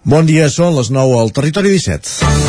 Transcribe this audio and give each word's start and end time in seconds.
Bon 0.00 0.24
dia, 0.24 0.46
són 0.48 0.72
les 0.78 0.88
9 0.88 1.16
al 1.20 1.28
Territori 1.36 1.68
17. 1.68 2.40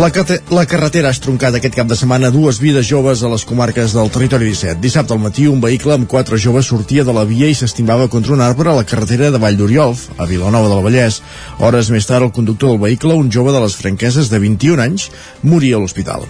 La, 0.00 0.08
la 0.56 0.64
carretera 0.64 1.10
ha 1.10 1.12
estroncat 1.12 1.58
aquest 1.58 1.74
cap 1.76 1.90
de 1.90 1.98
setmana 2.00 2.30
dues 2.32 2.62
vides 2.62 2.88
joves 2.88 3.20
a 3.20 3.28
les 3.28 3.44
comarques 3.44 3.92
del 3.92 4.08
territori 4.08 4.48
17. 4.48 4.80
Dissabte 4.80 5.12
al 5.12 5.20
matí 5.20 5.44
un 5.50 5.60
vehicle 5.60 5.92
amb 5.92 6.08
quatre 6.08 6.38
joves 6.40 6.70
sortia 6.72 7.04
de 7.04 7.12
la 7.12 7.26
via 7.28 7.50
i 7.52 7.58
s'estimava 7.58 8.08
contra 8.08 8.32
un 8.32 8.40
arbre 8.40 8.72
a 8.72 8.78
la 8.78 8.86
carretera 8.88 9.28
de 9.28 9.42
Vall 9.42 9.60
d'Oriol, 9.60 9.92
a 10.16 10.24
Vilanova 10.24 10.72
del 10.72 10.80
Vallès. 10.86 11.20
Hores 11.58 11.92
més 11.92 12.08
tard 12.08 12.24
el 12.24 12.32
conductor 12.32 12.72
del 12.72 12.80
vehicle, 12.80 13.20
un 13.20 13.28
jove 13.28 13.52
de 13.52 13.60
les 13.60 13.76
franqueses 13.76 14.32
de 14.32 14.40
21 14.40 14.80
anys, 14.80 15.10
moria 15.44 15.76
a 15.76 15.84
l'hospital. 15.84 16.24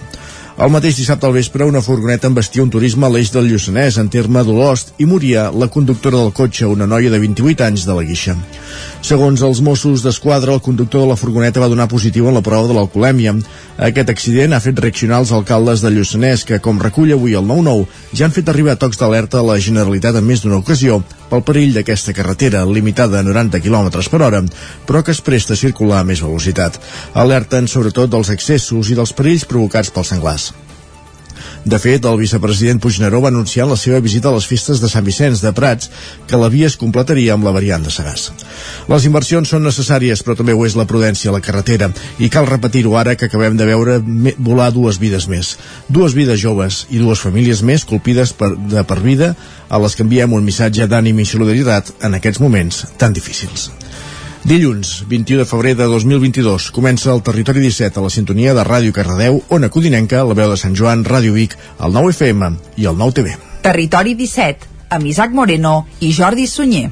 El 0.59 0.67
mateix 0.67 0.97
dissabte 0.99 1.23
al 1.25 1.33
vespre, 1.33 1.63
una 1.63 1.79
furgoneta 1.81 2.27
embestia 2.27 2.63
un 2.63 2.69
turisme 2.69 3.05
a 3.07 3.09
l'eix 3.09 3.29
del 3.31 3.47
Lluçanès, 3.47 3.95
en 4.01 4.09
terme 4.11 4.43
d'Olost, 4.43 4.91
i 4.99 5.07
moria 5.07 5.45
la 5.55 5.69
conductora 5.71 6.19
del 6.19 6.33
cotxe, 6.35 6.67
una 6.67 6.87
noia 6.87 7.09
de 7.13 7.19
28 7.23 7.63
anys 7.69 7.85
de 7.87 7.95
la 7.95 8.03
Guixa. 8.03 8.35
Segons 9.01 9.41
els 9.47 9.61
Mossos 9.63 10.03
d'Esquadra, 10.03 10.51
el 10.53 10.61
conductor 10.61 11.05
de 11.05 11.13
la 11.13 11.15
furgoneta 11.15 11.63
va 11.63 11.71
donar 11.71 11.87
positiu 11.87 12.27
en 12.27 12.35
la 12.35 12.43
prova 12.43 12.67
de 12.67 12.75
l'alcoholèmia. 12.75 13.37
Aquest 13.79 14.11
accident 14.11 14.53
ha 14.53 14.61
fet 14.61 14.83
reaccionar 14.83 15.23
els 15.23 15.31
alcaldes 15.31 15.81
de 15.85 15.93
Lluçanès, 15.95 16.43
que, 16.43 16.59
com 16.59 16.83
recull 16.83 17.15
avui 17.15 17.39
el 17.39 17.47
9-9, 17.47 17.87
ja 18.11 18.27
han 18.27 18.35
fet 18.35 18.51
arribar 18.51 18.75
tocs 18.75 18.99
d'alerta 18.99 19.39
a 19.39 19.47
la 19.53 19.57
Generalitat 19.57 20.19
en 20.19 20.27
més 20.27 20.43
d'una 20.43 20.59
ocasió 20.59 20.99
pel 21.31 21.45
perill 21.47 21.71
d'aquesta 21.77 22.13
carretera, 22.13 22.65
limitada 22.67 23.21
a 23.21 23.25
90 23.25 23.63
km 23.63 23.87
per 24.11 24.21
hora, 24.27 24.43
però 24.87 25.03
que 25.03 25.15
es 25.15 25.23
presta 25.23 25.55
a 25.55 25.61
circular 25.61 26.01
a 26.01 26.07
més 26.07 26.23
velocitat. 26.23 26.79
Alerten 27.15 27.71
sobretot 27.71 28.11
dels 28.11 28.33
excessos 28.35 28.91
i 28.91 28.99
dels 28.99 29.15
perills 29.15 29.47
provocats 29.47 29.93
pels 29.95 30.13
senglars. 30.13 30.51
De 31.63 31.77
fet, 31.77 32.05
el 32.09 32.17
vicepresident 32.17 32.79
Puigneró 32.81 33.19
va 33.21 33.29
anunciar 33.29 33.67
en 33.67 33.71
la 33.75 33.77
seva 33.77 33.99
visita 34.01 34.31
a 34.31 34.33
les 34.33 34.47
festes 34.49 34.79
de 34.81 34.89
Sant 34.89 35.05
Vicenç 35.05 35.43
de 35.45 35.51
Prats 35.53 35.91
que 36.27 36.39
la 36.41 36.49
via 36.49 36.65
es 36.71 36.77
completaria 36.81 37.35
amb 37.35 37.45
la 37.45 37.53
variant 37.53 37.85
de 37.85 37.93
Sagàs. 37.93 38.31
Les 38.89 39.05
inversions 39.05 39.53
són 39.53 39.61
necessàries, 39.67 40.23
però 40.25 40.33
també 40.39 40.55
ho 40.57 40.65
és 40.65 40.75
la 40.79 40.87
prudència 40.89 41.29
a 41.29 41.35
la 41.35 41.43
carretera, 41.45 41.91
i 42.17 42.31
cal 42.33 42.49
repetir-ho 42.49 42.97
ara 42.97 43.13
que 43.15 43.29
acabem 43.29 43.59
de 43.59 43.67
veure 43.69 43.99
volar 44.39 44.71
dues 44.73 44.97
vides 44.97 45.29
més. 45.29 45.53
Dues 45.87 46.17
vides 46.17 46.41
joves 46.41 46.87
i 46.89 46.97
dues 47.03 47.21
famílies 47.21 47.61
més 47.61 47.85
colpides 47.85 48.33
per, 48.33 48.55
de 48.57 48.81
per 48.81 48.97
vida 49.05 49.35
a 49.69 49.77
les 49.85 49.95
que 49.95 50.07
enviem 50.07 50.33
un 50.33 50.47
missatge 50.47 50.89
d'ànim 50.89 51.21
i 51.21 51.29
solidaritat 51.29 51.93
en 52.01 52.17
aquests 52.17 52.41
moments 52.41 52.87
tan 52.97 53.13
difícils. 53.13 53.69
Dilluns, 54.41 55.05
21 55.07 55.37
de 55.37 55.45
febrer 55.45 55.75
de 55.77 55.85
2022, 55.85 56.71
comença 56.73 57.11
el 57.13 57.21
Territori 57.21 57.61
17 57.61 58.01
a 58.01 58.05
la 58.07 58.09
sintonia 58.09 58.55
de 58.57 58.63
Ràdio 58.65 58.95
Cardedeu, 58.95 59.37
Ona 59.53 59.69
Codinenca, 59.69 60.23
la 60.25 60.33
veu 60.33 60.49
de 60.49 60.57
Sant 60.57 60.73
Joan, 60.73 61.05
Ràdio 61.05 61.37
Vic, 61.37 61.53
el 61.77 61.93
9 61.93 62.09
FM 62.17 62.49
i 62.81 62.89
el 62.89 62.97
9 62.97 63.19
TV. 63.21 63.37
Territori 63.61 64.17
17, 64.17 64.71
amb 64.97 65.05
Isaac 65.13 65.37
Moreno 65.37 65.83
i 66.01 66.09
Jordi 66.17 66.49
Sunyer. 66.49 66.89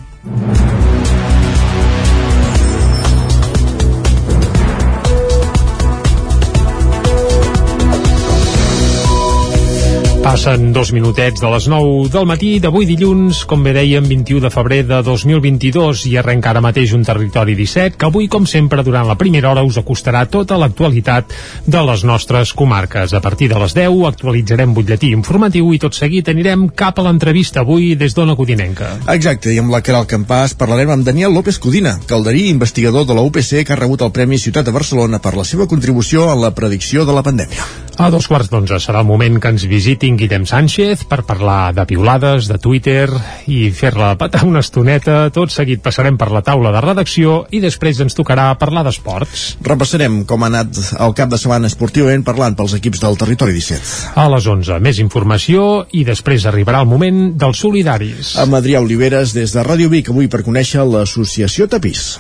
Passen 10.40 10.72
dos 10.72 10.94
minutets 10.96 11.42
de 11.44 11.50
les 11.52 11.66
9 11.68 12.08
del 12.14 12.24
matí 12.24 12.50
d'avui 12.64 12.86
dilluns, 12.88 13.42
com 13.44 13.60
bé 13.60 13.74
dèiem, 13.76 14.06
21 14.08 14.46
de 14.46 14.52
febrer 14.54 14.78
de 14.88 15.02
2022 15.04 16.06
i 16.08 16.14
arrenca 16.22 16.54
ara 16.54 16.62
mateix 16.64 16.94
un 16.96 17.04
territori 17.04 17.58
17 17.60 18.00
que 18.00 18.08
avui, 18.08 18.30
com 18.32 18.48
sempre, 18.48 18.80
durant 18.88 19.04
la 19.04 19.18
primera 19.20 19.50
hora 19.50 19.66
us 19.68 19.76
acostarà 19.82 20.22
tota 20.32 20.56
l'actualitat 20.62 21.36
de 21.68 21.82
les 21.90 22.06
nostres 22.08 22.54
comarques. 22.56 23.12
A 23.12 23.20
partir 23.20 23.50
de 23.52 23.60
les 23.60 23.76
10 23.76 24.00
actualitzarem 24.14 24.78
butlletí 24.78 25.12
informatiu 25.12 25.74
i 25.76 25.82
tot 25.84 26.00
seguit 26.00 26.32
anirem 26.32 26.70
cap 26.72 27.04
a 27.04 27.08
l'entrevista 27.10 27.66
avui 27.68 27.92
des 28.00 28.16
d'Ona 28.16 28.38
Codinenca. 28.40 28.94
Exacte, 29.12 29.52
i 29.52 29.60
amb 29.60 29.76
la 29.76 29.84
Caral 29.84 30.08
Campàs 30.08 30.56
parlarem 30.56 30.96
amb 30.96 31.04
Daniel 31.04 31.36
López 31.36 31.60
Codina, 31.60 31.98
calderí 32.08 32.48
investigador 32.48 33.04
de 33.04 33.20
la 33.20 33.28
UPC 33.28 33.66
que 33.68 33.76
ha 33.76 33.82
rebut 33.84 34.08
el 34.08 34.16
Premi 34.16 34.40
Ciutat 34.40 34.72
de 34.72 34.80
Barcelona 34.80 35.20
per 35.20 35.36
la 35.36 35.44
seva 35.44 35.68
contribució 35.68 36.32
en 36.32 36.48
la 36.48 36.56
predicció 36.56 37.04
de 37.04 37.20
la 37.20 37.28
pandèmia. 37.28 37.89
A 38.00 38.08
dos 38.08 38.30
quarts 38.32 38.48
d'onze 38.48 38.78
serà 38.80 39.02
el 39.04 39.08
moment 39.10 39.42
que 39.44 39.50
ens 39.52 39.66
visitin 39.68 40.16
Guillem 40.16 40.46
Sánchez 40.48 41.02
per 41.12 41.18
parlar 41.28 41.74
de 41.76 41.84
piulades, 41.84 42.46
de 42.48 42.56
Twitter 42.56 43.10
i 43.52 43.58
fer-la 43.76 44.14
patar 44.22 44.46
una 44.48 44.62
estoneta. 44.64 45.18
Tot 45.36 45.52
seguit 45.52 45.84
passarem 45.84 46.16
per 46.16 46.30
la 46.32 46.40
taula 46.48 46.72
de 46.72 46.80
redacció 46.86 47.42
i 47.52 47.60
després 47.60 48.00
ens 48.00 48.16
tocarà 48.16 48.48
parlar 48.62 48.86
d'esports. 48.88 49.44
Repassarem 49.68 50.22
com 50.30 50.48
ha 50.48 50.48
anat 50.48 50.80
el 50.96 51.18
cap 51.20 51.36
de 51.36 51.42
setmana 51.44 51.68
esportivament 51.68 52.24
parlant 52.24 52.56
pels 52.56 52.78
equips 52.80 53.04
del 53.04 53.20
territori 53.20 53.60
17. 53.60 54.16
A 54.16 54.30
les 54.32 54.48
11, 54.48 54.80
més 54.80 55.04
informació 55.04 55.84
i 55.92 56.08
després 56.08 56.48
arribarà 56.48 56.86
el 56.86 56.92
moment 56.96 57.34
dels 57.36 57.68
solidaris. 57.68 58.38
Amb 58.40 58.62
Adrià 58.64 58.80
Oliveres 58.80 59.36
des 59.36 59.52
de 59.52 59.68
Ràdio 59.68 59.92
Vic 59.92 60.16
avui 60.16 60.32
per 60.32 60.46
conèixer 60.48 60.88
l'associació 60.88 61.68
Tapís. 61.68 62.14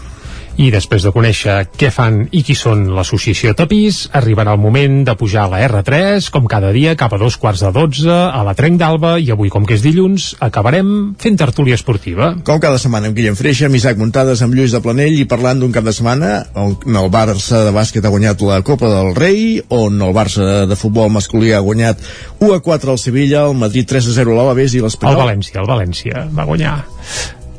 I 0.60 0.66
després 0.74 1.06
de 1.06 1.12
conèixer 1.16 1.54
què 1.80 1.88
fan 1.88 2.26
i 2.36 2.42
qui 2.44 2.52
són 2.58 2.90
l'associació 2.92 3.54
Tapís, 3.56 4.02
arribarà 4.20 4.58
el 4.58 4.60
moment 4.60 5.06
de 5.08 5.14
pujar 5.16 5.46
a 5.46 5.52
la 5.54 5.62
R3, 5.64 6.28
com 6.36 6.50
cada 6.52 6.74
dia, 6.76 6.98
cap 7.00 7.16
a 7.16 7.20
dos 7.22 7.38
quarts 7.40 7.64
de 7.64 7.72
dotze, 7.72 8.12
a 8.12 8.42
la 8.44 8.52
Trenc 8.60 8.76
d'Alba, 8.82 9.14
i 9.24 9.32
avui, 9.32 9.48
com 9.54 9.64
que 9.64 9.78
és 9.78 9.86
dilluns, 9.86 10.34
acabarem 10.44 10.92
fent 11.24 11.40
tertúlia 11.40 11.80
esportiva. 11.80 12.34
Com 12.44 12.60
cada 12.60 12.82
setmana 12.82 13.08
amb 13.08 13.16
Guillem 13.16 13.40
Freixa, 13.40 13.70
amb 13.70 13.80
Isaac 13.80 14.04
Muntades, 14.04 14.44
amb 14.44 14.60
Lluís 14.60 14.76
de 14.76 14.84
Planell, 14.84 15.16
i 15.22 15.30
parlant 15.32 15.64
d'un 15.64 15.72
cap 15.72 15.88
de 15.88 15.96
setmana 15.96 16.34
on 16.60 16.76
el 17.06 17.10
Barça 17.16 17.64
de 17.70 17.72
bàsquet 17.80 18.04
ha 18.04 18.12
guanyat 18.12 18.44
la 18.44 18.60
Copa 18.68 18.92
del 18.92 19.16
Rei, 19.16 19.62
on 19.72 19.96
el 19.96 20.12
Barça 20.12 20.66
de 20.68 20.76
futbol 20.76 21.08
masculí 21.16 21.56
ha 21.56 21.64
guanyat 21.64 22.04
1 22.44 22.52
a 22.52 22.60
4 22.68 22.98
al 22.98 23.00
Sevilla, 23.00 23.48
el 23.48 23.56
Madrid 23.56 23.88
3 23.88 24.12
a 24.12 24.20
0 24.20 24.36
a 24.36 24.42
l'Alavés 24.42 24.76
i 24.76 24.84
l'Espanyol... 24.84 25.22
El 25.24 25.28
València, 25.30 25.62
el 25.64 25.72
València 25.72 26.30
va 26.36 26.52
guanyar. 26.52 26.80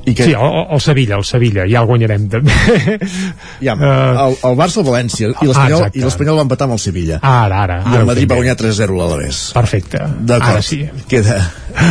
I 0.04 0.14
que... 0.14 0.24
Sí, 0.24 0.32
el, 0.32 0.66
el 0.72 0.80
Sevilla, 0.80 1.16
el 1.16 1.24
Sevilla, 1.24 1.66
ja 1.68 1.82
el 1.82 1.88
guanyarem 1.90 2.28
també. 2.32 2.54
Ja, 3.60 3.74
uh... 3.74 3.84
el, 4.24 4.36
el 4.48 4.56
Barça, 4.56 4.80
el 4.80 4.86
València 4.86 5.28
i 5.28 5.48
l'Espanyol 5.48 5.84
ah, 5.84 5.90
i 5.92 6.02
l'Espanyol 6.04 6.38
va 6.40 6.44
empatar 6.46 6.68
amb 6.68 6.76
el 6.78 6.80
Sevilla. 6.82 7.18
Ara, 7.20 7.60
ara. 7.66 7.78
I 7.90 7.98
el 8.00 8.06
Madrid 8.08 8.30
va 8.30 8.38
guanyar 8.40 8.56
3-0 8.60 8.94
a 8.94 8.96
l'Alavés. 8.96 9.40
Perfecte. 9.56 10.00
D'acord. 10.30 10.64
sí. 10.64 10.80
Queda 11.10 11.36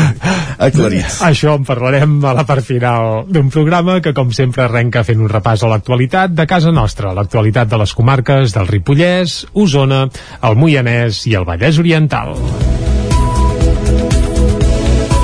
aclarit. 0.69 1.19
Això 1.29 1.55
en 1.59 1.67
parlarem 1.67 2.17
a 2.25 2.33
la 2.37 2.45
part 2.49 2.65
final 2.65 3.25
d'un 3.29 3.53
programa 3.53 3.99
que, 4.01 4.15
com 4.17 4.33
sempre, 4.35 4.65
arrenca 4.65 5.05
fent 5.07 5.21
un 5.21 5.31
repàs 5.31 5.63
a 5.63 5.71
l'actualitat 5.71 6.33
de 6.35 6.47
casa 6.49 6.73
nostra, 6.75 7.13
l'actualitat 7.17 7.69
de 7.69 7.81
les 7.83 7.93
comarques 7.97 8.55
del 8.57 8.69
Ripollès, 8.69 9.43
Osona, 9.53 10.07
el 10.41 10.59
Moianès 10.59 11.25
i 11.29 11.37
el 11.37 11.47
Vallès 11.49 11.81
Oriental. 11.81 12.33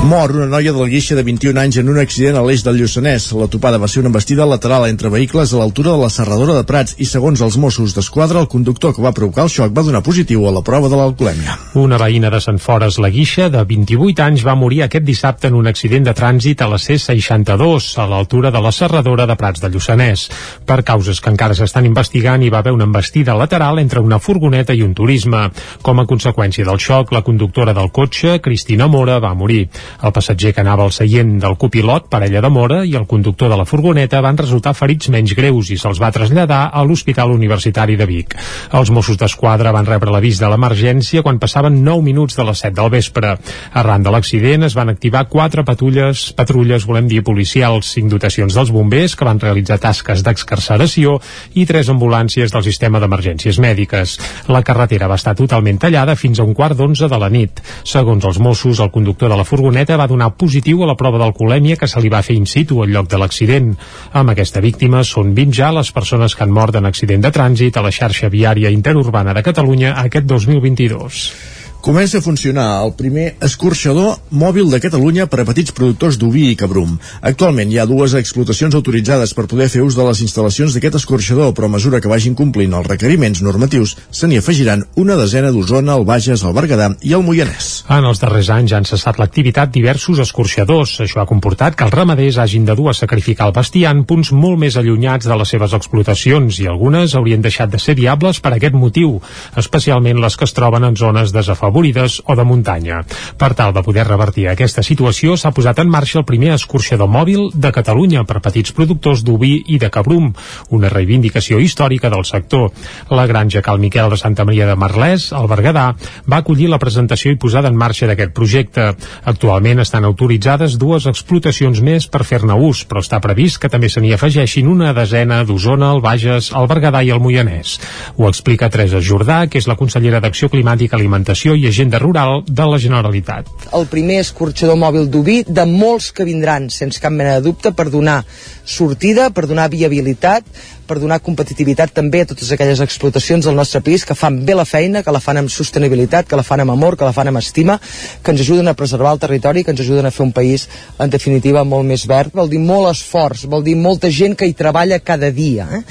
Mor 0.06 0.36
una 0.36 0.46
noia 0.46 0.70
del 0.70 0.86
Guixa 0.86 1.16
de 1.18 1.24
21 1.26 1.58
anys 1.58 1.80
en 1.82 1.88
un 1.90 1.98
accident 1.98 2.36
a 2.38 2.42
l'eix 2.46 2.62
del 2.62 2.76
Lluçanès. 2.78 3.24
La 3.34 3.48
topada 3.50 3.80
va 3.82 3.88
ser 3.90 4.04
una 4.04 4.12
embestida 4.12 4.46
lateral 4.46 4.84
entre 4.86 5.10
vehicles 5.10 5.50
a 5.50 5.58
l'altura 5.58 5.96
de 5.96 5.98
la 5.98 6.12
serradora 6.14 6.54
de 6.54 6.62
Prats 6.70 6.94
i 7.02 7.08
segons 7.10 7.42
els 7.42 7.58
Mossos 7.58 7.96
d'Esquadra 7.96 8.44
el 8.44 8.46
conductor 8.48 8.94
que 8.94 9.02
va 9.02 9.16
provocar 9.18 9.48
el 9.48 9.50
xoc 9.50 9.74
va 9.74 9.82
donar 9.88 10.04
positiu 10.06 10.46
a 10.46 10.52
la 10.54 10.62
prova 10.62 10.92
de 10.94 11.00
l'alcoholèmia. 11.00 11.56
Una 11.82 11.98
veïna 11.98 12.30
de 12.30 12.42
Sant 12.44 12.62
Fores, 12.62 13.00
la 13.02 13.10
Guixa, 13.10 13.48
de 13.50 13.64
28 13.66 14.22
anys, 14.28 14.44
va 14.46 14.54
morir 14.54 14.84
aquest 14.86 15.08
dissabte 15.08 15.50
en 15.50 15.58
un 15.58 15.72
accident 15.74 16.06
de 16.06 16.14
trànsit 16.14 16.62
a 16.62 16.70
la 16.70 16.78
C62, 16.78 17.90
a 17.98 18.06
l'altura 18.06 18.54
de 18.54 18.62
la 18.62 18.76
serradora 18.78 19.26
de 19.26 19.40
Prats 19.42 19.66
de 19.66 19.74
Lluçanès. 19.74 20.28
Per 20.70 20.80
causes 20.86 21.18
que 21.18 21.34
encara 21.34 21.58
s'estan 21.58 21.90
investigant, 21.90 22.46
hi 22.46 22.54
va 22.54 22.62
haver 22.62 22.76
una 22.78 22.86
embestida 22.86 23.34
lateral 23.34 23.82
entre 23.82 24.06
una 24.06 24.22
furgoneta 24.22 24.78
i 24.78 24.86
un 24.86 24.94
turisme. 24.94 25.50
Com 25.82 26.06
a 26.06 26.06
conseqüència 26.06 26.70
del 26.70 26.78
xoc, 26.78 27.10
la 27.10 27.26
conductora 27.26 27.74
del 27.74 27.90
cotxe, 27.90 28.38
Cristina 28.38 28.86
Mora, 28.86 29.18
va 29.18 29.34
morir. 29.34 29.66
El 30.04 30.12
passatger 30.16 30.54
que 30.54 30.64
anava 30.64 30.84
al 30.84 30.94
seient 30.96 31.38
del 31.40 31.56
copilot, 31.58 32.10
parella 32.12 32.42
de 32.44 32.50
Mora, 32.52 32.82
i 32.86 32.96
el 33.00 33.08
conductor 33.08 33.50
de 33.52 33.58
la 33.58 33.66
furgoneta 33.66 34.22
van 34.22 34.38
resultar 34.38 34.76
ferits 34.76 35.10
menys 35.14 35.36
greus 35.38 35.72
i 35.72 35.78
se'ls 35.80 36.02
va 36.02 36.12
traslladar 36.16 36.66
a 36.74 36.84
l'Hospital 36.84 37.32
Universitari 37.32 37.96
de 37.96 38.08
Vic. 38.10 38.36
Els 38.76 38.92
Mossos 38.92 39.20
d'Esquadra 39.22 39.72
van 39.76 39.88
rebre 39.88 40.12
l'avís 40.12 40.40
de 40.42 40.50
l'emergència 40.52 41.24
quan 41.24 41.40
passaven 41.40 41.82
9 41.84 42.04
minuts 42.04 42.36
de 42.36 42.46
les 42.48 42.64
7 42.66 42.76
del 42.80 42.92
vespre. 42.94 43.36
Arran 43.74 44.04
de 44.04 44.12
l'accident 44.12 44.68
es 44.68 44.76
van 44.76 44.92
activar 44.92 45.26
quatre 45.32 45.64
patrulles, 45.64 46.28
patrulles, 46.36 46.86
volem 46.86 47.08
dir, 47.12 47.24
policials, 47.24 47.94
cinc 47.96 48.12
dotacions 48.12 48.56
dels 48.56 48.74
bombers 48.74 49.16
que 49.16 49.28
van 49.28 49.40
realitzar 49.40 49.80
tasques 49.84 50.24
d'excarceració 50.26 51.20
i 51.54 51.66
tres 51.70 51.90
ambulàncies 51.94 52.52
del 52.52 52.66
sistema 52.66 53.00
d'emergències 53.00 53.60
mèdiques. 53.62 54.18
La 54.52 54.64
carretera 54.66 55.10
va 55.12 55.20
estar 55.20 55.36
totalment 55.38 55.80
tallada 55.82 56.18
fins 56.20 56.40
a 56.40 56.48
un 56.48 56.54
quart 56.58 56.78
d'onze 56.78 57.10
de 57.12 57.20
la 57.22 57.30
nit. 57.30 57.62
Segons 57.84 58.26
els 58.26 58.40
Mossos, 58.40 58.80
el 58.80 58.92
conductor 58.92 59.30
de 59.32 59.38
la 59.38 59.46
furgoneta 59.48 59.85
va 59.94 60.08
donar 60.10 60.32
positiu 60.34 60.82
a 60.82 60.88
la 60.90 60.96
prova 60.98 61.20
d'alcoholèmia 61.22 61.78
que 61.78 61.86
se 61.86 62.02
li 62.02 62.10
va 62.10 62.24
fer 62.26 62.34
in 62.40 62.48
situ 62.50 62.82
al 62.82 62.90
lloc 62.90 63.12
de 63.12 63.20
l'accident. 63.22 63.76
Amb 64.18 64.34
aquesta 64.34 64.64
víctima 64.66 65.04
són 65.06 65.36
20 65.38 65.54
ja 65.54 65.70
les 65.76 65.92
persones 65.94 66.34
que 66.34 66.42
han 66.44 66.56
mort 66.56 66.76
en 66.82 66.90
accident 66.90 67.22
de 67.22 67.30
trànsit 67.30 67.78
a 67.78 67.86
la 67.86 67.94
xarxa 67.94 68.32
viària 68.34 68.74
interurbana 68.74 69.38
de 69.38 69.46
Catalunya 69.46 69.94
aquest 70.02 70.26
2022. 70.26 71.65
Comença 71.86 72.18
a 72.18 72.22
funcionar 72.26 72.82
el 72.82 72.96
primer 72.98 73.36
escorxador 73.46 74.16
mòbil 74.34 74.72
de 74.74 74.80
Catalunya 74.82 75.28
per 75.30 75.44
a 75.44 75.46
petits 75.46 75.70
productors 75.70 76.16
d'oví 76.18 76.48
i 76.50 76.56
cabrum. 76.58 76.96
Actualment 77.22 77.70
hi 77.70 77.78
ha 77.78 77.84
dues 77.86 78.16
explotacions 78.18 78.74
autoritzades 78.74 79.36
per 79.38 79.46
poder 79.52 79.68
fer 79.70 79.84
ús 79.86 79.94
de 79.94 80.02
les 80.08 80.24
instal·lacions 80.26 80.74
d'aquest 80.74 80.98
escorxador, 80.98 81.52
però 81.54 81.70
a 81.70 81.74
mesura 81.76 82.00
que 82.02 82.10
vagin 82.10 82.34
complint 82.34 82.74
els 82.74 82.90
requeriments 82.90 83.44
normatius, 83.46 83.94
se 84.10 84.26
n'hi 84.26 84.40
afegiran 84.42 84.82
una 84.96 85.14
desena 85.20 85.52
d'Osona, 85.54 86.00
el 86.00 86.08
Bages, 86.10 86.42
el 86.42 86.56
Berguedà 86.58 86.88
i 87.06 87.14
el 87.14 87.22
Moianès. 87.22 87.84
En 87.94 88.10
els 88.10 88.24
darrers 88.24 88.50
anys 88.58 88.74
han 88.74 88.90
cessat 88.90 89.22
l'activitat 89.22 89.70
diversos 89.70 90.24
escorxadors. 90.26 90.96
Això 91.06 91.22
ha 91.22 91.28
comportat 91.30 91.78
que 91.78 91.86
els 91.86 91.94
ramaders 91.94 92.42
hagin 92.42 92.66
de 92.66 92.74
dur 92.74 92.90
a 92.90 92.98
sacrificar 92.98 93.52
el 93.52 93.56
bestiar 93.60 93.94
en 93.94 94.08
punts 94.10 94.34
molt 94.34 94.58
més 94.58 94.80
allunyats 94.82 95.30
de 95.30 95.38
les 95.38 95.54
seves 95.54 95.78
explotacions 95.78 96.64
i 96.66 96.66
algunes 96.66 97.14
haurien 97.14 97.46
deixat 97.46 97.70
de 97.70 97.78
ser 97.78 97.94
viables 98.02 98.42
per 98.42 98.56
aquest 98.58 98.74
motiu, 98.74 99.20
especialment 99.54 100.26
les 100.26 100.34
que 100.34 100.50
es 100.50 100.58
troben 100.58 100.90
en 100.90 100.98
zones 100.98 101.30
desafavorides 101.30 101.75
desafavorides 101.76 102.22
o 102.26 102.36
de 102.36 102.44
muntanya. 102.44 103.04
Per 103.38 103.54
tal 103.54 103.74
de 103.74 103.84
poder 103.84 104.08
revertir 104.08 104.48
aquesta 104.48 104.84
situació, 104.84 105.36
s'ha 105.36 105.52
posat 105.52 105.80
en 105.80 105.90
marxa 105.90 106.20
el 106.20 106.26
primer 106.26 106.54
escorxador 106.56 107.10
mòbil 107.10 107.52
de 107.54 107.72
Catalunya 107.72 108.24
per 108.24 108.42
petits 108.42 108.72
productors 108.72 109.24
d'oví 109.24 109.64
i 109.68 109.78
de 109.78 109.90
cabrum, 109.90 110.34
una 110.70 110.90
reivindicació 110.90 111.60
històrica 111.60 112.10
del 112.10 112.26
sector. 112.26 112.72
La 113.10 113.26
granja 113.28 113.62
Cal 113.62 113.80
Miquel 113.80 114.10
de 114.10 114.18
Santa 114.18 114.46
Maria 114.46 114.68
de 114.68 114.76
Marlès, 114.76 115.34
al 115.34 115.48
Berguedà, 115.48 115.96
va 116.30 116.38
acollir 116.38 116.70
la 116.70 116.80
presentació 116.80 117.32
i 117.32 117.40
posada 117.40 117.68
en 117.68 117.76
marxa 117.76 118.08
d'aquest 118.08 118.34
projecte. 118.34 118.94
Actualment 119.26 119.80
estan 119.80 120.06
autoritzades 120.06 120.78
dues 120.78 121.08
explotacions 121.08 121.82
més 121.82 122.08
per 122.08 122.24
fer-ne 122.24 122.56
ús, 122.56 122.86
però 122.88 123.04
està 123.04 123.20
previst 123.20 123.60
que 123.60 123.70
també 123.70 123.90
se 123.90 124.02
n'hi 124.02 124.14
afegeixin 124.14 124.68
una 124.68 124.94
desena 124.94 125.44
d'Osona, 125.44 125.92
el 125.96 126.02
Bages, 126.02 126.52
el 126.56 126.70
Berguedà 126.72 127.04
i 127.04 127.12
el 127.12 127.20
Moianès. 127.20 127.80
Ho 128.16 128.30
explica 128.30 128.70
Teresa 128.70 129.02
Jordà, 129.02 129.46
que 129.50 129.60
és 129.60 129.68
la 129.68 129.76
consellera 129.76 130.22
d'Acció 130.22 130.50
Climàtica, 130.50 130.96
Alimentació 130.96 131.56
i 131.56 131.65
Agenda 131.68 132.00
Rural 132.00 132.44
de 132.48 132.66
la 132.70 132.80
Generalitat. 132.82 133.50
El 133.76 133.88
primer 133.92 134.20
escorxador 134.24 134.78
mòbil 134.80 135.10
d'Ubí, 135.12 135.42
de 135.48 135.66
molts 135.70 136.12
que 136.16 136.26
vindran, 136.28 136.70
sense 136.74 137.02
cap 137.02 137.14
mena 137.14 137.38
de 137.38 137.46
dubte, 137.46 137.72
per 137.76 137.90
donar 137.94 138.22
sortida, 138.66 139.30
per 139.30 139.46
donar 139.50 139.70
viabilitat, 139.74 140.48
per 140.86 141.00
donar 141.02 141.20
competitivitat 141.26 141.94
també 141.96 142.22
a 142.22 142.28
totes 142.30 142.52
aquelles 142.54 142.82
explotacions 142.84 143.46
del 143.46 143.58
nostre 143.58 143.82
país 143.86 144.06
que 144.06 144.18
fan 144.18 144.42
bé 144.46 144.56
la 144.58 144.66
feina, 144.66 145.02
que 145.04 145.14
la 145.14 145.22
fan 145.24 145.42
amb 145.42 145.54
sostenibilitat, 145.54 146.28
que 146.30 146.38
la 146.38 146.46
fan 146.46 146.62
amb 146.64 146.76
amor, 146.76 146.98
que 146.98 147.08
la 147.08 147.14
fan 147.16 147.32
amb 147.32 147.42
estima, 147.42 147.80
que 148.22 148.34
ens 148.34 148.44
ajuden 148.46 148.70
a 148.70 148.76
preservar 148.78 149.16
el 149.16 149.24
territori, 149.24 149.64
que 149.64 149.74
ens 149.74 149.82
ajuden 149.82 150.06
a 150.06 150.14
fer 150.14 150.26
un 150.26 150.34
país, 150.36 150.68
en 151.00 151.10
definitiva, 151.10 151.64
molt 151.64 151.90
més 151.90 152.06
verd. 152.10 152.36
Vol 152.38 152.52
dir 152.52 152.62
molt 152.62 152.92
esforç, 152.92 153.48
vol 153.50 153.66
dir 153.66 153.76
molta 153.80 154.12
gent 154.14 154.38
que 154.38 154.48
hi 154.48 154.54
treballa 154.54 155.02
cada 155.02 155.32
dia. 155.32 155.68
Eh? 155.80 155.84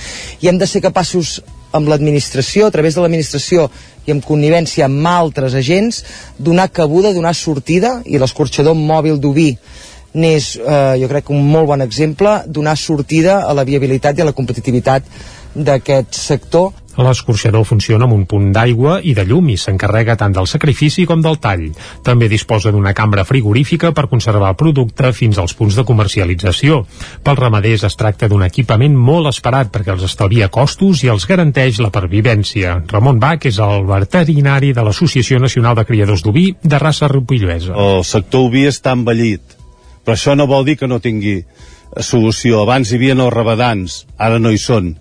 I 0.43 0.53
hem 0.53 0.59
de 0.63 0.71
ser 0.71 0.83
capaços 0.85 1.41
amb 1.75 1.91
l'administració, 1.91 2.69
a 2.69 2.75
través 2.75 2.95
de 2.95 3.03
l'administració 3.03 3.69
i 4.07 4.15
en 4.15 4.21
connivència 4.23 4.87
amb 4.87 5.09
altres 5.11 5.57
agents, 5.59 6.03
donar 6.39 6.71
cabuda, 6.73 7.15
donar 7.17 7.35
sortida, 7.35 7.99
i 8.05 8.21
l'escorxador 8.21 8.77
mòbil 8.79 9.19
d'Ubí 9.19 9.51
n'és, 10.15 10.55
eh, 10.57 10.95
jo 11.01 11.09
crec, 11.11 11.31
un 11.35 11.43
molt 11.51 11.67
bon 11.67 11.83
exemple, 11.83 12.43
donar 12.47 12.77
sortida 12.79 13.41
a 13.43 13.55
la 13.55 13.65
viabilitat 13.67 14.19
i 14.19 14.23
a 14.23 14.29
la 14.31 14.37
competitivitat 14.37 15.03
d'aquest 15.55 16.15
sector 16.15 16.71
L'escorxador 16.97 17.65
funciona 17.67 18.07
amb 18.07 18.15
un 18.15 18.25
punt 18.31 18.53
d'aigua 18.55 19.01
i 19.03 19.15
de 19.17 19.25
llum 19.27 19.49
i 19.51 19.57
s'encarrega 19.59 20.17
tant 20.21 20.35
del 20.37 20.47
sacrifici 20.51 21.07
com 21.11 21.23
del 21.25 21.41
tall. 21.43 21.65
També 22.07 22.29
disposa 22.31 22.71
d'una 22.75 22.95
cambra 22.95 23.25
frigorífica 23.27 23.91
per 23.97 24.07
conservar 24.13 24.53
el 24.53 24.59
producte 24.61 25.11
fins 25.13 25.41
als 25.43 25.57
punts 25.59 25.75
de 25.79 25.85
comercialització. 25.89 26.85
Pels 27.25 27.41
ramaders 27.41 27.87
es 27.89 27.99
tracta 27.99 28.29
d'un 28.31 28.45
equipament 28.47 28.95
molt 28.95 29.33
esperat 29.33 29.73
perquè 29.75 29.95
els 29.97 30.07
estalvia 30.07 30.51
costos 30.55 31.03
i 31.05 31.11
els 31.11 31.27
garanteix 31.27 31.81
la 31.83 31.91
pervivència. 31.95 32.79
Ramon 32.93 33.19
Bach 33.23 33.47
és 33.51 33.59
el 33.59 33.87
veterinari 33.89 34.73
de 34.73 34.85
l'Associació 34.87 35.41
Nacional 35.43 35.75
de 35.79 35.87
Criadors 35.89 36.23
d'Oví 36.23 36.47
de 36.63 36.79
raça 36.79 37.09
rupilluesa. 37.11 37.75
El 37.75 38.05
sector 38.07 38.49
oví 38.49 38.67
està 38.71 38.95
envellit, 38.95 39.57
però 40.05 40.15
això 40.15 40.35
no 40.39 40.47
vol 40.47 40.67
dir 40.69 40.77
que 40.79 40.91
no 40.91 41.01
tingui 41.03 41.41
solució. 42.03 42.63
Abans 42.63 42.91
hi 42.91 42.99
havia 42.99 43.17
els 43.17 43.33
rabadans, 43.35 44.05
ara 44.19 44.39
no 44.39 44.53
hi 44.53 44.59
són, 44.59 44.95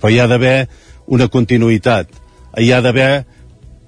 però 0.00 0.12
hi 0.12 0.20
ha 0.20 0.28
d'haver 0.30 0.68
una 1.08 1.28
continuïtat. 1.32 2.12
Hi 2.58 2.70
ha 2.72 2.82
d'haver 2.84 3.24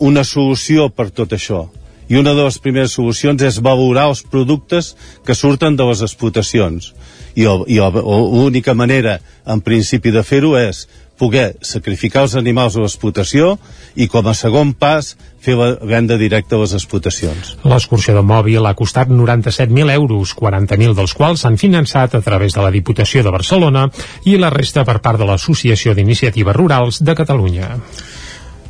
una 0.01 0.25
solució 0.25 0.89
per 0.89 1.11
tot 1.13 1.37
això. 1.37 1.69
I 2.11 2.19
una 2.19 2.33
de 2.35 2.43
les 2.43 2.59
primeres 2.59 2.97
solucions 2.97 3.43
és 3.47 3.61
valorar 3.63 4.09
els 4.11 4.25
productes 4.27 4.95
que 5.27 5.37
surten 5.39 5.77
de 5.79 5.87
les 5.87 6.03
explotacions. 6.03 6.91
I 7.39 7.47
l'única 7.47 8.75
manera, 8.75 9.21
en 9.47 9.61
principi, 9.63 10.11
de 10.11 10.25
fer-ho 10.27 10.57
és 10.59 10.89
poder 11.21 11.53
sacrificar 11.61 12.25
els 12.27 12.37
animals 12.41 12.77
a 12.77 12.85
l'explotació 12.85 13.57
i 13.95 14.09
com 14.09 14.27
a 14.31 14.35
segon 14.37 14.73
pas 14.73 15.13
fer 15.41 15.57
la 15.57 15.71
venda 15.89 16.17
directa 16.21 16.57
a 16.57 16.63
les 16.63 16.75
explotacions. 16.77 17.55
L'escorxador 17.65 18.25
mòbil 18.27 18.67
ha 18.69 18.77
costat 18.77 19.13
97.000 19.13 19.93
euros, 19.97 20.35
40.000 20.37 20.97
dels 20.97 21.17
quals 21.17 21.45
s'han 21.45 21.61
finançat 21.61 22.17
a 22.17 22.23
través 22.25 22.57
de 22.57 22.65
la 22.65 22.73
Diputació 22.73 23.25
de 23.25 23.33
Barcelona 23.35 23.89
i 24.29 24.39
la 24.41 24.53
resta 24.53 24.85
per 24.89 25.01
part 25.05 25.21
de 25.21 25.29
l'Associació 25.29 25.97
d'Iniciatives 25.97 26.57
Rurals 26.57 27.05
de 27.05 27.17
Catalunya. 27.17 27.77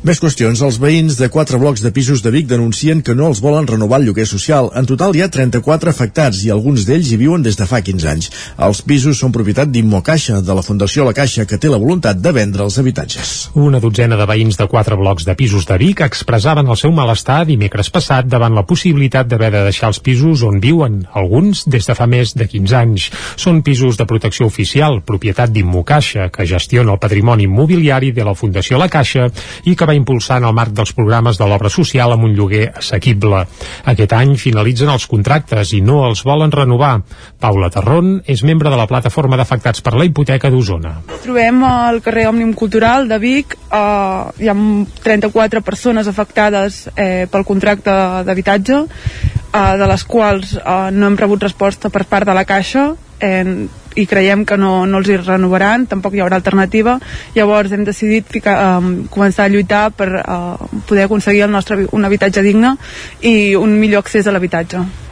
Més 0.01 0.17
qüestions. 0.17 0.57
Els 0.65 0.79
veïns 0.81 1.13
de 1.13 1.27
quatre 1.29 1.59
blocs 1.61 1.83
de 1.85 1.91
pisos 1.93 2.23
de 2.25 2.31
Vic 2.33 2.47
denuncien 2.49 3.03
que 3.05 3.13
no 3.13 3.27
els 3.29 3.37
volen 3.37 3.67
renovar 3.69 3.99
el 3.99 4.07
lloguer 4.07 4.23
social. 4.25 4.71
En 4.73 4.87
total 4.89 5.13
hi 5.13 5.21
ha 5.21 5.27
34 5.29 5.91
afectats 5.91 6.39
i 6.41 6.49
alguns 6.49 6.87
d'ells 6.87 7.11
hi 7.11 7.19
viuen 7.21 7.43
des 7.45 7.53
de 7.59 7.67
fa 7.69 7.83
15 7.85 8.07
anys. 8.09 8.29
Els 8.65 8.81
pisos 8.81 9.19
són 9.21 9.29
propietat 9.35 9.69
d'Immocaixa, 9.69 10.39
de 10.41 10.55
la 10.57 10.63
Fundació 10.65 11.05
La 11.05 11.13
Caixa, 11.13 11.45
que 11.45 11.59
té 11.61 11.69
la 11.69 11.77
voluntat 11.77 12.17
de 12.17 12.31
vendre 12.33 12.65
els 12.65 12.79
habitatges. 12.81 13.33
Una 13.53 13.77
dotzena 13.83 14.17
de 14.17 14.25
veïns 14.25 14.57
de 14.57 14.65
quatre 14.71 14.97
blocs 14.97 15.27
de 15.29 15.35
pisos 15.37 15.69
de 15.69 15.77
Vic 15.77 16.01
expressaven 16.01 16.73
el 16.73 16.81
seu 16.81 16.89
malestar 16.97 17.43
dimecres 17.45 17.93
passat 17.93 18.25
davant 18.25 18.57
la 18.57 18.65
possibilitat 18.65 19.29
d'haver 19.29 19.51
de 19.53 19.63
deixar 19.69 19.93
els 19.93 20.01
pisos 20.01 20.41
on 20.41 20.57
viuen, 20.65 21.03
alguns 21.13 21.67
des 21.69 21.85
de 21.85 21.93
fa 21.93 22.09
més 22.09 22.33
de 22.33 22.49
15 22.49 22.79
anys. 22.81 23.11
Són 23.37 23.61
pisos 23.61 24.01
de 24.01 24.09
protecció 24.09 24.49
oficial, 24.49 25.03
propietat 25.05 25.53
d'Immocaixa, 25.53 26.31
que 26.33 26.49
gestiona 26.49 26.97
el 26.97 27.03
patrimoni 27.05 27.45
immobiliari 27.45 28.09
de 28.17 28.25
la 28.25 28.33
Fundació 28.33 28.81
La 28.81 28.89
Caixa 28.89 29.29
i 29.69 29.77
que 29.77 29.90
va 29.91 29.97
impulsar 29.97 30.39
en 30.39 30.47
el 30.47 30.55
marc 30.55 30.71
dels 30.75 30.93
programes 30.95 31.39
de 31.39 31.47
l'obra 31.47 31.69
social 31.73 32.15
amb 32.15 32.27
un 32.29 32.35
lloguer 32.37 32.63
assequible. 32.79 33.43
Aquest 33.91 34.15
any 34.15 34.37
finalitzen 34.39 34.91
els 34.93 35.07
contractes 35.11 35.73
i 35.75 35.81
no 35.83 36.05
els 36.07 36.23
volen 36.27 36.53
renovar. 36.55 36.93
Paula 37.41 37.71
Tarrón 37.73 38.21
és 38.31 38.45
membre 38.47 38.71
de 38.71 38.79
la 38.79 38.87
plataforma 38.87 39.39
d'afectats 39.39 39.83
per 39.83 39.95
la 39.97 40.07
hipoteca 40.07 40.51
d'Osona. 40.53 40.95
Trobem 41.25 41.63
al 41.67 42.01
carrer 42.05 42.27
Òmnium 42.29 42.55
Cultural 42.57 43.09
de 43.11 43.19
Vic, 43.21 43.57
eh, 43.67 44.23
hi 44.39 44.51
ha 44.51 44.57
34 45.03 45.61
persones 45.65 46.07
afectades 46.07 46.85
eh, 46.95 47.27
pel 47.31 47.47
contracte 47.47 47.91
d'habitatge, 48.27 48.83
eh, 49.51 49.77
de 49.81 49.87
les 49.91 50.07
quals 50.07 50.55
eh, 50.57 50.81
no 50.95 51.09
hem 51.09 51.19
rebut 51.19 51.49
resposta 51.49 51.91
per 51.91 52.05
part 52.07 52.29
de 52.29 52.37
la 52.37 52.47
Caixa, 52.47 52.91
eh, 53.21 53.67
i 53.95 54.05
creiem 54.07 54.45
que 54.47 54.57
no, 54.57 54.85
no 54.87 55.01
els 55.01 55.09
hi 55.11 55.17
renovaran, 55.19 55.85
tampoc 55.91 56.15
hi 56.15 56.23
haurà 56.23 56.39
alternativa, 56.39 56.97
llavors 57.35 57.73
hem 57.75 57.83
decidit 57.87 58.27
ficar, 58.31 58.57
um, 58.79 58.91
començar 59.11 59.45
a 59.45 59.51
lluitar 59.51 59.83
per 59.95 60.09
uh, 60.21 60.81
poder 60.87 61.07
aconseguir 61.09 61.45
el 61.47 61.51
nostre, 61.51 61.83
un 61.91 62.07
habitatge 62.07 62.43
digne 62.45 62.77
i 63.21 63.55
un 63.59 63.79
millor 63.79 64.05
accés 64.05 64.27
a 64.27 64.35
l'habitatge. 64.35 65.10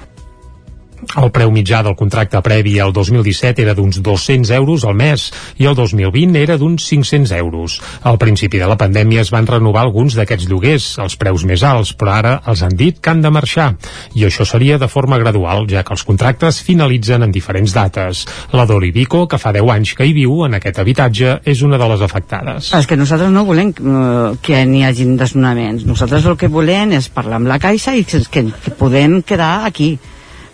El 1.19 1.31
preu 1.31 1.51
mitjà 1.53 1.79
del 1.85 1.95
contracte 1.95 2.41
previ 2.43 2.75
al 2.83 2.91
2017 2.93 3.63
era 3.63 3.73
d'uns 3.77 4.01
200 4.03 4.51
euros 4.57 4.83
al 4.85 4.97
mes 4.99 5.29
i 5.57 5.67
el 5.69 5.75
2020 5.77 6.41
era 6.41 6.57
d'uns 6.59 6.85
500 6.89 7.31
euros. 7.39 7.79
Al 8.03 8.19
principi 8.21 8.59
de 8.59 8.67
la 8.67 8.77
pandèmia 8.77 9.23
es 9.23 9.31
van 9.31 9.47
renovar 9.47 9.85
alguns 9.85 10.17
d'aquests 10.19 10.49
lloguers, 10.49 10.89
els 10.99 11.15
preus 11.19 11.45
més 11.47 11.63
alts, 11.63 11.93
però 11.95 12.17
ara 12.19 12.33
els 12.51 12.63
han 12.65 12.75
dit 12.75 12.99
que 12.99 13.13
han 13.13 13.23
de 13.23 13.31
marxar. 13.31 13.71
I 14.15 14.27
això 14.27 14.45
seria 14.45 14.77
de 14.77 14.91
forma 14.91 15.17
gradual, 15.21 15.65
ja 15.71 15.83
que 15.87 15.95
els 15.95 16.03
contractes 16.03 16.61
finalitzen 16.65 17.23
en 17.23 17.31
diferents 17.31 17.73
dates. 17.73 18.25
La 18.51 18.67
Doli 18.69 18.91
Vico, 18.91 19.25
que 19.27 19.39
fa 19.39 19.53
10 19.55 19.73
anys 19.75 19.95
que 19.95 20.07
hi 20.07 20.13
viu 20.17 20.43
en 20.45 20.59
aquest 20.59 20.83
habitatge, 20.83 21.39
és 21.45 21.63
una 21.65 21.79
de 21.79 21.89
les 21.93 22.05
afectades. 22.05 22.73
És 22.75 22.87
que 22.89 22.99
nosaltres 22.99 23.31
no 23.31 23.45
volem 23.47 23.71
uh, 23.71 24.35
que 24.43 24.65
n'hi 24.67 24.83
hagin 24.87 25.15
desnonaments. 25.19 25.87
Nosaltres 25.87 26.27
el 26.27 26.37
que 26.39 26.51
volem 26.51 26.97
és 26.99 27.09
parlar 27.13 27.39
amb 27.39 27.49
la 27.49 27.59
Caixa 27.61 27.95
i 27.95 28.05
que 28.05 28.45
podem 28.77 29.21
quedar 29.23 29.65
aquí 29.67 29.95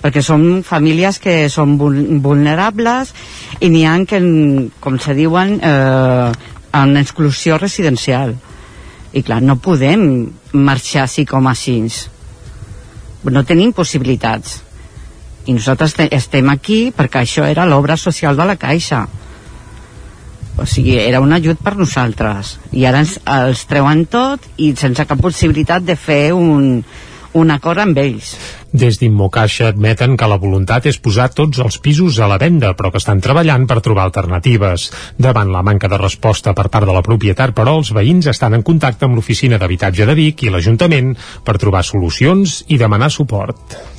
perquè 0.06 0.22
són 0.22 0.62
famílies 0.62 1.18
que 1.18 1.48
són 1.50 1.80
vulnerables 2.22 3.10
i 3.58 3.72
n'hi 3.74 3.88
ha 3.90 3.96
que, 4.06 4.20
com 4.84 5.00
se 5.02 5.16
diuen, 5.18 5.56
eh, 5.58 6.52
en 6.78 6.98
exclusió 7.00 7.58
residencial. 7.58 8.36
I 9.18 9.24
clar, 9.26 9.40
no 9.42 9.56
podem 9.58 10.28
marxar 10.54 11.08
així 11.08 11.26
com 11.26 11.50
així. 11.50 11.80
No 13.26 13.44
tenim 13.50 13.74
possibilitats. 13.74 14.60
I 15.50 15.56
nosaltres 15.58 15.96
estem 16.12 16.54
aquí 16.54 16.92
perquè 16.94 17.24
això 17.24 17.48
era 17.50 17.66
l'obra 17.66 17.98
social 17.98 18.38
de 18.38 18.46
la 18.46 18.60
Caixa. 18.62 19.08
O 20.62 20.68
sigui, 20.70 21.00
era 21.02 21.20
un 21.20 21.34
ajut 21.34 21.58
per 21.64 21.74
nosaltres. 21.80 22.60
I 22.78 22.86
ara 22.86 23.02
ens, 23.02 23.18
els 23.26 23.66
treuen 23.66 24.06
tot 24.06 24.46
i 24.62 24.76
sense 24.78 25.08
cap 25.10 25.18
possibilitat 25.18 25.82
de 25.88 25.98
fer 25.98 26.30
un, 26.38 26.84
un 27.36 27.52
acord 27.52 27.84
amb 27.84 27.98
ells. 28.00 28.34
Des 28.76 28.98
d'Immocaixa 29.00 29.70
admeten 29.72 30.16
que 30.20 30.28
la 30.32 30.40
voluntat 30.40 30.88
és 30.90 31.00
posar 31.04 31.28
tots 31.36 31.60
els 31.64 31.78
pisos 31.84 32.20
a 32.20 32.30
la 32.32 32.40
venda, 32.42 32.74
però 32.76 32.92
que 32.92 33.02
estan 33.04 33.22
treballant 33.24 33.68
per 33.68 33.82
trobar 33.84 34.08
alternatives. 34.08 34.88
Davant 35.20 35.52
la 35.52 35.64
manca 35.64 35.92
de 35.92 36.00
resposta 36.02 36.56
per 36.56 36.70
part 36.72 36.88
de 36.88 36.96
la 36.96 37.04
propietat, 37.06 37.56
però 37.56 37.76
els 37.80 37.92
veïns 37.96 38.32
estan 38.32 38.56
en 38.56 38.64
contacte 38.64 39.08
amb 39.08 39.20
l'oficina 39.20 39.60
d'habitatge 39.60 40.08
de 40.08 40.16
Vic 40.16 40.48
i 40.48 40.54
l'Ajuntament 40.54 41.14
per 41.44 41.60
trobar 41.60 41.84
solucions 41.84 42.64
i 42.68 42.80
demanar 42.80 43.12
suport. 43.12 43.95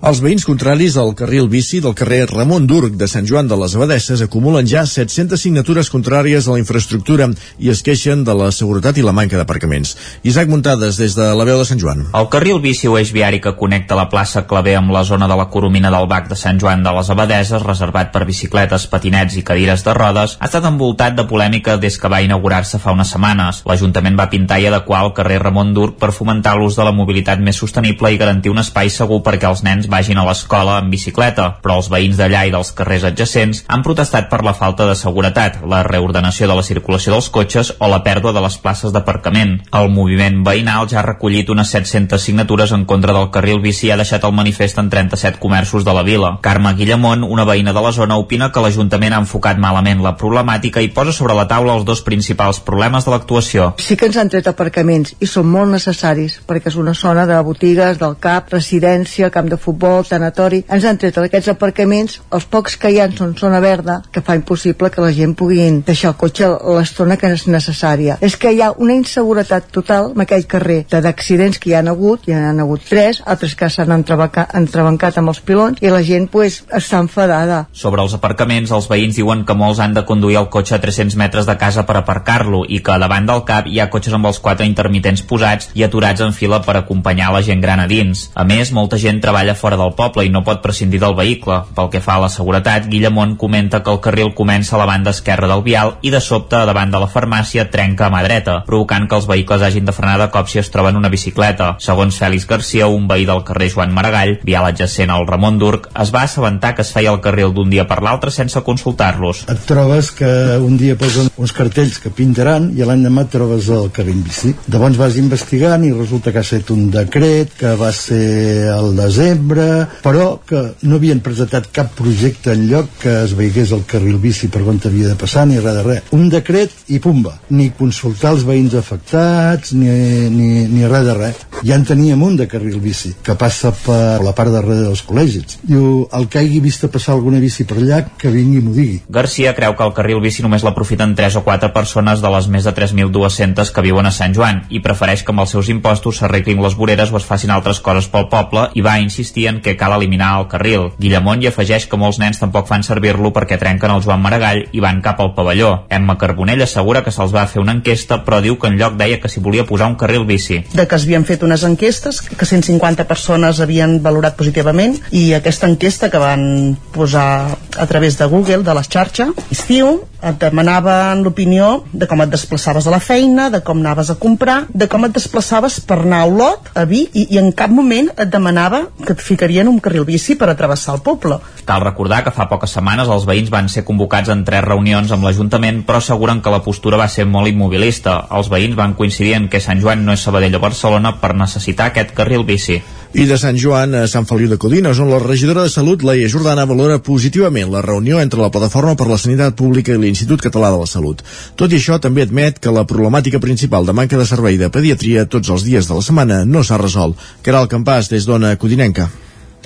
Els 0.00 0.22
veïns 0.24 0.46
contraris 0.48 0.94
al 0.96 1.10
carril 1.12 1.44
bici 1.52 1.76
del 1.84 1.92
carrer 1.92 2.22
Ramon 2.30 2.64
Durc 2.64 2.94
de 2.96 3.04
Sant 3.04 3.26
Joan 3.28 3.50
de 3.50 3.56
les 3.60 3.74
Abadesses 3.76 4.22
acumulen 4.24 4.64
ja 4.64 4.86
700 4.88 5.36
signatures 5.36 5.90
contràries 5.92 6.46
a 6.48 6.54
la 6.54 6.60
infraestructura 6.62 7.26
i 7.60 7.68
es 7.68 7.82
queixen 7.84 8.22
de 8.24 8.32
la 8.32 8.46
seguretat 8.48 8.96
i 8.96 9.04
la 9.04 9.12
manca 9.12 9.36
d'aparcaments. 9.36 9.90
Isaac 10.24 10.48
Muntades, 10.48 10.96
des 10.96 11.12
de 11.18 11.26
la 11.36 11.44
veu 11.44 11.60
de 11.60 11.66
Sant 11.68 11.82
Joan. 11.82 12.06
El 12.16 12.30
carril 12.32 12.62
bici 12.64 12.88
o 12.88 12.96
eix 12.96 13.10
viari 13.12 13.42
que 13.44 13.52
connecta 13.58 13.98
la 13.98 14.06
plaça 14.08 14.46
Clavé 14.48 14.72
amb 14.78 14.88
la 14.96 15.02
zona 15.04 15.28
de 15.28 15.36
la 15.36 15.50
Coromina 15.52 15.92
del 15.92 16.08
Bac 16.08 16.32
de 16.32 16.40
Sant 16.40 16.56
Joan 16.64 16.80
de 16.80 16.96
les 16.96 17.12
Abadeses, 17.12 17.60
reservat 17.68 18.08
per 18.16 18.24
bicicletes, 18.24 18.88
patinets 18.88 19.36
i 19.36 19.44
cadires 19.44 19.84
de 19.84 19.96
rodes, 20.00 20.38
ha 20.40 20.48
estat 20.48 20.64
envoltat 20.64 21.20
de 21.20 21.28
polèmica 21.28 21.76
des 21.76 22.00
que 22.00 22.08
va 22.08 22.22
inaugurar-se 22.24 22.80
fa 22.80 22.96
unes 22.96 23.12
setmanes. 23.12 23.60
L'Ajuntament 23.68 24.16
va 24.16 24.30
pintar 24.32 24.62
i 24.64 24.70
adequar 24.72 25.04
el 25.04 25.12
carrer 25.20 25.42
Ramon 25.44 25.76
Durc 25.76 26.00
per 26.00 26.14
fomentar 26.16 26.56
l'ús 26.56 26.80
de 26.80 26.88
la 26.88 26.96
mobilitat 26.96 27.44
més 27.44 27.60
sostenible 27.60 28.08
i 28.08 28.22
garantir 28.24 28.56
un 28.56 28.64
espai 28.64 28.88
segur 28.88 29.20
perquè 29.28 29.52
els 29.52 29.60
nens 29.68 29.89
vagin 29.90 30.18
a 30.18 30.24
l'escola 30.26 30.78
en 30.80 30.90
bicicleta, 30.92 31.48
però 31.62 31.76
els 31.80 31.90
veïns 31.92 32.18
d'allà 32.20 32.44
i 32.46 32.52
dels 32.54 32.72
carrers 32.76 33.04
adjacents 33.10 33.64
han 33.68 33.82
protestat 33.86 34.30
per 34.30 34.40
la 34.46 34.54
falta 34.54 34.86
de 34.88 34.94
seguretat, 34.98 35.60
la 35.66 35.82
reordenació 35.86 36.48
de 36.48 36.56
la 36.56 36.64
circulació 36.66 37.12
dels 37.12 37.28
cotxes 37.34 37.74
o 37.78 37.90
la 37.90 38.02
pèrdua 38.06 38.32
de 38.32 38.42
les 38.44 38.56
places 38.62 38.94
d'aparcament. 38.94 39.56
El 39.76 39.90
moviment 39.92 40.40
veïnal 40.46 40.88
ja 40.90 41.00
ha 41.00 41.06
recollit 41.06 41.50
unes 41.50 41.72
700 41.74 42.22
signatures 42.22 42.72
en 42.76 42.86
contra 42.86 43.14
del 43.16 43.30
carril 43.34 43.60
bici 43.60 43.88
i 43.88 43.92
ha 43.92 43.98
deixat 44.00 44.24
el 44.24 44.36
manifest 44.36 44.78
en 44.78 44.90
37 44.92 45.40
comerços 45.42 45.84
de 45.84 45.94
la 45.96 46.04
vila. 46.06 46.36
Carme 46.40 46.74
Guillamont, 46.78 47.24
una 47.26 47.46
veïna 47.48 47.74
de 47.74 47.82
la 47.82 47.92
zona, 47.92 48.18
opina 48.20 48.50
que 48.52 48.62
l'Ajuntament 48.62 49.16
ha 49.16 49.22
enfocat 49.24 49.58
malament 49.58 50.02
la 50.04 50.14
problemàtica 50.20 50.82
i 50.84 50.92
posa 50.94 51.12
sobre 51.16 51.34
la 51.34 51.48
taula 51.50 51.74
els 51.76 51.86
dos 51.88 52.04
principals 52.06 52.60
problemes 52.60 53.04
de 53.06 53.14
l'actuació. 53.14 53.72
Sí 53.82 53.96
que 53.96 54.06
ens 54.10 54.20
han 54.20 54.30
tret 54.30 54.46
aparcaments 54.50 55.16
i 55.18 55.26
són 55.26 55.48
molt 55.50 55.72
necessaris 55.72 56.38
perquè 56.46 56.70
és 56.70 56.78
una 56.78 56.94
zona 56.94 57.26
de 57.26 57.38
botigues, 57.42 57.98
del 57.98 58.16
CAP, 58.20 58.52
residència, 58.54 59.30
camp 59.34 59.48
de 59.50 59.56
futbol, 59.56 59.79
sanatori, 60.06 60.62
ens 60.68 60.84
han 60.84 60.98
tret 61.00 61.18
aquests 61.18 61.52
aparcaments, 61.52 62.20
els 62.32 62.46
pocs 62.50 62.76
que 62.80 62.90
hi 62.90 63.00
ha 63.00 63.08
són 63.16 63.34
zona 63.38 63.60
verda, 63.60 64.00
que 64.12 64.22
fa 64.24 64.36
impossible 64.38 64.90
que 64.90 65.02
la 65.02 65.12
gent 65.12 65.34
pugui 65.38 65.60
deixar 65.86 66.12
el 66.12 66.18
cotxe 66.20 66.48
l'estona 66.76 67.16
que 67.20 67.30
és 67.34 67.46
necessària. 67.48 68.18
És 68.20 68.36
que 68.40 68.52
hi 68.52 68.62
ha 68.62 68.72
una 68.76 68.96
inseguretat 68.96 69.70
total 69.74 70.12
en 70.14 70.24
aquell 70.24 70.46
carrer 70.50 70.80
d'accidents 70.90 71.58
que 71.60 71.70
hi 71.70 71.76
han 71.78 71.88
hagut, 71.88 72.26
hi 72.28 72.36
han 72.36 72.60
hagut 72.60 72.84
tres, 72.88 73.22
altres 73.26 73.54
que 73.54 73.68
s'han 73.70 73.92
entrebancat 73.92 75.18
amb 75.18 75.32
els 75.32 75.40
pilons, 75.44 75.80
i 75.80 75.92
la 75.92 76.02
gent 76.06 76.28
pues, 76.32 76.62
està 76.72 77.00
enfadada. 77.04 77.64
Sobre 77.72 78.02
els 78.02 78.14
aparcaments, 78.16 78.72
els 78.72 78.88
veïns 78.90 79.18
diuen 79.18 79.44
que 79.46 79.56
molts 79.56 79.80
han 79.80 79.94
de 79.96 80.04
conduir 80.08 80.40
el 80.40 80.50
cotxe 80.52 80.76
a 80.76 80.80
300 80.82 81.16
metres 81.20 81.48
de 81.48 81.56
casa 81.60 81.84
per 81.86 81.98
aparcar-lo 82.00 82.64
i 82.68 82.80
que 82.84 82.98
davant 83.00 83.28
del 83.28 83.44
cap 83.48 83.68
hi 83.68 83.80
ha 83.80 83.90
cotxes 83.92 84.16
amb 84.16 84.30
els 84.30 84.40
quatre 84.42 84.66
intermitents 84.68 85.22
posats 85.26 85.70
i 85.74 85.84
aturats 85.86 86.24
en 86.24 86.34
fila 86.36 86.60
per 86.64 86.76
acompanyar 86.80 87.32
la 87.34 87.42
gent 87.46 87.62
gran 87.62 87.80
a 87.80 87.88
dins. 87.90 88.28
A 88.34 88.44
més, 88.48 88.72
molta 88.72 88.98
gent 89.00 89.20
treballa 89.22 89.54
fora 89.54 89.69
del 89.78 89.94
poble 89.98 90.24
i 90.26 90.32
no 90.32 90.42
pot 90.46 90.62
prescindir 90.62 91.00
del 91.02 91.16
vehicle. 91.18 91.60
Pel 91.76 91.90
que 91.92 92.02
fa 92.02 92.16
a 92.18 92.24
la 92.24 92.30
seguretat, 92.32 92.88
Guillemont 92.90 93.36
comenta 93.36 93.82
que 93.82 93.92
el 93.92 94.00
carril 94.00 94.34
comença 94.34 94.76
a 94.76 94.80
la 94.82 94.88
banda 94.88 95.14
esquerra 95.14 95.48
del 95.50 95.62
vial 95.66 95.96
i 96.02 96.10
de 96.10 96.20
sobte, 96.20 96.58
davant 96.66 96.90
de 96.90 97.00
la 97.02 97.10
farmàcia, 97.10 97.68
trenca 97.70 98.08
a 98.08 98.12
mà 98.12 98.22
dreta, 98.26 98.60
provocant 98.66 99.08
que 99.08 99.18
els 99.18 99.28
vehicles 99.30 99.62
hagin 99.62 99.86
de 99.86 99.94
frenar 99.96 100.18
de 100.20 100.30
cop 100.34 100.48
si 100.48 100.60
es 100.62 100.70
troben 100.70 100.96
una 100.96 101.12
bicicleta. 101.12 101.74
Segons 101.78 102.18
Fèlix 102.20 102.46
Garcia, 102.48 102.88
un 102.88 103.06
veí 103.10 103.26
del 103.28 103.44
carrer 103.44 103.70
Joan 103.74 103.94
Maragall, 103.94 104.38
vial 104.46 104.66
adjacent 104.68 105.10
al 105.10 105.26
Ramon 105.28 105.58
Durc, 105.60 105.90
es 106.00 106.14
va 106.14 106.24
assabentar 106.26 106.74
que 106.74 106.82
es 106.86 106.92
feia 106.94 107.12
el 107.12 107.20
carril 107.24 107.54
d'un 107.54 107.70
dia 107.70 107.86
per 107.90 108.00
l'altre 108.02 108.32
sense 108.34 108.60
consultar-los. 108.66 109.44
Et 109.52 109.66
trobes 109.68 110.10
que 110.16 110.30
un 110.60 110.76
dia 110.80 110.96
posen 110.98 111.30
uns 111.36 111.54
cartells 111.56 111.98
que 112.02 112.12
pintaran 112.14 112.70
i 112.76 112.86
l'endemà 112.86 113.26
et 113.26 113.32
trobes 113.34 113.68
el 113.74 113.90
carril 113.94 114.22
bici. 114.24 114.54
Llavors 114.70 114.98
vas 115.00 115.18
investigant 115.20 115.84
i 115.86 115.92
resulta 115.94 116.32
que 116.32 116.40
ha 116.40 116.46
estat 116.46 116.70
un 116.74 116.88
decret 116.92 117.52
que 117.58 117.74
va 117.80 117.92
ser 117.96 118.70
al 118.72 118.94
desembre, 118.98 119.59
però 120.04 120.26
que 120.46 120.62
no 120.82 120.98
havien 120.98 121.22
presentat 121.24 121.70
cap 121.74 121.92
projecte 121.98 122.54
en 122.54 122.66
lloc 122.70 122.90
que 123.02 123.14
es 123.24 123.34
veigués 123.38 123.72
el 123.76 123.84
carril 123.88 124.18
bici 124.22 124.50
per 124.52 124.62
on 124.66 124.80
havia 124.84 125.12
de 125.12 125.18
passar 125.18 125.46
ni 125.46 125.58
res 125.58 125.76
de 125.78 125.84
res. 125.86 126.10
Un 126.16 126.28
decret 126.32 126.72
i 126.88 127.00
pumba. 127.02 127.36
Ni 127.50 127.70
consultar 127.76 128.34
els 128.34 128.44
veïns 128.48 128.74
afectats 128.78 129.74
ni, 129.76 129.90
ni, 130.32 130.50
ni 130.70 130.86
res 130.86 131.06
de 131.06 131.16
res. 131.16 131.44
Ja 131.66 131.76
en 131.76 131.84
teníem 131.88 132.22
un 132.22 132.36
de 132.38 132.46
carril 132.48 132.80
bici 132.80 133.12
que 133.22 133.36
passa 133.38 133.72
per 133.76 134.20
la 134.24 134.34
part 134.36 134.52
darrere 134.52 134.86
dels 134.86 135.02
col·legis. 135.06 135.58
Diu, 135.66 136.06
el 136.16 136.28
que 136.30 136.40
hagi 136.40 136.60
vist 136.64 136.86
passar 136.90 137.14
alguna 137.14 137.40
bici 137.42 137.66
per 137.68 137.78
allà, 137.78 138.00
que 138.18 138.32
vingui 138.32 138.60
i 138.60 138.64
m'ho 138.64 138.72
digui. 138.74 139.00
Garcia 139.12 139.52
creu 139.56 139.74
que 139.76 139.86
el 139.86 139.94
carril 139.96 140.22
bici 140.24 140.44
només 140.44 140.64
l'aprofiten 140.66 141.14
3 141.18 141.36
o 141.40 141.44
4 141.46 141.72
persones 141.74 142.22
de 142.24 142.32
les 142.32 142.48
més 142.52 142.66
de 142.66 142.72
3.200 142.76 143.72
que 143.74 143.84
viuen 143.84 144.08
a 144.08 144.14
Sant 144.14 144.34
Joan 144.36 144.64
i 144.70 144.82
prefereix 144.84 145.24
que 145.24 145.34
amb 145.34 145.44
els 145.44 145.54
seus 145.56 145.70
impostos 145.72 146.20
s'arreglin 146.20 146.62
les 146.64 146.76
voreres 146.78 147.12
o 147.12 147.18
es 147.20 147.28
facin 147.28 147.52
altres 147.54 147.82
coses 147.84 148.08
pel 148.10 148.28
poble 148.32 148.68
i 148.74 148.84
va 148.86 148.98
insistir 149.02 149.49
en 149.50 149.60
que 149.64 149.76
cal 149.76 149.94
eliminar 149.96 150.32
el 150.40 150.48
carril. 150.48 150.88
Guillemont 150.98 151.42
hi 151.42 151.50
afegeix 151.50 151.86
que 151.90 152.00
molts 152.00 152.20
nens 152.22 152.40
tampoc 152.40 152.68
fan 152.70 152.86
servir-lo 152.86 153.32
perquè 153.36 153.58
trenquen 153.60 153.94
el 153.94 154.04
Joan 154.04 154.22
Maragall 154.22 154.64
i 154.72 154.82
van 154.82 155.02
cap 155.04 155.20
al 155.20 155.34
pavelló. 155.36 155.72
Emma 155.90 156.16
Carbonell 156.18 156.64
assegura 156.64 157.04
que 157.04 157.14
se'ls 157.14 157.34
va 157.34 157.46
fer 157.50 157.62
una 157.62 157.76
enquesta 157.76 158.22
però 158.24 158.40
diu 158.44 158.58
que 158.58 158.70
en 158.70 158.78
lloc 158.80 158.96
deia 159.00 159.20
que 159.20 159.28
s'hi 159.28 159.42
volia 159.44 159.66
posar 159.68 159.90
un 159.90 159.98
carril 160.00 160.26
bici. 160.28 160.62
De 160.74 160.86
que 160.86 160.96
es 160.96 161.06
havien 161.08 161.26
fet 161.28 161.42
unes 161.46 161.64
enquestes 161.66 162.22
que 162.22 162.46
150 162.46 163.06
persones 163.10 163.60
havien 163.60 163.98
valorat 164.02 164.36
positivament 164.38 164.96
i 165.10 165.30
aquesta 165.36 165.68
enquesta 165.70 166.10
que 166.10 166.22
van 166.22 166.76
posar 166.94 167.56
a 167.76 167.86
través 167.86 168.18
de 168.18 168.26
Google, 168.26 168.62
de 168.64 168.74
la 168.74 168.84
xarxa, 168.84 169.30
estiu, 169.50 170.00
et 170.20 170.36
demanaven 170.40 171.22
l'opinió 171.24 171.84
de 171.92 172.06
com 172.08 172.20
et 172.20 172.32
desplaçaves 172.32 172.86
a 172.86 172.92
la 172.92 173.00
feina, 173.00 173.48
de 173.50 173.62
com 173.64 173.80
anaves 173.80 174.10
a 174.12 174.18
comprar, 174.20 174.64
de 174.68 174.88
com 174.90 175.06
et 175.06 175.14
desplaçaves 175.16 175.80
per 175.80 176.00
anar 176.02 176.22
a 176.24 176.28
Olot, 176.28 176.70
a 176.74 176.84
Vic, 176.88 177.14
i, 177.14 177.26
i 177.34 177.40
en 177.40 177.50
cap 177.56 177.72
moment 177.72 178.10
et 178.16 178.28
demanava 178.30 178.82
que 179.04 179.14
et 179.16 179.24
ficarien 179.40 179.68
un 179.68 179.78
carril 179.80 180.04
bici 180.04 180.34
per 180.36 180.50
atravessar 180.52 180.98
el 180.98 181.00
poble. 181.00 181.38
Cal 181.64 181.80
recordar 181.80 182.18
que 182.26 182.32
fa 182.36 182.44
poques 182.50 182.74
setmanes 182.76 183.08
els 183.08 183.24
veïns 183.24 183.48
van 183.48 183.70
ser 183.72 183.86
convocats 183.88 184.28
en 184.28 184.42
tres 184.44 184.60
reunions 184.66 185.08
amb 185.16 185.24
l'Ajuntament, 185.24 185.80
però 185.88 185.96
asseguren 185.96 186.42
que 186.44 186.52
la 186.52 186.60
postura 186.60 186.98
va 187.00 187.08
ser 187.08 187.24
molt 187.24 187.48
immobilista. 187.48 188.18
Els 188.36 188.50
veïns 188.52 188.76
van 188.76 188.92
coincidir 188.98 189.38
en 189.38 189.48
que 189.48 189.62
Sant 189.64 189.80
Joan 189.80 190.04
no 190.04 190.12
és 190.12 190.20
Sabadell 190.20 190.58
o 190.58 190.60
Barcelona 190.60 191.14
per 191.22 191.32
necessitar 191.32 191.88
aquest 191.88 192.12
carril 192.12 192.44
bici. 192.44 192.82
I 193.16 193.24
de 193.26 193.38
Sant 193.40 193.56
Joan 193.58 193.96
a 193.96 194.02
Sant 194.06 194.28
Feliu 194.28 194.50
de 194.52 194.58
Codines, 194.60 195.00
on 195.00 195.08
la 195.10 195.22
regidora 195.22 195.64
de 195.64 195.72
Salut, 195.72 196.04
Laia 196.04 196.28
Jordana, 196.28 196.66
valora 196.68 197.00
positivament 197.00 197.72
la 197.72 197.80
reunió 197.82 198.20
entre 198.20 198.42
la 198.44 198.52
Plataforma 198.52 198.92
per 198.94 199.08
la 199.08 199.18
Sanitat 199.18 199.56
Pública 199.56 199.96
i 199.96 200.02
l'Institut 200.02 200.44
Català 200.44 200.68
de 200.70 200.82
la 200.84 200.90
Salut. 200.90 201.24
Tot 201.56 201.72
i 201.72 201.80
això, 201.80 201.96
també 201.98 202.28
admet 202.28 202.60
que 202.60 202.76
la 202.76 202.84
problemàtica 202.84 203.40
principal 203.40 203.88
de 203.88 203.96
manca 203.96 204.20
de 204.20 204.28
servei 204.28 204.60
de 204.60 204.68
pediatria 204.68 205.24
tots 205.24 205.48
els 205.48 205.64
dies 205.64 205.88
de 205.88 205.96
la 205.96 206.04
setmana 206.04 206.44
no 206.44 206.62
s'ha 206.62 206.78
resolt. 206.78 207.18
Caral 207.42 207.72
Campàs, 207.72 208.12
des 208.12 208.28
d'Ona 208.28 208.54
Codinenca. 208.60 209.08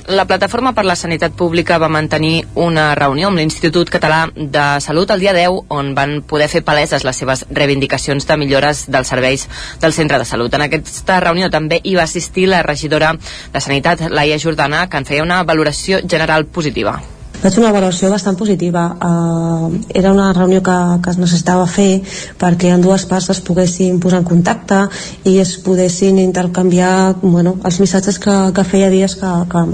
La 0.06 0.26
Plataforma 0.26 0.74
per 0.76 0.84
la 0.84 0.98
Sanitat 1.00 1.32
Pública 1.32 1.78
va 1.80 1.88
mantenir 1.88 2.42
una 2.60 2.90
reunió 2.98 3.30
amb 3.30 3.40
l'Institut 3.40 3.88
Català 3.88 4.26
de 4.34 4.64
Salut 4.84 5.08
el 5.14 5.24
dia 5.24 5.32
10 5.32 5.72
on 5.72 5.94
van 5.96 6.18
poder 6.28 6.50
fer 6.52 6.60
paleses 6.66 7.06
les 7.08 7.22
seves 7.22 7.46
reivindicacions 7.48 8.28
de 8.28 8.36
millores 8.36 8.84
dels 8.92 9.08
serveis 9.08 9.48
del 9.80 9.96
centre 9.96 10.20
de 10.20 10.28
salut. 10.28 10.52
En 10.52 10.66
aquesta 10.66 11.22
reunió 11.24 11.48
també 11.48 11.80
hi 11.82 11.96
va 11.96 12.04
assistir 12.04 12.50
la 12.52 12.60
regidora 12.62 13.14
de 13.16 13.64
Sanitat, 13.64 14.04
Laia 14.10 14.38
Jordana, 14.38 14.90
que 14.90 15.00
en 15.00 15.08
feia 15.08 15.24
una 15.24 15.42
valoració 15.42 16.04
general 16.04 16.44
positiva. 16.44 17.00
Vaig 17.44 17.58
una 17.60 17.74
valoració 17.74 18.08
bastant 18.08 18.38
positiva. 18.40 18.86
Uh, 19.04 19.82
era 19.92 20.14
una 20.14 20.30
reunió 20.32 20.62
que, 20.64 20.76
que 21.04 21.12
es 21.12 21.18
necessitava 21.20 21.66
fer 21.68 22.00
perquè 22.40 22.70
en 22.72 22.80
dues 22.80 23.04
parts 23.10 23.28
es 23.34 23.42
poguessin 23.44 23.98
posar 24.00 24.22
en 24.22 24.30
contacte 24.30 24.78
i 25.28 25.36
es 25.42 25.58
poguessin 25.60 26.22
intercanviar 26.22 27.16
bueno, 27.20 27.58
els 27.62 27.82
missatges 27.84 28.18
que, 28.18 28.38
que 28.56 28.64
feia 28.64 28.88
dies 28.88 29.18
que, 29.20 29.34
que 29.52 29.66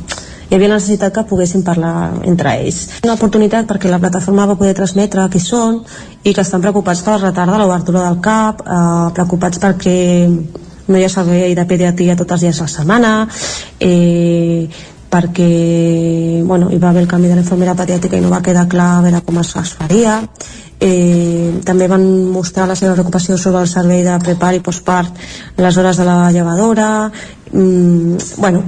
hi 0.50 0.58
havia 0.58 0.72
necessitat 0.72 1.14
que 1.14 1.26
poguessin 1.30 1.62
parlar 1.62 1.94
entre 2.26 2.56
ells. 2.58 2.82
Una 3.06 3.14
oportunitat 3.14 3.70
perquè 3.70 3.86
la 3.86 4.02
plataforma 4.02 4.48
va 4.50 4.58
poder 4.58 4.74
transmetre 4.74 5.30
qui 5.30 5.38
són 5.38 5.84
i 6.26 6.34
que 6.34 6.42
estan 6.42 6.66
preocupats 6.66 7.06
per 7.06 7.20
el 7.20 7.26
retard 7.28 7.54
de 7.54 7.60
l'obertura 7.62 8.08
del 8.08 8.18
CAP, 8.24 8.66
eh, 8.66 9.10
preocupats 9.14 9.62
perquè 9.62 9.98
no 10.90 10.98
hi 10.98 11.06
ha 11.06 11.12
servei 11.12 11.54
de 11.54 11.70
pediatria 11.70 12.18
tots 12.18 12.34
els 12.34 12.48
dies 12.48 12.58
a 12.58 12.66
la 12.66 12.74
setmana, 12.74 13.12
eh, 13.78 14.66
perquè 15.10 16.42
bueno, 16.46 16.70
hi 16.70 16.78
va 16.78 16.90
haver 16.90 17.02
el 17.02 17.10
canvi 17.10 17.28
de 17.28 17.36
la 17.36 17.44
infermera 17.44 17.76
pediàtrica 17.78 18.18
i 18.18 18.24
no 18.24 18.30
va 18.30 18.42
quedar 18.46 18.68
clar 18.70 18.90
a 18.96 19.04
veure 19.06 19.22
com 19.26 19.40
es, 19.42 19.54
es 19.58 19.74
faria 19.74 20.20
eh, 20.80 21.60
també 21.64 21.88
van 21.90 22.04
mostrar 22.32 22.66
la 22.68 22.76
seva 22.78 22.94
preocupació 22.94 23.36
sobre 23.38 23.60
el 23.60 23.68
servei 23.68 24.02
de 24.06 24.16
prepar 24.24 24.54
i 24.56 24.62
postpart 24.64 25.12
les 25.60 25.76
hores 25.76 26.00
de 26.00 26.06
la 26.08 26.30
llevadora 26.32 26.88
mm, 27.52 28.16
bueno, 28.38 28.62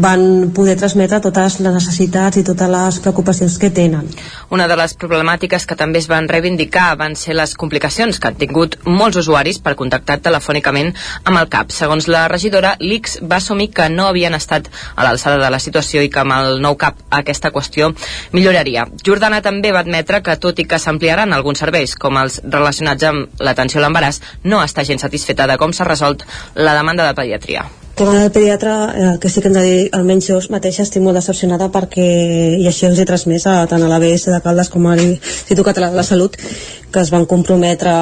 van 0.00 0.50
poder 0.54 0.76
transmetre 0.76 1.20
totes 1.24 1.58
les 1.60 1.74
necessitats 1.74 2.36
i 2.36 2.44
totes 2.44 2.70
les 2.70 2.98
preocupacions 3.00 3.58
que 3.58 3.70
tenen. 3.70 4.08
Una 4.50 4.68
de 4.68 4.76
les 4.76 4.94
problemàtiques 4.98 5.66
que 5.66 5.76
també 5.76 5.98
es 6.02 6.08
van 6.08 6.28
reivindicar 6.28 6.96
van 6.98 7.16
ser 7.16 7.34
les 7.34 7.54
complicacions 7.54 8.20
que 8.20 8.28
han 8.28 8.38
tingut 8.40 8.76
molts 8.84 9.20
usuaris 9.22 9.60
per 9.62 9.76
contactar 9.76 10.18
telefònicament 10.24 10.92
amb 11.24 11.40
el 11.40 11.48
CAP. 11.52 11.72
Segons 11.72 12.08
la 12.12 12.26
regidora, 12.28 12.76
l'ICS 12.80 13.20
va 13.24 13.40
assumir 13.40 13.70
que 13.74 13.88
no 13.88 14.08
havien 14.10 14.34
estat 14.34 14.68
a 14.94 15.04
l'alçada 15.06 15.40
de 15.42 15.50
la 15.50 15.62
situació 15.62 16.02
i 16.02 16.10
que 16.12 16.22
amb 16.22 16.36
el 16.36 16.60
nou 16.62 16.76
CAP 16.76 17.06
aquesta 17.22 17.52
qüestió 17.54 17.92
milloraria. 18.32 18.86
Jordana 19.06 19.42
també 19.42 19.72
va 19.72 19.84
admetre 19.84 20.22
que 20.22 20.36
tot 20.36 20.58
i 20.58 20.68
que 20.68 20.78
s'ampliaran 20.82 21.32
alguns 21.32 21.64
serveis, 21.64 21.96
com 21.96 22.18
els 22.20 22.40
relacionats 22.44 23.08
amb 23.08 23.40
l'atenció 23.40 23.80
a 23.80 23.86
l'embaràs, 23.86 24.20
no 24.44 24.62
està 24.62 24.84
gens 24.84 25.02
satisfeta 25.02 25.46
de 25.46 25.58
com 25.60 25.72
s'ha 25.72 25.88
resolt 25.88 26.24
la 26.54 26.76
demanda 26.76 27.06
de 27.06 27.14
pediatria. 27.14 27.66
Tema 27.96 28.20
del 28.20 28.30
pediatre, 28.30 28.72
eh, 28.94 29.18
que 29.18 29.30
sí 29.30 29.40
que 29.40 29.48
hem 29.48 29.54
de 29.56 29.62
dir, 29.64 29.84
almenys 29.96 30.26
jo 30.28 30.36
mateixa 30.52 30.84
estic 30.84 31.00
molt 31.00 31.16
decepcionada 31.16 31.70
perquè, 31.72 32.04
i 32.60 32.66
així 32.68 32.84
els 32.84 32.98
he 33.00 33.06
transmès 33.08 33.46
a, 33.48 33.54
tant 33.70 33.80
a 33.80 33.88
l'ABS 33.88 34.26
de 34.28 34.40
Caldes 34.44 34.68
com 34.68 34.84
a 34.84 34.96
l'Institut 34.98 35.64
Català 35.64 35.88
de 35.88 35.96
la 35.96 36.04
Salut, 36.04 36.36
que 36.92 37.00
es 37.00 37.08
van 37.14 37.24
comprometre 37.24 37.94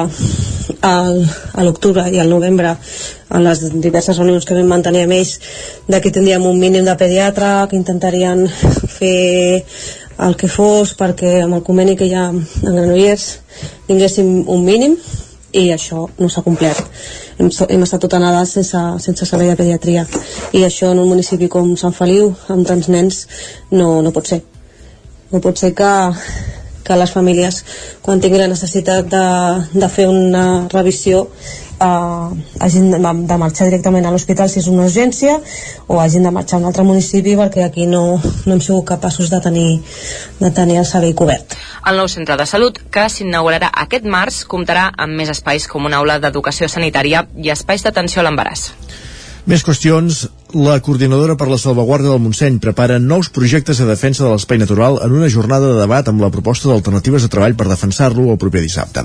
al, 0.89 1.21
a 1.55 1.63
l'octubre 1.63 2.03
i 2.11 2.19
al 2.19 2.27
novembre 2.27 2.73
en 2.75 3.47
les 3.47 3.61
diverses 3.71 4.19
reunions 4.19 4.43
que 4.43 4.57
vam 4.57 4.67
mantenir 4.73 5.05
amb 5.07 5.15
ells 5.15 5.37
de 5.87 6.01
que 6.03 6.11
tindríem 6.11 6.43
un 6.43 6.59
mínim 6.59 6.83
de 6.83 6.97
pediatre, 6.99 7.53
que 7.71 7.79
intentarien 7.79 8.49
fer 8.51 9.63
el 10.27 10.35
que 10.35 10.51
fos 10.51 10.91
perquè 10.99 11.37
amb 11.45 11.55
el 11.55 11.63
conveni 11.63 11.95
que 11.95 12.09
hi 12.11 12.17
ha 12.19 12.33
en 12.33 12.43
Granollers 12.65 13.29
tinguéssim 13.87 14.41
un 14.43 14.67
mínim 14.67 14.99
i 15.55 15.69
això 15.71 16.09
no 16.19 16.27
s'ha 16.27 16.43
complert 16.43 16.83
hem, 17.37 17.49
hem 17.69 17.85
estat 17.85 18.03
tot 18.05 18.15
anades 18.17 18.55
sense, 18.57 18.81
sense 19.03 19.27
servei 19.27 19.51
de 19.51 19.59
pediatria. 19.59 20.05
I 20.53 20.65
això 20.65 20.91
en 20.93 21.01
un 21.03 21.09
municipi 21.11 21.49
com 21.51 21.75
Sant 21.79 21.95
Feliu 21.95 22.33
amb 22.53 22.67
tants 22.67 22.89
nens 22.91 23.25
no, 23.71 24.01
no 24.01 24.13
pot 24.15 24.31
ser. 24.31 24.41
No 25.31 25.41
pot 25.43 25.57
ser 25.59 25.73
que, 25.75 25.91
que 26.85 26.99
les 26.99 27.11
famílies 27.11 27.63
quan 28.05 28.21
tinguin 28.21 28.45
la 28.45 28.51
necessitat 28.51 29.09
de, 29.11 29.25
de 29.73 29.89
fer 29.91 30.07
una 30.11 30.67
revisió 30.71 31.25
eh, 31.85 32.43
hagin 32.65 32.89
de, 32.93 32.99
de 33.29 33.37
marxar 33.41 33.69
directament 33.69 34.05
a 34.05 34.13
l'hospital 34.13 34.49
si 34.51 34.59
és 34.61 34.69
una 34.71 34.85
urgència 34.87 35.37
o 35.87 35.99
hagin 36.01 36.25
de 36.27 36.33
marxar 36.35 36.57
a 36.57 36.63
un 36.63 36.69
altre 36.69 36.85
municipi 36.87 37.35
perquè 37.39 37.65
aquí 37.65 37.87
no, 37.89 38.03
no 38.19 38.55
hem 38.55 38.61
sigut 38.61 38.87
capaços 38.89 39.29
de 39.33 39.41
tenir, 39.43 39.67
de 40.39 40.51
tenir 40.51 40.79
el 40.81 40.87
servei 40.89 41.13
cobert. 41.13 41.57
El 41.85 41.99
nou 42.01 42.09
centre 42.11 42.37
de 42.39 42.47
salut, 42.49 42.79
que 42.91 43.07
s'inaugurarà 43.11 43.69
aquest 43.85 44.07
març, 44.09 44.43
comptarà 44.49 44.87
amb 44.97 45.13
més 45.19 45.29
espais 45.29 45.67
com 45.69 45.85
una 45.85 46.01
aula 46.01 46.17
d'educació 46.23 46.69
sanitària 46.71 47.27
i 47.37 47.53
espais 47.53 47.85
d'atenció 47.85 48.23
a 48.23 48.27
l'embaràs. 48.27 48.71
Més 49.45 49.61
qüestions. 49.61 50.25
La 50.53 50.79
coordinadora 50.79 51.35
per 51.35 51.47
la 51.49 51.57
salvaguarda 51.57 52.11
del 52.11 52.21
Montseny 52.21 52.59
prepara 52.61 52.99
nous 52.99 53.31
projectes 53.33 53.79
de 53.81 53.87
defensa 53.89 54.23
de 54.23 54.29
l'espai 54.29 54.59
natural 54.61 54.99
en 55.03 55.11
una 55.17 55.27
jornada 55.27 55.71
de 55.71 55.79
debat 55.81 56.07
amb 56.07 56.21
la 56.21 56.29
proposta 56.29 56.69
d'alternatives 56.69 57.25
de 57.25 57.29
treball 57.33 57.55
per 57.57 57.65
defensar-lo 57.67 58.29
el 58.31 58.37
proper 58.37 58.61
dissabte. 58.61 59.03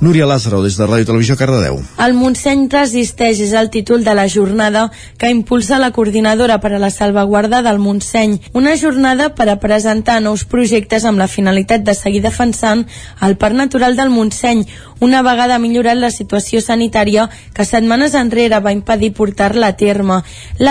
Núria 0.00 0.26
Lázaro, 0.26 0.62
des 0.64 0.78
de 0.80 0.88
Ràdio 0.88 1.06
Televisió 1.06 1.36
Cardedeu. 1.36 1.78
El 2.00 2.16
Montseny 2.16 2.66
resisteix 2.72 3.44
és 3.44 3.52
el 3.52 3.68
títol 3.70 4.02
de 4.02 4.16
la 4.16 4.26
jornada 4.32 4.88
que 5.20 5.30
impulsa 5.30 5.78
la 5.78 5.92
coordinadora 5.92 6.58
per 6.58 6.72
a 6.72 6.80
la 6.80 6.90
salvaguarda 6.90 7.60
del 7.62 7.78
Montseny. 7.78 8.38
Una 8.54 8.74
jornada 8.80 9.34
per 9.36 9.50
a 9.52 9.60
presentar 9.60 10.22
nous 10.24 10.46
projectes 10.48 11.04
amb 11.04 11.20
la 11.20 11.28
finalitat 11.28 11.84
de 11.84 11.94
seguir 11.94 12.24
defensant 12.24 12.86
el 13.20 13.36
Parc 13.36 13.54
Natural 13.54 13.94
del 13.94 14.10
Montseny, 14.10 14.64
una 15.00 15.22
vegada 15.22 15.60
millorat 15.62 16.00
la 16.00 16.10
situació 16.10 16.58
sanitària 16.64 17.28
que 17.54 17.68
setmanes 17.68 18.16
enrere 18.18 18.58
va 18.58 18.74
impedir 18.74 19.12
portar-la 19.14 19.70
a 19.70 19.76
terme. 19.78 20.22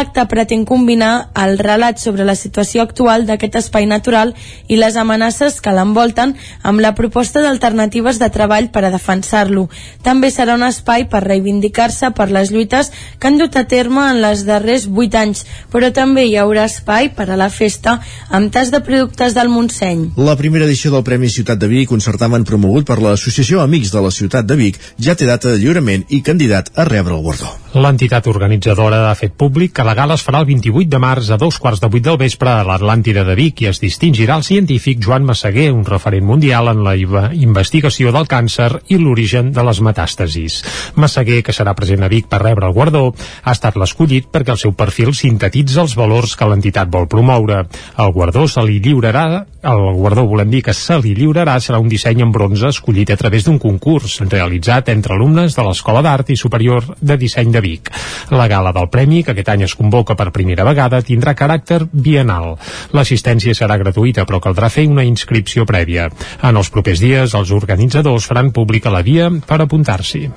L'acte 0.07 0.23
pretén 0.31 0.63
combinar 0.63 1.33
el 1.35 1.57
relat 1.59 1.99
sobre 1.99 2.23
la 2.23 2.35
situació 2.39 2.79
actual 2.85 3.25
d'aquest 3.27 3.57
espai 3.59 3.83
natural 3.89 4.29
i 4.71 4.77
les 4.79 4.95
amenaces 4.95 5.57
que 5.59 5.73
l'envolten 5.75 6.31
amb 6.63 6.79
la 6.79 6.93
proposta 6.95 7.41
d'alternatives 7.43 8.15
de 8.21 8.29
treball 8.31 8.69
per 8.71 8.85
a 8.87 8.91
defensar-lo. 8.93 9.65
També 10.07 10.29
serà 10.31 10.55
un 10.55 10.63
espai 10.63 11.09
per 11.11 11.25
reivindicar-se 11.25 12.13
per 12.15 12.29
les 12.31 12.53
lluites 12.55 12.93
que 13.19 13.27
han 13.27 13.35
dut 13.41 13.59
a 13.59 13.65
terme 13.67 14.05
en 14.13 14.21
les 14.23 14.45
darrers 14.47 14.87
8 14.87 15.19
anys, 15.19 15.43
però 15.75 15.91
també 15.91 16.23
hi 16.23 16.37
haurà 16.39 16.69
espai 16.71 17.11
per 17.11 17.27
a 17.27 17.35
la 17.35 17.51
festa 17.51 17.97
amb 18.31 18.47
tas 18.55 18.71
de 18.71 18.79
productes 18.79 19.35
del 19.35 19.51
Montseny. 19.51 20.13
La 20.15 20.37
primera 20.39 20.63
edició 20.71 20.93
del 20.95 21.03
Premi 21.03 21.27
Ciutat 21.27 21.59
de 21.59 21.67
Vic, 21.67 21.91
un 21.91 21.99
certamen 21.99 22.47
promogut 22.47 22.87
per 22.87 23.01
l'Associació 23.03 23.59
Amics 23.59 23.91
de 23.91 24.07
la 24.07 24.15
ciutat 24.15 24.47
de 24.47 24.55
Vic 24.55 24.79
ja 24.95 25.19
té 25.19 25.27
data 25.27 25.51
de 25.51 25.59
lliurament 25.59 26.07
i 26.07 26.23
candidat 26.23 26.71
a 26.79 26.87
rebre 26.87 27.19
el 27.19 27.27
guardó. 27.27 27.51
L'entitat 27.75 28.25
organitzadora 28.31 29.03
ha 29.11 29.15
fet 29.19 29.35
públic 29.35 29.75
que 29.75 29.83
la 29.83 29.96
gala 29.97 30.13
es 30.13 30.21
farà 30.21 30.43
el 30.43 30.45
28 30.45 30.91
de 30.93 30.99
març 31.01 31.31
a 31.33 31.39
dos 31.41 31.55
quarts 31.57 31.79
de 31.81 31.87
vuit 31.89 32.03
del 32.05 32.19
vespre 32.21 32.51
a 32.51 32.65
l'Atlàntida 32.67 33.23
de 33.25 33.33
Vic 33.39 33.63
i 33.63 33.69
es 33.71 33.79
distingirà 33.81 34.35
el 34.37 34.43
científic 34.45 34.99
Joan 35.01 35.25
Massaguer, 35.25 35.71
un 35.73 35.85
referent 35.87 36.25
mundial 36.27 36.69
en 36.69 36.83
la 36.85 36.93
investigació 37.33 38.11
del 38.13 38.29
càncer 38.29 38.83
i 38.93 38.99
l'origen 39.01 39.49
de 39.55 39.63
les 39.65 39.81
metàstasis. 39.81 40.59
Massaguer, 41.01 41.39
que 41.41 41.55
serà 41.55 41.73
present 41.73 42.05
a 42.05 42.11
Vic 42.13 42.27
per 42.29 42.43
rebre 42.43 42.69
el 42.69 42.75
guardó, 42.77 43.07
ha 43.41 43.55
estat 43.57 43.79
l'escollit 43.81 44.27
perquè 44.29 44.53
el 44.53 44.61
seu 44.61 44.75
perfil 44.77 45.15
sintetitza 45.17 45.81
els 45.81 45.97
valors 45.97 46.35
que 46.37 46.45
l'entitat 46.45 46.93
vol 46.93 47.09
promoure. 47.09 47.63
El 47.97 48.13
guardó 48.13 48.45
se 48.45 48.61
li 48.67 48.77
lliurarà, 48.77 49.47
el 49.67 49.83
guardó 49.97 50.27
volem 50.29 50.53
dir 50.53 50.61
que 50.67 50.77
se 50.77 50.99
li 51.01 51.15
lliurarà 51.17 51.57
serà 51.57 51.81
un 51.81 51.89
disseny 51.89 52.21
en 52.21 52.29
bronze 52.31 52.69
escollit 52.69 53.15
a 53.15 53.17
través 53.17 53.49
d'un 53.49 53.57
concurs 53.57 54.19
realitzat 54.29 54.93
entre 54.93 55.17
alumnes 55.17 55.57
de 55.57 55.65
l'Escola 55.65 56.05
d'Art 56.05 56.29
i 56.29 56.37
Superior 56.37 56.93
de 57.01 57.17
Disseny 57.17 57.49
de 57.51 57.65
Vic. 57.65 57.91
La 58.29 58.45
gala 58.47 58.75
del 58.77 58.91
premi, 58.93 59.23
que 59.25 59.33
aquest 59.33 59.49
any 59.55 59.65
es 59.65 59.75
convoca 59.87 60.17
per 60.19 60.33
primera 60.35 60.65
vegada, 60.67 60.99
tindrà 60.99 61.33
caràcter 61.37 61.85
bienal. 61.91 62.57
L'assistència 62.91 63.55
serà 63.55 63.79
gratuïta, 63.79 64.27
però 64.27 64.41
caldrà 64.43 64.67
fer 64.73 64.87
una 64.91 65.07
inscripció 65.07 65.63
prèvia. 65.65 66.09
En 66.43 66.59
els 66.59 66.71
propers 66.73 66.99
dies, 66.99 67.37
els 67.37 67.55
organitzadors 67.55 68.27
faran 68.27 68.51
pública 68.51 68.91
la 68.91 69.05
via 69.05 69.31
per 69.47 69.61
apuntar-s'hi. 69.63 70.27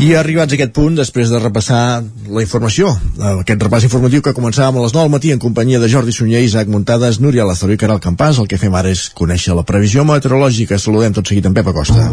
I 0.00 0.14
arribats 0.16 0.54
a 0.54 0.56
aquest 0.56 0.70
punt, 0.72 0.94
després 0.96 1.28
de 1.28 1.38
repassar 1.42 2.00
la 2.32 2.40
informació, 2.40 2.88
aquest 3.34 3.66
repàs 3.66 3.84
informatiu 3.84 4.24
que 4.24 4.32
començàvem 4.32 4.78
a 4.80 4.84
les 4.86 4.94
9 4.96 5.04
del 5.04 5.12
matí 5.12 5.34
en 5.34 5.42
companyia 5.42 5.82
de 5.82 5.90
Jordi 5.92 6.14
Sunyer, 6.16 6.40
Isaac 6.46 6.72
Muntades, 6.72 7.20
Núria 7.20 7.44
Lázaro 7.44 7.76
i 7.76 7.82
Caral 7.82 8.00
Campàs, 8.00 8.40
el 8.40 8.48
que 8.48 8.56
fem 8.56 8.72
ara 8.72 8.88
és 8.88 9.10
conèixer 9.12 9.52
la 9.52 9.66
previsió 9.68 10.06
meteorològica. 10.08 10.80
Saludem 10.80 11.12
tot 11.12 11.28
seguit 11.28 11.52
en 11.52 11.60
Pep 11.60 11.68
Acosta. 11.74 12.08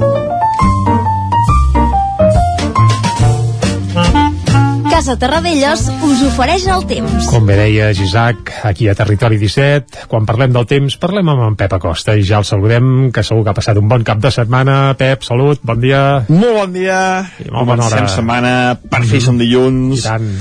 Casa 4.97 5.13
Terradellos 5.13 5.83
us 6.01 6.21
ofereix 6.25 6.63
el 6.73 6.81
temps. 6.89 7.27
Com 7.29 7.43
bé 7.45 7.53
deia 7.59 7.91
Isaac, 7.93 8.49
aquí 8.65 8.87
a 8.89 8.95
Territori 8.97 9.37
17, 9.37 10.07
quan 10.09 10.25
parlem 10.25 10.55
del 10.55 10.65
temps, 10.65 10.95
parlem 10.97 11.27
amb 11.29 11.43
en 11.45 11.57
Pep 11.59 11.75
Acosta 11.75 12.15
i 12.17 12.23
ja 12.25 12.39
el 12.41 12.47
saludem, 12.49 12.87
que 13.13 13.21
segur 13.21 13.43
que 13.45 13.51
ha 13.51 13.57
passat 13.59 13.77
un 13.77 13.91
bon 13.91 14.01
cap 14.01 14.17
de 14.23 14.31
setmana. 14.33 14.95
Pep, 14.97 15.21
salut, 15.27 15.59
bon 15.61 15.77
dia. 15.83 15.99
Molt 16.31 16.57
bon 16.57 16.73
dia. 16.73 17.01
I 17.45 17.45
molt 17.53 17.69
bona 17.69 17.85
hora. 17.85 18.07
Setmana, 18.09 18.53
per 18.89 19.03
fi 19.05 19.21
som 19.21 19.37
dilluns. 19.37 19.99
I 19.99 20.07
tant. 20.07 20.31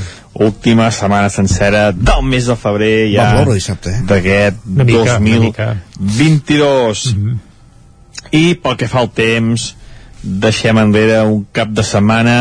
Última 0.46 0.86
setmana 0.88 1.28
sencera 1.34 1.90
del 1.92 2.24
mes 2.24 2.48
de 2.48 2.56
febrer 2.56 2.94
ja 3.12 3.26
Va 3.26 3.34
ploure 3.42 3.58
dissabte, 3.58 3.92
eh? 3.92 4.06
d'aquest 4.08 4.62
Una 4.72 4.86
mica, 4.88 5.18
una 5.18 5.42
mica. 5.42 5.66
2022. 5.98 7.04
Mm 7.12 7.26
-hmm. 7.26 8.40
I 8.40 8.54
pel 8.54 8.76
que 8.80 8.88
fa 8.88 9.04
al 9.04 9.12
temps, 9.12 9.74
deixem 10.22 10.78
enrere 10.78 11.20
un 11.28 11.44
cap 11.52 11.68
de 11.68 11.84
setmana 11.84 12.38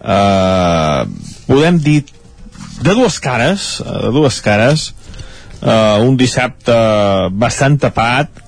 eh, 0.00 1.02
podem 1.46 1.78
dir 1.82 2.02
de 2.82 2.94
dues 2.94 3.18
cares, 3.20 3.80
eh, 3.84 3.98
de 4.06 4.12
dues 4.14 4.40
cares, 4.44 4.92
eh, 5.62 5.98
un 6.04 6.16
dissabte 6.16 6.76
bastant 7.32 7.78
tapat, 7.82 8.44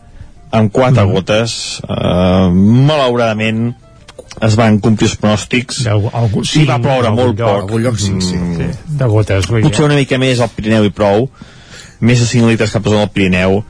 amb 0.51 0.73
quatre 0.75 1.05
mm. 1.05 1.15
gotes, 1.15 1.55
eh, 1.87 2.49
malauradament 2.91 3.71
es 4.41 4.57
van 4.57 4.79
complir 4.83 5.09
els 5.11 5.17
pronòstics. 5.21 5.83
Algú, 5.91 6.45
sí, 6.47 6.65
va 6.69 6.79
ploure 6.83 7.11
molt 7.15 7.35
lloc, 7.35 7.49
poc. 7.49 7.65
algun 7.65 7.85
lloc 7.85 7.99
sí, 8.01 8.15
sí. 8.25 8.39
Sí, 8.57 8.69
de 9.01 9.11
gotes. 9.11 9.49
vull 9.51 9.67
potser 9.67 9.85
una 9.89 9.99
mica 9.99 10.19
més 10.23 10.41
al 10.41 10.53
Pirineu 10.55 10.87
i 10.87 10.95
prou. 10.95 11.29
Més 12.01 12.23
de 12.23 12.29
5 12.31 12.49
litres 12.49 12.73
cap 12.73 12.87
al 12.89 13.11
Pirineu. 13.13 13.61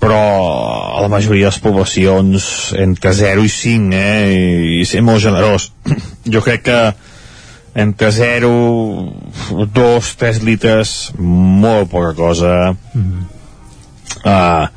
Però 0.00 0.20
a 0.96 1.02
la 1.02 1.08
majoria 1.08 1.48
de 1.48 1.50
les 1.50 1.60
poblacions 1.64 2.46
entre 2.78 3.12
0 3.16 3.44
i 3.44 3.52
5 3.52 3.96
eh, 3.96 4.32
i, 4.32 4.80
i 4.80 4.88
ser 4.88 5.02
molt 5.04 5.24
generós. 5.24 5.70
Jo 6.32 6.42
crec 6.44 6.64
que 6.66 6.80
entre 7.76 8.10
0 8.12 8.50
2, 9.74 10.12
3 10.16 10.42
litres 10.48 11.12
molt 11.18 11.90
poca 11.92 12.14
cosa 12.14 12.72
Mm 12.72 13.04
-hmm. 13.04 13.22
uh, 14.24 14.68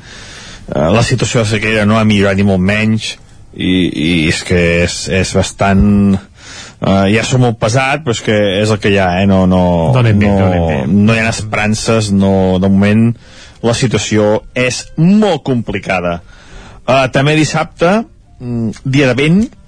uh, 0.76 0.92
la 0.92 1.02
situació 1.02 1.40
de 1.40 1.46
sequera 1.46 1.84
no 1.84 1.98
ha 1.98 2.04
millorat 2.04 2.36
ni 2.36 2.42
molt 2.42 2.60
menys 2.60 3.18
i, 3.54 3.90
i 3.94 4.28
és 4.28 4.42
que 4.44 4.84
és, 4.84 5.08
és 5.08 5.32
bastant 5.34 6.14
uh, 6.14 7.06
ja 7.14 7.24
som 7.24 7.40
molt 7.40 7.58
pesat 7.58 8.04
però 8.04 8.10
és 8.10 8.20
que 8.20 8.36
és 8.60 8.70
el 8.70 8.78
que 8.78 8.92
hi 8.92 8.98
ha 8.98 9.22
eh? 9.22 9.26
no, 9.26 9.46
no, 9.46 9.92
bé, 10.02 10.12
no, 10.12 10.50
bé. 10.68 10.84
no 10.86 11.14
hi 11.14 11.18
ha 11.18 11.28
esperances 11.28 12.10
no, 12.10 12.58
de 12.58 12.68
moment 12.68 13.16
la 13.62 13.74
situació 13.74 14.42
és 14.54 14.84
molt 14.96 15.42
complicada 15.42 16.20
uh, 16.20 17.06
també 17.12 17.36
dissabte 17.36 18.04
mm, 18.38 18.70
dia 18.84 19.06
de 19.06 19.14
vent 19.14 19.59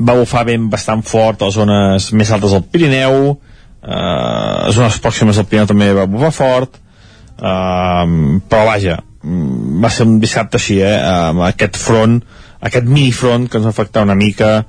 va 0.00 0.16
bufar 0.18 0.46
vent 0.48 0.68
bastant 0.72 1.04
fort 1.06 1.42
a 1.42 1.50
les 1.50 1.58
zones 1.60 2.10
més 2.16 2.32
altes 2.32 2.56
del 2.56 2.66
Pirineu 2.72 3.18
eh, 3.30 4.66
les 4.66 4.76
zones 4.76 5.00
pròximes 5.04 5.36
del 5.36 5.48
Pirineu 5.48 5.70
també 5.70 5.92
va 5.96 6.08
bufar 6.10 6.32
fort 6.34 6.76
eh, 6.76 8.04
però 8.50 8.66
vaja 8.68 9.00
mm, 9.00 9.80
va 9.84 9.90
ser 9.92 10.08
un 10.08 10.20
dissabte 10.22 10.60
així 10.60 10.80
eh, 10.84 10.94
amb 11.30 11.44
aquest 11.48 11.80
front 11.80 12.20
aquest 12.60 12.88
minifront 12.88 13.48
que 13.48 13.58
ens 13.58 13.68
va 13.68 13.74
afectar 13.74 14.04
una 14.04 14.18
mica 14.18 14.60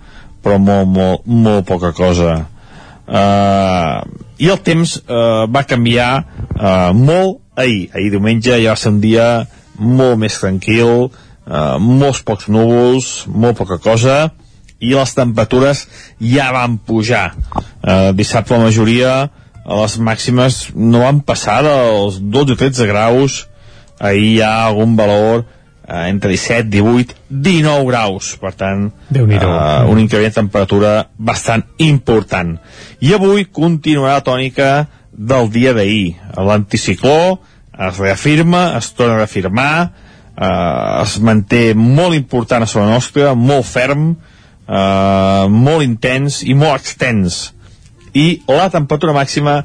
però 0.41 0.57
molt, 0.57 0.89
molt, 0.89 1.25
molt 1.27 1.67
poca 1.67 1.91
cosa. 1.93 2.35
Eh, 3.05 3.97
i 4.41 4.49
el 4.49 4.61
temps 4.65 4.95
eh, 5.01 5.45
va 5.51 5.65
canviar 5.69 6.11
eh, 6.17 6.91
molt 6.97 7.41
ahir, 7.59 7.89
ahir 7.93 8.11
diumenge 8.13 8.55
ja 8.55 8.73
va 8.73 8.79
ser 8.79 8.93
un 8.95 9.01
dia 9.03 9.27
molt 9.77 10.17
més 10.21 10.37
tranquil 10.39 11.09
eh, 11.09 11.77
molts 11.81 12.21
pocs 12.25 12.47
núvols 12.53 13.11
molt 13.27 13.59
poca 13.59 13.77
cosa 13.83 14.31
i 14.81 14.95
les 14.95 15.13
temperatures 15.15 15.85
ja 16.19 16.49
van 16.55 16.77
pujar. 16.77 17.31
Eh, 17.81 18.11
dissabte 18.17 18.57
la 18.57 18.65
majoria 18.65 19.13
a 19.61 19.79
les 19.83 19.97
màximes 20.01 20.61
no 20.75 21.03
van 21.05 21.21
passar 21.25 21.61
dels 21.65 22.19
12 22.21 22.57
o 22.57 22.59
13 22.59 22.89
graus. 22.89 23.45
Ahir 24.01 24.23
hi 24.25 24.37
ha 24.41 24.53
algun 24.65 24.95
valor 24.97 25.43
eh, 25.43 26.09
entre 26.09 26.33
17, 26.33 26.69
18, 26.73 27.15
19 27.29 27.85
graus. 27.91 28.33
Per 28.41 28.53
tant 28.57 28.89
eh, 29.13 29.91
un 29.93 30.01
increment 30.01 30.27
de 30.27 30.39
temperatura 30.41 30.95
bastant 31.17 31.67
important. 31.77 32.57
I 32.99 33.13
avui 33.17 33.45
continuarà 33.45 34.19
la 34.19 34.25
tònica 34.25 34.71
del 35.11 35.51
dia 35.53 35.75
d'ahir. 35.77 36.17
L'anticicló 36.41 37.37
es 37.81 37.99
reafirma, 38.01 38.71
es 38.77 38.89
torna 38.97 39.19
a 39.19 39.23
reafirmar 39.23 39.73
eh, 40.41 41.01
es 41.03 41.17
manté 41.21 41.71
molt 41.75 42.17
important 42.17 42.65
a 42.65 42.69
sobre 42.69 42.89
nostra, 42.89 43.33
molt 43.35 43.67
ferm 43.67 44.11
eh, 44.11 44.30
molt 44.67 45.83
intens 45.83 46.41
i 46.43 46.53
molt 46.55 46.79
extens 46.79 47.51
i 48.13 48.41
la 48.47 48.69
temperatura 48.71 49.15
màxima 49.15 49.61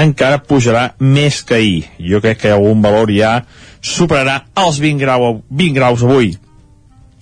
encara 0.00 0.40
pujarà 0.40 0.90
més 0.98 1.42
que 1.44 1.58
ahir 1.58 2.10
jo 2.12 2.20
crec 2.24 2.42
que 2.42 2.52
algun 2.52 2.82
valor 2.82 3.12
ja 3.12 3.40
superarà 3.80 4.40
els 4.60 4.80
20, 4.80 5.00
grau, 5.00 5.42
20 5.48 5.76
graus 5.76 6.04
avui 6.04 6.34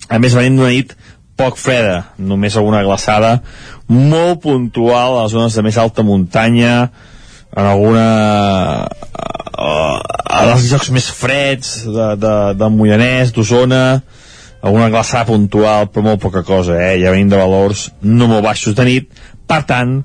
a 0.08 0.18
més 0.18 0.34
venint 0.34 0.56
d'una 0.58 0.72
nit 0.72 0.94
poc 1.38 1.58
freda, 1.60 2.14
només 2.18 2.56
alguna 2.56 2.82
glaçada 2.82 3.38
molt 3.86 4.42
puntual 4.42 5.18
a 5.18 5.22
les 5.22 5.34
zones 5.36 5.54
de 5.54 5.62
més 5.62 5.78
alta 5.78 6.02
muntanya 6.02 6.88
en 7.54 7.64
alguna 7.64 8.06
a 9.58 10.40
els 10.52 10.68
llocs 10.70 10.90
més 10.94 11.08
freds 11.14 11.82
de, 11.86 12.08
de, 12.20 12.34
de 12.58 12.70
Moianès, 12.70 13.32
d'Osona 13.34 14.00
alguna 14.60 14.88
glaçada 14.90 15.28
puntual 15.28 15.88
però 15.92 16.04
molt 16.10 16.22
poca 16.22 16.42
cosa, 16.46 16.78
eh? 16.80 16.98
ja 17.02 17.12
venim 17.14 17.30
de 17.30 17.38
valors 17.38 17.88
no 18.02 18.28
molt 18.30 18.44
baixos 18.46 18.74
de 18.78 18.86
nit. 18.88 19.10
Per 19.48 19.62
tant, 19.68 20.00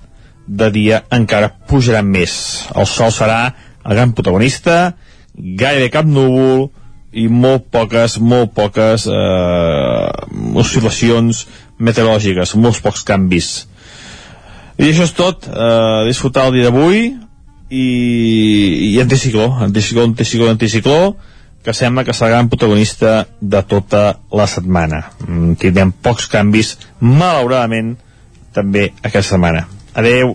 de 0.48 0.70
dia 0.72 1.04
encara 1.12 1.52
pujaran 1.70 2.08
més. 2.10 2.68
El 2.76 2.88
sol 2.90 3.12
serà 3.16 3.54
el 3.84 3.96
gran 3.96 4.14
protagonista 4.16 4.94
gairebé 5.34 5.90
cap 5.92 6.08
núvol 6.08 6.70
i 7.14 7.28
molt 7.30 7.68
poques, 7.74 8.18
molt 8.20 8.54
poques 8.58 9.06
eh, 9.08 10.10
oscil·lacions 10.58 11.44
meteorològiques, 11.84 12.56
molts 12.58 12.82
pocs 12.82 13.04
canvis. 13.06 13.52
I 14.78 14.90
això 14.90 15.06
és 15.06 15.14
tot. 15.14 15.46
Eh, 15.50 16.00
disfrutar 16.10 16.48
el 16.50 16.58
dia 16.58 16.70
d'avui 16.70 17.04
i, 17.70 17.86
i 18.94 18.98
anticicló 19.02 19.52
anticicló, 19.66 20.08
anticicló, 20.10 20.50
anticicló 20.50 21.00
que 21.64 21.74
sembla 21.74 22.04
que 22.04 22.16
serà 22.16 22.42
el 22.44 22.50
protagonista 22.52 23.24
de 23.40 23.62
tota 23.64 24.04
la 24.36 24.48
setmana. 24.52 25.06
Mm, 25.26 25.56
tindrem 25.62 25.94
pocs 26.04 26.28
canvis, 26.32 26.76
malauradament, 27.00 27.96
també 28.54 28.90
aquesta 29.02 29.34
setmana. 29.36 29.66
Adeu. 29.94 30.34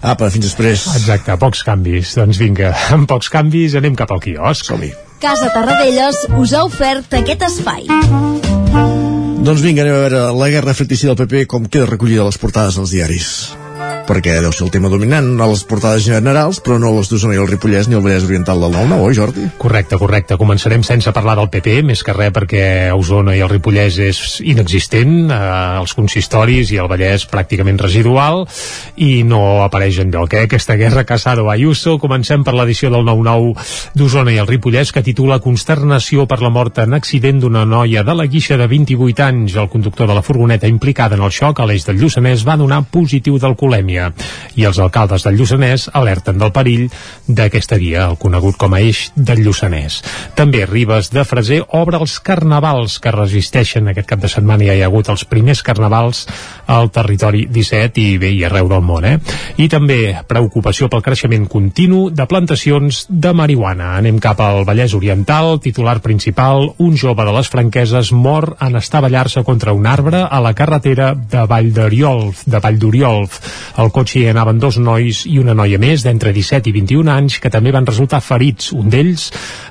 Apa, 0.00 0.30
fins 0.30 0.46
després. 0.46 0.86
Exacte, 0.96 1.36
pocs 1.38 1.64
canvis. 1.66 2.14
Doncs 2.18 2.40
vinga, 2.40 2.72
amb 2.96 3.08
pocs 3.10 3.30
canvis 3.32 3.76
anem 3.78 3.98
cap 3.98 4.12
al 4.14 4.22
quiosc. 4.22 4.64
som 4.64 4.80
-hi. 4.80 4.92
Casa 5.20 5.50
Tarradellas 5.54 6.26
us 6.38 6.52
ha 6.52 6.64
ofert 6.64 7.12
aquest 7.14 7.42
espai. 7.42 7.86
Doncs 9.42 9.60
vinga, 9.60 9.82
anem 9.82 9.94
a 9.94 9.98
veure 9.98 10.32
la 10.38 10.48
guerra 10.48 10.74
fictícia 10.74 11.08
del 11.08 11.16
PP 11.16 11.46
com 11.46 11.66
queda 11.66 11.86
recollida 11.86 12.22
a 12.22 12.26
les 12.26 12.38
portades 12.38 12.74
dels 12.74 12.90
diaris 12.90 13.61
perquè 14.06 14.38
deu 14.42 14.52
ser 14.54 14.64
el 14.66 14.72
tema 14.74 14.90
dominant 14.92 15.28
a 15.40 15.46
les 15.50 15.62
portades 15.68 16.04
generals, 16.04 16.58
però 16.64 16.78
no 16.80 16.90
les 16.96 17.08
d'Osona 17.10 17.36
i 17.36 17.40
el 17.40 17.48
Ripollès 17.48 17.88
ni 17.88 17.96
el 17.96 18.02
Vallès 18.04 18.26
Oriental 18.26 18.60
del 18.62 18.74
9-9, 18.74 18.98
oi 19.06 19.16
Jordi? 19.16 19.44
Correcte, 19.62 19.98
correcte. 20.00 20.38
Començarem 20.40 20.82
sense 20.86 21.12
parlar 21.14 21.36
del 21.38 21.50
PP, 21.52 21.78
més 21.86 22.02
que 22.04 22.14
res 22.16 22.32
perquè 22.34 22.64
Osona 22.96 23.36
i 23.36 23.42
el 23.44 23.50
Ripollès 23.52 23.98
és 24.02 24.20
inexistent, 24.42 25.30
eh, 25.30 25.38
els 25.80 25.94
consistoris 25.98 26.72
i 26.74 26.80
el 26.82 26.90
Vallès 26.90 27.26
pràcticament 27.30 27.78
residual, 27.82 28.42
i 28.96 29.22
no 29.28 29.62
apareix 29.62 30.02
en 30.02 30.10
lloc, 30.14 30.34
eh? 30.34 30.46
Aquesta 30.48 30.76
guerra 30.80 31.06
Casado-Ayuso. 31.08 31.98
Comencem 32.02 32.42
per 32.44 32.56
l'edició 32.58 32.90
del 32.90 33.06
9-9 33.06 33.54
d'Osona 33.94 34.34
i 34.34 34.40
el 34.42 34.50
Ripollès, 34.50 34.92
que 34.92 35.04
titula 35.06 35.40
Consternació 35.44 36.26
per 36.26 36.40
la 36.42 36.50
mort 36.50 36.82
en 36.82 36.98
accident 36.98 37.40
d'una 37.42 37.64
noia 37.68 38.02
de 38.02 38.16
la 38.18 38.26
guixa 38.26 38.58
de 38.58 38.66
28 38.66 39.26
anys. 39.28 39.56
El 39.56 39.70
conductor 39.70 40.10
de 40.10 40.18
la 40.18 40.26
furgoneta 40.26 40.70
implicada 40.70 41.16
en 41.16 41.22
el 41.22 41.30
xoc 41.32 41.60
a 41.60 41.68
l'eix 41.68 41.86
del 41.86 42.00
Lluçanès 42.02 42.46
va 42.46 42.58
donar 42.58 42.82
positiu 42.90 43.38
d'alcoholèmia 43.38 43.91
i 43.92 44.66
els 44.68 44.78
alcaldes 44.82 45.26
del 45.26 45.38
Lluçanès 45.38 45.88
alerten 45.92 46.38
del 46.40 46.52
perill 46.54 46.88
d'aquesta 47.28 47.78
via, 47.80 48.06
el 48.08 48.18
conegut 48.20 48.58
com 48.60 48.74
a 48.74 48.80
eix 48.82 49.10
del 49.16 49.42
Lluçanès. 49.44 50.00
També 50.38 50.64
Ribes 50.66 51.10
de 51.12 51.24
Freser 51.28 51.62
obre 51.78 52.00
els 52.02 52.18
carnavals 52.24 52.98
que 53.02 53.14
resisteixen 53.14 53.88
aquest 53.90 54.08
cap 54.08 54.22
de 54.22 54.30
setmana 54.32 54.68
ja 54.68 54.76
hi 54.76 54.82
ha 54.82 54.90
hagut 54.90 55.10
els 55.12 55.24
primers 55.28 55.62
carnavals 55.66 56.26
al 56.66 56.90
territori 56.94 57.46
17 57.50 58.00
i 58.02 58.18
bé, 58.20 58.32
i 58.32 58.44
arreu 58.46 58.68
del 58.70 58.84
món, 58.84 59.06
eh? 59.08 59.18
I 59.60 59.68
també 59.72 59.98
preocupació 60.28 60.88
pel 60.92 61.04
creixement 61.04 61.46
continu 61.50 62.06
de 62.10 62.26
plantacions 62.28 63.04
de 63.08 63.32
marihuana. 63.36 63.92
Anem 63.98 64.20
cap 64.22 64.40
al 64.40 64.64
Vallès 64.68 64.94
Oriental, 64.96 65.58
titular 65.62 65.98
principal, 66.04 66.70
un 66.78 66.96
jove 66.96 67.26
de 67.26 67.34
les 67.36 67.50
franqueses 67.52 68.12
mor 68.12 68.52
en 68.60 68.76
estavellar-se 68.80 69.44
contra 69.44 69.74
un 69.76 69.86
arbre 69.86 70.22
a 70.24 70.40
la 70.40 70.54
carretera 70.54 71.12
de 71.14 71.44
Vall 71.48 71.72
d'Oriolf, 71.74 72.44
de 72.46 72.60
Vall 72.62 72.78
d'Oriolf. 72.78 73.40
Al 73.82 73.90
cotxe 73.90 74.20
hi 74.20 74.28
anaven 74.30 74.60
dos 74.62 74.76
nois 74.78 75.24
i 75.26 75.40
una 75.42 75.56
noia 75.58 75.78
més 75.82 76.04
d'entre 76.06 76.30
17 76.34 76.70
i 76.70 76.74
21 76.76 77.10
anys 77.10 77.40
que 77.42 77.50
també 77.50 77.72
van 77.74 77.86
resultar 77.88 78.20
ferits, 78.22 78.70
un 78.76 78.86
d'ells 78.92 79.24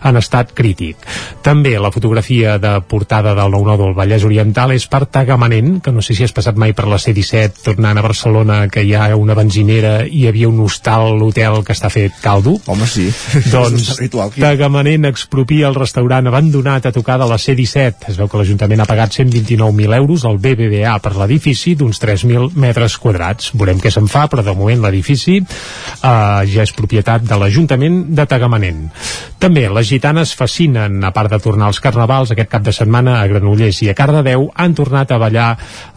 en 0.04 0.19
estat 0.19 0.52
crític. 0.58 1.00
També 1.45 1.78
la 1.80 1.93
fotografia 1.95 2.58
de 2.60 2.74
portada 2.91 3.32
del 3.38 3.54
9-9 3.56 3.78
del 3.86 3.95
Vallès 3.95 4.26
Oriental 4.28 4.74
és 4.76 4.88
per 4.91 5.06
Tagamanent, 5.08 5.78
que 5.86 5.93
no 5.95 6.04
sé 6.04 6.17
si 6.17 6.26
has 6.26 6.36
passat 6.36 6.60
mai 6.60 6.76
per 6.76 6.89
la 6.91 7.00
C-17 7.00 7.63
tornant 7.63 8.02
a 8.02 8.04
Barcelona, 8.04 8.58
que 8.67 8.84
hi 8.84 8.91
ha 9.00 9.08
una 9.15 9.38
benzinera 9.38 10.02
i 10.04 10.21
hi 10.21 10.28
havia 10.28 10.50
un 10.52 10.60
hostal, 10.65 11.15
l'hotel 11.17 11.62
que 11.63 11.71
està 11.71 11.89
fet 11.93 12.19
caldo. 12.21 12.58
Home, 12.67 12.89
sí. 12.89 13.08
Doncs 13.54 13.93
Tagamanent 14.36 15.08
expropia 15.10 15.69
el 15.71 15.80
restaurant 15.80 16.28
abandonat 16.28 16.89
a 16.89 16.93
tocar 16.95 17.17
de 17.21 17.30
la 17.32 17.39
C-17. 17.39 18.12
Es 18.12 18.19
veu 18.19 18.28
que 18.28 18.41
l'Ajuntament 18.41 18.84
ha 18.84 18.89
pagat 18.89 19.15
129.000 19.21 19.97
euros 20.02 20.28
al 20.28 20.39
BBVA 20.41 20.97
per 21.00 21.15
l'edifici 21.15 21.78
d'uns 21.80 22.04
3.000 22.04 22.60
metres 22.60 23.00
quadrats. 23.02 23.54
Veurem 23.56 23.80
què 23.82 23.93
se'n 24.02 24.10
fa, 24.10 24.28
però 24.30 24.44
de 24.46 24.56
moment 24.58 24.82
l'edifici 24.82 25.38
eh, 25.38 26.42
ja 26.50 26.66
és 26.66 26.74
propietat 26.74 27.26
de 27.28 27.38
l'Ajuntament 27.38 28.04
de 28.16 28.26
Tagamanent. 28.26 28.88
També 29.42 29.68
les 29.74 29.88
gitanes 29.90 30.36
fascinen, 30.38 31.00
a 31.04 31.10
part 31.14 31.32
de 31.32 31.40
tornar 31.42 31.70
als 31.70 31.82
carnavals, 31.82 32.34
aquest 32.34 32.50
cap 32.52 32.66
de 32.66 32.74
setmana 32.74 33.20
a 33.22 33.28
Granollers 33.30 33.82
i 33.82 33.90
a 33.90 33.96
Cardedeu 33.98 34.48
han 34.54 34.76
tornat 34.78 35.12
a 35.12 35.20
ballar 35.22 35.50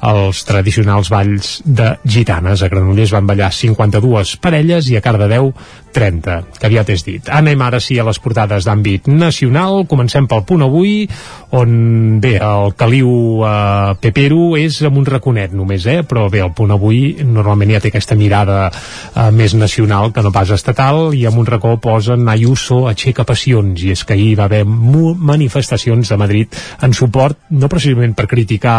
els 0.05 0.45
tradicionals 0.49 1.11
balls 1.13 1.59
de 1.65 1.95
gitanes. 2.05 2.63
A 2.63 2.71
Granollers 2.73 3.13
van 3.13 3.29
ballar 3.29 3.53
52 3.53 4.37
parelles 4.41 4.89
i 4.89 4.97
a 4.97 5.05
Cardedeu 5.05 5.53
30, 5.95 6.59
que 6.59 6.67
aviat 6.67 6.91
és 6.91 7.05
dit. 7.07 7.29
Anem 7.31 7.61
ara 7.63 7.79
sí 7.85 8.01
a 8.01 8.07
les 8.09 8.19
portades 8.19 8.67
d'àmbit 8.67 9.07
nacional. 9.13 9.85
Comencem 9.91 10.27
pel 10.29 10.43
punt 10.49 10.65
avui, 10.67 11.05
on 11.55 12.19
bé, 12.25 12.35
el 12.43 12.75
caliu 12.81 13.45
eh, 13.47 13.95
Pepero 14.03 14.55
és 14.59 14.81
amb 14.89 14.99
un 15.01 15.07
raconet 15.07 15.55
només, 15.55 15.87
eh? 15.87 16.01
però 16.09 16.27
bé, 16.33 16.43
el 16.43 16.53
punt 16.57 16.75
avui 16.75 17.05
normalment 17.23 17.77
ja 17.77 17.85
té 17.85 17.94
aquesta 17.95 18.19
mirada 18.19 18.67
eh, 18.71 19.31
més 19.31 19.55
nacional 19.55 20.11
que 20.13 20.23
no 20.27 20.33
pas 20.35 20.51
estatal 20.51 21.15
i 21.15 21.23
amb 21.31 21.39
un 21.39 21.47
racó 21.47 21.77
posen 21.79 22.27
Ayuso 22.29 22.89
aixeca 22.91 23.23
passions 23.29 23.85
i 23.87 23.93
és 23.95 24.03
que 24.03 24.17
ahir 24.17 24.35
va 24.41 24.49
haver 24.49 24.65
manifestacions 24.67 26.11
a 26.11 26.19
Madrid 26.19 26.51
en 26.83 26.95
suport, 26.97 27.39
no 27.55 27.71
precisament 27.71 28.17
per 28.19 28.27
criticar 28.31 28.75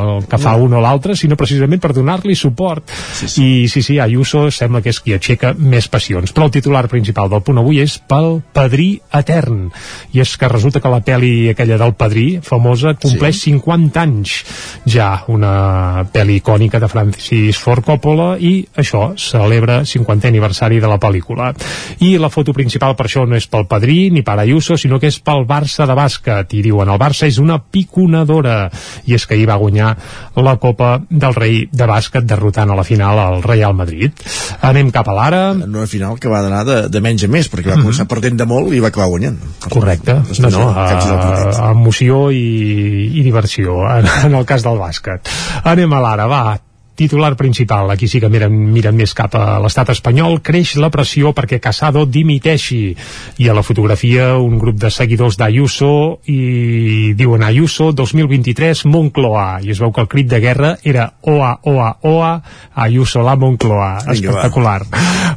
el 0.00 0.28
que 0.30 0.40
fa 0.40 0.54
un 0.56 0.72
o 0.74 0.80
l'altre, 0.80 1.16
sinó 1.18 1.36
precisament 1.36 1.82
per 1.82 1.92
donar-li 1.92 2.36
suport. 2.38 2.88
Sí, 2.88 3.28
sí. 3.28 3.44
I 3.44 3.68
sí, 3.68 3.82
sí, 3.84 3.98
Ayuso 4.00 4.46
sembla 4.54 4.80
que 4.80 4.92
és 4.94 5.00
qui 5.04 5.14
aixeca 5.16 5.52
més 5.58 5.88
passions. 5.92 6.32
Però 6.32 6.48
el 6.48 6.54
titular 6.54 6.86
principal 6.88 7.28
del 7.32 7.44
punt 7.44 7.60
avui 7.60 7.82
és 7.84 7.98
pel 8.08 8.40
padrí 8.56 8.94
etern. 9.12 9.68
I 10.16 10.24
és 10.24 10.34
que 10.40 10.50
resulta 10.50 10.80
que 10.80 10.92
la 10.92 11.02
pel·li 11.04 11.50
aquella 11.52 11.78
del 11.80 11.94
padrí, 11.98 12.26
famosa, 12.44 12.94
compleix 13.00 13.42
sí. 13.42 13.52
50 13.52 14.00
anys 14.00 14.38
ja, 14.88 15.10
una 15.28 16.04
pel·li 16.14 16.38
icònica 16.40 16.80
de 16.82 16.88
Francis 16.90 17.60
Ford 17.60 17.84
Coppola 17.84 18.34
i 18.38 18.53
això 18.80 19.12
celebra 19.20 19.80
50è 19.86 20.30
aniversari 20.30 20.80
de 20.82 20.90
la 20.90 20.98
pel·lícula. 21.00 21.52
I 22.04 22.14
la 22.20 22.30
foto 22.32 22.54
principal 22.56 22.96
per 22.98 23.06
això 23.08 23.24
no 23.28 23.36
és 23.38 23.46
pel 23.50 23.66
padrí, 23.70 24.10
ni 24.14 24.22
per 24.26 24.38
Ayuso, 24.42 24.78
sinó 24.80 25.00
que 25.00 25.10
és 25.12 25.18
pel 25.24 25.46
Barça 25.48 25.86
de 25.88 25.96
bàsquet. 25.96 26.56
I 26.58 26.62
diuen, 26.64 26.90
el 26.90 27.00
Barça 27.00 27.28
és 27.28 27.38
una 27.42 27.58
piconadora. 27.58 28.70
I 29.06 29.16
és 29.18 29.26
que 29.26 29.36
ahir 29.36 29.48
va 29.50 29.60
guanyar 29.60 29.94
la 30.36 30.56
Copa 30.62 30.98
del 31.10 31.36
Rei 31.36 31.64
de 31.70 31.88
bàsquet 31.88 32.26
derrotant 32.28 32.70
a 32.70 32.78
la 32.78 32.86
final 32.86 33.20
al 33.20 33.42
Real 33.44 33.74
Madrid. 33.76 34.24
Anem 34.64 34.92
cap 34.94 35.08
a 35.08 35.16
l'ara. 35.16 35.44
En 35.54 35.70
una 35.70 35.88
final 35.90 36.18
que 36.20 36.32
va 36.32 36.44
anar 36.44 36.64
de, 36.68 36.78
de 36.88 37.04
menys 37.04 37.26
a 37.26 37.30
més, 37.30 37.50
perquè 37.50 37.70
va 37.70 37.76
mm 37.76 37.78
-hmm. 37.78 37.88
començar 37.88 38.08
perdent 38.08 38.38
de 38.38 38.46
molt 38.46 38.72
i 38.72 38.80
va 38.80 38.88
acabar 38.88 39.08
guanyant. 39.08 39.38
Correcte. 39.68 40.20
No, 40.40 40.50
no, 40.50 40.68
a, 40.70 41.70
emoció 41.70 42.30
i, 42.30 43.10
i 43.18 43.22
diversió 43.22 43.82
en, 43.90 44.06
en 44.24 44.34
el 44.34 44.44
cas 44.44 44.62
del 44.62 44.78
bàsquet. 44.78 45.28
Anem 45.64 45.92
a 45.92 46.00
l'ara, 46.00 46.26
va 46.26 46.44
titular 46.94 47.34
principal, 47.36 47.90
aquí 47.90 48.06
sí 48.08 48.20
que 48.22 48.30
miren, 48.30 48.54
miren 48.72 48.94
més 48.96 49.14
cap 49.18 49.34
a 49.34 49.58
l'estat 49.62 49.90
espanyol, 49.94 50.38
creix 50.46 50.76
la 50.78 50.90
pressió 50.94 51.32
perquè 51.34 51.58
Casado 51.62 52.04
dimiteixi. 52.06 52.94
I 53.42 53.48
a 53.50 53.56
la 53.56 53.64
fotografia 53.66 54.34
un 54.38 54.58
grup 54.62 54.78
de 54.78 54.90
seguidors 54.94 55.36
d'Ayuso 55.40 56.20
i 56.30 57.14
diuen 57.18 57.42
Ayuso 57.42 57.90
2023 57.92 58.84
Moncloa. 58.86 59.60
I 59.66 59.74
es 59.74 59.82
veu 59.82 59.90
que 59.92 60.04
el 60.04 60.10
crit 60.10 60.30
de 60.30 60.40
guerra 60.40 60.74
era 60.84 61.08
OA, 61.22 61.58
OA, 61.62 61.90
OA, 62.02 62.32
Ayuso 62.86 63.24
la 63.26 63.34
Moncloa. 63.36 63.90
Espectacular. 64.14 64.86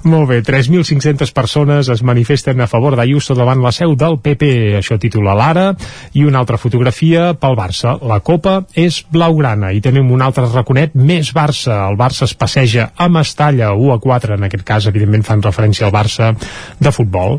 Molt 0.03 0.29
bé, 0.29 0.41
3.500 0.45 1.33
persones 1.33 1.89
es 1.89 2.03
manifesten 2.05 2.61
a 2.61 2.69
favor 2.69 2.95
d'Ayuso 2.95 3.35
davant 3.35 3.63
la 3.65 3.73
seu 3.73 3.97
del 3.97 4.19
PP. 4.21 4.77
Això 4.77 4.99
titula 5.01 5.33
l'Ara. 5.37 5.71
I 6.13 6.27
una 6.27 6.43
altra 6.43 6.61
fotografia 6.61 7.31
pel 7.33 7.57
Barça. 7.57 7.97
La 8.05 8.21
Copa 8.21 8.59
és 8.77 9.01
blaugrana. 9.09 9.73
I 9.73 9.81
tenim 9.81 10.13
un 10.13 10.21
altre 10.21 10.45
raconet 10.53 10.93
més 10.93 11.33
baix 11.33 11.46
Barça. 11.47 11.87
El 11.87 11.95
Barça 11.95 12.25
es 12.25 12.33
passeja 12.35 12.91
a 12.95 13.07
Mestalla 13.07 13.71
1 13.73 13.93
a 13.93 13.99
4, 14.03 14.35
en 14.35 14.43
aquest 14.47 14.63
cas 14.67 14.87
evidentment 14.89 15.23
fan 15.23 15.41
referència 15.43 15.87
al 15.87 15.93
Barça 15.95 16.33
de 16.79 16.91
futbol. 16.91 17.37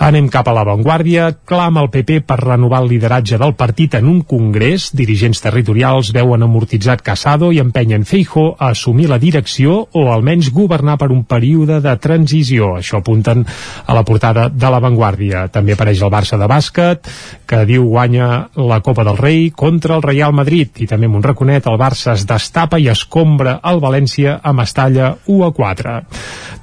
Anem 0.00 0.30
cap 0.32 0.48
a 0.48 0.54
l'avantguàrdia, 0.56 1.28
clama 1.44 1.82
el 1.84 1.90
PP 1.92 2.22
per 2.24 2.38
renovar 2.40 2.80
el 2.82 2.88
lideratge 2.94 3.38
del 3.40 3.54
partit 3.58 3.98
en 3.98 4.08
un 4.08 4.22
congrés. 4.24 4.90
Dirigents 4.96 5.42
territorials 5.44 6.12
veuen 6.16 6.46
amortitzat 6.46 7.04
Casado 7.04 7.50
i 7.52 7.60
empenyen 7.60 8.06
Feijo 8.08 8.54
a 8.56 8.70
assumir 8.70 9.10
la 9.10 9.20
direcció 9.20 9.82
o 9.92 10.06
almenys 10.12 10.50
governar 10.54 10.96
per 10.98 11.10
un 11.12 11.24
període 11.28 11.82
de 11.84 11.96
transició. 12.00 12.76
Això 12.80 13.02
apunten 13.02 13.44
a 13.44 13.96
la 13.96 14.04
portada 14.08 14.48
de 14.48 14.72
l'avantguàrdia. 14.72 15.48
També 15.52 15.76
apareix 15.76 16.00
el 16.00 16.12
Barça 16.12 16.40
de 16.40 16.48
bàsquet, 16.48 17.12
que 17.46 17.64
diu 17.68 17.84
guanya 17.92 18.48
la 18.56 18.80
Copa 18.80 19.04
del 19.04 19.20
Rei 19.20 19.50
contra 19.50 19.98
el 19.98 20.06
Real 20.06 20.32
Madrid. 20.32 20.72
I 20.80 20.88
també 20.88 21.10
amb 21.10 21.20
un 21.20 21.28
raconet 21.28 21.68
el 21.68 21.78
Barça 21.80 22.14
es 22.16 22.24
destapa 22.26 22.80
i 22.80 22.88
escombra 22.88 23.49
sobre 23.50 23.60
el 23.70 23.80
València 23.80 24.40
a 24.42 24.52
Mestalla 24.52 25.16
1 25.26 25.44
a 25.44 25.50
4. 25.52 25.94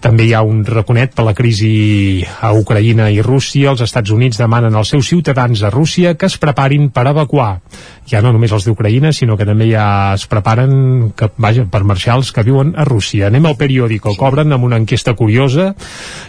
També 0.01 0.27
hi 0.27 0.33
ha 0.33 0.43
un 0.45 0.63
raconet 0.65 1.15
per 1.15 1.25
la 1.25 1.33
crisi 1.33 2.23
a 2.41 2.51
Ucraïna 2.53 3.09
i 3.11 3.21
Rússia. 3.21 3.71
Els 3.71 3.81
Estats 3.81 4.11
Units 4.11 4.37
demanen 4.37 4.75
als 4.75 4.91
seus 4.93 5.07
ciutadans 5.07 5.63
a 5.63 5.71
Rússia 5.73 6.13
que 6.15 6.27
es 6.27 6.37
preparin 6.37 6.89
per 6.93 7.07
evacuar. 7.07 7.61
Ja 8.07 8.21
no 8.21 8.31
només 8.31 8.53
els 8.53 8.63
d'Ucraïna, 8.67 9.11
sinó 9.11 9.35
que 9.37 9.45
també 9.45 9.67
ja 9.71 10.13
es 10.13 10.27
preparen 10.29 11.11
que, 11.17 11.31
vaja, 11.37 11.65
per 11.65 11.83
marxar 11.83 12.15
els 12.15 12.31
que 12.31 12.45
viuen 12.45 12.75
a 12.77 12.85
Rússia. 12.85 13.27
Anem 13.27 13.49
al 13.49 13.57
periòdico. 13.57 14.13
Cobren 14.15 14.53
amb 14.53 14.63
una 14.63 14.77
enquesta 14.77 15.15
curiosa 15.17 15.73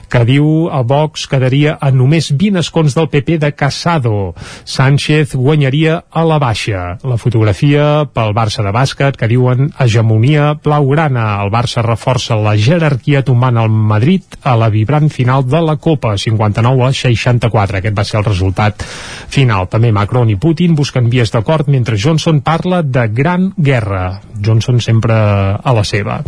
que 0.09 0.25
diu 0.25 0.69
a 0.73 0.81
Vox 0.83 1.29
quedaria 1.29 1.77
a 1.81 1.93
només 1.93 2.33
20 2.33 2.65
escons 2.65 2.97
del 2.97 3.11
PP 3.13 3.39
de 3.45 3.53
Casado. 3.53 4.35
Sánchez 4.65 5.37
guanyaria 5.37 6.03
a 6.11 6.25
la 6.25 6.41
baixa. 6.41 6.97
La 7.05 7.21
fotografia 7.21 8.09
pel 8.11 8.35
Barça 8.35 8.65
de 8.65 8.73
bàsquet 8.75 9.21
que 9.21 9.29
diuen 9.29 9.69
hegemonia 9.79 10.48
blaugrana. 10.55 11.43
El 11.43 11.51
Barça 11.53 11.83
reforça 11.85 12.37
la 12.39 12.55
jerarquia 12.57 13.25
tombant 13.27 13.59
al 13.61 13.69
Madrid 13.69 14.39
a 14.43 14.55
la 14.57 14.71
vibrant 14.73 15.09
final 15.13 15.45
de 15.47 15.61
la 15.65 15.77
Copa, 15.77 16.17
59 16.19 16.87
a 16.87 16.93
64. 16.93 17.81
Aquest 17.81 17.99
va 17.99 18.05
ser 18.05 18.19
el 18.21 18.27
resultat 18.27 18.85
final. 19.29 19.69
També 19.69 19.93
Macron 19.93 20.31
i 20.33 20.39
Putin 20.41 20.75
busquen 20.79 21.11
vies 21.13 21.33
d'acord 21.35 21.69
mentre 21.69 21.99
Johnson 21.99 22.41
parla 22.41 22.83
de 22.83 23.07
gran 23.09 23.53
guerra. 23.57 24.21
Johnson 24.45 24.81
sempre 24.81 25.15
a 25.15 25.73
la 25.75 25.85
seva. 25.85 26.21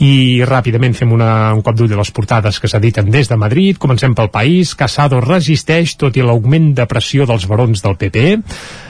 I 0.00 0.42
ràpidament 0.46 0.94
fem 0.94 1.12
una, 1.12 1.52
un 1.54 1.62
cop 1.66 1.76
d'ull 1.78 1.94
a 1.94 2.00
les 2.00 2.12
portades 2.14 2.60
que 2.60 2.70
s'editen 2.70 3.10
des 3.10 3.28
de 3.28 3.36
Madrid. 3.36 3.78
Comencem 3.78 4.14
pel 4.14 4.30
país. 4.34 4.74
Casado 4.78 5.20
resisteix 5.24 5.96
tot 5.98 6.16
i 6.16 6.22
l'augment 6.24 6.72
de 6.74 6.86
pressió 6.90 7.26
dels 7.26 7.48
barons 7.50 7.82
del 7.82 7.98
PP. 7.98 8.38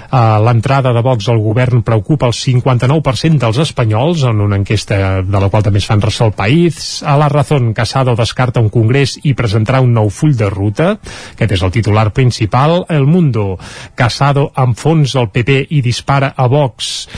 L'entrada 0.09 0.95
de 0.97 1.03
Vox 1.05 1.27
al 1.29 1.41
govern 1.45 1.83
preocupa 1.85 2.31
el 2.31 2.33
59% 2.33 3.43
dels 3.43 3.59
espanyols, 3.61 4.23
en 4.25 4.41
una 4.41 4.57
enquesta 4.57 5.21
de 5.21 5.41
la 5.43 5.51
qual 5.53 5.67
també 5.67 5.83
es 5.83 5.89
fan 5.91 6.01
ressò 6.01 6.31
el 6.31 6.37
país. 6.37 7.03
A 7.05 7.19
la 7.21 7.29
Razón, 7.29 7.75
Casado 7.77 8.17
descarta 8.17 8.63
un 8.65 8.71
congrés 8.73 9.19
i 9.29 9.35
presentarà 9.37 9.83
un 9.85 9.93
nou 9.93 10.09
full 10.09 10.33
de 10.33 10.49
ruta. 10.49 10.95
Aquest 11.35 11.59
és 11.59 11.65
el 11.67 11.75
titular 11.75 12.09
principal. 12.17 12.87
El 12.89 13.05
Mundo, 13.05 13.59
Casado 13.95 14.49
enfonsa 14.57 15.21
el 15.21 15.29
PP 15.35 15.67
i 15.77 15.83
dispara 15.85 16.33
a 16.37 16.49
Vox 16.49 17.09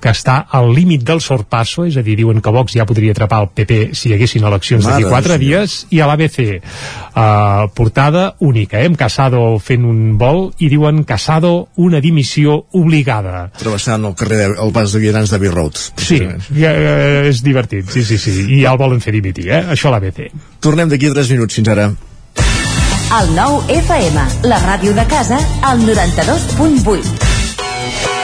que 0.00 0.12
està 0.12 0.36
al 0.52 0.70
límit 0.74 1.04
del 1.06 1.20
sorpasso, 1.24 1.86
és 1.88 1.96
a 1.96 2.04
dir, 2.04 2.16
diuen 2.18 2.42
que 2.44 2.52
Vox 2.52 2.76
ja 2.76 2.86
podria 2.88 3.14
atrapar 3.16 3.42
el 3.44 3.50
PP 3.56 3.78
si 3.96 4.10
hi 4.10 4.16
haguessin 4.16 4.44
eleccions 4.46 4.86
d'aquí 4.86 5.08
quatre 5.08 5.38
dies, 5.40 5.78
i 5.94 6.00
a 6.00 6.08
l'ABC 6.10 6.38
uh, 6.46 7.66
portada 7.76 8.28
única, 8.44 8.80
eh, 8.80 8.90
amb 8.90 8.98
Casado 9.00 9.42
fent 9.62 9.86
un 9.88 10.16
vol, 10.20 10.50
i 10.58 10.70
diuen 10.72 11.04
Casado 11.08 11.68
una 11.76 12.00
dimissió 12.04 12.58
obligada. 12.76 13.46
Travessant 13.58 14.04
el 14.08 14.16
carrer, 14.18 14.42
el 14.52 14.74
pas 14.76 14.92
de 14.92 15.02
vianants 15.02 15.32
de 15.32 15.38
Road. 15.46 15.78
Sí, 15.96 16.20
ja, 16.56 16.72
uh, 16.72 17.30
és 17.30 17.42
divertit, 17.44 17.88
sí, 17.92 18.04
sí, 18.04 18.18
sí, 18.18 18.36
i 18.46 18.62
ja 18.64 18.74
el 18.74 18.82
volen 18.82 19.00
fer 19.04 19.14
dimitir, 19.16 19.48
eh? 19.50 19.62
això 19.76 19.90
a 19.90 19.96
l'ABC. 19.96 20.28
Tornem 20.60 20.92
d'aquí 20.92 21.10
a 21.10 21.16
3 21.16 21.32
minuts, 21.36 21.56
fins 21.56 21.72
ara. 21.72 21.90
El 23.16 23.28
nou 23.36 23.60
FM, 23.70 24.24
la 24.50 24.58
ràdio 24.64 24.92
de 24.96 25.06
casa, 25.06 25.38
al 25.62 25.84
92.8. 25.86 28.15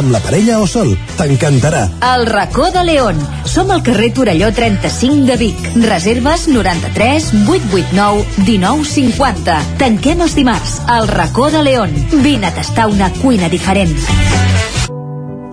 amb 0.00 0.12
la 0.12 0.20
parella 0.24 0.58
o 0.60 0.66
sol. 0.66 0.94
T'encantarà. 1.18 1.84
El 2.14 2.26
racó 2.26 2.70
de 2.72 2.82
León. 2.84 3.18
Som 3.44 3.70
al 3.70 3.82
carrer 3.84 4.12
Torelló 4.16 4.50
35 4.56 5.26
de 5.28 5.36
Vic. 5.36 5.58
Reserves 5.84 6.48
93 6.48 7.30
889 7.46 8.24
1950. 8.46 9.58
Tanquem 9.80 10.24
els 10.24 10.36
dimarts. 10.38 10.78
El 10.88 11.08
racó 11.08 11.50
de 11.52 11.62
León. 11.66 11.92
Vine 12.24 12.48
a 12.48 12.54
tastar 12.56 12.88
una 12.88 13.10
cuina 13.20 13.50
diferent. 13.52 13.92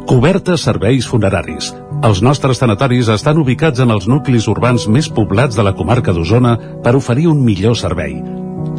Cobertes 0.07 0.63
serveis 0.63 1.07
funeraris. 1.07 1.73
Els 2.07 2.21
nostres 2.23 2.61
tanatoris 2.61 3.09
estan 3.11 3.41
ubicats 3.41 3.81
en 3.83 3.91
els 3.91 4.07
nuclis 4.07 4.47
urbans 4.47 4.85
més 4.87 5.09
poblats 5.09 5.57
de 5.57 5.65
la 5.65 5.73
comarca 5.75 6.13
d'Osona 6.15 6.55
per 6.85 6.95
oferir 6.95 7.27
un 7.27 7.43
millor 7.43 7.75
servei. 7.75 8.21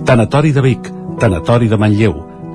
Tanatori 0.08 0.54
de 0.56 0.64
Vic, 0.64 0.88
Tanatori 1.20 1.68
de 1.68 1.76
Manlleu, 1.76 2.27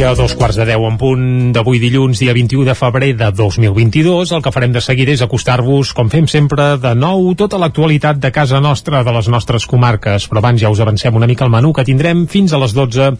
I 0.00 0.04
a 0.08 0.14
dos 0.16 0.32
quarts 0.32 0.56
de 0.56 0.64
deu 0.64 0.86
en 0.88 0.94
punt 0.96 1.24
d'avui 1.52 1.76
dilluns, 1.76 2.22
dia 2.22 2.32
21 2.32 2.62
de 2.64 2.74
febrer 2.78 3.10
de 3.18 3.26
2022, 3.36 4.30
el 4.32 4.40
que 4.40 4.52
farem 4.54 4.72
de 4.72 4.80
seguida 4.80 5.12
és 5.12 5.20
acostar-vos, 5.20 5.90
com 5.92 6.08
fem 6.08 6.24
sempre, 6.24 6.70
de 6.80 6.94
nou 6.96 7.34
tota 7.36 7.60
l'actualitat 7.60 8.16
de 8.16 8.30
casa 8.32 8.62
nostra, 8.64 9.02
de 9.04 9.12
les 9.12 9.28
nostres 9.28 9.68
comarques. 9.68 10.24
Però 10.24 10.40
abans 10.40 10.62
ja 10.62 10.72
us 10.72 10.80
avancem 10.80 11.20
una 11.20 11.28
mica 11.28 11.44
el 11.44 11.52
menú 11.52 11.74
que 11.76 11.84
tindrem 11.84 12.24
fins 12.32 12.56
a 12.56 12.62
les 12.64 12.72
12 12.72 13.10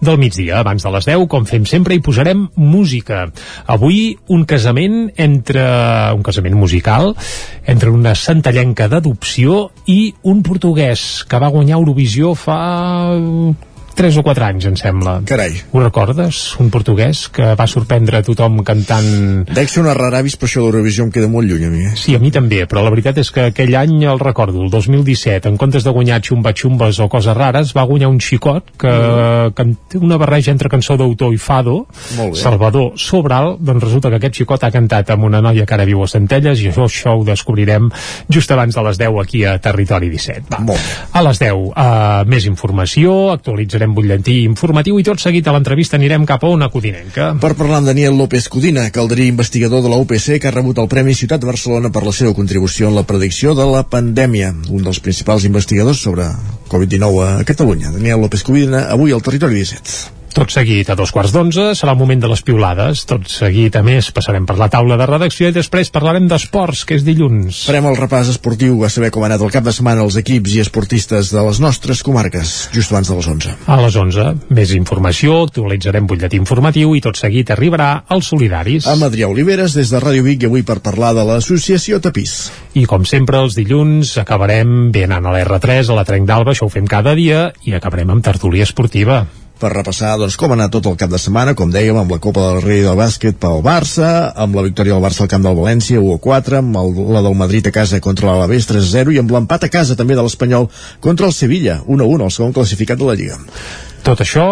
del 0.00 0.16
migdia. 0.16 0.62
Abans 0.64 0.80
de 0.80 0.96
les 0.96 1.12
10, 1.12 1.28
com 1.28 1.44
fem 1.44 1.68
sempre, 1.68 1.92
hi 1.92 2.00
posarem 2.00 2.48
música. 2.56 3.26
Avui 3.68 4.16
un 4.32 4.48
casament 4.48 5.10
entre 5.20 5.66
un 6.16 6.24
casament 6.24 6.56
musical 6.56 7.12
entre 7.68 7.92
una 7.92 8.16
santallenca 8.16 8.88
d'adopció 8.88 9.66
i 9.92 10.14
un 10.24 10.40
portuguès 10.40 11.26
que 11.28 11.42
va 11.42 11.52
guanyar 11.52 11.82
Eurovisió 11.82 12.32
fa 12.32 12.62
3 14.00 14.16
o 14.16 14.22
4 14.24 14.44
anys, 14.46 14.64
em 14.64 14.76
sembla. 14.80 15.18
Carai. 15.28 15.58
Ho 15.76 15.80
recordes? 15.82 16.54
Un 16.56 16.70
portuguès 16.72 17.26
que 17.28 17.50
va 17.52 17.66
sorprendre 17.68 18.22
a 18.22 18.24
tothom 18.24 18.62
cantant... 18.64 19.10
Dec 19.44 19.68
ser 19.68 19.82
una 19.82 19.92
raravis, 19.92 20.38
però 20.40 20.48
això 20.48 20.62
de 20.62 20.70
l'Eurovisió 20.70 21.04
em 21.04 21.10
queda 21.12 21.28
molt 21.28 21.44
lluny 21.44 21.66
a 21.66 21.68
mi. 21.68 21.82
Eh? 21.84 21.90
Sí, 22.00 22.14
a 22.16 22.20
mi 22.22 22.30
també, 22.32 22.62
però 22.64 22.80
la 22.80 22.92
veritat 22.94 23.20
és 23.20 23.28
que 23.28 23.50
aquell 23.50 23.74
any 23.76 24.06
el 24.08 24.22
recordo, 24.22 24.62
el 24.64 24.70
2017, 24.72 25.52
en 25.52 25.58
comptes 25.60 25.84
de 25.84 25.92
guanyar 25.92 26.16
xumba-xumbes 26.24 27.02
o 27.04 27.10
coses 27.12 27.36
rares, 27.36 27.74
va 27.76 27.84
guanyar 27.90 28.08
un 28.08 28.16
xicot 28.24 28.70
que, 28.80 28.88
mm. 28.88 29.52
que 29.58 29.66
té 29.92 30.00
una 30.00 30.16
barreja 30.22 30.54
entre 30.54 30.72
cançó 30.72 30.96
d'autor 30.96 31.36
i 31.36 31.42
fado, 31.50 31.82
Salvador 32.40 32.96
Sobral, 32.96 33.58
doncs 33.60 33.84
resulta 33.84 34.08
que 34.08 34.22
aquest 34.22 34.40
xicot 34.40 34.64
ha 34.64 34.72
cantat 34.72 35.12
amb 35.12 35.28
una 35.28 35.42
noia 35.44 35.68
que 35.68 35.76
ara 35.76 35.84
viu 35.84 36.00
a 36.00 36.08
Centelles 36.08 36.64
i 36.64 36.70
això, 36.72 36.88
això 36.88 37.18
ho 37.18 37.28
descobrirem 37.28 37.92
just 38.32 38.56
abans 38.56 38.80
de 38.80 38.88
les 38.88 39.04
10 39.04 39.20
aquí 39.26 39.44
a 39.44 39.58
Territori 39.60 40.08
17. 40.08 40.48
Va. 40.56 40.64
Molt. 40.72 40.96
A 41.12 41.26
les 41.28 41.44
10, 41.44 41.68
uh, 41.68 42.24
més 42.24 42.48
informació, 42.48 43.34
actualitzarem 43.36 43.89
butlletí 43.96 44.40
informatiu 44.46 44.98
i 45.00 45.06
tot 45.06 45.22
seguit 45.22 45.48
a 45.48 45.54
l'entrevista 45.54 45.98
anirem 45.98 46.26
cap 46.28 46.44
a 46.44 46.52
una 46.52 46.70
codinenca. 46.72 47.32
Per 47.40 47.52
parlar 47.58 47.80
amb 47.80 47.90
Daniel 47.90 48.16
López 48.18 48.48
Codina, 48.52 48.86
caldrí 48.94 49.28
investigador 49.30 49.82
de 49.82 49.92
la 49.92 49.98
UPC 50.02 50.38
que 50.40 50.50
ha 50.50 50.54
rebut 50.54 50.78
el 50.78 50.90
Premi 50.92 51.14
Ciutat 51.14 51.42
de 51.42 51.50
Barcelona 51.50 51.90
per 51.94 52.04
la 52.06 52.14
seva 52.16 52.34
contribució 52.36 52.88
en 52.88 52.98
la 53.00 53.06
predicció 53.08 53.56
de 53.58 53.66
la 53.70 53.82
pandèmia, 53.88 54.54
un 54.70 54.86
dels 54.86 55.00
principals 55.00 55.48
investigadors 55.48 56.00
sobre 56.02 56.28
Covid-19 56.70 57.26
a 57.26 57.44
Catalunya. 57.44 57.92
Daniel 57.96 58.24
López 58.26 58.46
Codina, 58.46 58.86
avui 58.94 59.12
al 59.12 59.22
Territori 59.22 59.62
17. 59.62 60.19
Tot 60.30 60.52
seguit, 60.54 60.86
a 60.86 60.94
dos 60.94 61.10
quarts 61.10 61.32
d'onze, 61.34 61.72
serà 61.74 61.90
el 61.96 61.98
moment 61.98 62.20
de 62.22 62.28
les 62.30 62.40
piulades. 62.46 63.02
Tot 63.10 63.26
seguit, 63.26 63.74
a 63.74 63.82
més, 63.82 64.12
passarem 64.14 64.44
per 64.46 64.54
la 64.60 64.68
taula 64.70 64.94
de 65.00 65.08
redacció 65.08 65.48
i 65.50 65.54
després 65.54 65.90
parlarem 65.90 66.28
d'esports, 66.30 66.84
que 66.86 66.94
és 67.00 67.02
dilluns. 67.06 67.64
Farem 67.66 67.88
el 67.90 67.98
repàs 67.98 68.30
esportiu 68.30 68.84
a 68.86 68.90
saber 68.94 69.10
com 69.10 69.24
ha 69.24 69.30
anat 69.32 69.42
el 69.42 69.50
cap 69.50 69.66
de 69.66 69.74
setmana 69.74 70.04
els 70.06 70.20
equips 70.20 70.54
i 70.54 70.62
esportistes 70.62 71.32
de 71.34 71.42
les 71.48 71.58
nostres 71.62 72.04
comarques, 72.06 72.52
just 72.76 72.94
abans 72.94 73.10
de 73.10 73.18
les 73.18 73.30
11. 73.32 73.56
A 73.66 73.80
les 73.82 73.98
11, 74.04 74.28
més 74.54 74.76
informació, 74.78 75.40
actualitzarem 75.48 76.06
butlletí 76.06 76.38
informatiu 76.38 76.94
i 76.94 77.02
tot 77.02 77.18
seguit 77.18 77.50
arribarà 77.50 77.90
als 78.06 78.30
solidaris. 78.30 78.86
Amb 78.86 79.08
Adrià 79.10 79.26
Oliveres, 79.32 79.74
des 79.74 79.90
de 79.90 79.98
Ràdio 79.98 80.22
Vic, 80.28 80.46
i 80.46 80.50
avui 80.52 80.62
per 80.62 80.78
parlar 80.84 81.10
de 81.18 81.26
l'associació 81.26 81.98
Tapís. 81.98 82.38
I 82.78 82.86
com 82.86 83.02
sempre, 83.02 83.42
els 83.42 83.58
dilluns 83.58 84.14
acabarem 84.22 84.92
bé 84.94 85.08
anant 85.10 85.26
a 85.26 85.34
l'R3, 85.34 85.90
a 85.90 85.98
la 85.98 86.06
Trenc 86.06 86.30
d'Alba, 86.30 86.54
això 86.54 86.70
ho 86.70 86.72
fem 86.72 86.86
cada 86.86 87.18
dia, 87.18 87.48
i 87.66 87.74
acabarem 87.74 88.14
amb 88.14 88.22
tertúlia 88.24 88.68
esportiva 88.68 89.24
per 89.60 89.72
repassar 89.74 90.16
doncs, 90.20 90.38
com 90.40 90.52
ha 90.52 90.56
anat 90.58 90.72
tot 90.74 90.88
el 90.90 90.96
cap 91.00 91.12
de 91.12 91.20
setmana, 91.20 91.54
com 91.58 91.72
dèiem, 91.72 91.98
amb 92.00 92.14
la 92.14 92.20
Copa 92.22 92.46
del 92.46 92.62
Rei 92.64 92.84
del 92.86 92.96
Bàsquet 92.98 93.36
pel 93.40 93.60
Barça, 93.64 94.30
amb 94.44 94.56
la 94.56 94.64
victòria 94.66 94.96
del 94.96 95.04
Barça 95.04 95.24
al 95.24 95.30
camp 95.32 95.44
del 95.46 95.58
València, 95.58 96.00
1-4, 96.00 96.60
amb 96.62 96.80
el, 96.80 96.94
la 97.16 97.24
del 97.26 97.36
Madrid 97.38 97.68
a 97.68 97.74
casa 97.74 98.00
contra 98.00 98.30
l'Alavés 98.30 98.68
3-0 98.70 99.14
i 99.14 99.20
amb 99.20 99.34
l'empat 99.36 99.68
a 99.68 99.72
casa 99.72 99.98
també 99.98 100.16
de 100.16 100.24
l'Espanyol 100.24 100.70
contra 101.04 101.28
el 101.28 101.36
Sevilla, 101.36 101.80
1-1, 101.86 102.24
el 102.24 102.34
segon 102.34 102.56
classificat 102.56 103.00
de 103.00 103.10
la 103.10 103.18
Lliga. 103.20 103.38
Tot 104.06 104.24
això 104.24 104.46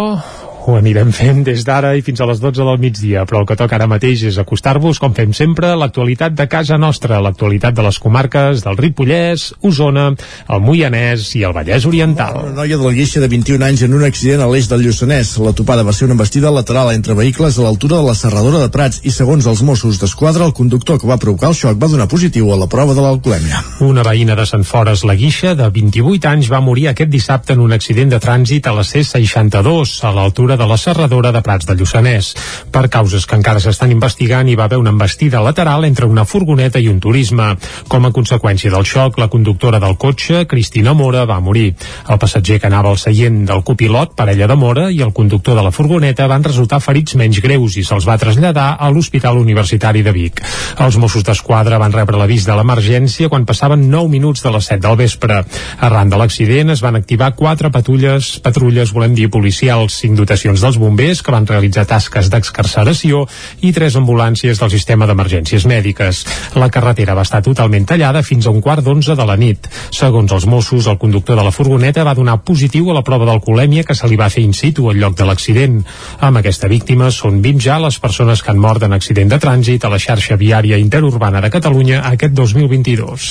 ho 0.69 0.77
anirem 0.77 1.11
fent 1.17 1.41
des 1.47 1.63
d'ara 1.65 1.95
i 1.97 2.03
fins 2.05 2.21
a 2.21 2.27
les 2.29 2.41
12 2.43 2.65
del 2.67 2.81
migdia, 2.83 3.25
però 3.29 3.41
el 3.41 3.47
que 3.49 3.57
toca 3.57 3.79
ara 3.79 3.87
mateix 3.89 4.27
és 4.29 4.39
acostar-vos, 4.41 4.99
com 5.01 5.15
fem 5.17 5.33
sempre, 5.33 5.71
l'actualitat 5.81 6.35
de 6.37 6.45
casa 6.51 6.77
nostra, 6.77 7.23
l'actualitat 7.25 7.77
de 7.77 7.87
les 7.87 7.99
comarques 8.03 8.61
del 8.67 8.77
Ripollès, 8.77 9.49
Osona, 9.65 10.11
el 10.53 10.61
Moianès 10.65 11.31
i 11.39 11.45
el 11.49 11.55
Vallès 11.57 11.87
Oriental. 11.89 12.43
Una 12.43 12.59
noia 12.61 12.77
de 12.77 12.85
la 12.85 12.93
Guixa 12.93 13.23
de 13.25 13.31
21 13.33 13.65
anys 13.65 13.87
en 13.87 13.97
un 13.97 14.05
accident 14.05 14.45
a 14.45 14.51
l'eix 14.51 14.69
del 14.69 14.85
Lluçanès. 14.85 15.33
La 15.41 15.55
topada 15.57 15.87
va 15.87 15.95
ser 15.97 16.05
una 16.09 16.19
embestida 16.19 16.53
lateral 16.53 16.93
entre 16.93 17.17
vehicles 17.17 17.57
a 17.57 17.65
l'altura 17.65 18.03
de 18.03 18.09
la 18.11 18.17
serradora 18.19 18.61
de 18.61 18.69
Prats 18.75 19.01
i 19.09 19.15
segons 19.15 19.49
els 19.49 19.65
Mossos 19.65 20.01
d'Esquadra, 20.03 20.45
el 20.45 20.57
conductor 20.57 21.01
que 21.01 21.09
va 21.09 21.17
provocar 21.23 21.55
el 21.55 21.57
xoc 21.57 21.81
va 21.81 21.89
donar 21.89 22.11
positiu 22.13 22.53
a 22.53 22.61
la 22.61 22.69
prova 22.69 22.93
de 22.93 23.05
l'alcoholèmia. 23.05 23.65
Una 23.89 24.05
veïna 24.05 24.37
de 24.37 24.45
Sant 24.45 24.69
Fores, 24.69 25.07
la 25.09 25.17
Guixa, 25.17 25.55
de 25.57 25.71
28 25.73 26.29
anys, 26.29 26.53
va 26.53 26.61
morir 26.61 26.91
aquest 26.93 27.11
dissabte 27.15 27.57
en 27.57 27.65
un 27.65 27.73
accident 27.73 28.13
de 28.13 28.21
trànsit 28.21 28.69
a 28.69 28.77
la 28.77 28.85
C62, 28.85 29.97
a 30.05 30.13
l'altura 30.13 30.58
de 30.59 30.67
la 30.67 30.77
serradora 30.77 31.31
de 31.33 31.41
Prats 31.47 31.67
de 31.69 31.77
Lluçanès. 31.79 32.33
Per 32.75 32.89
causes 32.93 33.25
que 33.27 33.37
encara 33.39 33.63
s'estan 33.63 33.93
investigant, 33.95 34.49
hi 34.49 34.57
va 34.59 34.67
haver 34.67 34.81
una 34.83 34.91
embestida 34.91 35.41
lateral 35.45 35.87
entre 35.87 36.07
una 36.11 36.25
furgoneta 36.27 36.83
i 36.83 36.89
un 36.91 36.99
turisme. 37.01 37.53
Com 37.89 38.05
a 38.05 38.13
conseqüència 38.15 38.73
del 38.75 38.87
xoc, 38.89 39.19
la 39.23 39.31
conductora 39.33 39.79
del 39.81 39.97
cotxe, 39.97 40.45
Cristina 40.51 40.95
Mora, 40.99 41.25
va 41.31 41.39
morir. 41.41 41.71
El 42.09 42.19
passatger 42.19 42.59
que 42.59 42.67
anava 42.67 42.91
al 42.91 42.99
seient 42.99 43.45
del 43.47 43.63
copilot, 43.63 44.17
parella 44.19 44.49
de 44.51 44.57
Mora, 44.59 44.89
i 44.91 45.01
el 45.07 45.15
conductor 45.15 45.55
de 45.57 45.65
la 45.65 45.73
furgoneta 45.75 46.27
van 46.29 46.45
resultar 46.45 46.83
ferits 46.83 47.15
menys 47.21 47.41
greus 47.45 47.79
i 47.79 47.85
se'ls 47.87 48.09
va 48.09 48.19
traslladar 48.19 48.73
a 48.79 48.91
l'Hospital 48.91 49.39
Universitari 49.39 50.03
de 50.03 50.15
Vic. 50.17 50.43
Els 50.83 50.99
Mossos 50.99 51.25
d'Esquadra 51.25 51.79
van 51.79 51.95
rebre 51.95 52.19
l'avís 52.19 52.49
de 52.49 52.57
l'emergència 52.59 53.31
quan 53.31 53.47
passaven 53.47 53.87
9 53.91 54.11
minuts 54.11 54.43
de 54.43 54.55
les 54.57 54.73
7 54.73 54.83
del 54.89 54.99
vespre. 54.99 55.43
Arran 55.87 56.11
de 56.11 56.19
l'accident 56.19 56.75
es 56.75 56.83
van 56.83 56.99
activar 56.99 57.35
quatre 57.39 57.71
patrulles, 57.71 58.35
patrulles, 58.43 58.93
volem 58.97 59.15
dir, 59.15 59.31
policials, 59.31 60.01
cinc 60.03 60.17
dotacions 60.19 60.38
dels 60.45 60.79
bombers 60.79 61.23
que 61.23 61.33
van 61.35 61.47
realitzar 61.47 61.87
tasques 61.89 62.29
d'excarceració 62.31 63.25
i 63.63 63.73
tres 63.73 63.97
ambulàncies 63.97 64.61
del 64.61 64.71
sistema 64.71 65.07
d'emergències 65.07 65.67
mèdiques. 65.67 66.25
La 66.55 66.71
carretera 66.71 67.17
va 67.19 67.25
estar 67.27 67.43
totalment 67.43 67.87
tallada 67.87 68.23
fins 68.23 68.47
a 68.47 68.51
un 68.51 68.61
quart 68.61 68.85
d'onze 68.85 69.17
de 69.17 69.27
la 69.27 69.37
nit. 69.37 69.69
Segons 69.91 70.33
els 70.33 70.47
Mossos, 70.47 70.87
el 70.87 70.99
conductor 70.99 71.37
de 71.37 71.45
la 71.45 71.55
furgoneta 71.55 72.05
va 72.05 72.15
donar 72.15 72.39
positiu 72.45 72.91
a 72.91 72.95
la 72.95 73.03
prova 73.03 73.27
d'alcoholèmia 73.27 73.85
que 73.85 73.95
se 73.95 74.09
li 74.09 74.17
va 74.17 74.31
fer 74.31 74.45
in 74.45 74.55
situ 74.55 74.89
al 74.91 74.99
lloc 75.01 75.17
de 75.19 75.27
l'accident. 75.27 75.81
Amb 76.21 76.41
aquesta 76.41 76.69
víctima 76.69 77.11
són 77.11 77.43
20 77.43 77.65
ja 77.65 77.79
les 77.83 77.99
persones 77.99 78.43
que 78.43 78.53
han 78.53 78.63
mort 78.63 78.83
en 78.83 78.95
accident 78.97 79.31
de 79.33 79.41
trànsit 79.43 79.85
a 79.85 79.93
la 79.93 79.99
xarxa 79.99 80.37
viària 80.37 80.79
interurbana 80.79 81.41
de 81.41 81.51
Catalunya 81.51 82.03
aquest 82.13 82.35
2022. 82.35 83.29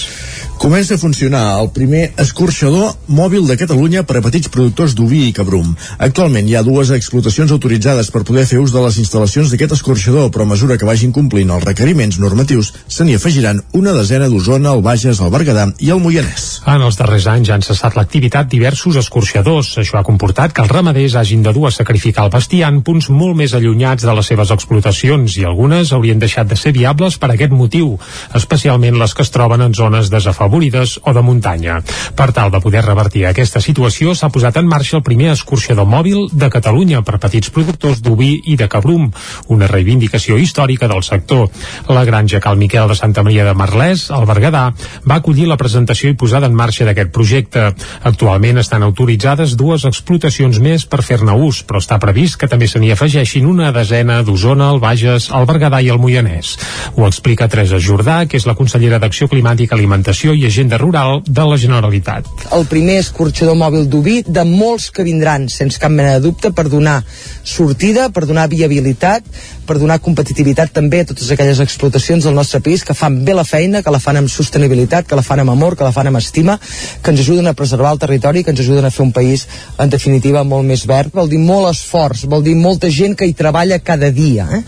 Comença 0.57 0.95
a 0.95 0.97
funcionar 0.97 1.59
el 1.61 1.69
primer 1.69 2.11
escorxador 2.17 2.95
mòbil 3.13 3.45
de 3.45 3.57
Catalunya 3.59 4.01
per 4.03 4.17
a 4.17 4.23
petits 4.25 4.49
productors 4.49 4.95
d'oví 4.97 5.27
i 5.27 5.33
cabrum. 5.37 5.75
Actualment 6.01 6.47
hi 6.49 6.55
ha 6.57 6.63
dues 6.65 6.89
explotacions 6.97 7.51
autoritzades 7.53 8.09
per 8.11 8.23
poder 8.27 8.45
fer 8.49 8.59
ús 8.61 8.73
de 8.73 8.81
les 8.83 8.97
instal·lacions 9.01 9.51
d'aquest 9.53 9.77
escorxador, 9.77 10.31
però 10.33 10.43
a 10.47 10.51
mesura 10.51 10.77
que 10.77 10.87
vagin 10.87 11.13
complint 11.15 11.51
els 11.53 11.63
requeriments 11.63 12.19
normatius, 12.19 12.73
se 12.87 13.05
n'hi 13.05 13.15
afegiran 13.15 13.61
una 13.77 13.93
desena 13.95 14.27
d'Osona, 14.31 14.73
el 14.73 14.83
Bages, 14.85 15.21
el 15.21 15.31
Berguedà 15.33 15.67
i 15.83 15.91
el 15.93 16.01
Moianès. 16.03 16.47
En 16.67 16.83
els 16.83 16.97
darrers 16.99 17.27
anys 17.31 17.51
han 17.53 17.65
cessat 17.65 17.97
l'activitat 17.97 18.49
diversos 18.51 18.97
escorxadors. 18.99 19.75
Això 19.81 19.99
ha 19.99 20.05
comportat 20.07 20.53
que 20.55 20.63
els 20.65 20.71
ramaders 20.71 21.17
hagin 21.19 21.43
de 21.45 21.53
dur 21.53 21.67
a 21.69 21.73
sacrificar 21.75 22.25
el 22.27 22.33
bestiar 22.33 22.71
en 22.73 22.81
punts 22.87 23.09
molt 23.13 23.37
més 23.37 23.53
allunyats 23.57 24.07
de 24.07 24.15
les 24.17 24.31
seves 24.33 24.51
explotacions 24.55 25.37
i 25.37 25.45
algunes 25.45 25.93
haurien 25.93 26.19
deixat 26.19 26.49
de 26.49 26.57
ser 26.57 26.73
viables 26.75 27.19
per 27.21 27.31
aquest 27.33 27.53
motiu, 27.53 27.95
especialment 28.37 28.97
les 28.97 29.13
que 29.13 29.25
es 29.25 29.33
troben 29.33 29.61
en 29.61 29.75
zones 29.77 30.09
desafavorides 30.13 30.97
o 31.03 31.13
de 31.13 31.21
muntanya. 31.21 31.81
Per 32.15 32.31
tal 32.33 32.51
de 32.53 32.61
poder 32.63 32.85
revertir 32.85 33.27
aquesta 33.27 33.61
situació, 33.61 34.15
s'ha 34.15 34.31
posat 34.33 34.57
en 34.57 34.67
marxa 34.67 34.97
el 34.97 35.05
primer 35.05 35.33
escorxador 35.35 35.87
mòbil 35.87 36.27
de 36.31 36.49
Catalunya 36.53 36.86
per 37.03 37.19
petits 37.19 37.51
productors 37.53 37.99
d'oví 38.01 38.29
i 38.51 38.55
de 38.59 38.67
cabrum, 38.71 39.09
una 39.53 39.67
reivindicació 39.67 40.37
històrica 40.39 40.87
del 40.87 41.03
sector. 41.03 41.47
La 41.91 42.05
granja 42.07 42.39
Cal 42.43 42.57
Miquel 42.57 42.87
de 42.87 42.95
Santa 42.95 43.23
Maria 43.23 43.45
de 43.47 43.53
Marlès, 43.57 44.07
al 44.11 44.25
Berguedà, 44.29 44.71
va 45.07 45.19
acollir 45.19 45.47
la 45.47 45.57
presentació 45.59 46.09
i 46.09 46.17
posada 46.17 46.47
en 46.47 46.55
marxa 46.55 46.87
d'aquest 46.87 47.11
projecte. 47.11 47.67
Actualment 48.07 48.61
estan 48.63 48.85
autoritzades 48.87 49.57
dues 49.59 49.85
explotacions 49.89 50.59
més 50.63 50.85
per 50.87 51.03
fer-ne 51.03 51.35
ús, 51.35 51.63
però 51.67 51.81
està 51.83 51.99
previst 51.99 52.39
que 52.39 52.47
també 52.47 52.67
se 52.71 52.79
n'hi 52.79 52.93
afegeixin 52.95 53.45
una 53.45 53.71
desena 53.75 54.21
d'Osona, 54.23 54.71
el 54.73 54.81
Bages, 54.83 55.29
el 55.35 55.47
Berguedà 55.49 55.81
i 55.83 55.91
el 55.93 55.99
Moianès. 56.01 56.55
Ho 56.95 57.07
explica 57.07 57.49
Teresa 57.51 57.79
Jordà, 57.83 58.23
que 58.27 58.39
és 58.39 58.47
la 58.47 58.55
consellera 58.55 58.99
d'Acció 59.03 59.27
Climàtica, 59.31 59.75
Alimentació 59.75 60.33
i 60.33 60.45
Agenda 60.47 60.79
Rural 60.81 61.21
de 61.25 61.47
la 61.47 61.57
Generalitat. 61.59 62.27
El 62.55 62.65
primer 62.69 62.99
escorxador 63.03 63.57
mòbil 63.59 63.87
d'Ubí, 63.91 64.21
de 64.27 64.43
molts 64.47 64.89
que 64.93 65.05
vindran, 65.07 65.47
sense 65.51 65.79
cap 65.81 65.93
mena 65.93 66.17
de 66.17 66.25
dubte, 66.27 66.51
per 66.55 66.67
donar 66.77 67.01
sortida, 67.43 68.07
per 68.13 68.25
donar 68.29 68.47
viabilitat, 68.51 69.25
per 69.67 69.77
donar 69.81 69.99
competitivitat 70.03 70.71
també 70.75 71.01
a 71.03 71.07
totes 71.09 71.31
aquelles 71.33 71.59
explotacions 71.63 72.27
del 72.27 72.37
nostre 72.37 72.61
país 72.63 72.85
que 72.87 72.95
fan 72.97 73.19
bé 73.25 73.35
la 73.35 73.45
feina, 73.47 73.81
que 73.83 73.93
la 73.93 74.01
fan 74.03 74.21
amb 74.21 74.31
sostenibilitat, 74.31 75.07
que 75.09 75.17
la 75.19 75.25
fan 75.25 75.43
amb 75.43 75.55
amor, 75.55 75.75
que 75.75 75.87
la 75.87 75.93
fan 75.95 76.11
amb 76.11 76.21
estima, 76.21 76.57
que 77.03 77.11
ens 77.11 77.23
ajuden 77.25 77.49
a 77.49 77.55
preservar 77.57 77.95
el 77.95 78.01
territori, 78.03 78.43
que 78.43 78.53
ens 78.55 78.63
ajuden 78.63 78.87
a 78.87 78.93
fer 78.93 79.03
un 79.05 79.13
país, 79.15 79.47
en 79.77 79.91
definitiva, 79.91 80.45
molt 80.47 80.67
més 80.67 80.85
verd. 80.87 81.13
Vol 81.17 81.29
dir 81.33 81.41
molt 81.41 81.71
esforç, 81.73 82.27
vol 82.29 82.45
dir 82.45 82.55
molta 82.55 82.91
gent 82.93 83.17
que 83.17 83.27
hi 83.27 83.35
treballa 83.37 83.81
cada 83.83 84.11
dia. 84.11 84.47
Eh? 84.59 84.63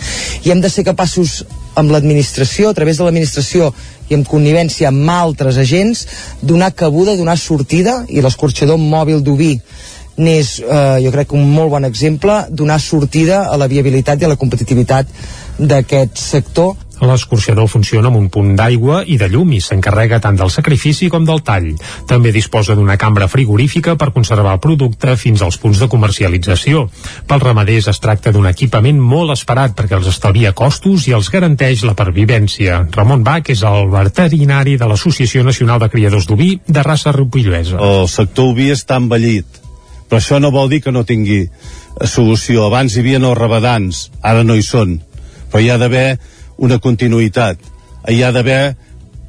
I 0.45 0.53
hem 0.53 0.61
de 0.63 0.71
ser 0.73 0.87
capaços 0.87 1.43
amb 1.79 1.93
l'administració, 1.93 2.69
a 2.69 2.75
través 2.75 2.99
de 2.99 3.05
l'administració 3.05 3.71
i 4.09 4.17
en 4.17 4.25
connivència 4.27 4.89
amb 4.89 5.11
altres 5.13 5.59
agents, 5.61 6.05
donar 6.41 6.73
cabuda, 6.75 7.15
donar 7.15 7.37
sortida, 7.37 8.03
i 8.09 8.23
l'escorxador 8.25 8.81
mòbil 8.81 9.23
d'Ubí 9.23 9.53
n'és, 10.19 10.59
eh, 10.59 10.99
jo 11.05 11.13
crec, 11.15 11.33
un 11.33 11.47
molt 11.53 11.73
bon 11.73 11.87
exemple, 11.87 12.41
donar 12.49 12.79
sortida 12.83 13.45
a 13.47 13.57
la 13.57 13.67
viabilitat 13.71 14.21
i 14.21 14.27
a 14.27 14.33
la 14.33 14.39
competitivitat 14.39 15.07
d'aquest 15.59 16.17
sector 16.19 16.75
L'escorxador 16.99 17.69
funciona 17.71 18.09
amb 18.09 18.19
un 18.19 18.27
punt 18.33 18.55
d'aigua 18.59 19.03
i 19.07 19.15
de 19.19 19.29
llum 19.31 19.53
i 19.55 19.61
s'encarrega 19.63 20.19
tant 20.23 20.35
del 20.39 20.51
sacrifici 20.51 21.07
com 21.11 21.25
del 21.25 21.41
tall. 21.47 21.69
També 22.09 22.33
disposa 22.35 22.75
d'una 22.75 22.97
cambra 22.99 23.29
frigorífica 23.31 23.95
per 23.95 24.11
conservar 24.15 24.57
el 24.57 24.63
producte 24.63 25.15
fins 25.15 25.41
als 25.45 25.57
punts 25.61 25.79
de 25.79 25.87
comercialització. 25.91 26.87
Pels 27.27 27.45
ramaders 27.45 27.87
es 27.93 28.01
tracta 28.03 28.33
d'un 28.35 28.49
equipament 28.51 28.99
molt 28.99 29.31
esperat 29.35 29.77
perquè 29.77 29.95
els 29.95 30.09
estalvia 30.11 30.51
costos 30.51 31.07
i 31.07 31.15
els 31.15 31.31
garanteix 31.31 31.85
la 31.87 31.95
pervivència. 31.95 32.83
Ramon 32.95 33.23
Bach 33.23 33.49
és 33.53 33.63
el 33.63 33.87
veterinari 33.93 34.75
de 34.77 34.89
l'Associació 34.89 35.45
Nacional 35.47 35.79
de 35.79 35.89
Criadors 35.93 36.27
d'Oví 36.27 36.51
de 36.67 36.83
raça 36.83 37.15
rupilluesa. 37.15 37.79
El 37.79 38.07
sector 38.11 38.51
oví 38.51 38.69
està 38.75 38.99
envellit, 38.99 39.58
però 40.09 40.19
això 40.19 40.39
no 40.41 40.51
vol 40.51 40.69
dir 40.71 40.81
que 40.81 40.91
no 40.91 41.05
tingui 41.05 41.43
solució. 42.09 42.65
Abans 42.65 42.95
hi 42.95 43.03
havia 43.03 43.21
els 43.21 43.37
rabadans, 43.37 44.09
ara 44.21 44.43
no 44.43 44.57
hi 44.57 44.65
són, 44.65 44.97
però 45.51 45.61
hi 45.61 45.69
ha 45.69 45.77
d'haver 45.77 46.17
una 46.57 46.79
continuïtat. 46.81 47.61
Hi 48.09 48.23
ha 48.23 48.31
d'haver 48.33 48.75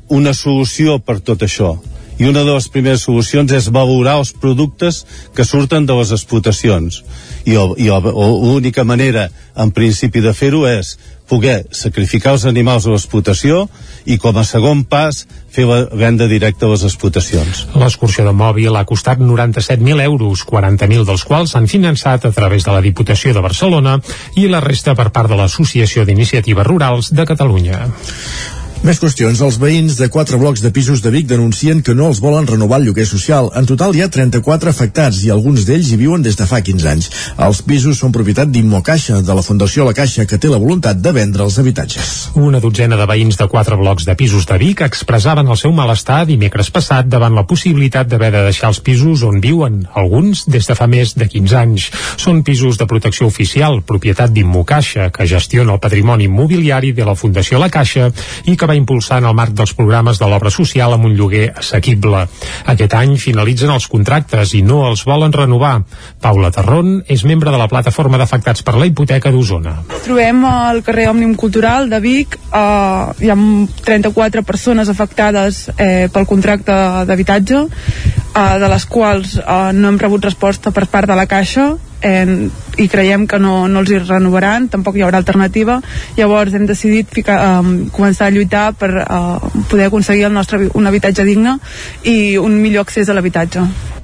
una 0.09 0.33
solució 0.35 0.99
per 1.05 1.21
tot 1.21 1.45
això. 1.47 1.77
I 2.21 2.29
una 2.29 2.45
de 2.45 2.53
les 2.53 2.69
primeres 2.69 3.07
solucions 3.09 3.53
és 3.57 3.71
valorar 3.73 4.19
els 4.21 4.35
productes 4.37 5.05
que 5.35 5.47
surten 5.49 5.87
de 5.89 5.97
les 5.97 6.13
explotacions. 6.13 7.01
I, 7.49 7.57
i 7.57 7.89
l'única 7.89 8.85
manera, 8.85 9.31
en 9.57 9.73
principi, 9.73 10.21
de 10.21 10.35
fer-ho 10.37 10.67
és 10.69 10.99
poder 11.31 11.63
sacrificar 11.71 12.35
els 12.35 12.45
animals 12.51 12.87
a 12.87 12.93
l'explotació 12.93 13.63
i 14.05 14.19
com 14.19 14.37
a 14.37 14.45
segon 14.45 14.83
pas 14.85 15.23
fer 15.51 15.65
la 15.69 15.81
venda 15.97 16.27
directa 16.31 16.67
a 16.67 16.73
les 16.75 16.85
explotacions. 16.87 17.65
L'excursió 17.79 18.27
de 18.27 18.35
mòbil 18.37 18.77
ha 18.77 18.85
costat 18.89 19.23
97.000 19.23 20.05
euros, 20.05 20.45
40.000 20.47 21.07
dels 21.09 21.27
quals 21.27 21.55
s'han 21.55 21.71
finançat 21.71 22.27
a 22.27 22.35
través 22.37 22.67
de 22.67 22.75
la 22.75 22.85
Diputació 22.85 23.35
de 23.35 23.45
Barcelona 23.45 23.99
i 24.37 24.49
la 24.51 24.63
resta 24.65 24.97
per 24.99 25.11
part 25.15 25.31
de 25.31 25.39
l'Associació 25.39 26.05
d'Iniciatives 26.05 26.67
Rurals 26.67 27.15
de 27.15 27.29
Catalunya. 27.33 27.87
Més 28.81 28.97
qüestions. 28.97 29.37
Els 29.45 29.59
veïns 29.61 29.99
de 30.01 30.07
quatre 30.09 30.39
blocs 30.41 30.63
de 30.65 30.71
pisos 30.73 31.03
de 31.05 31.11
Vic 31.13 31.27
denuncien 31.29 31.83
que 31.85 31.93
no 31.93 32.07
els 32.09 32.21
volen 32.25 32.47
renovar 32.49 32.79
el 32.81 32.87
lloguer 32.89 33.05
social. 33.05 33.51
En 33.61 33.67
total 33.69 33.93
hi 33.93 34.01
ha 34.01 34.07
34 34.09 34.71
afectats 34.73 35.19
i 35.21 35.29
alguns 35.35 35.67
d'ells 35.69 35.91
hi 35.93 35.99
viuen 36.01 36.23
des 36.25 36.39
de 36.39 36.47
fa 36.49 36.63
15 36.65 36.89
anys. 36.89 37.11
Els 37.45 37.61
pisos 37.61 38.01
són 38.01 38.15
propietat 38.17 38.49
d'Immocaixa, 38.49 39.19
de 39.21 39.37
la 39.37 39.45
Fundació 39.45 39.85
La 39.85 39.93
Caixa, 39.93 40.25
que 40.25 40.39
té 40.41 40.49
la 40.49 40.61
voluntat 40.63 40.97
de 40.97 41.13
vendre 41.13 41.45
els 41.45 41.59
habitatges. 41.61 42.31
Una 42.41 42.63
dotzena 42.65 42.97
de 42.97 43.09
veïns 43.11 43.37
de 43.37 43.49
quatre 43.53 43.77
blocs 43.77 44.07
de 44.09 44.15
pisos 44.17 44.49
de 44.49 44.57
Vic 44.65 44.81
expressaven 44.89 45.53
el 45.53 45.61
seu 45.61 45.77
malestar 45.77 46.23
dimecres 46.33 46.73
passat 46.73 47.13
davant 47.13 47.37
la 47.37 47.45
possibilitat 47.45 48.09
d'haver 48.09 48.33
de 48.33 48.47
deixar 48.49 48.73
els 48.73 48.81
pisos 48.81 49.27
on 49.29 49.43
viuen, 49.45 49.83
alguns 49.93 50.47
des 50.49 50.71
de 50.73 50.79
fa 50.79 50.89
més 50.89 51.13
de 51.21 51.29
15 51.29 51.61
anys. 51.61 51.91
Són 52.17 52.41
pisos 52.49 52.81
de 52.81 52.89
protecció 52.89 53.29
oficial, 53.29 53.83
propietat 53.85 54.33
d'Immocaixa, 54.33 55.13
que 55.13 55.29
gestiona 55.29 55.77
el 55.77 55.85
patrimoni 55.85 56.31
immobiliari 56.33 56.97
de 56.97 57.05
la 57.05 57.19
Fundació 57.19 57.61
La 57.61 57.69
Caixa 57.69 58.09
i 58.49 58.57
que 58.57 58.70
va 58.71 58.79
impulsar 58.79 59.19
en 59.21 59.27
el 59.31 59.35
marc 59.35 59.55
dels 59.59 59.75
programes 59.75 60.21
de 60.21 60.29
l'obra 60.31 60.53
social 60.55 60.95
amb 60.95 61.09
un 61.09 61.17
lloguer 61.19 61.49
assequible. 61.51 62.23
Aquest 62.71 62.95
any 62.95 63.17
finalitzen 63.19 63.73
els 63.75 63.89
contractes 63.91 64.55
i 64.55 64.63
no 64.67 64.85
els 64.89 65.03
volen 65.09 65.35
renovar. 65.35 65.81
Paula 66.23 66.53
Tarrón 66.55 67.01
és 67.11 67.25
membre 67.27 67.51
de 67.51 67.59
la 67.61 67.69
plataforma 67.73 68.21
d'afectats 68.21 68.63
per 68.67 68.77
la 68.79 68.87
hipoteca 68.87 69.33
d'Osona. 69.35 69.77
Trobem 70.05 70.45
al 70.47 70.83
carrer 70.87 71.09
Òmnium 71.11 71.35
Cultural 71.41 71.91
de 71.91 72.01
Vic, 72.05 72.39
eh, 72.39 73.27
hi 73.27 73.33
ha 73.33 73.39
34 73.85 74.45
persones 74.47 74.89
afectades 74.93 75.67
eh, 75.77 76.09
pel 76.13 76.29
contracte 76.31 76.77
d'habitatge, 77.09 77.67
eh, 77.67 78.59
de 78.63 78.73
les 78.75 78.87
quals 78.87 79.39
eh, 79.41 79.61
no 79.75 79.91
hem 79.91 80.01
rebut 80.01 80.31
resposta 80.31 80.71
per 80.71 80.87
part 80.87 81.11
de 81.11 81.19
la 81.19 81.27
Caixa, 81.31 81.73
eh, 82.03 82.49
i 82.79 82.89
creiem 82.89 83.27
que 83.31 83.39
no, 83.39 83.69
no 83.69 83.85
els 83.85 83.93
hi 83.93 84.01
renovaran, 84.03 84.69
tampoc 84.73 84.97
hi 84.97 85.05
haurà 85.07 85.21
alternativa. 85.21 85.81
Llavors 86.19 86.55
hem 86.55 86.67
decidit 86.71 87.13
ficar, 87.13 87.39
eh, 87.47 87.89
començar 87.95 88.29
a 88.29 88.35
lluitar 88.35 88.67
per 88.81 88.93
eh, 89.05 89.55
poder 89.71 89.89
aconseguir 89.91 90.29
el 90.31 90.37
nostre, 90.37 90.69
un 90.75 90.87
habitatge 90.87 91.27
digne 91.29 91.59
i 92.05 92.37
un 92.41 92.61
millor 92.61 92.89
accés 92.89 93.09
a 93.09 93.17
l'habitatge 93.17 94.00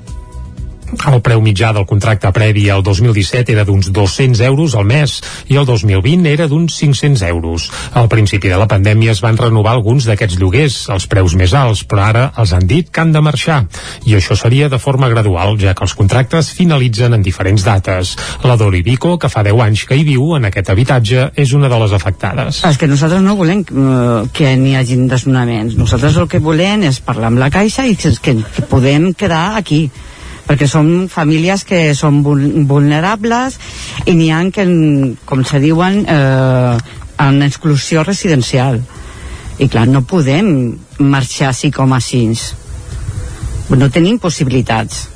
el 1.07 1.21
preu 1.25 1.41
mitjà 1.43 1.73
del 1.75 1.87
contracte 1.89 2.31
previ 2.35 2.69
al 2.71 2.83
2017 2.87 3.53
era 3.53 3.65
d'uns 3.67 3.91
200 3.95 4.41
euros 4.47 4.75
al 4.79 4.87
mes 4.87 5.19
i 5.51 5.59
el 5.59 5.67
2020 5.67 6.31
era 6.31 6.47
d'uns 6.49 6.77
500 6.79 7.23
euros. 7.29 7.69
Al 7.95 8.09
principi 8.09 8.49
de 8.49 8.59
la 8.59 8.69
pandèmia 8.71 9.13
es 9.13 9.23
van 9.25 9.39
renovar 9.39 9.75
alguns 9.75 10.07
d'aquests 10.07 10.39
lloguers, 10.41 10.79
els 10.95 11.07
preus 11.11 11.35
més 11.39 11.55
alts, 11.55 11.85
però 11.89 12.07
ara 12.07 12.25
els 12.39 12.53
han 12.57 12.67
dit 12.67 12.91
que 12.91 13.03
han 13.03 13.13
de 13.15 13.23
marxar. 13.25 13.65
I 14.07 14.17
això 14.19 14.37
seria 14.39 14.71
de 14.73 14.81
forma 14.83 15.11
gradual, 15.13 15.57
ja 15.61 15.75
que 15.75 15.85
els 15.87 15.95
contractes 15.99 16.53
finalitzen 16.57 17.15
en 17.17 17.27
diferents 17.27 17.65
dates. 17.67 18.17
La 18.45 18.57
Dori 18.57 18.83
Vico, 18.87 19.17
que 19.19 19.31
fa 19.33 19.45
10 19.47 19.63
anys 19.67 19.87
que 19.89 19.99
hi 19.99 20.07
viu 20.07 20.35
en 20.37 20.49
aquest 20.49 20.71
habitatge, 20.71 21.31
és 21.37 21.55
una 21.57 21.71
de 21.73 21.81
les 21.83 21.95
afectades. 21.97 22.63
És 22.67 22.81
que 22.81 22.91
nosaltres 22.91 23.23
no 23.25 23.37
volem 23.39 23.63
uh, 23.67 24.27
que 24.33 24.55
n'hi 24.59 24.77
hagin 24.79 25.07
desnonaments. 25.11 25.77
Nosaltres 25.79 26.19
el 26.23 26.29
que 26.31 26.43
volem 26.43 26.87
és 26.91 27.01
parlar 27.05 27.33
amb 27.33 27.43
la 27.43 27.51
Caixa 27.51 27.87
i 27.87 27.97
que 27.97 28.37
podem 28.71 29.13
quedar 29.15 29.57
aquí 29.57 29.87
perquè 30.47 30.69
són 30.71 31.09
famílies 31.11 31.65
que 31.67 31.81
són 31.99 32.23
vulnerables 32.23 33.59
i 34.07 34.15
n'hi 34.15 34.31
ha 34.31 34.45
que, 34.55 34.67
com 35.27 35.43
se 35.45 35.61
diuen, 35.63 36.05
eh, 36.07 36.77
en 37.19 37.43
exclusió 37.43 38.05
residencial. 38.05 38.81
I 39.59 39.69
clar, 39.73 39.87
no 39.89 40.05
podem 40.05 40.77
marxar 40.99 41.51
així 41.51 41.71
com 41.73 41.93
així. 41.97 42.29
No 43.73 43.91
tenim 43.91 44.19
possibilitats. 44.23 45.07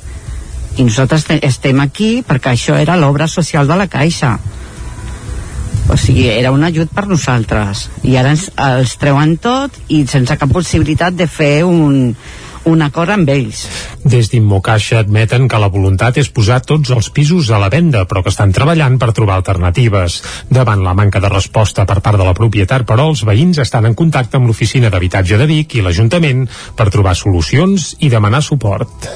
I 0.77 0.87
nosaltres 0.87 1.27
estem 1.41 1.79
aquí 1.83 2.23
perquè 2.27 2.55
això 2.55 2.77
era 2.79 2.97
l'obra 2.97 3.27
social 3.27 3.67
de 3.67 3.77
la 3.77 3.87
Caixa. 3.91 4.37
O 5.91 5.97
sigui, 5.99 6.27
era 6.31 6.51
un 6.55 6.63
ajut 6.63 6.91
per 6.95 7.05
nosaltres. 7.07 7.87
I 8.07 8.15
ara 8.19 8.31
ens, 8.33 8.47
els 8.55 8.95
treuen 8.99 9.35
tot 9.43 9.75
i 9.91 10.05
sense 10.07 10.37
cap 10.39 10.51
possibilitat 10.51 11.15
de 11.17 11.27
fer 11.27 11.63
un, 11.67 12.15
un 12.65 12.81
acord 12.85 13.13
amb 13.13 13.29
ells. 13.29 13.65
Des 14.03 14.29
d'Immocaixa 14.31 14.99
admeten 15.01 15.47
que 15.49 15.59
la 15.61 15.69
voluntat 15.73 16.17
és 16.21 16.29
posar 16.33 16.59
tots 16.65 16.89
els 16.93 17.09
pisos 17.13 17.49
a 17.49 17.59
la 17.61 17.69
venda, 17.73 18.03
però 18.09 18.23
que 18.23 18.33
estan 18.33 18.53
treballant 18.53 18.97
per 19.01 19.11
trobar 19.17 19.39
alternatives. 19.39 20.21
Davant 20.49 20.83
la 20.85 20.95
manca 20.97 21.21
de 21.21 21.29
resposta 21.29 21.85
per 21.89 21.99
part 22.01 22.17
de 22.21 22.27
la 22.27 22.35
propietat, 22.37 22.85
però 22.87 23.09
els 23.11 23.25
veïns 23.27 23.61
estan 23.61 23.85
en 23.89 23.97
contacte 23.97 24.37
amb 24.37 24.49
l'oficina 24.49 24.89
d'habitatge 24.89 25.37
de 25.41 25.49
Vic 25.49 25.75
i 25.75 25.85
l'Ajuntament 25.85 26.47
per 26.75 26.89
trobar 26.89 27.15
solucions 27.17 27.95
i 27.99 28.09
demanar 28.09 28.43
suport. 28.45 29.09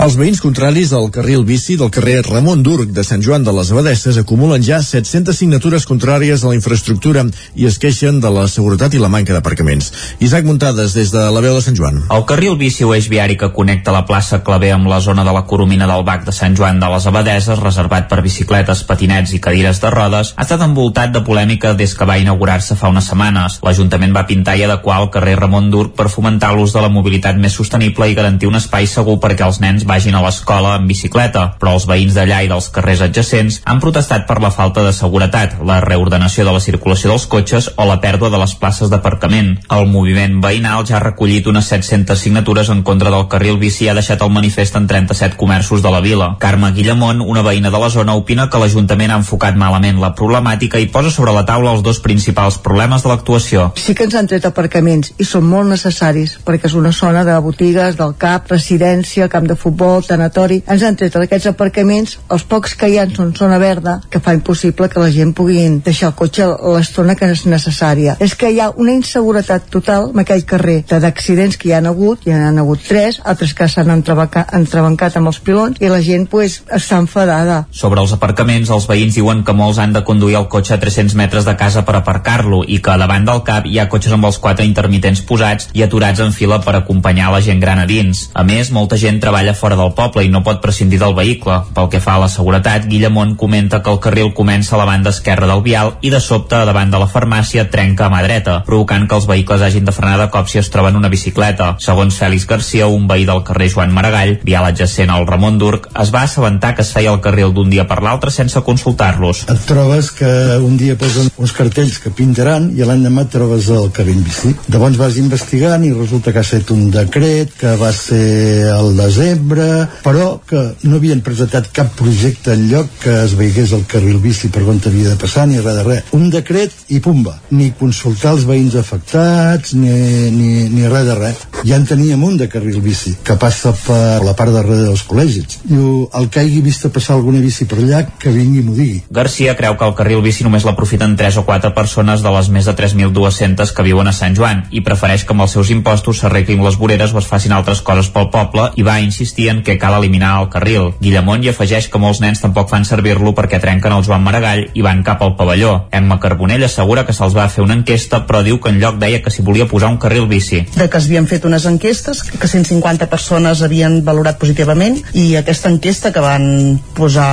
Els 0.00 0.14
veïns 0.16 0.38
contraris 0.40 0.94
al 0.96 1.10
carril 1.12 1.42
bici 1.44 1.74
del 1.76 1.90
carrer 1.92 2.20
Ramon 2.24 2.62
Durc 2.64 2.92
de 2.96 3.02
Sant 3.04 3.20
Joan 3.24 3.42
de 3.44 3.52
les 3.52 3.72
Abadesses 3.74 4.16
acumulen 4.20 4.62
ja 4.64 4.78
700 4.84 5.36
signatures 5.36 5.84
contràries 5.88 6.44
a 6.44 6.52
la 6.52 6.56
infraestructura 6.56 7.26
i 7.58 7.66
es 7.68 7.76
queixen 7.82 8.20
de 8.22 8.30
la 8.32 8.46
seguretat 8.48 8.94
i 8.94 9.02
la 9.02 9.10
manca 9.12 9.34
d'aparcaments. 9.36 9.92
Isaac 10.24 10.46
Muntades, 10.48 10.94
des 10.96 11.12
de 11.12 11.26
la 11.34 11.42
veu 11.44 11.58
de 11.58 11.64
Sant 11.64 11.76
Joan. 11.76 12.00
El 12.08 12.24
carril 12.30 12.56
bici 12.60 12.84
o 12.84 12.92
eix 12.92 13.08
viari 13.08 13.38
que 13.40 13.48
connecta 13.56 13.94
la 13.94 14.04
plaça 14.04 14.42
Clavé 14.44 14.68
amb 14.74 14.88
la 14.90 15.00
zona 15.00 15.24
de 15.24 15.32
la 15.32 15.46
Coromina 15.48 15.86
del 15.88 16.04
Bac 16.04 16.26
de 16.26 16.32
Sant 16.36 16.54
Joan 16.56 16.78
de 16.80 16.88
les 16.92 17.06
Abadeses, 17.08 17.58
reservat 17.58 18.08
per 18.10 18.20
bicicletes, 18.20 18.82
patinets 18.84 19.32
i 19.32 19.40
cadires 19.40 19.80
de 19.80 19.90
rodes, 19.90 20.34
ha 20.36 20.44
estat 20.44 20.60
envoltat 20.66 21.14
de 21.14 21.22
polèmica 21.24 21.72
des 21.74 21.94
que 21.96 22.04
va 22.04 22.18
inaugurar-se 22.20 22.76
fa 22.76 22.90
unes 22.92 23.08
setmanes. 23.08 23.58
L'Ajuntament 23.64 24.12
va 24.16 24.26
pintar 24.28 24.58
i 24.60 24.66
adequar 24.66 24.98
el 25.00 25.08
carrer 25.14 25.38
Ramon 25.40 25.70
Durc 25.72 25.94
per 25.96 26.10
fomentar 26.12 26.52
l'ús 26.54 26.74
de 26.76 26.82
la 26.84 26.92
mobilitat 26.92 27.40
més 27.40 27.56
sostenible 27.56 28.10
i 28.10 28.18
garantir 28.18 28.50
un 28.50 28.60
espai 28.60 28.86
segur 28.86 29.16
perquè 29.24 29.48
els 29.48 29.62
nens 29.64 29.88
vagin 29.88 30.18
a 30.18 30.22
l'escola 30.26 30.76
en 30.76 30.86
bicicleta, 30.90 31.46
però 31.58 31.74
els 31.78 31.88
veïns 31.88 32.14
d'allà 32.18 32.42
i 32.44 32.52
dels 32.52 32.68
carrers 32.74 33.06
adjacents 33.08 33.62
han 33.64 33.80
protestat 33.80 34.28
per 34.28 34.40
la 34.44 34.52
falta 34.52 34.84
de 34.84 34.92
seguretat, 34.92 35.56
la 35.64 35.80
reordenació 35.80 36.44
de 36.44 36.52
la 36.52 36.60
circulació 36.60 37.14
dels 37.14 37.26
cotxes 37.26 37.72
o 37.76 37.88
la 37.88 38.00
pèrdua 38.04 38.28
de 38.28 38.44
les 38.44 38.54
places 38.60 38.92
d'aparcament. 38.92 39.56
El 39.72 39.88
moviment 39.88 40.40
veïnal 40.44 40.84
ja 40.84 40.98
ha 41.00 41.04
recollit 41.08 41.48
unes 41.48 41.72
700 41.72 42.20
signatures 42.20 42.49
en 42.50 42.82
contra 42.82 43.10
del 43.10 43.28
carril 43.28 43.58
bici 43.58 43.86
ha 43.88 43.94
deixat 43.94 44.22
el 44.24 44.30
manifest 44.34 44.74
en 44.74 44.86
37 44.90 45.36
comerços 45.38 45.82
de 45.82 45.90
la 45.90 46.00
vila. 46.00 46.36
Carme 46.40 46.72
Guillamont, 46.74 47.20
una 47.22 47.44
veïna 47.46 47.70
de 47.70 47.78
la 47.78 47.90
zona, 47.90 48.16
opina 48.18 48.48
que 48.50 48.58
l'Ajuntament 48.58 49.12
ha 49.12 49.18
enfocat 49.20 49.54
malament 49.56 50.00
la 50.02 50.10
problemàtica 50.18 50.80
i 50.82 50.88
posa 50.90 51.12
sobre 51.14 51.32
la 51.32 51.44
taula 51.46 51.70
els 51.76 51.84
dos 51.86 52.00
principals 52.02 52.58
problemes 52.58 53.04
de 53.04 53.08
l'actuació. 53.08 53.68
Sí 53.76 53.94
que 53.94 54.04
ens 54.08 54.16
han 54.18 54.26
tret 54.26 54.48
aparcaments 54.48 55.12
i 55.18 55.24
són 55.24 55.46
molt 55.46 55.70
necessaris 55.70 56.38
perquè 56.44 56.66
és 56.66 56.74
una 56.74 56.90
zona 56.92 57.22
de 57.24 57.38
botigues, 57.38 57.96
del 57.96 58.16
CAP, 58.18 58.50
residència, 58.50 59.28
camp 59.30 59.46
de 59.46 59.54
futbol, 59.54 60.02
tanatori. 60.02 60.60
Ens 60.66 60.82
han 60.82 60.98
tret 60.98 61.16
aquests 61.16 61.52
aparcaments, 61.52 62.18
els 62.34 62.46
pocs 62.50 62.74
que 62.74 62.90
hi 62.90 62.98
ha 62.98 63.06
són 63.14 63.30
zona 63.36 63.60
verda, 63.62 64.00
que 64.10 64.18
fa 64.18 64.34
impossible 64.34 64.90
que 64.90 65.00
la 65.00 65.12
gent 65.14 65.32
pugui 65.38 65.60
deixar 65.84 66.10
el 66.10 66.18
cotxe 66.18 66.50
l'estona 66.74 67.14
que 67.14 67.30
és 67.30 67.46
necessària. 67.46 68.16
És 68.18 68.34
que 68.34 68.50
hi 68.50 68.58
ha 68.60 68.72
una 68.74 68.96
inseguretat 68.96 69.70
total 69.70 70.10
en 70.10 70.24
aquell 70.24 70.44
carrer 70.44 70.80
d'accidents 70.90 71.56
que 71.56 71.70
hi 71.70 71.76
han 71.78 71.86
hagut, 71.86 72.26
hi 72.26 72.34
han 72.46 72.58
hagut 72.58 72.82
tres, 72.86 73.20
altres 73.24 73.54
que 73.54 73.68
s'han 73.68 73.90
entrebancat 73.90 75.16
amb 75.16 75.30
els 75.30 75.40
pilons 75.44 75.80
i 75.80 75.90
la 75.90 76.00
gent 76.04 76.26
pues, 76.30 76.60
està 76.72 77.00
enfadada. 77.00 77.64
Sobre 77.70 78.02
els 78.02 78.12
aparcaments, 78.16 78.70
els 78.70 78.88
veïns 78.90 79.16
diuen 79.18 79.44
que 79.44 79.56
molts 79.56 79.80
han 79.82 79.94
de 79.96 80.04
conduir 80.06 80.38
el 80.40 80.48
cotxe 80.52 80.74
a 80.76 80.80
300 80.80 81.16
metres 81.18 81.46
de 81.48 81.56
casa 81.60 81.84
per 81.86 81.96
aparcar-lo 81.98 82.62
i 82.66 82.80
que 82.84 82.96
davant 83.00 83.26
del 83.26 83.42
cap 83.46 83.66
hi 83.66 83.78
ha 83.78 83.88
cotxes 83.92 84.14
amb 84.16 84.28
els 84.28 84.38
quatre 84.42 84.66
intermitents 84.66 85.22
posats 85.26 85.70
i 85.76 85.84
aturats 85.86 86.20
en 86.24 86.32
fila 86.36 86.60
per 86.64 86.76
acompanyar 86.78 87.30
la 87.32 87.42
gent 87.44 87.60
gran 87.62 87.82
a 87.82 87.86
dins. 87.88 88.28
A 88.34 88.44
més, 88.46 88.70
molta 88.74 88.98
gent 89.00 89.20
treballa 89.22 89.54
fora 89.54 89.78
del 89.78 89.94
poble 89.96 90.24
i 90.24 90.32
no 90.32 90.44
pot 90.46 90.62
prescindir 90.62 91.00
del 91.00 91.16
vehicle. 91.16 91.60
Pel 91.74 91.90
que 91.92 92.02
fa 92.02 92.16
a 92.16 92.24
la 92.24 92.30
seguretat, 92.32 92.86
Guillemont 92.90 93.36
comenta 93.40 93.82
que 93.82 93.92
el 93.92 94.00
carril 94.00 94.32
comença 94.34 94.76
a 94.76 94.80
la 94.80 94.88
banda 94.88 95.10
esquerra 95.14 95.48
del 95.50 95.62
vial 95.66 95.96
i 96.00 96.10
de 96.12 96.20
sobte, 96.20 96.58
davant 96.66 96.90
de 96.92 97.00
la 97.00 97.08
farmàcia, 97.10 97.68
trenca 97.70 98.06
a 98.06 98.12
mà 98.12 98.22
dreta, 98.24 98.60
provocant 98.66 99.06
que 99.08 99.18
els 99.18 99.28
vehicles 99.30 99.62
hagin 99.62 99.86
de 99.88 99.94
frenar 99.96 100.18
de 100.20 100.30
cop 100.32 100.48
si 100.48 100.60
es 100.60 100.70
troben 100.70 100.96
una 100.96 101.10
bicicleta. 101.12 101.74
Segons 101.82 102.16
Fèlix 102.30 102.46
Garcia, 102.46 102.86
un 102.86 103.08
veí 103.10 103.24
del 103.26 103.40
carrer 103.42 103.66
Joan 103.72 103.90
Maragall, 103.90 104.36
vial 104.46 104.62
adjacent 104.68 105.10
al 105.10 105.24
Ramon 105.26 105.56
Durc, 105.58 105.88
es 105.98 106.12
va 106.14 106.20
assabentar 106.28 106.76
que 106.76 106.84
es 106.84 106.92
feia 106.94 107.10
el 107.10 107.18
carril 107.24 107.50
d'un 107.50 107.70
dia 107.72 107.88
per 107.90 107.96
l'altre 108.04 108.30
sense 108.30 108.60
consultar-los. 108.62 109.40
Et 109.50 109.64
trobes 109.66 110.12
que 110.14 110.30
un 110.62 110.76
dia 110.78 110.94
posen 111.00 111.26
uns 111.42 111.54
cartells 111.56 111.98
que 111.98 112.12
pintaran 112.14 112.68
i 112.76 112.86
l'endemà 112.86 113.24
et 113.26 113.32
trobes 113.34 113.66
el 113.74 113.90
carril 113.96 114.20
bici. 114.22 114.52
Llavors 114.70 115.00
vas 115.00 115.18
investigant 115.18 115.82
i 115.82 115.90
resulta 115.90 116.30
que 116.30 116.38
ha 116.38 116.46
estat 116.46 116.70
un 116.70 116.84
decret 116.94 117.56
que 117.58 117.72
va 117.80 117.90
ser 117.96 118.70
al 118.76 118.94
desembre, 119.00 119.66
però 120.06 120.28
que 120.46 120.62
no 120.86 121.00
havien 121.00 121.24
presentat 121.26 121.72
cap 121.74 121.90
projecte 121.98 122.54
en 122.54 122.68
lloc 122.70 122.94
que 123.02 123.16
es 123.24 123.34
veigués 123.34 123.74
el 123.74 123.82
carril 123.90 124.22
bici 124.22 124.52
per 124.54 124.62
on 124.70 124.78
havia 124.78 125.16
de 125.16 125.18
passar 125.18 125.48
ni 125.50 125.58
res 125.58 125.80
de 125.80 125.86
res. 125.88 126.14
Un 126.14 126.30
decret 126.30 126.94
i 126.94 127.02
pumba. 127.02 127.34
Ni 127.50 127.72
consultar 127.74 128.36
els 128.36 128.46
veïns 128.46 128.78
afectats 128.78 129.74
ni, 129.74 130.30
ni, 130.30 130.70
ni 130.70 130.86
res 130.86 131.10
de 131.10 131.18
res. 131.18 131.44
Ja 131.66 131.74
en 131.74 131.90
teníem 131.90 132.19
un 132.24 132.36
de 132.40 132.48
carril 132.48 132.80
bici 132.84 133.14
que 133.24 133.36
passa 133.40 133.72
per 133.86 134.22
la 134.24 134.34
part 134.38 134.52
darrere 134.54 134.86
dels 134.88 135.02
col·legis. 135.06 135.60
Diu, 135.64 136.08
el 136.16 136.28
que 136.32 136.42
hagi 136.42 136.60
vist 136.64 136.86
passar 136.92 137.16
alguna 137.16 137.40
bici 137.42 137.66
per 137.68 137.78
allà, 137.78 138.02
que 138.20 138.32
vingui 138.34 138.60
i 138.60 138.64
m'ho 138.66 138.74
digui. 138.76 139.02
Garcia 139.10 139.56
creu 139.58 139.76
que 139.78 139.86
el 139.86 139.94
carril 139.98 140.22
bici 140.24 140.44
només 140.46 140.64
l'aprofiten 140.66 141.16
3 141.16 141.40
o 141.40 141.44
4 141.48 141.72
persones 141.76 142.24
de 142.24 142.32
les 142.34 142.50
més 142.50 142.66
de 142.68 142.74
3.200 142.76 143.74
que 143.76 143.86
viuen 143.86 144.08
a 144.10 144.14
Sant 144.16 144.36
Joan 144.36 144.64
i 144.70 144.82
prefereix 144.86 145.24
que 145.24 145.34
amb 145.36 145.46
els 145.46 145.54
seus 145.56 145.70
impostos 145.74 146.20
s'arreglin 146.20 146.64
les 146.64 146.78
voreres 146.80 147.14
o 147.14 147.20
es 147.20 147.28
facin 147.28 147.54
altres 147.56 147.82
coses 147.86 148.10
pel 148.14 148.30
poble 148.34 148.70
i 148.76 148.86
va 148.86 148.98
insistir 149.00 149.50
en 149.52 149.62
que 149.62 149.78
cal 149.78 149.96
eliminar 149.98 150.36
el 150.40 150.50
carril. 150.52 150.90
Guillemont 151.00 151.44
hi 151.44 151.52
afegeix 151.52 151.88
que 151.90 152.02
molts 152.02 152.22
nens 152.24 152.42
tampoc 152.42 152.70
fan 152.72 152.84
servir-lo 152.88 153.34
perquè 153.36 153.60
trenquen 153.62 153.94
el 153.96 154.04
Joan 154.06 154.24
Maragall 154.26 154.66
i 154.74 154.84
van 154.86 155.04
cap 155.06 155.22
al 155.22 155.36
pavelló. 155.38 155.86
Emma 155.94 156.18
Carbonell 156.20 156.66
assegura 156.66 157.06
que 157.06 157.14
se'ls 157.16 157.36
va 157.36 157.48
fer 157.52 157.64
una 157.64 157.78
enquesta 157.78 158.24
però 158.26 158.42
diu 158.46 158.58
que 158.60 158.72
en 158.72 158.80
lloc 158.82 158.98
deia 159.00 159.22
que 159.22 159.30
s'hi 159.30 159.44
volia 159.46 159.68
posar 159.70 159.92
un 159.94 159.98
carril 160.02 160.26
bici. 160.30 160.64
De 160.74 160.88
que 160.90 160.98
es 160.98 161.06
havien 161.06 161.28
fet 161.30 161.46
unes 161.46 161.66
enquestes, 161.70 162.09
que 162.40 162.48
150 162.48 163.08
persones 163.10 163.62
havien 163.62 164.00
valorat 164.06 164.38
positivament 164.40 164.98
i 165.14 165.34
aquesta 165.38 165.70
enquesta 165.70 166.12
que 166.14 166.22
van 166.24 166.78
posar 166.96 167.30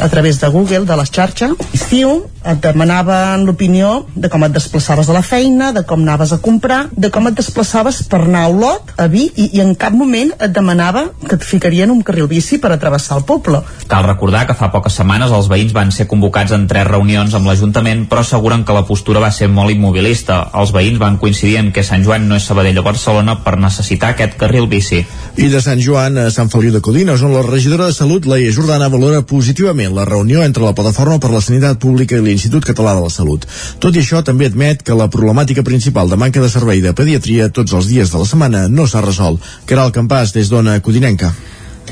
a 0.00 0.08
través 0.08 0.40
de 0.40 0.48
Google, 0.48 0.86
de 0.86 0.96
les 0.96 1.10
xarxes, 1.10 1.56
estiu, 1.74 2.20
et 2.40 2.60
demanaven 2.64 3.44
l'opinió 3.44 4.06
de 4.14 4.30
com 4.32 4.44
et 4.46 4.52
desplaçaves 4.54 5.10
a 5.10 5.16
la 5.16 5.22
feina, 5.22 5.72
de 5.76 5.82
com 5.84 6.00
anaves 6.00 6.32
a 6.32 6.38
comprar, 6.40 6.86
de 6.92 7.10
com 7.12 7.28
et 7.28 7.36
desplaçaves 7.36 8.00
per 8.08 8.22
anar 8.24 8.46
a 8.46 8.52
Olot, 8.52 8.94
a 8.96 9.06
Vic, 9.12 9.36
i, 9.36 9.50
i 9.58 9.60
en 9.60 9.74
cap 9.76 9.92
moment 9.96 10.32
et 10.38 10.54
demanava 10.54 11.06
que 11.26 11.36
et 11.36 11.44
ficarien 11.44 11.92
un 11.92 12.00
carril 12.06 12.28
bici 12.30 12.60
per 12.62 12.72
atravessar 12.72 13.18
el 13.18 13.26
poble. 13.28 13.60
Cal 13.90 14.06
recordar 14.08 14.46
que 14.48 14.56
fa 14.56 14.70
poques 14.72 14.96
setmanes 14.96 15.34
els 15.36 15.50
veïns 15.52 15.74
van 15.76 15.92
ser 15.92 16.08
convocats 16.08 16.54
en 16.56 16.66
tres 16.70 16.88
reunions 16.88 17.34
amb 17.36 17.50
l'Ajuntament, 17.50 18.06
però 18.08 18.24
asseguren 18.24 18.64
que 18.64 18.76
la 18.76 18.86
postura 18.88 19.20
va 19.20 19.32
ser 19.34 19.50
molt 19.52 19.74
immobilista. 19.74 20.40
Els 20.56 20.72
veïns 20.72 21.00
van 21.02 21.20
coincidir 21.20 21.58
en 21.60 21.70
que 21.76 21.84
Sant 21.84 22.04
Joan 22.06 22.28
no 22.28 22.40
és 22.40 22.48
Sabadell 22.48 22.80
o 22.80 22.86
Barcelona 22.86 23.36
per 23.44 23.58
necessitar 23.60 24.14
aquest 24.20 24.36
carril 24.40 24.68
bici. 24.68 25.00
I 25.40 25.48
de 25.48 25.60
Sant 25.64 25.80
Joan 25.80 26.18
a 26.20 26.28
Sant 26.34 26.50
Feliu 26.52 26.72
de 26.74 26.82
Codines, 26.84 27.22
on 27.24 27.32
la 27.32 27.44
regidora 27.46 27.86
de 27.88 27.96
Salut, 27.96 28.26
Laia 28.28 28.52
Jordana, 28.52 28.90
valora 28.92 29.22
positivament 29.24 29.94
la 29.96 30.04
reunió 30.04 30.44
entre 30.44 30.66
la 30.66 30.74
Plataforma 30.76 31.18
per 31.22 31.30
la 31.32 31.40
Sanitat 31.40 31.80
Pública 31.80 32.18
i 32.18 32.24
l'Institut 32.24 32.66
Català 32.68 32.96
de 32.98 33.06
la 33.06 33.12
Salut. 33.14 33.46
Tot 33.80 33.96
i 33.96 34.02
això, 34.04 34.20
també 34.26 34.50
admet 34.50 34.84
que 34.84 34.98
la 34.98 35.08
problemàtica 35.12 35.64
principal 35.64 36.10
de 36.10 36.20
manca 36.20 36.42
de 36.42 36.52
servei 36.52 36.84
de 36.84 36.92
pediatria 36.92 37.48
tots 37.48 37.72
els 37.72 37.88
dies 37.88 38.12
de 38.12 38.20
la 38.20 38.28
setmana 38.28 38.66
no 38.68 38.86
s'ha 38.86 39.04
resolt. 39.06 39.40
Caral 39.64 39.94
Campàs, 39.96 40.36
des 40.36 40.52
d'Ona 40.52 40.80
Codinenca. 40.84 41.32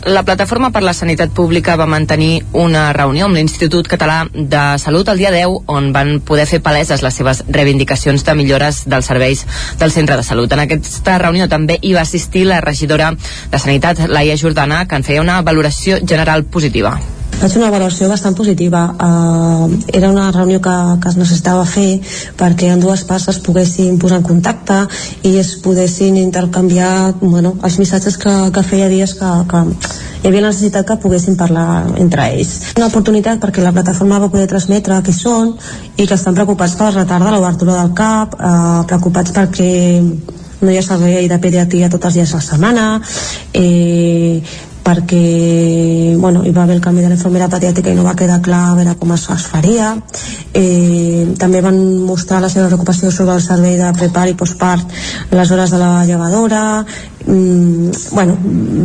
La 0.05 0.22
Plataforma 0.22 0.70
per 0.70 0.82
la 0.82 0.92
Sanitat 0.94 1.32
Pública 1.34 1.74
va 1.76 1.86
mantenir 1.90 2.44
una 2.53 2.92
reunió 2.92 3.26
amb 3.26 3.36
l'Institut 3.38 3.88
Català 3.90 4.20
de 4.32 4.62
Salut 4.78 5.09
el 5.09 5.18
dia 5.18 5.32
10 5.34 5.68
on 5.74 5.90
van 5.92 6.20
poder 6.20 6.46
fer 6.46 6.62
paleses 6.62 7.03
les 7.03 7.18
seves 7.18 7.42
reivindicacions 7.49 8.24
de 8.24 8.34
millores 8.38 8.84
dels 8.86 9.11
serveis 9.11 9.44
del 9.80 9.92
centre 9.92 10.16
de 10.16 10.22
salut. 10.22 10.53
En 10.53 10.64
aquesta 10.64 11.18
reunió 11.18 11.49
també 11.49 11.78
hi 11.82 11.94
va 11.99 12.07
assistir 12.07 12.46
la 12.46 12.61
regidora 12.61 13.12
de 13.51 13.59
Sanitat, 13.59 14.07
Laia 14.09 14.38
Jordana, 14.38 14.86
que 14.86 14.96
en 14.96 15.07
feia 15.07 15.24
una 15.24 15.42
valoració 15.42 15.99
general 16.05 16.44
positiva. 16.44 16.99
Fer 17.39 17.61
una 17.61 17.70
valoració 17.70 18.09
bastant 18.11 18.35
positiva. 18.35 18.81
Uh, 18.99 19.76
era 19.95 20.09
una 20.11 20.31
reunió 20.35 20.59
que, 20.61 20.74
que 21.03 21.11
es 21.12 21.18
necessitava 21.20 21.62
fer 21.70 22.01
perquè 22.39 22.72
en 22.72 22.83
dues 22.83 23.05
parts 23.07 23.29
es 23.31 23.39
poguessin 23.45 24.01
posar 24.03 24.18
en 24.18 24.26
contacte 24.26 24.81
i 25.22 25.37
es 25.39 25.53
poguessin 25.62 26.16
intercanviar 26.18 27.14
bueno, 27.20 27.55
els 27.62 27.79
missatges 27.79 28.18
que, 28.18 28.35
que 28.55 28.64
feia 28.66 28.89
dies 28.91 29.14
que, 29.20 29.31
que 29.53 29.62
hi 30.18 30.26
havia 30.26 30.43
la 30.43 30.51
necessitat 30.51 30.89
que 30.89 30.99
poguessin 31.05 31.39
parlar 31.39 31.68
entre 32.03 32.26
ells. 32.33 32.57
Una 32.81 32.89
oportunitat 32.91 33.39
perquè 33.45 33.62
la 33.62 33.74
plataforma 33.76 34.18
va 34.18 34.33
poder 34.33 34.49
transmetre 34.51 34.99
què 35.07 35.14
són 35.14 35.55
i 35.95 36.09
que 36.09 36.18
estan 36.18 36.35
preocupats 36.35 36.74
per 36.81 36.91
retard 36.91 37.22
de 37.29 37.37
l'obertura 37.37 37.79
del 37.79 37.95
CAP, 37.95 38.35
uh, 38.35 38.83
preocupats 38.91 39.37
perquè 39.37 39.70
no 40.61 40.72
hi 40.72 40.79
ha 40.79 40.83
servei 40.83 41.29
de 41.31 41.39
pediatria 41.39 41.91
tots 41.91 42.09
els 42.11 42.18
dies 42.18 42.33
a 42.35 42.41
la 42.41 42.47
setmana 42.49 42.87
eh, 43.55 44.43
perquè 44.89 46.16
bueno, 46.16 46.45
hi 46.47 46.53
va 46.57 46.62
haver 46.64 46.78
el 46.78 46.84
canvi 46.84 47.05
de 47.05 47.11
l'infermera 47.12 47.51
pediàtrica 47.53 47.93
i 47.93 47.99
no 47.99 48.07
va 48.07 48.16
quedar 48.16 48.41
clar 48.45 48.62
a 48.70 48.76
veure 48.78 48.95
com 49.01 49.12
es, 49.12 49.26
es 49.34 49.45
faria. 49.53 49.93
Eh, 50.57 51.34
també 51.41 51.61
van 51.64 51.78
mostrar 52.09 52.41
la 52.41 52.49
seva 52.53 52.70
preocupació 52.70 53.12
sobre 53.12 53.36
el 53.36 53.45
servei 53.45 53.76
de 53.80 53.93
prepar 53.99 54.28
i 54.30 54.36
postpart 54.39 54.97
les 55.34 55.53
hores 55.53 55.74
de 55.74 55.82
la 55.82 55.93
llevadora 56.09 56.62
mm, 57.29 57.91
bueno, 58.12 58.39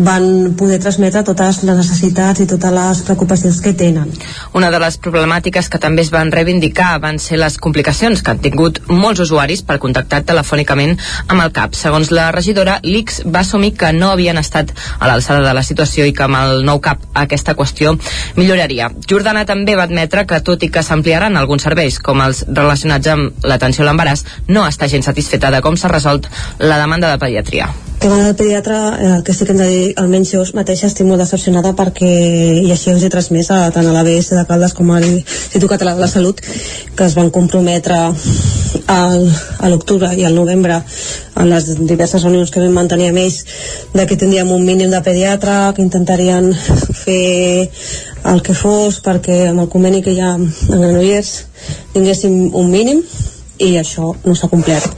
van 0.04 0.54
poder 0.58 0.80
transmetre 0.80 1.24
totes 1.24 1.62
les 1.64 1.78
necessitats 1.78 2.44
i 2.44 2.48
totes 2.50 2.74
les 2.76 3.02
preocupacions 3.08 3.60
que 3.64 3.74
tenen. 3.74 4.12
Una 4.54 4.70
de 4.72 4.80
les 4.84 4.98
problemàtiques 5.00 5.70
que 5.72 5.80
també 5.80 6.04
es 6.04 6.12
van 6.12 6.32
reivindicar 6.32 7.00
van 7.02 7.20
ser 7.20 7.40
les 7.40 7.58
complicacions 7.58 8.22
que 8.22 8.34
han 8.34 8.42
tingut 8.44 8.82
molts 8.90 9.24
usuaris 9.24 9.64
per 9.64 9.80
contactar 9.80 10.24
telefònicament 10.28 10.98
amb 11.28 11.40
el 11.40 11.54
CAP. 11.56 11.78
Segons 11.80 12.12
la 12.12 12.32
regidora, 12.36 12.80
l'ICS 12.84 13.24
va 13.26 13.42
assumir 13.42 13.74
que 13.80 13.94
no 13.94 14.12
havien 14.12 14.38
estat 14.38 14.74
a 15.00 15.08
l'alçada 15.08 15.46
de 15.48 15.54
la 15.56 15.64
situació 15.64 16.06
i 16.06 16.14
que 16.14 16.28
amb 16.28 16.42
el 16.42 16.66
nou 16.68 16.82
CAP 16.84 17.08
aquesta 17.24 17.56
qüestió 17.56 17.96
milloraria. 18.36 18.92
Jordana 19.10 19.46
també 19.46 19.78
va 19.80 19.88
admetre 19.88 20.28
que 20.28 20.42
tot 20.44 20.64
i 20.64 20.72
que 20.74 20.84
s'ampliaran 20.84 21.38
alguns 21.38 21.64
serveis 21.64 22.00
com 22.04 22.22
els 22.22 22.44
relacionats 22.50 23.08
amb 23.14 23.48
l'atenció 23.48 23.86
a 23.86 23.90
l'embaràs, 23.90 24.26
no 24.50 24.68
està 24.68 24.92
gens 24.92 25.08
satisfeta 25.08 25.52
de 25.54 25.64
com 25.64 25.78
s'ha 25.78 25.92
resolt 25.92 26.30
la 26.60 26.80
demanda 26.82 27.12
de 27.12 27.20
pediatria 27.22 27.72
tema 28.04 28.22
del 28.22 28.36
pediatre, 28.36 28.76
eh, 29.00 29.24
que 29.24 29.34
sí 29.34 29.46
que 29.46 29.54
hem 29.54 29.60
de 29.60 29.68
dir, 29.68 29.94
almenys 29.96 30.34
jo 30.34 30.42
mateixa 30.58 30.90
estic 30.90 31.08
molt 31.08 31.22
decepcionada 31.24 31.70
perquè, 31.72 32.10
i 32.60 32.72
així 32.74 32.92
us 32.92 33.06
he 33.08 33.10
transmès 33.14 33.48
a, 33.56 33.70
tant 33.72 33.88
a 33.88 33.94
l'ABS 33.96 34.34
de 34.36 34.44
Caldes 34.50 34.74
com 34.76 34.92
a 34.92 35.00
l'Institut 35.00 35.72
Català 35.72 35.94
de 35.96 36.04
la 36.04 36.10
Salut, 36.12 36.42
que 36.44 37.08
es 37.08 37.16
van 37.16 37.32
comprometre 37.32 38.02
al, 38.92 39.24
a 39.64 39.72
l'octubre 39.72 40.12
i 40.20 40.28
al 40.28 40.36
novembre 40.36 40.82
en 41.40 41.48
les 41.48 41.70
diverses 41.80 42.28
reunions 42.28 42.52
que 42.52 42.60
vam 42.60 42.76
mantenir 42.76 43.08
amb 43.14 43.24
ells 43.24 43.40
de 43.96 44.06
que 44.10 44.20
tindríem 44.20 44.52
un 44.52 44.68
mínim 44.68 44.92
de 44.92 45.00
pediatre, 45.00 45.72
que 45.72 45.88
intentarien 45.88 46.52
fer 47.06 47.70
el 48.34 48.44
que 48.44 48.52
fos 48.52 49.00
perquè 49.00 49.46
amb 49.54 49.64
el 49.64 49.72
conveni 49.72 50.04
que 50.04 50.12
hi 50.12 50.20
ha 50.20 50.36
en 50.36 50.50
Granollers 50.68 51.38
tinguéssim 51.96 52.52
un 52.52 52.68
mínim 52.68 53.00
i 53.64 53.78
això 53.80 54.12
no 54.26 54.36
s'ha 54.36 54.50
complert. 54.52 54.92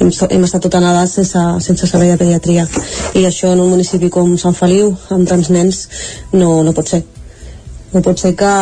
Hem, 0.00 0.10
hem 0.30 0.46
estat 0.46 0.64
tot 0.66 0.74
anades 0.78 1.14
sense, 1.18 1.44
sense 1.64 1.86
servei 1.90 2.12
de 2.12 2.18
pediatria. 2.20 2.66
I 3.14 3.24
això 3.28 3.52
en 3.54 3.62
un 3.62 3.70
municipi 3.74 4.10
com 4.10 4.36
Sant 4.40 4.56
Feliu 4.58 4.92
amb 5.14 5.28
tants 5.28 5.52
nens 5.54 5.84
no, 6.32 6.62
no 6.66 6.74
pot 6.76 6.94
ser. 6.94 7.04
No 7.94 8.02
pot 8.04 8.20
ser 8.20 8.34
que, 8.36 8.52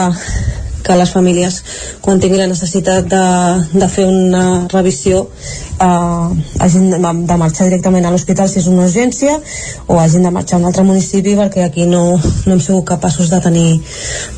que 0.87 0.97
les 0.99 1.11
famílies 1.11 1.59
quan 2.01 2.20
tinguin 2.22 2.45
la 2.45 2.51
necessitat 2.51 3.09
de, 3.11 3.24
de 3.74 3.89
fer 3.91 4.07
una 4.07 4.45
revisió 4.72 5.24
eh, 5.26 6.28
hagin 6.62 6.91
de, 6.95 7.01
de 7.26 7.39
marxar 7.41 7.66
directament 7.68 8.07
a 8.07 8.12
l'hospital 8.14 8.49
si 8.51 8.61
és 8.62 8.68
una 8.70 8.87
urgència 8.87 9.37
o 9.87 9.99
hagin 10.01 10.26
de 10.28 10.32
marxar 10.34 10.59
a 10.59 10.62
un 10.62 10.68
altre 10.70 10.87
municipi 10.87 11.34
perquè 11.39 11.66
aquí 11.66 11.89
no, 11.91 12.05
no 12.16 12.55
hem 12.55 12.62
sigut 12.62 12.87
capaços 12.93 13.30
de 13.32 13.41
tenir, 13.43 13.68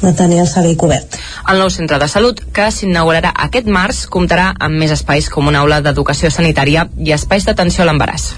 de 0.02 0.12
tenir 0.16 0.40
el 0.42 0.48
servei 0.50 0.76
cobert. 0.80 1.18
El 1.48 1.60
nou 1.60 1.70
centre 1.72 2.00
de 2.00 2.08
salut, 2.10 2.40
que 2.54 2.70
s'inaugurarà 2.72 3.32
aquest 3.46 3.68
març, 3.72 4.06
comptarà 4.12 4.50
amb 4.58 4.80
més 4.80 4.92
espais 4.94 5.28
com 5.32 5.48
una 5.52 5.62
aula 5.64 5.82
d'educació 5.84 6.32
sanitària 6.32 6.88
i 6.96 7.14
espais 7.16 7.46
d'atenció 7.48 7.84
a 7.84 7.90
l'embaràs. 7.90 8.32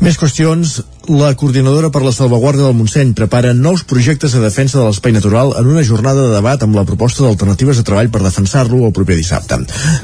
Més 0.00 0.16
qüestions. 0.16 0.80
La 1.10 1.32
coordinadora 1.34 1.88
per 1.90 2.00
la 2.04 2.12
salvaguarda 2.14 2.62
del 2.62 2.76
Montseny 2.76 3.10
prepara 3.18 3.50
nous 3.56 3.82
projectes 3.88 4.32
de 4.36 4.40
defensa 4.40 4.78
de 4.78 4.84
l'espai 4.84 5.12
natural 5.12 5.50
en 5.58 5.66
una 5.66 5.82
jornada 5.82 6.22
de 6.22 6.34
debat 6.36 6.62
amb 6.62 6.76
la 6.76 6.84
proposta 6.86 7.24
d'alternatives 7.24 7.80
de 7.80 7.84
treball 7.88 8.10
per 8.12 8.20
defensar-lo 8.22 8.84
el 8.86 8.92
proper 8.94 9.16
dissabte. 9.18 9.58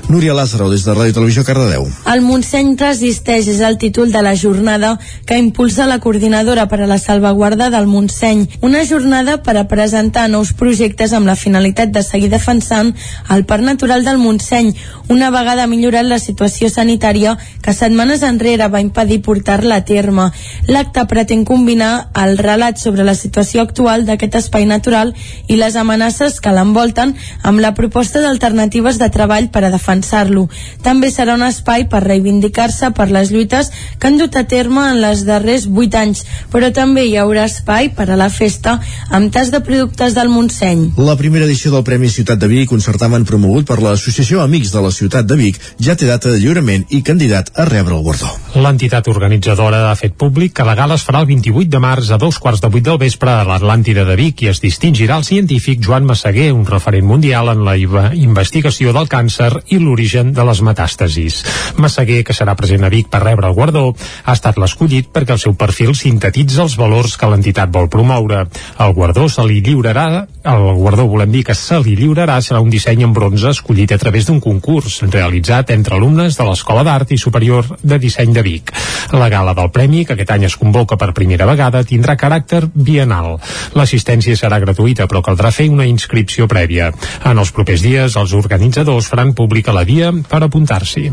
Núria 0.08 0.34
Lázaro, 0.34 0.66
des 0.72 0.82
de 0.84 0.96
Ràdio 0.96 1.14
Televisió 1.14 1.44
Cardedeu. 1.46 1.86
El 2.12 2.24
Montseny 2.24 2.74
resisteix 2.80 3.46
és 3.52 3.60
el 3.64 3.78
títol 3.78 4.10
de 4.12 4.24
la 4.24 4.34
jornada 4.36 4.96
que 5.28 5.38
impulsa 5.38 5.86
la 5.86 6.00
coordinadora 6.00 6.66
per 6.66 6.80
a 6.82 6.90
la 6.90 6.98
salvaguarda 6.98 7.70
del 7.70 7.86
Montseny. 7.86 8.46
Una 8.66 8.82
jornada 8.88 9.38
per 9.46 9.56
a 9.60 9.68
presentar 9.70 10.26
nous 10.32 10.52
projectes 10.52 11.12
amb 11.12 11.30
la 11.30 11.36
finalitat 11.36 11.94
de 11.94 12.02
seguir 12.02 12.32
defensant 12.32 12.92
el 13.30 13.46
parc 13.46 13.62
natural 13.62 14.04
del 14.04 14.18
Montseny, 14.18 14.74
una 15.08 15.30
vegada 15.30 15.68
millorat 15.70 16.08
la 16.08 16.18
situació 16.18 16.68
sanitària 16.72 17.38
que 17.62 17.76
setmanes 17.76 18.26
enrere 18.26 18.68
va 18.68 18.82
impedir 18.82 19.22
portar-la 19.22 19.84
terme. 19.86 20.28
L'acte 20.68 21.06
pretén 21.08 21.44
combinar 21.48 22.10
el 22.18 22.36
relat 22.38 22.80
sobre 22.82 23.06
la 23.06 23.14
situació 23.14 23.62
actual 23.62 24.04
d'aquest 24.06 24.36
espai 24.42 24.66
natural 24.68 25.14
i 25.48 25.56
les 25.56 25.76
amenaces 25.80 26.40
que 26.42 26.52
l'envolten 26.52 27.14
amb 27.42 27.62
la 27.62 27.72
proposta 27.78 28.20
d'alternatives 28.24 28.98
de 29.00 29.08
treball 29.14 29.48
per 29.54 29.64
a 29.64 29.72
defensar-lo. 29.72 30.48
També 30.82 31.10
serà 31.14 31.36
un 31.38 31.46
espai 31.46 31.86
per 31.88 32.02
reivindicar-se 32.04 32.90
per 32.96 33.08
les 33.14 33.30
lluites 33.32 33.70
que 33.98 34.10
han 34.10 34.18
dut 34.20 34.36
a 34.36 34.44
terme 34.50 34.88
en 34.90 35.00
les 35.04 35.24
darrers 35.28 35.68
8 35.70 36.00
anys, 36.02 36.24
però 36.52 36.72
també 36.74 37.06
hi 37.06 37.16
haurà 37.20 37.46
espai 37.46 37.90
per 37.96 38.08
a 38.10 38.18
la 38.18 38.28
festa 38.32 38.78
amb 39.10 39.32
tas 39.32 39.52
de 39.54 39.62
productes 39.64 40.14
del 40.16 40.32
Montseny. 40.32 40.90
La 40.98 41.16
primera 41.20 41.46
edició 41.46 41.72
del 41.74 41.84
Premi 41.86 42.10
Ciutat 42.12 42.40
de 42.42 42.50
Vic, 42.50 42.72
un 42.72 42.82
certamen 42.84 43.26
promogut 43.28 43.66
per 43.68 43.78
l'Associació 43.82 44.42
Amics 44.42 44.72
de 44.74 44.82
la 44.84 44.92
Ciutat 44.94 45.28
de 45.28 45.38
Vic, 45.38 45.60
ja 45.82 45.96
té 45.96 46.08
data 46.08 46.32
de 46.32 46.40
lliurament 46.42 46.86
i 46.90 47.02
candidat 47.06 47.52
a 47.54 47.66
rebre 47.68 47.96
el 47.96 48.04
guardó. 48.06 48.32
L'entitat 48.56 49.08
organitzadora 49.12 49.75
ha 49.90 49.94
fet 49.98 50.14
públic 50.18 50.54
que 50.56 50.64
la 50.66 50.74
gala 50.78 50.96
es 50.98 51.04
farà 51.06 51.20
el 51.22 51.28
28 51.28 51.68
de 51.72 51.80
març 51.82 52.10
a 52.14 52.18
dos 52.20 52.38
quarts 52.42 52.62
de 52.64 52.70
vuit 52.72 52.84
del 52.86 52.98
vespre 53.00 53.30
a 53.32 53.44
l'Atlàntida 53.46 54.04
de 54.08 54.16
Vic 54.18 54.42
i 54.44 54.50
es 54.50 54.60
distingirà 54.64 55.18
el 55.20 55.26
científic 55.28 55.82
Joan 55.84 56.06
Massaguer, 56.08 56.48
un 56.54 56.64
referent 56.66 57.06
mundial 57.06 57.50
en 57.52 57.64
la 57.66 57.76
investigació 57.76 58.94
del 58.96 59.10
càncer 59.12 59.50
i 59.74 59.80
l'origen 59.82 60.32
de 60.36 60.46
les 60.48 60.62
metàstasis. 60.64 61.42
Massaguer, 61.82 62.22
que 62.24 62.36
serà 62.36 62.56
present 62.58 62.86
a 62.86 62.90
Vic 62.92 63.10
per 63.12 63.22
rebre 63.24 63.50
el 63.50 63.56
guardó, 63.58 63.84
ha 64.24 64.36
estat 64.36 64.58
l'escollit 64.62 65.12
perquè 65.12 65.36
el 65.36 65.42
seu 65.42 65.56
perfil 65.58 65.94
sintetitza 65.98 66.64
els 66.64 66.78
valors 66.80 67.16
que 67.20 67.30
l'entitat 67.30 67.72
vol 67.72 67.90
promoure. 67.92 68.46
El 68.80 68.96
guardó 68.96 69.28
se 69.28 69.44
li 69.46 69.60
lliurarà, 69.60 70.26
el 70.46 70.66
guardó 70.80 71.06
volem 71.10 71.32
dir 71.34 71.44
que 71.46 71.54
se 71.58 71.80
li 71.82 71.96
lliurarà 71.98 72.40
serà 72.40 72.62
un 72.62 72.70
disseny 72.70 73.04
en 73.04 73.12
bronze 73.16 73.50
escollit 73.52 73.92
a 73.92 73.98
través 73.98 74.26
d'un 74.26 74.40
concurs 74.40 75.02
realitzat 75.10 75.70
entre 75.74 75.96
alumnes 75.96 76.36
de 76.38 76.46
l'Escola 76.46 76.84
d'Art 76.86 77.12
i 77.12 77.18
Superior 77.18 77.76
de 77.82 77.98
Disseny 77.98 78.32
de 78.36 78.42
Vic. 78.46 78.72
La 79.12 79.28
gala 79.30 79.54
del 79.54 79.65
Premi, 79.72 80.04
que 80.04 80.16
aquest 80.16 80.32
any 80.34 80.46
es 80.48 80.56
convoca 80.56 80.98
per 81.00 81.12
primera 81.16 81.46
vegada, 81.48 81.84
tindrà 81.84 82.16
caràcter 82.18 82.64
bienal. 82.74 83.36
L'assistència 83.78 84.36
serà 84.36 84.60
gratuïta, 84.62 85.06
però 85.06 85.22
caldrà 85.22 85.52
fer 85.54 85.68
una 85.72 85.86
inscripció 85.86 86.48
prèvia. 86.50 86.92
En 87.24 87.38
els 87.38 87.52
propers 87.52 87.82
dies, 87.82 88.16
els 88.16 88.36
organitzadors 88.36 89.10
faran 89.12 89.34
pública 89.34 89.74
la 89.76 89.86
via 89.88 90.12
per 90.28 90.42
apuntar-s'hi. 90.44 91.10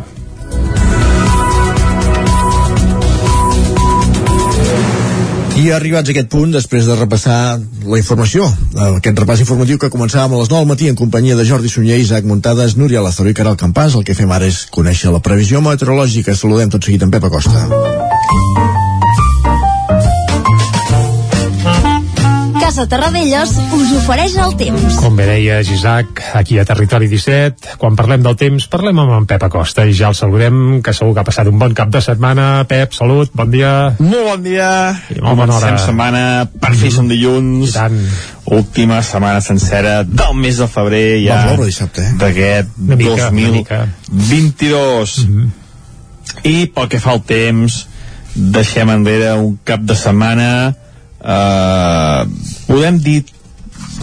I 5.54 5.70
arribats 5.72 6.10
a 6.10 6.12
aquest 6.12 6.32
punt, 6.34 6.50
després 6.52 6.88
de 6.90 6.96
repassar 6.98 7.60
la 7.86 8.00
informació, 8.00 8.48
aquest 8.84 9.20
repàs 9.22 9.44
informatiu 9.44 9.78
que 9.80 9.92
començàvem 9.94 10.34
a 10.34 10.40
les 10.42 10.50
9 10.50 10.64
del 10.64 10.72
matí 10.72 10.90
en 10.90 10.98
companyia 11.00 11.38
de 11.38 11.46
Jordi 11.46 11.70
Sunyer, 11.70 12.00
Isaac 12.02 12.26
Muntades, 12.26 12.76
Núria 12.76 13.06
Lázaro 13.06 13.30
i 13.30 13.38
Caral 13.38 13.60
Campàs, 13.62 13.96
el 13.96 14.04
que 14.04 14.18
fem 14.18 14.34
ara 14.34 14.50
és 14.50 14.66
conèixer 14.74 15.14
la 15.14 15.22
previsió 15.22 15.62
meteorològica. 15.62 16.36
Saludem 16.36 16.74
tot 16.74 16.84
seguit 16.84 17.06
en 17.06 17.14
Pep 17.14 17.30
Acosta. 17.30 18.13
Casa 22.74 22.90
Terradellos 22.90 23.52
us 23.78 23.90
ofereix 24.00 24.34
el 24.42 24.56
temps. 24.58 24.96
Com 24.98 25.14
bé 25.14 25.28
deies, 25.28 25.68
Isaac, 25.76 26.24
aquí 26.34 26.56
a 26.58 26.64
Territori 26.66 27.06
17, 27.06 27.76
quan 27.78 27.94
parlem 27.94 28.24
del 28.26 28.34
temps, 28.34 28.66
parlem 28.66 28.98
amb 29.04 29.14
en 29.14 29.28
Pep 29.30 29.46
Acosta 29.46 29.86
i 29.86 29.94
ja 29.94 30.10
el 30.10 30.18
saludem, 30.18 30.80
que 30.82 30.96
segur 30.98 31.14
que 31.14 31.22
ha 31.22 31.28
passat 31.28 31.52
un 31.52 31.62
bon 31.62 31.78
cap 31.78 31.92
de 31.94 32.02
setmana. 32.02 32.66
Pep, 32.66 32.98
salut, 32.98 33.30
bon 33.38 33.54
dia. 33.54 33.94
Molt 34.00 34.26
bon 34.26 34.42
dia. 34.50 34.72
I 35.14 35.20
molt 35.22 35.44
bona 35.44 35.60
hora. 35.60 35.76
Setmana, 35.86 36.26
per 36.50 36.74
fi 36.74 36.90
som 36.98 37.14
dilluns. 37.14 37.70
I 37.70 37.78
tant. 37.78 38.02
Última 38.58 39.04
setmana 39.06 39.46
sencera 39.46 40.00
del 40.02 40.34
mes 40.42 40.58
de 40.58 40.72
febrer 40.74 41.06
ja. 41.28 41.44
Eh? 41.54 42.10
D'aquest 42.26 42.74
Una 42.82 42.98
mica, 42.98 43.30
una 43.30 43.52
mica. 43.60 43.84
2022. 44.10 45.20
Mm 45.28 45.36
-hmm. 45.36 46.48
I 46.50 46.66
pel 46.74 46.90
que 46.90 47.00
fa 47.00 47.12
al 47.12 47.22
temps, 47.22 47.84
deixem 48.34 48.90
enrere 48.90 49.36
un 49.38 49.60
cap 49.64 49.80
de 49.80 49.94
setmana 49.94 50.74
eh, 51.24 52.26
podem 52.68 53.00
dir 53.00 53.24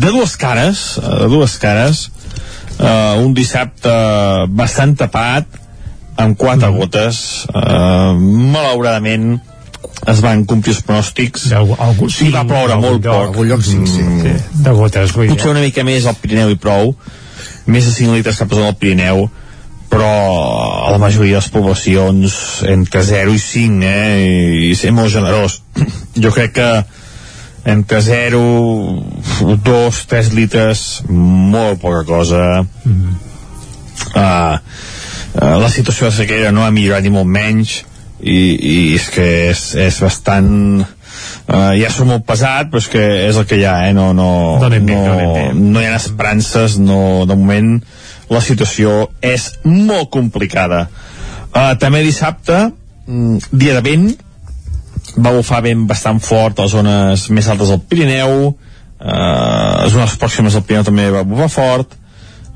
de 0.01 0.09
dues 0.09 0.37
cares 0.41 0.99
eh, 0.99 1.18
de 1.25 1.29
dues 1.29 1.59
cares. 1.61 2.09
Eh, 2.81 3.14
un 3.21 3.35
dissabte 3.37 3.93
bastant 4.57 4.97
tapat 4.97 5.61
amb 6.21 6.37
quatre 6.41 6.71
mm. 6.71 6.77
gotes. 6.81 7.23
Eh, 7.53 8.12
malauradament 8.55 9.39
es 10.11 10.21
van 10.25 10.45
complir 10.49 10.75
els 10.75 10.83
pronòstics. 10.87 11.51
Algú, 11.57 11.77
algú, 11.81 12.09
sí, 12.12 12.31
va 12.33 12.47
ploure 12.49 12.77
molt 12.81 13.05
lloc, 13.05 13.35
poc. 13.35 13.45
lloc 13.49 13.64
sí, 13.64 13.77
sí, 13.87 14.03
Mm. 14.03 14.23
sí. 14.23 14.62
de 14.64 14.73
gotes 14.77 15.12
vull 15.16 15.29
potser 15.29 15.51
una 15.53 15.64
mica 15.64 15.85
més 15.85 16.07
al 16.07 16.16
Pirineu 16.21 16.51
i 16.51 16.57
prou. 16.57 16.95
Més 17.66 17.85
de 17.87 17.93
5 17.93 18.16
litres 18.16 18.39
cap 18.41 18.53
al 18.57 18.77
Pirineu. 18.81 19.29
Però 19.91 20.07
a 20.87 20.91
la 20.93 20.99
majoria 21.03 21.35
de 21.35 21.43
les 21.43 21.51
poblacions 21.51 22.62
entre 22.62 23.03
0 23.03 23.35
i 23.35 23.39
5 23.43 23.83
eh, 23.83 24.71
i 24.71 24.75
ser 24.79 24.93
molt 24.95 25.11
generós. 25.12 25.62
Jo 26.23 26.31
crec 26.31 26.53
que 26.55 26.71
entre 27.65 28.01
0 28.01 28.41
2, 29.65 30.05
3 30.13 30.33
litres 30.37 31.03
molt 31.09 31.81
poca 31.81 32.05
cosa 32.05 32.63
mm 32.63 32.93
-hmm. 32.93 33.15
uh, 34.17 34.59
uh, 35.43 35.61
la 35.61 35.69
situació 35.69 36.07
de 36.07 36.13
sequera 36.13 36.51
no 36.53 36.65
ha 36.65 36.71
millorat 36.71 37.03
ni 37.03 37.11
molt 37.11 37.29
menys 37.29 37.85
i, 38.21 38.41
i 38.61 38.95
és 38.95 39.09
que 39.09 39.51
és, 39.51 39.75
és 39.75 40.01
bastant 40.01 40.81
uh, 41.49 41.73
ja 41.83 41.91
som 41.91 42.07
molt 42.07 42.25
pesat 42.25 42.71
però 42.71 42.79
és 42.79 42.89
que 42.89 43.29
és 43.29 43.37
el 43.37 43.47
que 43.47 43.57
hi 43.57 43.65
ha 43.65 43.89
eh? 43.89 43.93
no, 43.93 44.13
no, 44.13 44.59
Donem 44.61 44.87
no, 44.87 45.17
bé. 45.17 45.53
no 45.55 45.81
hi 45.81 45.87
ha 45.87 45.97
esperances 45.97 46.79
no, 46.79 47.27
de 47.27 47.37
moment 47.37 47.83
la 48.31 48.41
situació 48.43 49.11
és 49.23 49.51
molt 49.67 50.11
complicada. 50.15 50.85
Uh, 51.51 51.75
també 51.83 52.05
dissabte, 52.07 52.71
mm, 53.07 53.51
dia 53.51 53.75
de 53.75 53.83
vent, 53.83 54.13
va 55.17 55.33
bufar 55.35 55.63
vent 55.65 55.87
bastant 55.89 56.21
fort 56.23 56.59
a 56.59 56.67
les 56.67 56.75
zones 56.75 57.29
més 57.35 57.49
altes 57.49 57.73
del 57.73 57.81
Pirineu, 57.89 58.51
uh, 58.51 59.85
les 59.85 59.95
zones 59.95 60.17
pròximes 60.21 60.57
del 60.57 60.67
Pirineu 60.67 60.87
també 60.87 61.09
va 61.15 61.25
bufar 61.27 61.49
fort, 61.53 61.97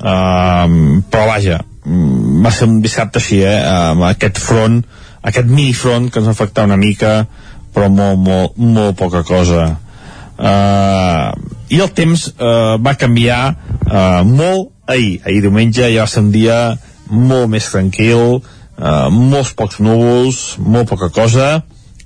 uh, 0.01 0.67
però 1.11 1.25
vaja, 1.31 1.61
mm, 1.85 2.43
va 2.45 2.53
ser 2.53 2.69
un 2.69 2.81
dissabte 2.85 3.23
així, 3.23 3.41
eh, 3.43 3.57
amb 3.91 4.07
aquest 4.11 4.39
front, 4.39 4.83
aquest 5.23 5.49
minifront 5.49 6.11
que 6.11 6.21
ens 6.21 6.29
va 6.29 6.37
afectar 6.37 6.67
una 6.69 6.77
mica, 6.77 7.25
però 7.75 7.89
molt, 7.91 8.21
molt, 8.21 8.59
molt 8.59 8.97
poca 8.97 9.25
cosa. 9.27 9.67
Uh, 10.35 11.31
I 11.71 11.79
el 11.81 11.91
temps 11.95 12.27
uh, 12.35 12.75
va 12.83 12.97
canviar 12.99 13.55
uh, 13.55 14.23
molt 14.27 14.73
ahir. 14.91 15.21
Ahir 15.25 15.45
diumenge 15.45 15.87
ja 15.87 16.03
va 16.05 16.11
ser 16.11 16.25
un 16.25 16.33
dia 16.35 16.59
molt 17.11 17.49
més 17.53 17.69
tranquil, 17.71 18.41
uh, 18.79 19.09
molts 19.11 19.55
pocs 19.57 19.81
núvols, 19.85 20.43
molt 20.59 20.91
poca 20.91 21.11
cosa, 21.15 21.63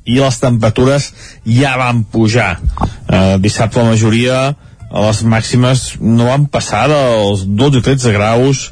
i 0.09 0.17
les 0.19 0.41
temperatures 0.41 1.13
ja 1.45 1.77
van 1.81 2.03
pujar. 2.09 2.57
Uh, 3.09 3.37
dissabte 3.43 3.83
la 3.83 3.93
majoria 3.93 4.41
a 4.89 5.05
les 5.05 5.23
màximes 5.29 5.87
no 6.01 6.29
van 6.31 6.47
passar 6.49 6.87
dels 6.89 7.45
12 7.45 7.81
o 7.83 7.85
13 7.85 8.13
graus, 8.17 8.69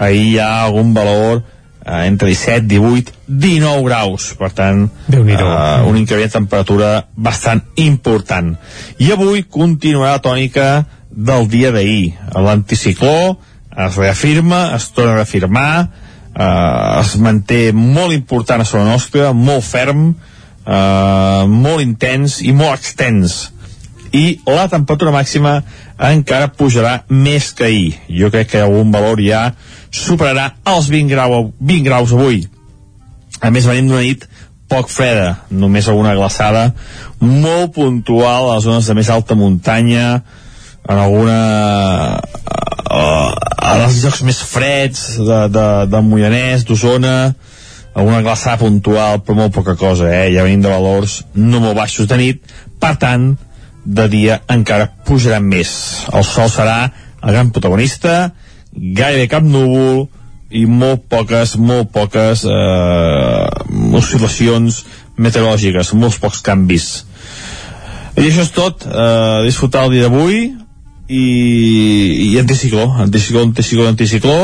ahir 0.00 0.22
hi 0.24 0.38
ha 0.40 0.50
algun 0.64 0.94
valor 0.96 1.42
eh, 1.84 2.06
entre 2.06 2.30
17, 2.30 2.66
18, 2.66 3.12
19 3.28 3.84
graus. 3.84 4.30
Per 4.40 4.50
tant, 4.56 4.86
eh, 5.12 5.36
un 5.86 5.98
increment 6.00 6.24
de 6.24 6.32
temperatura 6.32 6.90
bastant 7.14 7.62
important. 7.76 8.54
I 8.98 9.12
avui 9.12 9.44
continuarà 9.44 10.16
la 10.16 10.24
tònica 10.24 10.68
del 11.10 11.48
dia 11.52 11.72
d'ahir. 11.74 12.14
L'anticicló 12.34 13.36
es 13.76 13.96
reafirma, 13.96 14.70
es 14.76 14.90
torna 14.96 15.12
a 15.12 15.20
reafirmar, 15.20 15.72
eh, 16.34 17.00
es 17.00 17.16
manté 17.16 17.72
molt 17.72 18.16
important 18.16 18.62
a 18.62 18.64
sobre 18.64 18.88
nostra, 18.88 19.32
molt 19.32 19.64
ferm, 19.64 20.14
eh, 20.66 21.44
molt 21.46 21.84
intens 21.84 22.40
i 22.42 22.52
molt 22.56 22.78
extens 22.80 23.50
i 24.12 24.40
la 24.46 24.66
temperatura 24.70 25.12
màxima 25.14 25.60
encara 26.10 26.50
pujarà 26.50 27.00
més 27.08 27.50
que 27.54 27.66
ahir. 27.68 27.90
Jo 28.08 28.30
crec 28.32 28.52
que 28.52 28.62
algun 28.62 28.90
valor 28.92 29.22
ja 29.22 29.50
superarà 29.94 30.50
els 30.72 30.88
20, 30.90 31.10
grau, 31.12 31.52
20 31.60 31.86
graus 31.86 32.14
avui. 32.16 32.42
A 33.40 33.50
més, 33.54 33.66
venim 33.68 33.88
d'una 33.88 34.02
nit 34.04 34.26
poc 34.70 34.90
freda, 34.90 35.46
només 35.50 35.88
alguna 35.90 36.14
glaçada 36.14 36.68
molt 37.20 37.74
puntual 37.74 38.50
a 38.50 38.56
les 38.56 38.66
zones 38.66 38.86
de 38.86 38.94
més 38.94 39.10
alta 39.10 39.38
muntanya, 39.38 40.22
en 40.88 40.98
alguna... 40.98 41.38
Uh, 42.90 43.30
a 43.60 43.76
els 43.84 44.00
llocs 44.02 44.24
més 44.26 44.40
freds 44.42 45.02
de, 45.22 45.36
de, 45.54 45.66
de 45.86 45.98
Moianès, 46.02 46.64
d'Osona, 46.66 47.32
alguna 47.94 48.22
glaçada 48.22 48.60
puntual, 48.60 49.20
però 49.24 49.36
molt 49.36 49.54
poca 49.54 49.76
cosa, 49.76 50.08
eh? 50.12 50.30
Ja 50.34 50.44
venim 50.46 50.62
de 50.62 50.70
valors 50.70 51.20
no 51.34 51.60
molt 51.62 51.78
baixos 51.78 52.08
de 52.10 52.18
nit, 52.20 52.54
per 52.80 52.94
tant, 53.00 53.34
de 53.84 54.06
dia 54.12 54.40
encara 54.52 54.90
pujaran 55.06 55.46
més. 55.46 55.72
El 56.12 56.24
sol 56.24 56.50
serà 56.52 56.90
el 57.20 57.34
gran 57.34 57.50
protagonista, 57.54 58.32
gairebé 58.72 59.28
cap 59.32 59.44
núvol 59.44 60.06
i 60.50 60.64
molt 60.66 61.06
poques, 61.10 61.56
molt 61.58 61.92
poques 61.94 62.44
eh, 62.46 63.46
oscil·lacions 63.98 64.82
meteorològiques, 65.20 65.92
molts 65.94 66.18
pocs 66.22 66.42
canvis. 66.46 66.88
I 68.18 68.26
això 68.26 68.44
és 68.46 68.54
tot, 68.54 68.86
eh, 68.86 69.42
disfrutar 69.46 69.86
el 69.86 69.94
dia 69.94 70.08
d'avui 70.08 70.40
i, 71.10 71.26
i 72.30 72.38
anticicló, 72.40 72.88
anticicló, 73.04 73.44
anticicló, 73.46 73.86
anticicló, 73.90 74.40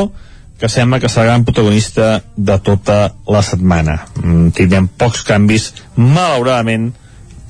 que 0.57 0.69
sembla 0.69 0.99
que 0.99 1.09
serà 1.09 1.25
el 1.25 1.29
gran 1.31 1.45
protagonista 1.45 2.21
de 2.35 2.57
tota 2.65 3.13
la 3.29 3.43
setmana. 3.45 3.99
Mm, 4.23 4.49
tindrem 4.57 4.87
pocs 4.87 5.23
canvis, 5.27 5.71
malauradament, 5.95 6.91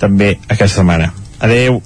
també 0.01 0.35
aquesta 0.47 0.81
setmana. 0.81 1.13
Adeu. 1.39 1.81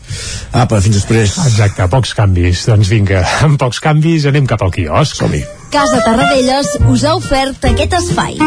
Apa, 0.55 0.79
fins 0.79 0.95
després. 0.95 1.35
Exacte, 1.45 1.87
pocs 1.91 2.15
canvis. 2.15 2.65
Doncs 2.71 2.91
vinga, 2.91 3.23
amb 3.45 3.59
pocs 3.61 3.81
canvis 3.83 4.29
anem 4.31 4.47
cap 4.47 4.63
al 4.63 4.71
quiosc. 4.71 5.15
som 5.15 5.31
-hi. 5.31 5.43
Casa 5.71 6.01
Tarradellas 6.05 6.77
us 6.87 7.03
ha 7.03 7.15
ofert 7.15 7.63
aquest 7.65 7.93
espai. 7.93 8.37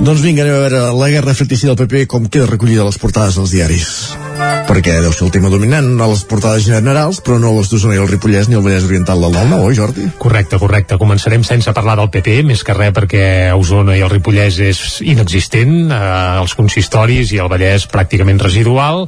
Doncs 0.00 0.22
vinga, 0.24 0.46
anem 0.46 0.56
a 0.56 0.60
veure 0.64 0.80
la 0.96 1.08
guerra 1.12 1.34
fratricida 1.36 1.74
del 1.74 1.84
PP 1.84 2.06
com 2.08 2.24
queda 2.32 2.48
recollida 2.48 2.80
a 2.80 2.88
les 2.88 2.96
portades 2.98 3.36
dels 3.36 3.52
diaris. 3.52 3.90
Perquè 4.70 4.94
deu 5.02 5.12
ser 5.12 5.26
el 5.26 5.32
tema 5.34 5.50
dominant 5.52 5.88
a 6.00 6.06
les 6.08 6.22
portades 6.24 6.64
generals, 6.64 7.18
però 7.20 7.36
no 7.42 7.50
a 7.50 7.56
les 7.58 7.68
d'Osona 7.68 7.96
i 7.96 8.00
el 8.00 8.08
Ripollès 8.08 8.48
ni 8.48 8.56
el 8.56 8.62
Vallès 8.64 8.86
Oriental 8.86 9.20
del 9.20 9.34
9 9.34 9.58
oi, 9.66 9.74
Jordi? 9.76 10.06
Correcte, 10.22 10.56
correcte. 10.62 10.96
Començarem 10.96 11.44
sense 11.44 11.74
parlar 11.76 11.98
del 11.98 12.08
PP, 12.14 12.38
més 12.48 12.62
que 12.64 12.76
res 12.76 12.94
perquè 12.96 13.24
Osona 13.52 13.98
i 13.98 14.04
el 14.06 14.12
Ripollès 14.12 14.60
és 14.64 14.80
inexistent, 15.04 15.90
eh, 15.92 15.98
els 16.40 16.54
consistoris 16.56 17.34
i 17.34 17.42
el 17.42 17.50
Vallès 17.52 17.84
pràcticament 17.90 18.40
residual, 18.40 19.04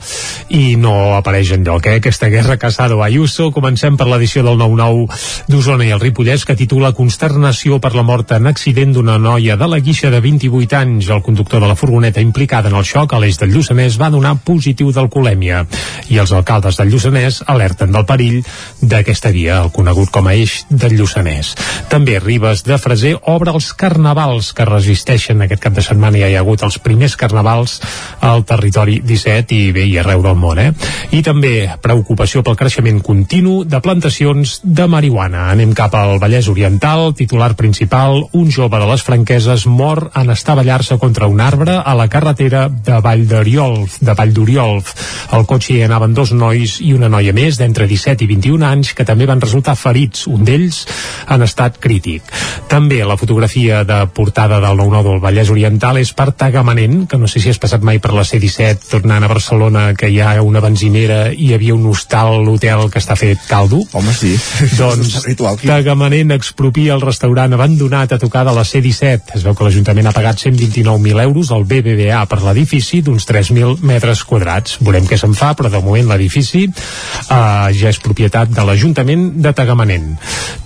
i 0.50 0.76
no 0.76 1.14
apareix 1.16 1.54
en 1.56 1.64
lloc, 1.64 1.86
eh? 1.86 2.02
Aquesta 2.02 2.28
guerra 2.28 2.58
Casado 2.58 3.00
Ayuso. 3.06 3.48
Comencem 3.54 3.96
per 3.96 4.10
l'edició 4.10 4.44
del 4.44 4.60
9-9 4.60 5.08
d'Osona 5.48 5.88
i 5.88 5.94
el 5.96 6.04
Ripollès, 6.04 6.44
que 6.44 6.58
titula 6.58 6.92
Consternació 6.92 7.80
per 7.80 7.94
la 7.94 8.04
mort 8.04 8.36
en 8.36 8.50
accident 8.50 8.92
d'una 8.92 9.16
noia 9.16 9.56
de 9.56 9.70
la 9.70 9.80
guixa 9.80 10.10
de 10.10 10.20
28 10.20 10.76
anys. 10.76 10.81
El 10.82 11.22
conductor 11.22 11.60
de 11.60 11.68
la 11.68 11.76
furgoneta 11.76 12.20
implicada 12.20 12.68
en 12.68 12.74
el 12.74 12.84
xoc 12.84 13.12
a 13.14 13.18
l'eix 13.22 13.38
del 13.38 13.52
Lluçanès 13.54 13.98
va 14.00 14.10
donar 14.10 14.34
positiu 14.44 14.90
d'alcoholèmia 14.92 15.62
i 16.10 16.18
els 16.18 16.32
alcaldes 16.34 16.78
del 16.80 16.90
Lluçanès 16.90 17.42
alerten 17.46 17.92
del 17.94 18.06
perill 18.08 18.40
d'aquesta 18.80 19.30
via, 19.30 19.60
el 19.62 19.70
conegut 19.70 20.10
com 20.10 20.26
a 20.26 20.34
eix 20.34 20.64
del 20.70 20.96
Lluçanès. 20.98 21.52
També 21.92 22.18
Ribes 22.18 22.64
de 22.66 22.78
Freser 22.82 23.14
obre 23.30 23.52
els 23.54 23.72
carnavals 23.78 24.52
que 24.56 24.66
resisteixen 24.66 25.44
aquest 25.44 25.62
cap 25.62 25.76
de 25.76 25.84
setmana. 25.84 26.18
Ja 26.18 26.30
hi 26.30 26.36
ha 26.36 26.42
hagut 26.42 26.64
els 26.66 26.78
primers 26.82 27.14
carnavals 27.20 27.78
al 28.20 28.44
territori 28.48 28.98
17 29.04 29.54
i 29.54 29.70
bé, 29.76 29.86
i 29.86 29.98
arreu 30.00 30.22
del 30.24 30.38
món, 30.38 30.58
eh? 30.58 30.72
I 31.12 31.22
també 31.22 31.54
preocupació 31.82 32.42
pel 32.42 32.58
creixement 32.58 33.00
continu 33.04 33.62
de 33.64 33.80
plantacions 33.84 34.58
de 34.64 34.88
marihuana. 34.90 35.48
Anem 35.52 35.76
cap 35.78 35.94
al 35.98 36.18
Vallès 36.22 36.48
Oriental, 36.50 37.12
titular 37.14 37.52
principal, 37.56 38.24
un 38.32 38.50
jove 38.50 38.78
de 38.78 38.88
les 38.88 39.04
franqueses 39.06 39.66
mor 39.66 40.08
en 40.18 40.32
estavellar-se 40.72 40.98
contra 40.98 41.26
un 41.26 41.40
arbre 41.40 41.80
a 41.84 41.94
la 41.94 42.08
carretera 42.08 42.68
de 42.68 43.00
Vall 43.00 43.26
d'Oriolf, 43.28 43.98
de 44.00 44.14
Vall 44.14 44.32
d'Oriolf. 44.32 44.92
Al 45.32 45.44
cotxe 45.46 45.74
hi 45.74 45.82
anaven 45.84 46.14
dos 46.14 46.32
nois 46.32 46.78
i 46.80 46.92
una 46.96 47.10
noia 47.12 47.32
més 47.32 47.58
d'entre 47.60 47.86
17 47.86 48.24
i 48.24 48.28
21 48.30 48.64
anys 48.64 48.92
que 48.96 49.04
també 49.04 49.26
van 49.26 49.40
resultar 49.40 49.76
ferits, 49.76 50.26
un 50.26 50.44
d'ells 50.44 50.86
en 51.28 51.42
estat 51.44 51.78
crític. 51.80 52.24
També 52.68 53.02
la 53.04 53.18
fotografia 53.20 53.82
de 53.84 54.06
portada 54.14 54.60
del 54.60 54.78
9-9 54.78 55.02
del 55.10 55.20
Vallès 55.20 55.50
Oriental 55.52 55.98
és 56.00 56.12
per 56.16 56.30
Tagamanent, 56.32 57.06
que 57.08 57.20
no 57.20 57.28
sé 57.28 57.40
si 57.40 57.52
has 57.52 57.60
passat 57.60 57.84
mai 57.84 58.00
per 58.00 58.14
la 58.16 58.24
C-17 58.24 58.88
tornant 58.90 59.24
a 59.24 59.30
Barcelona, 59.32 59.84
que 59.98 60.08
hi 60.08 60.20
ha 60.20 60.34
una 60.42 60.62
benzinera 60.64 61.26
i 61.32 61.50
hi 61.50 61.54
havia 61.56 61.76
un 61.76 61.84
hostal, 61.90 62.38
l'hotel 62.46 62.88
que 62.88 63.00
està 63.02 63.16
fet 63.18 63.44
caldo. 63.48 63.82
Home, 63.92 64.14
sí. 64.16 64.32
Doncs 64.80 65.20
Ritual. 65.26 65.60
Tagamanent 65.60 66.32
expropia 66.32 66.96
el 66.96 67.04
restaurant 67.04 67.52
abandonat 67.52 68.16
a 68.16 68.20
tocar 68.22 68.46
de 68.48 68.56
la 68.56 68.64
C-17. 68.64 69.36
Es 69.36 69.44
veu 69.44 69.56
que 69.58 69.68
l'Ajuntament 69.68 70.08
ha 70.08 70.16
pagat 70.16 70.40
129.000 70.62 71.22
euros 71.22 71.50
al 71.50 71.64
BBVA 71.64 72.22
per 72.30 72.40
l'edifici 72.44 73.02
d'uns 73.02 73.26
3.000 73.28 73.82
metres 73.86 74.22
quadrats. 74.28 74.78
Veurem 74.80 75.06
què 75.08 75.18
se'n 75.18 75.34
fa, 75.38 75.52
però 75.58 75.70
de 75.72 75.80
moment 75.82 76.12
l'edifici 76.12 76.64
eh, 76.68 77.68
ja 77.74 77.90
és 77.90 78.00
propietat 78.02 78.52
de 78.52 78.66
l'Ajuntament 78.66 79.28
de 79.42 79.52
Tagamanent. 79.56 80.12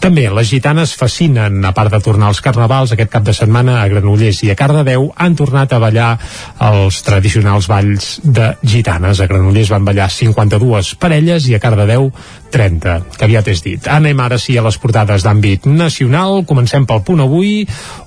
També 0.02 0.26
les 0.30 0.50
gitanes 0.50 0.92
fascinen, 0.98 1.62
a 1.64 1.72
part 1.76 1.92
de 1.94 2.02
tornar 2.04 2.30
als 2.30 2.42
carnavals, 2.44 2.92
aquest 2.92 3.12
cap 3.12 3.24
de 3.26 3.34
setmana 3.36 3.80
a 3.80 3.88
Granollers 3.90 4.42
i 4.44 4.52
a 4.52 4.58
Cardedeu 4.58 5.08
han 5.16 5.36
tornat 5.38 5.72
a 5.72 5.80
ballar 5.82 6.10
els 6.68 7.00
tradicionals 7.06 7.70
balls 7.70 8.16
de 8.22 8.52
gitanes. 8.62 9.20
A 9.20 9.30
Granollers 9.30 9.72
van 9.72 9.86
ballar 9.88 10.10
52 10.12 10.94
parelles 11.00 11.48
i 11.48 11.56
a 11.56 11.62
Cardedeu 11.62 12.10
30, 12.56 12.96
que 13.18 13.26
aviat 13.26 13.50
és 13.52 13.60
dit. 13.64 13.88
Anem 13.92 14.20
ara 14.24 14.38
sí 14.40 14.56
a 14.56 14.64
les 14.64 14.78
portades 14.80 15.24
d'àmbit 15.26 15.66
nacional. 15.68 16.40
Comencem 16.48 16.86
pel 16.88 17.02
punt 17.04 17.20
avui, 17.20 17.66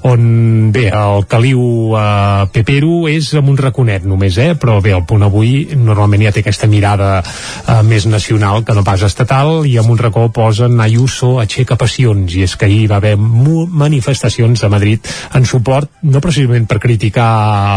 on 0.09 0.71
bé, 0.73 0.87
el 0.89 1.25
caliu 1.29 1.93
eh, 1.93 2.47
Pepero 2.53 3.03
és 3.11 3.29
amb 3.37 3.51
un 3.53 3.59
raconet 3.59 4.07
només, 4.09 4.39
eh? 4.41 4.55
però 4.59 4.79
bé, 4.81 4.95
el 4.97 5.05
punt 5.09 5.27
avui 5.27 5.67
normalment 5.77 6.25
ja 6.25 6.33
té 6.33 6.41
aquesta 6.41 6.69
mirada 6.71 7.19
eh, 7.21 7.81
més 7.85 8.07
nacional 8.09 8.65
que 8.65 8.73
no 8.73 8.85
pas 8.87 9.03
estatal 9.05 9.67
i 9.69 9.75
amb 9.77 9.93
un 9.93 10.01
racó 10.01 10.25
posen 10.33 10.79
Ayuso 10.81 11.35
aixeca 11.43 11.77
passions 11.77 12.33
i 12.33 12.45
és 12.47 12.55
que 12.57 12.65
ahir 12.65 12.87
va 12.89 12.97
haver 12.97 13.15
manifestacions 13.19 14.63
a 14.65 14.71
Madrid 14.71 15.05
en 15.37 15.45
suport, 15.45 15.91
no 16.09 16.23
precisament 16.23 16.65
per 16.69 16.79
criticar 16.81 17.29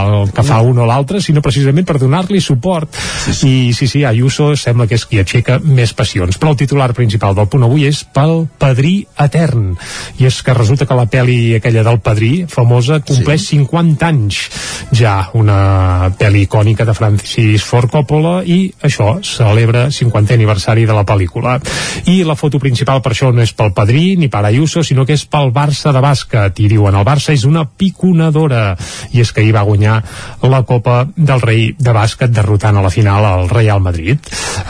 el 0.07 0.33
que 0.33 0.47
fa 0.47 0.63
un 0.65 0.81
o 0.81 0.89
l'altre, 0.89 1.21
sinó 1.21 1.45
precisament 1.45 1.87
per 1.89 1.99
donar-li 2.01 2.41
suport. 2.41 2.97
Sí, 3.27 3.35
sí. 3.37 3.53
I 3.53 3.73
sí, 3.77 3.89
sí, 3.91 4.05
Ayuso 4.09 4.53
sembla 4.57 4.89
que 4.89 4.97
és 4.97 5.05
qui 5.09 5.21
aixeca 5.21 5.59
més 5.63 5.93
passions. 5.97 6.39
Però 6.41 6.55
el 6.55 6.62
titular 6.63 6.93
principal 6.95 7.37
del 7.37 7.51
punt 7.51 7.67
avui 7.67 7.89
és 7.91 8.05
pel 8.15 8.47
Padrí 8.63 9.03
Etern. 9.21 9.73
I 10.23 10.31
és 10.31 10.41
que 10.47 10.55
resulta 10.57 10.87
que 10.87 10.97
la 10.99 11.09
pel·li 11.11 11.57
aquella 11.59 11.85
del 11.87 12.01
Padrí, 12.05 12.33
famosa, 12.49 13.03
compleix 13.03 13.49
sí. 13.49 13.59
50 13.59 14.09
anys 14.09 14.43
ja, 14.93 15.15
una 15.39 16.11
pel·li 16.19 16.45
icònica 16.47 16.87
de 16.89 16.95
Francis 16.97 17.65
Ford 17.67 17.91
Coppola 17.93 18.41
i 18.45 18.67
això, 18.85 19.17
celebra 19.25 19.87
50è 19.93 20.37
aniversari 20.37 20.87
de 20.89 20.97
la 20.97 21.05
pel·lícula. 21.09 21.59
I 22.11 22.23
la 22.29 22.37
foto 22.39 22.61
principal 22.63 23.03
per 23.03 23.15
això 23.15 23.33
no 23.33 23.43
és 23.43 23.55
pel 23.57 23.73
Padrí 23.77 24.17
ni 24.21 24.29
per 24.33 24.45
Ayuso, 24.47 24.83
sinó 24.87 25.07
que 25.09 25.17
és 25.17 25.25
pel 25.27 25.53
Barça 25.55 25.93
de 25.95 26.03
bàsquet. 26.05 26.61
I 26.63 26.69
diuen, 26.73 26.97
el 26.99 27.07
Barça 27.07 27.35
és 27.35 27.47
una 27.49 27.65
piconadora. 27.67 28.77
I 29.13 29.23
és 29.25 29.33
que 29.33 29.43
ahir 29.43 29.55
va 29.57 29.67
guanyar 29.67 30.01
la 30.43 30.63
Copa 30.69 31.03
del 31.17 31.43
Rei 31.43 31.71
de 31.79 31.95
bàsquet 31.95 32.33
derrotant 32.33 32.79
a 32.79 32.85
la 32.85 32.93
final 32.93 33.27
al 33.27 33.49
Real 33.51 33.81
Madrid. 33.83 34.19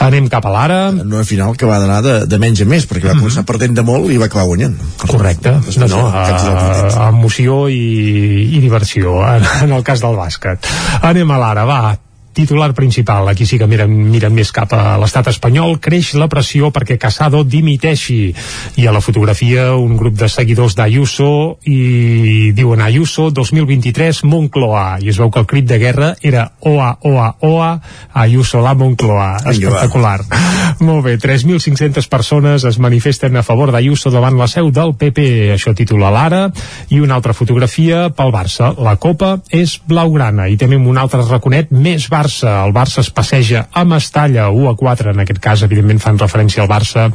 Anem 0.03 0.29
cap 0.31 0.45
a 0.47 0.53
l'ara. 0.53 0.81
En 0.93 1.07
una 1.07 1.25
final 1.27 1.57
que 1.57 1.69
va 1.69 1.72
anar 1.81 2.01
de, 2.05 2.15
de 2.29 2.37
menys 2.37 2.61
a 2.61 2.65
més, 2.69 2.85
perquè 2.89 3.09
va 3.09 3.17
començar 3.17 3.41
mm 3.41 3.43
-hmm. 3.43 3.51
perdent 3.51 3.75
de 3.75 3.83
molt 3.83 4.11
i 4.11 4.17
va 4.17 4.25
acabar 4.25 4.45
guanyant. 4.45 4.77
Correcte. 5.07 5.51
No, 5.77 5.87
no, 5.87 6.07
uh, 6.07 7.07
emoció 7.09 7.67
i, 7.69 8.55
i 8.55 8.59
diversió 8.59 9.21
en, 9.27 9.43
en 9.63 9.71
el 9.71 9.83
cas 9.83 10.01
del 10.01 10.15
bàsquet. 10.15 10.67
Anem 11.01 11.31
a 11.31 11.37
l'ara, 11.37 11.65
va 11.65 11.97
titular 12.33 12.73
principal, 12.73 13.29
aquí 13.29 13.45
sí 13.45 13.59
que 13.61 13.67
miren, 13.69 13.93
miren 14.09 14.33
més 14.33 14.49
cap 14.51 14.73
a 14.73 14.97
l'estat 14.97 15.29
espanyol, 15.29 15.77
creix 15.83 16.13
la 16.17 16.27
pressió 16.31 16.71
perquè 16.73 16.97
Casado 16.97 17.43
dimiteixi. 17.45 18.33
I 18.81 18.87
a 18.89 18.93
la 18.95 19.01
fotografia 19.05 19.75
un 19.77 19.93
grup 19.97 20.17
de 20.17 20.27
seguidors 20.31 20.75
d'Ayuso 20.75 21.59
i 21.69 22.51
diuen 22.57 22.81
Ayuso 22.81 23.29
2023 23.29 24.23
Moncloa. 24.25 24.97
I 25.05 25.13
es 25.13 25.19
veu 25.21 25.29
que 25.29 25.43
el 25.43 25.47
crit 25.49 25.69
de 25.69 25.77
guerra 25.77 26.13
era 26.21 26.47
OA, 26.65 26.89
OA, 27.05 27.29
OA, 27.45 27.69
Ayuso 28.25 28.63
la 28.65 28.73
Moncloa. 28.73 29.29
Espectacular. 29.53 30.25
Molt 30.81 31.05
bé, 31.05 31.17
3.500 31.21 32.09
persones 32.09 32.65
es 32.65 32.79
manifesten 32.81 33.37
a 33.37 33.45
favor 33.45 33.71
d'Ayuso 33.71 34.09
davant 34.13 34.39
la 34.39 34.49
seu 34.49 34.71
del 34.73 34.95
PP. 34.97 35.53
Això 35.53 35.75
titula 35.77 36.09
l'Ara. 36.13 36.47
I 36.89 37.03
una 37.03 37.19
altra 37.19 37.37
fotografia 37.37 38.07
pel 38.09 38.33
Barça. 38.33 38.73
La 38.81 38.97
Copa 38.97 39.37
és 39.53 39.77
blaugrana. 39.85 40.49
I 40.49 40.57
tenim 40.57 40.89
un 40.89 40.97
altre 40.97 41.21
raconet 41.29 41.69
més 41.69 42.09
baix 42.09 42.22
Barça. 42.23 42.63
El 42.63 42.71
Barça 42.71 43.01
es 43.01 43.09
passeja 43.11 43.67
a 43.71 43.83
Mestalla, 43.83 44.49
1 44.49 44.69
a 44.69 44.75
4, 44.79 45.11
en 45.11 45.19
aquest 45.23 45.39
cas, 45.43 45.63
evidentment, 45.65 45.99
fan 45.99 46.19
referència 46.19 46.63
al 46.63 46.69
Barça 46.71 47.09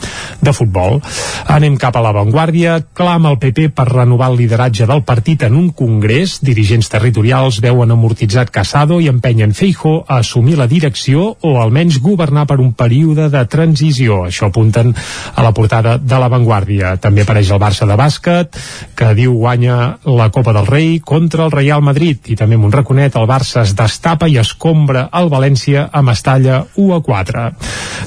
de 0.45 0.53
futbol. 0.53 1.01
Anem 1.49 1.79
cap 1.81 1.97
a 1.97 2.03
l'avantguàrdia. 2.05 2.79
Clama 2.93 3.33
el 3.33 3.39
PP 3.41 3.71
per 3.73 3.87
renovar 3.89 4.29
el 4.33 4.37
lideratge 4.43 4.87
del 4.87 5.05
partit 5.09 5.47
en 5.49 5.57
un 5.57 5.71
congrés. 5.73 6.39
Dirigents 6.45 6.91
territorials 6.93 7.63
veuen 7.65 7.95
amortitzat 7.95 8.53
Casado 8.53 9.01
i 9.01 9.09
empenyen 9.09 9.55
Feijo 9.57 10.03
a 10.07 10.21
assumir 10.21 10.59
la 10.59 10.69
direcció 10.69 11.31
o 11.41 11.55
almenys 11.63 12.01
governar 12.05 12.45
per 12.47 12.59
un 12.61 12.75
període 12.77 13.31
de 13.33 13.45
transició. 13.49 14.27
Això 14.29 14.51
apunten 14.53 14.93
a 14.93 15.47
la 15.47 15.55
portada 15.57 15.97
de 15.99 16.21
l'avantguàrdia. 16.21 16.97
També 17.01 17.25
apareix 17.25 17.55
el 17.55 17.63
Barça 17.63 17.89
de 17.89 17.97
bàsquet, 17.97 18.61
que 18.99 19.15
diu 19.17 19.39
guanya 19.41 19.97
la 20.05 20.29
Copa 20.35 20.53
del 20.53 20.69
Rei 20.69 20.99
contra 21.01 21.47
el 21.47 21.55
Real 21.55 21.81
Madrid. 21.83 22.21
I 22.29 22.37
també 22.37 22.61
amb 22.61 22.69
un 22.69 22.77
raconet 22.77 23.17
el 23.17 23.29
Barça 23.31 23.65
es 23.65 23.73
destapa 23.79 24.29
i 24.29 24.37
escombra 24.43 24.98
sobre 24.99 25.09
el 25.13 25.29
València 25.31 25.89
a 25.93 26.03
Mestalla 26.03 26.65
1 26.77 26.95
a 26.95 27.01
4. 27.03 27.43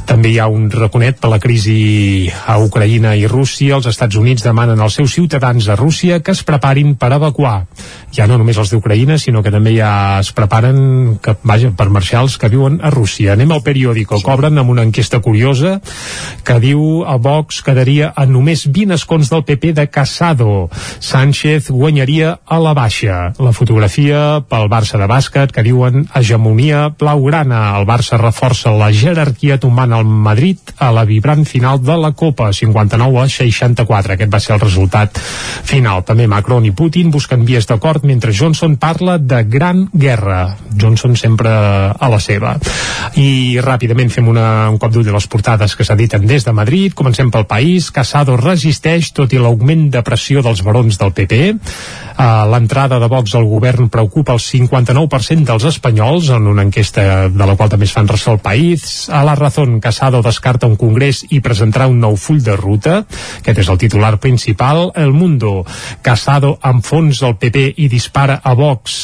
També 0.08 0.32
hi 0.32 0.40
ha 0.40 0.48
un 0.48 0.70
raconet 0.72 1.20
per 1.20 1.30
la 1.32 1.40
crisi 1.40 2.30
a 2.48 2.58
Ucraïna 2.60 3.16
i 3.16 3.28
Rússia. 3.28 3.76
Els 3.76 3.88
Estats 3.88 4.16
Units 4.16 4.44
demanen 4.44 4.80
als 4.80 4.98
seus 5.00 5.14
ciutadans 5.14 5.68
a 5.68 5.76
Rússia 5.76 6.20
que 6.22 6.32
es 6.32 6.44
preparin 6.44 6.96
per 6.96 7.14
evacuar. 7.14 7.66
Ja 8.12 8.28
no 8.28 8.38
només 8.40 8.58
els 8.60 8.72
d'Ucraïna, 8.74 9.18
sinó 9.22 9.42
que 9.44 9.54
també 9.54 9.72
ja 9.78 10.20
es 10.20 10.32
preparen 10.36 11.18
que, 11.24 11.36
vaja, 11.48 11.72
per 11.78 11.88
marxar 11.94 12.26
els 12.26 12.38
que 12.38 12.50
viuen 12.52 12.80
a 12.84 12.92
Rússia. 12.92 13.34
Anem 13.34 13.54
al 13.56 13.64
periòdico. 13.64 14.20
Cobren 14.26 14.60
amb 14.60 14.74
una 14.74 14.84
enquesta 14.84 15.22
curiosa 15.24 15.78
que 16.44 16.58
diu 16.60 17.06
a 17.08 17.16
Vox 17.22 17.62
quedaria 17.64 18.12
a 18.16 18.26
només 18.28 18.66
20 18.68 18.98
escons 18.98 19.32
del 19.32 19.46
PP 19.48 19.74
de 19.78 19.88
Casado. 19.88 20.70
Sánchez 21.00 21.70
guanyaria 21.72 22.38
a 22.46 22.60
la 22.60 22.74
baixa. 22.76 23.32
La 23.40 23.54
fotografia 23.56 24.42
pel 24.50 24.68
Barça 24.72 25.00
de 25.00 25.08
bàsquet 25.08 25.54
que 25.56 25.64
diuen 25.64 26.08
hegemonia 26.16 26.90
blaugrana. 27.00 27.62
El 27.80 27.88
Barça 27.88 28.20
reforça 28.20 28.74
la 28.76 28.92
jerarquia 28.92 29.60
tombant 29.62 29.96
al 29.96 30.06
Madrid 30.06 30.76
a 30.78 30.92
la 30.92 31.06
vibrant 31.08 31.46
final 31.48 31.80
de 31.82 31.96
la 31.98 32.12
Copa, 32.12 32.52
59 32.54 33.24
a 33.24 33.28
64. 33.30 34.18
Aquest 34.18 34.34
va 34.34 34.44
ser 34.44 34.56
el 34.58 34.64
resultat 34.64 35.18
final. 35.18 36.04
També 36.08 36.28
Macron 36.28 36.66
i 36.68 36.76
Putin 36.76 37.12
busquen 37.14 37.46
vies 37.48 37.68
d'acord 37.70 38.01
mentre 38.04 38.34
Johnson 38.34 38.76
parla 38.78 39.18
de 39.18 39.44
gran 39.44 39.88
guerra. 39.94 40.58
Johnson 40.80 41.16
sempre 41.16 41.50
a 41.52 42.10
la 42.10 42.20
seva. 42.20 42.56
I 43.20 43.60
ràpidament 43.62 44.12
fem 44.12 44.28
una, 44.32 44.70
un 44.72 44.80
cop 44.82 44.94
d'ull 44.94 45.06
de 45.06 45.14
les 45.14 45.28
portades 45.28 45.76
que 45.76 45.86
s'editen 45.86 46.26
des 46.28 46.46
de 46.48 46.54
Madrid. 46.56 46.96
Comencem 46.98 47.32
pel 47.32 47.48
país. 47.50 47.92
Casado 47.92 48.38
resisteix 48.40 49.12
tot 49.16 49.34
i 49.34 49.42
l'augment 49.42 49.90
de 49.94 50.02
pressió 50.06 50.42
dels 50.46 50.64
barons 50.66 50.98
del 50.98 51.14
PP. 51.16 51.42
Uh, 52.22 52.46
L'entrada 52.52 53.00
de 53.02 53.08
Vox 53.10 53.36
al 53.36 53.48
govern 53.50 53.90
preocupa 53.90 54.36
el 54.36 54.42
59% 54.44 55.48
dels 55.48 55.68
espanyols 55.70 56.30
en 56.36 56.48
una 56.48 56.66
enquesta 56.68 57.30
de 57.30 57.48
la 57.48 57.56
qual 57.56 57.72
també 57.72 57.88
es 57.88 57.96
fan 57.96 58.10
ressò 58.10 58.36
el 58.36 58.44
país. 58.44 59.08
A 59.10 59.24
la 59.28 59.36
Razón, 59.36 59.80
Casado 59.80 60.22
descarta 60.22 60.70
un 60.70 60.78
congrés 60.80 61.24
i 61.30 61.42
presentarà 61.42 61.88
un 61.90 62.00
nou 62.04 62.18
full 62.20 62.42
de 62.44 62.56
ruta. 62.60 63.02
Aquest 63.42 63.64
és 63.64 63.72
el 63.72 63.80
titular 63.82 64.18
principal. 64.20 64.92
El 64.96 65.14
Mundo, 65.14 65.66
Casado 66.02 66.58
enfons 66.68 67.22
el 67.28 67.38
PP 67.42 67.66
i 67.78 67.91
dispara 67.92 68.40
a 68.44 68.56
Vox, 68.58 69.00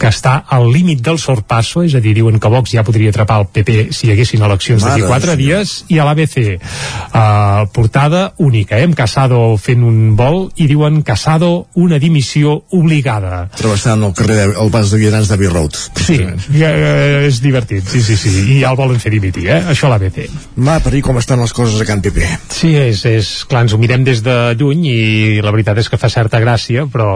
que 0.00 0.10
està 0.10 0.36
al 0.48 0.68
límit 0.72 1.02
del 1.04 1.18
sorpasso, 1.20 1.84
és 1.86 1.96
a 1.96 2.02
dir, 2.04 2.14
diuen 2.18 2.38
que 2.40 2.52
Vox 2.52 2.74
ja 2.76 2.84
podria 2.86 3.12
atrapar 3.12 3.40
el 3.42 3.48
PP 3.50 3.90
si 3.96 4.08
hi 4.08 4.14
haguessin 4.14 4.44
eleccions 4.46 4.84
d'aquí 4.84 5.06
quatre 5.08 5.36
dies, 5.40 5.74
i 5.90 6.00
a 6.00 6.06
l'ABC, 6.08 6.38
uh, 6.56 7.66
portada 7.74 8.30
única, 8.38 8.78
eh? 8.78 8.86
amb 8.88 8.96
Casado 8.98 9.40
fent 9.60 9.84
un 9.86 10.14
vol, 10.18 10.48
i 10.60 10.68
diuen 10.70 11.00
Casado 11.06 11.66
una 11.74 11.98
dimissió 12.02 12.60
obligada. 12.76 13.46
Travessant 13.56 14.04
el 14.06 14.14
carrer, 14.16 14.38
de, 14.40 14.46
el 14.62 14.72
pas 14.72 14.92
de 14.92 15.00
Vianants 15.00 15.30
de 15.30 15.40
Road. 15.50 15.76
Sí, 16.00 16.18
ja, 16.56 16.70
eh, 16.70 17.26
és 17.28 17.40
divertit, 17.42 17.86
sí, 17.88 18.02
sí, 18.04 18.16
sí. 18.20 18.32
I 18.56 18.60
ja 18.62 18.72
el 18.72 18.78
volen 18.78 19.00
fer 19.02 19.12
dimitir, 19.14 19.48
eh? 19.50 19.60
Això 19.72 19.88
a 19.88 19.94
l'ABC. 19.94 20.22
Va, 20.60 20.78
per 20.84 20.94
dir 20.94 21.02
com 21.06 21.18
estan 21.20 21.40
les 21.42 21.54
coses 21.56 21.80
a 21.80 21.88
Can 21.88 22.02
PP. 22.04 22.26
Sí, 22.52 22.74
és, 22.76 23.04
és, 23.08 23.32
clar, 23.50 23.64
ens 23.66 23.74
ho 23.74 23.80
mirem 23.80 24.04
des 24.06 24.24
de 24.26 24.38
lluny 24.60 24.86
i 24.90 24.98
la 25.44 25.52
veritat 25.54 25.80
és 25.80 25.90
que 25.90 26.00
fa 26.00 26.10
certa 26.12 26.40
gràcia, 26.42 26.86
però 26.90 27.10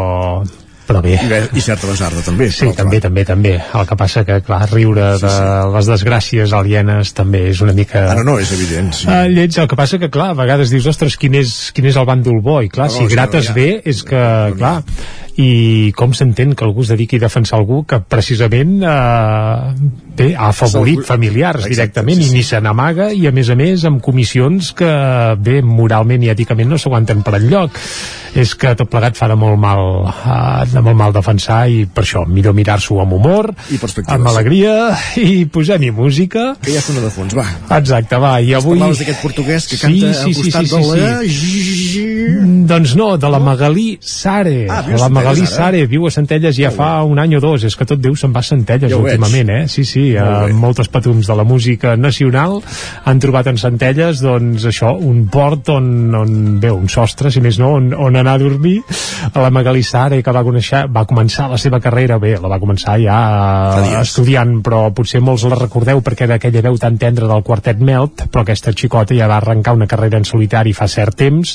però 0.86 1.00
bé. 1.04 1.14
I, 1.16 1.62
certa 1.64 1.88
besarda 1.88 2.22
també. 2.26 2.50
Sí, 2.52 2.68
també, 2.76 3.00
també, 3.02 3.24
també. 3.28 3.54
El 3.60 3.88
que 3.88 3.96
passa 3.98 4.24
que, 4.28 4.38
clar, 4.44 4.62
riure 4.72 5.14
sí, 5.16 5.24
de 5.24 5.32
sí. 5.32 5.72
les 5.74 5.90
desgràcies 5.92 6.54
alienes 6.56 7.14
també 7.16 7.46
és 7.50 7.62
una 7.64 7.74
mica... 7.76 8.04
Ara 8.12 8.24
no, 8.26 8.36
és 8.42 8.52
evident. 8.56 8.92
Sí. 8.96 9.08
Uh, 9.08 9.24
lleig, 9.32 9.56
el 9.60 9.68
que 9.70 9.78
passa 9.80 10.00
que, 10.02 10.10
clar, 10.12 10.32
a 10.34 10.38
vegades 10.38 10.72
dius, 10.74 10.88
ostres, 10.92 11.18
quin 11.20 11.38
és, 11.40 11.56
quin 11.76 11.88
és 11.90 11.98
el 12.00 12.08
bàndol 12.08 12.40
bo? 12.44 12.60
I, 12.64 12.70
clar, 12.72 12.90
no, 12.92 12.96
si 12.98 13.08
grates 13.10 13.50
ja. 13.50 13.56
bé, 13.56 13.68
és 13.84 14.04
que, 14.06 14.24
clar, 14.58 14.78
i 15.40 15.92
com 15.96 16.12
s'entén 16.14 16.54
que 16.54 16.64
algú 16.66 16.84
es 16.84 16.92
dediqui 16.92 17.18
a 17.18 17.24
defensar 17.26 17.58
algú 17.58 17.82
que 17.88 17.98
precisament 17.98 18.76
eh, 18.86 19.74
bé, 20.14 20.28
ha 20.36 20.50
afavorit 20.52 21.02
familiars 21.06 21.64
Exacte, 21.64 21.74
directament 21.74 22.20
sí, 22.20 22.28
sí. 22.28 22.30
i 22.30 22.38
ni 22.38 22.44
se 22.46 22.60
n'amaga 22.62 23.10
i 23.12 23.26
a 23.26 23.32
més 23.34 23.50
a 23.50 23.56
més 23.58 23.86
amb 23.88 24.02
comissions 24.04 24.70
que 24.78 24.90
bé, 25.42 25.60
moralment 25.66 26.22
i 26.22 26.30
èticament 26.30 26.70
no 26.70 26.78
s'aguanten 26.78 27.24
per 27.26 27.38
enlloc. 27.40 27.80
És 28.34 28.56
que 28.58 28.72
tot 28.74 28.90
plegat 28.90 29.14
fa 29.14 29.28
de 29.30 29.36
molt 29.38 29.58
mal 29.62 30.08
de 30.72 30.80
molt 30.82 30.98
mal 30.98 31.12
defensar 31.14 31.60
i 31.70 31.84
per 31.86 32.02
això 32.02 32.24
millor 32.26 32.54
mirar-s'ho 32.56 32.98
amb 32.98 33.14
humor 33.14 33.52
I 33.70 33.78
amb 34.10 34.26
alegria 34.26 34.72
i 35.22 35.44
posem-hi 35.46 35.92
música. 35.94 36.48
Que 36.62 36.74
ja 36.74 36.82
sona 36.82 37.04
de 37.04 37.12
fons, 37.14 37.36
va. 37.38 37.46
Exacte, 37.78 38.18
va, 38.18 38.36
i 38.42 38.54
avui 38.58 38.78
parlaves 38.78 39.02
d'aquest 39.02 39.22
portuguès 39.22 39.68
que 39.70 39.78
canta 39.82 40.14
sí, 40.18 40.34
sí, 40.34 40.34
al 40.34 40.38
costat 40.40 40.66
sí, 40.66 40.70
sí, 40.70 40.74
sí, 40.74 40.94
de 40.94 41.04
la... 41.04 41.20
Sí. 41.34 42.04
doncs 42.70 42.94
no, 42.98 43.14
de 43.20 43.30
la 43.30 43.40
Magalí 43.42 43.86
Sare 44.00 44.66
ah, 44.70 44.82
la 44.98 45.08
Magalí 45.08 45.23
Sare 45.48 45.84
viu 45.90 46.06
a 46.08 46.12
Centelles 46.14 46.56
ja 46.58 46.70
fa 46.74 46.90
un 47.06 47.20
any 47.22 47.36
o 47.38 47.40
dos. 47.42 47.64
És 47.64 47.76
que 47.78 47.86
tot 47.88 48.00
Déu 48.04 48.16
se'n 48.18 48.34
va 48.34 48.42
a 48.44 48.48
Centelles 48.48 48.92
ja 48.92 48.98
últimament, 49.00 49.50
eh? 49.50 49.62
sí, 49.70 49.84
sí, 49.88 50.04
uh, 50.18 50.48
moltes 50.58 50.90
patums 50.92 51.28
de 51.30 51.36
la 51.38 51.46
música 51.48 51.94
nacional 51.96 52.58
han 53.04 53.20
trobat 53.22 53.48
en 53.52 53.58
Centelles 53.60 54.20
doncs 54.24 54.66
això, 54.68 54.92
un 54.98 55.24
port 55.32 55.70
on, 55.72 55.88
on 56.18 56.34
bé, 56.60 56.72
un 56.74 56.90
sostre, 56.92 57.32
si 57.32 57.40
més 57.44 57.58
no, 57.62 57.74
on, 57.78 57.92
on 57.94 58.20
anar 58.20 58.36
a 58.36 58.42
dormir. 58.42 58.80
A 59.32 59.40
la 59.40 59.52
Magalí 59.54 59.82
Sare 59.86 60.20
que 60.22 60.34
va, 60.34 60.44
conèixer, 60.44 60.84
va 60.92 61.06
començar 61.08 61.48
la 61.50 61.58
seva 61.60 61.80
carrera 61.80 62.18
bé, 62.22 62.34
la 62.40 62.50
va 62.50 62.60
començar 62.62 62.98
ja 63.02 63.18
uh, 63.80 64.00
estudiant 64.00 64.58
però 64.64 64.88
potser 64.94 65.22
molts 65.24 65.44
la 65.48 65.58
recordeu 65.58 66.02
perquè 66.04 66.28
era 66.28 66.38
aquella 66.38 66.62
veu 66.64 66.78
tan 66.80 66.98
tendra 67.00 67.28
del 67.30 67.44
quartet 67.46 67.80
Melt 67.84 68.26
però 68.30 68.44
aquesta 68.44 68.72
xicota 68.76 69.16
ja 69.16 69.28
va 69.30 69.38
arrencar 69.40 69.74
una 69.76 69.88
carrera 69.90 70.20
en 70.20 70.26
solitari 70.28 70.74
fa 70.76 70.88
cert 70.90 71.18
temps 71.20 71.54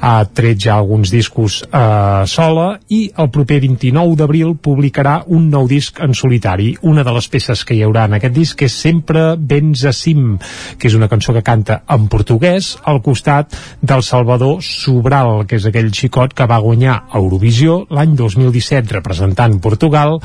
ha 0.00 0.16
tret 0.26 0.60
ja 0.66 0.76
alguns 0.76 1.12
discos 1.12 1.62
uh, 1.66 2.24
sola 2.28 2.68
i 2.92 3.05
el 3.16 3.30
proper 3.34 3.60
29 3.64 4.16
d'abril, 4.18 4.54
publicarà 4.62 5.20
un 5.26 5.48
nou 5.50 5.68
disc 5.70 6.00
en 6.02 6.14
solitari. 6.14 6.72
Una 6.82 7.04
de 7.06 7.14
les 7.16 7.28
peces 7.28 7.64
que 7.64 7.76
hi 7.76 7.82
haurà 7.86 8.06
en 8.06 8.18
aquest 8.18 8.34
disc 8.36 8.62
és 8.62 8.74
Sempre 8.86 9.36
vens 9.38 9.84
a 9.84 9.92
cim, 9.96 10.36
que 10.78 10.90
és 10.90 10.94
una 10.94 11.08
cançó 11.08 11.34
que 11.34 11.44
canta 11.46 11.80
en 11.90 12.06
portuguès 12.12 12.74
al 12.84 13.00
costat 13.02 13.56
del 13.80 14.02
Salvador 14.06 14.62
Sobral, 14.62 15.46
que 15.46 15.58
és 15.58 15.66
aquell 15.66 15.90
xicot 15.94 16.34
que 16.36 16.46
va 16.46 16.60
guanyar 16.62 17.00
Eurovisió 17.14 17.82
l'any 17.90 18.14
2017 18.18 18.94
representant 18.94 19.58
Portugal 19.62 20.16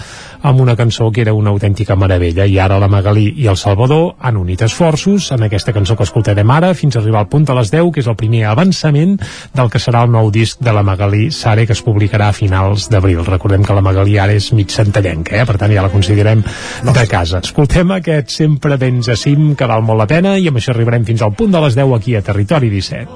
amb 0.41 0.61
una 0.61 0.75
cançó 0.75 1.09
que 1.11 1.21
era 1.21 1.33
una 1.33 1.51
autèntica 1.51 1.95
meravella 1.95 2.45
i 2.45 2.57
ara 2.59 2.79
la 2.81 2.89
Magalí 2.91 3.27
i 3.43 3.47
el 3.51 3.57
Salvador 3.57 4.15
han 4.19 4.37
unit 4.37 4.63
esforços 4.65 5.31
en 5.35 5.45
aquesta 5.47 5.73
cançó 5.73 5.95
que 5.97 6.07
escoltarem 6.07 6.51
ara 6.51 6.73
fins 6.77 6.95
a 6.95 7.01
arribar 7.01 7.23
al 7.23 7.29
punt 7.31 7.45
de 7.47 7.55
les 7.57 7.71
10 7.73 7.91
que 7.93 8.03
és 8.03 8.09
el 8.11 8.17
primer 8.19 8.45
avançament 8.49 9.17
del 9.55 9.71
que 9.71 9.81
serà 9.81 10.03
el 10.05 10.13
nou 10.13 10.31
disc 10.31 10.61
de 10.61 10.73
la 10.73 10.83
Magalí 10.83 11.29
Sare 11.31 11.65
que 11.67 11.77
es 11.77 11.83
publicarà 11.85 12.29
a 12.29 12.37
finals 12.71 12.89
d'abril. 12.89 13.23
Recordem 13.25 13.63
que 13.63 13.73
la 13.73 13.81
Magalí 13.81 14.17
ara 14.17 14.33
és 14.33 14.51
mig 14.53 14.71
centellenca 14.71 15.35
eh? 15.35 15.45
per 15.45 15.57
tant 15.57 15.71
ja 15.71 15.81
la 15.83 15.89
considerem 15.91 16.43
de 16.83 17.07
casa. 17.07 17.39
Escoltem 17.43 17.91
aquest 17.91 18.31
Sempre 18.31 18.77
vens 18.77 19.09
a 19.09 19.15
cim 19.15 19.55
que 19.55 19.67
val 19.67 19.81
molt 19.83 19.99
la 19.99 20.07
pena 20.07 20.37
i 20.37 20.47
amb 20.47 20.57
això 20.57 20.71
arribarem 20.71 21.05
fins 21.05 21.21
al 21.21 21.33
punt 21.33 21.51
de 21.51 21.59
les 21.61 21.75
10 21.75 21.95
aquí 21.95 22.15
a 22.15 22.21
Territori 22.21 22.69
17 22.69 23.07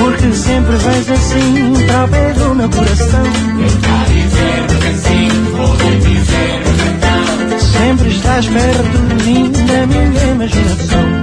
Porque 0.00 0.32
sempre 0.32 0.76
vais 0.76 1.10
assim 1.10 1.74
para 1.86 2.04
o 2.04 2.08
pé 2.08 2.32
do 2.34 2.54
meu 2.54 2.68
coração 2.68 3.24
Tentar 3.24 4.04
dizer 4.12 4.66
que 4.80 4.92
sim, 5.04 5.30
poder 5.56 5.96
dizer 6.00 6.62
que 6.64 6.88
não 7.06 7.58
Sempre 7.58 8.08
estás 8.10 8.46
perto 8.46 8.98
de 9.08 9.24
mim, 9.24 9.52
da 9.52 9.86
minha 9.86 10.24
imaginação 10.34 11.19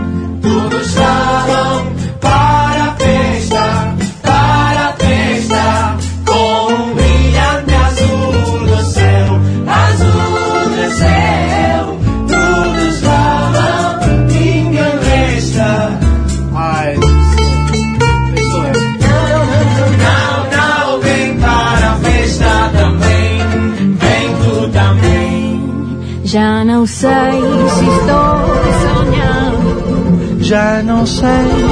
sei 26.87 27.41
se 27.69 27.85
estou 27.85 28.37
sonhando, 28.83 30.37
Já 30.39 30.81
não 30.83 31.05
sei 31.05 31.27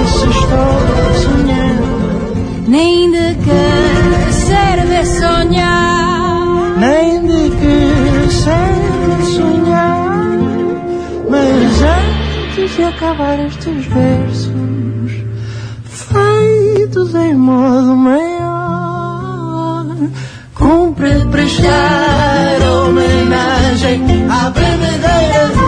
se 0.08 0.28
estou 0.30 0.80
sonhando, 1.24 2.68
nem 2.68 3.10
de 3.12 3.36
que 3.36 4.34
serve 4.34 5.06
sonhar. 5.06 6.78
nem 6.78 7.22
de 7.22 7.50
que 7.56 8.32
serve 8.32 9.24
sonhar. 9.34 10.06
Mas 11.30 11.82
antes 11.82 12.76
de 12.76 12.84
acabar 12.84 13.40
estes 13.40 13.86
versos, 13.86 15.24
feitos 15.86 17.16
em 17.16 17.34
modo 17.36 17.96
maior, 17.96 19.86
cumpre 20.56 21.26
prestar 21.30 22.62
homenagem 22.62 24.02
à 24.30 24.50
bebedeira 24.50 25.48
do 25.54 25.66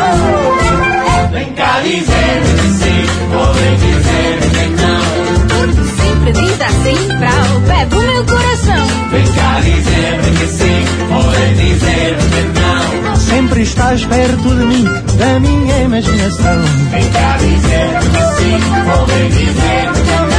autor. 0.00 1.30
Vem 1.32 1.52
cá 1.52 1.80
dizer 1.80 2.42
que 2.56 2.68
sim, 2.78 3.04
ou 3.34 3.52
vem 3.52 3.76
dizer 3.76 4.38
que 4.50 4.66
não. 4.82 5.04
Porque 5.48 5.84
sempre 6.00 6.32
diz 6.32 6.60
assim 6.60 7.08
para 7.18 7.36
o 7.56 7.60
pé 7.62 7.86
do 7.86 8.00
meu 8.00 8.24
coração. 8.24 8.86
Vem 9.10 9.26
cá 9.26 9.60
dizer 9.60 10.20
que 10.38 10.46
sim, 10.46 10.84
ou 11.14 11.22
vem 11.30 11.54
dizer 11.54 12.16
que 12.16 12.42
não. 12.60 13.16
Sempre 13.16 13.62
estás 13.62 14.04
perto 14.04 14.48
de 14.54 14.64
mim, 14.64 14.84
da 15.18 15.40
minha 15.40 15.78
imaginação. 15.84 16.62
Vem 16.90 17.10
cá 17.10 17.36
dizer 17.36 17.90
que 18.00 18.42
sim, 18.42 18.60
ou 18.98 19.06
vem 19.06 19.28
dizer 19.28 19.92
que 19.92 20.30
não. 20.30 20.35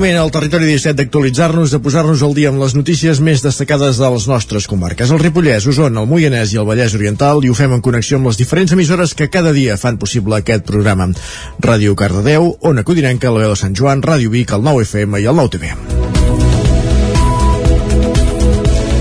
Moment 0.00 0.16
al 0.16 0.30
territori 0.32 0.64
17 0.64 0.96
d'actualitzar-nos, 0.96 1.74
de 1.74 1.78
posar-nos 1.84 2.22
al 2.24 2.32
dia 2.32 2.48
amb 2.48 2.62
les 2.62 2.72
notícies 2.72 3.20
més 3.20 3.42
destacades 3.44 4.00
de 4.00 4.08
les 4.14 4.24
nostres 4.30 4.64
comarques. 4.70 5.12
El 5.12 5.20
Ripollès, 5.20 5.66
Osona, 5.68 6.00
el 6.00 6.08
Moianès 6.08 6.54
i 6.54 6.62
el 6.62 6.64
Vallès 6.64 6.96
Oriental 6.96 7.44
i 7.44 7.52
ho 7.52 7.58
fem 7.58 7.76
en 7.76 7.84
connexió 7.84 8.16
amb 8.16 8.32
les 8.32 8.40
diferents 8.40 8.72
emissores 8.72 9.12
que 9.12 9.28
cada 9.28 9.52
dia 9.52 9.76
fan 9.76 10.00
possible 10.00 10.40
aquest 10.40 10.64
programa. 10.64 11.12
Ràdio 11.60 11.92
Cardedeu, 12.00 12.54
Ona 12.72 12.80
Codinenca, 12.88 13.28
la 13.28 13.44
veu 13.44 13.52
de 13.52 13.60
Sant 13.60 13.76
Joan, 13.76 14.00
Ràdio 14.00 14.32
Vic, 14.32 14.56
el 14.56 14.64
9 14.64 14.88
FM 14.88 15.20
i 15.20 15.28
el 15.28 15.36
9 15.36 15.99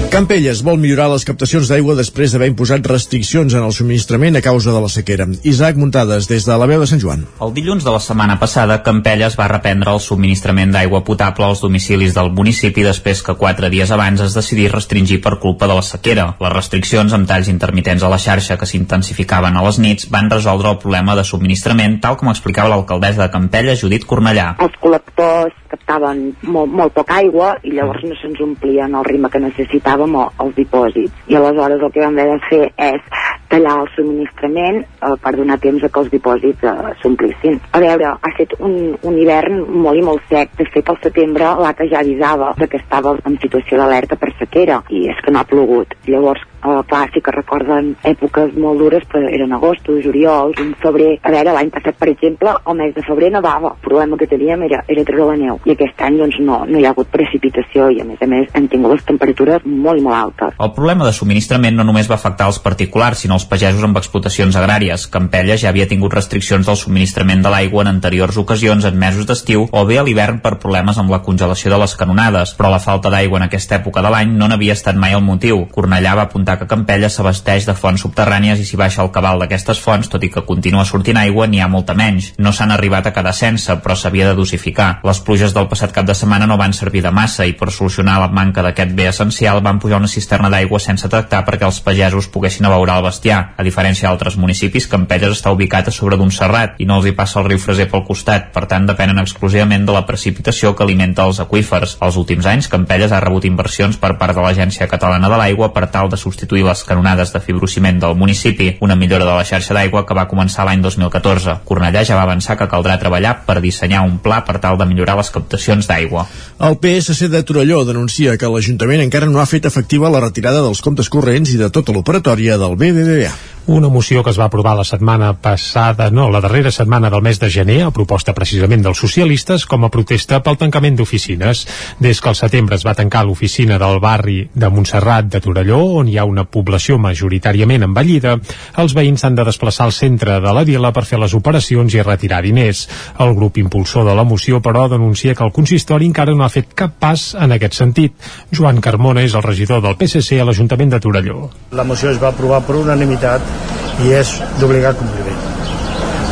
Campelles 0.09 0.63
vol 0.65 0.79
millorar 0.81 1.05
les 1.11 1.21
captacions 1.21 1.69
d'aigua 1.69 1.93
després 1.93 2.31
d'haver 2.33 2.47
imposat 2.49 2.87
restriccions 2.89 3.53
en 3.53 3.61
el 3.61 3.73
subministrament 3.77 4.39
a 4.39 4.41
causa 4.41 4.71
de 4.73 4.79
la 4.81 4.87
sequera. 4.89 5.27
Isaac 5.45 5.77
Muntades, 5.77 6.25
des 6.25 6.47
de 6.47 6.55
la 6.57 6.65
veu 6.65 6.81
de 6.81 6.87
Sant 6.89 7.01
Joan. 7.03 7.27
El 7.45 7.53
dilluns 7.53 7.85
de 7.85 7.93
la 7.93 7.99
setmana 8.01 8.39
passada, 8.41 8.79
Campelles 8.81 9.37
va 9.37 9.45
reprendre 9.51 9.93
el 9.93 10.01
subministrament 10.01 10.73
d'aigua 10.73 11.03
potable 11.05 11.45
als 11.45 11.61
domicilis 11.61 12.17
del 12.17 12.31
municipi 12.33 12.81
després 12.87 13.21
que 13.21 13.37
quatre 13.37 13.69
dies 13.69 13.93
abans 13.93 14.23
es 14.25 14.33
decidís 14.33 14.73
restringir 14.73 15.19
per 15.21 15.35
culpa 15.37 15.69
de 15.69 15.77
la 15.77 15.85
sequera. 15.85 16.25
Les 16.41 16.55
restriccions 16.57 17.13
amb 17.13 17.29
talls 17.29 17.53
intermitents 17.53 18.01
a 18.01 18.09
la 18.09 18.17
xarxa 18.17 18.57
que 18.57 18.65
s'intensificaven 18.65 19.61
a 19.61 19.65
les 19.67 19.77
nits 19.77 20.09
van 20.09 20.33
resoldre 20.33 20.73
el 20.73 20.81
problema 20.81 21.13
de 21.13 21.23
subministrament, 21.23 21.99
tal 22.01 22.17
com 22.17 22.33
explicava 22.33 22.73
l'alcaldessa 22.73 23.27
de 23.27 23.29
Campelles, 23.37 23.85
Judit 23.85 24.09
Cornellà. 24.09 24.55
els 24.57 24.81
col·lectors 24.81 25.53
captaven 25.69 26.31
molt, 26.41 26.73
molt 26.73 26.93
poca 26.97 27.21
aigua 27.21 27.53
i 27.61 27.75
llavors 27.77 28.01
no 28.09 28.17
se'ns 28.17 28.41
omplien 28.41 28.95
el 28.97 29.05
ritme 29.05 29.29
que 29.29 29.37
necessitàvem 29.43 29.98
o 29.99 30.25
els 30.43 30.55
dipòsits. 30.55 31.25
I 31.27 31.37
aleshores 31.39 31.81
el 31.81 31.91
que 31.91 32.03
vam 32.03 32.17
haver 32.17 32.37
de 32.37 32.47
fer 32.49 32.63
és 32.89 33.19
tallar 33.49 33.75
el 33.81 33.89
subministrament 33.95 34.83
eh, 34.83 35.15
per 35.23 35.33
donar 35.35 35.57
temps 35.61 35.83
a 35.83 35.89
que 35.89 36.03
els 36.03 36.11
dipòsits 36.13 36.67
eh, 36.69 36.93
s'omplissin. 37.01 37.59
A 37.73 37.81
veure, 37.83 38.13
ha 38.13 38.31
estat 38.31 38.55
un, 38.59 38.75
un 39.01 39.17
hivern 39.17 39.63
molt 39.83 39.99
i 39.99 40.05
molt 40.05 40.25
sec. 40.29 40.53
De 40.59 40.67
fet, 40.73 40.89
al 40.89 40.99
setembre 41.03 41.55
l'ACA 41.63 41.89
ja 41.91 42.03
avisava 42.03 42.53
que 42.59 42.77
estava 42.77 43.15
en 43.25 43.37
situació 43.41 43.79
d'alerta 43.79 44.17
per 44.19 44.31
sequera 44.37 44.83
i 44.93 45.07
és 45.09 45.21
que 45.25 45.33
no 45.33 45.41
ha 45.41 45.47
plogut. 45.49 45.95
Llavors, 46.05 46.43
eh, 46.63 46.81
clar, 46.89 47.09
sí 47.13 47.21
que 47.23 47.33
recorden 47.35 47.93
èpoques 48.07 48.55
molt 48.59 48.79
dures, 48.81 49.05
però 49.09 49.27
eren 49.29 49.53
agostos, 49.55 50.01
juliol, 50.03 50.53
un 50.59 50.73
febrer. 50.81 51.17
A 51.23 51.33
veure, 51.33 51.53
l'any 51.55 51.71
passat, 51.73 51.97
per 51.99 52.11
exemple, 52.11 52.53
el 52.65 52.79
mes 52.79 52.93
de 52.95 53.03
febrer 53.05 53.31
nevava. 53.33 53.73
El 53.75 53.85
problema 53.85 54.17
que 54.19 54.27
teníem 54.29 54.63
era, 54.69 54.83
era 54.87 55.05
treure 55.07 55.31
la 55.31 55.37
neu. 55.39 55.59
I 55.65 55.75
aquest 55.75 56.01
any, 56.05 56.19
doncs, 56.21 56.39
no, 56.43 56.61
no 56.69 56.79
hi 56.79 56.87
ha 56.87 56.93
hagut 56.93 57.11
precipitació 57.13 57.89
i, 57.93 58.01
a 58.03 58.07
més 58.07 58.21
a 58.21 58.29
més, 58.29 58.49
hem 58.55 58.69
tingut 58.71 58.95
les 58.95 59.05
temperatures 59.07 59.65
molt 59.65 60.01
i 60.01 60.05
molt 60.05 60.17
altes. 60.19 60.57
El 60.59 60.73
problema 60.75 61.07
de 61.07 61.15
subministrament 61.15 61.77
no 61.77 61.85
només 61.87 62.09
va 62.09 62.17
afectar 62.19 62.49
els 62.49 62.61
particulars, 62.63 63.23
sinó 63.23 63.39
els 63.39 63.47
pagesos 63.49 63.83
amb 63.85 63.97
explotacions 63.99 64.57
agràries. 64.59 65.07
Campelles 65.11 65.63
ja 65.63 65.71
havia 65.73 65.87
tingut 65.89 66.13
restriccions 66.15 66.67
del 66.67 66.79
subministrament 66.79 67.43
de 67.45 67.53
l'aigua 67.53 67.85
en 67.85 67.93
anteriors 67.93 68.37
ocasions 68.41 68.85
en 68.85 68.97
mesos 68.99 69.27
d'estiu 69.29 69.67
o 69.69 69.85
bé 69.85 69.99
a 69.99 70.05
l'hivern 70.05 70.39
per 70.43 70.57
problemes 70.61 70.97
amb 70.97 71.11
la 71.13 71.21
congelació 71.25 71.71
de 71.71 71.79
les 71.81 71.95
canonades, 71.99 72.55
però 72.57 72.71
la 72.71 72.81
falta 72.83 73.11
d'aigua 73.13 73.39
en 73.39 73.47
aquesta 73.47 73.77
època 73.79 74.03
de 74.05 74.11
l'any 74.13 74.33
no 74.37 74.47
n'havia 74.49 74.77
estat 74.77 74.97
mai 74.99 75.15
el 75.17 75.25
motiu. 75.25 75.65
Cornellà 75.73 76.15
va 76.17 76.27
apuntar 76.29 76.48
comentar 76.49 76.59
que 76.59 76.67
Campella 76.67 77.09
s'abasteix 77.09 77.65
de 77.67 77.75
fonts 77.77 78.01
subterrànies 78.01 78.59
i 78.59 78.65
si 78.65 78.77
baixa 78.77 79.03
el 79.03 79.11
cabal 79.13 79.39
d'aquestes 79.39 79.79
fonts, 79.79 80.09
tot 80.09 80.23
i 80.23 80.29
que 80.29 80.45
continua 80.45 80.85
sortint 80.85 81.17
aigua, 81.17 81.45
n'hi 81.47 81.59
ha 81.61 81.67
molta 81.67 81.93
menys. 81.93 82.33
No 82.39 82.51
s'han 82.51 82.71
arribat 82.71 83.05
a 83.05 83.13
quedar 83.13 83.33
sense, 83.33 83.75
però 83.83 83.95
s'havia 83.95 84.29
de 84.29 84.35
dosificar. 84.35 85.01
Les 85.03 85.19
pluges 85.19 85.53
del 85.53 85.67
passat 85.69 85.93
cap 85.93 86.07
de 86.07 86.15
setmana 86.15 86.47
no 86.47 86.57
van 86.57 86.73
servir 86.73 87.03
de 87.03 87.11
massa 87.11 87.45
i 87.45 87.53
per 87.53 87.69
solucionar 87.71 88.19
la 88.19 88.29
manca 88.33 88.63
d'aquest 88.65 88.95
bé 88.95 89.09
essencial 89.09 89.61
van 89.61 89.79
pujar 89.79 89.99
una 89.99 90.07
cisterna 90.07 90.49
d'aigua 90.49 90.79
sense 90.79 91.09
tractar 91.09 91.43
perquè 91.45 91.67
els 91.67 91.81
pagesos 91.85 92.29
poguessin 92.33 92.65
abeurar 92.65 92.97
el 92.97 93.05
bestiar. 93.05 93.53
A 93.57 93.63
diferència 93.63 94.09
d'altres 94.09 94.37
municipis, 94.37 94.87
Campelles 94.87 95.37
està 95.37 95.53
ubicat 95.53 95.87
a 95.87 95.93
sobre 95.93 96.17
d'un 96.17 96.31
serrat 96.31 96.79
i 96.79 96.85
no 96.89 96.97
els 96.97 97.09
hi 97.09 97.13
passa 97.13 97.39
el 97.41 97.49
riu 97.49 97.59
Freser 97.59 97.89
pel 97.91 98.05
costat, 98.07 98.49
per 98.55 98.65
tant 98.65 98.87
depenen 98.89 99.19
exclusivament 99.21 99.85
de 99.85 99.93
la 99.93 100.05
precipitació 100.07 100.73
que 100.73 100.83
alimenta 100.83 101.27
els 101.27 101.41
aqüífers. 101.43 101.97
Els 102.01 102.17
últims 102.17 102.49
anys, 102.49 102.71
Campelles 102.71 103.13
ha 103.13 103.21
rebut 103.21 103.45
inversions 103.45 103.99
per 104.01 104.15
part 104.17 104.33
de 104.33 104.41
l'Agència 104.41 104.87
Catalana 104.89 105.29
de 105.29 105.37
l'Aigua 105.37 105.73
per 105.75 105.85
tal 105.91 106.09
de 106.09 106.17
substituir 106.17 106.38
les 106.49 106.83
canonades 106.83 107.33
de 107.33 107.39
fibrociment 107.39 107.99
del 107.99 108.15
municipi, 108.15 108.77
una 108.81 108.95
millora 108.95 109.25
de 109.25 109.35
la 109.35 109.45
xarxa 109.45 109.73
d'aigua 109.73 110.05
que 110.05 110.13
va 110.13 110.27
començar 110.27 110.65
l'any 110.65 110.81
2014. 110.81 111.59
Cornellà 111.65 112.03
ja 112.05 112.15
va 112.15 112.23
avançar 112.23 112.57
que 112.57 112.67
caldrà 112.67 112.97
treballar 112.99 113.45
per 113.45 113.59
dissenyar 113.61 114.03
un 114.05 114.17
pla 114.19 114.43
per 114.45 114.59
tal 114.59 114.77
de 114.77 114.85
millorar 114.85 115.17
les 115.17 115.29
captacions 115.29 115.87
d'aigua. 115.87 116.25
El 116.59 116.77
PSC 116.77 117.29
de 117.29 117.43
Torelló 117.43 117.83
denuncia 117.85 118.37
que 118.37 118.47
l'Ajuntament 118.47 119.01
encara 119.01 119.29
no 119.29 119.39
ha 119.39 119.45
fet 119.49 119.65
efectiva 119.65 120.09
la 120.09 120.21
retirada 120.21 120.61
dels 120.61 120.81
comptes 120.81 121.09
corrents 121.09 121.53
i 121.53 121.57
de 121.57 121.69
tota 121.69 121.91
l'operatòria 121.95 122.57
del 122.57 122.75
BBVA. 122.75 123.33
Una 123.69 123.87
moció 123.87 124.23
que 124.23 124.31
es 124.31 124.39
va 124.39 124.47
aprovar 124.49 124.71
la 124.75 124.83
setmana 124.83 125.27
passada, 125.37 126.07
no, 126.09 126.31
la 126.33 126.39
darrera 126.41 126.71
setmana 126.73 127.11
del 127.13 127.21
mes 127.21 127.37
de 127.39 127.51
gener, 127.53 127.83
a 127.85 127.91
proposta 127.93 128.33
precisament 128.33 128.81
dels 128.81 128.97
socialistes, 128.97 129.67
com 129.69 129.83
a 129.85 129.91
protesta 129.93 130.39
pel 130.41 130.57
tancament 130.57 130.95
d'oficines. 130.97 131.61
Des 132.01 132.17
que 132.17 132.31
al 132.31 132.37
setembre 132.39 132.79
es 132.79 132.85
va 132.87 132.95
tancar 132.97 133.21
l'oficina 133.27 133.77
del 133.77 133.99
barri 134.01 134.39
de 134.55 134.71
Montserrat 134.73 135.29
de 135.29 135.41
Torelló, 135.45 135.77
on 135.99 136.09
hi 136.09 136.17
ha 136.17 136.25
una 136.25 136.47
població 136.49 136.97
majoritàriament 136.97 137.85
envellida, 137.85 138.39
els 138.81 138.95
veïns 138.97 139.27
han 139.29 139.37
de 139.37 139.45
desplaçar 139.45 139.85
al 139.85 139.93
centre 139.93 140.39
de 140.41 140.55
la 140.57 140.65
vila 140.65 140.89
per 140.89 141.05
fer 141.05 141.21
les 141.21 141.37
operacions 141.37 141.93
i 141.93 142.01
retirar 142.01 142.41
diners. 142.41 142.87
El 143.21 143.35
grup 143.37 143.61
impulsor 143.61 144.09
de 144.09 144.17
la 144.17 144.25
moció, 144.25 144.63
però, 144.65 144.87
denuncia 144.89 145.37
que 145.37 145.45
el 145.45 145.53
consistori 145.53 146.09
encara 146.09 146.33
no 146.33 146.47
ha 146.47 146.49
fet 146.49 146.73
cap 146.73 146.97
pas 146.97 147.35
en 147.37 147.53
aquest 147.53 147.77
sentit. 147.83 148.17
Joan 148.49 148.81
Carmona 148.81 149.21
és 149.21 149.37
el 149.37 149.45
regidor 149.45 149.85
del 149.85 149.93
PSC 150.01 150.41
a 150.41 150.49
l'Ajuntament 150.49 150.97
de 150.97 151.03
Torelló. 151.05 151.51
La 151.69 151.85
moció 151.85 152.09
es 152.09 152.17
va 152.17 152.33
aprovar 152.33 152.63
per 152.65 152.81
unanimitat 152.81 153.58
i 154.05 154.13
és 154.15 154.35
d'obligat 154.59 154.97
compliment. 154.99 155.43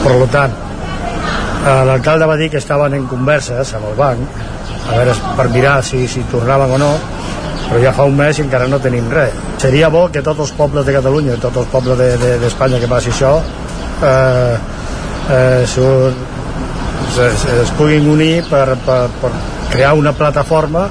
Per 0.04 0.16
tant, 0.32 0.54
eh, 1.68 1.84
l'alcalde 1.90 2.30
va 2.30 2.38
dir 2.40 2.50
que 2.54 2.62
estaven 2.62 2.94
en 2.98 3.08
converses 3.12 3.74
amb 3.76 3.92
el 3.92 3.98
banc 3.98 4.46
a 4.88 4.96
veure, 4.96 5.16
per 5.38 5.50
mirar 5.52 5.78
si, 5.84 6.08
si 6.08 6.24
tornaven 6.32 6.76
o 6.78 6.82
no 6.82 6.92
però 7.68 7.82
ja 7.84 7.92
fa 7.96 8.06
un 8.08 8.16
mes 8.16 8.38
i 8.40 8.46
encara 8.46 8.70
no 8.72 8.80
tenim 8.84 9.10
res 9.12 9.36
seria 9.60 9.90
bo 9.92 10.06
que 10.14 10.24
tots 10.24 10.46
els 10.46 10.54
pobles 10.56 10.88
de 10.88 10.96
Catalunya 10.96 11.36
tots 11.44 11.64
els 11.64 11.70
pobles 11.74 12.00
d'Espanya 12.00 12.78
de, 12.78 12.80
de, 12.80 12.86
que 12.86 12.92
passi 12.94 13.12
això 13.12 13.34
eh, 14.08 14.56
eh, 15.36 15.66
sur, 15.68 16.14
es, 17.28 17.46
es 17.58 17.76
puguin 17.80 18.08
unir 18.14 18.44
per, 18.50 18.66
per, 18.86 19.02
per 19.22 19.34
crear 19.74 19.96
una 20.00 20.16
plataforma 20.16 20.88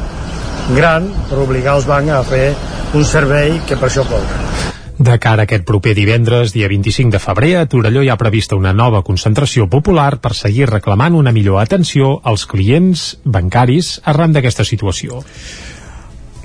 gran 0.76 1.09
per 1.30 1.41
obligar 1.41 1.78
els 1.80 1.89
bancs 1.89 2.18
a 2.18 2.24
fer 2.26 2.49
un 2.95 3.05
servei 3.05 3.61
que 3.66 3.78
per 3.80 3.89
això 3.89 4.05
cobren 4.09 4.76
de 4.99 5.18
cara 5.20 5.44
a 5.44 5.47
aquest 5.47 5.64
proper 5.68 5.92
divendres, 5.94 6.55
dia 6.57 6.68
25 6.72 7.12
de 7.12 7.20
febrer, 7.20 7.53
a 7.61 7.66
Torelló 7.68 8.03
hi 8.03 8.09
ha 8.09 8.16
prevista 8.16 8.57
una 8.57 8.72
nova 8.72 9.03
concentració 9.05 9.68
popular 9.68 10.18
per 10.24 10.32
seguir 10.34 10.70
reclamant 10.70 11.18
una 11.18 11.34
millor 11.36 11.61
atenció 11.61 12.16
als 12.24 12.47
clients 12.49 13.16
bancaris 13.24 14.01
arran 14.05 14.32
d'aquesta 14.32 14.64
situació. 14.64 15.20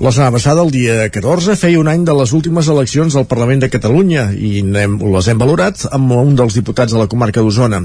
La 0.02 0.10
setmana 0.10 0.32
passada, 0.32 0.62
el 0.64 0.72
dia 0.74 0.94
14, 1.14 1.54
feia 1.54 1.78
un 1.78 1.86
any 1.86 2.02
de 2.02 2.14
les 2.18 2.32
últimes 2.34 2.66
eleccions 2.66 3.14
del 3.14 3.26
Parlament 3.30 3.60
de 3.62 3.68
Catalunya 3.70 4.24
i 4.34 4.56
hem, 4.58 4.96
les 4.98 5.28
hem 5.30 5.38
valorat 5.38 5.84
amb 5.94 6.10
un 6.16 6.32
dels 6.34 6.56
diputats 6.58 6.90
de 6.90 6.98
la 6.98 7.06
comarca 7.06 7.38
d'Osona, 7.38 7.78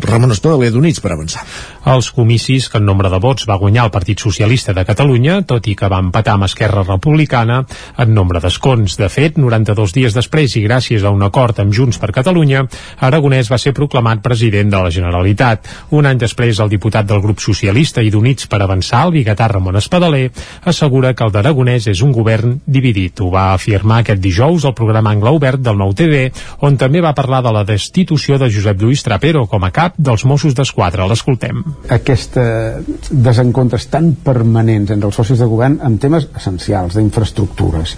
Ramon 0.00 0.32
Espadaler 0.32 0.70
d'Units 0.72 1.02
per 1.04 1.12
avançar. 1.12 1.42
Els 1.92 2.08
comicis 2.16 2.70
que 2.72 2.80
en 2.80 2.88
nombre 2.88 3.10
de 3.12 3.18
vots 3.20 3.44
va 3.50 3.58
guanyar 3.60 3.84
el 3.84 3.92
Partit 3.92 4.24
Socialista 4.24 4.72
de 4.72 4.86
Catalunya, 4.88 5.42
tot 5.44 5.68
i 5.68 5.74
que 5.76 5.90
va 5.92 5.98
empatar 6.00 6.38
amb 6.38 6.46
Esquerra 6.46 6.86
Republicana 6.86 7.58
en 7.98 8.16
nombre 8.16 8.40
d'escons. 8.40 8.96
De 8.96 9.10
fet, 9.12 9.36
92 9.36 9.92
dies 9.98 10.16
després 10.16 10.56
i 10.56 10.64
gràcies 10.64 11.04
a 11.04 11.12
un 11.12 11.26
acord 11.28 11.60
amb 11.60 11.76
Junts 11.76 12.00
per 12.00 12.14
Catalunya, 12.16 12.64
Aragonès 13.10 13.52
va 13.52 13.60
ser 13.60 13.74
proclamat 13.76 14.24
president 14.24 14.72
de 14.72 14.82
la 14.86 14.94
Generalitat. 14.96 15.68
Un 15.92 16.08
any 16.08 16.24
després, 16.24 16.64
el 16.64 16.72
diputat 16.72 17.12
del 17.12 17.20
grup 17.20 17.44
socialista 17.44 18.00
i 18.00 18.08
d'Units 18.08 18.48
per 18.48 18.64
avançar, 18.64 19.04
el 19.04 19.18
biguetà 19.20 19.52
Ramon 19.52 19.76
Espadaler, 19.76 20.30
assegura 20.64 21.12
que 21.12 21.28
el 21.28 21.36
d'Aragonès 21.36 21.57
Aragonès 21.58 21.88
és 21.90 22.00
un 22.06 22.12
govern 22.14 22.52
dividit. 22.70 23.18
Ho 23.18 23.32
va 23.32 23.52
afirmar 23.56 24.02
aquest 24.04 24.20
dijous 24.22 24.64
al 24.64 24.76
programa 24.78 25.10
Angle 25.10 25.32
Obert 25.34 25.58
del 25.58 25.78
Nou 25.80 25.90
TV, 25.96 26.28
on 26.62 26.76
també 26.78 27.00
va 27.02 27.14
parlar 27.18 27.40
de 27.42 27.50
la 27.50 27.64
destitució 27.66 28.38
de 28.38 28.46
Josep 28.46 28.78
Lluís 28.78 29.02
Trapero 29.02 29.46
com 29.50 29.66
a 29.66 29.72
cap 29.74 29.96
dels 29.98 30.24
Mossos 30.24 30.54
d'Esquadra. 30.54 31.08
L'escoltem. 31.10 31.64
Aquesta 31.90 32.44
desencontres 33.10 33.88
tan 33.90 34.12
permanents 34.22 34.94
entre 34.94 35.10
els 35.10 35.18
socis 35.18 35.42
de 35.42 35.50
govern 35.50 35.80
en 35.82 35.98
temes 35.98 36.28
essencials, 36.38 36.94
d'infraestructures, 36.94 37.96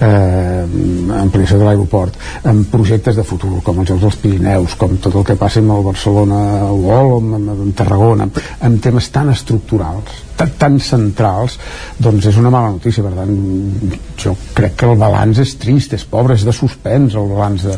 eh, 0.00 0.64
ampliació 1.20 1.60
de 1.60 1.68
l'aeroport, 1.68 2.16
en 2.48 2.64
projectes 2.72 3.20
de 3.20 3.28
futur, 3.28 3.60
com 3.62 3.84
els 3.84 3.92
Jocs 3.92 4.08
dels 4.08 4.20
Pirineus, 4.24 4.78
com 4.80 4.96
tot 4.96 5.20
el 5.20 5.28
que 5.28 5.36
passa 5.36 5.60
amb 5.60 5.76
el 5.76 5.84
Barcelona 5.92 6.42
World, 6.72 7.34
amb, 7.36 7.56
amb 7.58 7.76
Tarragona, 7.76 8.30
en 8.62 8.80
temes 8.80 9.12
tan 9.12 9.28
estructurals 9.36 10.31
tan, 10.38 10.78
centrals 10.82 11.58
doncs 12.02 12.30
és 12.30 12.38
una 12.40 12.52
mala 12.54 12.72
notícia 12.74 13.04
per 13.04 13.12
tant 13.16 13.36
jo 14.22 14.34
crec 14.56 14.78
que 14.80 14.88
el 14.88 14.98
balanç 15.00 15.42
és 15.44 15.54
trist, 15.60 15.94
és 15.98 16.06
pobre, 16.08 16.38
és 16.38 16.46
de 16.46 16.54
suspens 16.56 17.18
el 17.18 17.28
balanç 17.32 17.68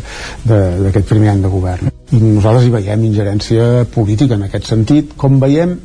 d'aquest 0.44 1.10
primer 1.10 1.34
any 1.34 1.44
de 1.44 1.52
govern 1.52 1.92
i 2.14 2.22
nosaltres 2.22 2.68
hi 2.68 2.72
veiem 2.74 3.04
ingerència 3.10 3.84
política 3.94 4.38
en 4.38 4.46
aquest 4.48 4.70
sentit 4.70 5.16
com 5.20 5.40
veiem 5.42 5.78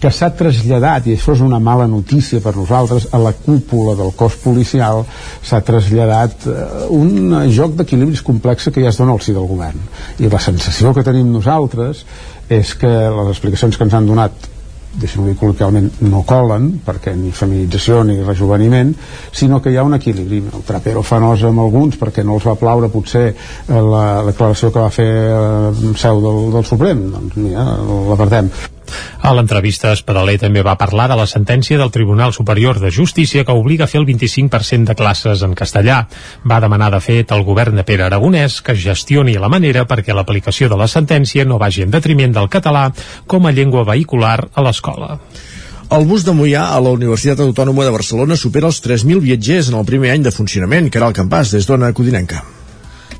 que 0.00 0.10
s'ha 0.12 0.28
traslladat, 0.36 1.06
i 1.08 1.14
això 1.16 1.32
és 1.32 1.42
una 1.44 1.58
mala 1.62 1.86
notícia 1.88 2.40
per 2.44 2.52
nosaltres, 2.56 3.08
a 3.16 3.20
la 3.20 3.32
cúpula 3.32 3.94
del 3.96 4.12
cos 4.18 4.36
policial 4.42 5.04
s'ha 5.42 5.62
traslladat 5.64 6.44
eh, 6.50 6.56
un 6.92 7.32
joc 7.52 7.78
d'equilibris 7.78 8.22
complex 8.26 8.68
que 8.68 8.84
ja 8.84 8.92
es 8.92 9.00
dona 9.00 9.16
al 9.16 9.22
si 9.24 9.32
del 9.32 9.48
govern. 9.48 9.80
I 10.20 10.28
la 10.32 10.42
sensació 10.42 10.92
que 10.92 11.06
tenim 11.06 11.32
nosaltres 11.32 12.04
és 12.52 12.74
que 12.78 12.92
les 12.92 13.32
explicacions 13.32 13.76
que 13.76 13.88
ens 13.88 13.96
han 13.96 14.10
donat 14.10 14.52
deixem-ho 15.00 15.26
dir 15.28 15.36
col·loquialment, 15.40 15.90
no 16.08 16.22
colen, 16.28 16.70
perquè 16.86 17.14
ni 17.16 17.32
feminització 17.34 18.02
ni 18.06 18.18
rejuveniment, 18.22 18.94
sinó 19.32 19.60
que 19.62 19.72
hi 19.72 19.80
ha 19.80 19.86
un 19.86 19.98
equilibri. 19.98 20.42
El 20.52 20.64
Trapero 20.66 21.04
fa 21.06 21.20
nosa 21.22 21.50
amb 21.50 21.64
alguns 21.64 21.98
perquè 22.00 22.24
no 22.24 22.38
els 22.38 22.46
va 22.48 22.56
plaure 22.60 22.92
potser 22.92 23.26
eh, 23.32 23.36
la 23.74 24.22
declaració 24.28 24.72
que 24.72 24.86
va 24.86 24.94
fer 24.94 25.10
eh, 25.10 25.92
seu 25.96 26.24
del, 26.24 26.40
del 26.56 26.66
Suprem. 26.68 27.06
Doncs 27.16 27.38
mira, 27.42 27.68
la 28.10 28.18
perdem. 28.24 28.50
A 29.22 29.32
l'entrevista, 29.34 29.92
Espadaler 29.96 30.36
també 30.42 30.62
va 30.66 30.76
parlar 30.78 31.08
de 31.10 31.16
la 31.18 31.26
sentència 31.26 31.78
del 31.80 31.92
Tribunal 31.94 32.32
Superior 32.36 32.80
de 32.80 32.90
Justícia 32.90 33.44
que 33.44 33.56
obliga 33.56 33.84
a 33.86 33.90
fer 33.90 34.00
el 34.00 34.06
25% 34.08 34.92
de 34.92 34.96
classes 34.98 35.42
en 35.42 35.54
castellà. 35.58 36.02
Va 36.46 36.60
demanar, 36.62 36.92
de 36.94 37.00
fet, 37.00 37.32
al 37.32 37.44
govern 37.44 37.76
de 37.76 37.84
Pere 37.84 38.06
Aragonès 38.06 38.60
que 38.62 38.76
gestioni 38.76 39.36
la 39.40 39.50
manera 39.52 39.86
perquè 39.86 40.14
l'aplicació 40.14 40.70
de 40.72 40.78
la 40.80 40.88
sentència 40.88 41.44
no 41.44 41.60
vagi 41.62 41.86
en 41.86 41.94
detriment 41.94 42.34
del 42.36 42.50
català 42.52 42.88
com 43.26 43.46
a 43.46 43.52
llengua 43.52 43.86
vehicular 43.88 44.38
a 44.52 44.66
l'escola. 44.66 45.16
El 45.86 46.04
bus 46.10 46.24
de 46.26 46.34
Mollà 46.34 46.64
a 46.74 46.80
la 46.82 46.90
Universitat 46.96 47.38
Autònoma 47.44 47.86
de 47.86 47.94
Barcelona 47.94 48.38
supera 48.40 48.66
els 48.72 48.82
3.000 48.82 49.22
viatgers 49.22 49.70
en 49.70 49.78
el 49.78 49.86
primer 49.86 50.10
any 50.16 50.26
de 50.26 50.34
funcionament, 50.34 50.90
que 50.90 50.98
era 50.98 51.06
el 51.06 51.14
campàs 51.14 51.54
des 51.54 51.70
d'Ona 51.70 51.94
Codinenca. 51.94 52.42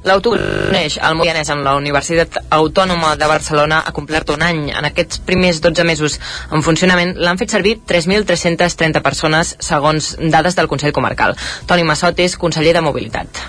L'autobús 0.06 0.38
uneix 0.68 1.00
el 1.02 1.16
Moianès 1.18 1.48
amb 1.50 1.66
la 1.66 1.72
Universitat 1.74 2.36
Autònoma 2.54 3.16
de 3.18 3.26
Barcelona 3.26 3.80
ha 3.82 3.92
complert 3.96 4.30
un 4.30 4.44
any. 4.46 4.68
En 4.70 4.86
aquests 4.86 5.18
primers 5.26 5.58
12 5.64 5.86
mesos 5.88 6.20
en 6.54 6.62
funcionament 6.62 7.16
l'han 7.18 7.40
fet 7.40 7.56
servir 7.56 7.80
3.330 7.90 9.02
persones 9.02 9.56
segons 9.58 10.14
dades 10.22 10.54
del 10.54 10.70
Consell 10.70 10.94
Comarcal. 10.94 11.34
Toni 11.66 11.82
Massot 11.88 12.22
és 12.22 12.38
conseller 12.38 12.76
de 12.76 12.86
Mobilitat 12.86 13.46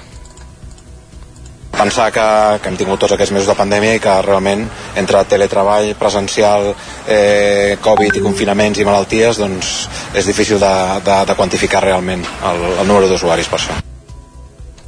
pensar 1.78 2.08
que, 2.12 2.24
que 2.58 2.72
hem 2.72 2.78
tingut 2.80 2.98
tots 3.04 3.14
aquests 3.14 3.36
mesos 3.36 3.50
de 3.52 3.56
pandèmia 3.58 3.98
i 4.00 4.00
que 4.02 4.16
realment 4.26 4.64
entre 4.98 5.22
teletreball, 5.30 5.92
presencial, 6.00 6.72
eh, 7.06 7.78
Covid 7.86 8.18
i 8.18 8.24
confinaments 8.24 8.82
i 8.82 8.88
malalties 8.88 9.38
doncs 9.44 9.76
és 10.18 10.26
difícil 10.26 10.58
de, 10.64 10.74
de, 11.06 11.20
de 11.30 11.38
quantificar 11.38 11.84
realment 11.86 12.26
el, 12.26 12.66
el 12.80 12.90
número 12.90 13.12
d'usuaris 13.12 13.52
per 13.54 13.62
això. 13.62 13.78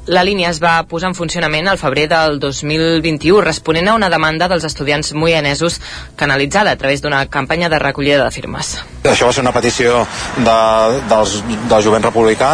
La 0.09 0.23
línia 0.25 0.49
es 0.49 0.57
va 0.57 0.71
posar 0.89 1.11
en 1.11 1.13
funcionament 1.13 1.67
al 1.69 1.77
febrer 1.77 2.07
del 2.09 2.39
2021, 2.41 3.43
responent 3.45 3.91
a 3.91 3.93
una 3.93 4.07
demanda 4.09 4.47
dels 4.49 4.63
estudiants 4.65 5.11
moianesos 5.13 5.75
canalitzada 6.17 6.71
a 6.73 6.79
través 6.81 7.03
d'una 7.03 7.27
campanya 7.29 7.69
de 7.69 7.77
recollida 7.77 8.23
de 8.23 8.31
firmes. 8.33 8.79
Això 9.05 9.27
va 9.29 9.35
ser 9.37 9.43
una 9.43 9.53
petició 9.53 9.99
de, 10.41 10.55
dels, 11.11 11.35
del 11.45 11.83
jovent 11.85 12.07
republicà, 12.07 12.49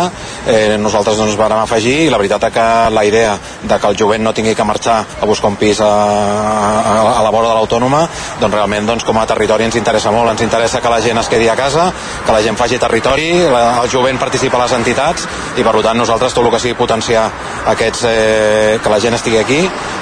eh, 0.51 0.76
nosaltres 0.78 1.16
doncs 1.16 1.38
vam 1.39 1.56
afegir 1.62 1.93
i 2.03 2.10
la 2.12 2.20
veritat 2.20 2.43
és 2.49 2.53
que 2.58 2.66
la 2.91 3.06
idea 3.08 3.38
de 3.64 3.80
que 3.80 3.88
el 3.88 3.95
jovent 4.03 4.28
no 4.28 4.36
tingui 4.36 4.53
que 4.53 4.68
marxar 4.68 4.97
a 5.22 5.26
buscar 5.26 5.53
un 5.53 5.56
pis 5.56 5.80
a, 5.80 5.88
a, 5.88 6.97
a 7.16 7.24
la 7.24 7.32
vora 7.32 7.53
de 7.53 7.56
l'autònoma, 7.56 8.03
doncs 8.43 8.53
realment 8.53 8.91
doncs, 8.91 9.08
com 9.08 9.16
a 9.16 9.26
territori 9.32 9.64
ens 9.64 9.80
interessa 9.80 10.12
molt, 10.12 10.34
ens 10.36 10.43
interessa 10.43 10.84
que 10.84 10.91
la 10.91 10.99
gent 10.99 11.24
es 11.24 11.32
quedi 11.32 11.47
a 11.47 11.56
casa, 11.56 11.88
que 12.26 12.36
la 12.36 12.43
gent 12.43 12.60
faci 12.60 12.84
territori, 12.84 13.32
la, 13.47 13.64
el 13.86 13.89
jovent 13.95 14.20
participa 14.20 14.60
a 14.60 14.66
les 14.66 14.76
entitats 14.76 15.24
i 15.56 15.64
per 15.64 15.80
tant 15.80 16.03
nosaltres 16.03 16.36
tot 16.36 16.43
el 16.43 16.51
que 16.51 16.60
sigui 16.60 16.76
potenciar 16.84 17.30
aquests, 17.73 18.05
eh, 18.09 18.79
que 18.83 18.93
la 18.93 19.01
gent 19.01 19.17
estigui 19.17 19.41
aquí, 19.41 19.61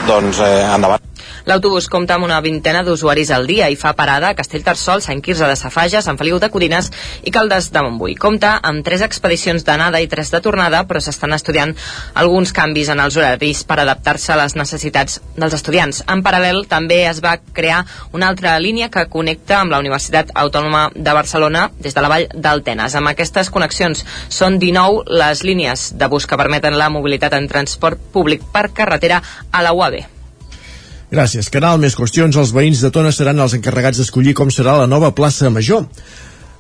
doncs 0.10 0.44
eh, 0.44 0.54
endavant. 0.76 1.13
L'autobús 1.44 1.90
compta 1.92 2.16
amb 2.16 2.24
una 2.24 2.40
vintena 2.40 2.86
d'usuaris 2.88 3.28
al 3.36 3.44
dia 3.50 3.66
i 3.68 3.76
fa 3.76 3.92
parada 3.98 4.30
a 4.30 4.36
Castellterçol, 4.36 5.02
Sant 5.04 5.20
Quirze 5.20 5.44
de 5.50 5.58
Safaja, 5.60 6.00
Sant 6.02 6.16
Feliu 6.16 6.38
de 6.40 6.48
Codines 6.50 6.88
i 7.28 7.34
Caldes 7.36 7.68
de 7.76 7.82
Montbui. 7.84 8.16
Compta 8.16 8.54
amb 8.64 8.80
tres 8.86 9.04
expedicions 9.04 9.66
d'anada 9.68 10.00
i 10.00 10.08
tres 10.08 10.32
de 10.32 10.40
tornada, 10.46 10.86
però 10.88 11.02
s'estan 11.04 11.36
estudiant 11.36 11.76
alguns 12.16 12.56
canvis 12.56 12.94
en 12.94 13.04
els 13.04 13.18
horaris 13.20 13.66
per 13.68 13.82
adaptar-se 13.84 14.32
a 14.32 14.40
les 14.40 14.56
necessitats 14.56 15.20
dels 15.36 15.58
estudiants. 15.60 16.00
En 16.08 16.24
paral·lel, 16.24 16.64
també 16.72 17.02
es 17.10 17.20
va 17.20 17.36
crear 17.52 17.84
una 18.16 18.32
altra 18.32 18.56
línia 18.64 18.88
que 18.88 19.10
connecta 19.12 19.60
amb 19.60 19.76
la 19.76 19.84
Universitat 19.84 20.32
Autònoma 20.46 20.86
de 20.96 21.20
Barcelona 21.20 21.68
des 21.76 21.92
de 21.92 22.08
la 22.08 22.14
vall 22.16 22.30
d'Altenes. 22.32 22.96
Amb 22.96 23.12
aquestes 23.12 23.52
connexions 23.52 24.08
són 24.32 24.62
19 24.64 25.12
les 25.12 25.44
línies 25.44 25.92
de 26.00 26.08
bus 26.08 26.24
que 26.24 26.40
permeten 26.40 26.80
la 26.80 26.88
mobilitat 26.88 27.36
en 27.36 27.52
transport 27.52 28.00
públic 28.16 28.48
per 28.56 28.70
carretera 28.72 29.20
a 29.52 29.62
la 29.62 29.76
UAB. 29.76 30.13
Gràcies. 31.14 31.46
Canal 31.54 31.78
Més 31.78 31.94
Qüestions. 31.94 32.34
Els 32.42 32.52
veïns 32.56 32.80
de 32.82 32.90
Tona 32.90 33.12
seran 33.14 33.38
els 33.44 33.54
encarregats 33.54 34.00
d'escollir 34.02 34.34
com 34.34 34.50
serà 34.50 34.80
la 34.80 34.88
nova 34.90 35.12
plaça 35.14 35.52
Major. 35.54 35.84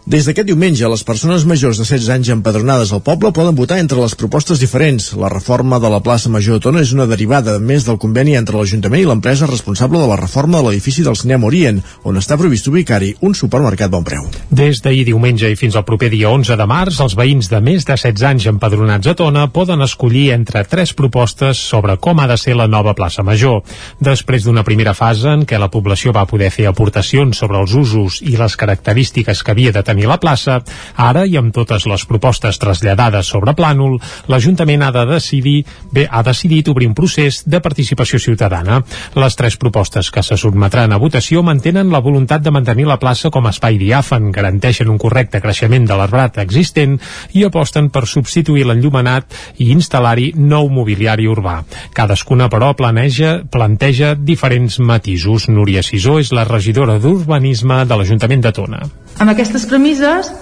Des 0.03 0.25
d'aquest 0.27 0.49
diumenge, 0.49 0.83
les 0.91 1.01
persones 1.07 1.45
majors 1.47 1.77
de 1.79 1.85
16 1.87 2.09
anys 2.11 2.29
empadronades 2.33 2.89
al 2.91 2.99
poble 2.99 3.29
poden 3.31 3.55
votar 3.55 3.77
entre 3.79 4.01
les 4.01 4.13
propostes 4.19 4.59
diferents. 4.59 5.13
La 5.15 5.29
reforma 5.31 5.77
de 5.79 5.87
la 5.87 6.01
plaça 6.03 6.27
Major 6.27 6.59
Tona 6.59 6.81
és 6.83 6.89
una 6.91 7.05
derivada, 7.07 7.53
més 7.55 7.85
del 7.87 7.95
conveni 7.95 8.35
entre 8.35 8.57
l'Ajuntament 8.59 8.99
i 8.99 9.07
l'empresa 9.07 9.47
responsable 9.47 10.01
de 10.01 10.09
la 10.09 10.17
reforma 10.19 10.59
de 10.59 10.65
l'edifici 10.67 11.05
del 11.07 11.15
Cinema 11.15 11.47
Orient, 11.47 11.79
on 12.03 12.19
està 12.19 12.35
previst 12.35 12.67
ubicar-hi 12.67 13.13
un 13.23 13.31
supermercat 13.31 13.93
bon 13.93 14.03
preu. 14.03 14.25
Des 14.51 14.81
d'ahir 14.83 15.05
diumenge 15.07 15.47
i 15.47 15.55
fins 15.55 15.79
al 15.79 15.85
proper 15.87 16.11
dia 16.11 16.33
11 16.35 16.59
de 16.59 16.67
març, 16.67 16.99
els 16.99 17.15
veïns 17.15 17.47
de 17.47 17.63
més 17.63 17.87
de 17.87 17.95
16 17.95 18.27
anys 18.27 18.49
empadronats 18.51 19.07
a 19.07 19.15
Tona 19.15 19.47
poden 19.55 19.87
escollir 19.87 20.33
entre 20.35 20.65
tres 20.67 20.91
propostes 20.91 21.63
sobre 21.71 21.95
com 21.95 22.19
ha 22.19 22.27
de 22.27 22.35
ser 22.35 22.57
la 22.59 22.67
nova 22.67 22.91
plaça 22.91 23.23
Major. 23.23 23.63
Després 24.03 24.43
d'una 24.43 24.67
primera 24.67 24.91
fase 24.99 25.31
en 25.31 25.47
què 25.47 25.55
la 25.55 25.71
població 25.71 26.11
va 26.11 26.27
poder 26.27 26.51
fer 26.51 26.67
aportacions 26.67 27.39
sobre 27.39 27.63
els 27.63 27.71
usos 27.71 28.19
i 28.19 28.35
les 28.35 28.59
característiques 28.59 29.39
que 29.39 29.55
havia 29.55 29.71
de 29.71 29.79
tenir 29.79 29.92
la 30.01 30.17
plaça, 30.17 30.57
ara 30.97 31.27
i 31.29 31.37
amb 31.37 31.53
totes 31.53 31.85
les 31.85 32.05
propostes 32.09 32.57
traslladades 32.57 33.29
sobre 33.29 33.53
plànol, 33.53 33.99
l'Ajuntament 34.27 34.81
ha 34.81 34.91
de 34.95 35.05
decidir 35.13 35.59
bé, 35.93 36.07
ha 36.09 36.23
decidit 36.25 36.67
obrir 36.73 36.89
un 36.89 36.95
procés 36.97 37.43
de 37.45 37.61
participació 37.61 38.19
ciutadana. 38.19 38.81
Les 39.13 39.37
tres 39.37 39.57
propostes 39.61 40.09
que 40.09 40.23
se 40.25 40.37
sotmetran 40.41 40.91
a 40.91 40.97
votació 40.97 41.43
mantenen 41.45 41.91
la 41.93 42.01
voluntat 42.01 42.41
de 42.41 42.51
mantenir 42.51 42.87
la 42.89 42.97
plaça 42.97 43.29
com 43.29 43.45
a 43.45 43.53
espai 43.53 43.77
diàfan, 43.77 44.31
garanteixen 44.33 44.89
un 44.89 44.97
correcte 44.97 45.41
creixement 45.43 45.85
de 45.85 45.97
l'arbrat 45.99 46.41
existent 46.41 46.97
i 47.37 47.45
aposten 47.45 47.91
per 47.93 48.07
substituir 48.09 48.65
l'enllumenat 48.65 49.37
i 49.61 49.69
instal·lar-hi 49.75 50.31
nou 50.39 50.69
mobiliari 50.73 51.27
urbà. 51.29 51.59
Cadascuna, 51.93 52.49
però, 52.49 52.73
planeja, 52.73 53.43
planteja 53.51 54.15
diferents 54.15 54.79
matisos. 54.79 55.49
Núria 55.49 55.83
Sisó 55.83 56.19
és 56.21 56.33
la 56.33 56.47
regidora 56.49 56.99
d'Urbanisme 56.99 57.83
de 57.85 57.99
l'Ajuntament 57.99 58.47
de 58.47 58.53
Tona. 58.55 58.83
Amb 59.23 59.31
aquestes 59.31 59.63
premisses, 59.63 60.33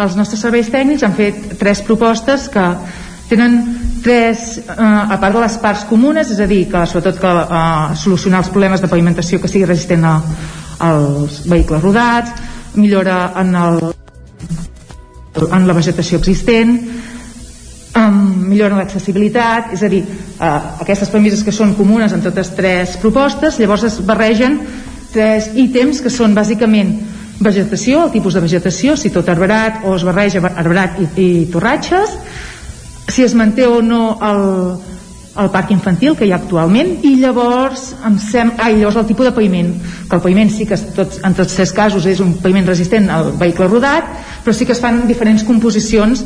els 0.00 0.14
nostres 0.16 0.40
serveis 0.40 0.70
tècnics 0.72 1.02
han 1.04 1.12
fet 1.12 1.50
tres 1.60 1.82
propostes 1.84 2.46
que 2.48 2.62
tenen 3.28 3.58
tres, 4.00 4.56
eh, 4.56 4.72
a 4.72 5.18
part 5.20 5.36
de 5.36 5.42
les 5.42 5.58
parts 5.60 5.82
comunes, 5.90 6.30
és 6.32 6.40
a 6.40 6.46
dir, 6.48 6.62
que 6.72 6.86
sobretot 6.88 7.20
que 7.20 7.32
eh, 7.42 7.98
solucionar 8.00 8.40
els 8.40 8.48
problemes 8.48 8.80
de 8.80 8.88
pavimentació 8.88 9.36
que 9.40 9.52
sigui 9.52 9.68
resistent 9.68 10.08
a, 10.08 10.14
als 10.88 11.42
vehicles 11.44 11.84
rodats, 11.84 12.32
millora 12.80 13.20
en, 13.36 13.54
el, 13.66 13.78
en 15.52 15.68
la 15.68 15.76
vegetació 15.76 16.24
existent, 16.24 16.78
um, 18.00 18.20
millora 18.48 18.80
l'accessibilitat, 18.80 19.74
és 19.76 19.84
a 19.84 19.92
dir, 19.92 20.06
eh, 20.08 20.58
aquestes 20.80 21.12
premisses 21.12 21.44
que 21.44 21.52
són 21.52 21.76
comunes 21.76 22.16
en 22.16 22.24
totes 22.24 22.56
tres 22.56 22.96
propostes, 22.96 23.60
llavors 23.60 23.90
es 23.92 24.00
barregen 24.00 24.62
tres 25.12 25.52
ítems 25.52 26.00
que 26.00 26.08
són 26.08 26.32
bàsicament 26.32 27.20
vegetació, 27.42 28.06
el 28.06 28.14
tipus 28.14 28.34
de 28.38 28.44
vegetació, 28.44 28.96
si 28.96 29.10
tot 29.14 29.28
arbrat 29.28 29.84
o 29.84 29.96
es 29.96 30.06
barreja 30.06 30.42
arbrat 30.48 30.98
i, 31.02 31.08
i 31.20 31.28
torratges, 31.52 32.16
si 33.08 33.26
es 33.26 33.34
manté 33.34 33.66
o 33.66 33.82
no 33.82 34.16
el, 34.22 34.42
el 35.42 35.50
parc 35.52 35.70
infantil 35.72 36.16
que 36.16 36.26
hi 36.28 36.32
ha 36.32 36.38
actualment 36.40 36.98
i 37.08 37.14
llavors 37.20 37.90
em 38.06 38.18
sem... 38.20 38.52
ah, 38.58 38.70
i 38.70 38.78
llavors 38.80 39.00
el 39.00 39.08
tipus 39.08 39.28
de 39.28 39.34
paviment 39.36 39.72
que 40.08 40.16
el 40.16 40.22
paviment 40.22 40.52
sí 40.52 40.66
que 40.68 40.78
tots, 40.96 41.20
en 41.24 41.36
tots 41.36 41.56
tres 41.56 41.72
casos 41.76 42.06
és 42.08 42.20
un 42.24 42.34
paviment 42.42 42.68
resistent 42.68 43.08
al 43.10 43.32
vehicle 43.40 43.68
rodat 43.70 44.10
però 44.44 44.54
sí 44.56 44.68
que 44.68 44.76
es 44.76 44.82
fan 44.82 45.06
diferents 45.08 45.44
composicions 45.48 46.24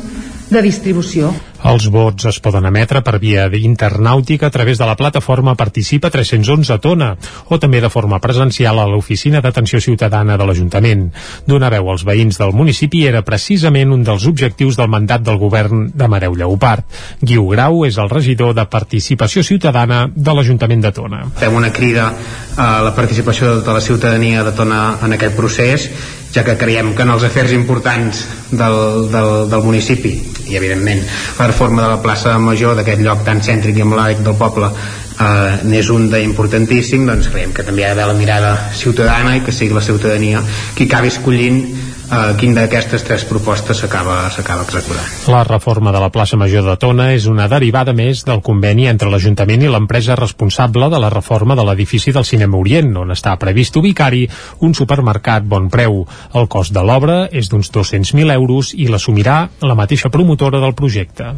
de 0.51 0.63
distribució 0.63 1.31
els 1.65 1.87
vots 1.89 2.27
es 2.29 2.37
poden 2.43 2.67
emetre 2.69 3.01
per 3.01 3.17
via 3.21 3.47
internàutica 3.47 4.47
a 4.47 4.53
través 4.53 4.77
de 4.77 4.85
la 4.85 4.95
plataforma 4.95 5.55
Participa 5.57 6.11
311 6.13 6.73
a 6.73 6.77
Tona 6.77 7.09
o 7.49 7.57
també 7.59 7.81
de 7.81 7.89
forma 7.89 8.19
presencial 8.21 8.79
a 8.79 8.85
l'Oficina 8.85 9.41
d'Atenció 9.41 9.81
Ciutadana 9.81 10.37
de 10.37 10.45
l'Ajuntament. 10.45 11.07
Donar 11.47 11.71
veu 11.73 11.89
als 11.89 12.05
veïns 12.05 12.37
del 12.37 12.53
municipi 12.53 13.05
era 13.07 13.23
precisament 13.25 13.91
un 13.93 14.03
dels 14.05 14.27
objectius 14.29 14.77
del 14.77 14.91
mandat 14.91 15.25
del 15.25 15.39
govern 15.41 15.87
de 15.93 16.07
Mareu 16.07 16.35
Lleopard. 16.37 16.85
Guiu 17.21 17.47
Grau 17.49 17.85
és 17.87 17.97
el 17.97 18.09
regidor 18.09 18.53
de 18.53 18.67
Participació 18.69 19.43
Ciutadana 19.43 20.05
de 20.13 20.37
l'Ajuntament 20.37 20.85
de 20.85 20.93
Tona. 20.93 21.23
Fem 21.39 21.57
una 21.57 21.73
crida 21.73 22.11
a 22.57 22.69
la 22.85 22.93
participació 22.95 23.59
de 23.61 23.73
la 23.73 23.81
ciutadania 23.81 24.43
de 24.43 24.53
Tona 24.53 24.97
en 25.03 25.13
aquest 25.17 25.35
procés 25.37 25.89
ja 26.37 26.45
que 26.45 26.57
creiem 26.59 26.93
que 26.93 27.01
en 27.01 27.09
els 27.15 27.25
afers 27.25 27.51
importants 27.55 28.21
del, 28.51 29.07
del, 29.09 29.31
del 29.49 29.65
municipi 29.65 30.13
i 30.47 30.55
evidentment 30.59 31.01
la 31.39 31.49
reforma 31.49 31.81
de 31.83 31.89
la 31.95 32.01
plaça 32.03 32.37
Major 32.39 32.77
d'aquest 32.77 33.01
lloc 33.01 33.25
tan 33.25 33.41
cèntric 33.41 33.79
i 33.79 33.85
emblemàtic 33.85 34.21
del 34.25 34.37
poble 34.37 34.69
eh, 34.69 35.57
n'és 35.65 35.89
un 35.93 36.09
d'importantíssim 36.13 37.07
doncs 37.09 37.31
creiem 37.33 37.55
que 37.57 37.65
també 37.65 37.85
ha 37.87 37.91
d'haver 37.93 38.11
la 38.13 38.17
mirada 38.19 38.53
ciutadana 38.77 39.35
i 39.37 39.43
que 39.45 39.55
sigui 39.55 39.73
la 39.73 39.85
ciutadania 39.89 40.43
qui 40.77 40.85
acabi 40.85 41.09
escollint 41.13 41.63
eh, 42.11 42.33
quin 42.39 42.55
d'aquestes 42.55 43.03
tres 43.07 43.25
propostes 43.27 43.81
s'acaba 43.81 44.17
executant. 44.27 45.07
La 45.31 45.43
reforma 45.43 45.91
de 45.91 46.01
la 46.01 46.09
plaça 46.13 46.37
Major 46.39 46.65
de 46.65 46.75
Tona 46.79 47.11
és 47.15 47.27
una 47.27 47.47
derivada 47.51 47.93
més 47.97 48.23
del 48.27 48.41
conveni 48.45 48.87
entre 48.87 49.11
l'Ajuntament 49.11 49.63
i 49.63 49.71
l'empresa 49.71 50.15
responsable 50.19 50.89
de 50.93 51.01
la 51.01 51.11
reforma 51.13 51.55
de 51.55 51.65
l'edifici 51.67 52.13
del 52.15 52.25
Cinema 52.25 52.57
Orient, 52.57 52.93
on 53.03 53.13
està 53.15 53.35
previst 53.39 53.75
ubicar-hi 53.77 54.25
un 54.65 54.75
supermercat 54.77 55.45
bon 55.47 55.69
preu. 55.73 56.03
El 56.33 56.47
cost 56.51 56.73
de 56.75 56.83
l'obra 56.83 57.17
és 57.31 57.51
d'uns 57.51 57.71
200.000 57.73 58.33
euros 58.35 58.73
i 58.75 58.87
l'assumirà 58.91 59.37
la 59.61 59.75
mateixa 59.75 60.11
promotora 60.13 60.61
del 60.63 60.75
projecte. 60.77 61.33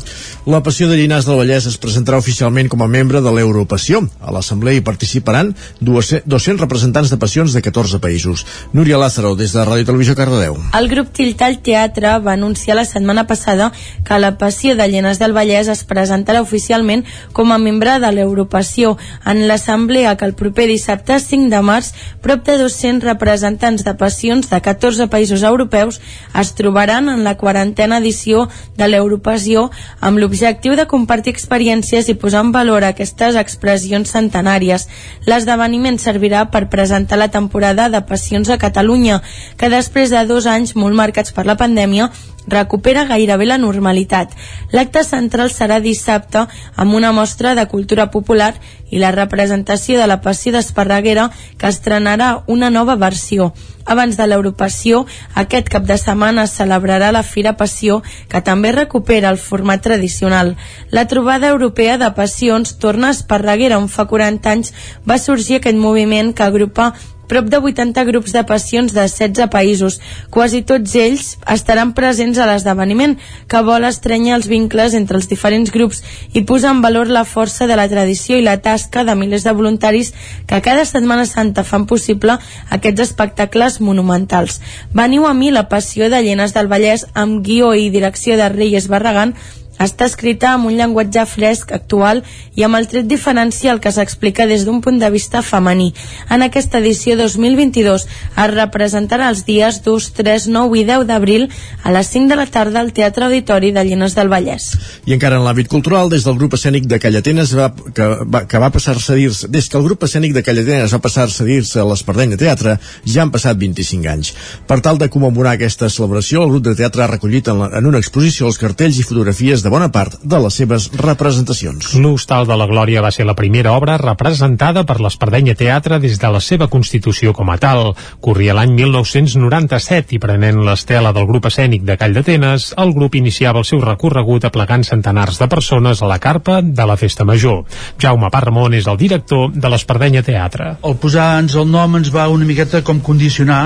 La 0.50 0.64
Passió 0.64 0.90
de 0.90 0.98
Llinars 1.00 1.28
del 1.28 1.40
Vallès 1.40 1.70
es 1.70 1.80
presentarà 1.82 2.20
oficialment 2.22 2.70
com 2.70 2.84
a 2.84 2.90
membre 2.92 3.24
de 3.26 3.34
l'Europassió. 3.34 4.04
A 4.22 4.34
l'assemblea 4.36 4.78
hi 4.78 4.86
participaran 4.86 5.54
200 5.82 6.60
representants 6.60 7.10
de 7.10 7.18
passions 7.18 7.56
de 7.56 7.64
14 7.66 8.00
països. 8.04 8.46
Núria 8.74 9.00
Lázaro, 9.02 9.36
des 9.40 9.56
de 9.56 9.66
Ràdio 9.66 9.88
Televisió 9.90 10.16
Cardedeu. 10.16 10.59
El 10.78 10.88
grup 10.88 11.08
Tiltal 11.14 11.60
Teatre 11.66 12.12
va 12.22 12.34
anunciar 12.34 12.76
la 12.78 12.86
setmana 12.86 13.26
passada 13.28 13.72
que 14.06 14.20
la 14.20 14.36
Passió 14.38 14.76
de 14.76 14.86
Llenes 14.88 15.18
del 15.18 15.34
Vallès 15.34 15.68
es 15.72 15.84
presentarà 15.88 16.44
oficialment 16.44 17.06
com 17.34 17.52
a 17.52 17.58
membre 17.58 17.96
de 18.04 18.12
l'Europassió 18.14 18.96
en 19.26 19.48
l'assemblea 19.48 20.16
que 20.18 20.28
el 20.30 20.36
proper 20.38 20.68
dissabte 20.70 21.18
5 21.20 21.50
de 21.50 21.62
març 21.66 21.94
prop 22.22 22.44
de 22.46 22.58
200 22.62 23.08
representants 23.08 23.86
de 23.88 23.94
passions 23.98 24.50
de 24.52 24.60
14 24.62 25.08
països 25.10 25.46
europeus 25.48 26.02
es 26.44 26.54
trobaran 26.60 27.10
en 27.10 27.24
la 27.24 27.36
quarantena 27.38 27.98
edició 27.98 28.46
de 28.78 28.92
l'Europassió 28.92 29.70
amb 30.00 30.22
l'objectiu 30.22 30.76
de 30.78 30.88
compartir 30.92 31.34
experiències 31.34 32.10
i 32.10 32.18
posar 32.20 32.46
en 32.46 32.54
valor 32.54 32.86
aquestes 32.86 33.40
expressions 33.40 34.12
centenàries. 34.14 34.88
L'esdeveniment 35.26 35.98
servirà 35.98 36.46
per 36.52 36.68
presentar 36.70 37.18
la 37.18 37.32
temporada 37.34 37.90
de 37.90 38.02
Passions 38.06 38.50
a 38.50 38.58
Catalunya, 38.62 39.22
que 39.58 39.70
després 39.70 40.12
de 40.14 40.26
dos 40.30 40.49
anys 40.50 40.76
molt 40.76 40.98
marcats 40.98 41.32
per 41.36 41.46
la 41.46 41.58
pandèmia 41.60 42.10
recupera 42.50 43.06
gairebé 43.06 43.46
la 43.46 43.58
normalitat. 43.58 44.34
L'acte 44.72 45.04
central 45.04 45.52
serà 45.54 45.80
dissabte 45.80 46.46
amb 46.76 46.94
una 46.94 47.12
mostra 47.12 47.56
de 47.56 47.66
cultura 47.68 48.10
popular 48.12 48.54
i 48.90 49.00
la 49.00 49.12
representació 49.12 50.00
de 50.00 50.08
la 50.10 50.20
Passió 50.22 50.52
d'Esparreguera 50.52 51.30
que 51.58 51.70
estrenarà 51.70 52.44
una 52.48 52.70
nova 52.70 52.96
versió. 52.96 53.54
Abans 53.86 54.18
de 54.18 54.26
l'Europació, 54.28 55.06
aquest 55.34 55.70
cap 55.70 55.86
de 55.86 55.98
setmana 55.98 56.44
es 56.46 56.56
celebrarà 56.58 57.12
la 57.12 57.24
Fira 57.24 57.56
Passió, 57.58 58.02
que 58.30 58.42
també 58.42 58.72
recupera 58.72 59.30
el 59.30 59.38
format 59.38 59.82
tradicional. 59.82 60.56
La 60.90 61.08
trobada 61.08 61.50
europea 61.50 61.98
de 61.98 62.12
passions 62.18 62.78
torna 62.78 63.10
a 63.10 63.18
Esparreguera, 63.18 63.78
on 63.78 63.90
fa 63.90 64.06
40 64.06 64.52
anys 64.52 64.74
va 65.10 65.18
sorgir 65.18 65.58
aquest 65.58 65.78
moviment 65.78 66.34
que 66.34 66.46
agrupa 66.46 66.94
prop 67.30 67.48
de 67.48 67.62
80 67.62 68.04
grups 68.10 68.34
de 68.34 68.44
passions 68.50 68.94
de 68.94 69.06
16 69.06 69.48
països. 69.54 70.00
Quasi 70.34 70.64
tots 70.66 70.96
ells 71.00 71.38
estaran 71.54 71.94
presents 71.94 72.40
a 72.42 72.48
l'esdeveniment, 72.50 73.16
que 73.48 73.62
vol 73.66 73.86
estrenyar 73.88 74.40
els 74.40 74.50
vincles 74.50 74.96
entre 74.98 75.20
els 75.20 75.30
diferents 75.30 75.72
grups 75.72 76.02
i 76.34 76.44
posar 76.50 76.74
en 76.76 76.82
valor 76.82 77.08
la 77.14 77.24
força 77.24 77.68
de 77.70 77.78
la 77.80 77.88
tradició 77.92 78.38
i 78.38 78.46
la 78.46 78.58
tasca 78.66 79.06
de 79.06 79.16
milers 79.16 79.46
de 79.46 79.54
voluntaris 79.54 80.12
que 80.50 80.62
cada 80.66 80.86
Setmana 80.90 81.26
Santa 81.30 81.64
fan 81.64 81.86
possible 81.86 82.40
aquests 82.74 83.06
espectacles 83.08 83.80
monumentals. 83.80 84.60
Veniu 84.94 85.30
a 85.30 85.34
mi 85.38 85.54
la 85.54 85.68
passió 85.70 86.10
de 86.10 86.22
Llenes 86.26 86.56
del 86.58 86.68
Vallès 86.72 87.06
amb 87.14 87.44
guió 87.46 87.74
i 87.78 87.90
direcció 87.94 88.38
de 88.38 88.50
Reyes 88.50 88.90
Barragán 88.90 89.36
està 89.80 90.06
escrita 90.10 90.54
amb 90.54 90.68
un 90.70 90.76
llenguatge 90.78 91.24
fresc, 91.30 91.72
actual 91.76 92.22
i 92.56 92.66
amb 92.68 92.78
el 92.80 92.88
tret 92.92 93.08
diferencial 93.08 93.80
que 93.80 93.94
s'explica 93.96 94.48
des 94.50 94.66
d'un 94.68 94.82
punt 94.84 95.00
de 95.00 95.10
vista 95.10 95.42
femení. 95.42 95.94
En 96.30 96.44
aquesta 96.44 96.80
edició 96.84 97.16
2022 97.20 98.06
es 98.06 98.52
representarà 98.54 99.30
els 99.32 99.46
dies 99.48 99.82
2, 99.86 100.10
3, 100.20 100.50
9 100.52 100.80
i 100.82 100.86
10 100.88 101.08
d'abril 101.10 101.48
a 101.84 101.94
les 101.96 102.12
5 102.12 102.30
de 102.30 102.40
la 102.40 102.46
tarda 102.46 102.84
al 102.84 102.92
Teatre 102.94 103.30
Auditori 103.30 103.72
de 103.72 103.86
Llenes 103.88 104.16
del 104.16 104.32
Vallès. 104.32 104.74
I 105.08 105.16
encara 105.16 105.40
en 105.40 105.46
l'àmbit 105.48 105.72
cultural, 105.72 106.12
des 106.12 106.26
del 106.28 106.38
grup 106.38 106.58
escènic 106.60 106.88
de 106.90 107.00
Callatenes 107.00 107.56
va, 107.56 107.70
que, 107.96 108.10
va, 108.26 108.44
que 108.50 108.62
va 108.62 108.72
passar-se 108.74 109.14
a 109.14 109.20
dir-se, 109.20 109.48
des 109.48 109.70
que 109.70 109.80
el 109.80 109.88
grup 109.88 110.04
escènic 110.04 110.36
de 110.36 110.44
Callatenes 110.44 110.94
va 110.94 111.02
passar-se 111.04 111.44
a 111.44 111.48
dir-se 111.48 111.80
a 111.80 111.88
l'Espardenya 111.88 112.40
Teatre, 112.40 112.78
ja 113.06 113.24
han 113.24 113.32
passat 113.32 113.58
25 113.60 114.12
anys. 114.12 114.34
Per 114.68 114.80
tal 114.86 115.00
de 115.00 115.10
commemorar 115.10 115.56
aquesta 115.56 115.90
celebració, 115.90 116.44
el 116.44 116.54
grup 116.54 116.68
de 116.68 116.76
teatre 116.80 117.06
ha 117.06 117.12
recollit 117.12 117.48
en, 117.48 117.64
la, 117.64 117.72
en 117.80 117.90
una 117.90 118.02
exposició 118.02 118.50
els 118.50 118.60
cartells 118.62 119.00
i 119.00 119.08
fotografies 119.08 119.64
de 119.64 119.69
bona 119.70 119.90
part 119.94 120.18
de 120.24 120.40
les 120.44 120.56
seves 120.62 120.90
representacions. 121.00 121.94
L'Hostal 122.02 122.48
de 122.50 122.58
la 122.60 122.68
Glòria 122.70 123.04
va 123.06 123.12
ser 123.16 123.26
la 123.28 123.36
primera 123.38 123.74
obra 123.78 123.98
representada 124.02 124.84
per 124.88 125.00
l'Espardenya 125.00 125.56
Teatre 125.60 126.00
des 126.04 126.20
de 126.22 126.32
la 126.34 126.42
seva 126.44 126.68
constitució 126.68 127.34
com 127.34 127.50
a 127.50 127.58
tal. 127.62 127.94
Corria 128.22 128.56
l'any 128.58 128.74
1997 128.78 130.16
i 130.18 130.22
prenent 130.24 130.62
l'estela 130.66 131.14
del 131.16 131.28
grup 131.30 131.50
escènic 131.50 131.86
de 131.88 131.98
Call 131.98 132.16
d'Atenes, 132.18 132.74
el 132.78 132.94
grup 132.98 133.18
iniciava 133.20 133.64
el 133.64 133.68
seu 133.70 133.82
recorregut 133.84 134.48
aplegant 134.50 134.86
centenars 134.88 135.40
de 135.42 135.50
persones 135.52 136.02
a 136.02 136.10
la 136.12 136.20
carpa 136.20 136.62
de 136.62 136.88
la 136.90 136.98
Festa 136.98 137.26
Major. 137.26 137.64
Jaume 138.02 138.32
Parramon 138.34 138.78
és 138.78 138.88
el 138.88 138.98
director 138.98 139.50
de 139.54 139.72
l'Espardenya 139.72 140.24
Teatre. 140.26 140.76
El 140.84 140.98
posar-nos 141.02 141.60
el 141.60 141.70
nom 141.70 142.00
ens 142.00 142.14
va 142.16 142.30
una 142.30 142.48
miqueta 142.48 142.84
com 142.86 143.04
condicionar 143.04 143.64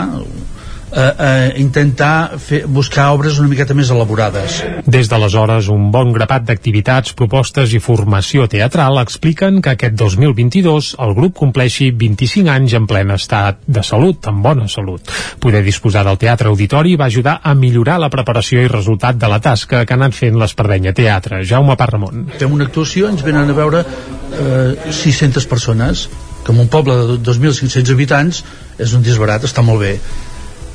eh, 0.95 1.13
eh, 1.19 1.53
intentar 1.61 2.37
fer, 2.39 2.63
buscar 2.67 3.09
obres 3.13 3.39
una 3.41 3.49
miqueta 3.51 3.75
més 3.77 3.91
elaborades. 3.93 4.59
Des 4.85 5.09
d'aleshores, 5.09 5.69
un 5.73 5.89
bon 5.93 6.13
grapat 6.15 6.45
d'activitats, 6.47 7.15
propostes 7.17 7.73
i 7.73 7.81
formació 7.83 8.47
teatral 8.51 8.99
expliquen 9.01 9.61
que 9.61 9.73
aquest 9.73 9.97
2022 9.99 10.93
el 11.03 11.15
grup 11.17 11.35
compleixi 11.41 11.91
25 11.91 12.51
anys 12.53 12.77
en 12.79 12.87
ple 12.89 13.03
estat 13.13 13.59
de 13.67 13.83
salut, 13.83 14.27
en 14.29 14.41
bona 14.41 14.67
salut. 14.71 15.09
Poder 15.43 15.63
disposar 15.65 16.05
del 16.07 16.19
Teatre 16.21 16.49
Auditori 16.49 16.95
va 16.95 17.09
ajudar 17.11 17.39
a 17.43 17.53
millorar 17.53 17.99
la 17.99 18.11
preparació 18.13 18.61
i 18.63 18.71
resultat 18.71 19.17
de 19.19 19.29
la 19.29 19.41
tasca 19.43 19.83
que 19.85 19.93
han 19.93 20.05
anat 20.05 20.17
fent 20.17 20.37
l'Espardenya 20.39 20.93
Teatre. 20.93 21.43
Jaume 21.47 21.75
Parramon. 21.79 22.27
Fem 22.39 22.53
una 22.53 22.69
actuació, 22.69 23.09
ens 23.09 23.25
venen 23.25 23.49
a 23.49 23.57
veure 23.57 23.83
eh, 23.83 24.91
600 24.91 25.47
persones, 25.49 26.07
que 26.43 26.51
en 26.51 26.59
un 26.59 26.69
poble 26.71 26.95
de 26.95 27.17
2.500 27.23 27.91
habitants 27.93 28.43
és 28.79 28.93
un 28.93 29.03
disbarat, 29.03 29.43
està 29.47 29.63
molt 29.65 29.83
bé 29.83 29.97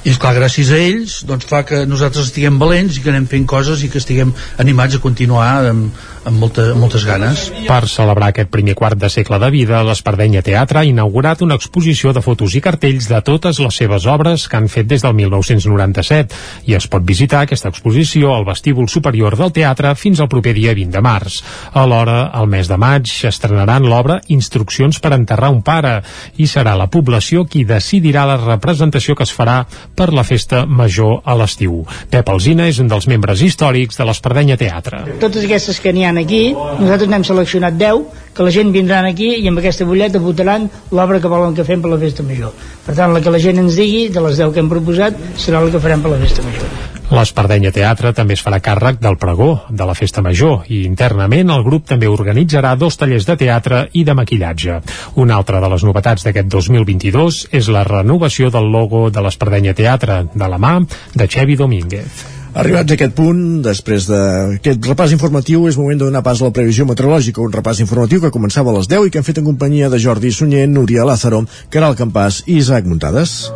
i 0.08 0.12
esclar, 0.14 0.30
gràcies 0.38 0.70
a 0.72 0.78
ells 0.80 1.18
doncs 1.28 1.44
fa 1.48 1.60
que 1.68 1.82
nosaltres 1.84 2.30
estiguem 2.30 2.56
valents 2.60 2.96
i 2.96 3.02
que 3.04 3.10
anem 3.12 3.26
fent 3.28 3.44
coses 3.50 3.82
i 3.84 3.90
que 3.92 4.00
estiguem 4.00 4.30
animats 4.62 4.96
a 4.96 5.02
continuar 5.04 5.48
amb, 5.68 5.98
amb, 6.28 6.38
molta, 6.42 6.68
amb 6.74 6.82
moltes 6.84 7.04
ganes 7.08 7.48
Per 7.66 7.80
celebrar 7.90 8.30
aquest 8.32 8.50
primer 8.52 8.76
quart 8.78 8.98
de 9.00 9.10
segle 9.12 9.40
de 9.42 9.50
vida 9.54 9.80
l'Espardenya 9.86 10.42
Teatre 10.44 10.82
ha 10.82 10.88
inaugurat 10.88 11.42
una 11.44 11.56
exposició 11.58 12.12
de 12.16 12.22
fotos 12.24 12.54
i 12.58 12.62
cartells 12.64 13.08
de 13.10 13.20
totes 13.24 13.60
les 13.64 13.80
seves 13.82 14.06
obres 14.06 14.46
que 14.48 14.58
han 14.60 14.68
fet 14.72 14.88
des 14.90 15.04
del 15.04 15.16
1997 15.18 16.68
i 16.68 16.76
es 16.78 16.88
pot 16.90 17.04
visitar 17.04 17.42
aquesta 17.44 17.72
exposició 17.72 18.34
al 18.34 18.46
vestíbul 18.48 18.88
superior 18.88 19.36
del 19.40 19.52
teatre 19.56 19.94
fins 19.98 20.20
al 20.20 20.30
proper 20.30 20.54
dia 20.56 20.74
20 20.76 20.94
de 20.94 21.04
març 21.04 21.40
Alhora, 21.72 22.28
al 22.32 22.48
mes 22.50 22.68
de 22.68 22.78
maig 22.80 23.10
estrenaran 23.28 23.88
l'obra 23.88 24.20
Instruccions 24.28 25.00
per 25.00 25.14
enterrar 25.16 25.50
un 25.54 25.62
pare 25.64 25.98
i 26.36 26.46
serà 26.46 26.74
la 26.78 26.88
població 26.92 27.44
qui 27.48 27.64
decidirà 27.68 28.26
la 28.28 28.38
representació 28.40 29.16
que 29.16 29.24
es 29.26 29.34
farà 29.34 29.62
per 29.96 30.10
la 30.14 30.24
festa 30.26 30.64
major 30.66 31.22
a 31.24 31.36
l'estiu. 31.38 31.82
Pep 32.10 32.28
Alzina 32.32 32.68
és 32.70 32.80
un 32.82 32.90
dels 32.90 33.08
membres 33.10 33.42
històrics 33.44 33.98
de 33.98 34.06
l'Espardenya 34.08 34.58
Teatre. 34.60 35.02
Totes 35.22 35.46
aquestes 35.46 35.80
que 35.82 35.92
n'hi 35.94 36.04
ha 36.06 36.14
aquí, 36.20 36.42
nosaltres 36.54 37.08
n'hem 37.10 37.24
seleccionat 37.24 37.78
10, 37.80 38.04
que 38.34 38.46
la 38.46 38.52
gent 38.54 38.68
vindran 38.74 39.08
aquí 39.08 39.32
i 39.40 39.48
amb 39.50 39.58
aquesta 39.58 39.86
butlleta 39.88 40.20
votaran 40.22 40.68
l'obra 40.94 41.18
que 41.22 41.30
volen 41.32 41.56
que 41.56 41.66
fem 41.66 41.82
per 41.82 41.90
la 41.90 41.98
festa 41.98 42.22
major. 42.22 42.52
Per 42.86 42.94
tant, 42.94 43.14
la 43.14 43.22
que 43.24 43.32
la 43.34 43.40
gent 43.42 43.58
ens 43.58 43.78
digui, 43.78 44.06
de 44.14 44.22
les 44.22 44.38
10 44.38 44.54
que 44.54 44.62
hem 44.62 44.70
proposat, 44.70 45.18
serà 45.40 45.64
la 45.64 45.72
que 45.74 45.82
farem 45.82 46.04
per 46.04 46.14
la 46.14 46.20
festa 46.22 46.46
major. 46.46 46.70
L'Espardenya 47.08 47.72
Teatre 47.72 48.12
també 48.12 48.36
es 48.36 48.42
farà 48.44 48.58
càrrec 48.60 48.98
del 49.00 49.16
pregó 49.16 49.48
de 49.72 49.86
la 49.88 49.94
Festa 49.96 50.20
Major 50.20 50.68
i 50.68 50.82
internament 50.84 51.54
el 51.54 51.64
grup 51.64 51.88
també 51.88 52.10
organitzarà 52.12 52.74
dos 52.76 53.00
tallers 53.00 53.24
de 53.24 53.38
teatre 53.40 53.86
i 53.96 54.04
de 54.04 54.14
maquillatge. 54.14 54.80
Una 55.16 55.40
altra 55.40 55.62
de 55.64 55.72
les 55.72 55.88
novetats 55.88 56.28
d'aquest 56.28 56.52
2022 56.52 57.46
és 57.56 57.72
la 57.72 57.86
renovació 57.88 58.52
del 58.52 58.68
logo 58.70 59.08
de 59.08 59.24
l'Espardenya 59.24 59.72
Teatre 59.74 60.26
de 60.34 60.52
la 60.52 60.60
mà 60.60 60.82
de 61.14 61.26
Xevi 61.26 61.56
Domínguez. 61.56 62.37
Arribats 62.58 62.90
a 62.90 62.96
aquest 62.96 63.12
punt, 63.14 63.42
després 63.62 64.08
d'aquest 64.10 64.86
repàs 64.88 65.12
informatiu, 65.14 65.68
és 65.70 65.76
moment 65.78 66.00
de 66.00 66.08
donar 66.08 66.24
pas 66.26 66.40
a 66.40 66.48
la 66.48 66.54
previsió 66.54 66.82
meteorològica, 66.88 67.38
un 67.38 67.52
repàs 67.54 67.78
informatiu 67.84 68.18
que 68.24 68.32
començava 68.34 68.72
a 68.72 68.80
les 68.80 68.88
10 68.90 69.06
i 69.06 69.12
que 69.14 69.20
hem 69.20 69.26
fet 69.28 69.38
en 69.38 69.46
companyia 69.46 69.86
de 69.92 70.00
Jordi 70.02 70.32
Sunyer, 70.34 70.64
Núria 70.66 71.04
Lázaro, 71.06 71.44
Caral 71.70 71.94
Campàs 71.94 72.40
i 72.48 72.56
Isaac 72.58 72.88
Muntades. 72.90 73.52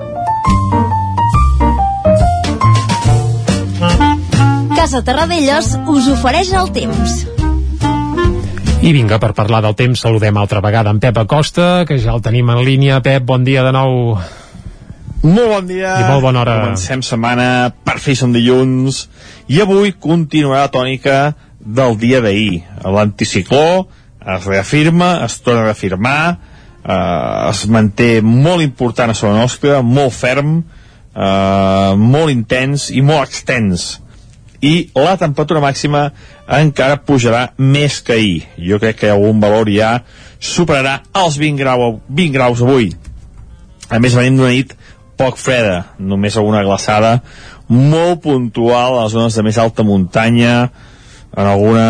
Casa 4.76 5.02
Terradellos 5.02 5.72
us 5.90 6.06
ofereix 6.14 6.52
el 6.62 6.70
temps. 6.76 7.16
I 8.86 8.94
vinga, 8.94 9.18
per 9.18 9.32
parlar 9.34 9.64
del 9.66 9.74
temps, 9.78 9.98
saludem 10.06 10.38
altra 10.38 10.62
vegada 10.62 10.94
en 10.94 11.02
Pep 11.02 11.18
Acosta, 11.18 11.82
que 11.90 11.98
ja 11.98 12.14
el 12.14 12.22
tenim 12.22 12.54
en 12.54 12.62
línia. 12.62 13.02
Pep, 13.02 13.26
bon 13.26 13.42
dia 13.42 13.66
de 13.66 13.74
nou. 13.74 14.14
Molt 15.22 15.48
bon 15.48 15.66
dia. 15.70 15.94
I 16.02 16.08
molt 16.10 16.24
bona 16.24 16.42
hora. 16.42 16.58
Comencem 16.64 17.02
setmana, 17.06 17.70
per 17.86 17.98
fi 18.02 18.16
som 18.18 18.32
dilluns, 18.34 19.06
i 19.46 19.60
avui 19.62 19.94
continuarà 19.94 20.66
la 20.66 20.72
tònica 20.74 21.16
del 21.62 21.98
dia 22.00 22.20
d'ahir. 22.24 22.62
L'anticicló 22.82 23.86
es 24.36 24.46
reafirma, 24.46 25.14
es 25.26 25.38
torna 25.42 25.62
a 25.62 25.68
reafirmar, 25.70 26.20
eh, 26.82 27.50
es 27.50 27.66
manté 27.66 28.20
molt 28.22 28.62
important 28.62 29.10
a 29.10 29.14
sobre 29.14 29.38
nostra, 29.38 29.82
molt 29.82 30.12
ferm, 30.12 30.64
eh, 31.14 31.94
molt 31.96 32.30
intens 32.30 32.90
i 32.90 33.02
molt 33.02 33.28
extens 33.28 34.02
i 34.62 34.88
la 34.94 35.16
temperatura 35.18 35.60
màxima 35.62 36.06
encara 36.46 37.00
pujarà 37.02 37.48
més 37.58 37.98
que 38.06 38.14
ahir. 38.14 38.42
Jo 38.56 38.78
crec 38.82 39.00
que 39.02 39.10
algun 39.10 39.42
valor 39.42 39.70
ja 39.72 39.96
superarà 40.38 41.00
els 41.18 41.38
20, 41.40 41.58
grau, 41.58 42.00
20 42.08 42.36
graus 42.36 42.62
avui. 42.62 42.92
A 43.90 43.98
més, 43.98 44.14
venim 44.14 44.38
d'una 44.38 44.52
nit 44.54 44.76
poc 45.18 45.38
freda, 45.40 45.94
només 45.98 46.36
alguna 46.36 46.62
glaçada 46.66 47.18
molt 47.72 48.22
puntual 48.24 48.98
a 48.98 49.04
les 49.04 49.14
zones 49.14 49.36
de 49.36 49.44
més 49.46 49.58
alta 49.58 49.84
muntanya, 49.86 50.70
en 51.32 51.48
alguna... 51.48 51.86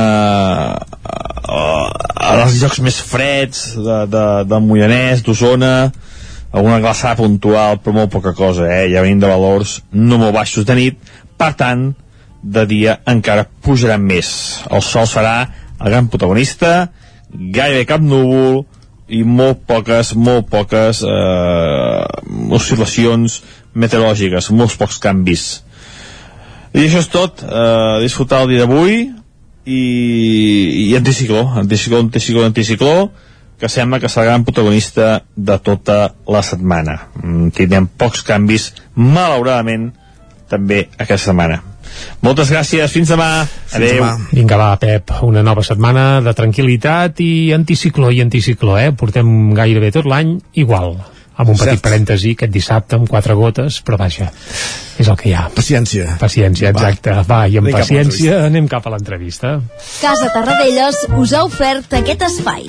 a 1.42 2.34
els 2.42 2.60
llocs 2.62 2.78
més 2.84 3.00
freds 3.02 3.64
de, 3.76 3.98
de, 4.10 4.26
de 4.48 4.60
Moianès, 4.62 5.24
d'Osona, 5.26 5.90
alguna 6.52 6.78
glaçada 6.84 7.18
puntual, 7.18 7.80
però 7.82 7.96
molt 7.96 8.12
poca 8.12 8.34
cosa, 8.36 8.68
eh? 8.70 8.86
Ja 8.92 9.02
venim 9.02 9.20
de 9.22 9.30
valors 9.30 9.80
no 9.92 10.20
molt 10.20 10.36
baixos 10.36 10.68
de 10.68 10.76
nit, 10.78 11.00
per 11.40 11.52
tant, 11.58 11.90
de 12.42 12.66
dia 12.66 12.98
encara 13.08 13.46
pujaran 13.64 14.02
més. 14.02 14.28
El 14.70 14.82
sol 14.86 15.08
serà 15.10 15.36
el 15.82 15.90
gran 15.90 16.08
protagonista, 16.12 16.92
gairebé 17.32 17.86
cap 17.88 18.02
núvol 18.04 18.62
i 19.12 19.22
molt 19.28 19.66
poques, 19.68 20.14
molt 20.16 20.48
poques 20.52 21.02
eh, 21.04 22.04
oscil·lacions 22.56 23.40
meteorològiques, 23.76 24.50
molts 24.56 24.78
pocs 24.80 25.00
canvis. 25.02 25.46
I 26.72 26.86
això 26.86 27.02
és 27.02 27.10
tot, 27.12 27.42
eh, 27.44 27.98
disfrutar 28.04 28.42
el 28.44 28.54
dia 28.54 28.64
d'avui 28.64 29.02
i, 29.68 29.82
i 30.88 30.94
anticicló, 30.96 31.44
anticicló, 31.60 32.00
anticicló, 32.06 32.46
anticicló, 32.48 32.94
que 33.60 33.68
sembla 33.70 34.00
que 34.02 34.08
serà 34.10 34.24
el 34.24 34.30
gran 34.32 34.46
protagonista 34.46 35.10
de 35.36 35.58
tota 35.62 35.98
la 36.26 36.40
setmana. 36.42 36.96
Mm, 37.20 37.52
tindrem 37.54 37.86
pocs 37.86 38.24
canvis, 38.26 38.72
malauradament, 38.96 39.92
també 40.50 40.86
aquesta 40.98 41.30
setmana. 41.30 41.60
Moltes 42.22 42.52
gràcies, 42.52 42.90
fins 42.92 43.10
demà. 43.12 43.30
Adéu. 43.74 44.04
Vinga, 44.32 44.58
va, 44.60 44.74
Pep, 44.82 45.14
una 45.26 45.42
nova 45.42 45.64
setmana 45.66 46.20
de 46.24 46.34
tranquil·litat 46.36 47.22
i 47.24 47.32
anticicló 47.56 48.12
i 48.12 48.22
anticicló, 48.24 48.78
eh? 48.78 48.92
Portem 48.96 49.52
gairebé 49.58 49.92
tot 49.94 50.08
l'any 50.08 50.36
igual 50.62 50.96
amb 51.42 51.48
un 51.48 51.56
petit 51.56 51.78
Cert. 51.78 51.84
parèntesi 51.84 52.34
aquest 52.36 52.52
dissabte 52.52 52.98
amb 52.98 53.08
quatre 53.10 53.34
gotes, 53.34 53.80
però 53.86 53.98
vaja, 54.00 54.28
és 55.00 55.08
el 55.08 55.16
que 55.18 55.30
hi 55.30 55.34
ha. 55.36 55.48
Paciència. 55.54 56.16
Paciència, 56.20 56.72
exacte. 56.74 57.14
Va, 57.22 57.24
va 57.28 57.42
i 57.48 57.58
amb 57.58 57.68
Anem 57.68 57.78
cap 57.78 57.86
paciència 57.88 58.40
anem 58.46 58.68
cap 58.70 58.86
a 58.86 58.94
l'entrevista. 58.94 59.58
Casa 60.00 60.32
Tarradellas 60.34 61.06
us 61.18 61.32
ha 61.32 61.46
ofert 61.48 62.00
aquest 62.02 62.28
espai. 62.30 62.68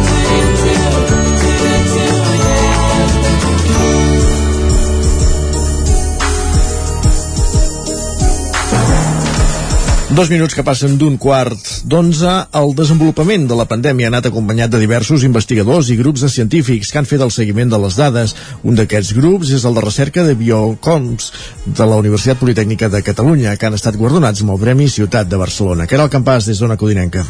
Dos 10.11 10.27
minuts 10.27 10.51
que 10.51 10.63
passen 10.67 10.97
d'un 10.99 11.13
quart 11.15 11.67
d'onze, 11.87 12.31
el 12.59 12.73
desenvolupament 12.75 13.45
de 13.47 13.55
la 13.55 13.63
pandèmia 13.69 14.09
ha 14.09 14.11
anat 14.11 14.25
acompanyat 14.27 14.73
de 14.73 14.81
diversos 14.81 15.23
investigadors 15.23 15.87
i 15.87 15.95
grups 15.95 16.25
de 16.25 16.29
científics 16.33 16.91
que 16.91 16.99
han 16.99 17.07
fet 17.07 17.23
el 17.23 17.31
seguiment 17.31 17.71
de 17.71 17.79
les 17.79 17.95
dades. 17.95 18.33
Un 18.67 18.75
d'aquests 18.75 19.13
grups 19.15 19.53
és 19.55 19.63
el 19.63 19.79
de 19.79 19.85
recerca 19.85 20.25
de 20.27 20.35
Biocoms 20.35 21.31
de 21.65 21.87
la 21.87 22.01
Universitat 22.03 22.43
Politècnica 22.43 22.91
de 22.91 23.01
Catalunya, 23.07 23.55
que 23.55 23.69
han 23.69 23.79
estat 23.79 23.95
guardonats 23.95 24.43
amb 24.43 24.51
el 24.57 24.59
Premi 24.65 24.89
Ciutat 24.91 25.31
de 25.31 25.39
Barcelona. 25.39 25.87
Que 25.87 25.95
era 25.95 26.09
el 26.09 26.13
campàs 26.17 26.51
des 26.51 26.59
d'Ona 26.59 26.75
Codinenca. 26.75 27.23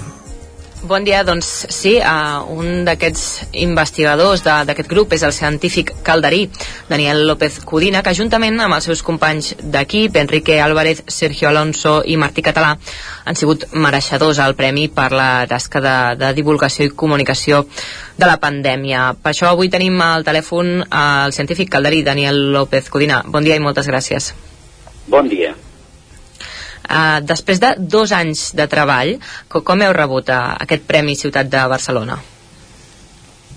Bon 0.84 1.04
dia, 1.06 1.20
doncs 1.22 1.46
sí, 1.70 1.92
uh, 2.02 2.42
un 2.58 2.82
d'aquests 2.88 3.52
investigadors 3.62 4.42
d'aquest 4.42 4.90
grup 4.90 5.14
és 5.14 5.22
el 5.22 5.34
científic 5.36 5.92
calderí 6.02 6.48
Daniel 6.90 7.22
López 7.30 7.60
Codina, 7.70 8.02
que 8.02 8.16
juntament 8.18 8.58
amb 8.58 8.74
els 8.80 8.90
seus 8.90 9.06
companys 9.06 9.52
d'equip, 9.62 10.18
Enrique 10.18 10.58
Álvarez, 10.58 11.04
Sergio 11.06 11.52
Alonso 11.52 12.00
i 12.02 12.18
Martí 12.18 12.42
Català, 12.42 12.74
han 13.30 13.38
sigut 13.38 13.68
mereixedors 13.78 14.42
al 14.42 14.58
premi 14.58 14.90
per 14.90 15.12
la 15.14 15.46
tasca 15.46 15.86
de, 15.86 15.98
de 16.18 16.34
divulgació 16.42 16.90
i 16.90 16.96
comunicació 16.98 17.62
de 18.18 18.26
la 18.26 18.40
pandèmia. 18.42 19.12
Per 19.22 19.36
això 19.36 19.54
avui 19.54 19.70
tenim 19.70 20.02
al 20.02 20.26
telèfon 20.26 20.80
el 20.82 21.38
científic 21.38 21.70
calderí 21.78 22.02
Daniel 22.02 22.48
López 22.58 22.90
Codina. 22.90 23.22
Bon 23.28 23.46
dia 23.46 23.54
i 23.54 23.62
moltes 23.62 23.86
gràcies. 23.86 24.34
Bon 25.06 25.30
dia. 25.30 25.54
Uh, 26.92 27.22
després 27.24 27.62
de 27.64 27.70
dos 27.80 28.12
anys 28.12 28.50
de 28.58 28.66
treball, 28.68 29.14
com, 29.48 29.80
heu 29.80 29.94
rebut 29.96 30.28
uh, 30.28 30.58
aquest 30.60 30.84
Premi 30.90 31.16
Ciutat 31.16 31.48
de 31.48 31.62
Barcelona? 31.72 32.18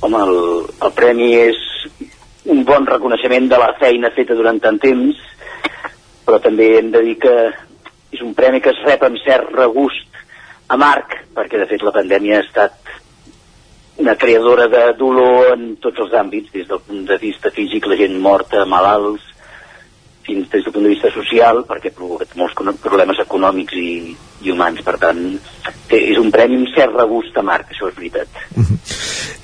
Home, 0.06 0.20
el, 0.20 0.38
el 0.86 0.92
premi 0.94 1.32
és 1.40 1.58
un 2.54 2.62
bon 2.68 2.86
reconeixement 2.86 3.48
de 3.50 3.58
la 3.58 3.72
feina 3.80 4.12
feta 4.14 4.36
durant 4.38 4.60
tant 4.62 4.78
temps, 4.78 5.18
però 6.24 6.38
també 6.44 6.76
hem 6.78 6.92
de 6.94 7.02
dir 7.08 7.16
que 7.24 7.34
és 8.14 8.22
un 8.22 8.36
premi 8.38 8.62
que 8.62 8.70
es 8.70 8.82
rep 8.86 9.02
amb 9.02 9.18
cert 9.24 9.50
regust 9.56 10.22
amarg, 10.70 11.18
perquè 11.34 11.58
de 11.58 11.66
fet 11.70 11.82
la 11.82 11.94
pandèmia 11.96 12.38
ha 12.38 12.46
estat 12.46 12.94
una 13.98 14.14
creadora 14.20 14.68
de 14.70 14.84
dolor 14.98 15.54
en 15.56 15.74
tots 15.82 16.06
els 16.06 16.14
àmbits, 16.18 16.52
des 16.54 16.70
del 16.70 16.82
punt 16.86 17.04
de 17.10 17.18
vista 17.18 17.50
físic, 17.54 17.86
la 17.90 17.98
gent 17.98 18.14
morta, 18.22 18.64
malalts, 18.66 19.33
fins 20.26 20.48
des 20.52 20.64
del 20.64 20.72
punt 20.72 20.86
de 20.86 20.92
vista 20.94 21.10
social, 21.14 21.62
perquè 21.68 21.92
ha 21.92 21.98
provocat 21.98 22.34
molts 22.38 22.56
problemes 22.82 23.20
econòmics 23.22 23.76
i, 23.78 24.14
i 24.42 24.52
humans. 24.52 24.82
Per 24.86 24.96
tant, 25.02 25.20
té, 25.90 26.00
és 26.12 26.20
un 26.20 26.30
premi 26.34 26.60
amb 26.60 26.72
cert 26.74 26.96
regust 26.96 27.36
amarg, 27.40 27.70
això 27.70 27.90
és 27.90 27.98
veritat. 27.98 28.40
Uh 28.56 28.64
-huh. 28.64 28.78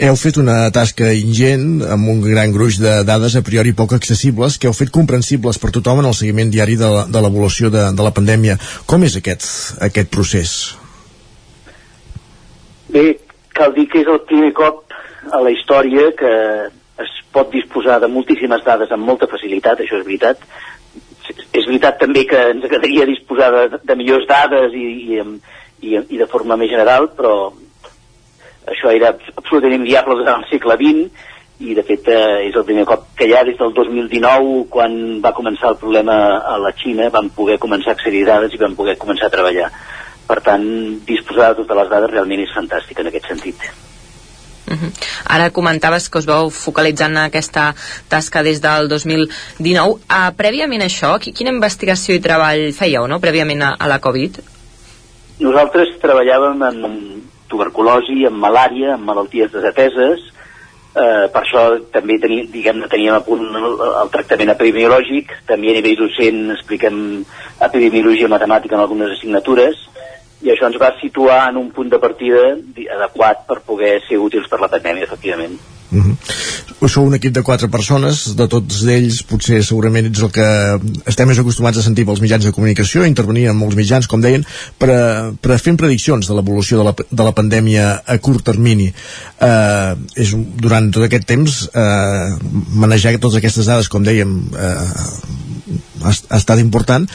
Heu 0.00 0.16
fet 0.16 0.36
una 0.40 0.70
tasca 0.72 1.12
ingent 1.12 1.82
amb 1.84 2.08
un 2.08 2.22
gran 2.22 2.52
gruix 2.52 2.78
de 2.80 3.04
dades 3.04 3.36
a 3.36 3.42
priori 3.42 3.74
poc 3.76 3.92
accessibles 3.92 4.56
que 4.58 4.66
heu 4.66 4.72
fet 4.72 4.90
comprensibles 4.90 5.58
per 5.58 5.70
tothom 5.70 5.98
en 5.98 6.06
el 6.06 6.14
seguiment 6.14 6.50
diari 6.50 6.76
de 6.76 7.20
l'evolució 7.20 7.68
de, 7.68 7.92
de 7.92 8.02
la 8.02 8.14
pandèmia. 8.18 8.56
Com 8.86 9.04
és 9.04 9.16
aquest, 9.16 9.42
aquest 9.80 10.08
procés? 10.08 10.76
Bé, 12.88 13.18
cal 13.52 13.74
dir 13.74 13.86
que 13.88 14.00
és 14.00 14.08
el 14.08 14.20
primer 14.26 14.52
cop 14.56 14.86
a 15.30 15.40
la 15.44 15.50
història 15.50 16.10
que 16.16 16.32
es 17.04 17.12
pot 17.32 17.52
disposar 17.52 18.00
de 18.00 18.08
moltíssimes 18.08 18.64
dades 18.64 18.90
amb 18.90 19.06
molta 19.06 19.28
facilitat, 19.30 19.80
això 19.80 20.00
és 20.00 20.06
veritat. 20.06 20.40
És 21.30 21.66
veritat 21.66 21.98
també 22.00 22.24
que 22.28 22.38
ens 22.54 22.64
agradaria 22.66 23.08
disposar 23.08 23.50
de, 23.54 23.80
de 23.84 23.96
millors 23.98 24.26
dades 24.28 24.76
i, 24.76 24.86
i, 25.16 25.20
i, 25.88 25.96
i 25.98 26.20
de 26.20 26.28
forma 26.30 26.58
més 26.60 26.70
general, 26.72 27.10
però 27.16 27.34
això 28.70 28.92
era 28.94 29.14
absolutament 29.14 29.80
inviable 29.80 30.18
durant 30.20 30.42
el 30.42 30.48
segle 30.50 30.76
XX 30.80 31.28
i 31.60 31.74
de 31.76 31.84
fet 31.84 32.08
eh, 32.08 32.48
és 32.48 32.56
el 32.56 32.64
primer 32.64 32.86
cop 32.88 33.10
que 33.18 33.28
ja 33.28 33.42
des 33.44 33.58
del 33.60 33.74
2019 33.76 34.64
quan 34.72 34.94
va 35.24 35.34
començar 35.36 35.74
el 35.74 35.80
problema 35.82 36.16
a 36.40 36.56
la 36.60 36.72
Xina 36.76 37.10
vam 37.12 37.28
poder 37.36 37.58
començar 37.60 37.92
a 37.92 37.98
accedir 37.98 38.24
dades 38.28 38.56
i 38.56 38.62
vam 38.62 38.78
poder 38.78 38.96
començar 39.00 39.28
a 39.28 39.36
treballar. 39.36 39.68
Per 40.30 40.40
tant 40.46 40.66
disposar 41.06 41.52
de 41.52 41.62
totes 41.62 41.82
les 41.82 41.92
dades 41.92 42.12
realment 42.14 42.44
és 42.46 42.56
fantàstic 42.56 43.02
en 43.02 43.12
aquest 43.12 43.32
sentit 43.32 43.70
Uh 44.70 44.76
-huh. 44.76 44.90
Ara 45.24 45.50
comentaves 45.50 46.08
que 46.08 46.18
us 46.18 46.26
vau 46.26 46.50
focalitzant 46.50 47.16
en 47.16 47.24
aquesta 47.24 47.74
tasca 48.08 48.42
des 48.42 48.60
del 48.60 48.88
2019. 48.88 49.90
Uh, 49.90 50.30
prèviament 50.36 50.82
a 50.82 50.86
això, 50.86 51.18
quina 51.18 51.50
investigació 51.50 52.14
i 52.14 52.20
treball 52.20 52.72
fèieu, 52.72 53.06
no?, 53.06 53.20
prèviament 53.20 53.62
a, 53.62 53.76
a 53.78 53.86
la 53.88 53.98
Covid? 53.98 54.38
Nosaltres 55.40 55.88
treballàvem 56.00 56.62
en 56.62 57.22
tuberculosi, 57.48 58.24
en 58.26 58.36
malària, 58.38 58.94
en 58.94 59.04
malalties 59.04 59.50
desateses, 59.52 60.20
eh, 60.94 61.26
per 61.32 61.42
això 61.42 61.64
també 61.94 62.18
tení, 62.22 62.44
diguem 62.52 62.82
teníem 62.90 63.16
a 63.16 63.22
punt 63.26 63.44
el, 63.56 63.76
el 64.02 64.12
tractament 64.14 64.52
epidemiològic, 64.54 65.32
també 65.48 65.72
a 65.72 65.78
nivell 65.78 65.98
docent 66.04 66.54
expliquem 66.56 67.00
epidemiologia 67.66 68.30
matemàtica 68.30 68.76
en 68.76 68.84
algunes 68.84 69.16
assignatures, 69.16 69.82
i 70.40 70.52
això 70.52 70.70
ens 70.70 70.78
va 70.80 70.94
situar 71.00 71.42
en 71.50 71.60
un 71.60 71.68
punt 71.74 71.90
de 71.92 72.00
partida 72.00 72.54
adequat 72.96 73.44
per 73.48 73.60
poder 73.66 73.98
ser 74.08 74.20
útils 74.20 74.48
per 74.48 74.60
la 74.62 74.70
pandèmia, 74.72 75.04
efectivament. 75.04 75.58
Uh 75.90 75.98
-huh. 76.04 76.88
Sou 76.88 77.04
un 77.04 77.14
equip 77.14 77.32
de 77.34 77.42
quatre 77.42 77.68
persones, 77.68 78.36
de 78.36 78.46
tots 78.48 78.86
ells 78.88 79.22
potser 79.22 79.62
segurament 79.62 80.06
ets 80.06 80.22
el 80.22 80.30
que 80.32 80.46
estem 81.04 81.28
més 81.28 81.38
acostumats 81.38 81.78
a 81.78 81.82
sentir 81.82 82.06
pels 82.06 82.20
mitjans 82.20 82.44
de 82.44 82.52
comunicació, 82.52 83.04
intervenir 83.04 83.48
en 83.50 83.56
molts 83.56 83.76
mitjans, 83.76 84.06
com 84.06 84.20
deien, 84.20 84.46
per, 84.78 84.88
a, 84.90 85.32
per 85.40 85.52
a 85.52 85.58
prediccions 85.76 86.26
de 86.26 86.34
l'evolució 86.34 86.78
de, 86.78 86.84
la, 86.84 86.94
de 87.10 87.22
la 87.22 87.32
pandèmia 87.32 88.02
a 88.06 88.18
curt 88.18 88.44
termini. 88.44 88.94
Uh, 89.40 89.92
és, 90.14 90.34
durant 90.56 90.90
tot 90.90 91.02
aquest 91.02 91.26
temps, 91.26 91.68
uh, 91.74 92.38
manejar 92.72 93.18
totes 93.18 93.36
aquestes 93.36 93.66
dades, 93.66 93.88
com 93.88 94.02
dèiem, 94.02 94.50
uh, 94.54 95.40
ha, 96.04 96.10
ha 96.10 96.36
estat 96.36 96.58
important, 96.58 97.08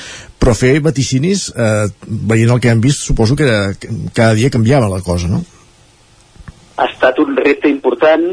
però 0.46 0.54
fer 0.54 0.78
vaticinis, 0.86 1.48
eh, 1.58 1.88
veient 2.06 2.52
el 2.54 2.62
que 2.62 2.70
hem 2.70 2.82
vist, 2.82 3.02
suposo 3.02 3.36
que, 3.36 3.50
cada 4.14 4.36
dia 4.38 4.52
canviava 4.54 4.92
la 4.92 5.02
cosa, 5.02 5.28
no? 5.32 5.42
Ha 6.78 6.86
estat 6.92 7.18
un 7.24 7.34
repte 7.40 7.72
important. 7.72 8.28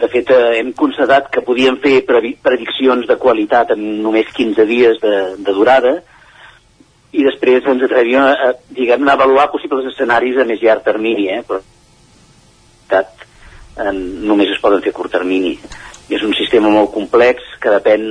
De 0.00 0.08
fet, 0.08 0.30
eh, 0.30 0.60
hem 0.60 0.72
constatat 0.72 1.28
que 1.34 1.42
podíem 1.44 1.76
fer 1.82 2.06
prediccions 2.06 3.04
de 3.06 3.16
qualitat 3.20 3.74
en 3.74 3.82
només 4.00 4.30
15 4.32 4.64
dies 4.64 5.00
de, 5.02 5.16
de 5.44 5.52
durada 5.52 5.98
i 7.12 7.24
després 7.24 7.66
ens 7.66 7.82
atrevíem 7.84 8.22
a, 8.22 8.32
a, 8.32 8.52
diguem, 8.72 9.04
a 9.08 9.16
avaluar 9.16 9.48
possibles 9.52 9.88
escenaris 9.90 10.38
a 10.38 10.46
més 10.48 10.62
llarg 10.62 10.84
termini, 10.86 11.26
eh? 11.32 11.42
però 11.44 11.60
en, 13.78 13.98
només 14.28 14.52
es 14.54 14.60
poden 14.62 14.80
fer 14.84 14.94
a 14.94 14.96
curt 14.96 15.12
termini. 15.12 15.56
És 16.08 16.24
un 16.24 16.32
sistema 16.36 16.70
molt 16.72 16.94
complex 16.94 17.44
que 17.60 17.74
depèn 17.74 18.06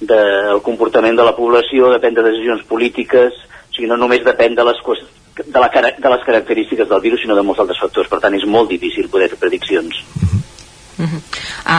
del 0.00 0.60
comportament 0.62 1.16
de 1.16 1.24
la 1.24 1.34
població, 1.36 1.90
depèn 1.94 2.16
de 2.16 2.24
decisions 2.26 2.64
polítiques, 2.68 3.36
o 3.36 3.74
sigui, 3.74 3.88
no 3.88 3.96
només 4.00 4.24
depèn 4.24 4.56
de 4.56 4.64
les, 4.66 4.80
de, 5.38 5.60
la, 5.60 5.68
de 5.68 6.10
les 6.12 6.24
característiques 6.26 6.88
del 6.88 7.00
virus, 7.00 7.22
sinó 7.22 7.36
de 7.36 7.44
molts 7.46 7.60
altres 7.60 7.80
factors. 7.80 8.08
Per 8.08 8.20
tant, 8.20 8.36
és 8.36 8.44
molt 8.44 8.70
difícil 8.72 9.08
poder 9.12 9.30
fer 9.32 9.40
prediccions. 9.40 10.02
Uh 10.96 11.04
-huh. 11.04 11.20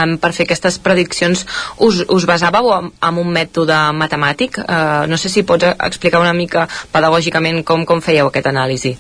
um, 0.04 0.18
per 0.18 0.32
fer 0.32 0.46
aquestes 0.46 0.78
prediccions 0.78 1.46
us, 1.80 2.06
us 2.08 2.26
basàveu 2.28 2.70
en, 2.78 2.92
en 3.02 3.18
un 3.18 3.32
mètode 3.34 3.74
matemàtic? 3.94 4.58
Uh, 4.58 5.08
no 5.08 5.18
sé 5.18 5.30
si 5.30 5.44
pots 5.44 5.66
explicar 5.66 6.22
una 6.22 6.34
mica 6.34 6.68
pedagògicament 6.92 7.64
com, 7.64 7.86
com 7.86 8.00
fèieu 8.02 8.28
aquest 8.28 8.48
anàlisi. 8.48 8.98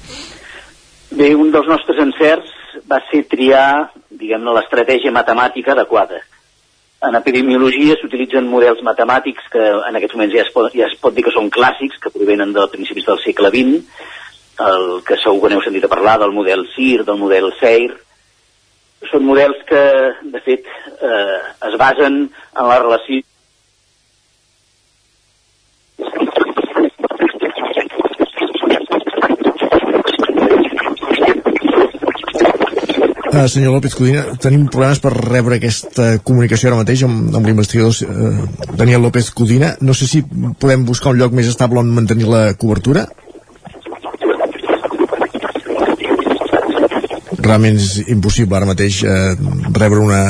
Bé, 1.11 1.35
un 1.35 1.52
dels 1.52 1.68
nostres 1.68 1.98
encerts 1.99 2.49
va 2.89 2.99
ser 3.11 3.27
triar, 3.30 3.91
diguem-ne, 4.10 4.53
l'estratègia 4.53 5.11
matemàtica 5.11 5.72
adequada 5.72 6.22
en 7.06 7.15
epidemiologia 7.19 7.95
s'utilitzen 7.99 8.48
models 8.49 8.82
matemàtics 8.86 9.52
que 9.53 9.61
en 9.61 9.98
aquests 9.98 10.18
moments 10.18 10.34
ja 10.34 10.44
es, 10.44 10.49
pot, 10.53 10.72
ja 10.74 10.88
es 10.88 10.95
pot 11.02 11.14
dir 11.14 11.26
que 11.28 11.34
són 11.36 11.52
clàssics, 11.53 11.99
que 12.02 12.14
provenen 12.14 12.56
de 12.56 12.65
principis 12.74 13.06
del 13.06 13.22
segle 13.22 13.52
XX, 13.53 13.84
el 14.65 14.88
que 15.06 15.19
segur 15.22 15.44
que 15.44 15.53
n'heu 15.53 15.61
sentit 15.61 15.86
a 15.86 15.91
parlar 15.91 16.18
del 16.24 16.34
model 16.34 16.65
CIR, 16.74 17.06
del 17.06 17.19
model 17.22 17.52
SEIR. 17.60 17.94
Són 19.11 19.28
models 19.28 19.60
que, 19.69 19.82
de 20.34 20.41
fet, 20.41 20.65
eh, 20.98 21.40
es 21.69 21.76
basen 21.78 22.24
en 22.26 22.69
la 22.72 22.80
relació 22.82 23.22
Uh, 33.38 33.45
senyor 33.45 33.76
López 33.76 33.93
Codina, 33.93 34.23
tenim 34.41 34.64
problemes 34.65 34.97
per 34.97 35.11
rebre 35.14 35.59
aquesta 35.59 36.05
comunicació 36.26 36.72
ara 36.72 36.80
mateix 36.80 37.03
amb, 37.05 37.35
amb 37.38 37.45
l'investigador 37.45 37.93
uh, 38.09 38.72
Daniel 38.80 39.03
López 39.05 39.30
Codina. 39.30 39.76
No 39.85 39.93
sé 39.93 40.07
si 40.09 40.23
podem 40.57 40.88
buscar 40.88 41.14
un 41.14 41.19
lloc 41.19 41.35
més 41.38 41.45
estable 41.51 41.77
on 41.77 41.91
mantenir 41.93 42.26
la 42.31 42.55
cobertura. 42.57 43.05
Realment 47.38 47.77
és 47.77 48.09
impossible 48.09 48.57
ara 48.57 48.72
mateix 48.72 49.03
uh, 49.05 49.38
rebre 49.77 50.01
una 50.01 50.23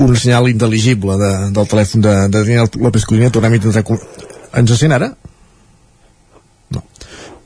un 0.00 0.16
senyal 0.16 0.48
intel·ligible 0.48 1.20
de, 1.20 1.32
del 1.60 1.72
telèfon 1.76 2.08
de, 2.08 2.18
de 2.24 2.38
Daniel 2.40 2.72
López 2.80 3.04
Codina. 3.04 3.28
Tornem 3.28 3.58
a 3.58 3.60
intentar... 3.60 3.84
Ens 4.56 4.78
sent 4.80 4.96
ara? 4.96 5.12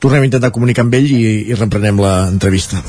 Tornem 0.03 0.25
a 0.25 0.27
intentar 0.27 0.51
comunicar 0.51 0.83
amb 0.83 0.99
ell 0.99 1.07
i, 1.15 1.23
i 1.47 1.55
reprenem 1.55 2.03
l'entrevista. 2.03 2.83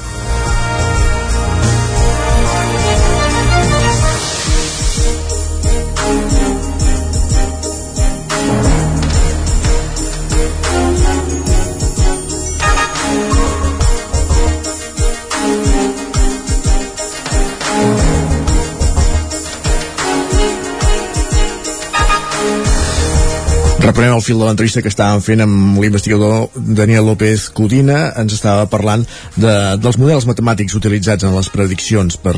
Reprenem 23.94 24.16
el 24.16 24.24
fil 24.26 24.40
de 24.42 24.46
l'entrevista 24.48 24.80
que 24.82 24.90
estàvem 24.90 25.20
fent 25.22 25.42
amb 25.44 25.76
l'investigador 25.78 26.48
Daniel 26.58 27.04
López 27.06 27.44
Codina. 27.54 28.08
Ens 28.18 28.32
estava 28.34 28.64
parlant 28.66 29.04
de, 29.38 29.52
dels 29.78 29.98
models 30.02 30.24
matemàtics 30.26 30.74
utilitzats 30.74 31.22
en 31.22 31.30
les 31.36 31.46
prediccions 31.54 32.16
per, 32.18 32.32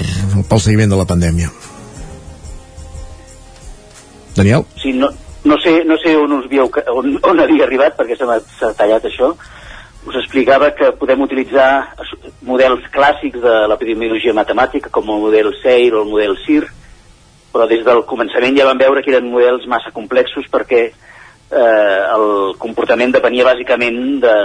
pel 0.50 0.60
seguiment 0.60 0.92
de 0.92 0.98
la 1.00 1.06
pandèmia. 1.08 1.48
Daniel? 4.36 4.66
Sí, 4.82 4.92
no, 5.00 5.08
no, 5.48 5.56
sé, 5.64 5.72
no 5.88 5.96
sé 6.02 6.12
on 6.20 6.36
us 6.36 6.44
havíeu, 6.50 6.68
on, 6.92 7.16
on 7.24 7.40
havia 7.46 7.64
arribat, 7.64 7.96
perquè 7.96 8.20
s'ha 8.20 8.74
tallat 8.76 9.08
això. 9.08 9.32
Us 10.04 10.20
explicava 10.20 10.74
que 10.76 10.92
podem 11.00 11.24
utilitzar 11.24 11.70
models 12.44 12.84
clàssics 12.92 13.40
de 13.40 13.56
l'epidemiologia 13.72 14.36
matemàtica, 14.36 14.92
com 14.92 15.08
el 15.08 15.24
model 15.24 15.54
SEIR 15.62 15.96
o 15.96 16.04
el 16.04 16.12
model 16.12 16.36
CIR, 16.44 16.68
però 17.56 17.64
des 17.72 17.80
del 17.88 18.04
començament 18.04 18.60
ja 18.60 18.68
vam 18.68 18.84
veure 18.84 19.00
que 19.00 19.16
eren 19.16 19.32
models 19.32 19.64
massa 19.72 19.96
complexos 19.96 20.52
perquè 20.52 20.90
eh, 21.50 22.00
el 22.16 22.56
comportament 22.58 23.12
depenia 23.14 23.46
bàsicament 23.46 24.20
de, 24.22 24.36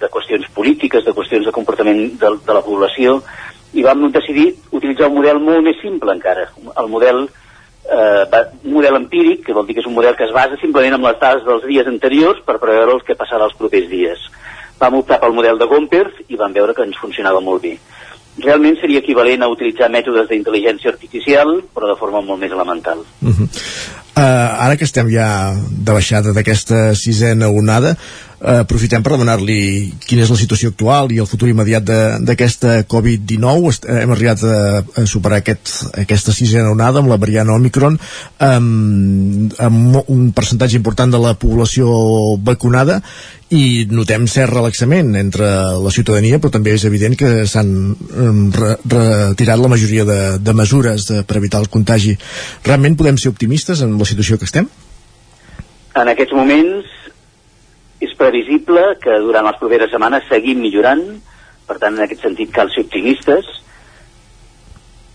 de 0.00 0.10
qüestions 0.12 0.48
polítiques, 0.54 1.04
de 1.04 1.14
qüestions 1.16 1.46
de 1.46 1.54
comportament 1.54 2.02
de, 2.20 2.34
de 2.46 2.56
la 2.58 2.64
població, 2.64 3.20
i 3.72 3.84
vam 3.84 4.10
decidir 4.12 4.50
utilitzar 4.70 5.08
un 5.08 5.16
model 5.20 5.40
molt 5.40 5.64
més 5.64 5.78
simple 5.80 6.12
encara, 6.12 6.50
el 6.76 6.90
model 6.92 7.24
eh, 7.88 8.42
un 8.64 8.72
model 8.72 8.96
empíric, 8.96 9.46
que 9.46 9.56
vol 9.56 9.66
dir 9.66 9.76
que 9.76 9.82
és 9.84 9.88
un 9.88 9.96
model 9.96 10.16
que 10.16 10.26
es 10.28 10.34
basa 10.34 10.58
simplement 10.60 10.98
en 10.98 11.06
les 11.06 11.18
dades 11.20 11.44
dels 11.46 11.64
dies 11.66 11.88
anteriors 11.88 12.42
per 12.46 12.60
preveure 12.62 12.98
el 12.98 13.02
que 13.06 13.18
passarà 13.18 13.48
els 13.48 13.56
propers 13.58 13.88
dies. 13.90 14.28
Vam 14.80 14.98
optar 15.00 15.20
pel 15.22 15.34
model 15.34 15.58
de 15.58 15.68
Gompertz 15.70 16.28
i 16.28 16.38
vam 16.38 16.54
veure 16.54 16.74
que 16.74 16.86
ens 16.86 16.98
funcionava 16.98 17.40
molt 17.40 17.62
bé. 17.62 17.76
Realment 18.42 18.78
seria 18.80 19.02
equivalent 19.02 19.42
a 19.44 19.50
utilitzar 19.52 19.90
mètodes 19.92 20.30
d'intel·ligència 20.30 20.90
artificial, 20.94 21.58
però 21.74 21.90
de 21.90 21.98
forma 22.00 22.22
molt 22.24 22.40
més 22.40 22.52
elemental. 22.52 23.04
Uh 23.20 23.28
-huh. 23.28 23.48
Uh, 24.16 24.64
ara 24.64 24.76
que 24.76 24.84
estem 24.88 25.10
ja 25.12 25.54
de 25.56 25.92
baixada 25.92 26.32
d'aquesta 26.36 26.94
sisena 26.98 27.48
onada, 27.48 27.96
aprofitem 28.42 29.02
per 29.04 29.12
demanar-li 29.14 29.92
quina 30.02 30.24
és 30.24 30.30
la 30.32 30.38
situació 30.38 30.72
actual 30.72 31.12
i 31.14 31.20
el 31.22 31.28
futur 31.30 31.48
immediat 31.50 31.86
d'aquesta 32.26 32.80
Covid-19. 32.90 33.92
Hem 34.02 34.14
arribat 34.14 34.42
a, 34.42 34.56
a 34.82 35.04
superar 35.06 35.38
aquest, 35.42 35.70
aquesta 36.02 36.34
sisena 36.34 36.72
onada 36.72 36.98
amb 37.02 37.12
la 37.12 37.20
variant 37.22 37.52
Omicron, 37.54 37.98
amb, 38.42 39.54
amb 39.62 40.00
un 40.02 40.32
percentatge 40.34 40.80
important 40.80 41.14
de 41.14 41.20
la 41.22 41.36
població 41.38 41.92
vacunada 42.42 42.98
i 43.52 43.84
notem 43.90 44.24
cert 44.32 44.54
relaxament 44.54 45.12
entre 45.20 45.48
la 45.84 45.92
ciutadania, 45.94 46.40
però 46.40 46.54
també 46.54 46.72
és 46.74 46.86
evident 46.88 47.14
que 47.20 47.44
s'han 47.46 47.92
re 48.56 48.72
retirat 48.88 49.60
la 49.60 49.70
majoria 49.70 50.06
de, 50.08 50.20
de 50.40 50.54
mesures 50.56 51.06
de, 51.10 51.20
per 51.28 51.38
evitar 51.38 51.60
el 51.62 51.70
contagi. 51.70 52.16
Realment 52.64 52.96
podem 52.98 53.20
ser 53.20 53.30
optimistes 53.30 53.84
en 53.84 53.94
la 54.00 54.08
situació 54.08 54.40
que 54.40 54.48
estem? 54.48 54.70
En 55.92 56.08
aquests 56.08 56.32
moments 56.32 57.01
és 58.02 58.14
previsible 58.18 58.96
que 59.02 59.18
durant 59.22 59.46
les 59.46 59.58
properes 59.60 59.92
setmanes 59.92 60.26
seguim 60.30 60.60
millorant, 60.62 61.02
per 61.68 61.78
tant, 61.78 61.94
en 61.94 62.04
aquest 62.04 62.24
sentit 62.26 62.50
cal 62.54 62.70
ser 62.72 62.84
optimistes, 62.86 63.46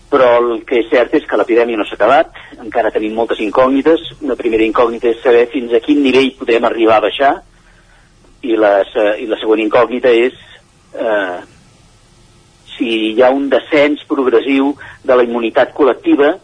però 0.08 0.30
el 0.38 0.62
que 0.64 0.78
és 0.80 0.88
cert 0.88 1.12
és 1.18 1.26
que 1.28 1.36
l'epidèmia 1.36 1.76
no 1.76 1.84
s'ha 1.84 1.98
acabat, 1.98 2.32
encara 2.56 2.92
tenim 2.94 3.12
moltes 3.12 3.42
incògnites. 3.44 4.06
Una 4.24 4.38
primera 4.40 4.64
incògnita 4.64 5.10
és 5.10 5.20
saber 5.20 5.44
fins 5.52 5.74
a 5.76 5.82
quin 5.84 6.00
nivell 6.00 6.32
podrem 6.38 6.64
arribar 6.64 6.96
a 6.96 7.04
baixar, 7.04 7.34
i 8.40 8.56
la, 8.56 8.72
i 9.18 9.26
la 9.28 9.36
següent 9.40 9.64
incògnita 9.66 10.12
és 10.14 10.36
eh, 10.94 11.38
si 12.76 12.90
hi 13.10 13.22
ha 13.22 13.32
un 13.34 13.48
descens 13.52 14.04
progressiu 14.08 14.70
de 15.04 15.16
la 15.18 15.26
immunitat 15.26 15.74
col·lectiva 15.76 16.36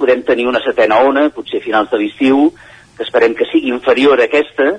podem 0.00 0.24
tenir 0.26 0.48
una 0.50 0.62
setena 0.64 1.02
ona, 1.06 1.28
potser 1.30 1.60
a 1.60 1.64
finals 1.64 1.90
de 1.92 2.00
l'estiu, 2.00 2.48
que 2.96 3.04
esperem 3.04 3.36
que 3.38 3.46
sigui 3.52 3.70
inferior 3.70 4.18
a 4.18 4.26
aquesta 4.26 4.72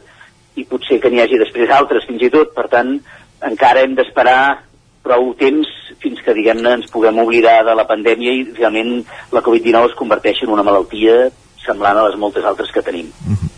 i 0.56 0.66
potser 0.70 1.00
que 1.02 1.10
n'hi 1.10 1.22
hagi 1.24 1.40
després 1.42 1.72
altres 1.74 2.06
fins 2.10 2.22
i 2.22 2.32
tot, 2.34 2.54
per 2.56 2.68
tant 2.72 2.96
encara 3.44 3.84
hem 3.84 3.96
d'esperar 3.98 4.64
prou 5.04 5.34
temps 5.40 5.70
fins 6.00 6.22
que 6.24 6.36
diguem-ne 6.36 6.78
ens 6.78 6.92
puguem 6.92 7.20
oblidar 7.20 7.62
de 7.68 7.76
la 7.76 7.88
pandèmia 7.88 8.34
i 8.34 8.46
realment 8.54 9.02
la 9.36 9.44
Covid-19 9.44 9.92
es 9.92 9.98
converteixi 10.00 10.48
en 10.48 10.54
una 10.56 10.64
malaltia 10.64 11.28
semblant 11.64 12.00
a 12.00 12.08
les 12.08 12.20
moltes 12.20 12.46
altres 12.46 12.72
que 12.72 12.84
tenim. 12.84 13.12
Mm 13.28 13.36
-hmm. 13.36 13.50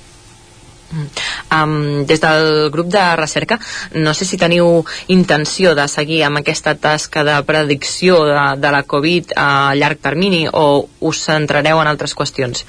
Um, 1.51 2.05
des 2.05 2.21
del 2.21 2.69
grup 2.71 2.87
de 2.87 3.15
recerca, 3.15 3.59
no 3.93 4.13
sé 4.13 4.25
si 4.25 4.37
teniu 4.37 4.85
intenció 5.07 5.75
de 5.75 5.87
seguir 5.87 6.23
amb 6.23 6.37
aquesta 6.37 6.75
tasca 6.75 7.23
de 7.23 7.35
predicció 7.43 8.23
de, 8.25 8.39
de 8.57 8.71
la 8.71 8.83
Covid 8.83 9.33
a 9.35 9.75
llarg 9.75 9.99
termini 9.99 10.47
o 10.51 10.87
us 10.99 11.23
centrareu 11.25 11.81
en 11.81 11.87
altres 11.87 12.15
qüestions? 12.15 12.65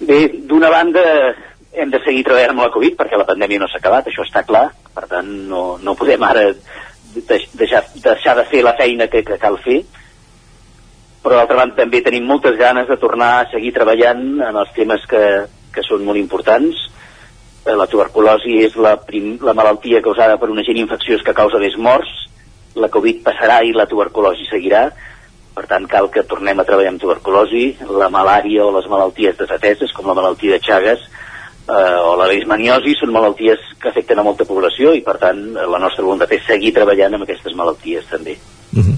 Bé, 0.00 0.28
d'una 0.48 0.70
banda 0.70 1.02
hem 1.78 1.92
de 1.94 2.00
seguir 2.04 2.24
treballant 2.26 2.56
amb 2.56 2.64
la 2.66 2.72
Covid 2.74 2.96
perquè 2.98 3.18
la 3.18 3.26
pandèmia 3.28 3.62
no 3.62 3.68
s'ha 3.70 3.80
acabat, 3.82 4.10
això 4.10 4.24
està 4.26 4.42
clar, 4.46 4.66
per 4.94 5.06
tant 5.10 5.28
no, 5.50 5.62
no 5.82 5.96
podem 5.98 6.24
ara 6.26 6.48
deixar, 7.14 7.84
deixar 7.94 8.36
de 8.38 8.44
fer 8.50 8.64
la 8.66 8.76
feina 8.78 9.08
que, 9.10 9.22
que 9.26 9.38
cal 9.40 9.58
fer, 9.64 9.82
però 11.22 11.38
d'altra 11.38 11.58
banda 11.60 11.82
també 11.82 12.00
tenim 12.04 12.26
moltes 12.26 12.56
ganes 12.58 12.88
de 12.88 12.96
tornar 13.00 13.32
a 13.38 13.48
seguir 13.52 13.74
treballant 13.76 14.22
en 14.44 14.60
els 14.62 14.70
temes 14.76 15.02
que, 15.10 15.22
que 15.74 15.84
són 15.86 16.06
molt 16.06 16.20
importants. 16.20 16.86
Eh, 17.66 17.74
la 17.76 17.88
tuberculosi 17.90 18.60
és 18.64 18.78
la, 18.80 18.94
prim, 19.02 19.34
la 19.44 19.54
malaltia 19.56 20.02
causada 20.04 20.38
per 20.40 20.48
un 20.52 20.62
agent 20.62 20.78
infecciós 20.80 21.24
que 21.26 21.36
causa 21.36 21.60
més 21.62 21.76
morts. 21.76 22.10
La 22.78 22.90
Covid 22.94 23.20
passarà 23.26 23.60
i 23.66 23.74
la 23.74 23.88
tuberculosi 23.90 24.46
seguirà. 24.48 24.86
Per 25.58 25.66
tant, 25.66 25.88
cal 25.90 26.06
que 26.14 26.22
tornem 26.22 26.60
a 26.60 26.64
treballar 26.64 26.94
amb 26.94 27.02
tuberculosi, 27.02 27.64
la 27.90 28.06
malària 28.14 28.62
o 28.62 28.70
les 28.76 28.86
malalties 28.86 29.40
desateses, 29.40 29.92
com 29.92 30.06
la 30.06 30.14
malaltia 30.14 30.54
de 30.54 30.62
Chagas, 30.62 31.02
eh, 31.68 31.98
o 32.02 32.14
la 32.18 32.28
leishmaniosi, 32.30 32.96
són 32.98 33.12
malalties 33.14 33.64
que 33.80 33.90
afecten 33.90 34.20
a 34.20 34.26
molta 34.26 34.46
població 34.48 34.94
i, 34.96 35.02
per 35.04 35.18
tant, 35.22 35.42
la 35.54 35.80
nostra 35.82 36.04
voluntat 36.06 36.32
és 36.36 36.46
seguir 36.48 36.74
treballant 36.76 37.18
amb 37.18 37.26
aquestes 37.26 37.56
malalties 37.58 38.08
també. 38.10 38.36
Uh 38.68 38.84
-huh. 38.84 38.96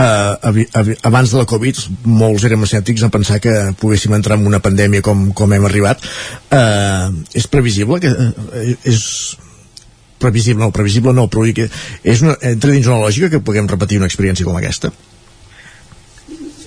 uh, 0.00 0.96
abans 1.02 1.30
de 1.30 1.38
la 1.38 1.44
Covid 1.44 1.76
molts 2.04 2.44
érem 2.44 2.62
escèptics 2.62 3.02
en 3.02 3.10
pensar 3.10 3.38
que 3.40 3.74
poguéssim 3.78 4.14
entrar 4.14 4.38
en 4.38 4.46
una 4.46 4.60
pandèmia 4.60 5.02
com, 5.02 5.32
com 5.32 5.52
hem 5.52 5.64
arribat 5.64 6.00
uh, 6.00 7.12
és 7.34 7.46
previsible 7.46 8.00
que 8.00 8.08
uh, 8.08 8.76
és 8.84 9.36
previsible, 10.18 10.64
no, 10.64 10.70
previsible 10.70 11.12
no, 11.12 11.28
però 11.28 11.44
que 11.52 11.68
és 12.02 12.22
una, 12.22 12.36
entra 12.40 12.70
dins 12.70 12.86
una 12.86 13.02
lògica 13.04 13.28
que 13.28 13.40
puguem 13.40 13.68
repetir 13.68 13.98
una 13.98 14.06
experiència 14.06 14.46
com 14.46 14.56
aquesta? 14.56 14.90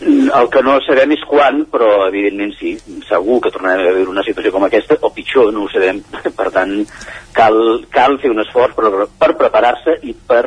El 0.08 0.48
que 0.54 0.62
no 0.64 0.78
sabem 0.86 1.12
és 1.18 1.24
quan, 1.28 1.66
però 1.72 1.90
evidentment 2.08 2.54
sí, 2.56 2.74
segur 3.10 3.42
que 3.44 3.52
tornarem 3.52 3.84
a 3.84 3.96
veure 3.98 4.14
una 4.14 4.24
situació 4.24 4.54
com 4.56 4.64
aquesta, 4.68 4.96
o 5.04 5.12
pitjor, 5.12 5.52
no 5.52 5.66
ho 5.66 5.72
sabem. 5.72 6.00
Per 6.38 6.48
tant, 6.56 6.78
cal, 7.36 7.60
cal 7.92 8.16
fer 8.22 8.32
un 8.32 8.40
esforç 8.46 8.78
per, 8.78 9.08
per 9.20 9.34
preparar-se 9.42 9.98
i 10.08 10.16
per 10.28 10.46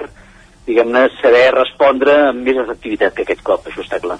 diguem-ne, 0.70 1.06
saber 1.20 1.50
respondre 1.56 2.14
amb 2.30 2.46
més 2.46 2.58
efectivitat 2.62 3.16
que 3.16 3.26
aquest 3.26 3.42
cop, 3.46 3.66
això 3.66 3.84
està 3.84 4.00
clar. 4.02 4.18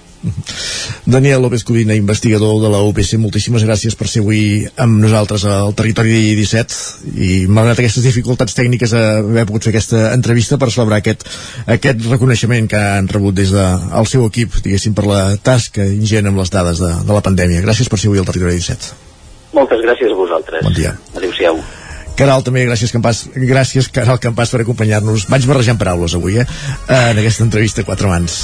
Daniel 1.11 1.41
López 1.41 1.63
Codina, 1.65 1.95
investigador 1.97 2.61
de 2.61 2.69
la 2.69 2.81
UPC, 2.85 3.15
moltíssimes 3.19 3.65
gràcies 3.65 3.97
per 3.97 4.07
ser 4.07 4.21
avui 4.21 4.67
amb 4.79 4.99
nosaltres 5.01 5.47
al 5.49 5.73
Territori 5.77 6.35
17 6.37 7.17
i 7.17 7.31
malgrat 7.49 7.81
aquestes 7.81 8.05
dificultats 8.05 8.55
tècniques 8.57 8.93
haver 8.97 9.47
pogut 9.49 9.65
fer 9.65 9.73
aquesta 9.73 10.03
entrevista 10.13 10.59
per 10.61 10.69
celebrar 10.69 11.01
aquest, 11.01 11.25
aquest 11.65 12.05
reconeixement 12.11 12.69
que 12.69 12.85
han 12.99 13.09
rebut 13.11 13.35
des 13.41 13.53
del 13.55 13.81
de, 13.89 14.05
seu 14.11 14.27
equip, 14.29 14.61
diguéssim, 14.61 14.95
per 14.97 15.07
la 15.09 15.21
tasca 15.41 15.87
ingent 15.89 16.29
amb 16.29 16.43
les 16.43 16.53
dades 16.53 16.83
de, 16.83 16.93
de 17.07 17.17
la 17.17 17.25
pandèmia. 17.25 17.65
Gràcies 17.65 17.89
per 17.89 17.99
ser 17.99 18.11
avui 18.11 18.21
al 18.21 18.29
Territori 18.29 18.59
17. 18.61 18.93
Moltes 19.57 19.81
gràcies 19.83 20.13
a 20.13 20.19
vosaltres. 20.21 20.63
Bon 20.63 20.75
dia. 20.75 20.95
Adéu-siau. 21.17 21.59
Caral, 22.21 22.43
també, 22.45 22.67
gràcies, 22.69 22.93
Campàs, 22.93 23.23
gràcies, 23.33 23.89
Caral 23.93 24.21
Campàs, 24.21 24.53
per 24.53 24.61
acompanyar-nos. 24.61 25.25
Vaig 25.31 25.47
barrejant 25.49 25.79
paraules 25.81 26.13
avui, 26.17 26.37
eh? 26.37 26.45
En 26.85 27.17
aquesta 27.17 27.47
entrevista 27.47 27.81
a 27.81 27.87
quatre 27.87 28.11
mans. 28.11 28.41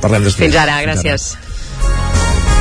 Parlem 0.00 0.24
després. 0.24 0.48
Fins 0.48 0.62
ara, 0.62 0.80
gràcies. 0.86 1.32
Fins 1.34 1.36
ara. 1.36 1.48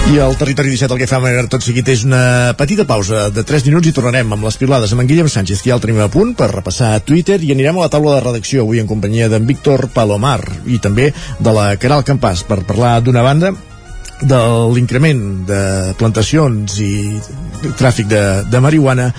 I 0.08 0.22
al 0.24 0.38
Territori 0.40 0.70
17 0.72 0.94
el 0.96 1.02
que 1.02 1.08
fem 1.10 1.26
ara 1.28 1.42
tot 1.52 1.66
seguit 1.66 1.90
és 1.92 2.06
una 2.08 2.54
petita 2.56 2.86
pausa 2.88 3.26
de 3.34 3.44
3 3.44 3.66
minuts 3.68 3.90
i 3.90 3.92
tornarem 3.92 4.32
amb 4.32 4.48
les 4.48 4.56
pilades 4.56 4.94
amb 4.96 5.04
en 5.04 5.10
Guillem 5.10 5.28
Sánchez, 5.28 5.60
que 5.60 5.74
ja 5.74 5.76
el 5.76 5.84
tenim 5.84 6.00
a 6.00 6.08
punt 6.12 6.32
per 6.40 6.48
repassar 6.54 6.94
a 6.96 7.02
Twitter 7.04 7.42
i 7.44 7.52
anirem 7.52 7.76
a 7.76 7.84
la 7.84 7.92
taula 7.92 8.16
de 8.16 8.24
redacció 8.24 8.64
avui 8.64 8.80
en 8.80 8.88
companyia 8.88 9.28
d'en 9.28 9.44
Víctor 9.50 9.90
Palomar 9.92 10.40
i 10.64 10.80
també 10.80 11.10
de 11.40 11.56
la 11.60 11.74
Caral 11.76 12.08
Campàs 12.08 12.46
per 12.48 12.62
parlar 12.70 13.02
d'una 13.04 13.26
banda 13.26 13.52
de 14.22 14.40
l'increment 14.74 15.22
de 15.48 15.62
plantacions 16.00 16.80
i 16.82 16.94
tràfic 17.78 18.10
de, 18.10 18.24
de 18.50 18.62
marihuana 18.64 19.12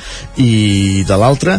i 0.42 1.04
de 1.06 1.18
l'altra 1.20 1.58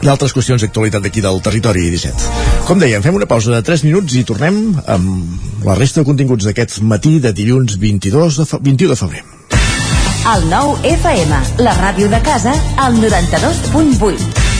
i 0.00 0.08
altres 0.08 0.32
qüestions 0.32 0.62
d'actualitat 0.64 1.04
d'aquí 1.04 1.20
del 1.20 1.42
territori 1.44 1.90
17. 1.92 2.30
Com 2.68 2.80
dèiem, 2.80 3.02
fem 3.04 3.16
una 3.16 3.28
pausa 3.28 3.52
de 3.52 3.60
3 3.66 3.84
minuts 3.88 4.16
i 4.16 4.24
tornem 4.24 4.62
amb 4.86 5.66
la 5.66 5.76
resta 5.76 6.00
de 6.00 6.08
continguts 6.08 6.48
d'aquest 6.48 6.80
matí 6.80 7.18
de 7.20 7.34
dilluns 7.36 7.76
22 7.80 8.40
de 8.40 8.48
21 8.70 8.94
de 8.94 9.00
febrer. 9.02 9.24
El 10.30 10.48
nou 10.52 10.74
FM, 10.84 11.42
la 11.64 11.76
ràdio 11.80 12.08
de 12.12 12.20
casa, 12.24 12.52
al 12.76 12.96
92.8. 13.00 14.59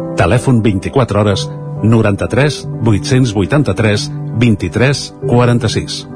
Telèfon 0.17 0.61
24 0.61 1.19
hores 1.19 1.49
93 1.83 2.67
883 2.83 4.09
23 4.37 5.13
46. 5.27 6.07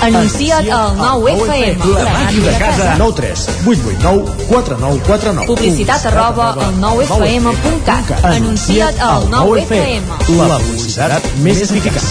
Anuncia't 0.00 0.70
al 0.70 0.96
9FM. 0.96 1.78
La 1.94 2.04
màquina 2.12 2.50
de 2.50 2.58
casa. 2.58 2.94
9 2.98 3.12
3 3.16 3.48
8 3.66 3.80
8 3.88 3.98
9 4.02 4.24
4 4.48 4.78
9 4.78 5.00
4 5.06 5.32
9. 5.32 5.46
Publicitat 5.46 6.06
arroba 6.06 6.52
al 6.52 6.74
9FM.cat. 6.80 8.24
Anuncia't 8.24 9.00
al 9.00 9.28
9FM. 9.28 10.02
La 10.38 10.58
publicitat 10.58 11.30
més 11.42 11.62
eficaç. 11.66 12.10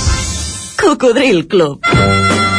Cocodril 0.78 1.48
Club. 1.48 2.27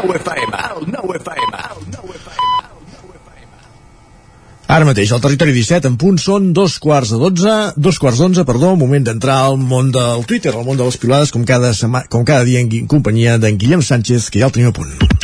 nou 0.00 0.16
FM, 0.16 0.60
el 0.76 0.86
nou 0.94 1.12
FM, 1.18 1.62
el 1.76 1.86
nou 1.92 2.12
FM. 2.16 2.58
Ara 4.70 4.86
mateix, 4.86 5.10
al 5.10 5.22
territori 5.22 5.52
17, 5.56 5.90
en 5.90 5.96
punt, 5.98 6.18
són 6.22 6.52
dos 6.54 6.78
quarts 6.82 7.10
de 7.10 7.18
12, 7.18 7.54
dos 7.76 7.98
quarts 7.98 8.20
d'onze, 8.22 8.44
perdó, 8.46 8.76
moment 8.78 9.08
d'entrar 9.08 9.40
al 9.48 9.58
món 9.58 9.90
del 9.94 10.22
Twitter, 10.30 10.54
al 10.54 10.64
món 10.68 10.78
de 10.78 10.86
les 10.86 11.00
pilades, 11.02 11.34
com 11.34 11.44
cada, 11.44 11.74
sema, 11.74 12.04
com 12.08 12.24
cada 12.24 12.46
dia 12.46 12.62
en 12.62 12.70
companyia 12.86 13.36
d'en 13.42 13.58
Guillem 13.58 13.82
Sánchez, 13.82 14.30
que 14.30 14.44
ja 14.44 14.48
el 14.48 14.54
tenim 14.54 14.70
a 14.70 14.76
punt. 14.76 15.19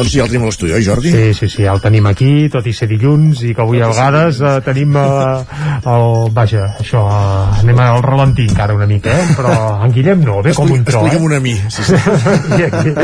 Doncs 0.00 0.14
sí, 0.14 0.20
el 0.22 0.30
tenim 0.32 0.46
a 0.46 0.48
l'estudi, 0.48 0.72
oi 0.72 0.84
Jordi? 0.84 1.10
Sí, 1.12 1.24
sí, 1.36 1.46
sí, 1.52 1.64
el 1.68 1.80
tenim 1.84 2.06
aquí, 2.08 2.48
tot 2.48 2.64
i 2.64 2.72
ser 2.72 2.86
dilluns, 2.88 3.42
i 3.44 3.50
que 3.52 3.60
avui 3.60 3.82
a 3.84 3.90
vegades 3.90 4.38
eh, 4.40 4.52
tenim 4.64 4.96
eh, 4.96 5.58
el... 5.92 6.06
Vaja, 6.32 6.70
això, 6.80 7.02
eh, 7.04 7.58
anem 7.60 7.82
al 7.84 8.00
ralentí 8.06 8.46
encara 8.48 8.76
una 8.78 8.88
mica, 8.88 9.12
eh? 9.12 9.26
Però 9.36 9.52
en 9.84 9.92
Guillem 9.92 10.24
no, 10.24 10.38
ve 10.46 10.54
com 10.56 10.72
un 10.72 10.86
tro, 10.88 11.02
Explica'm 11.04 11.26
una 11.28 11.36
a 11.36 11.44
mi. 11.44 11.52
Sí, 11.68 11.84
sí. 11.84 12.00
I 12.60 12.64
aquí, 12.70 12.94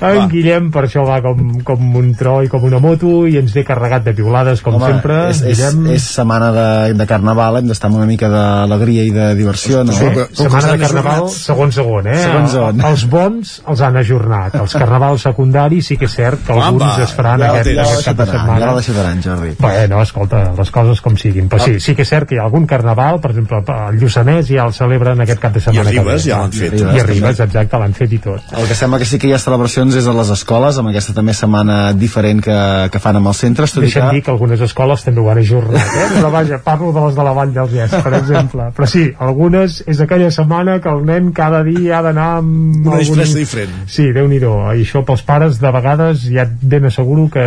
en 0.00 0.18
Va. 0.18 0.26
Guillem 0.32 0.70
per 0.74 0.84
això 0.86 1.04
va 1.06 1.20
com, 1.24 1.60
com 1.66 1.96
un 2.00 2.12
tro 2.18 2.40
i 2.44 2.50
com 2.52 2.64
una 2.66 2.80
moto 2.82 3.26
i 3.28 3.36
ens 3.40 3.54
ve 3.56 3.64
carregat 3.68 4.04
de 4.06 4.14
piulades 4.16 4.62
com 4.64 4.78
Home, 4.78 4.88
sempre 4.94 5.18
és, 5.30 5.42
és, 5.42 5.60
Guillem 5.60 5.90
és 5.96 6.08
setmana 6.16 6.50
de, 6.56 6.68
de 6.98 7.06
carnaval, 7.10 7.60
hem 7.60 7.70
d'estar 7.70 7.90
amb 7.90 8.00
una 8.00 8.08
mica 8.08 8.30
d'alegria 8.32 9.04
i 9.06 9.14
de 9.14 9.30
diversió, 9.38 9.84
no? 9.84 9.94
Eh? 9.94 10.26
Setmana 10.36 10.74
de 10.74 10.78
Carnaval, 10.80 11.28
segon 11.34 11.72
segon, 11.74 12.08
eh? 12.10 12.18
Segon 12.24 12.48
segon. 12.50 12.84
Els 12.90 13.04
bons 13.10 13.54
els 13.68 13.82
han 13.84 13.98
ajornat. 14.00 14.56
Els 14.60 14.76
carnavals 14.80 15.26
secundaris 15.28 15.90
sí 15.90 15.98
que 16.00 16.08
és 16.08 16.16
cert 16.16 16.44
que 16.46 16.54
alguns 16.56 16.86
Home, 16.86 17.04
es 17.04 17.14
faran 17.16 17.42
ja 17.42 17.50
aquest, 17.52 17.72
l'ha 17.76 17.86
aquest 17.86 18.08
cap 18.08 18.20
de 18.20 18.26
setmana. 18.30 18.58
ja 18.60 18.70
l'ha 18.70 18.76
deixat 18.78 19.00
anar, 19.02 19.22
Jordi. 19.24 19.52
Bueno, 19.60 20.02
escolta, 20.02 20.42
les 20.58 20.72
coses 20.74 21.02
com 21.04 21.16
siguin. 21.20 21.48
Però 21.52 21.64
sí, 21.64 21.78
sí 21.82 21.94
que 21.98 22.06
és 22.06 22.12
cert 22.12 22.28
que 22.30 22.36
hi 22.36 22.40
ha 22.40 22.46
algun 22.48 22.66
carnaval, 22.70 23.20
per 23.22 23.32
exemple, 23.34 23.60
el 23.90 24.00
Lluçanès 24.00 24.48
ja 24.50 24.66
el 24.68 24.74
celebren 24.76 25.24
aquest 25.24 25.42
cap 25.42 25.56
de 25.56 25.64
setmana. 25.64 25.90
I 25.90 26.00
a 26.00 26.04
Ribes 26.04 26.24
que 26.24 26.28
ve. 26.28 26.30
ja 26.30 26.40
l'han 26.42 26.56
fet, 26.56 26.76
I 26.78 26.84
eh? 26.84 27.00
a 27.02 27.06
Ribes, 27.08 27.42
exacte, 27.46 27.82
l'han 27.82 27.96
fet 27.96 28.16
i 28.16 28.20
tot. 28.22 28.54
El 28.56 28.68
que 28.70 28.78
sembla 28.78 29.00
que 29.02 29.08
sí 29.08 29.20
que 29.20 29.30
hi 29.30 29.34
ha 29.36 29.42
celebracions 29.42 29.89
és 29.98 30.06
a 30.06 30.14
les 30.16 30.30
escoles, 30.34 30.78
amb 30.80 30.90
aquesta 30.90 31.14
també 31.16 31.34
setmana 31.36 31.78
diferent 31.96 32.42
que, 32.44 32.56
que 32.92 33.02
fan 33.02 33.18
amb 33.20 33.30
els 33.30 33.40
centres, 33.44 33.74
tot 33.74 33.84
Deixa'm 33.84 34.08
que... 34.08 34.18
dir 34.18 34.24
que 34.26 34.32
algunes 34.32 34.62
escoles 34.64 35.04
també 35.06 35.22
ho 35.22 35.30
han 35.32 35.40
ajornat, 35.42 35.94
eh? 36.00 36.08
però 36.16 36.30
vaja, 36.34 36.60
parlo 36.64 36.92
de 36.96 37.04
les 37.06 37.18
de 37.18 37.26
la 37.26 37.34
Vall 37.36 37.54
dels 37.54 37.74
Ges, 37.74 37.96
per 38.04 38.14
exemple. 38.18 38.68
Però 38.76 38.88
sí, 38.90 39.06
algunes 39.18 39.80
és 39.90 40.02
aquella 40.04 40.30
setmana 40.34 40.78
que 40.82 40.92
el 40.92 41.04
nen 41.08 41.32
cada 41.36 41.62
dia 41.66 41.98
ha 41.98 42.02
d'anar 42.06 42.28
amb... 42.40 42.86
Una 42.86 43.00
disfressa 43.00 43.38
diferent. 43.38 43.74
Sí, 43.90 44.10
déu 44.16 44.28
nhi 44.30 44.40
I 44.40 44.80
això 44.80 45.02
pels 45.06 45.22
pares 45.26 45.58
de 45.60 45.70
vegades 45.74 46.24
ja 46.30 46.46
et 46.46 46.54
ben 46.62 46.86
asseguro 46.88 47.26
que 47.32 47.44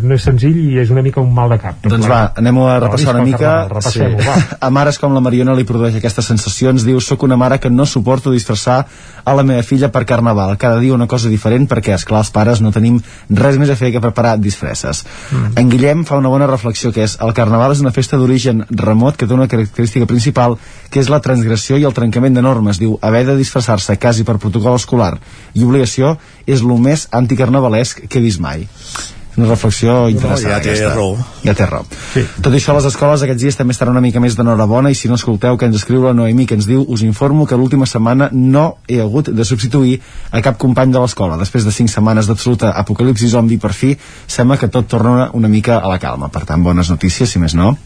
no 0.00 0.16
és 0.16 0.24
senzill 0.24 0.56
i 0.62 0.78
és 0.80 0.90
una 0.94 1.02
mica 1.04 1.20
un 1.20 1.32
mal 1.34 1.52
de 1.52 1.60
cap. 1.60 1.80
Doncs 1.84 2.08
va, 2.08 2.22
anem 2.40 2.62
a 2.64 2.78
repassar 2.86 3.14
una 3.14 3.24
Pel 3.24 3.30
mica. 3.32 3.54
Repassem-ho, 3.70 4.20
va. 4.24 4.36
A 4.66 4.70
mares 4.72 4.98
com 5.00 5.14
la 5.14 5.22
Mariona 5.24 5.54
li 5.56 5.66
produeix 5.68 5.96
aquesta 5.98 6.24
sensació, 6.24 6.72
ens 6.72 6.86
diu, 6.86 7.00
soc 7.04 7.24
una 7.26 7.36
mare 7.40 7.60
que 7.60 7.70
no 7.70 7.86
suporto 7.86 8.32
disfressar 8.32 8.84
a 9.24 9.34
la 9.36 9.44
meva 9.44 9.62
filla 9.66 9.90
per 9.92 10.04
Carnaval. 10.08 10.56
Cada 10.60 10.78
dia 10.80 10.94
una 10.94 11.06
cosa 11.10 11.28
diferent 11.28 11.66
perquè, 11.68 11.79
esclar, 11.88 12.20
els 12.20 12.30
pares 12.34 12.60
no 12.60 12.72
tenim 12.72 13.00
res 13.30 13.58
més 13.60 13.70
a 13.70 13.76
fer 13.76 13.92
que 13.94 14.02
preparar 14.02 14.36
disfresses. 14.38 15.04
Mm. 15.30 15.52
En 15.60 15.70
Guillem 15.72 16.04
fa 16.08 16.18
una 16.20 16.32
bona 16.32 16.48
reflexió 16.50 16.92
que 16.92 17.04
és 17.06 17.16
el 17.24 17.32
Carnaval 17.36 17.72
és 17.72 17.80
una 17.80 17.94
festa 17.96 18.18
d'origen 18.20 18.64
remot 18.70 19.16
que 19.16 19.26
té 19.26 19.34
una 19.34 19.48
característica 19.48 20.06
principal 20.10 20.58
que 20.90 21.00
és 21.00 21.08
la 21.08 21.22
transgressió 21.24 21.78
i 21.78 21.86
el 21.88 21.96
trencament 21.96 22.36
de 22.36 22.44
normes. 22.44 22.78
Diu, 22.82 22.98
haver 23.02 23.24
de 23.26 23.38
disfressar-se 23.38 23.96
quasi 23.98 24.24
per 24.24 24.38
protocol 24.38 24.76
escolar 24.76 25.16
i 25.54 25.64
obligació 25.64 26.16
és 26.46 26.60
el 26.60 26.76
més 26.78 27.08
anticarnavalesc 27.10 28.06
que 28.08 28.20
he 28.20 28.26
vist 28.28 28.40
mai 28.40 28.68
una 29.40 29.48
reflexió 29.50 29.96
interessant 30.12 30.52
ja 30.52 30.60
té 30.62 30.74
aquesta. 30.74 30.92
raó. 30.94 31.16
ja 31.44 31.54
té 31.56 31.66
raó 31.66 31.86
sí. 32.12 32.24
tot 32.44 32.54
això 32.54 32.74
a 32.74 32.78
les 32.78 32.88
escoles 32.90 33.24
aquests 33.26 33.42
dies 33.42 33.58
també 33.58 33.74
estaran 33.76 33.96
una 33.96 34.04
mica 34.04 34.22
més 34.22 34.36
d'enhorabona 34.38 34.92
i 34.92 34.98
si 34.98 35.10
no 35.10 35.18
escolteu 35.18 35.58
que 35.58 35.68
ens 35.70 35.80
escriu 35.80 36.04
la 36.04 36.14
Noemí 36.16 36.46
que 36.46 36.58
ens 36.58 36.68
diu 36.68 36.84
us 36.86 37.04
informo 37.06 37.46
que 37.46 37.58
l'última 37.58 37.88
setmana 37.90 38.30
no 38.32 38.66
he 38.86 39.00
hagut 39.02 39.32
de 39.34 39.44
substituir 39.44 40.00
a 40.30 40.42
cap 40.44 40.58
company 40.58 40.92
de 40.92 41.02
l'escola 41.02 41.38
després 41.40 41.66
de 41.66 41.74
5 41.74 41.96
setmanes 41.96 42.30
d'absoluta 42.30 42.74
apocalipsi 42.84 43.28
zombi 43.28 43.58
per 43.58 43.72
fi 43.74 43.96
sembla 44.26 44.58
que 44.60 44.68
tot 44.68 44.88
torna 44.88 45.30
una, 45.34 45.48
mica 45.48 45.78
a 45.78 45.88
la 45.88 45.98
calma 45.98 46.28
per 46.28 46.44
tant 46.46 46.62
bones 46.62 46.90
notícies 46.90 47.30
si 47.30 47.38
més 47.42 47.54
no 47.54 47.76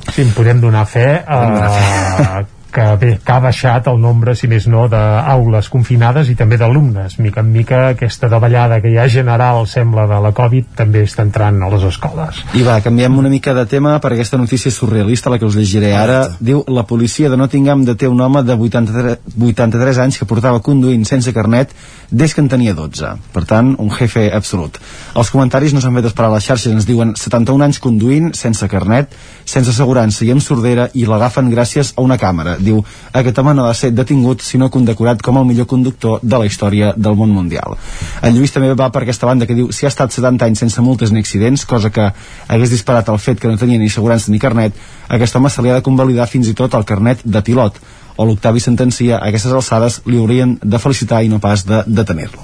Sí, 0.00 0.22
en 0.24 0.30
podem 0.32 0.62
donar 0.62 0.86
fe, 0.88 1.04
eh, 1.20 2.46
que 2.72 2.86
bé, 3.00 3.10
que 3.24 3.32
ha 3.32 3.40
baixat 3.42 3.88
el 3.90 4.00
nombre, 4.00 4.34
si 4.38 4.48
més 4.50 4.66
no, 4.70 4.86
d'aules 4.90 5.68
confinades 5.72 6.30
i 6.30 6.36
també 6.38 6.58
d'alumnes. 6.60 7.18
Mica 7.20 7.42
en 7.44 7.52
mica 7.52 7.80
aquesta 7.90 8.30
davallada 8.32 8.80
que 8.80 8.92
hi 8.92 8.98
ha 8.98 9.08
general, 9.10 9.66
sembla, 9.70 10.06
de 10.10 10.20
la 10.22 10.32
Covid, 10.36 10.72
també 10.78 11.04
està 11.06 11.24
entrant 11.26 11.60
a 11.62 11.70
les 11.72 11.86
escoles. 11.90 12.42
I 12.58 12.64
va, 12.66 12.78
canviem 12.84 13.18
una 13.18 13.32
mica 13.32 13.54
de 13.56 13.66
tema 13.70 13.96
perquè 14.00 14.20
aquesta 14.20 14.40
notícia 14.40 14.70
és 14.70 14.78
surrealista, 14.78 15.30
la 15.30 15.38
que 15.40 15.48
us 15.48 15.58
llegiré 15.58 15.92
ara. 15.96 16.22
Diu, 16.40 16.62
la 16.68 16.86
policia 16.88 17.30
de 17.30 17.38
Nottingham 17.40 17.84
deté 17.88 18.08
un 18.08 18.20
home 18.20 18.44
de 18.46 18.56
83, 18.56 19.18
83 19.36 20.02
anys 20.06 20.20
que 20.20 20.28
portava 20.28 20.62
conduint 20.64 21.04
sense 21.08 21.34
carnet 21.36 21.74
des 22.10 22.34
que 22.34 22.42
en 22.42 22.48
tenia 22.50 22.74
12. 22.74 23.12
Per 23.34 23.44
tant, 23.46 23.74
un 23.78 23.90
jefe 23.94 24.28
absolut. 24.34 24.78
Els 25.18 25.30
comentaris 25.30 25.74
no 25.74 25.82
s'han 25.82 25.96
fet 25.98 26.10
esperar 26.10 26.30
a 26.30 26.36
les 26.36 26.46
xarxes, 26.46 26.72
ens 26.74 26.88
diuen 26.88 27.14
71 27.16 27.64
anys 27.66 27.80
conduint, 27.82 28.32
sense 28.34 28.66
carnet, 28.70 29.14
sense 29.44 29.70
assegurança 29.72 30.24
i 30.26 30.32
amb 30.34 30.42
sordera 30.44 30.88
i 30.94 31.06
l'agafen 31.06 31.50
gràcies 31.52 31.94
a 31.96 32.04
una 32.06 32.18
càmera. 32.18 32.56
Diu, 32.60 32.82
aquest 33.12 33.38
home 33.40 33.54
no 33.56 33.66
va 33.68 33.74
ser 33.74 33.92
detingut, 33.94 34.42
sinó 34.46 34.70
condecorat 34.70 35.22
com 35.22 35.38
el 35.40 35.46
millor 35.48 35.66
conductor 35.70 36.20
de 36.22 36.40
la 36.40 36.46
història 36.46 36.92
del 36.96 37.16
món 37.18 37.32
mundial. 37.34 37.76
En 38.22 38.36
Lluís 38.36 38.52
també 38.54 38.72
va 38.74 38.90
per 38.92 39.04
aquesta 39.04 39.26
banda 39.26 39.46
que 39.46 39.56
diu, 39.58 39.70
si 39.72 39.86
ha 39.86 39.92
estat 39.92 40.12
70 40.12 40.46
anys 40.48 40.64
sense 40.64 40.84
multes 40.84 41.12
ni 41.12 41.20
accidents, 41.24 41.64
cosa 41.64 41.90
que 41.90 42.10
hagués 42.48 42.70
disparat 42.70 43.08
el 43.08 43.18
fet 43.18 43.40
que 43.40 43.48
no 43.48 43.58
tenia 43.60 43.78
ni 43.78 43.90
assegurança 43.90 44.30
ni 44.30 44.42
carnet, 44.42 44.76
a 45.08 45.16
aquest 45.16 45.36
home 45.36 45.50
se 45.50 45.62
li 45.62 45.72
ha 45.72 45.80
de 45.80 45.86
convalidar 45.86 46.28
fins 46.30 46.48
i 46.48 46.54
tot 46.54 46.74
el 46.78 46.86
carnet 46.86 47.24
de 47.24 47.42
pilot 47.42 47.80
o 48.20 48.24
l'Octavi 48.28 48.60
sentencia 48.60 49.16
a 49.16 49.28
aquestes 49.30 49.52
alçades 49.56 50.00
li 50.06 50.18
haurien 50.20 50.58
de 50.60 50.78
felicitar 50.78 51.22
i 51.24 51.30
no 51.32 51.40
pas 51.40 51.64
de 51.66 51.82
detenir-lo. 51.86 52.42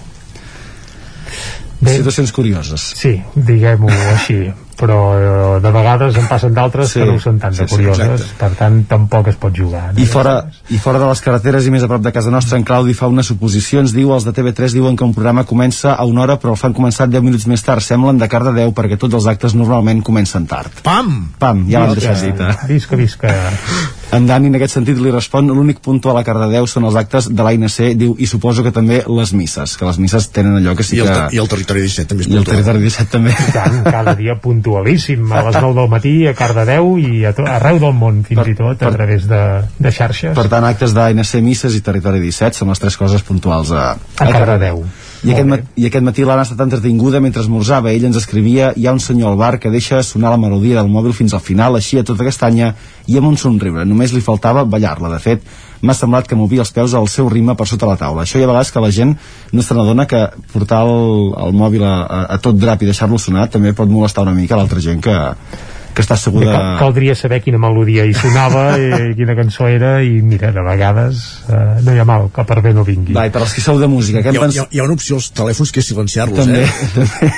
Situacions 1.84 2.32
curioses. 2.32 2.92
Sí, 2.96 3.18
diguem-ho 3.34 3.90
així 4.14 4.46
però 4.76 4.96
eh, 5.16 5.60
de 5.64 5.70
vegades 5.72 6.16
en 6.20 6.26
passen 6.28 6.52
d'altres 6.52 6.90
Sí. 6.92 7.00
que 7.00 7.06
no 7.08 7.14
ho 7.16 7.20
són 7.20 7.38
tan 7.40 7.50
de 7.54 7.62
Sí, 7.62 7.64
sí, 7.64 7.70
curioses 7.76 8.20
exacte. 8.20 8.34
per 8.42 8.50
tant 8.58 8.74
tampoc 8.86 9.28
es 9.32 9.36
pot 9.40 9.54
jugar 9.56 9.94
no? 9.94 10.00
I 10.02 10.04
fora, 10.04 10.34
I 10.68 10.76
fora 10.76 10.98
de 11.00 11.06
les 11.08 11.22
carreteres 11.24 11.64
i 11.64 11.70
més 11.72 11.82
a 11.82 11.88
prop 11.88 12.02
de 12.04 12.12
casa 12.12 12.30
nostra, 12.30 12.58
en 12.58 12.64
Claudi 12.68 12.92
fa 12.92 13.08
una 13.08 13.22
suposició, 13.24 13.80
ens 13.80 13.94
diu, 13.96 14.12
els 14.12 14.26
de 14.28 14.34
TV3 14.36 14.74
diuen 14.76 14.94
que 14.96 15.04
un 15.08 15.14
programa 15.16 15.44
comença 15.48 15.94
a 15.94 16.04
una 16.04 16.26
hora 16.26 16.36
però 16.36 16.50
el 16.52 16.60
fan 16.60 16.74
començar 16.76 17.08
10 17.08 17.24
minuts 17.24 17.46
més 17.48 17.62
tard, 17.64 17.80
semblen 17.80 18.18
de 18.20 18.28
Cardedeu 18.28 18.74
perquè 18.76 18.98
tots 19.00 19.14
els 19.14 19.26
actes 19.26 19.54
normalment 19.56 20.02
comencen 20.04 20.44
tard. 20.46 20.68
Pam! 20.84 21.32
Pam, 21.38 21.64
ja 21.70 21.80
l'han 21.80 21.94
deixat 21.96 22.20
dita. 22.20 22.52
visca, 22.68 22.96
visca 22.96 23.32
En 24.16 24.26
Dani, 24.28 24.48
en 24.48 24.56
aquest 24.56 24.76
sentit, 24.78 24.96
li 25.02 25.10
respon 25.12 25.50
l'únic 25.52 25.82
puntual 25.84 26.16
a 26.16 26.22
Cardedeu 26.24 26.66
són 26.70 26.86
els 26.88 26.96
actes 26.96 27.28
de 27.28 27.44
l'ANC, 27.44 27.78
diu, 28.00 28.14
i 28.18 28.28
suposo 28.30 28.64
que 28.64 28.72
també 28.72 29.02
les 29.04 29.32
misses, 29.36 29.76
que 29.76 29.84
les 29.88 29.98
misses 30.00 30.28
tenen 30.32 30.56
allò 30.60 30.76
que 30.78 30.86
sí 30.86 30.96
I 30.96 31.02
el, 31.04 31.10
que... 31.10 31.36
I 31.36 31.42
el 31.42 31.50
territori 31.52 31.84
17 31.84 32.08
també 32.12 32.24
és 32.24 32.30
I 32.30 32.32
el 32.32 32.44
puntual. 32.44 32.62
territori 32.62 32.84
17 32.86 33.12
també. 33.12 33.34
I 33.36 33.54
tant, 33.56 33.78
cada 33.84 34.14
dia 34.18 34.38
puntualíssim 34.42 35.32
a 35.32 35.42
les 35.48 35.58
9 35.60 35.76
del 35.80 35.90
matí 35.92 36.14
a 36.30 36.34
Cardedeu 36.38 36.94
i 37.02 37.24
a 37.28 37.34
to, 37.36 37.44
arreu 37.56 37.80
del 37.82 37.96
món 37.98 38.22
fins 38.26 38.52
i 38.52 38.56
tot 38.58 38.86
a 38.86 38.94
través 38.94 39.28
de, 39.28 39.42
de 39.78 39.92
xarxes 39.92 40.36
Per 40.38 40.46
tant, 40.52 40.64
actes 40.68 40.96
d'ANC, 40.96 41.36
misses 41.44 41.76
i 41.76 41.82
territori 41.84 42.22
17 42.24 42.62
són 42.62 42.72
les 42.72 42.80
tres 42.82 42.96
coses 42.96 43.26
puntuals 43.26 43.74
a, 43.76 43.90
a 43.96 44.30
Cardedeu 44.32 44.84
I 45.24 45.32
aquest, 45.32 45.48
mat 45.48 45.78
I 45.80 45.86
aquest 45.88 46.04
matí 46.04 46.24
l'Anna 46.26 46.42
ha 46.44 46.46
estat 46.46 46.60
entretinguda 46.64 47.20
mentre 47.24 47.42
esmorzava. 47.42 47.92
Ell 47.92 48.04
ens 48.08 48.18
escrivia 48.20 48.72
hi 48.76 48.86
ha 48.86 48.92
un 48.92 49.00
senyor 49.00 49.32
al 49.32 49.38
bar 49.40 49.56
que 49.62 49.72
deixa 49.72 50.02
sonar 50.04 50.32
la 50.34 50.40
melodia 50.40 50.76
del 50.80 50.90
mòbil 50.92 51.14
fins 51.16 51.34
al 51.34 51.44
final, 51.44 51.78
així 51.78 51.98
a 51.98 52.04
tota 52.04 52.26
castanya 52.26 52.74
i 53.06 53.16
amb 53.16 53.30
un 53.30 53.38
somriure. 53.40 53.86
Només 53.88 54.12
li 54.12 54.24
faltava 54.24 54.66
ballar-la. 54.68 55.12
De 55.14 55.20
fet, 55.22 55.46
m'ha 55.80 55.96
semblat 55.96 56.28
que 56.28 56.38
movia 56.38 56.64
els 56.64 56.72
peus 56.74 56.94
al 56.94 57.08
seu 57.08 57.30
ritme 57.32 57.56
per 57.56 57.68
sota 57.70 57.88
la 57.88 57.96
taula. 58.00 58.26
Això 58.26 58.38
hi 58.40 58.44
ha 58.44 58.50
vegades 58.50 58.72
que 58.72 58.82
la 58.84 58.92
gent 58.92 59.16
no 59.52 59.62
se 59.62 59.76
n'adona 59.76 60.06
que 60.10 60.26
portar 60.52 60.82
el, 60.84 61.32
el 61.46 61.56
mòbil 61.56 61.86
a, 61.86 61.96
a, 62.02 62.20
a 62.36 62.38
tot 62.42 62.60
drap 62.60 62.82
i 62.82 62.90
deixar-lo 62.90 63.18
sonar 63.18 63.48
també 63.52 63.72
pot 63.72 63.90
molestar 63.90 64.26
una 64.26 64.36
mica 64.36 64.58
l'altra 64.58 64.84
gent 64.84 65.00
que, 65.04 65.16
que 65.96 66.04
està 66.04 66.18
Bé, 66.18 66.22
segura... 66.26 66.52
cal, 66.52 66.68
caldria 66.82 67.16
saber 67.16 67.40
quina 67.44 67.60
melodia 67.62 68.04
hi 68.04 68.14
sonava 68.16 68.66
i 68.76 69.14
quina 69.18 69.36
cançó 69.38 69.70
era 69.72 69.96
i 70.04 70.20
mira, 70.20 70.52
de 70.52 70.64
vegades 70.66 71.24
eh, 71.48 71.80
no 71.86 71.96
hi 71.96 72.02
ha 72.02 72.06
mal 72.08 72.28
que 72.34 72.44
per 72.48 72.60
bé 72.64 72.74
no 72.76 72.84
vingui 72.86 73.16
Va, 73.16 73.26
i 73.28 73.34
per 73.34 73.42
als 73.46 73.56
que 73.56 73.64
sou 73.64 73.80
de 73.80 73.88
música, 73.90 74.20
què 74.20 74.34
Hi 74.34 74.36
en 74.36 74.42
ha, 74.42 74.46
pens... 74.46 74.58
hi, 74.58 74.64
ha, 74.64 74.68
hi 74.70 74.82
ha 74.82 74.88
una 74.88 74.96
opció 74.98 75.20
als 75.20 75.32
telèfons 75.36 75.72
que 75.72 75.82
és 75.82 75.92
silenciar-los, 75.92 76.44
També, 76.44 76.64
eh? 76.64 76.90
també. 77.00 77.34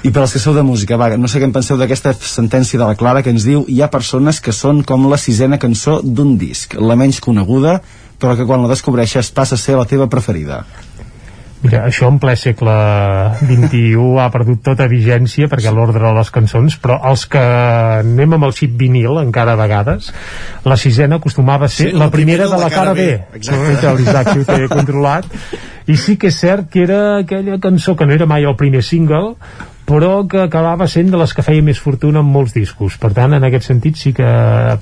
I 0.00 0.10
per 0.12 0.22
als 0.22 0.32
que 0.32 0.40
sou 0.40 0.54
de 0.56 0.62
música, 0.64 0.96
va, 1.00 1.10
no 1.20 1.28
sé 1.28 1.40
què 1.40 1.48
en 1.48 1.52
penseu 1.52 1.76
d'aquesta 1.80 2.14
sentència 2.16 2.80
de 2.80 2.86
la 2.88 2.96
Clara 2.96 3.20
que 3.24 3.32
ens 3.32 3.44
diu 3.44 3.66
hi 3.68 3.80
ha 3.84 3.90
persones 3.92 4.40
que 4.40 4.52
són 4.56 4.80
com 4.88 5.04
la 5.10 5.18
sisena 5.20 5.58
cançó 5.60 5.98
d'un 6.04 6.38
disc, 6.40 6.76
la 6.80 6.96
menys 6.96 7.20
coneguda, 7.24 7.78
però 8.20 8.36
que 8.36 8.46
quan 8.48 8.64
la 8.64 8.70
descobreixes 8.72 9.32
passa 9.36 9.56
a 9.56 9.60
ser 9.60 9.76
la 9.76 9.88
teva 9.88 10.08
preferida. 10.12 10.62
Mira, 11.60 11.82
això 11.84 12.08
en 12.08 12.16
ple 12.20 12.32
segle 12.40 12.74
XXI 13.42 14.04
ha 14.22 14.28
perdut 14.32 14.62
tota 14.64 14.86
vigència 14.88 15.48
perquè 15.50 15.72
l'ordre 15.74 16.00
de 16.06 16.12
les 16.16 16.30
cançons, 16.32 16.76
però 16.80 16.96
els 17.10 17.26
que 17.28 17.42
anem 18.00 18.36
amb 18.38 18.48
el 18.48 18.54
xip 18.56 18.78
vinil 18.80 19.20
encara 19.20 19.52
a 19.52 19.60
vegades, 19.60 20.08
la 20.64 20.78
sisena 20.80 21.20
acostumava 21.20 21.68
a 21.68 21.72
ser 21.72 21.90
Sí, 21.90 21.98
la 21.98 22.08
primera 22.12 22.48
de 22.48 22.60
la 22.60 22.70
cara 22.72 22.94
B. 22.96 23.10
Exacte. 23.36 23.92
L'Isaac 23.98 24.32
ho 24.36 24.46
té 24.48 24.70
controlat. 24.72 25.28
I 25.90 25.96
sí 26.00 26.16
que 26.20 26.30
és 26.30 26.38
cert 26.38 26.70
que 26.72 26.84
era 26.86 27.00
aquella 27.18 27.58
cançó 27.60 27.96
que 27.96 28.06
no 28.08 28.16
era 28.16 28.28
mai 28.30 28.46
el 28.48 28.56
primer 28.56 28.82
single, 28.86 29.34
però 29.90 30.22
que 30.30 30.38
acabava 30.44 30.86
sent 30.86 31.10
de 31.10 31.18
les 31.18 31.32
que 31.34 31.42
feia 31.42 31.64
més 31.66 31.80
fortuna 31.82 32.22
en 32.22 32.28
molts 32.30 32.54
discos. 32.54 32.96
Per 33.00 33.10
tant, 33.16 33.34
en 33.34 33.46
aquest 33.46 33.66
sentit 33.66 33.98
sí 33.98 34.12
que 34.14 34.28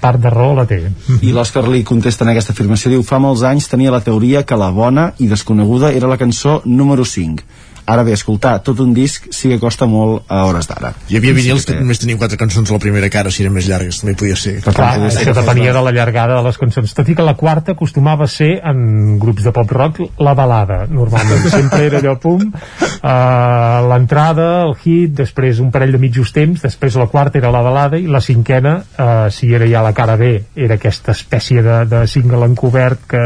part 0.03 0.21
de 0.21 0.33
raó 0.35 0.53
la 0.59 0.67
té. 0.69 0.83
I 1.25 1.33
l'Òscar 1.33 1.65
li 1.69 1.81
contesta 1.89 2.27
en 2.27 2.35
aquesta 2.35 2.53
afirmació, 2.53 2.93
diu, 2.93 3.05
fa 3.07 3.21
molts 3.23 3.47
anys 3.49 3.71
tenia 3.73 3.95
la 3.95 4.03
teoria 4.05 4.45
que 4.45 4.59
la 4.61 4.69
bona 4.75 5.13
i 5.19 5.31
desconeguda 5.31 5.95
era 5.97 6.11
la 6.11 6.21
cançó 6.21 6.61
número 6.67 7.09
5. 7.09 7.49
Ara 7.89 8.05
bé, 8.05 8.13
escoltar 8.13 8.59
tot 8.61 8.83
un 8.85 8.91
disc 8.93 9.31
sí 9.33 9.49
que 9.49 9.57
costa 9.63 9.87
molt 9.89 10.29
a 10.29 10.43
hores 10.45 10.69
d'ara. 10.69 10.91
Hi 11.09 11.17
havia 11.17 11.33
vinils 11.33 11.65
Sí 11.65 11.73
que 11.73 11.81
només 11.81 12.01
tenien 12.03 12.19
quatre 12.21 12.37
cançons 12.41 12.69
a 12.69 12.77
la 12.77 12.83
primera 12.83 13.09
cara, 13.13 13.33
si 13.33 13.41
eren 13.45 13.55
més 13.57 13.69
llargues, 13.69 14.03
també 14.03 14.13
podia 14.19 14.37
ser. 14.37 14.59
Clar, 14.67 14.91
això 15.09 15.33
depenia 15.37 15.73
de 15.73 15.83
la 15.87 15.93
llargada 15.97 16.37
de 16.37 16.45
les 16.45 16.59
cançons. 16.61 16.93
Tot 16.99 17.09
i 17.09 17.17
que 17.17 17.25
la 17.25 17.35
quarta 17.39 17.73
acostumava 17.73 18.27
a 18.27 18.33
ser, 18.33 18.51
en 18.69 19.17
grups 19.23 19.47
de 19.47 19.53
pop-rock, 19.57 20.03
la 20.21 20.35
balada. 20.37 20.83
Normalment 20.93 21.49
sempre 21.57 21.87
era 21.87 22.03
allò, 22.03 22.19
pum, 22.21 22.45
uh, 22.53 23.89
l'entrada, 23.89 24.49
el 24.67 24.75
hit, 24.83 25.17
després 25.23 25.63
un 25.65 25.73
parell 25.73 25.97
de 25.97 26.03
mitjos 26.03 26.35
temps, 26.37 26.61
després 26.69 27.01
la 27.01 27.09
quarta 27.09 27.41
era 27.41 27.53
la 27.55 27.65
balada 27.65 27.97
i 27.97 28.05
la 28.05 28.21
cinquena, 28.25 28.77
uh, 28.85 29.17
si 29.33 29.49
era 29.57 29.69
ja 29.71 29.85
la 29.85 29.95
cara 29.97 30.19
B, 30.21 30.35
era 30.57 30.77
aquesta 30.77 31.17
espècie 31.17 31.65
de, 31.65 31.81
de 31.89 32.05
single 32.11 32.45
encobert 32.53 33.09
que... 33.09 33.25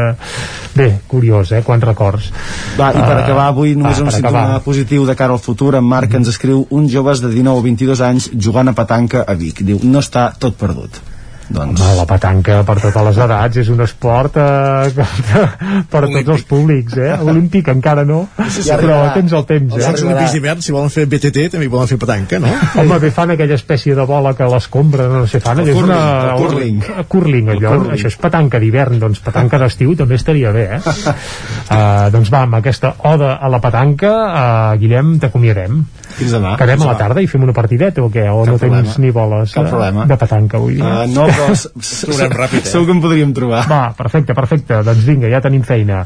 Bé, 0.73 0.87
curiós, 1.11 1.51
eh? 1.53 1.61
Quants 1.67 1.83
records. 1.85 2.31
Va, 2.79 2.89
i 2.95 3.03
per 3.03 3.19
acabar 3.19 3.51
avui 3.51 3.75
només 3.75 3.99
va, 3.99 4.07
un 4.07 4.09
per 4.09 4.15
símptoma 4.15 4.52
positiu 4.59 5.05
de 5.05 5.15
cara 5.15 5.33
al 5.33 5.41
futur 5.41 5.73
en 5.75 5.87
Marc 5.87 6.13
ens 6.13 6.29
escriu 6.29 6.67
un 6.69 6.89
joves 6.89 7.21
de 7.23 7.31
19 7.31 7.59
o 7.59 7.65
22 7.65 8.01
anys 8.01 8.29
jugant 8.35 8.69
a 8.69 8.77
petanca 8.77 9.23
a 9.27 9.33
Vic 9.39 9.63
diu, 9.63 9.79
no 9.83 9.99
està 9.99 10.31
tot 10.39 10.57
perdut 10.59 11.12
doncs... 11.49 11.81
Home, 11.81 11.95
la 11.97 12.05
petanca 12.07 12.59
per 12.67 12.75
totes 12.79 13.05
les 13.07 13.19
edats 13.25 13.59
és 13.63 13.69
un 13.73 13.81
esport 13.83 14.37
eh, 14.39 15.05
per 15.91 16.01
a 16.03 16.09
tots 16.09 16.31
els 16.35 16.45
públics, 16.49 16.95
eh? 16.97 17.11
Olímpic 17.23 17.69
encara 17.73 18.05
no, 18.07 18.23
sí, 18.47 18.63
però 18.67 18.77
arribarà. 18.77 19.13
tens 19.17 19.35
el 19.35 19.45
temps, 19.49 19.73
Els 19.75 19.83
eh? 19.83 19.87
Jocs 19.87 20.05
Olímpics 20.05 20.35
d'hivern, 20.37 20.63
si 20.65 20.75
volen 20.75 20.93
fer 20.93 21.05
BTT, 21.11 21.47
també 21.55 21.69
volen 21.71 21.89
fer 21.91 21.99
petanca, 22.01 22.39
no? 22.43 22.53
Home, 22.83 22.99
bé 23.03 23.11
fan 23.15 23.33
aquella 23.35 23.57
espècie 23.59 23.97
de 23.97 24.07
bola 24.09 24.33
que 24.37 24.47
l'escombra, 24.49 25.07
no 25.11 25.25
sé, 25.29 25.41
fan 25.43 25.63
El 25.63 25.73
és 25.73 25.79
curling, 25.79 25.95
una... 25.95 26.33
el 26.33 26.45
curling. 26.45 26.79
El 26.93 27.09
curling, 27.15 27.51
allò, 27.55 27.73
El 27.73 27.83
curling. 27.83 27.97
això 27.97 28.13
és 28.13 28.19
petanca 28.27 28.61
d'hivern, 28.63 29.01
doncs 29.03 29.23
petanca 29.25 29.59
d'estiu 29.61 29.97
també 29.99 30.19
estaria 30.21 30.53
bé, 30.55 30.67
eh? 30.77 30.81
uh, 30.83 32.07
doncs 32.15 32.31
va, 32.33 32.45
amb 32.47 32.61
aquesta 32.61 32.95
oda 33.13 33.35
a 33.39 33.51
la 33.51 33.61
petanca, 33.63 34.13
uh, 34.13 34.79
Guillem, 34.79 35.17
t'acomiadem. 35.23 35.83
Fins 36.17 36.33
demà. 36.35 36.55
Quedem 36.59 36.77
Fins 36.77 36.85
a 36.87 36.91
la 36.91 36.97
tarda 36.99 37.21
i 37.23 37.27
fem 37.27 37.43
una 37.45 37.53
partideta 37.55 38.03
o 38.03 38.09
què? 38.13 38.25
O 38.29 38.43
no 38.45 38.57
problema. 38.57 38.81
tens 38.83 38.97
ni 39.01 39.11
boles 39.11 39.53
Cap 39.55 39.65
eh, 39.65 39.69
problema. 39.71 40.05
de 40.09 40.17
petanca 40.21 40.57
avui? 40.59 40.77
Uh, 40.77 41.05
no, 41.09 41.25
però 41.31 41.47
Trobarem 42.03 42.35
ràpid, 42.37 42.59
eh? 42.61 42.69
segur 42.69 42.85
que 42.89 42.93
en 42.93 43.01
podríem 43.03 43.33
trobar 43.33 43.63
Va, 43.69 43.81
perfecte, 43.97 44.35
perfecte. 44.37 44.81
Doncs 44.85 45.03
vinga, 45.07 45.29
ja 45.31 45.41
tenim 45.41 45.63
feina. 45.65 46.03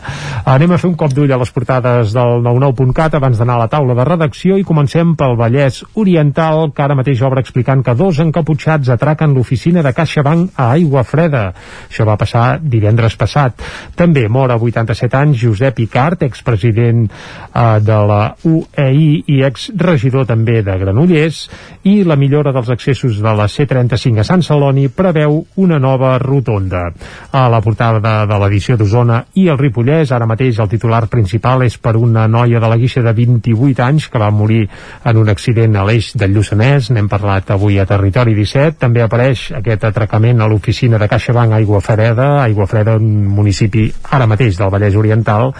Anem 0.47 0.71
a 0.75 0.77
fer 0.79 0.89
un 0.91 0.95
cop 0.99 1.11
d'ull 1.15 1.31
a 1.33 1.39
les 1.41 1.51
portades 1.51 2.13
del 2.15 2.39
99.cat 2.45 3.17
abans 3.19 3.37
d'anar 3.41 3.57
a 3.57 3.63
la 3.65 3.67
taula 3.71 3.95
de 3.97 4.05
redacció 4.07 4.57
i 4.57 4.63
comencem 4.67 5.15
pel 5.19 5.35
Vallès 5.39 5.81
Oriental, 5.99 6.71
que 6.71 6.85
ara 6.85 6.95
mateix 6.95 7.21
obre 7.27 7.43
explicant 7.43 7.83
que 7.83 7.95
dos 7.97 8.21
encaputxats 8.23 8.93
atraquen 8.95 9.33
l'oficina 9.35 9.83
de 9.83 9.93
CaixaBank 9.97 10.55
a 10.55 10.69
Aigua 10.77 11.03
Freda. 11.03 11.51
Això 11.89 12.05
va 12.07 12.15
passar 12.17 12.59
divendres 12.61 13.17
passat. 13.19 13.59
També 13.97 14.27
mor 14.29 14.51
a 14.53 14.57
87 14.61 15.17
anys 15.19 15.41
Josep 15.43 15.79
Icart, 15.83 16.23
expresident 16.23 17.07
eh, 17.09 17.79
de 17.83 17.99
la 18.07 18.21
UEI 18.47 19.23
i 19.27 19.41
exregidor 19.43 19.96
regidor 19.97 20.27
també 20.29 20.61
de 20.61 20.77
Granollers, 20.77 21.43
i 21.89 22.03
la 22.05 22.15
millora 22.15 22.53
dels 22.53 22.69
accessos 22.69 23.17
de 23.23 23.33
la 23.35 23.47
C35 23.49 24.21
a 24.21 24.27
Sant 24.27 24.43
Celoni 24.45 24.87
preveu 24.93 25.41
una 25.57 25.79
nova 25.81 26.15
rotonda. 26.21 26.85
A 27.33 27.47
la 27.49 27.61
portada 27.65 27.99
de, 27.99 28.37
l'edició 28.37 28.77
d'Osona 28.77 29.23
i 29.41 29.47
el 29.49 29.57
Ripollès, 29.57 30.13
ara 30.13 30.27
mateix 30.29 30.59
el 30.61 30.69
titular 30.69 31.07
principal 31.09 31.65
és 31.65 31.77
per 31.81 31.95
una 31.97 32.27
noia 32.29 32.61
de 32.61 32.69
la 32.69 32.77
Guixa 32.77 33.01
de 33.01 33.13
28 33.17 33.83
anys 33.83 34.07
que 34.13 34.21
va 34.21 34.29
morir 34.31 34.67
en 35.03 35.17
un 35.17 35.29
accident 35.33 35.75
a 35.75 35.85
l'eix 35.87 36.13
del 36.15 36.35
Lluçanès, 36.37 36.91
n'hem 36.93 37.09
parlat 37.09 37.51
avui 37.55 37.79
a 37.79 37.87
Territori 37.89 38.35
17, 38.37 38.77
també 38.79 39.01
apareix 39.03 39.47
aquest 39.57 39.87
atracament 39.89 40.41
a 40.41 40.49
l'oficina 40.51 41.01
de 41.01 41.09
CaixaBank 41.09 41.57
Aigua 41.57 41.81
Freda, 41.81 42.29
Aigua 42.43 42.67
Freda, 42.69 42.97
un 43.01 43.25
municipi 43.33 43.87
ara 44.13 44.29
mateix 44.29 44.59
del 44.59 44.71
Vallès 44.73 44.95
Oriental, 44.99 45.51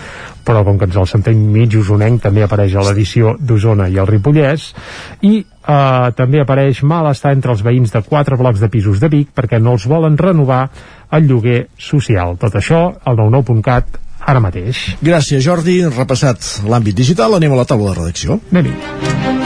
però 0.48 0.64
com 0.64 0.80
que 0.80 0.88
ens 0.88 0.98
el 0.98 1.10
sentem 1.10 1.44
mig 1.52 1.76
usonenc 1.76 2.24
també 2.24 2.46
apareix 2.46 2.76
a 2.76 2.86
l'edició 2.88 3.36
d'Osona 3.40 3.90
i 3.92 4.00
el 4.00 4.10
Ripollès 4.10 4.72
i 5.28 5.36
Uh, 5.68 6.14
també 6.16 6.40
apareix 6.40 6.78
mal 6.88 7.10
estar 7.10 7.34
entre 7.36 7.52
els 7.52 7.60
veïns 7.60 7.92
de 7.92 8.00
quatre 8.06 8.38
blocs 8.40 8.62
de 8.64 8.70
pisos 8.72 9.02
de 9.04 9.10
Vic 9.12 9.34
perquè 9.36 9.60
no 9.60 9.74
els 9.76 9.84
volen 9.92 10.16
renovar 10.16 10.62
el 11.12 11.28
lloguer 11.28 11.66
social. 11.76 12.38
Tot 12.40 12.56
això 12.56 12.80
al 13.04 13.20
99.cat 13.20 14.00
ara 14.32 14.40
mateix. 14.40 14.86
Gràcies, 15.04 15.44
Jordi. 15.44 15.82
Repassat 15.92 16.64
l'àmbit 16.64 16.96
digital, 16.96 17.36
anem 17.36 17.52
a 17.52 17.60
la 17.60 17.68
taula 17.68 17.92
de 17.92 18.00
redacció. 18.00 18.40
anem 18.54 18.72
-hi. 18.72 19.37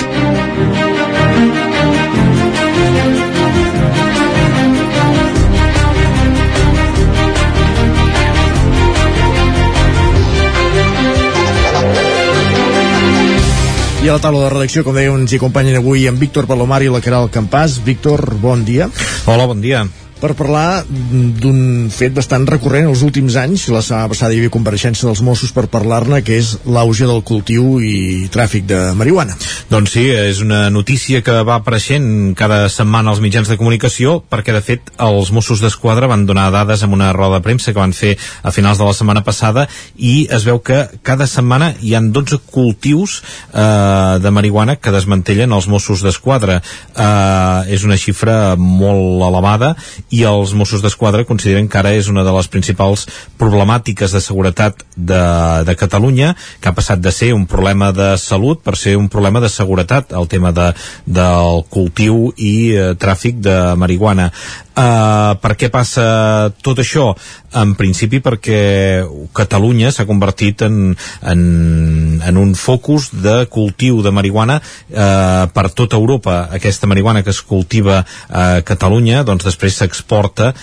I 14.02 14.10
a 14.10 14.16
la 14.16 14.22
taula 14.22 14.40
de 14.42 14.50
redacció, 14.50 14.82
com 14.82 14.96
dèiem, 14.98 15.14
ens 15.22 15.30
hi 15.30 15.38
acompanyen 15.38 15.78
avui 15.78 16.08
en 16.10 16.18
Víctor 16.18 16.48
Palomar 16.50 16.82
i 16.82 16.90
la 16.90 17.04
Caral 17.06 17.30
Campàs. 17.30 17.78
Víctor, 17.86 18.32
bon 18.42 18.66
dia. 18.66 18.90
Hola, 19.30 19.46
bon 19.46 19.62
dia 19.62 19.86
per 20.22 20.36
parlar 20.38 20.84
d'un 20.86 21.90
fet 21.90 22.14
bastant 22.14 22.46
recurrent 22.46 22.88
els 22.92 23.02
últims 23.06 23.36
anys. 23.42 23.66
La 23.74 23.82
setmana 23.82 24.12
passada 24.12 24.36
hi 24.36 24.42
havia 24.42 24.54
compareixença 24.54 25.08
dels 25.08 25.24
Mossos 25.26 25.54
per 25.56 25.66
parlar-ne, 25.74 26.22
que 26.26 26.38
és 26.38 26.54
l'auge 26.70 27.08
del 27.10 27.24
cultiu 27.26 27.80
i 27.82 28.30
tràfic 28.32 28.68
de 28.70 28.80
marihuana. 28.98 29.36
Doncs 29.72 29.96
sí, 29.96 30.06
és 30.14 30.44
una 30.46 30.68
notícia 30.70 31.24
que 31.26 31.40
va 31.48 31.58
apareixent 31.58 32.36
cada 32.38 32.68
setmana 32.70 33.12
als 33.12 33.22
mitjans 33.24 33.50
de 33.50 33.58
comunicació, 33.58 34.20
perquè 34.22 34.54
de 34.54 34.62
fet 34.66 34.94
els 35.02 35.32
Mossos 35.34 35.64
d'Esquadra 35.64 36.10
van 36.12 36.28
donar 36.30 36.52
dades 36.54 36.86
en 36.86 36.94
una 36.94 37.10
roda 37.18 37.40
de 37.40 37.48
premsa 37.48 37.74
que 37.74 37.82
van 37.82 37.96
fer 37.98 38.14
a 38.44 38.54
finals 38.54 38.78
de 38.78 38.86
la 38.86 38.94
setmana 38.94 39.26
passada 39.26 39.68
i 39.98 40.28
es 40.30 40.46
veu 40.46 40.62
que 40.62 40.84
cada 41.02 41.26
setmana 41.28 41.72
hi 41.82 41.96
han 41.98 42.12
12 42.14 42.44
cultius 42.54 43.22
eh, 43.54 44.20
de 44.22 44.32
marihuana 44.32 44.78
que 44.78 44.94
desmantellen 44.94 45.58
els 45.58 45.68
Mossos 45.72 46.06
d'Esquadra. 46.06 46.62
Eh, 46.94 47.74
és 47.74 47.88
una 47.88 47.98
xifra 47.98 48.56
molt 48.60 49.26
elevada 49.26 49.74
i 50.12 50.24
els 50.28 50.54
Mossos 50.58 50.84
d'Esquadra 50.84 51.26
consideren 51.28 51.70
que 51.72 51.80
ara 51.80 51.94
és 51.96 52.10
una 52.12 52.26
de 52.28 52.34
les 52.36 52.50
principals 52.52 53.06
problemàtiques 53.40 54.12
de 54.12 54.22
seguretat 54.24 54.84
de, 54.96 55.22
de 55.68 55.76
Catalunya, 55.80 56.34
que 56.60 56.70
ha 56.70 56.76
passat 56.78 57.02
de 57.02 57.14
ser 57.16 57.32
un 57.34 57.48
problema 57.50 57.92
de 57.96 58.14
salut 58.20 58.62
per 58.64 58.76
ser 58.78 58.98
un 59.00 59.08
problema 59.10 59.42
de 59.44 59.50
seguretat, 59.50 60.12
el 60.12 60.28
tema 60.28 60.52
de, 60.56 60.72
del 61.06 61.64
cultiu 61.72 62.28
i 62.38 62.54
eh, 62.76 62.92
tràfic 63.00 63.40
de 63.42 63.58
marihuana. 63.80 64.32
Uh, 64.72 65.36
per 65.44 65.58
què 65.60 65.68
passa 65.68 66.04
tot 66.64 66.80
això? 66.80 67.10
En 67.60 67.74
principi 67.76 68.22
perquè 68.24 69.04
Catalunya 69.36 69.90
s'ha 69.92 70.06
convertit 70.08 70.64
en, 70.64 70.94
en, 71.28 71.42
en 72.24 72.40
un 72.40 72.54
focus 72.56 73.10
de 73.12 73.50
cultiu 73.52 74.00
de 74.02 74.14
marihuana 74.16 74.62
uh, 74.62 75.52
per 75.52 75.66
tota 75.76 76.00
Europa. 76.00 76.46
Aquesta 76.56 76.88
marihuana 76.88 77.20
que 77.22 77.36
es 77.36 77.42
cultiva 77.44 78.00
a 78.30 78.46
Catalunya 78.64 79.26
doncs 79.28 79.50
després 79.50 79.76
s'exporta 79.76 80.01
a 80.04 80.54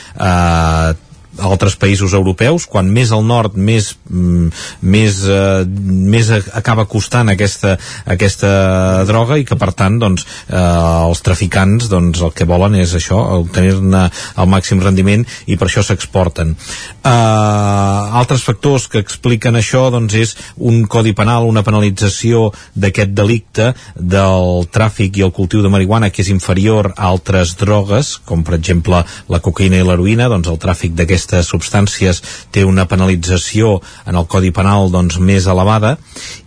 uh, 0.90 1.07
altres 1.39 1.77
països 1.79 2.15
europeus, 2.17 2.67
quan 2.67 2.89
més 2.91 3.13
al 3.13 3.25
nord 3.27 3.55
més, 3.55 3.93
mm, 4.11 4.49
més, 4.83 5.21
eh, 5.29 5.65
més 5.69 6.31
acaba 6.31 6.87
costant 6.87 7.29
aquesta, 7.29 7.77
aquesta 8.07 9.05
droga 9.07 9.39
i 9.39 9.45
que 9.45 9.57
per 9.57 9.73
tant 9.73 9.99
doncs, 9.99 10.27
eh, 10.49 10.57
els 10.57 11.21
traficants 11.21 11.89
doncs, 11.89 12.21
el 12.21 12.33
que 12.33 12.45
volen 12.45 12.75
és 12.75 12.95
això, 12.95 13.19
obtenir-ne 13.45 14.11
el 14.37 14.47
màxim 14.47 14.81
rendiment 14.81 15.25
i 15.47 15.57
per 15.57 15.69
això 15.69 15.83
s'exporten. 15.83 16.57
Eh, 17.05 17.09
altres 17.09 18.43
factors 18.43 18.89
que 18.89 18.99
expliquen 18.99 19.55
això 19.55 19.91
doncs, 19.91 20.15
és 20.15 20.37
un 20.57 20.87
codi 20.87 21.13
penal, 21.13 21.45
una 21.45 21.63
penalització 21.63 22.53
d'aquest 22.75 23.11
delicte 23.11 23.75
del 23.95 24.67
tràfic 24.73 25.19
i 25.19 25.23
el 25.23 25.33
cultiu 25.33 25.63
de 25.63 25.69
marihuana 25.69 26.11
que 26.11 26.23
és 26.23 26.29
inferior 26.29 26.93
a 26.97 27.07
altres 27.07 27.57
drogues, 27.57 28.19
com 28.25 28.43
per 28.43 28.55
exemple 28.55 29.05
la 29.29 29.41
cocaïna 29.41 29.79
i 29.79 29.87
l'heroïna, 29.87 30.29
doncs 30.29 30.49
el 30.49 30.59
tràfic 30.59 30.95
d'aquesta 30.95 31.18
aquestes 31.19 31.51
substàncies 31.51 32.23
té 32.55 32.65
una 32.65 32.86
penalització 32.89 33.78
en 34.07 34.19
el 34.19 34.27
Codi 34.31 34.53
Penal 34.55 34.93
doncs, 34.95 35.19
més 35.19 35.49
elevada. 35.51 35.97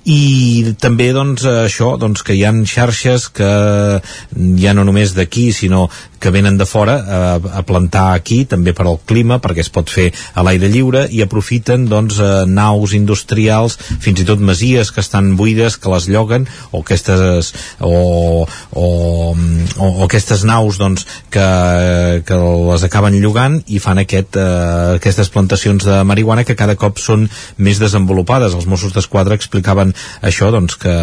I 0.08 0.74
també 0.82 1.12
doncs, 1.14 1.44
això 1.68 1.96
doncs, 2.00 2.24
que 2.24 2.38
hi 2.38 2.46
han 2.48 2.64
xarxes 2.66 3.28
que 3.36 3.52
ja 4.64 4.74
no 4.74 4.88
només 4.88 5.14
d'aquí 5.18 5.52
sinó 5.54 5.90
que 6.22 6.32
venen 6.34 6.58
de 6.60 6.68
fora 6.70 6.96
a, 7.02 7.22
a 7.60 7.64
plantar 7.68 8.12
aquí 8.14 8.44
també 8.46 8.76
per 8.78 8.86
al 8.88 9.00
clima 9.10 9.40
perquè 9.44 9.66
es 9.66 9.72
pot 9.74 9.90
fer 9.90 10.12
a 10.36 10.46
l'aire 10.46 10.70
lliure 10.72 11.08
i 11.10 11.24
aprofiten 11.26 11.88
doncs, 11.90 12.20
eh, 12.22 12.46
naus 12.48 12.94
industrials 12.98 13.78
fins 13.82 14.22
i 14.22 14.28
tot 14.28 14.40
masies 14.40 14.94
que 14.94 15.02
estan 15.04 15.34
buides 15.40 15.80
que 15.82 15.92
les 15.92 16.08
lloguen 16.12 16.48
o 16.72 16.84
aquestes 16.86 17.54
o, 17.80 18.46
o, 18.72 18.86
o, 18.86 19.88
o 19.88 20.04
aquestes 20.06 20.46
naus 20.48 20.78
doncs, 20.82 21.08
que, 21.34 22.22
que 22.28 22.38
les 22.70 22.86
acaben 22.88 23.18
llogant 23.22 23.60
i 23.68 23.82
fan 23.84 24.02
aquest, 24.02 24.38
eh, 24.38 24.98
aquestes 25.00 25.32
plantacions 25.34 25.86
de 25.88 26.02
marihuana 26.08 26.46
que 26.48 26.58
cada 26.60 26.78
cop 26.80 27.00
són 27.02 27.28
més 27.58 27.82
desenvolupades. 27.82 28.56
Els 28.58 28.68
Mossos 28.70 28.94
d'Esquadra 28.96 29.38
explicaven 29.38 29.94
això 30.22 30.52
doncs, 30.54 30.78
que, 30.82 30.96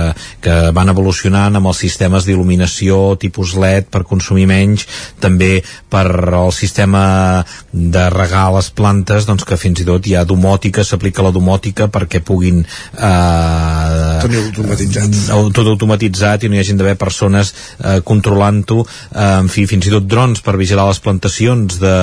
que 0.45 0.59
van 0.77 0.93
evolucionant 0.93 1.59
amb 1.59 1.73
els 1.73 1.83
sistemes 1.85 2.29
d'il·luminació 2.29 3.17
tipus 3.21 3.57
LED 3.59 3.91
per 3.93 4.07
consumir 4.09 4.47
menys 4.51 4.87
també 5.21 5.63
per 5.91 6.07
el 6.09 6.53
sistema 6.53 7.45
de 7.73 8.09
regar 8.15 8.49
les 8.55 8.71
plantes 8.71 9.27
doncs 9.29 9.47
que 9.49 9.61
fins 9.61 9.83
i 9.83 9.89
tot 9.89 10.07
hi 10.07 10.17
ha 10.19 10.27
domòtica 10.29 10.85
s'aplica 10.85 11.25
la 11.25 11.33
domòtica 11.35 11.89
perquè 11.93 12.21
puguin 12.25 12.61
eh, 12.63 14.19
tenir 14.23 14.43
automatitzat 14.45 15.19
tot 15.55 15.67
automatitzat 15.67 16.45
i 16.45 16.51
no 16.51 16.57
hi 16.57 16.63
hagin 16.63 16.79
d'haver 16.79 16.97
persones 17.01 17.53
eh, 17.79 17.99
controlant-ho. 18.05 18.83
Eh, 18.85 19.27
en 19.43 19.51
fi, 19.53 19.67
fins 19.71 19.89
i 19.89 19.93
tot 19.95 20.07
drons 20.09 20.43
per 20.45 20.57
vigilar 20.61 20.89
les 20.89 21.01
plantacions 21.05 21.79
de, 21.83 21.97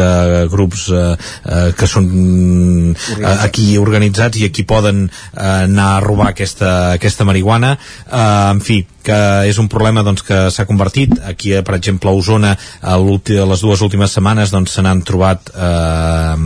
de 0.00 0.10
grups 0.52 0.88
eh, 0.92 1.02
eh, 1.12 1.68
que 1.78 1.88
són 1.90 2.08
eh, 2.92 3.34
aquí 3.34 3.72
organitzats 3.80 4.40
i 4.40 4.48
aquí 4.48 4.66
poden 4.68 5.04
eh, 5.08 5.66
anar 5.66 5.90
a 5.96 6.02
robar 6.04 6.32
aquesta, 6.32 6.72
aquesta 6.98 7.28
marihuana. 7.28 7.76
Eh, 8.06 8.50
en 8.52 8.62
fi, 8.64 8.82
que 9.04 9.18
és 9.48 9.58
un 9.58 9.68
problema 9.72 10.04
doncs, 10.06 10.24
que 10.26 10.38
s'ha 10.54 10.66
convertit 10.68 11.14
aquí, 11.28 11.54
per 11.64 11.76
exemple, 11.78 12.10
a 12.10 12.16
Osona 12.16 12.52
a 12.82 12.96
les 12.98 13.64
dues 13.64 13.82
últimes 13.84 14.14
setmanes 14.14 14.52
doncs, 14.54 14.76
se 14.76 14.84
n'han 14.84 15.02
trobat 15.06 15.52
eh, 15.52 16.36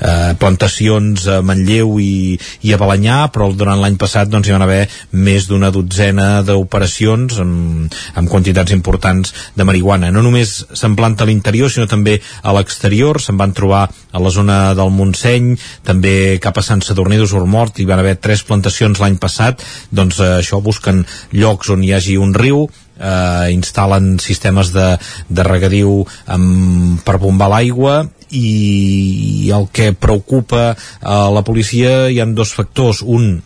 eh, 0.00 0.32
plantacions 0.40 1.26
a 1.28 1.40
Manlleu 1.44 1.98
i, 2.02 2.38
i 2.64 2.74
a 2.74 2.80
Balanyà 2.80 3.18
però 3.34 3.50
durant 3.52 3.80
l'any 3.82 3.98
passat 4.00 4.30
doncs, 4.32 4.48
hi 4.48 4.56
van 4.56 4.64
haver 4.66 4.82
més 5.12 5.48
d'una 5.50 5.70
dotzena 5.74 6.42
d'operacions 6.46 7.38
amb, 7.44 7.98
amb 8.14 8.30
quantitats 8.30 8.74
importants 8.76 9.34
de 9.54 9.66
marihuana. 9.66 10.12
No 10.14 10.24
només 10.24 10.56
se'n 10.72 10.96
planta 10.98 11.24
a 11.24 11.28
l'interior 11.30 11.72
sinó 11.72 11.88
també 11.90 12.18
a 12.42 12.54
l'exterior 12.56 13.20
se'n 13.22 13.38
van 13.40 13.54
trobar 13.56 13.84
a 13.88 14.22
la 14.22 14.30
zona 14.30 14.58
del 14.78 14.92
Montseny 14.94 15.54
també 15.84 16.38
cap 16.42 16.58
a 16.58 16.64
Sant 16.64 16.82
Sadurní 16.84 17.18
d'Usormort 17.20 17.80
hi 17.80 17.88
van 17.88 18.00
haver 18.02 18.16
tres 18.22 18.44
plantacions 18.46 19.00
l'any 19.02 19.18
passat 19.22 19.62
doncs 19.90 20.20
eh, 20.20 20.30
això 20.40 20.60
busquen 20.64 21.02
llocs 21.34 21.73
on 21.74 21.84
hi 21.84 21.92
hagi 21.96 22.16
un 22.20 22.34
riu 22.34 22.64
eh, 22.64 23.46
instal·len 23.54 24.16
sistemes 24.22 24.72
de, 24.74 24.94
de 25.28 25.46
regadiu 25.46 26.02
amb, 26.26 27.00
per 27.04 27.18
bombar 27.22 27.50
l'aigua 27.52 28.02
i, 28.34 29.50
el 29.54 29.68
que 29.74 29.92
preocupa 29.92 30.72
a 31.00 31.18
la 31.34 31.44
policia 31.46 32.08
hi 32.10 32.20
han 32.22 32.34
dos 32.34 32.54
factors. 32.56 33.02
Un 33.02 33.42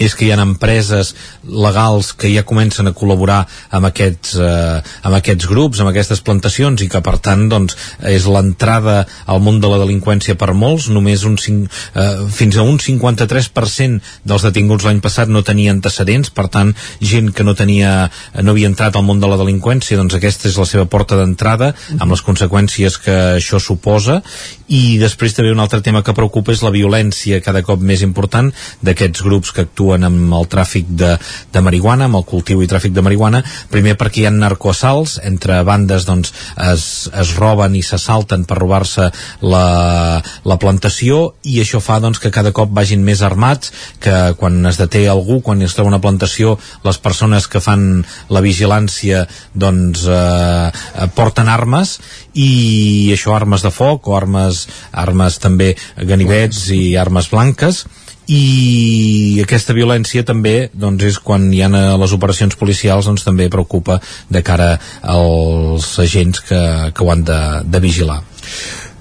és 0.00 0.16
que 0.16 0.24
hi 0.24 0.30
ha 0.32 0.40
empreses 0.40 1.12
legals 1.44 2.14
que 2.16 2.30
ja 2.32 2.46
comencen 2.48 2.88
a 2.88 2.94
col·laborar 2.96 3.42
amb 3.76 3.90
aquests, 3.90 4.32
eh, 4.40 4.80
amb 5.04 5.18
aquests 5.18 5.48
grups, 5.50 5.80
amb 5.80 5.90
aquestes 5.92 6.22
plantacions 6.24 6.80
i 6.80 6.88
que 6.88 7.02
per 7.04 7.18
tant 7.20 7.46
doncs, 7.52 7.76
és 8.08 8.24
l'entrada 8.24 9.04
al 9.26 9.42
món 9.44 9.60
de 9.60 9.68
la 9.68 9.80
delinqüència 9.82 10.38
per 10.40 10.54
molts, 10.56 10.88
només 10.88 11.26
un 11.28 11.36
5, 11.36 11.68
eh, 11.94 12.24
fins 12.32 12.56
a 12.56 12.64
un 12.64 12.80
53% 12.80 14.00
dels 14.24 14.46
detinguts 14.48 14.88
l'any 14.88 15.02
passat 15.04 15.28
no 15.28 15.44
tenia 15.44 15.74
antecedents, 15.76 16.32
per 16.32 16.48
tant 16.48 16.72
gent 17.00 17.32
que 17.36 17.44
no 17.44 17.54
tenia 17.54 18.10
no 18.40 18.56
havia 18.56 18.70
entrat 18.72 18.96
al 18.96 19.04
món 19.04 19.20
de 19.20 19.28
la 19.28 19.36
delinqüència, 19.36 19.98
doncs 20.00 20.16
aquesta 20.16 20.48
és 20.48 20.56
la 20.56 20.68
seva 20.68 20.86
porta 20.88 21.18
d'entrada 21.20 21.74
amb 21.98 22.10
les 22.10 22.24
conseqüències 22.24 22.96
que 23.04 23.16
això 23.36 23.60
suposa. 23.60 24.22
I 24.68 24.96
després 24.98 25.34
també 25.34 25.52
un 25.52 25.60
altre 25.60 25.82
tema 25.84 26.02
que 26.02 26.16
preocupa 26.16 26.54
és 26.54 26.62
la 26.64 26.72
violència 26.72 27.42
cada 27.44 27.62
cop 27.66 27.82
més 27.82 28.00
important 28.06 28.48
d'aquests 28.80 29.24
grups 29.26 29.52
que 29.52 29.66
actuen 29.66 29.89
actuen 29.90 30.06
amb 30.06 30.34
el 30.34 30.46
tràfic 30.50 30.86
de, 30.94 31.16
de 31.52 31.60
marihuana, 31.60 32.06
amb 32.06 32.20
el 32.20 32.24
cultiu 32.24 32.62
i 32.62 32.68
tràfic 32.70 32.92
de 32.94 33.02
marihuana, 33.02 33.42
primer 33.70 33.96
perquè 33.98 34.22
hi 34.22 34.26
ha 34.28 34.30
narcoassalts, 34.30 35.18
entre 35.26 35.62
bandes 35.66 36.06
doncs, 36.06 36.32
es, 36.70 37.08
es 37.10 37.34
roben 37.38 37.74
i 37.74 37.82
s'assalten 37.82 38.44
per 38.46 38.58
robar-se 38.60 39.10
la, 39.42 40.22
la 40.44 40.58
plantació 40.62 41.34
i 41.42 41.60
això 41.60 41.80
fa 41.82 41.98
doncs, 42.00 42.20
que 42.20 42.30
cada 42.30 42.52
cop 42.52 42.70
vagin 42.70 43.02
més 43.04 43.22
armats, 43.22 43.72
que 44.00 44.34
quan 44.38 44.64
es 44.66 44.78
deté 44.78 45.06
algú, 45.08 45.40
quan 45.42 45.62
es 45.62 45.74
troba 45.74 45.90
una 45.90 46.02
plantació, 46.02 46.56
les 46.84 46.98
persones 46.98 47.48
que 47.50 47.60
fan 47.60 48.04
la 48.30 48.44
vigilància 48.44 49.26
doncs 49.54 50.06
eh, 50.06 51.08
porten 51.16 51.50
armes 51.50 51.98
i 52.38 53.10
això 53.14 53.34
armes 53.34 53.64
de 53.66 53.72
foc 53.74 54.06
o 54.06 54.14
armes, 54.16 54.66
armes 54.92 55.40
també 55.42 55.74
ganivets 55.98 56.68
i 56.74 56.94
armes 57.00 57.30
blanques 57.32 57.84
i 58.30 59.40
aquesta 59.42 59.74
violència 59.74 60.22
també 60.26 60.70
doncs, 60.70 61.06
és 61.08 61.18
quan 61.18 61.48
hi 61.50 61.64
ha 61.64 61.70
les 61.98 62.14
operacions 62.14 62.54
policials 62.60 63.08
doncs, 63.10 63.24
també 63.26 63.48
preocupa 63.50 63.98
de 64.30 64.44
cara 64.46 64.76
als 65.02 65.96
agents 65.98 66.44
que, 66.46 66.60
que 66.94 67.04
ho 67.04 67.10
han 67.10 67.26
de, 67.26 67.40
de 67.66 67.82
vigilar. 67.82 68.20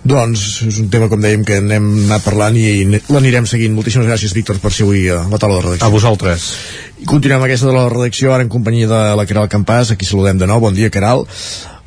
Doncs 0.10 0.44
és 0.64 0.78
un 0.80 0.88
tema, 0.90 1.10
com 1.12 1.22
dèiem, 1.22 1.44
que 1.46 1.60
n'hem 1.62 1.90
anat 2.08 2.24
parlant 2.24 2.56
i 2.58 2.86
l'anirem 3.12 3.46
seguint. 3.50 3.76
Moltíssimes 3.76 4.08
gràcies, 4.08 4.34
Víctor, 4.34 4.58
per 4.64 4.72
ser 4.74 4.88
avui 4.88 5.04
a 5.12 5.20
la 5.28 5.40
taula 5.42 5.60
de 5.60 5.66
redacció. 5.66 5.86
A 5.86 5.94
vosaltres. 5.94 6.46
I 7.04 7.10
continuem 7.10 7.44
aquesta 7.46 7.68
de 7.68 7.76
la 7.76 7.90
redacció, 7.92 8.32
ara 8.34 8.46
en 8.48 8.50
companyia 8.52 8.88
de 8.90 9.02
la 9.20 9.28
Caral 9.30 9.52
Campàs. 9.52 9.92
Aquí 9.94 10.08
saludem 10.08 10.40
de 10.40 10.48
nou. 10.50 10.64
Bon 10.64 10.74
dia, 10.74 10.90
Caral. 10.94 11.28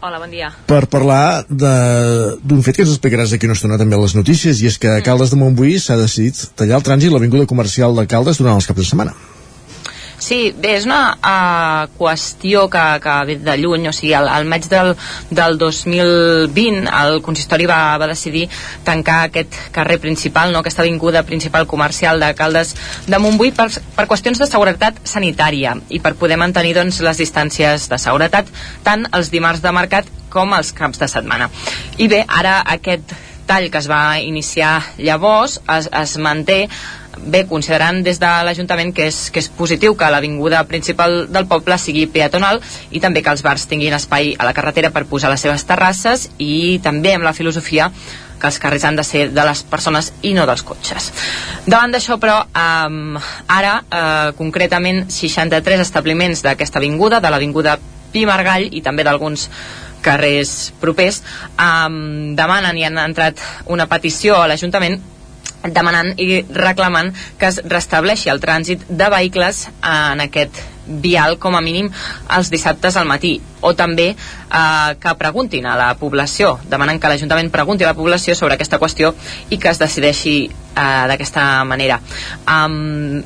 Hola, 0.02 0.18
bon 0.18 0.32
dia. 0.34 0.48
Per 0.66 0.80
parlar 0.90 1.44
d'un 1.46 2.62
fet 2.66 2.74
que 2.74 2.82
ens 2.82 2.90
explicaràs 2.90 3.30
d'aquí 3.30 3.46
una 3.46 3.54
estona 3.54 3.78
també 3.78 3.94
a 3.94 4.00
les 4.02 4.16
notícies, 4.18 4.58
i 4.58 4.66
és 4.66 4.78
que 4.82 4.90
a 4.90 5.02
Caldes 5.06 5.30
de 5.30 5.38
Montbui 5.38 5.76
s'ha 5.78 5.94
decidit 6.00 6.40
tallar 6.58 6.80
el 6.80 6.86
trànsit 6.88 7.12
a 7.12 7.14
l'Avinguda 7.14 7.46
Comercial 7.46 7.94
de 7.94 8.08
Caldes 8.10 8.42
durant 8.42 8.58
els 8.58 8.66
caps 8.66 8.82
de 8.82 8.88
setmana. 8.88 9.14
Sí, 10.22 10.52
bé, 10.54 10.76
és 10.78 10.84
una 10.86 11.16
uh, 11.18 11.88
qüestió 11.98 12.68
que, 12.70 12.82
que 13.02 13.14
ve 13.26 13.34
de 13.42 13.56
lluny, 13.58 13.88
o 13.90 13.92
sigui, 13.96 14.12
al, 14.14 14.28
al 14.30 14.46
maig 14.46 14.68
del, 14.70 14.92
del 15.34 15.58
2020 15.58 16.86
el 17.00 17.18
consistori 17.26 17.66
va, 17.66 17.80
va 17.98 18.06
decidir 18.06 18.44
tancar 18.86 19.18
aquest 19.26 19.58
carrer 19.74 19.98
principal, 20.04 20.54
no, 20.54 20.60
aquesta 20.62 20.84
avinguda 20.86 21.24
principal 21.26 21.66
comercial 21.66 22.22
de 22.22 22.30
Caldes 22.38 22.76
de 23.08 23.18
Montbui 23.18 23.50
per, 23.56 23.66
per 23.96 24.06
qüestions 24.06 24.38
de 24.38 24.46
seguretat 24.46 25.02
sanitària 25.10 25.74
i 25.90 25.98
per 26.04 26.14
poder 26.20 26.38
mantenir 26.38 26.76
doncs, 26.78 27.02
les 27.02 27.18
distàncies 27.18 27.90
de 27.90 27.98
seguretat 27.98 28.54
tant 28.86 29.08
els 29.10 29.34
dimarts 29.34 29.66
de 29.66 29.74
mercat 29.74 30.06
com 30.30 30.54
els 30.54 30.70
caps 30.72 31.02
de 31.02 31.10
setmana. 31.10 31.50
I 31.98 32.06
bé, 32.08 32.22
ara 32.28 32.60
aquest 32.78 33.10
tall 33.50 33.72
que 33.74 33.82
es 33.82 33.90
va 33.90 34.20
iniciar 34.22 34.76
llavors 35.02 35.58
es, 35.66 35.90
es 35.90 36.18
manté 36.22 36.68
bé, 37.18 37.44
considerant 37.46 38.02
des 38.04 38.18
de 38.20 38.30
l'Ajuntament 38.46 38.92
que, 38.94 39.06
és, 39.10 39.28
que 39.30 39.42
és 39.42 39.50
positiu 39.52 39.94
que 39.98 40.10
l'avinguda 40.10 40.64
principal 40.70 41.26
del 41.32 41.46
poble 41.50 41.78
sigui 41.78 42.06
peatonal 42.10 42.60
i 42.90 43.00
també 43.00 43.22
que 43.22 43.32
els 43.32 43.44
bars 43.44 43.66
tinguin 43.70 43.94
espai 43.96 44.34
a 44.38 44.48
la 44.48 44.54
carretera 44.56 44.90
per 44.90 45.04
posar 45.10 45.30
les 45.32 45.44
seves 45.44 45.64
terrasses 45.68 46.28
i 46.38 46.80
també 46.82 47.14
amb 47.14 47.26
la 47.28 47.36
filosofia 47.36 47.90
que 48.42 48.50
els 48.50 48.58
carrers 48.58 48.84
han 48.88 48.98
de 48.98 49.04
ser 49.06 49.28
de 49.30 49.44
les 49.46 49.62
persones 49.70 50.10
i 50.26 50.32
no 50.34 50.48
dels 50.48 50.64
cotxes. 50.66 51.12
Davant 51.64 51.94
d'això, 51.94 52.18
però, 52.18 52.40
eh, 52.42 53.20
ara, 53.46 53.76
eh, 53.86 54.32
concretament, 54.36 55.06
63 55.08 55.80
establiments 55.80 56.42
d'aquesta 56.42 56.80
avinguda, 56.82 57.20
de 57.20 57.30
l'avinguda 57.30 57.78
Pi 58.12 58.26
Margall 58.26 58.66
i 58.72 58.82
també 58.82 59.04
d'alguns 59.04 59.48
carrers 60.02 60.72
propers, 60.80 61.22
eh, 61.56 61.88
demanen 62.34 62.76
i 62.76 62.84
han 62.84 62.98
entrat 62.98 63.38
una 63.66 63.86
petició 63.86 64.42
a 64.42 64.48
l'Ajuntament 64.48 65.00
demanant 65.70 66.14
i 66.18 66.42
reclamant 66.56 67.12
que 67.38 67.50
es 67.52 67.60
restableixi 67.68 68.30
el 68.32 68.40
trànsit 68.42 68.86
de 68.88 69.08
vehicles 69.12 69.68
en 69.80 70.24
aquest 70.24 70.62
vial 70.86 71.36
com 71.38 71.54
a 71.54 71.62
mínim 71.62 71.90
els 72.36 72.50
dissabtes 72.50 72.96
al 72.96 73.06
matí. 73.06 73.36
O 73.62 73.74
també 73.78 74.08
eh, 74.12 74.94
que 74.98 75.14
preguntin 75.18 75.66
a 75.66 75.76
la 75.78 75.92
població 75.98 76.56
demanen 76.70 76.98
que 76.98 77.12
l'Ajuntament 77.12 77.52
pregunti 77.54 77.84
a 77.86 77.92
la 77.92 77.98
població 77.98 78.34
sobre 78.34 78.58
aquesta 78.58 78.80
qüestió 78.82 79.14
i 79.50 79.58
que 79.58 79.70
es 79.70 79.78
decideixi 79.78 80.36
eh, 80.48 81.04
d'aquesta 81.12 81.64
manera. 81.68 82.00
Um, 82.48 83.22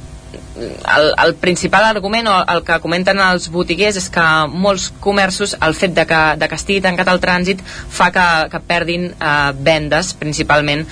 el, 0.57 1.13
el 1.25 1.35
principal 1.41 1.85
argument 1.85 2.29
o 2.29 2.37
el 2.53 2.63
que 2.65 2.79
comenten 2.81 3.21
els 3.21 3.49
botiguers 3.53 3.99
és 4.01 4.09
que 4.13 4.25
molts 4.53 4.89
comerços 5.01 5.55
el 5.63 5.77
fet 5.77 5.95
de 5.97 6.07
que, 6.09 6.23
de 6.41 6.49
que 6.49 6.59
estigui 6.61 6.83
tancat 6.85 7.09
el 7.13 7.21
trànsit 7.23 7.63
fa 7.65 8.11
que, 8.13 8.27
que 8.53 8.61
perdin 8.69 9.11
eh, 9.13 9.53
vendes 9.69 10.13
principalment 10.21 10.87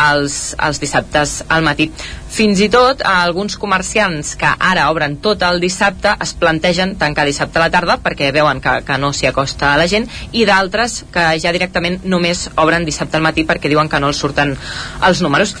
els, 0.00 0.54
els 0.58 0.80
dissabtes 0.80 1.40
al 1.48 1.64
matí. 1.66 1.90
Fins 2.30 2.60
i 2.62 2.68
tot 2.70 3.02
alguns 3.06 3.56
comerciants 3.58 4.36
que 4.38 4.50
ara 4.70 4.86
obren 4.92 5.16
tot 5.22 5.42
el 5.42 5.60
dissabte 5.62 6.14
es 6.22 6.32
plantegen 6.38 6.94
tancar 7.00 7.26
dissabte 7.26 7.58
a 7.58 7.64
la 7.64 7.72
tarda 7.74 7.98
perquè 8.02 8.30
veuen 8.32 8.62
que, 8.62 8.76
que 8.86 8.98
no 9.02 9.12
s'hi 9.12 9.26
acosta 9.30 9.72
a 9.72 9.78
la 9.80 9.88
gent 9.90 10.06
i 10.32 10.46
d'altres 10.46 11.04
que 11.12 11.26
ja 11.42 11.52
directament 11.56 12.00
només 12.04 12.46
obren 12.56 12.86
dissabte 12.86 13.18
al 13.18 13.26
matí 13.26 13.44
perquè 13.48 13.72
diuen 13.72 13.90
que 13.90 14.00
no 14.00 14.12
els 14.12 14.22
surten 14.22 14.54
els 14.54 15.22
números. 15.26 15.56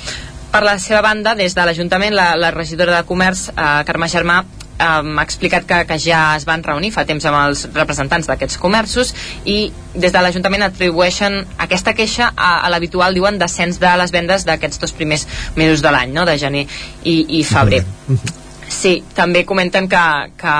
Per 0.50 0.64
la 0.66 0.78
seva 0.82 0.98
banda, 1.02 1.36
des 1.38 1.54
de 1.54 1.62
l'Ajuntament, 1.62 2.14
la, 2.14 2.32
la 2.34 2.50
regidora 2.50 2.96
de 2.96 3.06
Comerç, 3.06 3.50
eh, 3.52 3.66
Carme 3.86 4.08
Germà, 4.10 4.40
um, 4.80 5.18
ha 5.18 5.24
explicat 5.26 5.66
que, 5.68 5.80
que 5.88 5.98
ja 6.00 6.20
es 6.36 6.46
van 6.48 6.64
reunir 6.66 6.90
fa 6.94 7.04
temps 7.08 7.26
amb 7.28 7.38
els 7.44 7.66
representants 7.76 8.28
d'aquests 8.30 8.58
comerços 8.60 9.14
i 9.44 9.70
des 9.94 10.12
de 10.14 10.22
l'Ajuntament 10.22 10.64
atribueixen 10.66 11.40
aquesta 11.58 11.94
queixa 11.98 12.30
a, 12.34 12.52
a 12.64 12.70
l'habitual, 12.72 13.14
diuen, 13.16 13.38
descens 13.40 13.80
de 13.82 13.94
les 14.00 14.14
vendes 14.14 14.46
d'aquests 14.48 14.82
dos 14.82 14.94
primers 14.96 15.26
mesos 15.56 15.82
de 15.82 15.92
l'any, 15.92 16.14
no? 16.14 16.26
de 16.28 16.36
gener 16.38 16.66
i, 17.04 17.16
i 17.40 17.42
febrer. 17.44 17.82
Sí, 18.70 19.00
també 19.16 19.42
comenten 19.44 19.88
que, 19.90 20.04
que, 20.38 20.54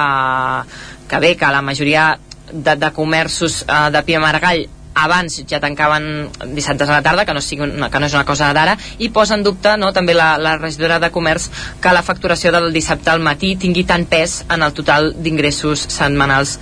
que 1.11 1.23
bé, 1.23 1.37
que 1.39 1.53
la 1.55 1.63
majoria 1.63 2.11
de, 2.51 2.77
de 2.77 2.91
comerços 2.93 3.63
uh, 3.63 3.89
de 3.95 4.03
Pia 4.03 4.21
Margall 4.23 4.67
abans 4.95 5.41
ja 5.49 5.61
tancaven 5.61 6.29
dissabtes 6.55 6.89
a 6.89 6.99
la 6.99 7.03
tarda, 7.03 7.25
que 7.25 7.35
no, 7.35 7.43
sigui 7.45 7.65
una, 7.67 7.91
que 7.91 8.01
no 8.01 8.09
és 8.11 8.15
una 8.17 8.27
cosa 8.29 8.51
d'ara, 8.55 8.77
i 8.99 9.11
posa 9.15 9.37
en 9.39 9.45
dubte 9.47 9.77
no, 9.79 9.93
també 9.97 10.15
la, 10.15 10.35
la 10.39 10.57
regidora 10.59 10.99
de 11.01 11.11
Comerç 11.15 11.49
que 11.81 11.93
la 11.95 12.03
facturació 12.03 12.53
del 12.53 12.73
dissabte 12.75 13.13
al 13.13 13.23
matí 13.25 13.55
tingui 13.61 13.85
tant 13.89 14.07
pes 14.11 14.41
en 14.49 14.65
el 14.67 14.75
total 14.77 15.13
d'ingressos 15.17 15.87
setmanals 15.89 16.59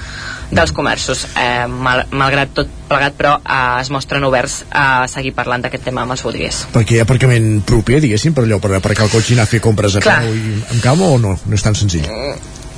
dels 0.51 0.73
comerços. 0.73 1.27
Eh, 1.37 1.67
mal, 1.69 2.05
malgrat 2.11 2.55
tot 2.57 2.71
plegat, 2.89 3.17
però 3.19 3.35
eh, 3.41 3.81
es 3.83 3.91
mostren 3.93 4.25
oberts 4.25 4.63
a 4.71 5.07
seguir 5.11 5.35
parlant 5.37 5.65
d'aquest 5.65 5.89
tema 5.91 6.05
amb 6.05 6.17
els 6.17 6.25
botiguers. 6.25 6.63
Perquè 6.75 6.97
hi 6.97 7.03
ha 7.03 7.09
aparcament 7.09 7.51
proper, 7.69 8.01
diguéssim, 8.05 8.37
per 8.37 8.47
allò, 8.47 8.61
per 8.63 8.77
aparcar 8.79 9.09
el 9.09 9.13
cotxe 9.13 9.35
i 9.35 9.39
anar 9.39 9.49
a 9.49 9.53
fer 9.53 9.61
compres 9.65 9.99
a 9.99 10.05
peu 10.05 10.31
i 10.33 10.57
amb 10.61 10.81
calma 10.85 11.13
o 11.17 11.19
no? 11.21 11.37
No 11.45 11.59
és 11.59 11.65
tan 11.67 11.77
senzill? 11.79 12.09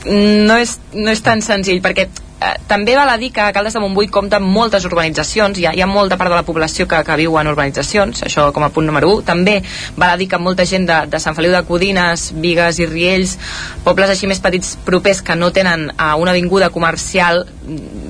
No 0.06 0.56
és, 0.56 0.78
no 0.96 1.12
és 1.12 1.22
tan 1.22 1.42
senzill, 1.44 1.82
perquè 1.84 2.08
eh, 2.40 2.54
també 2.68 2.94
val 2.96 3.08
a 3.08 3.16
dir 3.20 3.30
que 3.34 3.48
Caldes 3.52 3.74
de 3.76 3.82
Montbui 3.82 4.08
compta 4.12 4.38
amb 4.40 4.48
moltes 4.50 4.84
urbanitzacions, 4.88 5.58
hi 5.58 5.66
ha, 5.68 5.74
hi 5.76 5.82
ha 5.84 5.88
molta 5.90 6.16
part 6.20 6.32
de 6.32 6.38
la 6.38 6.46
població 6.46 6.86
que, 6.88 7.02
que 7.06 7.18
viu 7.20 7.36
en 7.40 7.50
urbanitzacions, 7.50 8.24
això 8.26 8.48
com 8.56 8.64
a 8.64 8.70
punt 8.74 8.88
número 8.88 9.10
1. 9.18 9.26
També 9.28 9.58
val 9.96 10.14
a 10.14 10.18
dir 10.20 10.28
que 10.30 10.40
molta 10.40 10.66
gent 10.68 10.86
de, 10.88 11.00
de 11.12 11.20
Sant 11.22 11.36
Feliu 11.36 11.52
de 11.54 11.62
Codines, 11.68 12.30
Vigues 12.40 12.80
i 12.80 12.88
Riells, 12.88 13.36
pobles 13.84 14.12
així 14.12 14.30
més 14.30 14.42
petits 14.42 14.76
propers 14.86 15.22
que 15.22 15.36
no 15.36 15.50
tenen 15.54 15.88
uh, 15.92 16.14
una 16.20 16.34
avinguda 16.34 16.70
comercial, 16.74 17.44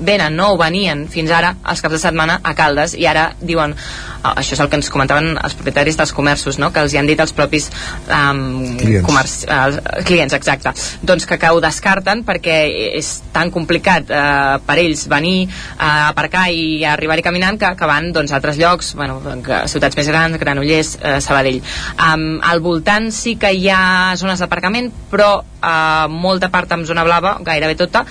venen, 0.01 0.37
no? 0.39 0.53
o 0.55 0.61
venien 0.61 1.05
fins 1.11 1.33
ara 1.35 1.55
els 1.69 1.83
caps 1.83 1.99
de 1.99 2.01
setmana 2.01 2.39
a 2.47 2.55
Caldes 2.57 2.95
i 2.97 3.07
ara 3.11 3.31
diuen, 3.41 3.75
uh, 3.75 4.33
això 4.33 4.57
és 4.57 4.63
el 4.63 4.71
que 4.71 4.79
ens 4.81 4.93
comentaven 4.93 5.35
els 5.37 5.57
propietaris 5.59 5.99
dels 5.99 6.15
comerços, 6.17 6.61
no? 6.63 6.71
que 6.73 6.85
els 6.85 6.95
hi 6.95 7.01
han 7.01 7.11
dit 7.11 7.21
els 7.21 7.35
propis 7.37 7.69
um, 8.07 8.77
Clients. 8.81 9.07
comerç, 9.07 9.37
uh, 9.49 10.05
clients, 10.07 10.37
exacte, 10.37 10.73
doncs 11.03 11.27
que, 11.27 11.39
que 11.41 11.51
ho 11.51 11.61
descarten 11.63 12.25
perquè 12.27 12.61
és 13.01 13.11
tan 13.35 13.51
complicat 13.55 14.11
eh, 14.11 14.20
per 14.67 14.77
ells 14.83 15.07
venir 15.11 15.49
a 15.79 16.11
aparcar 16.11 16.47
i 16.53 16.85
arribar-hi 16.89 17.25
caminant 17.27 17.59
que, 17.61 17.73
que 17.79 17.89
van 17.89 18.11
doncs, 18.17 18.33
a 18.33 18.41
altres 18.41 18.59
llocs, 18.61 18.95
bueno, 18.99 19.21
que, 19.45 19.63
ciutats 19.71 19.99
més 19.99 20.11
grans, 20.11 20.39
Granollers, 20.41 20.97
eh, 21.01 21.17
Sabadell. 21.25 21.61
Um, 21.97 22.29
al 22.43 22.63
voltant 22.65 23.11
sí 23.15 23.37
que 23.41 23.53
hi 23.55 23.69
ha 23.73 24.17
zones 24.21 24.43
d'aparcament, 24.43 24.91
però 25.11 25.33
eh, 25.41 26.07
molta 26.11 26.51
part 26.53 26.73
amb 26.77 26.89
zona 26.89 27.05
blava, 27.07 27.37
gairebé 27.47 27.77
tota, 27.79 28.05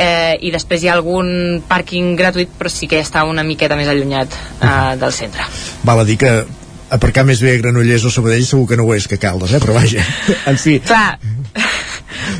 eh, 0.00 0.38
i 0.40 0.52
després 0.54 0.84
hi 0.84 0.90
ha 0.90 0.96
algun 0.98 1.60
pàrquing 1.68 2.14
gratuït, 2.18 2.52
però 2.58 2.72
sí 2.72 2.88
que 2.90 3.02
està 3.02 3.24
una 3.28 3.44
miqueta 3.46 3.78
més 3.78 3.90
allunyat 3.90 4.34
eh, 4.36 4.96
del 5.00 5.12
centre. 5.16 5.46
Val 5.84 6.02
a 6.02 6.08
dir 6.08 6.18
que 6.20 6.34
aparcar 6.90 7.24
més 7.26 7.42
bé 7.42 7.54
a 7.54 7.60
Granollers 7.60 8.04
o 8.06 8.12
Sabadell 8.12 8.46
segur 8.46 8.66
que 8.70 8.78
no 8.80 8.88
ho 8.88 8.94
és 8.96 9.06
que 9.10 9.20
Caldes, 9.22 9.54
eh? 9.54 9.62
però 9.62 9.76
vaja, 9.76 10.04
en 10.50 10.58
fi 10.58 10.80
Clar, 10.82 11.14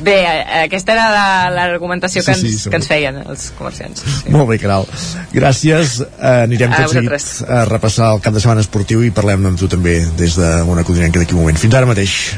bé, 0.02 0.16
eh, 0.24 0.64
aquesta 0.64 0.92
era 0.92 1.51
l'argumentació 1.55 2.22
que, 2.24 2.34
Sí, 2.34 2.40
sí, 2.40 2.47
ens, 2.55 2.62
segur. 2.62 2.70
que 2.72 2.76
ens 2.82 2.88
feien 2.88 3.16
els 3.26 3.52
comerciants. 3.59 4.02
Sí. 4.22 4.30
Molt 4.34 4.48
bé, 4.48 4.59
Caral. 4.59 4.86
Gràcies. 5.32 6.01
Eh, 6.01 6.36
anirem 6.44 6.72
A 6.72 6.82
tot 6.84 6.92
seguit 6.92 7.48
a 7.48 7.64
repassar 7.68 8.14
el 8.14 8.20
cap 8.20 8.34
de 8.34 8.40
setmana 8.40 8.60
esportiu 8.60 9.02
i 9.05 9.10
parlem 9.10 9.47
amb 9.47 9.59
tu 9.59 9.68
també 9.68 10.01
des 10.16 10.36
d'una 10.36 10.84
codinenca 10.84 11.18
d'aquí 11.18 11.34
un 11.34 11.40
moment. 11.44 11.59
Fins 11.59 11.74
ara 11.74 11.86
mateix. 11.86 12.36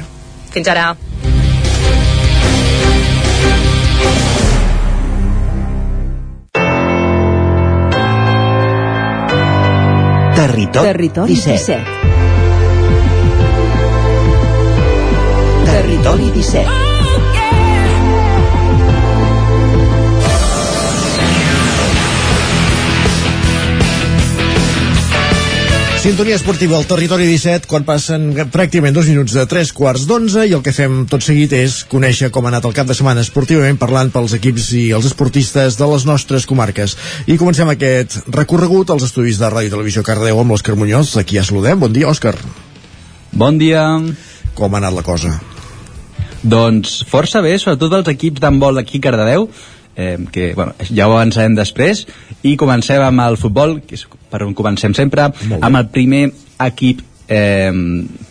Fins 0.52 0.68
ara. 0.68 0.92
Territori, 10.34 10.86
Territori 10.86 11.34
17. 11.34 11.76
17. 11.76 11.84
Territori 15.64 16.30
17. 16.30 16.91
Sintonia 26.02 26.34
esportiva 26.34 26.74
al 26.74 26.86
territori 26.90 27.28
17 27.30 27.68
quan 27.70 27.84
passen 27.86 28.32
pràcticament 28.50 28.96
dos 28.96 29.06
minuts 29.06 29.36
de 29.36 29.44
tres 29.46 29.68
quarts 29.70 30.02
d'onze 30.10 30.48
i 30.50 30.54
el 30.56 30.62
que 30.66 30.72
fem 30.74 31.04
tot 31.06 31.22
seguit 31.22 31.52
és 31.54 31.76
conèixer 31.86 32.32
com 32.34 32.42
ha 32.42 32.50
anat 32.50 32.64
el 32.66 32.72
cap 32.74 32.88
de 32.88 32.96
setmana 32.98 33.22
esportivament 33.22 33.76
parlant 33.78 34.08
pels 34.10 34.32
equips 34.34 34.64
i 34.80 34.80
els 34.96 35.06
esportistes 35.06 35.76
de 35.78 35.86
les 35.86 36.02
nostres 36.08 36.42
comarques. 36.50 36.96
I 37.30 37.36
comencem 37.38 37.70
aquest 37.70 38.16
recorregut 38.34 38.90
als 38.90 39.06
estudis 39.06 39.38
de 39.38 39.46
Ràdio 39.46 39.70
i 39.70 39.74
Televisió 39.76 40.02
Cardeu 40.02 40.40
amb 40.42 40.50
l'Òscar 40.50 40.74
Muñoz. 40.74 41.12
Aquí 41.22 41.38
ja 41.38 41.44
saludem. 41.46 41.78
Bon 41.78 41.94
dia, 41.94 42.08
Òscar. 42.10 42.34
Bon 43.30 43.60
dia. 43.60 43.84
Com 44.58 44.74
ha 44.74 44.80
anat 44.82 44.96
la 44.96 45.04
cosa? 45.06 45.36
Doncs 46.42 46.96
força 47.12 47.44
bé, 47.46 47.54
sobretot 47.62 47.94
els 48.00 48.10
equips 48.10 48.42
d'handbol 48.42 48.80
d'aquí 48.80 48.98
a 48.98 49.06
Cardedeu, 49.06 49.46
eh, 49.94 50.18
que 50.34 50.50
bueno, 50.58 50.74
ja 50.82 51.06
ho 51.06 51.14
avançarem 51.14 51.54
després, 51.54 52.08
i 52.42 52.56
comencem 52.58 53.06
amb 53.06 53.22
el 53.28 53.38
futbol, 53.38 53.78
que 53.86 53.94
és 53.94 54.08
per 54.32 54.42
on 54.46 54.56
comencem 54.56 54.96
sempre, 54.96 55.28
amb 55.60 55.76
el 55.76 55.88
primer 55.92 56.26
equip 56.64 57.04
eh, 57.28 57.72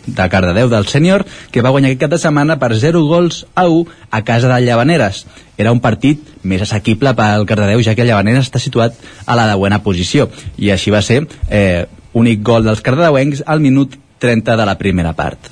de 0.06 0.28
Cardedeu 0.28 0.68
del 0.68 0.86
sènior 0.90 1.24
que 1.50 1.62
va 1.62 1.72
guanyar 1.74 1.92
aquest 1.92 2.04
cap 2.04 2.12
de 2.14 2.20
setmana 2.22 2.58
per 2.58 2.72
0 2.74 3.02
gols 3.08 3.44
a 3.54 3.66
1 3.68 3.86
a 4.10 4.22
casa 4.26 4.50
del 4.52 4.66
Llavaneres. 4.66 5.24
Era 5.56 5.72
un 5.72 5.80
partit 5.80 6.20
més 6.42 6.62
assequible 6.62 7.14
pel 7.18 7.46
Cardedeu 7.48 7.82
ja 7.82 7.96
que 7.98 8.06
Llavaneres 8.06 8.48
està 8.48 8.62
situat 8.62 8.98
a 9.26 9.38
la 9.38 9.48
deuena 9.50 9.82
posició. 9.82 10.28
I 10.58 10.72
així 10.74 10.94
va 10.94 11.02
ser 11.02 11.22
eh, 11.48 11.86
únic 12.12 12.42
gol 12.44 12.64
dels 12.66 12.82
cardedeuencs 12.84 13.44
al 13.46 13.60
minut 13.60 13.96
30 14.22 14.56
de 14.56 14.66
la 14.66 14.78
primera 14.78 15.14
part. 15.18 15.50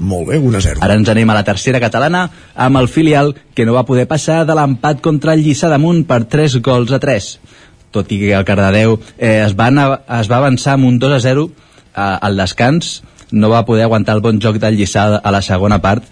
Molt 0.00 0.30
bé, 0.30 0.38
1 0.40 0.56
a 0.56 0.60
0. 0.64 0.80
Ara 0.84 0.96
ens 0.96 1.08
anem 1.12 1.28
a 1.28 1.36
la 1.36 1.44
tercera 1.44 1.80
catalana 1.80 2.24
amb 2.56 2.80
el 2.80 2.88
filial 2.88 3.34
que 3.54 3.66
no 3.68 3.76
va 3.76 3.84
poder 3.84 4.06
passar 4.08 4.46
de 4.48 4.56
l'empat 4.56 5.02
contra 5.04 5.34
el 5.36 5.44
Lliçà 5.44 5.68
damunt 5.68 6.06
per 6.08 6.24
3 6.24 6.56
gols 6.64 6.92
a 6.96 7.00
3 7.02 7.28
tot 7.90 8.10
i 8.12 8.20
que 8.20 8.32
el 8.36 8.46
Cardedeu 8.48 8.98
eh, 9.18 9.42
es, 9.44 9.54
va 9.58 9.68
anar, 9.70 10.02
es 10.20 10.30
va 10.30 10.38
avançar 10.38 10.76
amb 10.76 10.88
un 10.88 10.98
2 11.02 11.16
a 11.16 11.20
0 11.24 11.46
eh, 11.50 12.00
al 12.00 12.36
descans 12.38 13.00
no 13.30 13.50
va 13.50 13.64
poder 13.66 13.84
aguantar 13.86 14.16
el 14.18 14.24
bon 14.24 14.40
joc 14.42 14.58
del 14.62 14.78
Lliçà 14.78 15.20
a 15.22 15.30
la 15.30 15.42
segona 15.42 15.80
part 15.82 16.06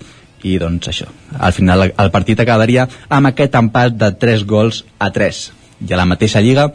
i 0.46 0.54
doncs 0.58 0.90
això, 0.90 1.08
al 1.38 1.52
final 1.52 1.88
el 1.90 2.10
partit 2.14 2.40
acabaria 2.40 2.86
amb 3.08 3.30
aquest 3.30 3.56
empat 3.58 3.96
de 3.98 4.12
3 4.22 4.44
gols 4.46 4.84
a 4.98 5.10
3 5.14 5.40
i 5.88 5.92
a 5.92 5.98
la 5.98 6.06
mateixa 6.06 6.42
lliga 6.42 6.68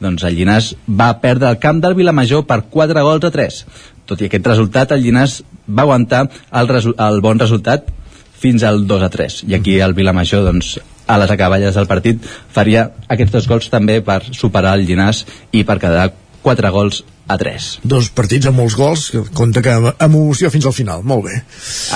doncs 0.00 0.24
el 0.24 0.36
Llinàs 0.38 0.72
va 0.88 1.12
perdre 1.20 1.50
el 1.50 1.58
camp 1.60 1.82
del 1.84 1.96
Vilamajor 1.98 2.46
per 2.48 2.62
4 2.72 3.04
gols 3.04 3.28
a 3.28 3.32
3 3.34 3.64
tot 4.08 4.20
i 4.20 4.28
aquest 4.28 4.48
resultat 4.48 4.96
el 4.96 5.04
Llinàs 5.04 5.40
va 5.68 5.84
aguantar 5.84 6.26
el, 6.26 6.72
el 6.96 7.20
bon 7.20 7.38
resultat 7.38 7.92
fins 8.40 8.64
al 8.64 8.86
2 8.88 9.04
a 9.04 9.10
3 9.12 9.42
i 9.48 9.58
aquí 9.58 9.76
el 9.84 9.96
Vilamajor 9.96 10.48
doncs 10.48 10.78
a 11.10 11.18
les 11.18 11.30
acaballes 11.34 11.74
del 11.74 11.88
partit 11.90 12.26
faria 12.54 12.86
aquests 13.10 13.34
dos 13.34 13.48
gols 13.50 13.70
també 13.72 13.98
per 14.06 14.22
superar 14.30 14.76
el 14.78 14.86
Llinàs 14.86 15.24
i 15.52 15.64
per 15.66 15.80
quedar 15.82 16.10
4 16.44 16.70
gols 16.72 17.02
a 17.30 17.36
3. 17.38 17.66
Dos 17.86 18.10
partits 18.14 18.48
amb 18.50 18.58
molts 18.62 18.76
gols, 18.78 19.08
que 19.12 19.22
compta 19.36 19.62
que 19.62 19.74
amb 19.74 20.04
emoció 20.06 20.50
fins 20.50 20.66
al 20.66 20.74
final, 20.76 21.04
molt 21.06 21.26
bé. 21.28 21.42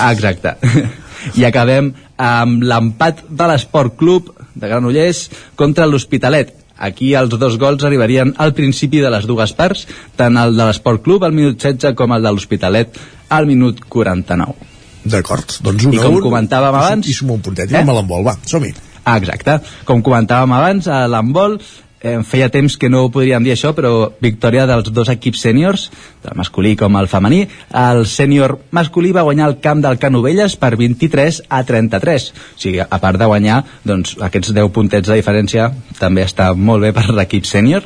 Exacte. 0.09 0.55
I 1.39 1.47
acabem 1.47 1.91
amb 2.21 2.63
l'empat 2.63 3.25
de 3.27 3.49
l'Esport 3.49 3.97
Club 3.99 4.29
de 4.55 4.69
Granollers 4.69 5.25
contra 5.59 5.87
l'Hospitalet. 5.89 6.53
Aquí 6.75 7.13
els 7.15 7.31
dos 7.39 7.55
gols 7.59 7.83
arribarien 7.87 8.33
al 8.43 8.53
principi 8.55 8.99
de 9.03 9.11
les 9.11 9.27
dues 9.27 9.55
parts, 9.55 9.85
tant 10.19 10.37
el 10.39 10.55
de 10.55 10.63
l'Esport 10.67 11.03
Club 11.03 11.23
al 11.23 11.35
minut 11.35 11.59
16 11.59 11.95
com 11.99 12.15
el 12.15 12.23
de 12.23 12.31
l'Hospitalet 12.31 12.99
al 13.35 13.47
minut 13.47 13.83
49. 13.89 14.73
D'acord, 15.05 15.59
doncs 15.61 15.85
un 15.85 15.93
I 15.93 16.01
com 16.01 16.17
comentàvem 16.23 16.73
abans... 16.73 17.07
I 17.07 17.13
suma 17.13 17.35
un 17.37 17.43
puntet, 17.45 17.71
eh? 17.71 17.83
amb 17.83 17.93
l'embol, 17.93 18.25
va, 18.25 18.33
som-hi. 18.49 18.73
Ah, 19.05 19.19
exacte. 19.21 19.59
Com 19.85 20.01
comentàvem 20.01 20.53
abans, 20.57 20.87
a 20.89 21.05
l'handbol 21.05 21.59
eh, 22.01 22.21
feia 22.25 22.49
temps 22.53 22.77
que 22.77 22.89
no 22.89 23.07
podríem 23.13 23.43
dir 23.45 23.53
això, 23.55 23.71
però 23.77 24.11
victòria 24.21 24.65
dels 24.69 24.91
dos 24.93 25.09
equips 25.13 25.41
sèniors, 25.45 25.87
del 26.25 26.37
masculí 26.37 26.75
com 26.79 26.97
el 26.97 27.09
femení. 27.11 27.43
El 27.69 28.05
sènior 28.09 28.57
masculí 28.75 29.11
va 29.15 29.25
guanyar 29.27 29.49
el 29.51 29.59
camp 29.63 29.83
del 29.85 29.99
Canovelles 30.01 30.57
per 30.61 30.75
23 30.77 31.43
a 31.49 31.63
33. 31.65 32.29
O 32.33 32.61
sigui, 32.61 32.81
a 32.81 33.01
part 33.01 33.21
de 33.21 33.29
guanyar, 33.29 33.63
doncs, 33.85 34.17
aquests 34.29 34.53
10 34.57 34.73
puntets 34.73 35.09
de 35.09 35.19
diferència 35.21 35.69
també 36.01 36.25
està 36.25 36.53
molt 36.55 36.85
bé 36.85 36.93
per 36.95 37.09
l'equip 37.13 37.45
sènior 37.49 37.85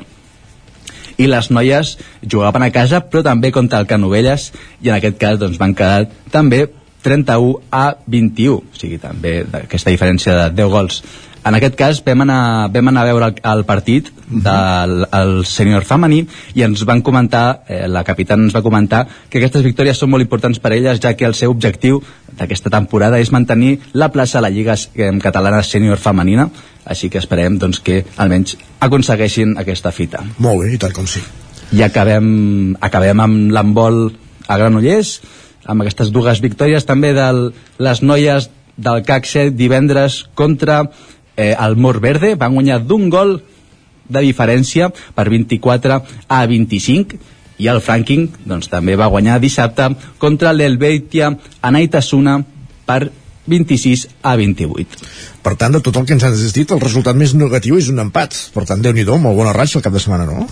i 1.19 1.27
les 1.27 1.49
noies 1.51 1.97
jugaven 2.23 2.63
a 2.63 2.71
casa 2.71 3.01
però 3.03 3.19
també 3.27 3.51
contra 3.51 3.81
el 3.83 3.87
Canovelles 3.89 4.53
i 4.79 4.87
en 4.87 4.95
aquest 4.95 5.17
cas 5.19 5.39
doncs, 5.41 5.59
van 5.59 5.75
quedar 5.75 6.07
també 6.31 6.69
31 7.03 7.61
a 7.71 7.85
21. 8.05 8.59
O 8.59 8.79
sigui 8.79 8.99
també 9.01 9.41
aquesta 9.63 9.91
diferència 9.93 10.35
de 10.35 10.45
10 10.61 10.71
gols. 10.73 11.01
En 11.49 11.55
aquest 11.55 11.75
cas 11.79 12.01
vam 12.03 12.25
anar, 12.25 12.67
vam 12.73 12.89
anar 12.91 13.05
a 13.05 13.07
veure 13.07 13.27
el, 13.29 13.37
el 13.47 13.63
partit 13.65 14.09
del 14.29 15.05
el 15.15 15.31
sènior 15.47 15.85
femení 15.87 16.19
i 16.53 16.65
ens 16.65 16.83
van 16.85 17.01
comentar, 17.01 17.63
eh, 17.67 17.85
la 17.87 18.03
capitana 18.03 18.43
ens 18.43 18.55
va 18.55 18.61
comentar 18.65 19.05
que 19.29 19.39
aquestes 19.39 19.63
victòries 19.63 19.97
són 19.97 20.11
molt 20.11 20.25
importants 20.25 20.59
per 20.59 20.73
elles 20.75 20.99
ja 20.99 21.15
que 21.15 21.25
el 21.25 21.37
seu 21.39 21.55
objectiu 21.55 22.01
d'aquesta 22.37 22.69
temporada 22.73 23.21
és 23.23 23.31
mantenir 23.31 23.79
la 23.93 24.11
plaça 24.11 24.39
a 24.39 24.43
la 24.43 24.51
Lliga 24.51 24.75
Catalana 25.23 25.63
Sènior 25.63 25.97
Femenina. 25.97 26.49
Així 26.89 27.09
que 27.09 27.21
esperem 27.21 27.57
doncs, 27.61 27.79
que 27.79 28.03
almenys 28.17 28.57
aconsegueixin 28.83 29.55
aquesta 29.61 29.91
fita. 29.95 30.23
Molt 30.39 30.63
bé, 30.63 30.73
i 30.75 30.81
tant 30.81 30.95
com 30.95 31.07
sí. 31.07 31.23
I 31.71 31.83
acabem, 31.85 32.75
acabem 32.81 33.19
amb 33.21 33.51
l'embol 33.53 34.09
a 34.49 34.57
Granollers, 34.57 35.19
amb 35.69 35.85
aquestes 35.85 36.09
dues 36.13 36.41
victòries 36.41 36.87
també 36.87 37.13
de 37.13 37.29
les 37.77 38.01
noies 38.01 38.49
del 38.79 39.03
CAC 39.05 39.27
7 39.29 39.55
divendres 39.59 40.23
contra 40.35 40.81
eh, 41.35 41.53
el 41.53 41.77
Mor 41.77 41.99
Verde 42.01 42.35
van 42.39 42.55
guanyar 42.57 42.79
d'un 42.81 43.09
gol 43.13 43.37
de 44.09 44.23
diferència 44.25 44.89
per 44.89 45.27
24 45.29 45.99
a 46.27 46.39
25 46.49 47.19
i 47.59 47.67
el 47.67 47.81
Franking 47.83 48.29
doncs, 48.47 48.71
també 48.71 48.95
va 48.97 49.11
guanyar 49.11 49.39
dissabte 49.43 49.91
contra 50.17 50.55
l'Helvetia 50.55 51.33
Anaitasuna 51.61 52.39
per 52.87 53.03
26 53.49 54.07
a 54.21 54.35
28. 54.37 55.05
Per 55.43 55.55
tant, 55.57 55.73
de 55.73 55.81
tot 55.81 55.97
el 55.97 56.05
que 56.05 56.13
ens 56.13 56.25
has 56.27 56.41
dit, 56.53 56.69
el 56.69 56.81
resultat 56.81 57.17
més 57.17 57.33
negatiu 57.33 57.79
és 57.79 57.89
un 57.89 58.01
empat. 58.03 58.35
Per 58.53 58.65
tant, 58.69 58.81
déu 58.83 58.93
nhi 58.93 59.05
molt 59.09 59.35
bona 59.35 59.55
ratxa 59.55 59.79
el 59.79 59.85
cap 59.85 59.95
de 59.95 60.01
setmana, 60.03 60.27
no? 60.29 60.45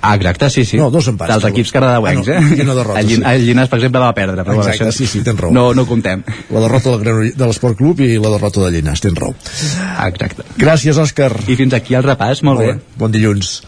Ah, 0.00 0.14
exacte, 0.14 0.48
sí, 0.50 0.64
sí. 0.64 0.78
No, 0.78 0.90
dos 0.94 1.08
empats. 1.10 1.32
Dels 1.32 1.46
equips 1.50 1.72
cardedeuencs, 1.74 2.28
ah, 2.28 2.40
no, 2.40 2.52
eh? 2.52 2.58
I 2.58 2.64
una 2.66 2.76
derrota, 2.78 3.00
el, 3.00 3.08
sí. 3.10 3.22
el 3.32 3.46
Llinàs, 3.48 3.70
per 3.70 3.80
exemple, 3.80 4.02
va 4.04 4.12
perdre. 4.14 4.44
Però 4.46 4.58
Exacte, 4.60 4.84
això, 4.86 4.92
sí, 4.94 5.08
sí, 5.10 5.22
tens 5.26 5.40
raó. 5.40 5.50
No, 5.54 5.72
no 5.74 5.86
comptem. 5.90 6.22
La 6.54 6.62
derrota 6.64 6.94
del 6.94 7.32
de 7.34 7.48
l'Esport 7.48 7.78
Club 7.80 8.04
i 8.06 8.12
la 8.22 8.30
derrota 8.36 8.62
de 8.62 8.70
Llinàs, 8.76 9.02
tens 9.02 9.18
raó. 9.18 9.34
Exacte. 10.06 10.46
Gràcies, 10.60 11.02
Òscar. 11.02 11.32
I 11.48 11.58
fins 11.58 11.74
aquí 11.74 11.98
el 11.98 12.06
repàs, 12.06 12.44
molt, 12.46 12.62
molt 12.62 12.66
bé. 12.66 12.78
bé. 12.78 13.02
Bon 13.02 13.14
dilluns. 13.14 13.58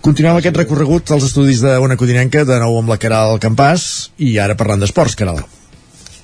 Continuem 0.00 0.40
aquest 0.40 0.56
recorregut 0.56 1.10
als 1.12 1.28
estudis 1.28 1.62
de 1.62 1.76
Ona 1.78 1.98
Codinenca, 2.00 2.46
de 2.48 2.58
nou 2.62 2.78
amb 2.80 2.90
la 2.90 2.98
Caral 2.98 3.38
Campàs, 3.42 4.10
i 4.18 4.38
ara 4.40 4.56
parlant 4.58 4.80
d'esports, 4.80 5.14
Caral. 5.14 5.44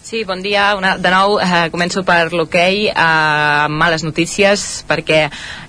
Sí, 0.06 0.22
bon 0.22 0.40
dia. 0.40 0.76
Una, 0.78 0.92
de 1.02 1.10
nou, 1.10 1.40
eh, 1.42 1.66
començo 1.72 2.04
per 2.06 2.28
l'hoquei 2.30 2.84
eh, 2.86 2.92
amb 2.94 3.74
males 3.74 4.04
notícies 4.06 4.84
perquè 4.86 5.24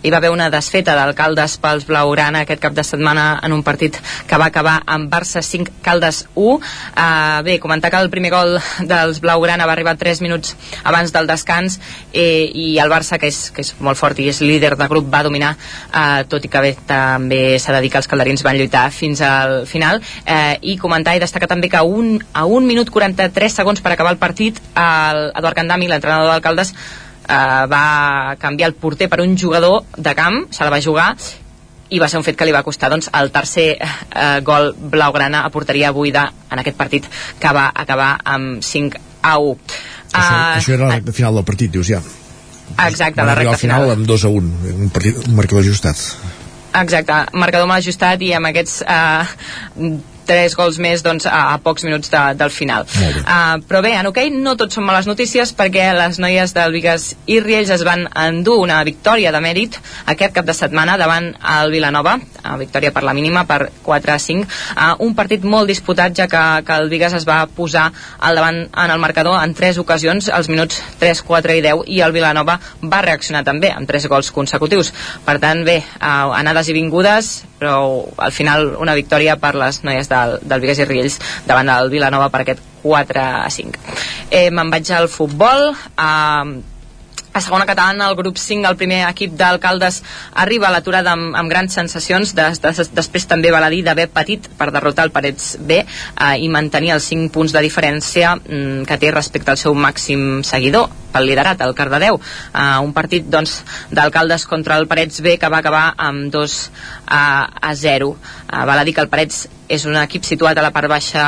hi 0.06 0.12
va 0.14 0.20
haver 0.20 0.30
una 0.30 0.52
desfeta 0.54 0.94
d'alcaldes 0.94 1.56
pels 1.58 1.88
Blaugrana 1.88 2.44
aquest 2.46 2.62
cap 2.62 2.76
de 2.78 2.84
setmana 2.86 3.40
en 3.42 3.56
un 3.56 3.64
partit 3.66 3.98
que 4.30 4.38
va 4.38 4.52
acabar 4.52 4.76
amb 4.86 5.10
Barça 5.10 5.42
5, 5.42 5.80
Caldes 5.82 6.28
1. 6.36 6.54
Eh, 6.54 7.42
bé, 7.48 7.56
comentar 7.58 7.90
que 7.90 7.98
el 7.98 8.12
primer 8.14 8.30
gol 8.30 8.60
dels 8.92 9.22
Blaugrana 9.26 9.66
va 9.66 9.74
arribar 9.74 9.96
3 9.98 10.22
minuts 10.22 10.54
abans 10.84 11.16
del 11.18 11.26
descans 11.26 11.80
eh, 12.14 12.46
i 12.54 12.68
el 12.78 12.94
Barça, 12.94 13.18
que 13.18 13.34
és, 13.34 13.50
que 13.50 13.66
és 13.66 13.74
molt 13.82 13.98
fort 13.98 14.22
i 14.22 14.30
és 14.30 14.44
líder 14.46 14.76
de 14.78 14.90
grup, 14.94 15.10
va 15.10 15.24
dominar, 15.26 15.56
eh, 15.90 16.28
tot 16.30 16.46
i 16.46 16.54
que 16.54 16.62
bé, 16.62 16.76
també 16.86 17.58
s'ha 17.58 17.74
de 17.74 17.82
dir 17.82 17.90
que 17.90 18.04
els 18.04 18.12
calderins 18.14 18.46
van 18.46 18.62
lluitar 18.62 18.86
fins 18.94 19.26
al 19.26 19.64
final. 19.66 19.98
Eh, 20.28 20.62
I 20.62 20.78
comentar 20.78 21.18
i 21.18 21.26
destacar 21.26 21.50
també 21.50 21.74
que 21.74 21.82
un, 21.82 22.20
a 22.38 22.46
1 22.46 22.70
minut 22.70 22.94
43 22.94 23.62
segons 23.64 23.82
per 23.82 23.98
acabar 23.98 24.14
el 24.14 24.22
partit 24.22 24.27
el 24.36 25.32
Eduard 25.32 25.56
Candami, 25.56 25.88
l'entrenador 25.88 26.32
d'alcaldes 26.32 26.74
eh, 26.74 27.66
va 27.72 28.36
canviar 28.40 28.72
el 28.72 28.76
porter 28.76 29.10
per 29.10 29.22
un 29.22 29.38
jugador 29.38 29.84
de 29.96 30.16
camp, 30.16 30.46
se 30.52 30.64
la 30.64 30.74
va 30.74 30.82
jugar 30.84 31.14
i 31.90 32.00
va 32.00 32.10
ser 32.12 32.20
un 32.20 32.26
fet 32.28 32.36
que 32.36 32.46
li 32.48 32.52
va 32.52 32.66
costar 32.68 32.90
doncs, 32.92 33.10
el 33.16 33.32
tercer 33.32 33.68
eh, 33.80 34.40
gol 34.44 34.74
blaugrana 34.76 35.46
a 35.46 35.52
porteria 35.54 35.94
buida 35.96 36.26
en 36.52 36.60
aquest 36.60 36.78
partit 36.80 37.08
que 37.40 37.54
va 37.56 37.70
acabar 37.74 38.18
amb 38.24 38.64
5 38.64 39.00
a 39.24 39.38
1 39.40 39.56
això, 40.08 40.34
uh, 40.34 40.58
això 40.58 40.74
era 40.76 40.88
la 40.88 40.98
recta 40.98 41.16
final 41.16 41.40
del 41.40 41.46
partit, 41.48 41.72
dius 41.72 41.88
ja. 41.88 42.02
Exacte, 42.84 43.22
Van 43.22 43.32
la 43.32 43.38
recta 43.40 43.56
final, 43.60 43.86
final. 43.86 43.96
amb 43.96 44.08
2 44.08 44.26
a 44.28 44.34
1 44.42 44.76
un, 44.76 44.92
partit, 44.92 45.22
un 45.24 45.36
marcador 45.36 45.64
ajustat. 45.64 46.04
Exacte, 46.78 47.22
marcador 47.40 47.68
mal 47.70 47.80
ajustat 47.80 48.22
i 48.22 48.34
amb 48.36 48.52
aquests 48.52 48.82
eh, 48.84 49.88
tres 50.28 50.56
gols 50.58 50.78
més 50.84 51.04
doncs, 51.06 51.26
a, 51.26 51.54
a 51.54 51.58
pocs 51.64 51.86
minuts 51.88 52.12
de, 52.14 52.22
del 52.38 52.52
final. 52.54 52.88
Uh, 52.88 53.58
però 53.68 53.82
bé, 53.86 53.94
en 53.98 54.10
hoquei 54.10 54.30
okay, 54.30 54.44
no 54.44 54.56
tot 54.60 54.76
són 54.76 54.86
males 54.88 55.08
notícies 55.10 55.54
perquè 55.58 55.90
les 55.96 56.20
noies 56.22 56.54
del 56.56 56.76
Vigas 56.76 57.10
i 57.26 57.40
Riells 57.44 57.72
es 57.74 57.86
van 57.88 58.06
endur 58.12 58.60
una 58.64 58.82
victòria 58.88 59.32
de 59.34 59.42
mèrit 59.44 59.80
aquest 60.06 60.36
cap 60.36 60.48
de 60.48 60.56
setmana 60.58 60.98
davant 61.00 61.32
el 61.58 61.74
Vilanova, 61.74 62.18
uh, 62.44 62.56
victòria 62.60 62.94
per 62.96 63.06
la 63.08 63.16
mínima 63.18 63.46
per 63.50 63.72
4 63.86 64.14
a 64.14 64.20
5, 64.22 64.48
uh, 64.76 64.94
un 65.08 65.16
partit 65.18 65.46
molt 65.48 65.72
disputat 65.72 66.16
ja 66.18 66.28
que, 66.32 66.44
que 66.68 66.80
el 66.82 66.92
Vigas 66.92 67.18
es 67.18 67.28
va 67.28 67.40
posar 67.48 67.88
al 68.20 68.38
davant 68.38 68.64
en 68.68 68.94
el 68.94 69.02
marcador 69.02 69.40
en 69.42 69.56
tres 69.58 69.80
ocasions, 69.82 70.30
els 70.34 70.52
minuts 70.52 70.82
3, 71.02 71.24
4 71.28 71.58
i 71.58 71.64
10 71.66 71.86
i 71.98 72.02
el 72.06 72.16
Vilanova 72.16 72.60
va 72.84 73.04
reaccionar 73.06 73.44
també 73.48 73.72
amb 73.74 73.88
tres 73.90 74.08
gols 74.12 74.32
consecutius. 74.36 74.94
Per 75.26 75.38
tant, 75.44 75.64
bé, 75.68 75.80
uh, 75.98 76.34
anades 76.38 76.70
i 76.70 76.78
vingudes 76.78 77.38
però 77.58 78.06
al 78.18 78.32
final 78.32 78.76
una 78.80 78.96
victòria 78.98 79.38
per 79.42 79.56
les 79.58 79.82
noies 79.84 80.10
del, 80.12 80.38
del 80.44 80.64
Vigues 80.64 80.82
i 80.84 80.88
Riells 80.90 81.20
davant 81.48 81.72
del 81.72 81.92
Vilanova 81.94 82.30
per 82.34 82.44
aquest 82.44 82.64
4 82.84 83.22
a 83.22 83.50
5 83.50 83.98
eh, 84.30 84.50
me'n 84.52 84.74
vaig 84.74 84.92
al 84.94 85.10
futbol 85.12 85.72
eh, 85.74 86.77
a 87.38 87.42
segona 87.42 87.68
catalana, 87.70 88.10
el 88.10 88.16
grup 88.18 88.38
5, 88.42 88.66
el 88.68 88.78
primer 88.80 89.04
equip 89.08 89.36
d'alcaldes 89.38 90.02
arriba 90.44 90.68
a 90.68 90.74
l'aturada 90.74 91.14
amb, 91.14 91.36
amb 91.38 91.52
grans 91.52 91.76
sensacions, 91.78 92.34
des, 92.38 92.62
des, 92.64 92.92
després 92.98 93.28
també 93.30 93.52
val 93.54 93.64
a 93.64 93.72
dir 93.74 93.84
d'haver 93.86 94.08
patit 94.14 94.50
per 94.58 94.72
derrotar 94.74 95.06
el 95.08 95.14
Parets 95.14 95.56
B 95.62 95.82
eh, 95.84 96.36
i 96.42 96.50
mantenir 96.50 96.96
els 96.96 97.10
5 97.14 97.30
punts 97.34 97.54
de 97.54 97.62
diferència 97.66 98.36
mm, 98.40 98.88
que 98.90 98.98
té 99.02 99.12
respecte 99.14 99.54
al 99.54 99.62
seu 99.62 99.78
màxim 99.78 100.42
seguidor 100.48 100.90
pel 101.14 101.30
liderat, 101.30 101.62
el 101.66 101.76
Cardedeu. 101.78 102.18
Uh, 102.18 102.82
un 102.86 102.92
partit 102.94 103.26
doncs, 103.32 103.62
d'alcaldes 103.94 104.46
contra 104.50 104.78
el 104.78 104.90
Parets 104.90 105.22
B 105.26 105.38
que 105.42 105.50
va 105.50 105.62
acabar 105.64 105.86
amb 105.98 106.32
2 106.34 106.58
a, 107.06 107.24
a 107.62 107.72
0. 107.74 108.12
Uh, 108.12 108.66
val 108.70 108.82
a 108.82 108.86
dir 108.86 108.94
que 108.98 109.06
el 109.06 109.14
Parets 109.14 109.46
és 109.68 109.88
un 109.88 109.98
equip 110.02 110.28
situat 110.28 110.58
a 110.58 110.66
la 110.66 110.74
part 110.76 110.92
baixa 110.92 111.24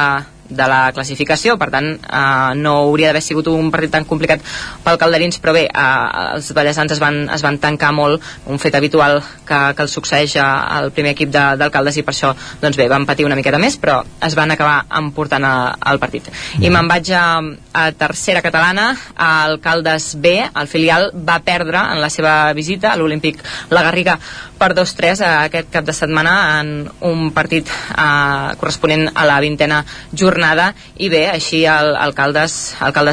de 0.50 0.68
la 0.68 0.92
classificació, 0.96 1.56
per 1.62 1.70
tant 1.74 1.88
eh, 1.94 2.54
no 2.58 2.76
hauria 2.86 3.10
d'haver 3.10 3.22
sigut 3.24 3.48
un 3.52 3.70
partit 3.72 3.94
tan 3.94 4.08
complicat 4.10 4.42
pel 4.84 4.98
Calderins, 5.02 5.40
però 5.42 5.54
bé 5.56 5.66
eh, 5.70 6.34
els 6.36 6.52
ballesans 6.58 6.96
es 6.96 7.02
van, 7.02 7.22
es 7.30 7.46
van 7.46 7.60
tancar 7.62 7.92
molt 7.96 8.26
un 8.50 8.60
fet 8.62 8.76
habitual 8.76 9.20
que, 9.46 9.60
que 9.76 9.86
el 9.86 9.92
succeeix 9.92 10.36
al 10.42 10.92
primer 10.96 11.14
equip 11.16 11.32
d'alcaldes 11.32 12.00
i 12.02 12.06
per 12.06 12.16
això 12.16 12.34
doncs 12.62 12.80
bé, 12.80 12.90
van 12.90 13.06
patir 13.06 13.28
una 13.28 13.38
miqueta 13.38 13.62
més 13.62 13.78
però 13.80 14.02
es 14.26 14.36
van 14.38 14.52
acabar 14.52 14.82
emportant 15.00 15.46
al 15.46 16.00
partit. 16.02 16.30
Mm. 16.30 16.64
i 16.66 16.74
me'n 16.74 16.90
vaig 16.90 17.12
a, 17.14 17.26
a 17.74 17.86
tercera 17.94 18.42
catalana, 18.42 18.92
Alcaldes 19.16 20.16
B. 20.20 20.34
El 20.42 20.68
filial 20.68 21.10
va 21.14 21.40
perdre 21.46 21.82
en 21.94 22.02
la 22.02 22.10
seva 22.10 22.52
visita 22.58 22.92
a 22.92 22.98
l'Olímpic 22.98 23.44
La 23.70 23.84
Garriga 23.86 24.18
per 24.60 24.74
2-3 24.76 25.22
aquest 25.28 25.70
cap 25.72 25.86
de 25.88 25.96
setmana 25.96 26.34
en 26.60 26.74
un 27.08 27.30
partit 27.36 27.70
eh, 27.70 28.56
corresponent 28.60 29.08
a 29.14 29.26
la 29.30 29.40
vintena 29.44 29.84
jornada 30.12 30.39
i 30.98 31.10
bé, 31.12 31.26
així 31.30 31.64
el 31.70 32.14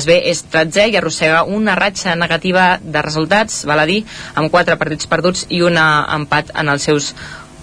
B 0.06 0.18
és 0.32 0.44
13 0.52 0.88
i 0.92 0.96
arrossega 1.00 1.44
una 1.44 1.74
ratxa 1.78 2.14
negativa 2.14 2.78
de 2.82 3.02
resultats, 3.02 3.64
val 3.66 3.82
a 3.82 3.88
dir, 3.88 4.04
amb 4.34 4.50
4 4.52 4.78
partits 4.78 5.10
perduts 5.10 5.46
i 5.50 5.62
un 5.62 5.76
empat 5.78 6.54
en 6.54 6.72
els 6.72 6.88
seus 6.88 7.12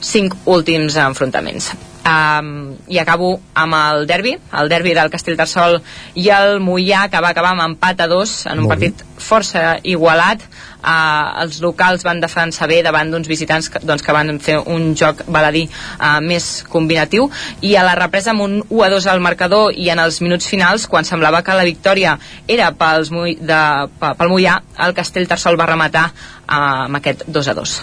5 0.04 0.44
últims 0.46 0.96
enfrontaments. 1.00 1.72
Um, 2.04 2.76
i 2.92 2.98
acabo 3.00 3.38
amb 3.56 3.78
el 3.78 4.02
derbi 4.10 4.34
el 4.60 4.68
derbi 4.68 4.92
del 4.92 5.08
Castellterçol 5.08 5.78
i 6.20 6.26
el 6.36 6.58
Mollà 6.60 7.06
que 7.08 7.22
va 7.24 7.30
acabar 7.32 7.54
amb 7.54 7.64
empat 7.64 8.04
a 8.04 8.10
dos 8.12 8.42
en 8.52 8.60
un 8.60 8.68
partit 8.68 9.06
força 9.16 9.78
igualat 9.88 10.44
uh, 10.84 11.42
els 11.44 11.60
locals 11.64 12.04
van 12.06 12.22
defensar 12.24 12.68
bé 12.70 12.82
davant 12.86 13.10
d'uns 13.12 13.28
visitants 13.30 13.70
que, 13.72 13.82
doncs, 13.84 14.04
que 14.04 14.16
van 14.16 14.38
fer 14.44 14.60
un 14.60 14.92
joc 15.00 15.26
baladí 15.28 15.66
uh, 15.68 16.20
més 16.24 16.64
combinatiu 16.70 17.30
i 17.62 17.76
a 17.80 17.86
la 17.88 17.96
represa 18.00 18.34
amb 18.34 18.46
un 18.46 18.60
1 18.68 18.84
a 18.86 18.92
2 18.94 19.10
al 19.14 19.24
marcador 19.24 19.74
i 19.74 19.90
en 19.94 20.04
els 20.04 20.22
minuts 20.22 20.48
finals 20.50 20.88
quan 20.92 21.08
semblava 21.08 21.44
que 21.44 21.58
la 21.58 21.66
victòria 21.68 22.18
era 22.48 22.72
pels, 22.78 23.12
de, 23.40 23.64
pel 24.04 24.32
Mollà 24.32 24.60
el 24.86 24.96
Castellterçol 24.98 25.60
va 25.60 25.70
rematar 25.72 26.08
uh, 26.12 26.88
amb 26.88 27.02
aquest 27.02 27.28
2 27.28 27.52
a 27.52 27.60
2 27.60 27.82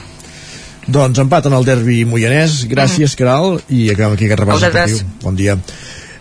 doncs 0.91 1.21
empaten 1.23 1.55
el 1.55 1.67
derbi 1.67 2.01
moianès, 2.09 2.65
gràcies, 2.67 3.13
mm. 3.13 3.19
Caral, 3.21 3.61
i 3.71 3.91
acabem 3.93 4.17
aquí 4.17 4.27
aquest 4.27 4.41
repàs. 4.43 5.03
Bon 5.23 5.37
dia. 5.39 5.55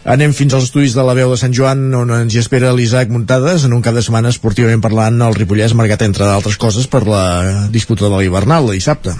Anem 0.09 0.31
fins 0.33 0.55
als 0.57 0.65
estudis 0.65 0.95
de 0.97 1.03
la 1.05 1.13
veu 1.13 1.29
de 1.29 1.37
Sant 1.37 1.53
Joan, 1.53 1.83
on 1.93 2.09
ens 2.15 2.33
hi 2.33 2.39
espera 2.41 2.71
l'Isaac 2.73 3.11
Muntades, 3.13 3.67
en 3.67 3.75
un 3.77 3.83
cap 3.85 3.93
de 3.93 4.01
setmana 4.01 4.31
esportivament 4.33 4.81
parlant, 4.81 5.21
el 5.21 5.37
Ripollès 5.37 5.75
marcat, 5.77 6.01
entre 6.01 6.25
d'altres 6.25 6.57
coses, 6.57 6.87
per 6.89 7.03
la 7.05 7.25
disputa 7.69 8.07
de 8.07 8.15
l'hivernal 8.15 8.65
de 8.65 8.79
dissabte. 8.79 9.13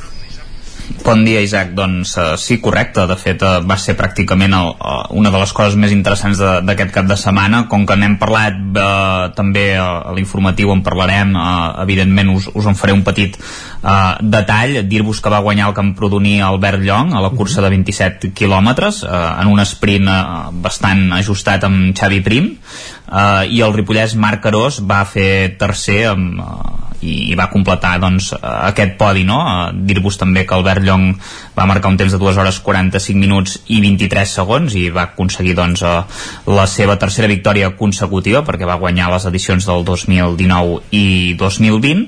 Bon 0.90 1.22
dia, 1.22 1.38
Isaac. 1.41 1.76
Doncs 1.78 2.16
uh, 2.18 2.34
sí, 2.38 2.57
correcte. 2.57 3.06
De 3.06 3.16
fet, 3.18 3.44
uh, 3.45 3.61
va 3.66 3.78
ser 3.78 3.94
pràcticament 3.98 4.53
el, 4.57 4.72
uh, 4.74 5.06
una 5.18 5.30
de 5.30 5.41
les 5.41 5.52
coses 5.53 5.78
més 5.78 5.94
interessants 5.94 6.41
d'aquest 6.66 6.94
cap 6.95 7.06
de 7.10 7.18
setmana. 7.20 7.64
Com 7.70 7.86
que 7.86 7.98
n'hem 7.98 8.18
parlat 8.22 8.57
uh, 8.57 9.30
també 9.38 9.68
uh, 9.78 10.10
a 10.10 10.16
l'informatiu, 10.18 10.74
en 10.74 10.82
parlarem, 10.86 11.36
uh, 11.38 11.78
evidentment 11.86 12.34
us, 12.34 12.49
us 12.57 12.70
en 12.70 12.78
faré 12.78 12.95
un 12.98 13.03
petit 13.06 13.38
uh, 13.38 14.18
detall. 14.22 14.80
Dir-vos 14.90 15.22
que 15.22 15.34
va 15.34 15.44
guanyar 15.45 15.70
el 15.70 15.78
Camprodoní 15.78 16.40
Albert 16.45 16.82
Llong 16.82 17.14
a 17.14 17.22
la 17.22 17.34
cursa 17.38 17.61
de 17.61 17.70
27 17.76 18.34
quilòmetres, 18.34 19.03
uh, 19.06 19.36
en 19.44 19.53
un 19.53 19.61
sprint 19.66 20.10
uh, 20.10 20.49
bastant 20.66 21.11
ajustat 21.20 21.70
amb 21.70 21.94
Xavi 21.98 22.24
Prim, 22.26 22.56
uh, 23.10 23.44
i 23.49 23.61
el 23.65 23.76
Ripollès 23.76 24.15
Marc 24.15 24.45
Carós 24.45 24.81
va 24.86 25.03
fer 25.06 25.57
tercer 25.60 26.06
amb... 26.14 26.40
Uh, 26.40 26.80
i, 27.02 27.31
i 27.31 27.38
va 27.38 27.49
completar 27.52 27.98
doncs, 28.02 28.31
eh, 28.36 28.40
aquest 28.69 28.98
podi 28.99 29.23
no? 29.27 29.40
Eh, 29.40 29.86
dir-vos 29.90 30.19
també 30.19 30.45
que 30.48 30.56
Albert 30.56 30.84
Llong 30.86 31.14
va 31.57 31.68
marcar 31.69 31.91
un 31.94 31.99
temps 31.99 32.14
de 32.14 32.19
2 32.22 32.41
hores 32.41 32.60
45 32.65 33.19
minuts 33.19 33.57
i 33.68 33.80
23 33.84 34.36
segons 34.41 34.76
i 34.76 34.90
va 34.94 35.10
aconseguir 35.10 35.56
doncs, 35.60 35.84
eh, 35.84 36.03
la 36.52 36.68
seva 36.68 36.99
tercera 36.99 37.31
victòria 37.31 37.73
consecutiva 37.80 38.44
perquè 38.48 38.68
va 38.68 38.80
guanyar 38.81 39.11
les 39.14 39.26
edicions 39.31 39.65
del 39.69 39.88
2019 39.88 40.84
i 40.91 41.36
2020 41.40 42.07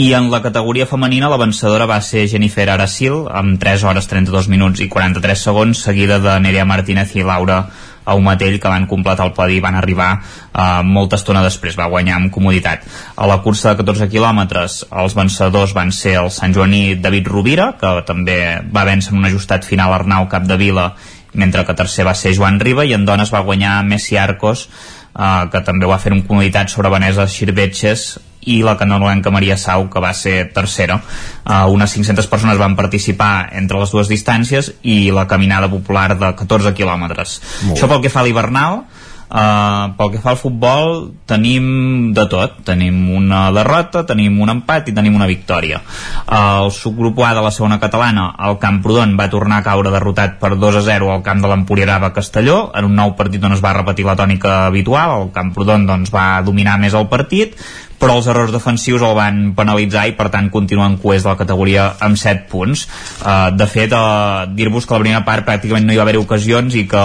i 0.00 0.06
en 0.16 0.30
la 0.32 0.40
categoria 0.40 0.88
femenina 0.88 1.28
la 1.28 1.36
vencedora 1.36 1.84
va 1.84 2.00
ser 2.00 2.24
Jennifer 2.30 2.64
Aracil 2.72 3.26
amb 3.28 3.58
3 3.60 3.84
hores 3.84 4.08
32 4.08 4.48
minuts 4.48 4.80
i 4.80 4.88
43 4.88 5.48
segons 5.50 5.82
seguida 5.84 6.16
de 6.18 6.38
Nerea 6.40 6.64
Martínez 6.64 7.12
i 7.12 7.26
Laura 7.28 7.66
a 8.04 8.14
Umatell 8.18 8.58
que 8.60 8.70
van 8.70 8.86
completar 8.90 9.26
el 9.28 9.34
podi 9.36 9.58
i 9.58 9.64
van 9.64 9.76
arribar 9.78 10.10
eh, 10.18 10.82
molta 10.86 11.18
estona 11.20 11.42
després, 11.44 11.78
va 11.78 11.90
guanyar 11.92 12.18
amb 12.18 12.32
comoditat. 12.34 12.86
A 13.16 13.28
la 13.30 13.40
cursa 13.44 13.72
de 13.72 13.82
14 13.82 14.08
quilòmetres 14.12 14.82
els 14.90 15.16
vencedors 15.18 15.74
van 15.76 15.92
ser 15.92 16.16
el 16.22 16.32
Sant 16.34 16.54
Joaní 16.54 16.96
David 17.02 17.30
Rovira, 17.30 17.72
que 17.80 17.94
també 18.08 18.38
va 18.72 18.86
vèncer 18.88 19.14
en 19.14 19.22
un 19.22 19.30
ajustat 19.30 19.68
final 19.68 19.94
Arnau 19.94 20.28
Capdevila, 20.28 20.92
mentre 21.34 21.64
que 21.64 21.76
tercer 21.76 22.04
va 22.04 22.16
ser 22.18 22.34
Joan 22.36 22.60
Riba 22.60 22.84
i 22.84 22.92
en 22.96 23.06
dones 23.08 23.32
va 23.32 23.44
guanyar 23.46 23.78
Messi 23.86 24.18
Arcos 24.20 24.66
eh, 24.68 25.48
que 25.52 25.62
també 25.64 25.88
va 25.88 26.00
fer 26.02 26.12
en 26.12 26.26
comoditat 26.26 26.72
sobre 26.72 26.92
Vanessa 26.92 27.26
Xirvetxes 27.28 28.10
i 28.46 28.62
la 28.62 28.76
canolenca 28.76 29.30
Maria 29.30 29.56
Sau, 29.56 29.88
que 29.90 30.02
va 30.02 30.12
ser 30.14 30.50
tercera. 30.54 30.98
Uh, 31.44 31.68
unes 31.72 31.94
500 31.94 32.26
persones 32.30 32.58
van 32.58 32.76
participar 32.78 33.50
entre 33.58 33.80
les 33.82 33.94
dues 33.94 34.10
distàncies 34.10 34.72
i 34.82 35.12
la 35.14 35.28
caminada 35.30 35.70
popular 35.70 36.12
de 36.18 36.34
14 36.38 36.74
quilòmetres. 36.74 37.38
Això 37.72 37.90
pel 37.90 38.02
que 38.02 38.12
fa 38.12 38.22
a 38.22 38.26
l'hivernal, 38.26 38.84
Uh, 39.32 39.94
pel 39.96 40.10
que 40.12 40.18
fa 40.20 40.34
al 40.34 40.36
futbol 40.36 41.06
tenim 41.24 42.10
de 42.12 42.26
tot 42.28 42.58
tenim 42.68 42.98
una 43.16 43.46
derrota, 43.56 44.02
tenim 44.04 44.34
un 44.44 44.50
empat 44.52 44.90
i 44.90 44.92
tenim 44.92 45.14
una 45.16 45.24
victòria 45.30 45.78
uh, 45.80 46.66
el 46.66 46.68
subgrup 46.76 47.22
A 47.24 47.30
de 47.38 47.40
la 47.40 47.52
segona 47.56 47.78
catalana 47.80 48.26
el 48.44 48.58
Camprodon 48.60 49.14
va 49.16 49.30
tornar 49.32 49.62
a 49.62 49.64
caure 49.64 49.94
derrotat 49.94 50.36
per 50.42 50.50
2 50.60 50.76
a 50.82 50.84
0 50.84 51.08
al 51.14 51.24
camp 51.24 51.40
de 51.40 51.48
l'Empuriarava 51.48 52.12
Castelló 52.12 52.58
en 52.76 52.90
un 52.90 53.00
nou 53.00 53.14
partit 53.16 53.40
on 53.48 53.56
es 53.56 53.64
va 53.64 53.72
repetir 53.78 54.04
la 54.04 54.18
tònica 54.20 54.66
habitual 54.66 55.14
el 55.22 55.32
Camprodon 55.32 55.88
doncs, 55.88 56.12
va 56.12 56.42
dominar 56.44 56.76
més 56.84 56.92
el 56.92 57.08
partit 57.08 57.56
però 58.02 58.16
els 58.18 58.26
errors 58.26 58.50
defensius 58.50 59.04
el 59.06 59.14
van 59.14 59.36
penalitzar 59.54 60.08
i 60.10 60.16
per 60.18 60.26
tant 60.34 60.48
continuen 60.50 60.98
cues 60.98 61.22
de 61.22 61.30
la 61.30 61.38
categoria 61.38 61.84
amb 62.02 62.18
7 62.18 62.48
punts. 62.50 62.88
Uh, 63.22 63.52
de 63.54 63.68
fet 63.70 63.94
uh, 63.94 64.42
dir-vos 64.50 64.88
que 64.88 64.96
la 64.96 65.04
primera 65.04 65.22
part 65.26 65.46
pràcticament 65.46 65.86
no 65.86 65.94
hi 65.94 66.00
va 66.00 66.06
haver 66.08 66.18
ocasions 66.18 66.74
i 66.74 66.88
que 66.90 67.04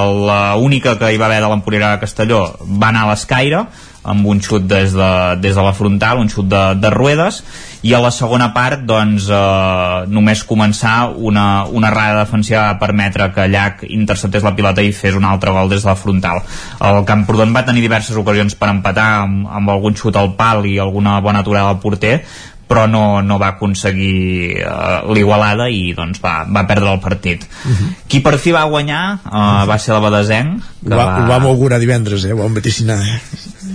l'única 0.57 0.97
que 0.97 1.13
hi 1.13 1.21
va 1.21 1.29
haver 1.29 1.43
de 1.43 1.51
l'Empuriarà 1.53 1.93
de 1.93 2.01
Castelló. 2.01 2.41
Va 2.65 2.89
anar 2.89 3.05
a 3.05 3.11
l'escaire 3.13 3.67
amb 4.07 4.25
un 4.25 4.41
xut 4.41 4.65
des 4.65 4.95
de, 4.95 5.11
des 5.43 5.53
de 5.53 5.63
la 5.63 5.75
frontal, 5.77 6.23
un 6.23 6.31
xut 6.31 6.47
de, 6.49 6.63
de 6.81 6.91
ruedes 6.93 7.43
i 7.85 7.93
a 7.93 8.01
la 8.01 8.11
segona 8.11 8.49
part 8.55 8.83
doncs 8.87 9.27
eh, 9.29 10.09
només 10.09 10.43
començar 10.49 11.11
una, 11.13 11.65
una 11.69 11.91
errada 11.91 12.23
defensiva 12.23 12.65
va 12.71 12.79
permetre 12.81 13.29
que 13.35 13.47
Llach 13.51 13.85
interceptés 13.87 14.45
la 14.45 14.55
pilota 14.57 14.81
i 14.81 14.93
fes 14.95 15.17
un 15.17 15.27
altre 15.27 15.53
gol 15.53 15.69
des 15.69 15.85
de 15.85 15.91
la 15.91 15.97
frontal 15.99 16.41
el 16.89 17.01
Camprodon 17.05 17.53
va 17.55 17.65
tenir 17.67 17.85
diverses 17.85 18.17
ocasions 18.17 18.57
per 18.57 18.71
empatar 18.73 19.07
amb, 19.23 19.47
amb 19.59 19.73
algun 19.75 19.97
xut 19.97 20.17
al 20.17 20.33
pal 20.39 20.65
i 20.65 20.77
alguna 20.81 21.19
bona 21.21 21.45
aturada 21.45 21.69
al 21.73 21.81
porter 21.83 22.21
però 22.67 22.83
no, 22.91 23.21
no 23.23 23.37
va 23.39 23.53
aconseguir 23.55 24.59
uh, 24.59 25.07
l'igualada 25.15 25.69
i 25.71 25.93
doncs 25.95 26.19
va, 26.23 26.41
va 26.43 26.65
perdre 26.67 26.91
el 26.91 26.99
partit 26.99 27.45
uh 27.47 27.71
-huh. 27.71 27.91
qui 28.09 28.19
per 28.19 28.37
fi 28.37 28.51
va 28.51 28.65
guanyar 28.67 29.19
uh, 29.23 29.63
va 29.69 29.77
ser 29.77 29.95
el 29.95 30.01
Badesenc 30.01 30.63
que 30.83 30.93
ho, 30.93 30.97
va, 30.97 31.05
va... 31.05 31.23
ho 31.23 31.27
vam 31.27 31.45
augurar 31.45 31.79
divendres, 31.79 32.25
eh? 32.25 32.33
ho 32.33 32.37
vam 32.43 32.53
vaticinar 32.53 32.99
eh? 32.99 33.21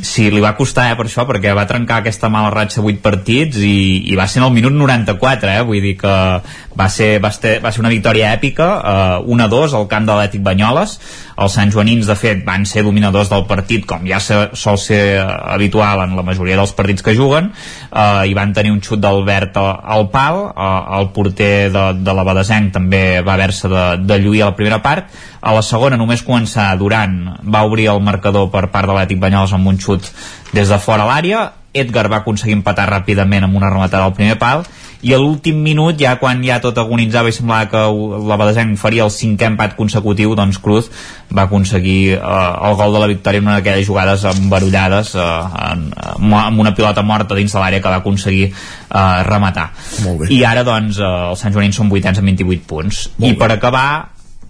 Sí, 0.03 0.25
li 0.35 0.41
va 0.43 0.57
costar, 0.59 0.89
eh, 0.91 0.97
per 0.99 1.05
això, 1.07 1.23
perquè 1.29 1.53
va 1.55 1.63
trencar 1.71 2.01
aquesta 2.01 2.27
mala 2.33 2.49
ratxa 2.51 2.83
8 2.83 2.99
partits 3.05 3.61
i, 3.63 4.03
i 4.11 4.17
va 4.19 4.27
ser 4.27 4.41
en 4.41 4.49
el 4.49 4.55
minut 4.57 4.75
94, 4.75 5.53
eh? 5.53 5.61
Vull 5.69 5.85
dir 5.85 5.93
que 6.01 6.15
va 6.79 6.89
ser, 6.91 7.21
va 7.23 7.31
ser, 7.31 7.61
va 7.63 7.71
ser 7.71 7.85
una 7.85 7.93
victòria 7.93 8.33
èpica, 8.35 8.67
eh, 8.83 9.31
1-2 9.31 9.77
al 9.79 9.87
camp 9.93 10.09
de 10.09 10.17
l'Ètic 10.19 10.43
Banyoles. 10.43 10.97
Els 11.43 11.57
Sant 11.59 11.73
Joanins, 11.75 12.07
de 12.07 12.17
fet, 12.19 12.45
van 12.47 12.65
ser 12.69 12.85
dominadors 12.87 13.31
del 13.33 13.45
partit, 13.51 13.85
com 13.89 14.07
ja 14.09 14.21
se, 14.23 14.39
sol 14.59 14.79
ser 14.79 15.03
habitual 15.21 16.05
en 16.05 16.17
la 16.19 16.25
majoria 16.27 16.57
dels 16.59 16.75
partits 16.79 17.03
que 17.03 17.17
juguen, 17.19 17.51
eh, 17.91 18.29
i 18.31 18.37
van 18.39 18.55
tenir 18.55 18.73
un 18.75 18.81
xut 18.85 19.03
d'Albert 19.03 19.59
al 19.59 20.09
pal, 20.15 20.45
eh, 20.53 20.71
el 20.99 21.11
porter 21.17 21.71
de, 21.75 21.85
de 21.99 22.17
la 22.17 22.27
Badesenc 22.29 22.73
també 22.79 23.05
va 23.27 23.35
haver-se 23.35 23.71
de, 23.73 23.85
de 24.07 24.21
lluir 24.23 24.43
a 24.43 24.53
la 24.53 24.59
primera 24.59 24.83
part, 24.85 25.11
a 25.43 25.55
la 25.57 25.63
segona 25.67 25.99
només 25.99 26.23
començar 26.23 26.71
Duran 26.79 27.19
va 27.43 27.65
obrir 27.67 27.89
el 27.91 28.03
marcador 28.05 28.47
per 28.53 28.69
part 28.71 28.87
de 28.87 28.95
l'Ètic 28.95 29.19
Banyoles 29.23 29.53
amb 29.57 29.67
un 29.73 29.81
xut 29.83 30.07
des 30.55 30.71
de 30.71 30.79
fora 30.79 31.09
l'àrea. 31.09 31.49
Edgar 31.73 32.05
va 32.13 32.21
aconseguir 32.21 32.55
empatar 32.55 32.85
ràpidament 32.91 33.47
amb 33.47 33.57
una 33.57 33.71
rematada 33.73 34.05
al 34.05 34.15
primer 34.15 34.37
pal 34.39 34.67
i 35.03 35.13
a 35.15 35.19
l'últim 35.19 35.59
minut 35.63 35.99
ja 35.99 36.15
quan 36.21 36.43
ja 36.47 36.61
tot 36.63 36.79
agonitzava 36.79 37.31
i 37.31 37.35
semblava 37.35 37.69
que 37.71 37.83
la 38.29 38.39
Badesenc 38.39 38.79
faria 38.79 39.07
el 39.07 39.11
cinquè 39.11 39.49
empat 39.51 39.75
consecutiu 39.79 40.37
doncs 40.39 40.61
Cruz 40.63 40.91
va 41.35 41.49
aconseguir 41.49 42.15
eh, 42.15 42.21
el 42.69 42.79
gol 42.79 42.95
de 42.95 43.03
la 43.03 43.11
victòria 43.11 43.43
en 43.43 43.51
una 43.51 43.59
d'aquelles 43.59 43.87
jugades 43.87 44.25
embarullades 44.31 45.15
eh, 45.19 45.29
en, 45.73 45.89
amb 45.99 46.63
una 46.63 46.75
pilota 46.75 47.03
morta 47.03 47.39
dins 47.39 47.53
de 47.53 47.61
l'àrea 47.61 47.83
que 47.83 47.93
va 47.93 48.01
aconseguir 48.03 48.49
eh, 48.49 49.23
rematar. 49.27 49.71
I 50.31 50.43
ara 50.47 50.63
doncs 50.67 51.03
eh, 51.03 51.13
els 51.33 51.43
Sant 51.43 51.55
Joanins 51.55 51.83
són 51.83 51.91
vuitens 51.91 52.23
amb 52.23 52.31
28 52.31 52.69
punts. 52.71 53.07
Molt 53.19 53.33
i 53.33 53.39
per 53.39 53.51
acabar 53.57 53.87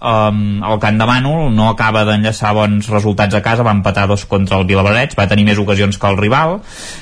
um, 0.03 0.61
el 0.67 0.79
Camp 0.83 0.99
de 0.99 1.07
Mànol 1.07 1.47
no 1.55 1.69
acaba 1.71 2.03
d'enllaçar 2.07 2.51
bons 2.57 2.89
resultats 2.91 3.37
a 3.37 3.41
casa, 3.45 3.65
va 3.65 3.73
empatar 3.75 4.05
dos 4.11 4.25
contra 4.29 4.59
el 4.59 4.67
Vilabrareig, 4.69 5.15
va 5.17 5.27
tenir 5.31 5.47
més 5.47 5.61
ocasions 5.63 5.97
que 5.97 6.11
el 6.11 6.19
rival. 6.19 6.59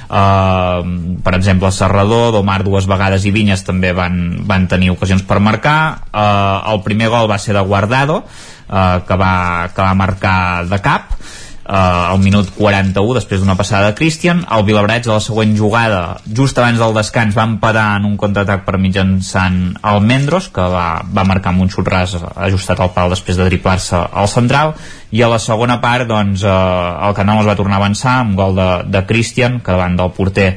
Uh, 0.07 1.17
per 1.25 1.35
exemple 1.39 1.73
Serrador, 1.73 2.31
Domar 2.37 2.61
dues 2.67 2.87
vegades 2.89 3.25
i 3.25 3.33
Vinyes 3.35 3.65
també 3.67 3.91
van, 3.97 4.21
van 4.47 4.69
tenir 4.71 4.93
ocasions 4.93 5.25
per 5.27 5.41
marcar. 5.41 5.79
Uh, 6.13 6.73
el 6.75 6.83
primer 6.85 7.11
gol 7.13 7.29
va 7.31 7.41
ser 7.41 7.57
de 7.57 7.65
Guardado 7.65 8.21
uh, 8.21 8.99
que, 9.07 9.17
va, 9.17 9.35
que 9.73 9.81
va 9.81 9.93
marcar 9.97 10.39
de 10.69 10.81
cap 10.83 11.17
eh, 11.65 11.73
al 11.73 12.19
minut 12.19 12.49
41 12.57 13.15
després 13.17 13.41
d'una 13.41 13.57
passada 13.59 13.89
de 13.89 13.97
Christian 13.97 14.43
el 14.51 14.65
Vilabraig 14.67 15.07
a 15.07 15.15
la 15.15 15.23
següent 15.23 15.53
jugada 15.57 16.01
just 16.25 16.57
abans 16.57 16.81
del 16.81 16.95
descans 16.97 17.37
va 17.37 17.47
empatar 17.49 17.87
en 17.99 18.07
un 18.09 18.17
contraatac 18.19 18.65
per 18.65 18.79
mitjançant 18.81 19.59
el 19.93 20.01
Mendros 20.05 20.49
que 20.53 20.67
va, 20.75 20.87
va 21.05 21.27
marcar 21.27 21.53
amb 21.53 21.65
un 21.65 21.71
xut 21.71 21.87
ras 21.87 22.17
ajustat 22.35 22.79
al 22.79 22.93
pal 22.95 23.13
després 23.13 23.37
de 23.37 23.47
driplar-se 23.47 23.97
al 23.97 24.29
central. 24.31 24.75
I 25.11 25.23
a 25.23 25.29
la 25.31 25.39
segona 25.43 25.81
part 25.83 26.07
doncs, 26.07 26.43
eh, 26.43 26.51
el 27.07 27.17
Canal 27.17 27.41
es 27.41 27.49
va 27.49 27.57
tornar 27.59 27.77
a 27.77 27.83
avançar 27.83 28.21
amb 28.21 28.37
gol 28.39 28.55
de, 28.55 28.69
de 28.91 29.03
Christian 29.07 29.59
que 29.59 29.75
davant 29.75 29.99
del 29.99 30.15
porter 30.15 30.53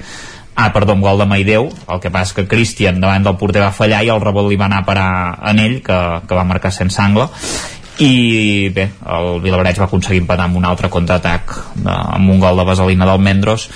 Ah, 0.54 0.68
perdó, 0.70 0.94
amb 0.94 1.02
gol 1.02 1.18
de 1.18 1.26
Maideu, 1.26 1.64
el 1.90 1.98
que 1.98 2.12
passa 2.14 2.36
que 2.36 2.44
Christian 2.46 3.00
davant 3.02 3.24
del 3.26 3.34
porter 3.40 3.64
va 3.64 3.72
fallar 3.74 4.04
i 4.06 4.10
el 4.14 4.20
rebot 4.22 4.46
li 4.46 4.58
va 4.60 4.68
anar 4.68 4.84
a 4.84 4.86
parar 4.86 5.08
en 5.50 5.58
ell, 5.58 5.80
que, 5.82 5.96
que 6.28 6.38
va 6.38 6.44
marcar 6.46 6.70
sense 6.70 7.00
angle 7.02 7.26
i 8.02 8.70
bé, 8.74 8.88
el 9.06 9.40
Vilabreig 9.44 9.78
va 9.78 9.86
aconseguir 9.86 10.22
empatar 10.24 10.48
amb 10.48 10.58
un 10.58 10.64
altre 10.66 10.90
contraatac 10.90 11.52
amb 11.86 12.30
un 12.30 12.40
gol 12.42 12.58
de 12.58 12.64
vaselina 12.66 13.06
del 13.06 13.22
Mendros 13.22 13.68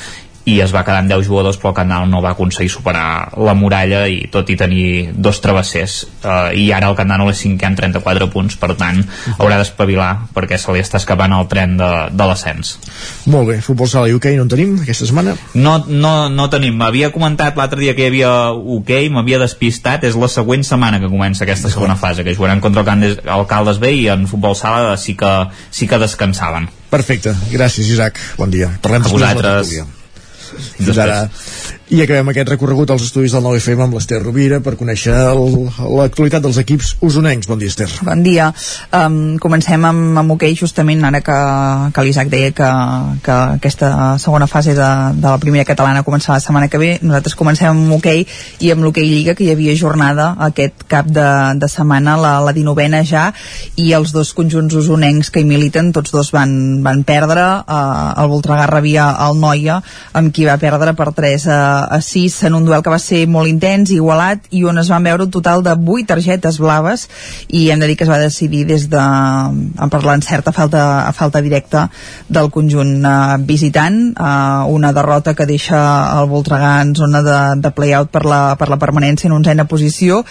i 0.49 0.59
es 0.65 0.75
va 0.75 0.85
quedar 0.87 1.03
en 1.05 1.11
10 1.12 1.27
jugadors 1.29 1.59
però 1.61 1.73
el 1.73 1.79
Canal 1.83 2.09
no 2.11 2.23
va 2.25 2.33
aconseguir 2.35 2.70
superar 2.73 3.37
la 3.37 3.55
muralla 3.59 4.07
i 4.09 4.25
tot 4.33 4.51
i 4.51 4.57
tenir 4.59 5.12
dos 5.15 5.43
travessers 5.45 6.01
eh, 6.23 6.59
i 6.59 6.69
ara 6.73 6.91
el 6.91 6.99
Canal 6.99 7.27
és 7.29 7.43
cinquè 7.45 7.69
amb 7.69 7.79
34 7.81 8.31
punts 8.33 8.57
per 8.61 8.75
tant 8.79 9.03
haurà 9.39 9.59
d'espavilar 9.61 10.11
perquè 10.35 10.59
se 10.59 10.73
li 10.73 10.83
està 10.83 11.01
escapant 11.01 11.35
el 11.37 11.49
tren 11.51 11.77
de, 11.79 11.91
de 12.15 12.29
l'ascens. 12.29 12.77
Molt 13.31 13.51
bé, 13.51 13.59
futbol 13.65 13.91
sala 13.91 14.09
i 14.11 14.16
hoquei 14.16 14.39
no 14.39 14.47
en 14.47 14.53
tenim 14.53 14.77
aquesta 14.81 15.09
setmana? 15.09 15.35
No, 15.55 15.77
no, 15.89 16.15
no 16.33 16.49
tenim, 16.53 16.79
m'havia 16.81 17.11
comentat 17.15 17.59
l'altre 17.59 17.83
dia 17.83 17.95
que 17.97 18.07
hi 18.07 18.11
havia 18.12 18.33
hoquei, 18.53 19.11
m'havia 19.12 19.41
despistat. 19.43 20.07
És 20.09 20.16
la 20.19 20.31
següent 20.33 20.65
setmana 20.66 21.03
que 21.03 21.11
comença 21.12 21.45
aquesta 21.45 21.73
segona 21.73 21.99
fase 22.01 22.25
que 22.25 22.37
jugaran 22.37 22.62
contra 22.65 22.85
el 22.85 22.89
Candes, 22.89 23.20
Alcaldes 23.27 23.83
B 23.83 23.93
i 24.01 24.09
en 24.15 24.27
futbol 24.31 24.57
sala 24.59 24.97
sí 24.97 25.16
que, 25.19 25.35
sí 25.70 25.91
que 25.91 26.01
descansaven. 26.01 26.70
Perfecte, 26.89 27.37
gràcies 27.53 27.93
Isaac, 27.93 28.20
bon 28.41 28.53
dia. 28.55 28.73
Parlem 28.83 29.05
a 29.05 29.12
vosaltres 29.12 29.98
fins 30.57 30.99
ara. 30.99 31.19
I 31.89 32.02
acabem 32.05 32.28
aquest 32.28 32.51
recorregut 32.52 32.90
als 32.93 33.06
estudis 33.06 33.32
del 33.32 33.40
9FM 33.47 33.86
amb 33.86 33.94
l'Ester 33.97 34.19
Rovira 34.20 34.59
per 34.60 34.74
conèixer 34.77 35.15
l'actualitat 35.32 36.43
dels 36.44 36.59
equips 36.60 36.90
usonencs. 37.01 37.47
Bon 37.48 37.56
dia, 37.56 37.70
Ester. 37.73 37.86
Bon 38.05 38.20
dia. 38.20 38.51
Um, 38.93 39.39
comencem 39.40 39.86
amb, 39.89 40.19
amb 40.20 40.35
hoquei, 40.35 40.52
justament 40.59 41.01
ara 41.09 41.23
que, 41.24 41.36
que 41.97 42.05
l'Isaac 42.05 42.28
deia 42.28 42.51
que, 42.52 42.69
que 43.24 43.36
aquesta 43.56 44.19
segona 44.20 44.44
fase 44.51 44.74
de, 44.77 44.89
de 45.16 45.24
la 45.24 45.39
primera 45.40 45.65
catalana 45.65 46.02
començarà 46.05 46.36
la 46.36 46.44
setmana 46.44 46.69
que 46.69 46.81
ve. 46.82 46.90
Nosaltres 47.01 47.39
comencem 47.40 47.70
amb 47.70 47.97
hoquei 47.97 48.27
i 48.60 48.74
amb 48.74 48.85
l'hoquei 48.85 49.09
Lliga, 49.09 49.32
que 49.32 49.47
hi 49.47 49.55
havia 49.55 49.78
jornada 49.81 50.35
aquest 50.51 50.85
cap 50.93 51.09
de, 51.09 51.27
de 51.56 51.73
setmana, 51.73 52.19
la, 52.20 52.35
la 52.44 52.52
19a 52.52 53.01
ja, 53.09 53.24
i 53.81 53.94
els 53.97 54.12
dos 54.12 54.35
conjunts 54.36 54.77
usonencs 54.77 55.32
que 55.32 55.40
hi 55.40 55.48
militen, 55.48 55.94
tots 55.97 56.12
dos 56.12 56.35
van, 56.36 56.52
van 56.85 57.01
perdre. 57.09 57.48
Uh, 57.65 58.12
el 58.20 58.28
Voltregà 58.36 58.69
rebia 58.69 59.09
el 59.24 59.40
Noia, 59.40 59.81
amb 60.20 60.36
qui 60.36 60.44
va 60.44 60.60
perdre 60.60 60.93
per 60.93 61.15
3 61.16 61.48
a, 61.48 61.59
a 61.85 62.01
6 62.03 62.43
en 62.49 62.55
un 62.59 62.65
duel 62.67 62.83
que 62.83 62.93
va 62.93 62.99
ser 63.03 63.25
molt 63.31 63.51
intens, 63.51 63.93
igualat 63.95 64.49
i 64.51 64.65
on 64.69 64.79
es 64.79 64.91
van 64.93 65.05
veure 65.05 65.27
un 65.27 65.33
total 65.35 65.63
de 65.67 65.75
8 65.77 66.07
targetes 66.13 66.59
blaves 66.63 67.09
i 67.49 67.69
hem 67.71 67.81
de 67.81 67.89
dir 67.91 67.97
que 67.97 68.07
es 68.07 68.11
va 68.11 68.21
decidir 68.23 68.65
des 68.69 68.89
de, 68.91 69.03
en 69.03 69.93
parlant 69.93 70.23
certa 70.23 70.53
falta, 70.53 70.85
a 71.09 71.13
falta 71.13 71.43
directa 71.45 71.89
del 72.29 72.51
conjunt 72.55 72.95
uh, 73.05 73.37
visitant 73.41 74.01
uh, 74.15 74.65
una 74.69 74.93
derrota 74.93 75.35
que 75.35 75.47
deixa 75.47 75.81
el 76.19 76.29
Voltregà 76.31 76.79
en 76.83 76.95
zona 76.97 77.23
de, 77.23 77.39
de 77.63 77.75
play-out 77.75 78.11
per 78.15 78.25
la, 78.27 78.43
per 78.59 78.69
la 78.69 78.81
permanència 78.81 79.29
en 79.29 79.39
onzena 79.39 79.69
posició 79.71 80.25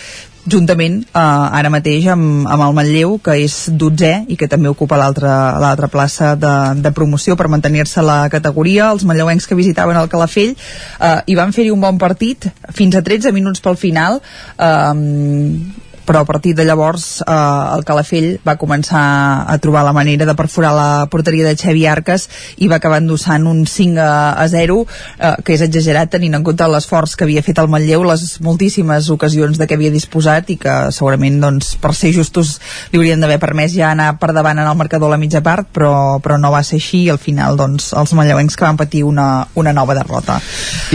juntament 0.50 1.02
eh, 1.06 1.22
ara 1.60 1.72
mateix 1.74 2.08
amb, 2.14 2.48
amb 2.48 2.66
el 2.68 2.76
Manlleu 2.78 3.18
que 3.24 3.38
és 3.44 3.58
12è 3.70 4.28
i 4.34 4.38
que 4.40 4.50
també 4.52 4.72
ocupa 4.72 5.00
l'altra 5.00 5.90
plaça 5.92 6.34
de, 6.40 6.54
de 6.84 6.94
promoció 6.96 7.36
per 7.36 7.50
mantenir-se 7.52 8.04
la 8.06 8.20
categoria. 8.34 8.92
Els 8.92 9.06
manlleuencs 9.08 9.48
que 9.48 9.58
visitaven 9.60 10.00
el 10.00 10.10
Calafell 10.12 10.54
eh, 10.54 11.18
i 11.28 11.36
van 11.40 11.54
fer-hi 11.56 11.74
un 11.74 11.84
bon 11.84 12.00
partit 12.02 12.50
fins 12.74 12.96
a 12.96 13.04
13 13.04 13.36
minuts 13.36 13.64
pel 13.64 13.80
final. 13.80 14.22
Eh, 14.58 15.86
però 16.08 16.24
a 16.24 16.26
partir 16.26 16.56
de 16.56 16.64
llavors 16.64 17.20
eh, 17.20 17.76
el 17.76 17.84
Calafell 17.86 18.30
va 18.48 18.56
començar 18.60 19.04
a 19.44 19.58
trobar 19.60 19.84
la 19.84 19.94
manera 19.94 20.26
de 20.26 20.36
perforar 20.40 20.72
la 20.74 20.90
porteria 21.12 21.46
de 21.46 21.58
Xevi 21.60 21.84
Arques 21.86 22.28
i 22.64 22.70
va 22.72 22.80
acabar 22.80 23.02
endossant 23.04 23.46
un 23.50 23.66
5 23.68 24.00
a, 24.00 24.48
0 24.48 24.78
eh, 24.88 25.34
que 25.44 25.58
és 25.58 25.64
exagerat 25.66 26.14
tenint 26.16 26.38
en 26.40 26.46
compte 26.48 26.70
l'esforç 26.72 27.18
que 27.20 27.28
havia 27.28 27.44
fet 27.44 27.60
el 27.60 27.68
Manlleu 27.72 28.06
les 28.08 28.24
moltíssimes 28.46 29.10
ocasions 29.12 29.60
de 29.60 29.68
què 29.68 29.76
havia 29.76 29.92
disposat 29.92 30.54
i 30.54 30.58
que 30.62 30.78
segurament 30.96 31.42
doncs, 31.44 31.76
per 31.82 31.92
ser 31.98 32.14
justos 32.16 32.56
li 32.94 33.02
haurien 33.02 33.20
d'haver 33.20 33.40
permès 33.44 33.76
ja 33.76 33.92
anar 33.92 34.14
per 34.22 34.32
davant 34.32 34.58
en 34.58 34.70
el 34.70 34.80
marcador 34.80 35.12
a 35.12 35.18
la 35.18 35.22
mitja 35.22 35.44
part 35.44 35.68
però, 35.76 36.22
però 36.24 36.40
no 36.40 36.54
va 36.56 36.64
ser 36.64 36.80
així 36.80 37.04
i 37.04 37.12
al 37.12 37.20
final 37.20 37.60
doncs, 37.60 37.92
els 37.98 38.16
manlleuencs 38.16 38.56
que 38.56 38.66
van 38.66 38.80
patir 38.80 39.04
una, 39.04 39.48
una 39.60 39.76
nova 39.76 39.98
derrota. 39.98 40.40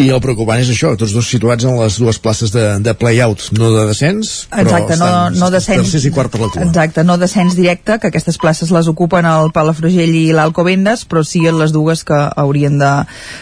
I 0.01 0.09
el 0.09 0.25
preocupant 0.25 0.63
és 0.63 0.73
això, 0.73 0.95
tots 0.97 1.13
dos 1.13 1.29
situats 1.29 1.69
en 1.69 1.77
les 1.83 2.01
dues 2.01 2.19
places 2.23 2.53
de, 2.55 2.65
de 2.81 2.97
play-out, 2.97 3.51
no 3.59 3.73
de 3.77 3.87
descens 3.93 4.33
Exacte, 4.53 4.97
no, 5.07 5.45
no 5.45 5.51
descens 5.55 5.95
i 5.99 6.13
quart 6.15 6.33
per 6.33 6.43
la 6.43 6.51
cua. 6.53 6.67
exacte, 6.67 7.05
no 7.05 7.19
descens 7.21 7.57
directe 7.59 7.99
que 7.99 8.11
aquestes 8.13 8.39
places 8.39 8.73
les 8.75 8.89
ocupen 8.91 9.27
el 9.29 9.53
Palafrugell 9.55 10.15
i 10.19 10.25
l'Alcobendes 10.37 11.05
però 11.09 11.25
sí 11.27 11.43
les 11.43 11.73
dues 11.75 12.05
que 12.07 12.19
haurien 12.37 12.79
de, 12.79 12.93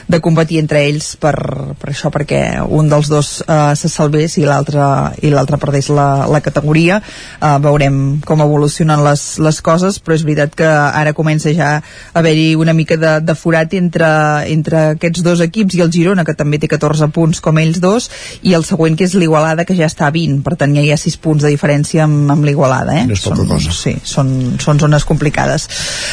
de 0.09 0.20
competir 0.24 0.61
entre 0.62 0.85
ells 0.89 1.15
per, 1.20 1.35
per 1.81 1.93
això 1.93 2.11
perquè 2.12 2.43
un 2.66 2.89
dels 2.91 3.11
dos 3.12 3.32
uh, 3.47 3.73
se 3.77 3.91
salvés 3.93 4.39
i 4.41 4.47
l'altre 4.49 4.82
i 5.23 5.32
l'altre 5.32 5.59
perdés 5.61 5.91
la, 5.93 6.27
la 6.31 6.41
categoria 6.45 7.01
uh, 7.03 7.59
veurem 7.62 8.20
com 8.27 8.43
evolucionen 8.45 9.05
les, 9.05 9.24
les 9.43 9.61
coses 9.65 10.01
però 10.01 10.16
és 10.16 10.24
veritat 10.27 10.57
que 10.57 10.69
ara 10.69 11.15
comença 11.16 11.53
ja 11.57 11.70
a 11.78 12.20
haver-hi 12.20 12.55
una 12.57 12.74
mica 12.77 12.97
de, 12.97 13.19
de 13.24 13.35
forat 13.35 13.74
entre, 13.78 14.11
entre 14.53 14.82
aquests 14.95 15.24
dos 15.27 15.43
equips 15.45 15.77
i 15.77 15.85
el 15.85 15.93
Girona 15.93 16.24
que 16.24 16.37
també 16.37 16.61
té 16.61 16.70
14 16.70 17.11
punts 17.15 17.43
com 17.45 17.59
ells 17.61 17.81
dos 17.82 18.09
i 18.43 18.55
el 18.57 18.65
següent 18.69 18.97
que 18.99 19.07
és 19.09 19.16
l'Igualada 19.19 19.66
que 19.69 19.77
ja 19.78 19.89
està 19.91 20.09
a 20.09 20.15
20 20.15 20.43
per 20.47 20.57
tant 20.61 20.74
ja 20.77 20.85
hi 20.85 20.93
ha 20.93 21.01
6 21.01 21.19
punts 21.24 21.47
de 21.47 21.49
diferència 21.51 22.05
amb, 22.06 22.31
amb 22.32 22.47
l'Igualada 22.47 22.97
eh? 23.01 23.05
no 23.09 23.16
és 23.16 23.24
són, 23.24 23.43
cosa. 23.48 23.74
sí, 23.74 23.97
són, 24.06 24.32
són 24.62 24.81
zones 24.81 25.06
complicades. 25.09 25.66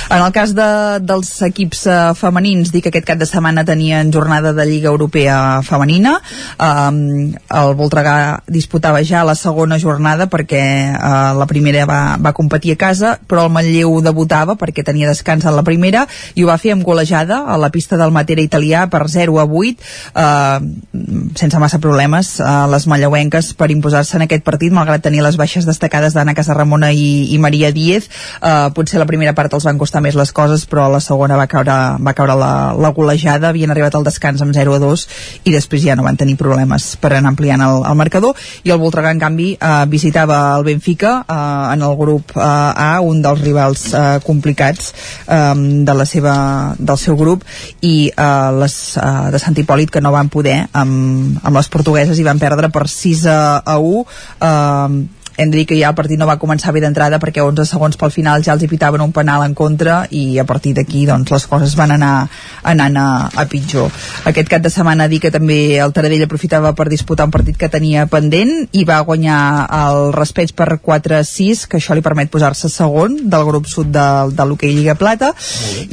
En 0.10 0.22
el 0.22 0.34
cas 0.36 0.54
de, 0.58 0.68
dels 1.04 1.30
equips 1.48 1.86
uh, 1.88 1.98
femenins 2.18 2.72
dic 2.74 2.88
que 2.88 2.94
aquest 2.94 3.08
cap 3.08 3.22
de 3.22 3.28
setmana 3.30 3.66
tenien 3.68 4.12
jornada 4.14 4.54
de 4.54 4.66
Lliga 4.68 4.90
Europea 4.92 5.62
femenina. 5.66 6.18
Um, 6.58 7.34
el 7.34 7.74
Voltregà 7.78 8.18
disputava 8.48 9.04
ja 9.06 9.24
la 9.28 9.36
segona 9.38 9.80
jornada 9.82 10.28
perquè 10.32 10.64
uh, 10.94 11.36
la 11.38 11.48
primera 11.50 11.86
va, 11.90 12.02
va 12.22 12.34
competir 12.38 12.76
a 12.76 12.80
casa 12.80 13.16
però 13.28 13.46
el 13.46 13.54
Manlleu 13.54 14.00
debutava 14.06 14.58
perquè 14.60 14.86
tenia 14.86 15.10
descans 15.10 15.46
en 15.46 15.56
la 15.56 15.66
primera 15.68 16.06
i 16.36 16.44
ho 16.44 16.50
va 16.50 16.58
fer 16.62 16.74
amb 16.76 16.86
golejada 16.88 17.44
a 17.48 17.58
la 17.60 17.70
pista 17.74 18.00
del 18.00 18.14
Matera 18.16 18.44
italià 18.44 18.86
per 18.92 19.06
0 19.12 19.40
a 19.42 19.46
8 19.46 19.88
uh, 20.16 21.34
sense 21.38 21.62
massa 21.62 21.82
problemes 21.84 22.38
uh, 22.42 22.66
les 22.72 22.88
manlleuenques 22.88 23.54
per 23.60 23.70
imposar-se 23.74 24.18
en 24.18 24.28
aquest 24.28 24.46
partit 24.48 24.74
malgrat 24.74 25.04
tenir 25.04 25.24
les 25.28 25.38
baixes 25.40 25.68
destacades 25.68 26.16
d'Anna 26.16 26.36
Casarramona 26.38 26.92
i, 26.96 27.28
i 27.34 27.38
Maria 27.42 27.72
Díez. 27.76 28.08
Uh, 28.40 28.72
potser 28.76 29.02
la 29.02 29.08
primera 29.10 29.36
part 29.38 29.54
els 29.54 29.68
van 29.68 29.80
costar 29.80 30.02
més 30.04 30.16
les 30.18 30.32
coses 30.36 30.64
però 30.70 30.88
la 30.92 31.02
segona 31.04 31.38
va 31.40 31.48
caure, 31.52 31.76
va 32.04 32.14
caure 32.18 32.38
la, 32.40 32.52
la 32.78 32.92
golejada. 32.96 33.52
Havien 33.52 33.74
arribat 33.74 33.98
al 33.98 34.08
descans 34.08 34.42
amb 34.44 34.56
0 34.56 34.78
a 34.78 34.82
2 34.84 35.06
i 35.48 35.54
després 35.54 35.84
ja 35.84 35.98
no 35.98 36.06
van 36.08 36.20
tenir 36.20 36.38
problemes 36.40 36.96
per 37.02 37.14
anar 37.14 37.34
ampliant 37.34 37.64
el, 37.64 37.84
el 37.90 38.00
marcador. 38.00 38.38
I 38.64 38.74
el 38.74 38.82
Voltregà 38.82 39.12
en 39.14 39.22
canvi 39.22 39.50
uh, 39.56 39.84
visitava 39.90 40.40
el 40.58 40.66
Benfica 40.68 41.18
uh, 41.24 41.74
en 41.74 41.84
el 41.84 41.98
grup 42.00 42.36
uh, 42.38 42.46
A 42.48 43.02
un 43.04 43.22
dels 43.24 43.42
rivals 43.44 43.88
uh, 43.94 44.20
complicats 44.26 44.94
um, 45.26 45.84
de 45.88 45.98
la 45.98 46.06
seva, 46.08 46.38
del 46.78 47.00
seu 47.02 47.18
grup. 47.20 47.44
I 47.82 48.10
uh, 48.14 48.54
les 48.62 48.78
uh, 49.02 49.28
de 49.34 49.42
Sant 49.42 49.58
Hipòlit 49.58 49.92
que 49.94 50.04
no 50.04 50.14
van 50.16 50.32
poder 50.34 50.60
amb, 50.72 51.38
amb 51.44 51.54
les 51.58 51.72
portugueses 51.74 52.20
i 52.20 52.28
van 52.28 52.42
perdre 52.42 52.72
per 52.74 52.88
6 52.92 53.28
a, 53.32 53.40
a 53.66 53.78
1 53.82 53.94
uh, 53.98 55.17
hem 55.38 55.52
de 55.52 55.60
dir 55.60 55.66
que 55.70 55.78
ja 55.78 55.92
el 55.94 55.96
partit 55.96 56.18
no 56.20 56.28
va 56.28 56.40
començar 56.42 56.74
bé 56.74 56.82
d'entrada 56.82 57.20
perquè 57.22 57.44
11 57.46 57.66
segons 57.70 57.98
pel 57.98 58.12
final 58.12 58.44
ja 58.44 58.56
els 58.56 58.64
hi 58.66 58.70
pitaven 58.72 59.02
un 59.06 59.14
penal 59.14 59.46
en 59.46 59.54
contra 59.54 60.00
i 60.10 60.40
a 60.42 60.46
partir 60.50 60.74
d'aquí 60.74 61.06
doncs, 61.06 61.32
les 61.32 61.46
coses 61.48 61.76
van 61.78 61.94
anar 61.94 62.28
anant 62.68 62.98
a, 62.98 63.08
a 63.30 63.46
pitjor. 63.46 63.94
Aquest 64.26 64.50
cap 64.50 64.66
de 64.66 64.72
setmana 64.74 65.08
dir 65.08 65.22
que 65.22 65.32
també 65.32 65.78
el 65.78 65.94
Taradell 65.94 66.26
aprofitava 66.26 66.74
per 66.74 66.88
disputar 66.90 67.28
un 67.30 67.36
partit 67.36 67.58
que 67.58 67.70
tenia 67.70 68.08
pendent 68.10 68.54
i 68.74 68.84
va 68.88 69.00
guanyar 69.06 69.40
el 69.78 70.12
respeig 70.16 70.56
per 70.58 70.80
4-6, 70.84 71.68
que 71.70 71.78
això 71.78 71.96
li 71.96 72.06
permet 72.06 72.34
posar-se 72.34 72.72
segon 72.74 73.20
del 73.30 73.46
grup 73.46 73.70
sud 73.70 73.94
de, 73.94 74.08
de 74.34 74.48
l'hoquei 74.50 74.74
Lliga 74.74 74.98
Plata. 74.98 75.34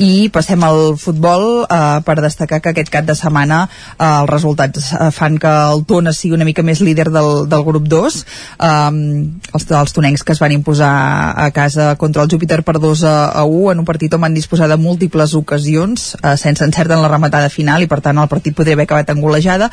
I 0.01 0.31
passem 0.33 0.65
al 0.65 0.97
futbol 1.01 1.67
eh, 1.69 2.01
per 2.07 2.17
destacar 2.25 2.63
que 2.65 2.73
aquest 2.73 2.93
cap 2.93 3.05
de 3.05 3.19
setmana 3.19 3.65
eh, 3.69 4.09
els 4.09 4.33
resultats 4.33 4.93
eh, 4.95 5.11
fan 5.13 5.37
que 5.43 5.53
el 5.75 5.85
Tona 5.85 6.17
sigui 6.17 6.39
una 6.39 6.49
mica 6.49 6.65
més 6.65 6.81
líder 6.81 7.11
del, 7.13 7.45
del 7.51 7.65
grup 7.67 7.89
2 7.93 8.21
eh, 8.25 9.34
els, 9.53 9.67
els 9.71 9.95
tonencs 9.97 10.25
que 10.25 10.35
es 10.35 10.41
van 10.43 10.53
imposar 10.55 10.91
a 11.41 11.51
casa 11.55 11.95
contra 12.01 12.23
el 12.23 12.31
Júpiter 12.31 12.63
per 12.67 12.79
2 12.83 13.05
a, 13.05 13.15
a 13.33 13.45
1 13.45 13.73
en 13.73 13.83
un 13.83 13.89
partit 13.89 14.15
on 14.15 14.25
van 14.27 14.37
disposar 14.37 14.69
de 14.71 14.79
múltiples 14.81 15.35
ocasions 15.39 16.13
eh, 16.21 16.37
sense 16.41 16.65
encert 16.65 16.95
en 16.95 17.03
la 17.03 17.11
rematada 17.13 17.51
final 17.53 17.83
i 17.83 17.91
per 17.91 18.01
tant 18.05 18.19
el 18.21 18.31
partit 18.31 18.57
podria 18.57 18.79
haver 18.79 18.89
acabat 18.89 19.15
en 19.15 19.23
golejada 19.25 19.71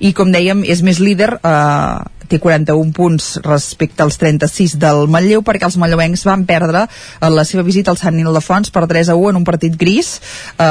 i 0.00 0.12
com 0.16 0.32
dèiem 0.32 0.64
és 0.64 0.82
més 0.86 1.00
líder 1.02 1.34
eh, 1.38 1.96
té 2.28 2.38
41 2.42 2.92
punts 2.96 3.28
respecte 3.44 4.02
als 4.04 4.18
36 4.20 4.76
del 4.82 5.06
Manlleu 5.12 5.42
perquè 5.46 5.66
els 5.68 5.78
manlleuencs 5.80 6.24
van 6.28 6.44
perdre 6.48 6.86
en 7.20 7.34
la 7.34 7.44
seva 7.48 7.64
visita 7.66 7.92
al 7.92 8.00
Sant 8.00 8.18
Ildefons 8.18 8.72
per 8.74 8.86
3 8.90 9.12
a 9.12 9.16
1 9.18 9.32
en 9.32 9.40
un 9.40 9.46
partit 9.46 9.76
gris 9.78 10.14
eh, 10.58 10.64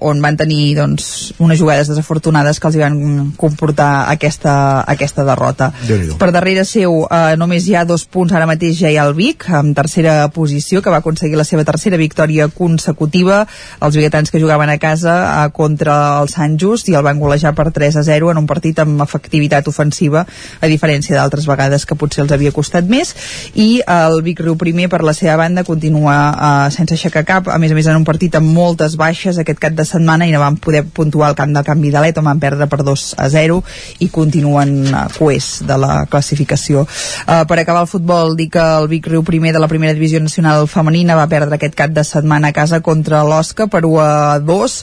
on 0.00 0.22
van 0.22 0.36
tenir 0.38 0.74
doncs, 0.78 1.34
unes 1.38 1.58
jugades 1.60 1.90
desafortunades 1.90 2.60
que 2.60 2.68
els 2.68 2.78
hi 2.78 2.84
van 2.84 2.98
comportar 3.36 4.08
aquesta, 4.12 4.84
aquesta 4.86 5.24
derrota. 5.26 5.70
Per 6.18 6.30
darrere 6.34 6.64
seu 6.68 7.04
eh, 7.06 7.36
només 7.40 7.66
hi 7.68 7.76
ha 7.78 7.86
dos 7.88 8.04
punts 8.06 8.34
ara 8.34 8.48
mateix 8.48 8.78
ja 8.82 8.92
hi 8.92 8.98
ha 8.98 9.06
el 9.08 9.16
Vic 9.18 9.48
en 9.54 9.72
tercera 9.74 10.28
posició 10.34 10.82
que 10.82 10.92
va 10.92 11.00
aconseguir 11.02 11.38
la 11.38 11.46
seva 11.48 11.64
tercera 11.68 11.98
victòria 12.00 12.48
consecutiva. 12.48 13.44
Els 13.80 13.96
biguetans 13.96 14.30
que 14.30 14.40
jugaven 14.42 14.70
a 14.70 14.78
casa 14.78 15.16
eh, 15.24 15.50
contra 15.54 16.20
el 16.20 16.30
Sant 16.32 16.58
Just 16.60 16.88
i 16.88 16.96
el 16.98 17.06
van 17.06 17.20
golejar 17.22 17.54
per 17.58 17.70
3 17.74 18.00
a 18.00 18.04
0 18.06 18.32
en 18.32 18.42
un 18.42 18.48
partit 18.50 18.78
amb 18.82 19.02
efectivitat 19.04 19.68
ofensiva 19.68 20.24
a 20.24 20.70
diferència 20.70 20.97
diferència 20.98 21.16
d'altres 21.16 21.46
vegades 21.46 21.86
que 21.86 21.96
potser 21.96 22.24
els 22.24 22.32
havia 22.32 22.52
costat 22.52 22.88
més 22.88 23.14
i 23.54 23.80
el 23.86 24.22
Vic 24.22 24.40
Riu 24.42 24.56
primer 24.58 24.88
per 24.90 25.02
la 25.06 25.14
seva 25.14 25.36
banda 25.38 25.64
continua 25.64 26.16
uh, 26.32 26.70
sense 26.74 26.94
aixecar 26.94 27.24
cap. 27.24 27.48
A 27.48 27.58
més 27.58 27.72
a 27.72 27.76
més 27.76 27.86
en 27.86 27.96
un 27.96 28.04
partit 28.04 28.34
amb 28.34 28.50
moltes 28.54 28.96
baixes 28.98 29.38
aquest 29.38 29.60
cap 29.62 29.76
de 29.78 29.84
setmana 29.86 30.26
i 30.26 30.32
no 30.32 30.40
van 30.42 30.56
poder 30.56 30.84
puntuar 30.84 31.30
el 31.30 31.38
camp 31.38 31.54
del 31.54 31.64
canvi 31.64 31.92
de 31.94 32.02
l'Eto, 32.02 32.22
van 32.22 32.40
perdre 32.40 32.66
per 32.68 32.82
2 32.82 33.04
a 33.18 33.28
0 33.30 33.60
i 34.04 34.08
continuen 34.10 34.74
uh, 34.90 35.06
coers 35.16 35.62
de 35.66 35.78
la 35.78 36.04
classificació. 36.10 36.84
Uh, 37.26 37.44
per 37.48 37.60
acabar 37.60 37.84
el 37.86 37.90
futbol 37.90 38.36
dir 38.36 38.50
que 38.54 38.64
el 38.80 38.88
Vic 38.90 39.06
Riu 39.08 39.22
primer 39.26 39.54
de 39.54 39.62
la 39.62 39.70
primera 39.70 39.94
divisió 39.94 40.20
nacional 40.20 40.66
femenina 40.68 41.16
va 41.18 41.28
perdre 41.30 41.58
aquest 41.58 41.78
cap 41.78 41.94
de 41.94 42.04
setmana 42.04 42.50
a 42.50 42.56
casa 42.56 42.82
contra 42.82 43.22
l'Osca 43.26 43.68
per 43.70 43.84
1 43.86 44.00
a 44.02 44.38
2 44.42 44.78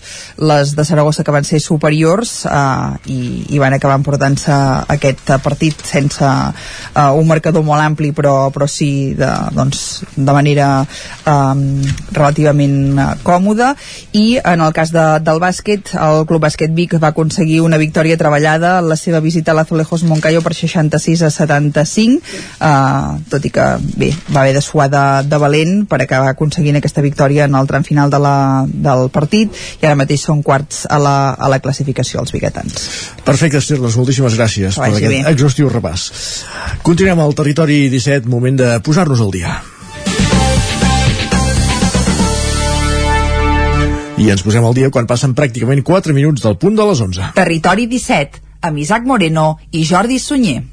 les 0.48 0.76
de 0.76 0.86
Saragossa 0.86 1.24
que 1.24 1.36
van 1.36 1.48
ser 1.48 1.60
superiors 1.64 2.46
uh, 2.48 2.96
i, 3.12 3.46
i 3.56 3.62
van 3.62 3.76
acabar 3.76 4.00
emportant-se 4.00 4.56
aquest 4.96 5.36
partit 5.44 5.82
sense 5.86 6.05
sense 6.06 6.26
uh, 6.26 7.11
un 7.18 7.27
marcador 7.27 7.65
molt 7.65 7.84
ampli 7.84 8.11
però, 8.15 8.49
però 8.53 8.68
sí 8.69 9.14
de, 9.18 9.30
doncs, 9.56 10.03
de 10.15 10.36
manera 10.36 10.69
um, 11.27 11.82
relativament 12.15 12.77
uh, 12.95 13.10
còmoda 13.26 13.73
i 14.14 14.38
en 14.41 14.61
el 14.61 14.73
cas 14.76 14.94
de, 14.95 15.06
del 15.26 15.41
bàsquet 15.44 15.95
el 15.95 16.26
Club 16.30 16.45
Bàsquet 16.45 16.73
Vic 16.76 16.98
va 17.02 17.11
aconseguir 17.14 17.61
una 17.65 17.80
victòria 17.82 18.18
treballada 18.18 18.77
en 18.80 18.90
la 18.91 18.99
seva 18.99 19.22
visita 19.23 19.53
a 19.53 19.60
l'Azulejos 19.60 20.06
Moncayo 20.07 20.44
per 20.45 20.53
66 20.56 21.26
a 21.26 21.32
75 21.34 22.22
uh, 22.60 23.15
tot 23.32 23.45
i 23.45 23.53
que 23.53 23.65
bé, 23.98 24.11
va 24.32 24.44
haver 24.44 24.56
de 24.57 24.64
suar 24.64 24.90
de, 24.91 25.06
de 25.27 25.41
valent 25.41 25.86
per 25.90 26.02
acabar 26.03 26.34
aconseguint 26.34 26.80
aquesta 26.80 27.03
victòria 27.06 27.49
en 27.49 27.56
el 27.57 27.68
tram 27.69 27.86
final 27.88 28.11
de 28.14 28.22
la, 28.22 28.38
del 28.68 29.10
partit 29.14 29.53
i 29.82 29.86
ara 29.86 29.98
mateix 29.99 30.26
són 30.27 30.44
quarts 30.45 30.86
a 30.90 30.99
la, 31.02 31.15
a 31.34 31.49
la 31.52 31.60
classificació 31.64 32.22
els 32.22 32.34
biguetans. 32.36 32.90
Perfecte, 33.26 33.61
Estirles, 33.61 33.98
moltíssimes 33.99 34.36
gràcies 34.38 34.77
per 34.80 34.91
aquest 34.91 35.11
bé. 35.11 35.22
exhaustiu 35.32 35.69
repàs. 35.72 35.94
Continuem 36.85 37.22
al 37.23 37.34
territori 37.38 37.85
17, 37.93 38.30
moment 38.31 38.59
de 38.59 38.69
posar-nos 38.85 39.22
al 39.23 39.31
dia. 39.34 39.55
I 44.15 44.30
ens 44.31 44.45
posem 44.45 44.63
al 44.63 44.76
dia 44.77 44.91
quan 44.91 45.07
passen 45.09 45.35
pràcticament 45.35 45.84
4 45.84 46.15
minuts 46.15 46.45
del 46.45 46.55
punt 46.61 46.77
de 46.77 46.85
les 46.88 47.01
11. 47.03 47.34
Territori 47.35 47.89
17, 47.91 48.39
amb 48.67 48.80
Isaac 48.80 49.03
Moreno 49.05 49.57
i 49.72 49.84
Jordi 49.84 50.19
Sunyer. 50.23 50.63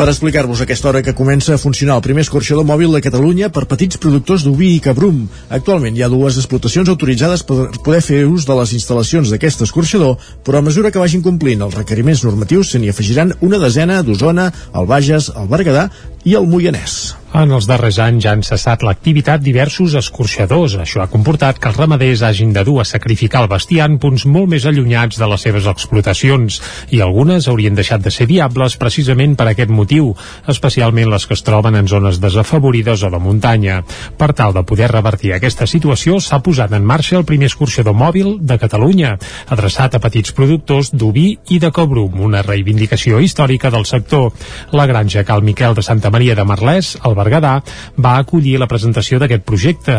Per 0.00 0.08
explicar-vos 0.08 0.62
aquesta 0.64 0.88
hora 0.88 1.02
que 1.04 1.12
comença 1.12 1.52
a 1.52 1.60
funcionar 1.60 1.98
el 1.98 2.04
primer 2.06 2.22
escorxador 2.24 2.64
mòbil 2.64 2.94
de 2.96 3.02
Catalunya 3.04 3.50
per 3.52 3.66
petits 3.68 4.00
productors 4.00 4.46
d'oví 4.46 4.70
i 4.72 4.80
cabrum. 4.80 5.26
Actualment 5.52 5.92
hi 5.92 6.06
ha 6.06 6.08
dues 6.08 6.38
explotacions 6.40 6.88
autoritzades 6.88 7.44
per 7.44 7.68
poder 7.84 8.00
fer 8.06 8.22
ús 8.24 8.48
de 8.48 8.56
les 8.62 8.72
instal·lacions 8.80 9.28
d'aquest 9.28 9.66
escorxador, 9.68 10.16
però 10.40 10.64
a 10.64 10.64
mesura 10.64 10.88
que 10.88 11.04
vagin 11.04 11.20
complint 11.20 11.68
els 11.68 11.76
requeriments 11.76 12.24
normatius 12.24 12.72
se 12.72 12.80
n'hi 12.80 12.88
afegiran 12.88 13.36
una 13.44 13.60
desena 13.60 14.00
d'Osona, 14.00 14.48
el 14.72 14.88
Bages, 14.88 15.34
el 15.36 15.52
Berguedà 15.52 15.90
i 16.24 16.38
el 16.40 16.48
Moianès. 16.48 17.19
En 17.30 17.52
els 17.54 17.68
darrers 17.70 18.00
anys 18.02 18.24
han 18.26 18.40
cessat 18.42 18.82
l'activitat 18.82 19.38
diversos 19.38 19.92
escorxadors. 19.94 20.72
Això 20.82 21.04
ha 21.04 21.10
comportat 21.12 21.60
que 21.62 21.68
els 21.70 21.76
ramaders 21.78 22.24
hagin 22.26 22.50
de 22.50 22.64
dur 22.66 22.80
a 22.82 22.84
sacrificar 22.84 23.44
el 23.44 23.50
bestiar 23.52 23.86
en 23.86 24.00
punts 24.02 24.24
molt 24.26 24.50
més 24.50 24.66
allunyats 24.66 25.20
de 25.20 25.28
les 25.30 25.44
seves 25.46 25.68
explotacions 25.70 26.56
i 26.90 26.98
algunes 27.04 27.46
haurien 27.46 27.78
deixat 27.78 28.02
de 28.02 28.10
ser 28.10 28.26
viables 28.26 28.74
precisament 28.80 29.36
per 29.38 29.46
aquest 29.46 29.70
motiu, 29.70 30.08
especialment 30.50 31.06
les 31.12 31.28
que 31.30 31.36
es 31.38 31.44
troben 31.46 31.78
en 31.78 31.86
zones 31.86 32.18
desafavorides 32.18 33.06
o 33.06 33.12
de 33.14 33.22
muntanya. 33.22 33.78
Per 34.18 34.32
tal 34.34 34.56
de 34.58 34.66
poder 34.66 34.90
revertir 34.90 35.32
aquesta 35.36 35.70
situació 35.70 36.18
s'ha 36.18 36.42
posat 36.42 36.74
en 36.74 36.82
marxa 36.82 37.20
el 37.20 37.28
primer 37.30 37.52
escorxador 37.52 37.94
mòbil 37.94 38.40
de 38.42 38.58
Catalunya, 38.58 39.14
adreçat 39.46 39.94
a 39.94 40.02
petits 40.02 40.34
productors 40.34 40.90
d'oví 40.90 41.28
i 41.54 41.62
de 41.62 41.70
cobrum, 41.70 42.18
una 42.26 42.42
reivindicació 42.42 43.22
històrica 43.22 43.70
del 43.70 43.86
sector. 43.86 44.32
La 44.74 44.90
granja 44.90 45.22
Cal 45.22 45.46
Miquel 45.46 45.78
de 45.78 45.86
Santa 45.86 46.10
Maria 46.10 46.34
de 46.34 46.48
Marlès, 46.48 46.96
al 46.98 47.19
Berguedà, 47.20 47.54
va 48.00 48.16
acollir 48.18 48.56
la 48.60 48.68
presentació 48.70 49.20
d'aquest 49.20 49.44
projecte. 49.46 49.96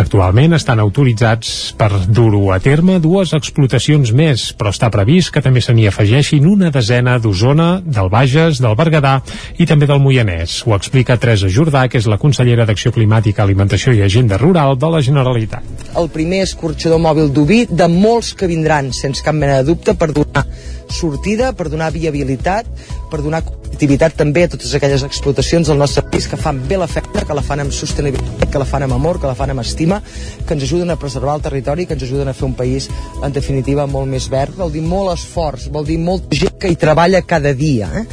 Actualment 0.00 0.56
estan 0.56 0.80
autoritzats 0.82 1.74
per 1.78 1.90
dur-ho 2.08 2.50
a 2.54 2.60
terme 2.62 2.98
dues 3.02 3.34
explotacions 3.36 4.14
més, 4.16 4.50
però 4.56 4.72
està 4.74 4.90
previst 4.94 5.34
que 5.34 5.42
també 5.44 5.62
se 5.64 5.74
n'hi 5.74 5.88
afegeixin 5.90 6.46
una 6.48 6.70
desena 6.74 7.18
d'Osona, 7.18 7.70
del 7.84 8.10
Bages, 8.12 8.60
del 8.62 8.76
Berguedà 8.78 9.18
i 9.58 9.66
també 9.66 9.88
del 9.90 10.02
Moianès. 10.02 10.60
Ho 10.66 10.76
explica 10.76 11.18
Teresa 11.20 11.50
Jordà, 11.50 11.86
que 11.90 12.00
és 12.00 12.08
la 12.10 12.18
consellera 12.20 12.66
d'Acció 12.68 12.92
Climàtica, 12.94 13.44
Alimentació 13.44 13.94
i 13.96 14.04
Agenda 14.06 14.38
Rural 14.40 14.78
de 14.78 14.90
la 14.92 15.02
Generalitat. 15.04 15.86
El 15.98 16.10
primer 16.14 16.44
escorxador 16.46 17.00
mòbil 17.02 17.32
d'Ubí 17.34 17.64
de 17.70 17.88
molts 17.90 18.34
que 18.34 18.50
vindran, 18.50 18.92
sense 18.96 19.24
cap 19.26 19.36
mena 19.36 19.60
de 19.60 19.70
dubte, 19.72 19.96
per 19.98 20.12
donar 20.14 20.46
sortida, 20.92 21.52
per 21.56 21.68
donar 21.70 21.90
viabilitat, 21.94 22.68
per 23.10 23.22
donar 23.22 23.42
competitivitat 23.46 24.16
també 24.18 24.44
a 24.44 24.50
totes 24.50 24.74
aquelles 24.74 25.02
explotacions 25.06 25.68
del 25.70 25.78
nostre 25.78 26.02
país 26.02 26.26
que 26.28 26.36
fan 26.36 26.58
bé 26.68 26.76
la 26.76 26.88
feina, 26.90 27.24
que 27.26 27.36
la 27.36 27.42
fan 27.42 27.62
amb 27.62 27.72
sostenibilitat, 27.72 28.50
que 28.50 28.60
la 28.60 28.66
fan 28.68 28.84
amb 28.84 28.96
amor, 28.98 29.20
que 29.20 29.30
la 29.30 29.36
fan 29.38 29.54
amb 29.54 29.62
estima, 29.62 30.02
que 30.46 30.54
ens 30.54 30.66
ajuden 30.66 30.90
a 30.90 30.98
preservar 31.00 31.38
el 31.38 31.42
territori, 31.42 31.86
que 31.86 31.94
ens 31.94 32.04
ajuden 32.04 32.28
a 32.28 32.34
fer 32.34 32.46
un 32.48 32.54
país, 32.58 32.90
en 33.22 33.32
definitiva, 33.32 33.86
molt 33.86 34.10
més 34.10 34.28
verd. 34.28 34.58
Vol 34.58 34.72
dir 34.74 34.82
molt 34.82 35.14
esforç, 35.14 35.70
vol 35.72 35.86
dir 35.86 35.98
molta 35.98 36.36
gent 36.36 36.58
que 36.60 36.68
hi 36.68 36.76
treballa 36.76 37.22
cada 37.22 37.54
dia. 37.54 37.88
Eh? 38.02 38.04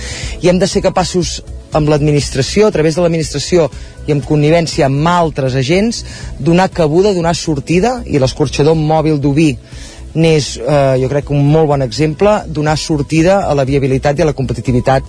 I 0.44 0.54
hem 0.54 0.60
de 0.60 0.70
ser 0.72 0.86
capaços 0.86 1.41
amb 1.76 1.90
l'administració, 1.91 2.68
a 2.68 2.72
través 2.72 2.95
de 2.95 3.04
l'administració 3.04 3.68
i 4.08 4.14
en 4.16 4.22
connivència 4.24 4.88
amb 4.88 5.10
altres 5.12 5.58
agents, 5.60 6.04
donar 6.40 6.70
cabuda, 6.72 7.12
donar 7.14 7.36
sortida, 7.36 7.98
i 8.08 8.22
l'escorxador 8.22 8.78
mòbil 8.80 9.20
d'Ubí 9.20 9.52
n'és, 10.18 10.57
eh, 10.57 10.98
jo 11.02 11.10
crec, 11.11 11.30
un 11.31 11.45
molt 11.45 11.69
bon 11.69 11.85
exemple, 11.85 12.41
donar 12.48 12.77
sortida 12.77 13.44
a 13.45 13.53
la 13.56 13.65
viabilitat 13.65 14.19
i 14.19 14.26
a 14.26 14.31
la 14.31 14.35
competitivitat 14.38 15.03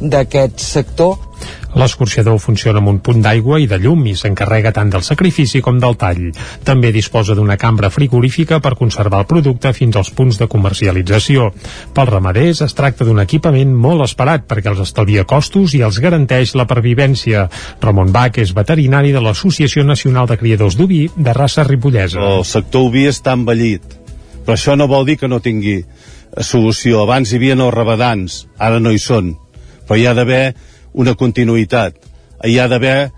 d'aquest 0.00 0.58
sector. 0.60 1.18
L'escorxador 1.72 2.36
funciona 2.38 2.82
amb 2.82 2.90
un 2.90 2.98
punt 3.00 3.22
d'aigua 3.24 3.56
i 3.62 3.66
de 3.66 3.78
llum 3.80 4.02
i 4.06 4.12
s'encarrega 4.18 4.74
tant 4.76 4.90
del 4.92 5.04
sacrifici 5.06 5.62
com 5.64 5.78
del 5.80 5.96
tall. 5.96 6.26
També 6.68 6.90
disposa 6.92 7.34
d'una 7.34 7.56
cambra 7.56 7.90
frigorífica 7.90 8.60
per 8.60 8.74
conservar 8.76 9.22
el 9.22 9.28
producte 9.30 9.72
fins 9.72 9.96
als 9.96 10.10
punts 10.12 10.38
de 10.38 10.50
comercialització. 10.52 11.48
Pels 11.96 12.12
ramaders 12.12 12.60
es 12.66 12.76
tracta 12.76 13.06
d'un 13.08 13.22
equipament 13.24 13.72
molt 13.72 14.04
esperat 14.04 14.44
perquè 14.50 14.68
els 14.74 14.84
estalvia 14.84 15.24
costos 15.24 15.72
i 15.78 15.80
els 15.86 16.02
garanteix 16.04 16.52
la 16.60 16.68
pervivència. 16.68 17.48
Ramon 17.80 18.12
Bach 18.12 18.36
és 18.42 18.52
veterinari 18.54 19.16
de 19.16 19.24
l'Associació 19.24 19.86
Nacional 19.88 20.28
de 20.28 20.36
Criadors 20.36 20.76
d'Oví 20.76 21.06
de 21.16 21.32
raça 21.32 21.64
ripollesa. 21.64 22.20
El 22.20 22.44
sector 22.44 22.90
oví 22.92 23.08
està 23.08 23.32
envellit, 23.32 24.01
però 24.42 24.56
això 24.56 24.76
no 24.76 24.90
vol 24.90 25.06
dir 25.06 25.18
que 25.20 25.28
no 25.30 25.40
tingui 25.40 25.82
solució. 26.40 27.02
Abans 27.02 27.32
hi 27.32 27.38
havia 27.40 27.58
els 27.58 27.74
rabadans, 27.74 28.46
ara 28.58 28.80
no 28.80 28.90
hi 28.92 28.98
són 28.98 29.36
però 29.86 29.98
hi 30.00 30.06
ha 30.06 30.14
d'haver 30.16 30.54
una 30.94 31.14
continuïtat, 31.18 31.96
hi 32.48 32.58
ha 32.58 32.68
d'haver 32.68 33.10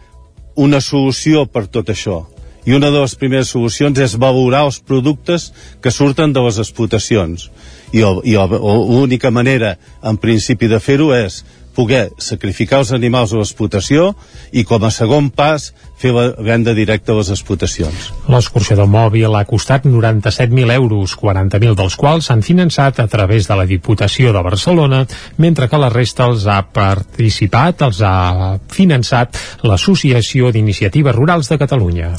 una 0.58 0.80
solució 0.80 1.44
per 1.46 1.66
tot 1.66 1.90
això. 1.92 2.24
I 2.64 2.72
una 2.72 2.88
de 2.90 3.02
les 3.02 3.14
primeres 3.20 3.50
solucions 3.52 3.98
és 4.00 4.16
valorar 4.16 4.64
els 4.64 4.78
productes 4.80 5.50
que 5.84 5.92
surten 5.92 6.32
de 6.32 6.40
les 6.42 6.58
explotacions. 6.58 7.50
I 7.92 8.00
l'única 8.02 9.30
manera, 9.30 9.76
en 10.02 10.16
principi, 10.16 10.66
de 10.66 10.80
fer-ho 10.80 11.12
és 11.14 11.42
poder 11.74 12.12
sacrificar 12.18 12.80
els 12.82 12.92
animals 12.96 13.34
a 13.34 13.40
l'explotació 13.40 14.12
i 14.52 14.64
com 14.68 14.84
a 14.84 14.92
segon 14.94 15.30
pas 15.34 15.72
fer 15.98 16.12
la 16.12 16.24
venda 16.42 16.74
directa 16.74 17.12
a 17.12 17.18
les 17.18 17.30
explotacions. 17.32 18.10
L'escorxador 18.28 18.88
mòbil 18.90 19.34
ha 19.38 19.44
costat 19.48 19.86
97.000 19.86 20.74
euros, 20.74 21.14
40.000 21.16 21.76
dels 21.78 21.96
quals 21.96 22.28
s'han 22.28 22.42
finançat 22.44 23.00
a 23.00 23.06
través 23.08 23.48
de 23.48 23.56
la 23.56 23.66
Diputació 23.66 24.32
de 24.34 24.42
Barcelona, 24.44 25.04
mentre 25.38 25.68
que 25.70 25.80
la 25.80 25.90
resta 25.92 26.26
els 26.28 26.46
ha 26.50 26.60
participat, 26.74 27.86
els 27.86 28.02
ha 28.04 28.58
finançat 28.68 29.38
l'Associació 29.64 30.50
d'Iniciatives 30.52 31.16
Rurals 31.16 31.48
de 31.52 31.58
Catalunya. 31.62 32.12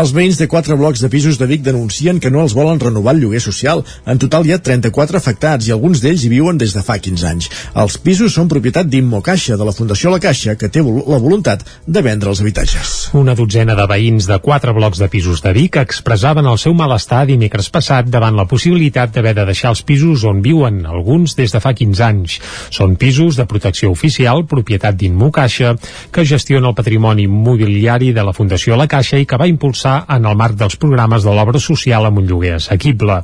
Els 0.00 0.14
veïns 0.16 0.40
de 0.40 0.48
quatre 0.48 0.76
blocs 0.78 1.04
de 1.04 1.12
pisos 1.12 1.38
de 1.38 1.46
Vic 1.46 1.62
denuncien 1.66 2.20
que 2.20 2.32
no 2.32 2.42
els 2.42 2.56
volen 2.56 2.80
renovar 2.80 3.14
el 3.14 3.22
lloguer 3.22 3.42
social. 3.44 3.84
En 4.06 4.18
total 4.18 4.46
hi 4.46 4.56
ha 4.56 4.62
34 4.62 5.20
afectats 5.20 5.68
i 5.68 5.74
alguns 5.76 6.02
d'ells 6.02 6.24
hi 6.24 6.32
viuen 6.32 6.58
des 6.58 6.74
de 6.74 6.82
fa 6.82 6.98
15 6.98 7.28
anys. 7.28 7.50
Els 7.78 7.98
pisos 8.02 8.34
són 8.34 8.50
propietat 8.50 8.88
d'Immocaixa, 8.98 9.56
de 9.56 9.66
la 9.66 9.72
Fundació 9.72 10.10
La 10.10 10.18
Caixa, 10.18 10.56
que 10.58 10.68
té 10.72 10.82
la 10.82 11.20
voluntat 11.22 11.62
de 11.86 12.02
vendre 12.02 12.32
els 12.32 12.40
habitatges. 12.42 12.94
Una 13.18 13.36
dotzena 13.38 13.76
de 13.78 13.84
veïns 13.86 14.26
de 14.26 14.38
quatre 14.42 14.72
blocs 14.74 14.98
de 14.98 15.06
pisos 15.12 15.42
de 15.44 15.52
Vic 15.54 15.78
expressaven 15.78 16.46
el 16.50 16.58
seu 16.58 16.74
malestar 16.74 17.22
dimecres 17.28 17.70
passat 17.70 18.08
davant 18.10 18.34
la 18.36 18.48
possibilitat 18.50 19.14
d'haver 19.14 19.34
de 19.38 19.44
deixar 19.52 19.70
els 19.74 19.84
pisos 19.86 20.24
on 20.26 20.42
viuen, 20.42 20.80
alguns 20.86 21.36
des 21.38 21.54
de 21.54 21.60
fa 21.62 21.72
15 21.78 22.04
anys. 22.08 22.38
Són 22.74 22.96
pisos 22.98 23.38
de 23.38 23.46
protecció 23.46 23.92
oficial, 23.94 24.42
propietat 24.50 24.98
d'Immocaixa, 24.98 25.76
que 26.10 26.26
gestiona 26.26 26.72
el 26.72 26.76
patrimoni 26.78 27.28
immobiliari 27.28 28.10
de 28.16 28.26
la 28.26 28.34
Fundació 28.34 28.76
La 28.76 28.88
Caixa 28.90 29.22
i 29.22 29.28
que 29.28 29.38
va 29.38 29.48
impulsar 29.50 30.02
en 30.16 30.26
el 30.26 30.36
marc 30.36 30.58
dels 30.58 30.78
programes 30.80 31.22
de 31.22 31.36
l'obra 31.36 31.62
social 31.62 32.08
amb 32.08 32.18
un 32.18 32.26
lloguer 32.26 32.56
assequible. 32.58 33.20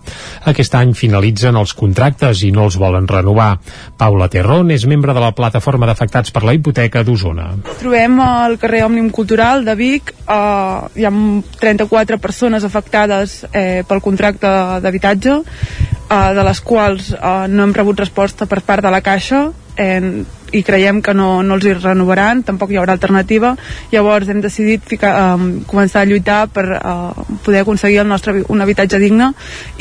Aquest 0.54 0.78
any 0.78 0.94
finalitzen 0.94 1.58
els 1.58 1.74
contractes 1.74 2.46
i 2.46 2.52
no 2.54 2.68
els 2.68 2.78
volen 2.78 3.10
renovar. 3.10 3.58
Paula 3.98 4.30
Terrón 4.30 4.70
és 4.70 4.86
membre 4.86 5.14
de 5.14 5.20
la 5.20 5.34
plataforma 5.34 5.63
d'afectats 5.64 6.30
per 6.34 6.44
la 6.44 6.54
hipoteca 6.56 7.02
d'Osona. 7.02 7.48
Trobem 7.80 8.20
al 8.20 8.58
carrer 8.60 8.84
Òmnium 8.84 9.10
Cultural 9.10 9.64
de 9.64 9.74
Vic, 9.78 10.12
eh, 10.12 11.00
hi 11.00 11.04
ha 11.04 11.12
34 11.60 12.18
persones 12.18 12.64
afectades 12.64 13.44
eh, 13.52 13.82
pel 13.88 14.02
contracte 14.04 14.50
d'habitatge, 14.84 15.40
eh, 15.40 16.30
de 16.36 16.44
les 16.44 16.60
quals 16.60 17.12
eh, 17.14 17.34
no 17.48 17.64
hem 17.64 17.74
rebut 17.74 18.04
resposta 18.04 18.46
per 18.46 18.60
part 18.60 18.84
de 18.84 18.92
la 18.92 19.00
Caixa, 19.00 19.46
eh, 19.76 20.24
i 20.54 20.62
creiem 20.66 21.00
que 21.02 21.14
no, 21.16 21.42
no 21.42 21.58
els 21.58 21.66
hi 21.66 21.74
renovaran, 21.76 22.44
tampoc 22.46 22.70
hi 22.70 22.78
haurà 22.80 22.94
alternativa, 22.96 23.54
llavors 23.92 24.30
hem 24.30 24.40
decidit 24.44 24.84
ficar, 24.86 25.12
um, 25.34 25.64
començar 25.68 26.04
a 26.04 26.08
lluitar 26.08 26.44
per 26.54 26.64
uh, 26.78 27.24
poder 27.44 27.64
aconseguir 27.64 28.00
el 28.04 28.08
nostre, 28.08 28.36
un 28.48 28.62
habitatge 28.62 29.00
digne 29.02 29.32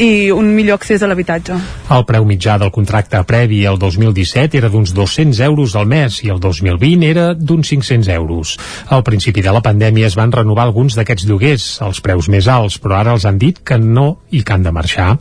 i 0.01 0.31
un 0.33 0.49
millor 0.55 0.79
accés 0.81 1.03
a 1.03 1.09
l'habitatge. 1.09 1.57
El 1.93 2.05
preu 2.09 2.25
mitjà 2.27 2.57
del 2.61 2.73
contracte 2.73 3.21
previ 3.27 3.63
el 3.69 3.77
2017 3.81 4.57
era 4.59 4.71
d'uns 4.73 4.95
200 4.95 5.39
euros 5.45 5.75
al 5.77 5.87
mes 5.89 6.21
i 6.25 6.31
el 6.33 6.41
2020 6.41 7.09
era 7.09 7.27
d'uns 7.33 7.69
500 7.69 8.09
euros. 8.15 8.55
Al 8.89 9.03
principi 9.05 9.43
de 9.45 9.53
la 9.53 9.61
pandèmia 9.65 10.09
es 10.09 10.17
van 10.19 10.33
renovar 10.33 10.65
alguns 10.67 10.97
d'aquests 10.97 11.27
lloguers, 11.29 11.67
els 11.85 12.01
preus 12.03 12.29
més 12.31 12.47
alts, 12.49 12.79
però 12.81 12.99
ara 12.99 13.13
els 13.13 13.27
han 13.29 13.37
dit 13.41 13.61
que 13.63 13.77
no 13.77 14.23
i 14.31 14.43
que 14.43 14.55
han 14.55 14.65
de 14.65 14.73
marxar. 14.73 15.11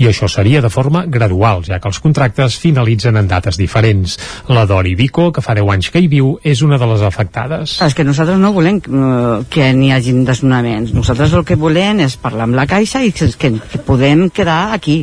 I 0.00 0.08
això 0.08 0.28
seria 0.30 0.62
de 0.62 0.72
forma 0.72 1.04
gradual, 1.06 1.64
ja 1.66 1.80
que 1.80 1.90
els 1.90 2.00
contractes 2.02 2.58
finalitzen 2.62 3.18
en 3.20 3.28
dates 3.28 3.58
diferents. 3.60 4.18
La 4.48 4.64
Dori 4.66 4.94
Vico, 5.02 5.32
que 5.34 5.42
fa 5.42 5.56
10 5.58 5.66
anys 5.74 5.88
que 5.90 5.98
hi 5.98 6.06
viu, 6.06 6.36
és 6.46 6.60
una 6.62 6.78
de 6.78 6.86
les 6.86 7.02
afectades. 7.02 7.74
És 7.82 7.94
que 7.98 8.04
nosaltres 8.06 8.38
no 8.38 8.52
volem 8.54 8.78
uh, 8.78 9.42
que 9.50 9.72
n'hi 9.74 9.90
hagi 9.90 10.12
desnonaments. 10.28 10.92
Nosaltres 10.94 11.32
el 11.34 11.42
que 11.48 11.56
volem 11.58 12.04
és 12.04 12.14
parlar 12.22 12.46
amb 12.46 12.54
la 12.54 12.68
Caixa 12.70 13.02
i 13.02 13.10
que, 13.10 13.26
que 13.34 13.80
podem 13.82 14.28
quedar 14.30 14.76
aquí 14.76 15.02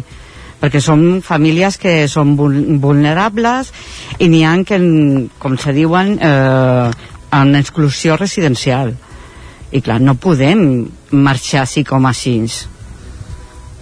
perquè 0.60 0.80
són 0.84 1.20
famílies 1.24 1.78
que 1.80 1.94
són 2.12 2.36
vulnerables 2.36 3.74
i 4.20 4.30
n'hi 4.32 4.42
ha 4.44 4.54
que, 4.68 4.80
com 5.40 5.58
se 5.60 5.76
diuen, 5.76 6.16
eh, 6.20 6.92
en 7.40 7.60
exclusió 7.60 8.16
residencial. 8.20 8.94
I 9.72 9.84
clar, 9.84 10.00
no 10.00 10.16
podem 10.16 10.64
marxar 11.12 11.66
així 11.66 11.84
com 11.88 12.08
així. 12.08 12.38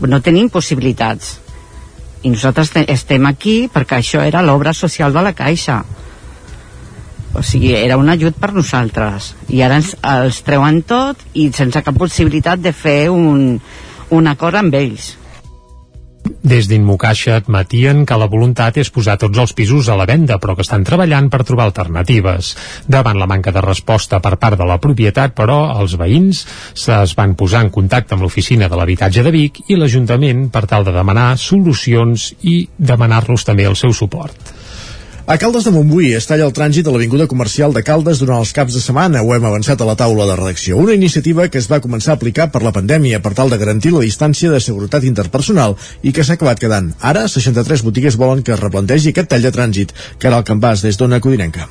No 0.02 0.22
tenim 0.22 0.50
possibilitats. 0.54 1.38
I 2.26 2.34
nosaltres 2.34 2.74
estem 2.88 3.30
aquí 3.30 3.56
perquè 3.74 4.02
això 4.02 4.26
era 4.26 4.42
l'obra 4.46 4.74
social 4.74 5.14
de 5.14 5.26
la 5.30 5.38
Caixa 5.38 5.82
o 7.34 7.44
sigui, 7.44 7.74
era 7.76 7.98
un 8.00 8.10
ajut 8.10 8.38
per 8.40 8.54
nosaltres 8.56 9.34
i 9.50 9.62
ara 9.66 9.82
ens, 9.82 9.94
els 10.02 10.42
treuen 10.48 10.82
tot 10.88 11.22
i 11.34 11.50
sense 11.56 11.84
cap 11.84 11.98
possibilitat 11.98 12.64
de 12.64 12.74
fer 12.74 13.00
un, 13.14 13.58
un 14.14 14.34
acord 14.34 14.60
amb 14.60 14.78
ells 14.78 15.16
des 16.44 16.68
d'Inmocaixa 16.68 17.38
admetien 17.40 18.06
que 18.08 18.18
la 18.20 18.28
voluntat 18.32 18.78
és 18.82 18.92
posar 18.94 19.18
tots 19.22 19.40
els 19.40 19.54
pisos 19.58 19.90
a 19.90 19.98
la 20.00 20.08
venda, 20.10 20.38
però 20.42 20.56
que 20.56 20.66
estan 20.66 20.84
treballant 20.88 21.30
per 21.32 21.44
trobar 21.48 21.68
alternatives. 21.68 22.54
Davant 22.88 23.20
la 23.20 23.30
manca 23.30 23.54
de 23.56 23.64
resposta 23.64 24.20
per 24.24 24.36
part 24.42 24.60
de 24.60 24.68
la 24.68 24.80
propietat, 24.84 25.36
però, 25.38 25.60
els 25.80 25.98
veïns 26.00 26.46
es 26.76 27.16
van 27.18 27.36
posar 27.40 27.64
en 27.66 27.72
contacte 27.74 28.16
amb 28.16 28.26
l'oficina 28.26 28.68
de 28.68 28.80
l'habitatge 28.80 29.24
de 29.24 29.34
Vic 29.34 29.64
i 29.68 29.80
l'Ajuntament 29.80 30.48
per 30.52 30.66
tal 30.68 30.88
de 30.88 30.96
demanar 30.96 31.36
solucions 31.42 32.34
i 32.44 32.60
demanar-los 32.78 33.48
també 33.48 33.68
el 33.68 33.76
seu 33.80 33.94
suport. 33.94 34.57
A 35.28 35.36
Caldes 35.36 35.66
de 35.68 35.72
Montbui 35.76 36.14
es 36.16 36.24
talla 36.24 36.46
el 36.48 36.54
trànsit 36.56 36.88
a 36.88 36.92
l'Avinguda 36.94 37.26
Comercial 37.28 37.74
de 37.76 37.82
Caldes 37.84 38.22
durant 38.22 38.40
els 38.40 38.54
caps 38.56 38.78
de 38.78 38.80
setmana. 38.80 39.20
Ho 39.28 39.34
hem 39.36 39.48
avançat 39.50 39.82
a 39.84 39.88
la 39.90 39.98
taula 40.00 40.24
de 40.30 40.38
redacció. 40.40 40.78
Una 40.80 40.94
iniciativa 40.96 41.50
que 41.52 41.60
es 41.60 41.68
va 41.68 41.82
començar 41.84 42.14
a 42.14 42.16
aplicar 42.16 42.46
per 42.54 42.62
la 42.64 42.72
pandèmia 42.78 43.20
per 43.26 43.34
tal 43.36 43.52
de 43.52 43.60
garantir 43.60 43.92
la 43.92 44.06
distància 44.06 44.54
de 44.54 44.62
seguretat 44.64 45.04
interpersonal 45.04 45.76
i 46.00 46.14
que 46.16 46.24
s'ha 46.24 46.38
acabat 46.40 46.62
quedant. 46.64 46.94
Ara, 47.12 47.26
63 47.34 47.84
botigues 47.90 48.16
volen 48.16 48.40
que 48.40 48.56
es 48.56 48.64
replantegi 48.64 49.12
aquest 49.12 49.28
tall 49.36 49.44
de 49.44 49.52
trànsit. 49.52 49.92
Caral 50.24 50.48
Campàs, 50.48 50.86
des 50.88 50.96
d'Ona 50.96 51.20
Codinenca. 51.20 51.68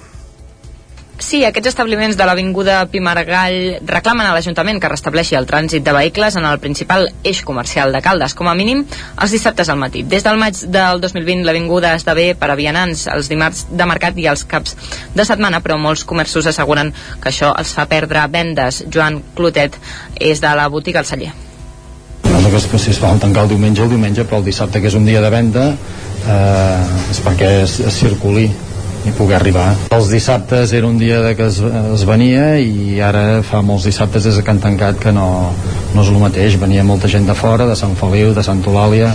Sí, 1.26 1.40
aquests 1.42 1.72
establiments 1.72 2.14
de 2.14 2.22
l'Avinguda 2.22 2.84
Pimargall 2.86 3.80
reclamen 3.88 4.28
a 4.28 4.34
l'Ajuntament 4.36 4.76
que 4.78 4.90
restableixi 4.92 5.34
el 5.34 5.48
trànsit 5.50 5.82
de 5.82 5.94
vehicles 5.96 6.36
en 6.38 6.44
el 6.46 6.60
principal 6.62 7.08
eix 7.26 7.40
comercial 7.42 7.90
de 7.90 7.98
Caldes, 8.04 8.36
com 8.38 8.46
a 8.46 8.52
mínim 8.54 8.84
els 9.24 9.32
dissabtes 9.34 9.66
al 9.66 9.80
matí. 9.80 10.04
Des 10.06 10.22
del 10.22 10.38
maig 10.38 10.60
del 10.70 11.02
2020 11.02 11.42
l'Avinguda 11.48 11.96
esdevé 11.98 12.28
per 12.38 12.52
a 12.52 12.56
vianants 12.60 13.08
els 13.10 13.26
dimarts 13.32 13.64
de 13.72 13.88
mercat 13.90 14.20
i 14.22 14.28
els 14.30 14.44
caps 14.46 14.76
de 15.16 15.26
setmana, 15.26 15.58
però 15.64 15.80
molts 15.82 16.04
comerços 16.06 16.46
asseguren 16.46 16.92
que 16.94 17.32
això 17.32 17.50
els 17.58 17.74
fa 17.74 17.88
perdre 17.90 18.22
vendes. 18.30 18.84
Joan 18.86 19.18
Clotet 19.34 19.80
és 20.20 20.44
de 20.44 20.54
la 20.54 20.68
botiga 20.70 21.02
El 21.02 21.10
Celler. 21.10 21.32
No 22.22 22.54
que, 22.54 22.62
que 22.70 22.78
si 22.78 22.94
es 22.94 23.02
fa 23.02 23.10
tancar 23.18 23.48
el 23.48 23.56
diumenge, 23.56 23.82
el 23.82 23.90
diumenge, 23.90 24.22
però 24.22 24.38
el 24.38 24.46
dissabte, 24.46 24.78
que 24.78 24.94
és 24.94 24.94
un 24.94 25.10
dia 25.10 25.24
de 25.26 25.34
venda, 25.34 25.66
eh, 26.22 27.10
és 27.10 27.22
perquè 27.26 27.50
es, 27.64 27.80
es 27.82 27.98
circuli 27.98 28.46
i 29.06 29.14
poder 29.16 29.38
arribar. 29.38 29.68
Els 29.94 30.10
dissabtes 30.10 30.72
era 30.76 30.88
un 30.90 30.98
dia 30.98 31.20
de 31.22 31.34
que 31.38 31.46
es, 31.46 31.60
es 31.94 32.06
venia 32.08 32.56
i 32.58 33.00
ara 33.00 33.42
fa 33.46 33.62
molts 33.62 33.86
dissabtes 33.88 34.26
des 34.26 34.40
que 34.42 34.52
han 34.52 34.62
tancat 34.62 34.98
que 35.02 35.14
no, 35.14 35.28
no 35.94 36.02
és 36.02 36.12
el 36.12 36.20
mateix. 36.22 36.58
Venia 36.60 36.84
molta 36.84 37.10
gent 37.10 37.28
de 37.28 37.36
fora, 37.38 37.68
de 37.68 37.76
Sant 37.78 37.94
Feliu, 37.98 38.34
de 38.34 38.44
Sant 38.46 38.64
Eulàlia, 38.66 39.14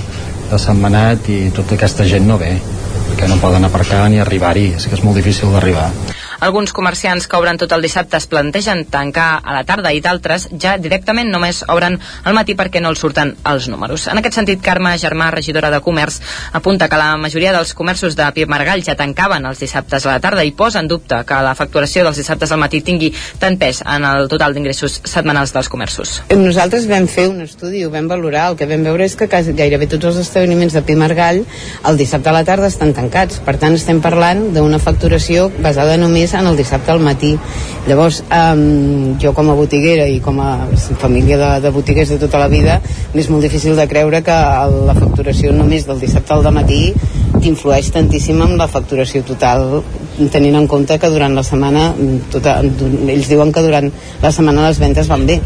de 0.51 0.59
Sant 0.59 0.79
Manat 0.79 1.29
i 1.31 1.41
tota 1.55 1.75
aquesta 1.79 2.07
gent 2.07 2.27
no 2.27 2.39
ve 2.41 2.55
perquè 3.11 3.27
no 3.27 3.35
poden 3.41 3.67
aparcar 3.67 4.05
ni 4.09 4.21
arribar-hi, 4.23 4.71
és 4.77 4.87
que 4.87 4.95
és 4.95 5.03
molt 5.03 5.19
difícil 5.19 5.51
d'arribar. 5.51 5.89
Alguns 6.41 6.73
comerciants 6.73 7.27
que 7.29 7.37
obren 7.37 7.59
tot 7.61 7.69
el 7.75 7.83
dissabte 7.85 8.17
es 8.17 8.25
plantegen 8.25 8.87
tancar 8.89 9.27
a 9.45 9.53
la 9.53 9.61
tarda 9.63 9.91
i 9.93 9.99
d'altres 10.01 10.47
ja 10.57 10.71
directament 10.81 11.29
només 11.29 11.59
obren 11.69 11.99
al 12.25 12.33
matí 12.33 12.55
perquè 12.57 12.81
no 12.81 12.89
els 12.89 13.03
surten 13.03 13.35
els 13.45 13.67
números. 13.69 14.07
En 14.09 14.17
aquest 14.17 14.39
sentit, 14.39 14.57
Carme 14.65 14.95
Germà, 14.97 15.27
regidora 15.29 15.69
de 15.69 15.79
Comerç, 15.85 16.17
apunta 16.57 16.87
que 16.89 16.97
la 16.97 17.11
majoria 17.21 17.51
dels 17.53 17.75
comerços 17.77 18.17
de 18.17 18.25
Pie 18.33 18.47
Margall 18.49 18.81
ja 18.81 18.95
tancaven 18.97 19.45
els 19.45 19.61
dissabtes 19.61 20.07
a 20.07 20.15
la 20.15 20.23
tarda 20.23 20.41
i 20.41 20.55
posa 20.57 20.81
en 20.81 20.89
dubte 20.89 21.19
que 21.29 21.43
la 21.45 21.53
facturació 21.53 22.07
dels 22.07 22.17
dissabtes 22.17 22.49
al 22.49 22.61
matí 22.63 22.81
tingui 22.81 23.11
tant 23.37 23.59
pes 23.61 23.83
en 23.85 24.09
el 24.09 24.25
total 24.33 24.57
d'ingressos 24.57 24.97
setmanals 25.05 25.53
dels 25.53 25.69
comerços. 25.69 26.15
Nosaltres 26.33 26.89
vam 26.89 27.05
fer 27.05 27.27
un 27.29 27.45
estudi, 27.45 27.85
ho 27.85 27.93
vam 27.93 28.09
valorar, 28.09 28.47
el 28.49 28.57
que 28.57 28.65
vam 28.65 28.89
veure 28.89 29.05
és 29.05 29.13
que 29.15 29.29
gairebé 29.29 29.91
tots 29.93 30.09
els 30.09 30.23
establiments 30.25 30.73
de 30.73 30.81
Pie 30.81 30.97
Margall 30.97 31.43
el 31.85 32.01
dissabte 32.01 32.33
a 32.33 32.35
la 32.39 32.43
tarda 32.49 32.73
estan 32.73 32.97
tancats. 32.97 33.37
Per 33.45 33.59
tant, 33.61 33.77
estem 33.77 34.01
parlant 34.01 34.47
d'una 34.57 34.81
facturació 34.81 35.51
basada 35.61 36.01
només 36.01 36.30
en 36.39 36.47
el 36.47 36.57
dissabte 36.57 36.91
al 36.91 37.01
matí. 37.03 37.33
Llavors, 37.87 38.21
um, 38.29 39.17
jo 39.21 39.33
com 39.37 39.49
a 39.51 39.57
botiguera 39.57 40.07
i 40.07 40.19
com 40.23 40.39
a 40.41 40.51
família 41.01 41.37
de, 41.37 41.49
de 41.65 41.73
botiguers 41.73 42.13
de 42.13 42.19
tota 42.21 42.39
la 42.41 42.47
vida, 42.51 42.79
m'és 43.15 43.29
molt 43.29 43.43
difícil 43.43 43.75
de 43.75 43.87
creure 43.91 44.21
que 44.23 44.37
la 44.87 44.97
facturació 44.97 45.51
només 45.55 45.87
del 45.89 45.99
dissabte 45.99 46.33
al 46.33 46.51
matí 46.53 46.93
influeix 47.47 47.91
tantíssim 47.93 48.41
en 48.43 48.57
la 48.59 48.67
facturació 48.71 49.23
total 49.27 49.81
tenint 50.31 50.57
en 50.59 50.67
compte 50.69 50.97
que 50.99 51.09
durant 51.09 51.35
la 51.35 51.43
setmana 51.43 51.91
tota, 52.31 52.59
ells 52.61 53.29
diuen 53.29 53.53
que 53.53 53.63
durant 53.65 53.91
la 54.21 54.31
setmana 54.31 54.67
les 54.67 54.81
ventes 54.81 55.09
van 55.11 55.25
bé 55.29 55.39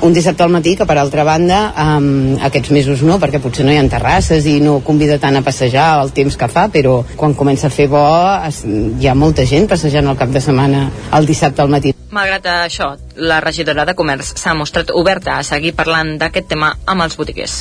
un 0.00 0.14
dissabte 0.14 0.42
al 0.42 0.52
matí 0.52 0.76
que 0.76 0.86
per 0.88 0.96
altra 0.98 1.24
banda 1.28 1.58
um, 1.76 2.36
aquests 2.48 2.72
mesos 2.72 3.02
no, 3.04 3.18
perquè 3.20 3.40
potser 3.42 3.66
no 3.66 3.72
hi 3.72 3.78
ha 3.80 3.86
terrasses 3.92 4.46
i 4.48 4.56
no 4.64 4.78
convida 4.84 5.18
tant 5.20 5.36
a 5.36 5.42
passejar 5.44 5.88
el 6.00 6.12
temps 6.16 6.38
que 6.40 6.48
fa, 6.48 6.68
però 6.72 7.00
quan 7.16 7.36
comença 7.36 7.68
a 7.68 7.74
fer 7.74 7.88
bo 7.92 8.04
es, 8.46 8.62
hi 8.64 9.08
ha 9.08 9.14
molta 9.14 9.44
gent 9.44 9.68
passejant 9.68 10.08
el 10.08 10.16
cap 10.20 10.32
de 10.32 10.40
setmana 10.40 10.86
el 11.16 11.28
dissabte 11.28 11.62
al 11.62 11.72
matí. 11.72 11.92
Malgrat 12.10 12.48
això, 12.64 12.94
la 13.16 13.42
regidora 13.44 13.84
de 13.84 13.94
Comerç 13.98 14.32
s'ha 14.40 14.56
mostrat 14.56 14.94
oberta 14.94 15.36
a 15.36 15.44
seguir 15.46 15.76
parlant 15.76 16.16
d'aquest 16.18 16.48
tema 16.54 16.72
amb 16.86 17.06
els 17.06 17.20
botiguers. 17.20 17.60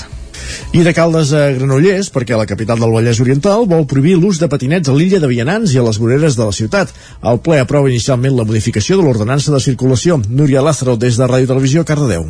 I 0.73 0.83
de 0.85 0.93
Caldes 0.93 1.31
a 1.33 1.47
Granollers, 1.55 2.11
perquè 2.13 2.37
la 2.37 2.47
capital 2.49 2.81
del 2.81 2.93
Vallès 2.93 3.21
Oriental 3.23 3.65
vol 3.69 3.87
prohibir 3.89 4.17
l'ús 4.19 4.41
de 4.41 4.49
patinets 4.51 4.89
a 4.89 4.97
l'illa 4.97 5.21
de 5.21 5.31
Vianants 5.31 5.73
i 5.73 5.79
a 5.79 5.85
les 5.87 6.01
voreres 6.01 6.37
de 6.37 6.45
la 6.45 6.55
ciutat. 6.55 6.93
El 7.23 7.41
ple 7.45 7.61
aprova 7.63 7.89
inicialment 7.89 8.37
la 8.37 8.47
modificació 8.49 8.99
de 8.99 9.07
l'ordenança 9.07 9.55
de 9.55 9.63
circulació. 9.63 10.21
Núria 10.29 10.65
Lázaro, 10.65 10.97
des 10.97 11.17
de 11.17 11.27
Ràdio 11.27 11.53
Televisió, 11.53 11.85
Cardedeu. 11.85 12.29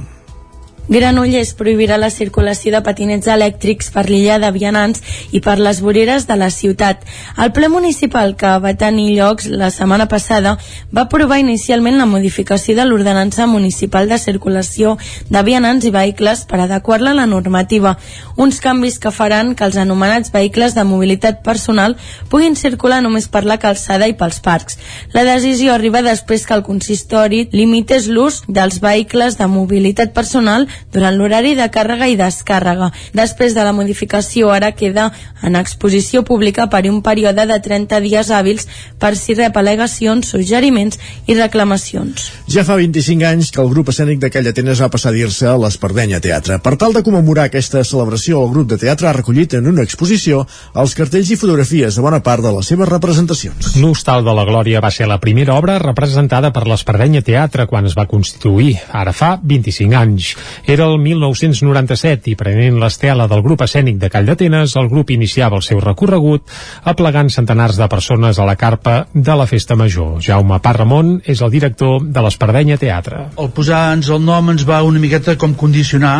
Granollers 0.90 1.52
prohibirà 1.54 2.00
la 2.02 2.10
circulació 2.10 2.72
de 2.74 2.80
patinets 2.82 3.28
elèctrics 3.30 3.92
per 3.94 4.08
l'illa 4.10 4.40
de 4.42 4.48
Vianants 4.50 5.04
i 5.38 5.38
per 5.46 5.60
les 5.62 5.84
voreres 5.86 6.24
de 6.26 6.34
la 6.34 6.48
ciutat. 6.50 7.04
El 7.38 7.52
ple 7.54 7.68
municipal 7.70 8.34
que 8.36 8.56
va 8.64 8.72
tenir 8.74 9.12
llocs 9.20 9.46
la 9.54 9.70
setmana 9.70 10.08
passada 10.10 10.56
va 10.90 11.04
aprovar 11.04 11.38
inicialment 11.44 12.00
la 12.02 12.08
modificació 12.10 12.74
de 12.80 12.88
l'ordenança 12.90 13.46
municipal 13.46 14.10
de 14.10 14.18
circulació 14.18 14.96
de 15.30 15.44
vianants 15.46 15.86
i 15.86 15.92
vehicles 15.94 16.42
per 16.50 16.64
adequar-la 16.64 17.14
a 17.14 17.20
la 17.20 17.28
normativa. 17.30 17.94
Uns 18.36 18.58
canvis 18.58 18.98
que 18.98 19.14
faran 19.14 19.54
que 19.54 19.70
els 19.70 19.78
anomenats 19.78 20.34
vehicles 20.34 20.74
de 20.74 20.88
mobilitat 20.90 21.44
personal 21.46 22.00
puguin 22.34 22.58
circular 22.58 23.04
només 23.06 23.30
per 23.30 23.44
la 23.46 23.60
calçada 23.62 24.10
i 24.10 24.18
pels 24.18 24.42
parcs. 24.42 24.82
La 25.14 25.28
decisió 25.28 25.78
arriba 25.78 26.02
després 26.02 26.50
que 26.50 26.58
el 26.58 26.66
consistori 26.66 27.46
limités 27.54 28.10
l'ús 28.10 28.42
dels 28.48 28.82
vehicles 28.82 29.38
de 29.38 29.46
mobilitat 29.46 30.18
personal 30.18 30.66
durant 30.94 31.16
l'horari 31.18 31.56
de 31.58 31.68
càrrega 31.72 32.08
i 32.10 32.18
descàrrega. 32.20 32.92
Després 33.14 33.56
de 33.56 33.66
la 33.66 33.74
modificació 33.76 34.50
ara 34.54 34.72
queda 34.72 35.10
en 35.44 35.56
exposició 35.60 36.24
pública 36.28 36.68
per 36.70 36.86
un 36.90 37.02
període 37.06 37.46
de 37.50 37.60
30 37.60 38.02
dies 38.06 38.30
hàbils 38.30 38.68
per 39.00 39.16
si 39.16 39.36
rep 39.38 39.58
al·legacions, 39.58 40.32
suggeriments 40.34 41.00
i 41.28 41.38
reclamacions. 41.38 42.30
Ja 42.50 42.66
fa 42.68 42.78
25 42.80 43.28
anys 43.30 43.52
que 43.54 43.62
el 43.64 43.72
grup 43.72 43.92
escènic 43.94 44.20
de 44.24 44.32
Callatenes 44.34 44.82
va 44.82 44.92
passar 44.94 45.12
a 45.14 45.18
dir-se 45.18 45.54
l'Espardenya 45.62 46.22
Teatre. 46.24 46.60
Per 46.64 46.76
tal 46.80 46.96
de 46.96 47.04
commemorar 47.06 47.48
aquesta 47.50 47.84
celebració, 47.84 48.44
el 48.44 48.54
grup 48.54 48.70
de 48.72 48.80
teatre 48.82 49.10
ha 49.10 49.16
recollit 49.16 49.56
en 49.58 49.70
una 49.72 49.86
exposició 49.86 50.46
els 50.80 50.96
cartells 50.98 51.32
i 51.32 51.40
fotografies 51.40 51.96
de 51.96 52.06
bona 52.06 52.22
part 52.26 52.44
de 52.46 52.54
les 52.56 52.70
seves 52.72 52.90
representacions. 52.90 53.76
L'Hostal 53.80 54.26
de 54.26 54.36
la 54.36 54.46
Glòria 54.48 54.82
va 54.84 54.92
ser 54.94 55.08
la 55.10 55.20
primera 55.22 55.56
obra 55.60 55.80
representada 55.82 56.52
per 56.56 56.66
l'Espardenya 56.68 57.24
Teatre 57.26 57.68
quan 57.70 57.88
es 57.90 57.96
va 57.98 58.08
constituir, 58.10 58.76
ara 58.92 59.14
fa 59.16 59.36
25 59.44 59.98
anys. 60.00 60.34
Era 60.66 60.86
el 60.86 60.98
1997 61.02 62.32
i 62.32 62.36
prenent 62.40 62.80
l'estela 62.82 63.28
del 63.32 63.44
grup 63.46 63.64
escènic 63.66 64.00
de 64.02 64.10
Call 64.12 64.28
d'Atenes, 64.30 64.76
el 64.80 64.90
grup 64.92 65.14
iniciava 65.16 65.60
el 65.60 65.66
seu 65.66 65.82
recorregut 65.84 66.50
aplegant 66.84 67.30
centenars 67.34 67.80
de 67.80 67.88
persones 67.92 68.40
a 68.40 68.48
la 68.48 68.56
carpa 68.60 69.06
de 69.14 69.36
la 69.36 69.48
Festa 69.50 69.78
Major. 69.80 70.18
Jaume 70.24 70.60
Parramon 70.64 71.20
és 71.26 71.42
el 71.42 71.54
director 71.54 72.02
de 72.04 72.26
l'Espardenya 72.26 72.80
Teatre. 72.82 73.30
El 73.38 73.52
posar-nos 73.56 74.12
el 74.16 74.26
nom 74.26 74.54
ens 74.56 74.66
va 74.68 74.82
una 74.84 75.02
miqueta 75.02 75.38
com 75.40 75.56
condicionar 75.56 76.18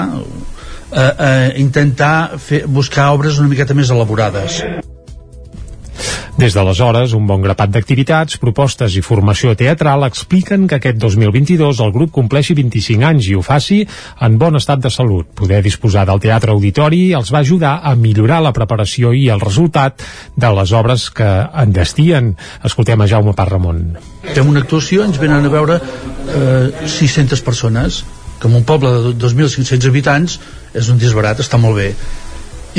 a, 0.92 1.04
a 1.04 1.34
intentar 1.58 2.40
fer, 2.40 2.66
buscar 2.68 3.12
obres 3.16 3.40
una 3.40 3.52
miqueta 3.52 3.78
més 3.78 3.92
elaborades. 3.94 4.64
Des 6.40 6.56
d'aleshores, 6.56 7.14
un 7.18 7.26
bon 7.28 7.42
grapat 7.44 7.72
d'activitats, 7.74 8.38
propostes 8.40 8.94
i 8.96 9.02
formació 9.04 9.56
teatral 9.60 10.06
expliquen 10.08 10.68
que 10.70 10.78
aquest 10.78 11.00
2022 11.02 11.82
el 11.84 11.92
grup 11.96 12.14
compleixi 12.16 12.56
25 12.56 13.08
anys 13.10 13.28
i 13.28 13.36
ho 13.36 13.44
faci 13.44 13.82
en 14.26 14.38
bon 14.40 14.56
estat 14.60 14.80
de 14.86 14.92
salut. 14.94 15.28
Poder 15.36 15.60
disposar 15.66 16.06
del 16.08 16.22
teatre 16.24 16.56
auditori 16.56 17.02
els 17.18 17.34
va 17.36 17.42
ajudar 17.44 17.74
a 17.84 17.96
millorar 18.00 18.40
la 18.46 18.54
preparació 18.56 19.12
i 19.12 19.28
el 19.34 19.44
resultat 19.44 20.06
de 20.40 20.54
les 20.60 20.72
obres 20.72 21.10
que 21.12 21.28
en 21.64 21.76
destien. 21.76 22.32
Escoltem 22.64 23.02
a 23.04 23.10
Jaume 23.12 23.36
Parramon. 23.36 23.84
Fem 24.32 24.48
una 24.48 24.64
actuació, 24.64 25.04
ens 25.04 25.20
venen 25.20 25.46
a 25.46 25.52
veure 25.52 25.80
eh, 25.82 26.88
600 26.88 27.44
persones, 27.44 28.04
que 28.40 28.48
en 28.48 28.56
un 28.56 28.64
poble 28.64 28.96
de 29.10 29.14
2.500 29.20 29.92
habitants 29.92 30.40
és 30.72 30.88
un 30.88 31.00
disbarat, 31.02 31.44
està 31.44 31.60
molt 31.60 31.82
bé 31.82 31.92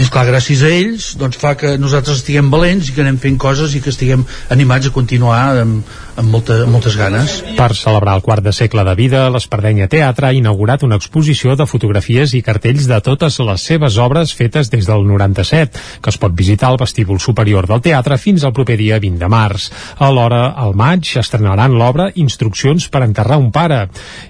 i 0.00 0.04
esclar, 0.06 0.22
gràcies 0.30 0.62
a 0.64 0.68
ells 0.72 1.06
doncs 1.20 1.36
fa 1.40 1.52
que 1.60 1.74
nosaltres 1.76 2.22
estiguem 2.22 2.48
valents 2.52 2.88
i 2.88 2.94
que 2.96 3.02
anem 3.04 3.18
fent 3.20 3.36
coses 3.40 3.74
i 3.76 3.82
que 3.84 3.92
estiguem 3.92 4.22
animats 4.54 4.88
a 4.88 4.92
continuar 4.94 5.40
amb, 5.60 5.90
amb, 6.20 6.30
molta, 6.34 6.56
moltes 6.68 6.96
ganes 6.98 7.40
Per 7.56 7.70
celebrar 7.76 8.16
el 8.18 8.24
quart 8.24 8.44
de 8.44 8.52
segle 8.54 8.84
de 8.86 8.94
vida, 8.98 9.22
l'Espardenya 9.32 9.88
Teatre 9.90 10.28
ha 10.28 10.36
inaugurat 10.36 10.84
una 10.86 10.98
exposició 11.00 11.56
de 11.56 11.66
fotografies 11.68 12.34
i 12.36 12.42
cartells 12.46 12.88
de 12.90 13.00
totes 13.04 13.38
les 13.44 13.64
seves 13.70 13.98
obres 14.00 14.34
fetes 14.36 14.70
des 14.72 14.88
del 14.88 15.06
97, 15.08 15.80
que 16.02 16.12
es 16.12 16.18
pot 16.20 16.34
visitar 16.36 16.70
al 16.70 16.80
vestíbul 16.80 17.20
superior 17.20 17.68
del 17.70 17.82
teatre 17.84 18.18
fins 18.20 18.44
al 18.44 18.54
proper 18.56 18.76
dia 18.80 19.00
20 19.02 19.20
de 19.20 19.30
març. 19.32 19.70
Alhora, 19.98 20.42
al 20.56 20.76
maig, 20.76 21.08
estrenaran 21.20 21.76
l'obra 21.78 22.10
Instruccions 22.20 22.88
per 22.92 23.04
enterrar 23.06 23.40
un 23.40 23.50
pare 23.54 23.86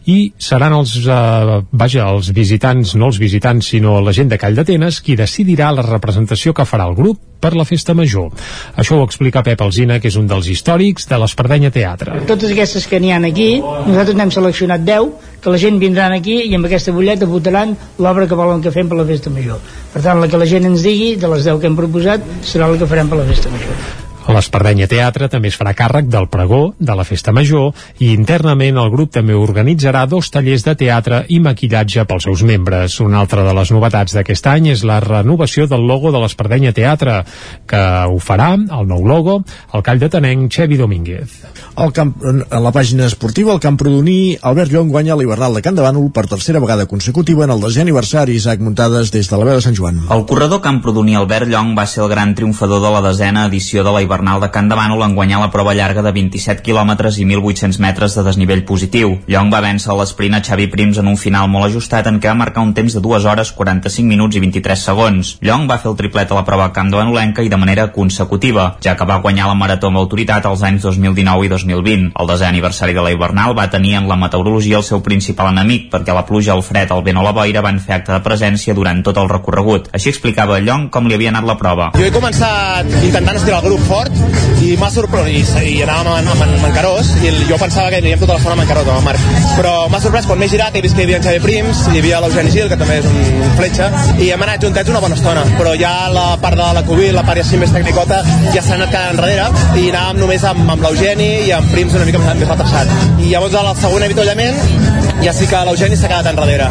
i 0.07 0.33
seran 0.39 0.77
els, 0.77 0.97
eh, 1.07 1.61
vaja, 1.71 2.07
els 2.11 2.31
visitants, 2.37 2.95
no 2.95 3.11
els 3.11 3.19
visitants, 3.19 3.73
sinó 3.75 4.01
la 4.01 4.15
gent 4.17 4.31
de 4.31 4.39
Call 4.39 4.55
d'Atenes 4.59 5.01
qui 5.01 5.19
decidirà 5.19 5.73
la 5.75 5.87
representació 5.87 6.55
que 6.55 6.69
farà 6.69 6.89
el 6.89 6.97
grup 6.99 7.21
per 7.41 7.57
la 7.57 7.65
festa 7.65 7.95
major. 7.97 8.29
Això 8.77 9.01
ho 9.01 9.07
explica 9.07 9.43
Pep 9.43 9.62
Alzina, 9.65 9.99
que 9.99 10.11
és 10.12 10.19
un 10.21 10.29
dels 10.31 10.51
històrics 10.53 11.09
de 11.09 11.19
l'Espardenya 11.23 11.73
Teatre. 11.73 11.80
Totes 12.28 12.52
aquestes 12.55 12.86
que 12.90 13.01
n'hi 13.01 13.12
han 13.15 13.27
aquí, 13.28 13.48
nosaltres 13.61 14.19
n'hem 14.19 14.32
seleccionat 14.35 14.85
10, 14.86 15.11
que 15.40 15.55
la 15.55 15.62
gent 15.62 15.81
vindran 15.81 16.12
aquí 16.16 16.36
i 16.47 16.55
amb 16.59 16.69
aquesta 16.69 16.93
butlleta 16.97 17.28
votaran 17.31 17.77
l'obra 17.98 18.28
que 18.28 18.39
volen 18.39 18.61
que 18.65 18.74
fem 18.74 18.90
per 18.90 19.01
la 19.01 19.09
festa 19.09 19.32
major. 19.32 19.59
Per 19.94 20.05
tant, 20.05 20.20
la 20.20 20.28
que 20.28 20.40
la 20.40 20.48
gent 20.51 20.69
ens 20.69 20.85
digui, 20.86 21.15
de 21.16 21.32
les 21.32 21.48
10 21.48 21.61
que 21.61 21.70
hem 21.70 21.81
proposat, 21.81 22.31
serà 22.44 22.70
la 22.70 22.81
que 22.81 22.90
farem 22.90 23.11
per 23.11 23.23
la 23.23 23.28
festa 23.32 23.52
major. 23.52 24.09
L'Espardenya 24.31 24.86
Teatre 24.86 25.27
també 25.27 25.51
es 25.51 25.57
farà 25.59 25.73
càrrec 25.74 26.07
del 26.07 26.28
pregó, 26.31 26.74
de 26.78 26.94
la 26.94 27.02
festa 27.02 27.32
major, 27.35 27.73
i 27.98 28.12
internament 28.15 28.77
el 28.78 28.90
grup 28.93 29.11
també 29.16 29.35
organitzarà 29.35 30.05
dos 30.07 30.28
tallers 30.31 30.62
de 30.62 30.77
teatre 30.78 31.24
i 31.35 31.40
maquillatge 31.43 32.05
pels 32.07 32.28
seus 32.28 32.44
membres. 32.47 33.01
Una 33.02 33.19
altra 33.24 33.43
de 33.43 33.55
les 33.57 33.73
novetats 33.74 34.15
d'aquest 34.15 34.47
any 34.52 34.69
és 34.70 34.85
la 34.86 35.01
renovació 35.02 35.66
del 35.66 35.82
logo 35.89 36.12
de 36.15 36.20
l'Espardenya 36.23 36.70
Teatre, 36.77 37.16
que 37.66 37.81
ho 38.07 38.20
farà, 38.23 38.52
el 38.55 38.86
nou 38.86 39.02
logo, 39.09 39.40
el 39.74 39.82
call 39.86 39.98
de 39.98 40.11
Tanenc 40.15 40.47
Xevi 40.55 40.78
Domínguez. 40.78 41.35
Al 41.82 41.90
camp, 41.97 42.15
en 42.23 42.44
la 42.55 42.73
pàgina 42.74 43.09
esportiva, 43.11 43.52
el 43.57 43.65
Camprodoní, 43.65 44.36
Albert 44.47 44.70
Llong 44.70 44.94
guanya 44.94 45.19
l'Hivernal 45.19 45.59
de 45.59 45.65
Can 45.66 45.74
de 45.74 45.82
Bànol 45.82 46.11
per 46.15 46.28
tercera 46.31 46.62
vegada 46.62 46.86
consecutiva 46.86 47.48
en 47.48 47.57
el 47.57 47.66
desè 47.66 47.82
aniversari 47.82 48.39
Isaac 48.39 48.62
Muntades 48.62 49.11
des 49.11 49.27
de 49.27 49.43
la 49.43 49.51
veu 49.51 49.59
de 49.59 49.66
Sant 49.66 49.77
Joan. 49.77 50.05
El 50.07 50.24
corredor 50.31 50.62
Camprodoní 50.62 51.19
Albert 51.19 51.51
Llong 51.51 51.74
va 51.74 51.89
ser 51.90 52.05
el 52.05 52.12
gran 52.15 52.36
triomfador 52.39 52.82
de 52.86 52.94
la 52.94 53.02
desena 53.11 53.48
edició 53.51 53.82
de 53.82 53.98
la 53.98 54.07
Hivernal 54.21 54.41
de 54.43 54.51
Can 54.53 54.69
de 54.69 54.77
Bànol 54.77 55.01
en 55.01 55.15
guanyar 55.17 55.39
la 55.41 55.49
prova 55.49 55.73
llarga 55.73 56.03
de 56.05 56.11
27 56.13 56.61
quilòmetres 56.61 57.17
i 57.23 57.25
1.800 57.25 57.79
metres 57.81 58.13
de 58.19 58.25
desnivell 58.27 58.67
positiu. 58.69 59.15
Llong 59.33 59.49
va 59.49 59.63
vèncer 59.65 59.95
l'esprint 59.97 60.37
a 60.37 60.43
Xavi 60.45 60.67
Prims 60.69 60.99
en 61.01 61.09
un 61.09 61.17
final 61.17 61.49
molt 61.49 61.71
ajustat 61.71 62.11
en 62.11 62.19
què 62.21 62.29
va 62.29 62.37
marcar 62.37 62.61
un 62.61 62.75
temps 62.77 62.93
de 62.93 63.01
2 63.01 63.25
hores 63.25 63.53
45 63.57 64.05
minuts 64.05 64.37
i 64.37 64.43
23 64.45 64.85
segons. 64.91 65.31
Llong 65.41 65.65
va 65.71 65.79
fer 65.81 65.89
el 65.89 65.97
triplet 65.97 66.29
a 66.29 66.37
la 66.37 66.45
prova 66.45 66.67
Camp 66.77 66.91
de 66.93 66.99
Banolenca 67.01 67.41
i 67.41 67.49
de 67.49 67.57
manera 67.57 67.87
consecutiva, 67.95 68.75
ja 68.85 68.93
que 68.93 69.07
va 69.09 69.23
guanyar 69.25 69.47
la 69.49 69.57
marató 69.57 69.89
amb 69.89 70.03
autoritat 70.03 70.45
als 70.45 70.67
anys 70.69 70.85
2019 70.85 71.49
i 71.49 71.53
2020. 71.55 72.13
El 72.21 72.31
desè 72.35 72.51
aniversari 72.51 72.93
de 72.93 73.07
la 73.07 73.15
Hivernal 73.17 73.57
va 73.57 73.71
tenir 73.73 73.97
en 74.03 74.09
la 74.11 74.21
meteorologia 74.21 74.83
el 74.83 74.85
seu 74.85 75.01
principal 75.01 75.49
enemic, 75.55 75.89
perquè 75.95 76.13
la 76.13 76.27
pluja, 76.29 76.53
el 76.53 76.67
fred, 76.67 76.93
el 76.93 77.07
vent 77.09 77.23
o 77.23 77.25
la 77.25 77.33
boira 77.33 77.65
van 77.65 77.81
fer 77.81 77.97
acte 78.03 78.13
de 78.13 78.21
presència 78.21 78.77
durant 78.77 79.01
tot 79.01 79.17
el 79.17 79.33
recorregut. 79.33 79.89
Així 79.97 80.13
explicava 80.13 80.61
Llong 80.61 80.91
com 80.93 81.09
li 81.09 81.17
havia 81.17 81.33
anat 81.33 81.49
la 81.49 81.57
prova. 81.57 81.91
Jo 81.97 82.05
he 82.05 82.13
començat 82.13 82.85
intentant 83.01 83.41
estirar 83.41 83.65
el 83.65 83.71
grup 83.71 83.89
fort 83.89 84.10
i 84.61 84.74
m'ha 84.77 84.91
sorprès, 84.93 85.28
i, 85.62 85.70
i 85.73 85.82
anàvem 85.85 86.11
amb, 86.12 86.31
amb, 86.35 86.43
amb 86.45 86.66
en 86.69 86.74
Carós, 86.74 87.11
i 87.23 87.31
el, 87.31 87.39
jo 87.49 87.57
pensava 87.61 87.89
que 87.93 88.01
aniríem 88.01 88.20
tota 88.20 88.37
l'estona 88.37 88.57
amb 88.59 88.65
en 88.65 88.69
Carós, 88.69 88.89
amb 88.93 89.01
en 89.01 89.07
Marc. 89.07 89.24
Però 89.57 89.73
m'ha 89.93 90.01
sorprès 90.05 90.28
quan 90.28 90.41
m'he 90.41 90.49
girat, 90.53 90.77
he 90.77 90.82
vist 90.85 90.97
que 90.97 91.05
hi 91.05 91.09
havia 91.09 91.20
en 91.20 91.27
Xavi 91.27 91.41
Prims, 91.45 91.82
hi 91.91 92.03
havia 92.03 92.20
l'Eugeni 92.24 92.53
Gil, 92.55 92.69
que 92.70 92.78
també 92.81 92.99
és 93.01 93.09
un, 93.09 93.19
fletxa, 93.59 93.89
i 94.20 94.31
hem 94.35 94.45
anat 94.47 94.66
juntats 94.66 94.93
una 94.93 95.03
bona 95.03 95.19
estona. 95.19 95.45
Però 95.57 95.74
ja 95.81 95.95
la 96.12 96.27
part 96.43 96.61
de 96.61 96.69
la 96.77 96.85
Covid, 96.89 97.15
la 97.16 97.24
part 97.27 97.43
així 97.43 97.61
més 97.61 97.73
tecnicota, 97.74 98.20
ja 98.55 98.62
s'ha 98.62 98.77
anat 98.77 98.93
quedant 98.93 99.16
enrere, 99.16 99.49
i 99.81 99.89
anàvem 99.95 100.23
només 100.24 100.47
amb, 100.53 100.65
amb 100.77 100.87
l'Eugeni 100.87 101.31
i 101.49 101.55
amb 101.57 101.73
Prims 101.74 101.97
una 101.97 102.09
mica 102.09 102.23
més, 102.23 102.49
retrasat. 102.49 102.97
I 103.19 103.32
llavors 103.32 103.57
al 103.61 103.73
segon 103.81 104.05
avituallament 104.07 104.61
ja 105.24 105.32
sí 105.37 105.47
que 105.49 105.65
l'Eugeni 105.66 105.97
s'ha 105.97 106.09
quedat 106.09 106.31
enrere 106.32 106.69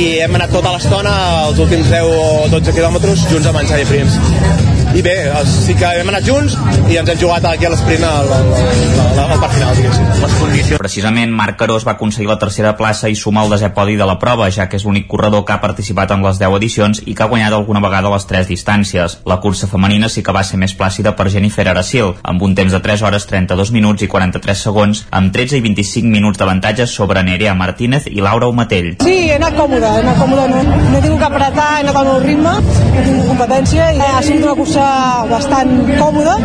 i 0.00 0.06
hem 0.24 0.34
anat 0.38 0.50
tota 0.54 0.72
l'estona 0.74 1.14
els 1.46 1.62
últims 1.62 1.90
10 1.92 2.10
o 2.10 2.50
12 2.56 2.74
quilòmetres 2.78 3.26
junts 3.30 3.50
amb 3.50 3.62
en 3.62 3.70
Xavi 3.70 3.88
Prims 3.92 4.71
i 4.94 5.00
bé, 5.00 5.14
sí 5.48 5.72
que 5.78 5.88
hem 5.96 6.08
anat 6.10 6.26
junts 6.26 6.52
i 6.92 6.98
ens 7.00 7.08
hem 7.08 7.16
jugat 7.16 7.46
aquí 7.48 7.64
a 7.64 7.70
l'esprint 7.72 8.02
al, 8.04 8.28
al, 8.28 8.50
al, 8.52 9.20
al 9.22 9.38
part 9.40 9.54
final, 9.54 9.72
diguéssim. 9.78 10.08
Les 10.20 10.34
condicions... 10.36 10.80
Precisament, 10.82 11.32
Marc 11.32 11.56
Carós 11.62 11.86
va 11.88 11.94
aconseguir 11.94 12.28
la 12.28 12.36
tercera 12.42 12.74
plaça 12.76 13.08
i 13.08 13.16
suma 13.16 13.44
el 13.46 13.54
desè 13.54 13.70
podi 13.72 13.96
de 13.96 14.04
la 14.08 14.18
prova, 14.20 14.50
ja 14.52 14.66
que 14.68 14.76
és 14.76 14.84
l'únic 14.84 15.06
corredor 15.08 15.46
que 15.48 15.54
ha 15.54 15.62
participat 15.62 16.12
en 16.12 16.24
les 16.26 16.40
10 16.42 16.56
edicions 16.58 17.00
i 17.06 17.14
que 17.16 17.24
ha 17.24 17.30
guanyat 17.30 17.56
alguna 17.56 17.80
vegada 17.80 18.10
les 18.12 18.26
3 18.28 18.50
distàncies. 18.50 19.16
La 19.24 19.38
cursa 19.40 19.70
femenina 19.70 20.10
sí 20.12 20.24
que 20.26 20.34
va 20.36 20.44
ser 20.44 20.60
més 20.60 20.76
plàcida 20.76 21.14
per 21.16 21.30
Jennifer 21.32 21.66
Aracil, 21.72 22.12
amb 22.22 22.44
un 22.44 22.56
temps 22.58 22.76
de 22.76 22.82
3 22.84 23.06
hores 23.08 23.26
32 23.30 23.72
minuts 23.72 24.04
i 24.04 24.10
43 24.12 24.66
segons, 24.68 25.04
amb 25.10 25.32
13 25.32 25.62
i 25.62 25.64
25 25.70 26.12
minuts 26.12 26.42
d'avantatge 26.42 26.86
sobre 26.90 27.24
Nerea 27.24 27.56
Martínez 27.56 28.10
i 28.12 28.20
Laura 28.20 28.52
Omatell. 28.52 28.98
Sí, 29.00 29.16
he 29.30 29.40
anat 29.40 29.56
còmode, 29.56 29.88
he 29.88 30.04
anat 30.04 30.20
còmode, 30.20 30.48
no, 30.52 30.62
no 30.68 30.98
he 30.98 31.02
tingut 31.06 31.24
que 31.24 31.30
apretar, 31.30 31.70
he 31.78 31.86
anat 31.86 32.02
al 32.02 32.10
meu 32.10 32.20
ritme, 32.26 32.56
no 32.60 33.00
he 33.00 33.08
tingut 33.08 33.32
competència 33.32 33.90
i 33.96 34.04
ha 34.10 34.20
sigut 34.20 34.50
una 34.50 34.58
cursa 34.60 34.81
cursa 34.82 35.26
bastant 35.30 35.70
còmoda 35.98 36.36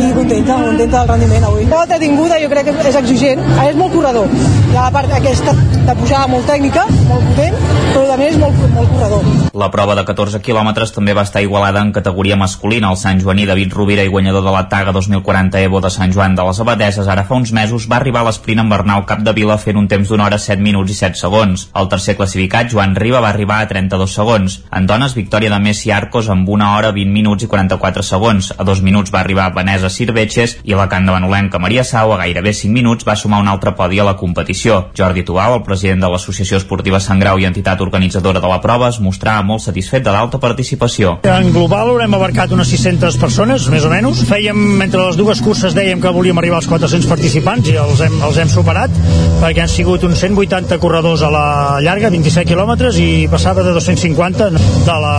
i 0.00 0.12
contenta, 0.14 0.54
contenta 0.54 0.98
del 0.98 1.08
rendiment 1.08 1.44
avui. 1.44 1.66
La 1.66 1.76
volta 1.76 1.98
tinguda 1.98 2.38
jo 2.40 2.48
crec 2.48 2.70
que 2.70 2.88
és 2.88 2.96
exigent, 2.96 3.40
és 3.64 3.76
molt 3.76 3.92
corredor. 3.94 4.28
Hi 4.72 4.76
ha 4.76 4.86
la 4.86 4.92
part 4.94 5.12
aquesta 5.12 5.54
de 5.54 5.96
pujada 6.00 6.26
molt 6.32 6.48
tècnica, 6.48 6.86
molt 7.08 7.23
potent, 7.34 7.56
però 7.92 8.04
també 8.08 8.28
és 8.30 8.36
molt, 8.38 8.58
molt 8.74 8.90
corredor. 8.94 9.26
La 9.54 9.68
prova 9.70 9.94
de 9.98 10.04
14 10.06 10.40
quilòmetres 10.42 10.92
també 10.94 11.14
va 11.14 11.24
estar 11.26 11.42
igualada 11.42 11.82
en 11.82 11.92
categoria 11.94 12.36
masculina. 12.36 12.90
El 12.90 12.98
Sant 12.98 13.20
Joaní 13.22 13.46
David 13.46 13.74
Rovira 13.74 14.04
i 14.06 14.10
guanyador 14.10 14.44
de 14.44 14.52
la 14.54 14.64
Taga 14.68 14.92
2040 14.92 15.60
Evo 15.62 15.80
de 15.80 15.90
Sant 15.90 16.12
Joan 16.14 16.34
de 16.34 16.44
les 16.46 16.60
Abadeses 16.60 17.08
ara 17.08 17.24
fa 17.24 17.38
uns 17.38 17.52
mesos 17.54 17.88
va 17.90 17.98
arribar 18.00 18.22
a 18.22 18.28
l'esprint 18.28 18.62
amb 18.62 18.74
Bernal 18.74 19.04
Capdevila 19.06 19.58
fent 19.58 19.78
un 19.78 19.88
temps 19.90 20.08
d'una 20.08 20.26
hora 20.26 20.38
7 20.38 20.62
minuts 20.62 20.90
i 20.90 20.98
7 20.98 21.20
segons. 21.20 21.68
El 21.74 21.90
tercer 21.92 22.16
classificat, 22.18 22.70
Joan 22.72 22.94
Riba, 22.96 23.22
va 23.24 23.30
arribar 23.30 23.60
a 23.62 23.68
32 23.70 24.14
segons. 24.14 24.60
En 24.74 24.86
dones, 24.86 25.14
victòria 25.18 25.50
de 25.50 25.60
Messi 25.62 25.90
Arcos 25.94 26.30
amb 26.30 26.48
una 26.48 26.74
hora 26.76 26.92
20 26.94 27.14
minuts 27.14 27.46
i 27.46 27.50
44 27.50 28.02
segons. 28.02 28.52
A 28.58 28.66
dos 28.66 28.82
minuts 28.82 29.14
va 29.14 29.22
arribar 29.22 29.50
Vanessa 29.54 29.90
Sirvetxes 29.90 30.58
i 30.64 30.74
la 30.74 30.88
can 30.88 31.06
de 31.06 31.14
Manolenca 31.14 31.62
Maria 31.62 31.84
Sau 31.84 32.14
a 32.14 32.20
gairebé 32.22 32.54
5 32.54 32.74
minuts 32.74 33.06
va 33.06 33.18
sumar 33.18 33.42
un 33.42 33.48
altre 33.48 33.74
podi 33.74 33.98
a 33.98 34.08
la 34.10 34.16
competició. 34.16 34.88
Jordi 34.96 35.24
Tubau, 35.24 35.58
el 35.58 35.66
president 35.66 36.02
de 36.02 36.10
l'Associació 36.10 36.58
Esportiva 36.58 37.00
Sant 37.00 37.23
Grau 37.24 37.38
i 37.40 37.46
entitat 37.48 37.80
organitzadora 37.80 38.40
de 38.42 38.48
la 38.50 38.58
prova, 38.60 38.90
es 38.92 38.98
mostrava 39.00 39.40
molt 39.48 39.62
satisfet 39.64 40.02
de 40.04 40.12
l'alta 40.12 40.36
participació. 40.42 41.14
En 41.24 41.48
global 41.54 41.88
haurem 41.94 42.16
abarcat 42.18 42.52
unes 42.52 42.68
600 42.68 43.16
persones, 43.22 43.64
més 43.72 43.86
o 43.88 43.92
menys. 43.92 44.20
Fèiem, 44.28 44.58
entre 44.84 45.06
les 45.06 45.16
dues 45.16 45.40
curses 45.40 45.72
dèiem 45.72 46.02
que 46.02 46.12
volíem 46.12 46.36
arribar 46.42 46.58
als 46.60 46.68
400 46.68 47.08
participants 47.08 47.70
i 47.72 47.78
els 47.80 48.02
hem, 48.04 48.18
els 48.28 48.40
hem 48.42 48.52
superat, 48.52 48.92
perquè 49.40 49.64
han 49.64 49.72
sigut 49.72 50.04
uns 50.04 50.20
180 50.20 50.76
corredors 50.82 51.24
a 51.24 51.32
la 51.32 51.46
llarga, 51.86 52.12
27 52.12 52.44
quilòmetres, 52.52 53.00
i 53.00 53.24
passava 53.32 53.64
de 53.64 53.72
250 53.72 54.50
de 54.84 54.98
la 55.06 55.16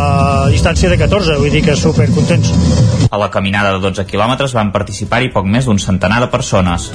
distància 0.54 0.94
de 0.94 1.02
14, 1.02 1.40
vull 1.42 1.58
dir 1.58 1.66
que 1.66 1.74
super 1.80 2.06
contents. 2.14 2.54
A 3.10 3.18
la 3.18 3.32
caminada 3.34 3.74
de 3.74 3.82
12 3.82 4.06
quilòmetres 4.06 4.54
van 4.54 4.70
participar-hi 4.76 5.34
poc 5.34 5.50
més 5.50 5.66
d'un 5.66 5.82
centenar 5.82 6.22
de 6.22 6.30
persones. 6.30 6.92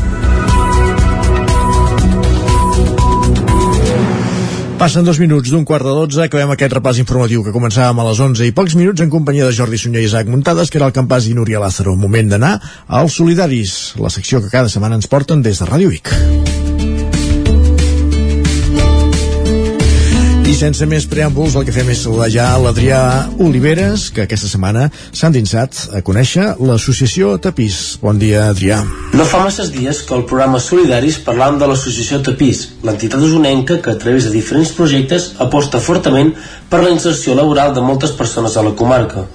Passen 4.81 5.05
dos 5.05 5.18
minuts 5.20 5.50
d'un 5.52 5.67
quart 5.68 5.84
de 5.84 5.92
dotze, 5.92 6.23
acabem 6.25 6.55
aquest 6.55 6.73
repàs 6.73 6.97
informatiu 7.02 7.42
que 7.44 7.52
començàvem 7.52 7.99
a 8.00 8.07
les 8.07 8.23
11 8.25 8.47
i 8.49 8.55
pocs 8.57 8.78
minuts 8.81 9.05
en 9.05 9.12
companyia 9.12 9.44
de 9.44 9.52
Jordi 9.52 9.76
Sunyer 9.76 10.00
i 10.00 10.09
Isaac 10.09 10.31
Muntades, 10.33 10.73
que 10.73 10.81
era 10.81 10.89
el 10.89 10.97
campàs 10.97 11.28
i 11.28 11.36
Núria 11.36 11.60
Lázaro. 11.60 11.99
Moment 12.00 12.33
d'anar 12.33 12.55
als 12.89 13.20
Solidaris, 13.20 13.75
la 14.00 14.09
secció 14.09 14.41
que 14.41 14.49
cada 14.49 14.73
setmana 14.73 14.97
ens 14.97 15.12
porten 15.12 15.44
des 15.44 15.60
de 15.60 15.68
Ràdio 15.68 15.92
Vic. 15.92 16.09
I 20.50 20.54
sense 20.58 20.82
més 20.90 21.04
preàmbuls, 21.06 21.52
el 21.54 21.62
que 21.62 21.70
fem 21.70 21.92
és 21.92 22.00
saludar 22.02 22.26
ja 22.34 22.44
l'Adrià 22.58 23.00
Oliveres, 23.44 24.08
que 24.10 24.24
aquesta 24.24 24.48
setmana 24.50 24.88
s'ha 24.90 25.28
endinsat 25.28 25.76
a 25.94 26.00
conèixer 26.02 26.46
l'associació 26.58 27.36
Tapís. 27.38 27.76
Bon 28.02 28.18
dia, 28.18 28.48
Adrià. 28.50 28.80
No 29.14 29.26
fa 29.30 29.44
masses 29.44 29.70
dies 29.70 30.00
que 30.08 30.16
el 30.16 30.24
programa 30.26 30.58
Solidaris 30.58 31.20
parlàvem 31.22 31.60
de 31.60 31.68
l'associació 31.70 32.18
Tapís, 32.26 32.64
l'entitat 32.82 33.22
usonenca 33.22 33.76
que 33.84 33.92
a 33.94 34.00
través 34.02 34.26
de 34.26 34.32
diferents 34.34 34.72
projectes 34.74 35.28
aposta 35.46 35.78
fortament 35.84 36.32
per 36.72 36.82
la 36.82 36.90
inserció 36.96 37.36
laboral 37.38 37.70
de 37.76 37.84
moltes 37.86 38.16
persones 38.18 38.56
a 38.56 38.64
la 38.66 38.74
comarca. 38.80 39.28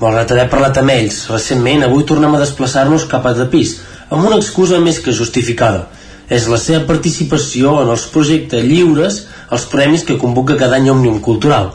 Malgrat 0.00 0.34
haver 0.34 0.48
parlat 0.50 0.82
amb 0.82 0.96
ells, 0.96 1.20
recentment 1.30 1.86
avui 1.86 2.02
tornem 2.10 2.34
a 2.34 2.42
desplaçar-nos 2.42 3.06
cap 3.12 3.30
a 3.30 3.36
Tapís, 3.38 3.76
amb 4.10 4.26
una 4.26 4.42
excusa 4.42 4.82
més 4.82 4.98
que 4.98 5.14
justificada. 5.14 5.86
És 6.28 6.48
la 6.50 6.58
seva 6.58 6.82
participació 6.88 7.76
en 7.84 7.90
els 7.94 8.06
projectes 8.10 8.64
lliures 8.66 9.24
els 9.54 9.66
premis 9.70 10.02
que 10.06 10.18
convoca 10.18 10.58
cada 10.58 10.80
any 10.80 10.88
Òmnium 10.90 11.20
Cultural. 11.22 11.70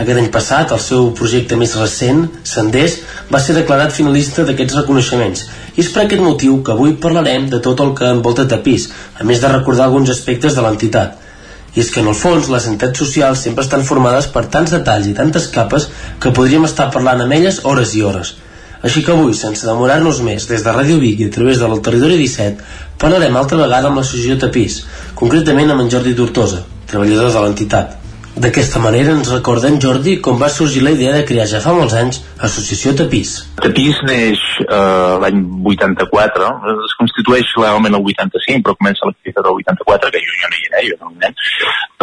Aquest 0.00 0.16
any 0.16 0.28
passat, 0.32 0.70
el 0.72 0.80
seu 0.80 1.10
projecte 1.16 1.58
més 1.60 1.74
recent, 1.76 2.22
Senders, 2.48 2.96
va 3.28 3.40
ser 3.44 3.56
declarat 3.58 3.92
finalista 3.92 4.46
d'aquests 4.48 4.78
reconeixements. 4.78 5.42
I 5.76 5.82
és 5.84 5.90
per 5.92 6.06
aquest 6.06 6.22
motiu 6.24 6.62
que 6.64 6.72
avui 6.72 6.94
parlarem 7.02 7.50
de 7.52 7.60
tot 7.60 7.82
el 7.84 7.92
que 7.98 8.08
envolta 8.08 8.48
Tapís, 8.48 8.88
a 9.20 9.26
més 9.28 9.42
de 9.42 9.52
recordar 9.52 9.90
alguns 9.90 10.12
aspectes 10.14 10.56
de 10.56 10.64
l'entitat. 10.64 11.18
I 11.76 11.82
és 11.84 11.90
que 11.92 12.00
en 12.00 12.08
el 12.10 12.16
fons 12.16 12.48
les 12.50 12.66
entitats 12.70 13.04
socials 13.04 13.44
sempre 13.44 13.66
estan 13.66 13.84
formades 13.86 14.30
per 14.32 14.48
tants 14.54 14.72
detalls 14.74 15.10
i 15.10 15.16
tantes 15.18 15.50
capes 15.52 15.90
que 16.22 16.32
podríem 16.32 16.64
estar 16.64 16.88
parlant 16.94 17.20
amb 17.26 17.36
elles 17.36 17.60
hores 17.68 17.92
i 17.94 18.02
hores. 18.02 18.38
Així 18.80 19.02
que 19.04 19.12
avui, 19.12 19.34
sense 19.36 19.66
demorar-nos 19.68 20.22
més, 20.24 20.46
des 20.48 20.64
de 20.64 20.72
Ràdio 20.72 20.96
Vic 21.02 21.20
i 21.20 21.26
a 21.28 21.32
través 21.34 21.60
del 21.60 21.82
Territori 21.84 22.16
17, 22.16 22.64
parlarem 23.00 23.36
altra 23.36 23.62
vegada 23.62 23.88
amb 23.88 24.00
l'associació 24.00 24.36
Tapís, 24.40 24.82
concretament 25.16 25.72
amb 25.72 25.86
en 25.86 25.90
Jordi 25.92 26.14
Tortosa, 26.18 26.62
treballador 26.90 27.32
de 27.32 27.46
l'entitat. 27.46 27.96
D'aquesta 28.40 28.78
manera 28.78 29.10
ens 29.16 29.28
recordem, 29.32 29.76
Jordi, 29.82 30.14
com 30.24 30.38
va 30.40 30.48
sorgir 30.48 30.84
la 30.84 30.92
idea 30.94 31.12
de 31.16 31.24
crear 31.28 31.48
ja 31.50 31.58
fa 31.60 31.72
molts 31.74 31.96
anys 31.98 32.20
Associació 32.46 32.92
Tapís. 32.96 33.32
Tapís 33.58 33.98
neix 34.06 34.40
eh, 34.62 35.14
l'any 35.24 35.40
84, 35.72 36.50
es 36.86 36.94
constitueix 37.00 37.50
legalment 37.58 37.98
el 37.98 38.06
85, 38.12 38.62
però 38.64 38.76
comença 38.78 39.08
l'activitat 39.08 39.44
del 39.44 39.58
84, 39.64 40.12
que 40.14 40.22
jo, 40.24 40.36
jo 40.38 40.52
no 40.52 40.60
hi 40.60 40.68
era, 40.70 40.84
jo 40.86 40.98
no 41.02 41.12
nen. 41.24 41.36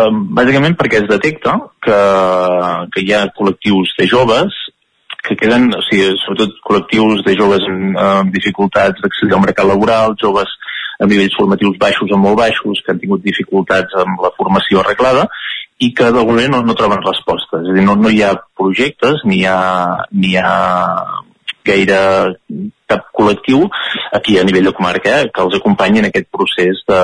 Eh, 0.03 0.09
bàsicament 0.41 0.77
perquè 0.77 1.01
es 1.01 1.09
detecta 1.09 1.55
que, 1.87 1.99
que 2.93 3.05
hi 3.05 3.15
ha 3.15 3.25
col·lectius 3.39 3.95
de 3.97 4.09
joves 4.11 4.63
que 5.27 5.35
queden, 5.39 5.71
o 5.75 5.81
sigui, 5.87 6.11
sobretot 6.21 6.59
col·lectius 6.67 7.23
de 7.25 7.33
joves 7.39 7.65
amb, 7.67 7.97
amb 8.03 8.35
dificultats 8.35 9.01
d'accedir 9.03 9.35
al 9.35 9.43
mercat 9.43 9.67
laboral, 9.67 10.15
joves 10.21 10.51
amb 10.97 11.11
nivells 11.11 11.37
formatius 11.37 11.77
baixos 11.81 12.11
o 12.11 12.19
molt 12.21 12.39
baixos, 12.39 12.81
que 12.83 12.93
han 12.93 13.01
tingut 13.01 13.23
dificultats 13.25 13.95
amb 14.01 14.23
la 14.23 14.33
formació 14.37 14.81
arreglada, 14.81 15.27
i 15.79 15.91
que 15.93 16.09
d'alguna 16.09 16.41
manera 16.41 16.55
no, 16.55 16.63
no 16.65 16.77
troben 16.77 17.03
respostes. 17.05 17.65
És 17.67 17.73
a 17.73 17.77
dir, 17.77 17.85
no, 17.85 17.97
no 18.01 18.09
hi 18.13 18.23
ha 18.25 18.33
projectes, 18.57 19.21
ni 19.29 19.43
hi 19.43 19.49
ha, 19.49 19.59
ni 20.11 20.33
hi 20.33 20.39
ha 20.41 20.53
gaire 21.67 21.99
cap 22.87 23.09
col·lectiu 23.17 23.65
aquí 24.15 24.37
a 24.39 24.45
nivell 24.47 24.69
de 24.69 24.73
comarca 24.77 25.19
eh, 25.19 25.29
que 25.33 25.43
els 25.43 25.57
acompanyi 25.57 25.99
en 26.01 26.09
aquest 26.09 26.29
procés 26.31 26.79
de, 26.87 27.01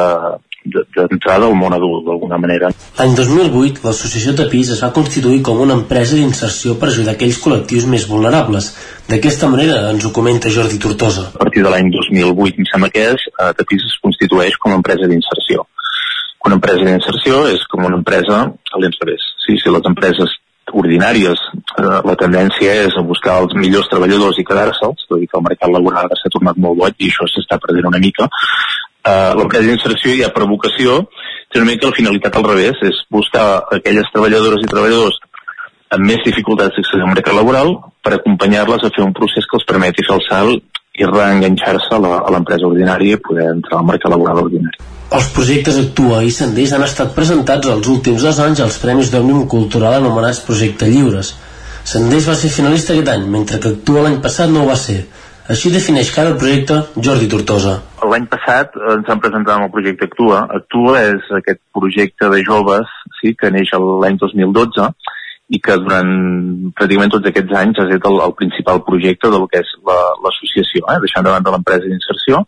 d'entrada 0.65 1.47
al 1.47 1.55
món 1.57 1.73
adult, 1.75 2.05
d'alguna 2.07 2.39
manera. 2.41 2.71
L'any 2.97 3.15
2008, 3.17 3.83
l'associació 3.83 4.35
Tapís 4.37 4.71
es 4.75 4.83
va 4.83 4.93
constituir 4.95 5.41
com 5.45 5.61
una 5.63 5.77
empresa 5.79 6.15
d'inserció 6.15 6.77
per 6.79 6.89
ajudar 6.89 7.15
aquells 7.15 7.39
col·lectius 7.43 7.87
més 7.89 8.07
vulnerables. 8.09 8.71
D'aquesta 9.09 9.49
manera 9.51 9.89
ens 9.91 10.05
ho 10.05 10.13
comenta 10.15 10.51
Jordi 10.53 10.79
Tortosa. 10.79 11.29
A 11.33 11.43
partir 11.43 11.63
de 11.65 11.73
l'any 11.73 11.91
2008, 11.91 12.63
em 12.63 12.69
sembla 12.71 12.91
que 12.93 13.09
és, 13.13 13.27
eh, 13.33 13.51
Tapís 13.59 13.83
es 13.89 13.99
constitueix 14.03 14.57
com 14.57 14.71
a 14.71 14.79
empresa 14.79 15.09
d'inserció. 15.09 15.67
Una 16.45 16.55
empresa 16.59 16.83
d'inserció 16.83 17.47
és 17.47 17.67
com 17.71 17.85
una 17.85 17.99
empresa 17.99 18.39
a 18.47 18.79
l'inrevés. 18.79 19.23
Sí, 19.45 19.57
si 19.59 19.69
les 19.69 19.85
empreses 19.87 20.39
ordinàries 20.71 21.39
eh, 21.39 21.99
la 22.07 22.15
tendència 22.19 22.73
és 22.87 22.95
a 22.97 23.03
buscar 23.05 23.37
els 23.43 23.53
millors 23.59 23.89
treballadors 23.91 24.39
i 24.39 24.45
quedar-se'ls, 24.47 25.05
tot 25.09 25.21
i 25.21 25.27
que 25.27 25.39
el 25.39 25.45
mercat 25.45 25.71
laboral 25.71 26.11
s'ha 26.19 26.31
tornat 26.33 26.59
molt 26.65 26.79
boig 26.79 26.95
i 26.99 27.11
això 27.11 27.27
s'està 27.29 27.59
perdent 27.63 27.89
una 27.91 28.01
mica, 28.03 28.29
eh, 29.07 29.31
l'empresa 29.37 29.67
d'inserció 29.67 30.15
ja 30.19 30.31
per 30.33 30.49
vocació 30.49 31.03
té 31.51 31.61
una 31.61 31.69
mica 31.69 31.89
la 31.89 31.97
finalitat 31.97 32.35
al 32.37 32.47
revés, 32.49 32.79
és 32.81 33.03
buscar 33.13 33.45
aquelles 33.77 34.09
treballadores 34.13 34.63
i 34.63 34.71
treballadors 34.71 35.19
amb 35.93 36.07
més 36.09 36.23
dificultats 36.25 36.73
d'accedir 36.73 37.03
al 37.05 37.11
mercat 37.13 37.35
laboral 37.37 37.75
per 38.01 38.15
acompanyar-les 38.15 38.85
a 38.87 38.91
fer 38.95 39.03
un 39.05 39.13
procés 39.13 39.45
que 39.45 39.59
els 39.59 39.67
permeti 39.69 40.05
fer 40.07 40.15
el 40.15 40.25
salt 40.25 40.81
i 40.97 41.05
reenganxar-se 41.09 41.97
a 41.97 42.31
l'empresa 42.33 42.69
ordinària 42.69 43.17
i 43.17 43.21
poder 43.27 43.47
entrar 43.51 43.79
al 43.79 43.87
mercat 43.87 44.13
laboral 44.13 44.43
ordinari. 44.45 44.81
Els 45.13 45.29
projectes 45.33 45.77
Actua 45.77 46.23
i 46.25 46.31
Senders 46.33 46.73
han 46.73 46.85
estat 46.85 47.13
presentats 47.13 47.69
els 47.69 47.89
últims 47.89 48.25
dos 48.25 48.39
anys 48.41 48.61
als 48.65 48.79
Premis 48.81 49.11
d'Òmnium 49.13 49.47
Cultural 49.49 49.99
anomenats 49.99 50.41
Projecte 50.47 50.89
Lliures. 50.89 51.33
Senders 51.85 52.29
va 52.29 52.37
ser 52.39 52.49
finalista 52.49 52.93
aquest 52.93 53.11
any, 53.13 53.27
mentre 53.29 53.59
que 53.61 53.75
Actua 53.75 54.05
l'any 54.05 54.17
passat 54.23 54.49
no 54.49 54.63
ho 54.63 54.71
va 54.71 54.77
ser. 54.79 55.03
Així 55.51 55.73
defineix 55.73 56.07
cada 56.15 56.37
projecte 56.39 56.77
Jordi 57.03 57.27
Tortosa. 57.27 57.73
L'any 58.07 58.29
passat 58.31 58.77
ens 58.79 59.09
han 59.11 59.19
presentat 59.23 59.59
el 59.59 59.71
projecte 59.73 60.07
Actua. 60.07 60.45
Actua 60.57 61.01
és 61.09 61.31
aquest 61.35 61.59
projecte 61.75 62.29
de 62.31 62.39
joves 62.47 62.87
sí, 63.19 63.33
que 63.35 63.51
neix 63.51 63.73
l'any 63.75 64.15
2012 64.21 64.87
i 65.53 65.59
que 65.59 65.75
durant 65.83 66.11
pràcticament 66.77 67.11
tots 67.11 67.27
aquests 67.27 67.57
anys 67.59 67.81
ha 67.81 67.87
estat 67.89 68.07
el, 68.07 68.21
el 68.23 68.35
principal 68.39 68.79
projecte 68.87 69.31
del 69.33 69.43
que 69.51 69.59
és 69.59 69.73
l'associació, 69.83 70.85
la, 70.87 70.95
eh? 70.95 71.03
deixant 71.03 71.27
davant 71.27 71.43
de 71.43 71.51
l'empresa 71.51 71.89
d'inserció. 71.91 72.45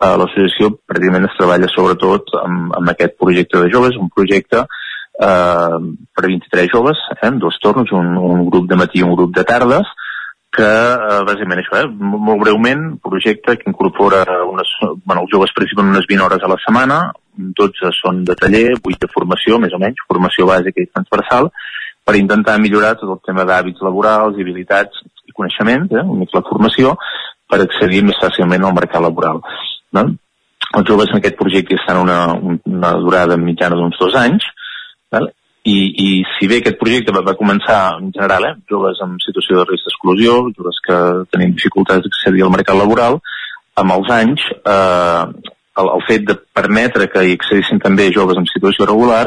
Eh, 0.00 0.14
l'associació 0.22 0.72
pràcticament 0.88 1.28
es 1.28 1.36
treballa 1.36 1.68
sobretot 1.74 2.32
amb, 2.40 2.72
amb 2.80 2.94
aquest 2.94 3.18
projecte 3.20 3.60
de 3.60 3.68
joves, 3.76 4.00
un 4.00 4.08
projecte 4.08 4.64
eh, 4.64 5.76
per 6.16 6.24
23 6.30 6.72
joves, 6.72 7.04
eh, 7.20 7.34
dos 7.44 7.60
torns, 7.60 7.92
un, 7.92 8.16
un 8.16 8.48
grup 8.48 8.72
de 8.72 8.80
matí 8.80 9.02
i 9.02 9.06
un 9.06 9.12
grup 9.20 9.36
de 9.36 9.44
tardes, 9.52 9.92
que 10.52 10.68
eh, 10.68 11.20
bàsicament 11.26 11.62
això, 11.62 11.80
eh, 11.80 11.90
molt 12.28 12.42
breument, 12.44 12.84
projecte 13.02 13.56
que 13.58 13.70
incorpora 13.70 14.22
unes, 14.44 14.70
bueno, 15.04 15.24
els 15.24 15.32
joves 15.32 15.54
participen 15.56 15.92
unes 15.94 16.08
20 16.10 16.26
hores 16.26 16.44
a 16.44 16.50
la 16.52 16.58
setmana, 16.64 16.98
12 17.62 17.92
són 17.96 18.22
de 18.28 18.36
taller, 18.36 18.66
8 18.76 19.06
de 19.06 19.10
formació, 19.12 19.58
més 19.62 19.72
o 19.72 19.80
menys, 19.80 20.04
formació 20.08 20.46
bàsica 20.50 20.82
i 20.82 20.90
transversal, 20.90 21.48
per 22.04 22.18
intentar 22.18 22.58
millorar 22.60 22.96
tot 23.00 23.14
el 23.14 23.22
tema 23.24 23.46
d'hàbits 23.48 23.84
laborals, 23.86 24.36
i 24.36 24.44
habilitats 24.44 25.04
i 25.24 25.32
coneixements, 25.32 25.94
eh, 25.96 26.04
una 26.04 26.28
la 26.34 26.44
formació, 26.50 26.96
per 27.48 27.62
accedir 27.62 28.02
més 28.04 28.20
fàcilment 28.20 28.64
al 28.64 28.76
mercat 28.76 29.00
laboral. 29.04 29.40
No? 29.96 30.08
Els 30.72 30.88
joves 30.88 31.10
en 31.12 31.20
aquest 31.20 31.36
projecte 31.36 31.76
estan 31.76 32.00
una, 32.00 32.18
una 32.68 32.92
durada 33.00 33.36
mitjana 33.36 33.76
d'uns 33.76 33.98
dos 34.00 34.14
anys, 34.16 34.44
val? 35.12 35.32
I, 35.64 35.76
i 36.04 36.08
si 36.34 36.48
bé 36.50 36.58
aquest 36.58 36.78
projecte 36.80 37.14
va, 37.14 37.22
va 37.26 37.38
començar 37.38 37.78
en 38.00 38.10
general, 38.14 38.48
eh, 38.48 38.54
joves 38.70 38.98
en 39.04 39.14
situació 39.22 39.60
de 39.60 39.66
risc 39.70 39.86
d'exclusió, 39.86 40.36
joves 40.58 40.82
que 40.86 40.98
tenien 41.30 41.54
dificultats 41.54 42.06
d'accedir 42.06 42.42
al 42.42 42.54
mercat 42.54 42.78
laboral, 42.78 43.20
amb 43.78 43.94
els 43.94 44.10
anys 44.12 44.44
eh, 44.52 45.24
el, 45.80 45.88
el 45.88 46.04
fet 46.08 46.26
de 46.28 46.36
permetre 46.58 47.08
que 47.12 47.24
hi 47.24 47.36
accedissin 47.38 47.80
també 47.80 48.10
joves 48.12 48.40
en 48.40 48.48
situació 48.50 48.88
regular 48.90 49.26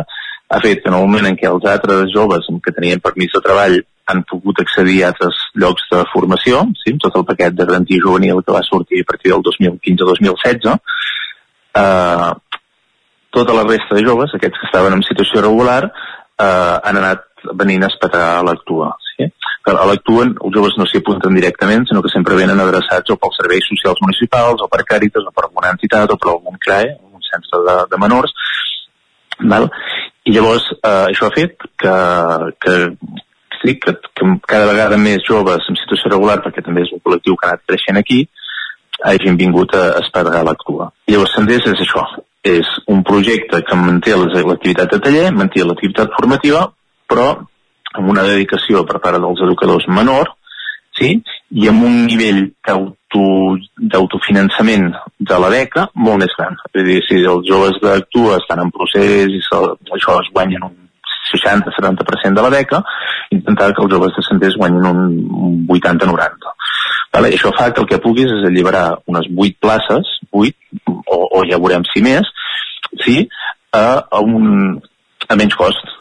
ha 0.50 0.62
fet 0.62 0.84
que 0.84 0.92
en 0.92 0.98
el 0.98 1.06
moment 1.08 1.26
en 1.30 1.38
què 1.40 1.48
els 1.50 1.66
altres 1.66 2.12
joves 2.14 2.48
que 2.64 2.74
tenien 2.76 3.02
permís 3.02 3.34
de 3.34 3.42
treball 3.46 3.80
han 4.12 4.22
pogut 4.30 4.60
accedir 4.62 5.00
a 5.02 5.08
altres 5.10 5.40
llocs 5.58 5.88
de 5.90 6.04
formació, 6.12 6.62
sí, 6.84 6.94
tot 7.02 7.16
el 7.18 7.26
paquet 7.26 7.56
de 7.58 7.66
garantia 7.66 8.04
juvenil 8.04 8.44
que 8.46 8.54
va 8.54 8.62
sortir 8.68 9.02
a 9.02 9.08
partir 9.10 9.32
del 9.34 9.42
2015-2016, 9.48 10.76
eh, 11.82 12.34
tota 13.36 13.56
la 13.58 13.64
resta 13.66 13.98
de 13.98 14.06
joves, 14.06 14.36
aquests 14.38 14.62
que 14.62 14.70
estaven 14.70 14.94
en 15.00 15.02
situació 15.10 15.42
regular, 15.42 15.90
eh, 16.40 16.78
han 16.84 17.02
anat 17.02 17.26
venint 17.54 17.84
a 17.86 17.90
espetar 17.92 18.24
a 18.38 18.44
l'actua. 18.46 18.94
Sí? 19.16 19.28
A 19.66 19.86
l'actua 19.90 20.26
els 20.28 20.56
joves 20.56 20.78
no 20.78 20.88
s'hi 20.90 21.02
apunten 21.02 21.38
directament, 21.38 21.86
sinó 21.90 22.02
que 22.06 22.14
sempre 22.14 22.38
venen 22.38 22.62
adreçats 22.62 23.12
o 23.14 23.18
pels 23.22 23.38
serveis 23.42 23.68
socials 23.70 24.02
municipals, 24.04 24.62
o 24.62 24.70
per 24.72 24.84
Càritas, 24.88 25.26
o 25.26 25.34
per 25.36 25.48
alguna 25.48 25.74
entitat, 25.74 26.12
o 26.12 26.18
per 26.22 26.34
algun 26.34 26.60
CRAE, 26.62 26.96
un 27.14 27.24
centre 27.26 27.62
de, 27.68 27.78
de 27.92 28.02
menors, 28.02 28.34
val? 29.52 29.70
i 30.26 30.34
llavors 30.34 30.66
eh, 30.74 31.06
això 31.12 31.28
ha 31.28 31.34
fet 31.36 31.68
que, 31.82 31.96
que, 32.62 32.76
sí, 33.62 33.76
que, 33.82 33.94
que 34.18 34.30
cada 34.50 34.70
vegada 34.72 34.98
més 34.98 35.26
joves 35.28 35.68
en 35.70 35.78
situació 35.82 36.14
regular, 36.14 36.40
perquè 36.42 36.64
també 36.66 36.86
és 36.86 36.94
un 36.96 37.04
col·lectiu 37.06 37.38
que 37.38 37.48
ha 37.48 37.54
anat 37.54 37.66
creixent 37.70 38.02
aquí, 38.02 38.24
hagin 39.06 39.38
vingut 39.38 39.76
a, 39.78 39.84
a 39.98 40.02
espadregar 40.02 40.46
l'actua. 40.48 40.90
Llavors, 41.12 41.36
Senders 41.36 41.68
és 41.74 41.84
això, 41.86 42.06
és 42.46 42.68
un 42.94 43.02
projecte 43.04 43.62
que 43.66 43.76
manté 43.80 44.14
l'activitat 44.16 44.92
de 44.94 45.00
taller, 45.02 45.32
manté 45.34 45.64
l'activitat 45.66 46.14
formativa, 46.18 46.68
però 47.10 47.28
amb 47.96 48.10
una 48.12 48.24
dedicació 48.28 48.84
per 48.86 49.00
part 49.04 49.18
dels 49.22 49.42
educadors 49.48 49.88
menor, 49.88 50.26
sí? 50.98 51.10
i 51.56 51.68
amb 51.70 51.84
un 51.88 52.06
nivell 52.08 52.42
d'autofinançament 52.70 54.88
de 55.20 55.38
la 55.42 55.50
beca 55.54 55.84
molt 55.96 56.20
més 56.24 56.34
gran. 56.38 56.54
És 56.74 56.84
dir, 56.88 57.00
si 57.08 57.16
els 57.24 57.48
joves 57.48 57.76
d'actua 57.84 58.40
estan 58.42 58.60
en 58.66 58.70
procés 58.76 59.28
i 59.32 59.42
se, 59.46 59.58
això 59.98 60.12
es 60.22 60.30
guanyen 60.34 60.64
un 60.68 60.76
60-70% 61.32 62.36
de 62.38 62.44
la 62.46 62.54
beca, 62.54 62.78
intentar 63.34 63.68
que 63.74 63.82
els 63.84 63.94
joves 63.94 64.14
de 64.18 64.24
Centers 64.28 64.60
guanyin 64.60 64.86
un 64.92 65.00
80-90. 65.72 66.54
Vale? 67.16 67.28
Això 67.32 67.50
fa 67.56 67.66
que 67.72 67.82
el 67.82 67.90
que 67.90 68.04
puguis 68.04 68.30
és 68.32 68.44
alliberar 68.50 68.88
unes 69.12 69.26
8 69.32 69.56
places, 69.64 70.04
8, 70.32 70.56
o, 71.08 71.18
o 71.40 71.42
ja 71.50 71.62
veurem 71.62 71.84
si 71.94 72.00
més, 72.06 72.26
sí, 73.06 73.28
a, 73.72 73.86
a, 74.10 74.22
un, 74.22 74.82
a 75.28 75.38
menys 75.40 75.58
cost. 75.60 75.92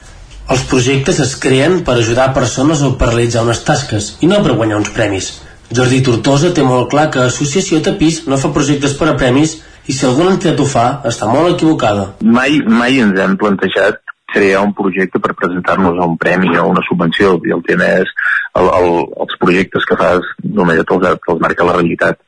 Els 0.54 0.64
projectes 0.68 1.20
es 1.24 1.34
creen 1.40 1.80
per 1.84 1.96
ajudar 1.96 2.32
persones 2.36 2.82
a 2.84 2.90
per 3.00 3.10
realitzar 3.12 3.44
unes 3.46 3.62
tasques 3.64 4.14
i 4.20 4.28
no 4.28 4.42
per 4.44 4.56
guanyar 4.58 4.80
uns 4.82 4.92
premis. 4.96 5.30
Jordi 5.74 6.02
Tortosa 6.04 6.52
té 6.54 6.64
molt 6.66 6.90
clar 6.92 7.06
que 7.10 7.22
Associació 7.24 7.80
Tapís 7.82 8.24
no 8.28 8.36
fa 8.40 8.52
projectes 8.52 8.92
per 8.98 9.08
a 9.10 9.16
premis 9.20 9.56
i 9.88 9.96
si 9.96 10.04
alguna 10.06 10.34
entitat 10.34 10.60
ho 10.60 10.66
fa, 10.68 10.84
està 11.08 11.28
molt 11.28 11.54
equivocada. 11.54 12.10
Mai, 12.24 12.60
mai 12.60 13.00
ens 13.00 13.20
hem 13.20 13.38
plantejat 13.40 14.02
crear 14.34 14.64
un 14.66 14.74
projecte 14.76 15.20
per 15.22 15.36
presentar-nos 15.38 15.98
a 16.00 16.08
un 16.10 16.18
premi 16.20 16.52
o 16.58 16.66
una 16.68 16.82
subvenció 16.88 17.36
i 17.46 17.54
el 17.54 17.62
tema 17.66 17.88
és 18.02 18.10
el, 18.58 18.68
el, 18.68 18.88
els 19.24 19.36
projectes 19.40 19.86
que 19.88 19.98
fas 20.00 20.30
només 20.58 20.82
te'ls 20.88 21.20
te 21.24 21.36
marca 21.42 21.68
la 21.68 21.76
realitat 21.78 22.20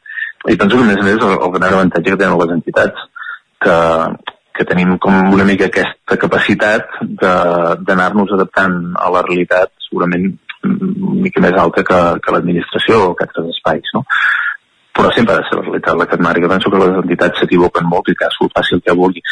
i 0.47 0.55
penso 0.55 0.79
que 0.79 0.85
a 0.85 0.89
més 0.93 1.03
a 1.03 1.07
més 1.09 1.19
el, 1.19 1.35
el 1.35 1.55
gran 1.57 1.73
avantatge 1.73 2.13
que 2.13 2.21
tenen 2.21 2.39
les 2.39 2.55
entitats 2.55 3.07
que, 3.65 3.77
que 4.57 4.65
tenim 4.69 4.97
com 5.03 5.33
una 5.35 5.45
mica 5.45 5.69
aquesta 5.69 6.17
capacitat 6.21 6.99
d'anar-nos 7.21 8.33
adaptant 8.37 8.77
a 8.97 9.11
la 9.13 9.23
realitat 9.27 9.73
segurament 9.89 10.33
una 10.67 11.23
mica 11.27 11.43
més 11.45 11.57
alta 11.61 11.85
que, 11.87 12.01
que 12.23 12.35
l'administració 12.35 13.03
o 13.11 13.15
que 13.15 13.27
altres 13.27 13.53
espais, 13.55 13.93
no? 13.95 14.03
Però 14.97 15.11
sempre 15.13 15.35
ha 15.35 15.43
de 15.43 15.49
ser 15.49 15.59
la 15.59 15.67
realitat 15.67 15.99
la 15.99 16.07
que 16.09 16.17
et 16.17 16.23
marca. 16.25 16.49
Penso 16.49 16.71
que 16.73 16.81
les 16.81 16.95
entitats 17.03 17.43
s'equivoquen 17.43 17.89
molt 17.91 18.09
i 18.09 18.17
cadascú 18.17 18.49
faci 18.55 18.79
el 18.79 18.83
que 18.87 18.97
vulgui, 18.97 19.23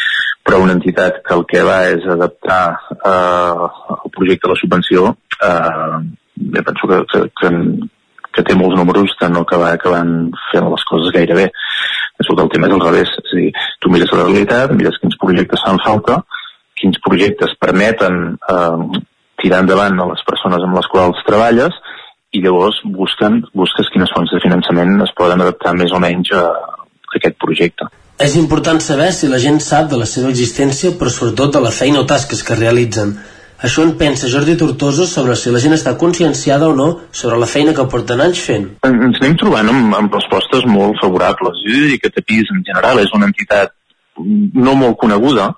però 0.45 0.61
una 0.61 0.77
entitat 0.77 1.23
que 1.25 1.35
el 1.39 1.47
que 1.49 1.65
va 1.65 1.79
és 1.95 2.05
adaptar 2.15 2.63
eh, 2.99 3.71
el 3.97 4.13
projecte 4.19 4.45
de 4.45 4.53
la 4.53 4.61
subvenció, 4.61 5.15
eh, 5.49 6.63
penso 6.69 6.91
que, 6.91 7.01
que, 7.13 7.23
que, 7.41 7.53
que 8.35 8.45
té 8.45 8.57
molts 8.59 8.77
números 8.77 9.17
de 9.21 9.31
no 9.33 9.47
acabar 9.47 9.73
acabant 9.73 10.15
fent 10.51 10.69
les 10.69 10.87
coses 10.91 11.15
gaire 11.17 11.39
bé 11.39 11.49
que 12.19 12.43
el 12.43 12.53
tema 12.53 12.69
és 12.69 12.75
al 12.75 12.85
revés, 12.85 13.11
és 13.21 13.33
a 13.33 13.41
dir, 13.41 13.51
tu 13.81 13.91
mires 13.91 14.13
la 14.13 14.23
realitat, 14.23 14.73
mires 14.77 15.01
quins 15.03 15.17
projectes 15.21 15.65
fan 15.67 15.81
falta, 15.85 16.21
quins 16.81 17.01
projectes 17.03 17.57
permeten 17.61 18.23
eh, 18.37 19.03
tirar 19.43 19.65
endavant 19.65 20.01
a 20.01 20.09
les 20.13 20.23
persones 20.27 20.63
amb 20.63 20.79
les 20.79 20.89
quals 20.93 21.21
treballes 21.27 21.75
i 22.35 22.43
llavors 22.43 22.81
busquen, 22.97 23.43
busques 23.55 23.91
quines 23.95 24.11
fonts 24.15 24.33
de 24.35 24.41
finançament 24.43 24.97
es 25.05 25.13
poden 25.19 25.43
adaptar 25.43 25.75
més 25.79 25.93
o 25.95 26.01
menys 26.03 26.33
a, 26.35 26.47
a 26.51 27.19
aquest 27.19 27.39
projecte. 27.43 27.91
És 28.25 28.37
important 28.39 28.79
saber 28.83 29.11
si 29.13 29.29
la 29.31 29.41
gent 29.43 29.59
sap 29.63 29.89
de 29.91 29.99
la 29.99 30.07
seva 30.07 30.31
existència, 30.31 30.95
però 30.99 31.11
sobretot 31.11 31.57
de 31.57 31.63
la 31.63 31.73
feina 31.75 32.03
o 32.03 32.07
tasques 32.07 32.45
que 32.47 32.59
realitzen. 32.59 33.17
Això 33.65 33.85
en 33.87 33.95
pensa 33.97 34.29
Jordi 34.29 34.59
Tortosa 34.61 35.07
sobre 35.09 35.35
si 35.41 35.53
la 35.53 35.61
gent 35.63 35.73
està 35.77 35.95
conscienciada 36.01 36.69
o 36.69 36.75
no 36.77 36.89
sobre 37.17 37.39
la 37.41 37.49
feina 37.49 37.73
que 37.77 37.87
porten 37.89 38.21
anys 38.21 38.43
fent. 38.45 38.67
Ens 38.85 39.21
anem 39.23 39.39
trobant 39.41 39.71
amb, 39.73 39.95
amb 39.97 40.17
respostes 40.19 40.67
molt 40.69 41.01
favorables. 41.01 41.63
Jo 41.65 41.79
diria 41.87 42.03
que 42.03 42.13
Tapís 42.13 42.51
en 42.53 42.61
general 42.67 43.01
és 43.01 43.15
una 43.17 43.31
entitat 43.31 43.73
no 44.69 44.75
molt 44.79 44.99
coneguda, 45.01 45.49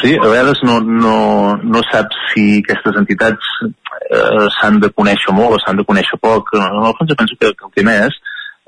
sí, 0.00 0.14
a 0.14 0.28
vegades 0.28 0.62
no, 0.64 0.78
no, 0.80 1.16
no 1.60 1.82
saps 1.90 2.16
si 2.30 2.46
aquestes 2.62 2.96
entitats 3.02 3.50
eh, 3.66 4.46
s'han 4.56 4.80
de 4.80 4.92
conèixer 4.94 5.34
molt 5.36 5.58
o 5.58 5.60
s'han 5.60 5.82
de 5.82 5.86
conèixer 5.88 6.18
poc. 6.22 6.54
En 6.56 6.78
el 6.78 6.96
fons 6.98 7.10
jo 7.10 7.18
penso 7.18 7.36
que, 7.40 7.52
que 7.52 7.68
el 7.68 7.74
tema 7.76 7.98
és 8.06 8.16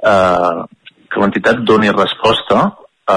eh, 0.02 0.66
que 1.12 1.22
l'entitat 1.22 1.62
doni 1.68 1.94
resposta 1.94 2.66
a, 3.10 3.16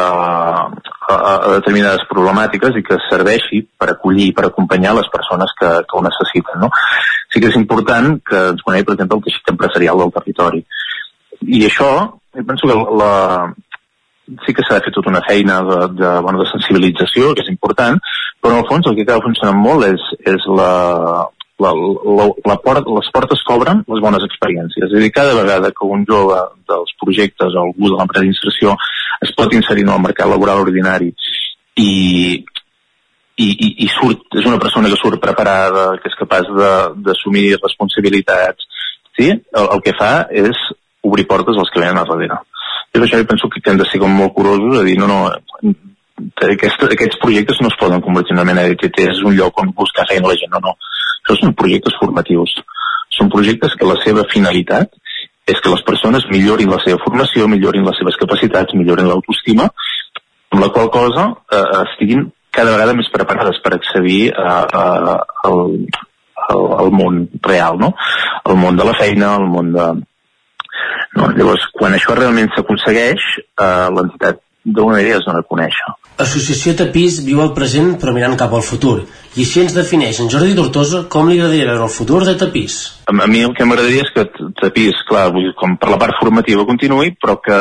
a, 1.09 1.15
a 1.15 1.51
determinades 1.57 2.05
problemàtiques 2.09 2.79
i 2.79 2.83
que 2.85 2.97
serveixi 3.09 3.61
per 3.77 3.91
acollir 3.93 4.29
i 4.29 4.35
per 4.37 4.47
acompanyar 4.47 4.95
les 4.97 5.09
persones 5.13 5.53
que, 5.59 5.71
que 5.85 5.97
ho 5.97 6.03
necessiten. 6.05 6.63
No? 6.63 6.71
Sí 7.33 7.41
que 7.41 7.51
és 7.51 7.59
important 7.59 8.17
que 8.25 8.41
ens 8.53 8.65
conegui, 8.65 8.87
per 8.87 8.97
exemple, 8.97 9.19
el 9.19 9.27
teixit 9.27 9.53
empresarial 9.53 10.01
del 10.01 10.15
territori. 10.17 10.65
I 11.45 11.65
això, 11.67 11.91
penso 12.33 12.67
que 12.69 12.79
la, 13.01 13.13
sí 14.45 14.55
que 14.55 14.65
s'ha 14.65 14.79
de 14.79 14.87
fer 14.87 14.93
tota 14.95 15.11
una 15.13 15.23
feina 15.27 15.61
de, 15.69 15.79
de, 15.99 16.11
bueno, 16.25 16.41
de 16.41 16.49
sensibilització, 16.49 17.33
que 17.35 17.45
és 17.45 17.51
important, 17.53 17.99
però 18.41 18.55
en 18.55 18.63
el 18.63 18.69
fons 18.69 18.87
el 18.89 18.97
que 18.97 19.05
acaba 19.05 19.25
funcionant 19.25 19.59
molt 19.61 19.85
és, 19.91 20.07
és 20.33 20.47
la, 20.57 20.71
la, 21.59 21.71
la, 21.71 22.25
la 22.45 22.57
port, 22.63 22.87
les 22.97 23.09
portes 23.15 23.43
cobren 23.47 23.83
les 23.87 24.01
bones 24.03 24.23
experiències. 24.27 24.89
És 24.89 24.95
a 24.95 25.01
dir, 25.01 25.11
cada 25.15 25.35
vegada 25.37 25.71
que 25.71 25.87
un 25.87 26.03
jove 26.07 26.39
dels 26.67 26.95
projectes 27.01 27.55
o 27.55 27.63
algú 27.63 27.91
de 27.91 27.99
l'empresa 27.99 28.25
d'inserció 28.27 28.75
es 29.23 29.31
pot 29.37 29.53
inserir 29.55 29.85
en 29.87 29.93
el 29.95 30.03
mercat 30.03 30.29
laboral 30.29 30.65
ordinari 30.65 31.11
i, 31.79 31.91
i, 33.37 33.47
i, 33.47 33.69
i 33.85 33.87
surt, 33.93 34.27
és 34.39 34.47
una 34.47 34.59
persona 34.59 34.91
que 34.91 34.99
surt 34.99 35.21
preparada, 35.23 35.93
que 36.01 36.11
és 36.11 36.19
capaç 36.19 36.51
d'assumir 37.05 37.47
responsabilitats, 37.61 38.67
sí? 39.17 39.31
el, 39.31 39.69
el 39.69 39.85
que 39.85 39.95
fa 39.95 40.27
és 40.31 40.59
obrir 41.05 41.27
portes 41.29 41.57
als 41.59 41.71
que 41.71 41.83
venen 41.83 42.01
a 42.01 42.07
darrere. 42.09 42.41
Per 42.91 43.03
això 43.03 43.19
jo 43.19 43.27
penso 43.27 43.49
que 43.51 43.63
hem 43.69 43.79
de 43.79 43.87
ser 43.89 43.99
com 44.01 44.11
molt 44.11 44.33
curosos 44.35 44.79
a 44.79 44.85
dir, 44.87 44.95
no, 44.99 45.07
no, 45.07 45.19
aquest, 46.47 46.83
aquests 46.87 47.19
projectes 47.21 47.59
no 47.61 47.71
es 47.71 47.79
poden 47.79 48.03
convertir 48.03 48.33
en 48.33 48.39
una 48.39 48.47
mena 48.47 48.63
de 48.63 48.75
que 48.79 48.91
és 49.03 49.19
un 49.23 49.35
lloc 49.35 49.59
on 49.61 49.73
buscar 49.75 50.07
feina 50.09 50.31
la 50.31 50.37
gent, 50.39 50.51
no, 50.55 50.63
no. 50.63 50.75
Això 51.25 51.39
són 51.41 51.55
projectes 51.57 51.97
formatius. 51.97 52.53
Són 53.17 53.31
projectes 53.33 53.73
que 53.79 53.87
la 53.89 53.97
seva 54.03 54.25
finalitat 54.29 54.93
és 55.49 55.57
que 55.61 55.71
les 55.73 55.81
persones 55.85 56.25
millorin 56.29 56.69
la 56.69 56.81
seva 56.83 57.01
formació, 57.01 57.47
millorin 57.49 57.85
les 57.85 57.97
seves 57.97 58.17
capacitats, 58.21 58.77
millorin 58.77 59.09
l'autoestima, 59.09 59.67
amb 60.53 60.61
la 60.61 60.69
qual 60.73 60.91
cosa 60.93 61.31
eh, 61.33 61.65
estiguin 61.81 62.27
cada 62.55 62.75
vegada 62.75 62.95
més 62.95 63.09
preparades 63.13 63.57
per 63.63 63.73
accedir 63.75 64.29
a, 64.31 64.53
a, 64.63 65.15
al, 65.49 65.63
al, 66.47 66.65
al 66.85 66.91
món 66.93 67.25
real, 67.43 67.81
no? 67.81 67.91
al 68.45 68.61
món 68.61 68.77
de 68.77 68.85
la 68.87 68.93
feina, 68.97 69.33
al 69.35 69.49
món 69.49 69.73
de... 69.75 69.87
No? 71.15 71.29
Llavors, 71.35 71.65
quan 71.75 71.95
això 71.95 72.15
realment 72.15 72.51
s'aconsegueix, 72.53 73.25
eh, 73.57 73.87
l'entitat 73.97 74.44
d'una 74.65 74.95
manera 74.97 75.19
es 75.19 75.25
dona 75.27 75.43
a 75.43 75.47
conèixer. 75.47 75.93
Associació 76.25 76.73
Tapís 76.79 77.19
viu 77.25 77.41
el 77.43 77.53
present 77.57 77.95
però 78.01 78.13
mirant 78.15 78.37
cap 78.39 78.53
al 78.55 78.63
futur. 78.65 78.97
I 79.35 79.43
així 79.43 79.61
ens 79.61 79.75
defineix 79.75 80.21
en 80.23 80.31
Jordi 80.31 80.55
Tortosa 80.57 81.03
com 81.11 81.29
li 81.29 81.37
agradaria 81.39 81.69
veure 81.71 81.87
el 81.87 81.93
futur 81.93 82.23
de 82.25 82.37
Tapís. 82.39 82.79
A, 83.05 83.13
a 83.13 83.27
mi 83.27 83.43
el 83.45 83.53
que 83.57 83.67
m'agradaria 83.67 84.07
és 84.07 84.13
que 84.15 84.25
Tapís, 84.61 85.03
clar, 85.09 85.27
vull, 85.35 85.51
com 85.59 85.77
per 85.77 85.91
la 85.91 86.01
part 86.01 86.17
formativa 86.21 86.67
continuï, 86.67 87.13
però 87.21 87.37
que 87.43 87.59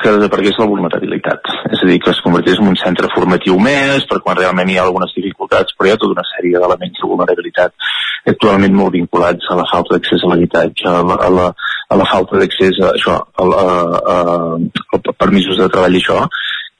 que 0.00 0.12
desaparegués 0.16 0.56
la 0.58 0.66
vulnerabilitat. 0.70 1.48
És 1.74 1.82
a 1.84 1.88
dir, 1.88 1.98
que 2.00 2.12
es 2.14 2.20
convertís 2.24 2.60
en 2.60 2.70
un 2.72 2.78
centre 2.80 3.10
formatiu 3.12 3.58
més, 3.60 4.06
per 4.08 4.20
quan 4.24 4.38
realment 4.38 4.70
hi 4.72 4.78
ha 4.78 4.86
algunes 4.86 5.12
dificultats, 5.16 5.76
però 5.76 5.88
hi 5.88 5.92
ha 5.92 5.98
tota 6.00 6.16
una 6.16 6.24
sèrie 6.30 6.62
d'elements 6.62 7.02
de 7.02 7.10
vulnerabilitat 7.10 7.90
actualment 8.32 8.76
molt 8.76 8.96
vinculats 8.96 9.50
a 9.50 9.58
la 9.60 9.66
falta 9.70 9.96
d'accés 9.96 10.24
a 10.24 10.32
l'habitatge, 10.32 10.88
a, 10.88 11.02
la, 11.10 11.18
a, 11.26 11.30
la, 11.36 11.46
a 11.90 11.98
la 11.98 12.06
falta 12.06 12.38
d'accés 12.38 12.78
a 12.80 12.92
això, 12.94 13.16
a, 13.18 13.44
a, 13.44 14.14
a, 14.14 14.98
a 14.98 15.14
permisos 15.18 15.58
de 15.58 15.68
treball 15.72 15.98
i 15.98 16.02
això, 16.02 16.22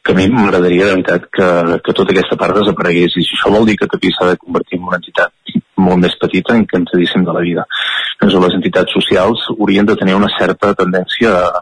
que 0.05 0.13
a 0.15 0.17
mi 0.17 0.29
m'agradaria 0.33 0.87
de 0.87 0.93
veritat 0.95 1.27
que, 1.35 1.49
que 1.85 1.95
tota 1.97 2.15
aquesta 2.15 2.39
part 2.41 2.57
desaparegués 2.57 3.19
i 3.19 3.25
si 3.27 3.35
això 3.37 3.51
vol 3.53 3.67
dir 3.69 3.77
que 3.81 3.89
Tapí 3.91 4.13
s'ha 4.15 4.31
de 4.31 4.39
convertir 4.41 4.79
en 4.79 4.87
una 4.89 5.01
entitat 5.01 5.59
molt 5.81 6.01
més 6.05 6.17
petita 6.21 6.55
en 6.57 6.65
què 6.69 6.79
ens 6.79 6.95
dedicem 6.95 7.27
de 7.27 7.35
la 7.37 7.43
vida. 7.45 7.67
Doncs 8.23 8.39
les 8.47 8.57
entitats 8.61 8.97
socials 8.97 9.45
haurien 9.57 9.89
de 9.89 9.99
tenir 10.01 10.17
una 10.17 10.31
certa 10.39 10.73
tendència 10.79 11.35
a, 11.37 11.61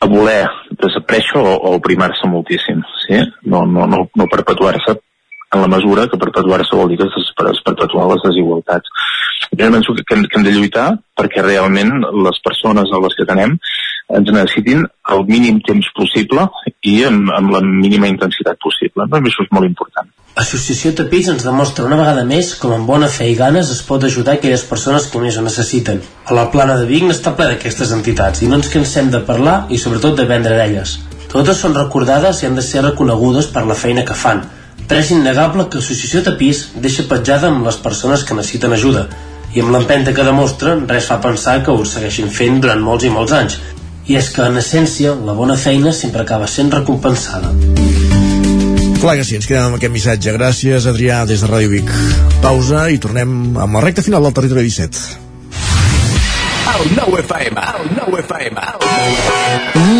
a 0.00 0.08
voler 0.08 0.46
desaparèixer 0.70 1.42
o, 1.42 1.54
o 1.58 1.76
oprimar-se 1.76 2.30
moltíssim, 2.30 2.80
sí? 3.04 3.20
no, 3.52 3.66
no, 3.66 3.86
no, 3.90 4.04
no 4.16 4.32
perpetuar-se 4.32 4.96
en 5.52 5.60
la 5.60 5.68
mesura 5.68 6.06
que 6.08 6.18
perpetuar-se 6.18 6.76
vol 6.76 6.92
dir 6.92 6.98
que 7.00 7.08
es 7.08 7.62
perpetuar 7.66 8.06
les 8.12 8.22
desigualtats. 8.26 8.92
Jo 9.50 9.70
penso 9.72 9.94
que, 9.94 10.04
que, 10.06 10.14
hem, 10.14 10.26
que 10.30 10.38
hem 10.38 10.46
de 10.46 10.52
lluitar 10.54 10.88
perquè 11.18 11.42
realment 11.42 11.90
les 12.26 12.38
persones 12.44 12.92
a 12.92 13.00
les 13.02 13.16
que 13.18 13.26
tenem 13.26 13.56
ens 14.14 14.30
necessitin 14.30 14.86
el 15.14 15.24
mínim 15.26 15.58
temps 15.66 15.90
possible 15.96 16.46
i 16.86 16.96
amb, 17.06 17.30
amb 17.34 17.52
la 17.54 17.60
mínima 17.66 18.08
intensitat 18.10 18.58
possible. 18.62 19.06
No? 19.06 19.20
Això 19.20 19.46
és 19.46 19.52
molt 19.54 19.66
important. 19.66 20.10
Associació 20.38 20.92
Tapís 20.94 21.26
ens 21.32 21.42
demostra 21.42 21.84
una 21.88 21.98
vegada 21.98 22.22
més 22.24 22.52
com 22.58 22.72
amb 22.76 22.86
bona 22.86 23.08
fe 23.10 23.26
i 23.32 23.34
ganes 23.38 23.72
es 23.74 23.82
pot 23.86 24.06
ajudar 24.06 24.36
aquelles 24.38 24.62
persones 24.68 25.08
que 25.10 25.22
més 25.22 25.36
ho 25.36 25.42
necessiten. 25.42 25.98
A 26.30 26.36
la 26.38 26.46
plana 26.54 26.78
de 26.78 26.86
Vic 26.86 27.10
està 27.10 27.34
ple 27.34 27.50
d'aquestes 27.50 27.90
entitats 27.96 28.44
i 28.44 28.48
no 28.50 28.60
ens 28.60 28.70
cansem 28.70 29.10
de 29.10 29.24
parlar 29.26 29.64
i 29.68 29.82
sobretot 29.82 30.14
de 30.20 30.28
vendre 30.30 30.54
d'elles. 30.56 30.94
Totes 31.30 31.58
són 31.62 31.74
recordades 31.74 32.42
i 32.42 32.46
han 32.46 32.56
de 32.58 32.62
ser 32.66 32.86
reconegudes 32.86 33.50
per 33.50 33.66
la 33.66 33.78
feina 33.78 34.06
que 34.06 34.16
fan, 34.18 34.46
però 34.90 34.98
és 34.98 35.10
innegable 35.14 35.68
que 35.70 35.78
Associació 35.78 36.24
Tapís 36.26 36.64
deixa 36.82 37.04
petjada 37.06 37.46
amb 37.46 37.62
les 37.62 37.76
persones 37.78 38.24
que 38.26 38.34
necessiten 38.34 38.72
ajuda 38.74 39.04
i 39.54 39.62
amb 39.62 39.70
l'empenta 39.70 40.10
que 40.16 40.24
demostra 40.26 40.72
res 40.80 41.06
fa 41.06 41.20
pensar 41.22 41.60
que 41.62 41.70
ho 41.70 41.84
segueixin 41.86 42.26
fent 42.34 42.58
durant 42.64 42.82
molts 42.82 43.06
i 43.06 43.12
molts 43.14 43.36
anys 43.36 43.60
i 44.10 44.18
és 44.18 44.32
que 44.34 44.42
en 44.42 44.58
essència 44.58 45.14
la 45.14 45.36
bona 45.38 45.54
feina 45.54 45.94
sempre 45.94 46.26
acaba 46.26 46.50
sent 46.50 46.74
recompensada 46.74 47.54
Clar 49.00 49.14
que 49.16 49.24
sí, 49.24 49.38
ens 49.38 49.46
quedem 49.48 49.64
amb 49.64 49.78
aquest 49.78 49.94
missatge. 49.94 50.32
Gràcies, 50.36 50.84
Adrià, 50.90 51.22
des 51.24 51.40
de 51.40 51.48
Ràdio 51.48 51.70
Vic. 51.72 51.88
Pausa 52.42 52.82
i 52.92 52.98
tornem 53.00 53.56
amb 53.56 53.78
la 53.78 53.80
recta 53.80 54.04
final 54.04 54.26
del 54.28 54.34
territori 54.36 54.68
17. 54.68 55.20
El 56.74 56.92
nou 56.98 57.16
FM, 57.22 57.64
el 57.80 57.88
nou 57.96 58.18
FM. 58.20 58.66
Mmm, 59.80 59.99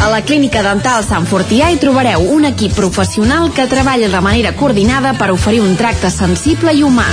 A 0.00 0.08
la 0.08 0.22
Clínica 0.24 0.62
Dental 0.64 1.02
Sant 1.04 1.26
Fortià 1.28 1.66
hi 1.68 1.76
trobareu 1.76 2.22
un 2.32 2.46
equip 2.48 2.72
professional 2.72 3.50
que 3.52 3.66
treballa 3.68 4.08
de 4.08 4.22
manera 4.24 4.54
coordinada 4.56 5.12
per 5.18 5.28
oferir 5.34 5.60
un 5.60 5.74
tracte 5.76 6.08
sensible 6.08 6.72
i 6.72 6.80
humà. 6.82 7.04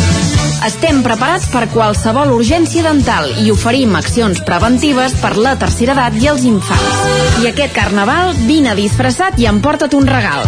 Estem 0.66 1.04
preparats 1.04 1.50
per 1.52 1.66
qualsevol 1.74 2.32
urgència 2.38 2.86
dental 2.88 3.28
i 3.44 3.52
oferim 3.52 3.92
accions 4.00 4.40
preventives 4.48 5.18
per 5.20 5.36
la 5.36 5.58
tercera 5.60 5.98
edat 5.98 6.16
i 6.24 6.32
els 6.32 6.48
infants. 6.48 7.04
I 7.44 7.52
aquest 7.52 7.76
carnaval, 7.76 8.32
vine 8.48 8.74
disfressat 8.80 9.36
i 9.38 9.52
emporta't 9.52 10.00
un 10.00 10.08
regal. 10.08 10.48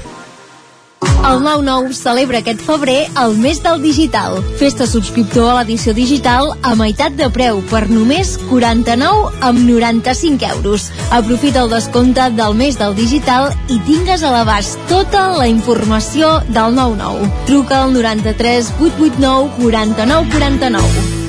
El 1.01 1.41
9-9 1.45 1.93
celebra 1.93 2.39
aquest 2.41 2.61
febrer 2.65 3.05
el 3.21 3.35
mes 3.37 3.61
del 3.63 3.81
digital. 3.81 4.39
Festa 4.59 4.87
subscriptor 4.89 5.51
a 5.51 5.55
l'edició 5.59 5.93
digital 5.97 6.51
a 6.65 6.73
meitat 6.79 7.15
de 7.19 7.29
preu 7.33 7.61
per 7.69 7.83
només 7.89 8.33
49 8.49 9.29
amb 9.47 9.63
95 9.69 10.51
euros. 10.57 10.89
Aprofita 11.11 11.63
el 11.63 11.71
descompte 11.73 12.27
del 12.41 12.57
mes 12.57 12.81
del 12.81 12.97
digital 12.97 13.51
i 13.69 13.79
tingues 13.87 14.25
a 14.25 14.33
l'abast 14.33 14.81
tota 14.89 15.29
la 15.37 15.47
informació 15.47 16.39
del 16.49 16.77
9-9. 16.81 17.31
Truca 17.49 17.83
al 17.85 17.97
93 17.97 18.75
889 18.81 19.57
49 19.61 20.37
49. 20.37 21.20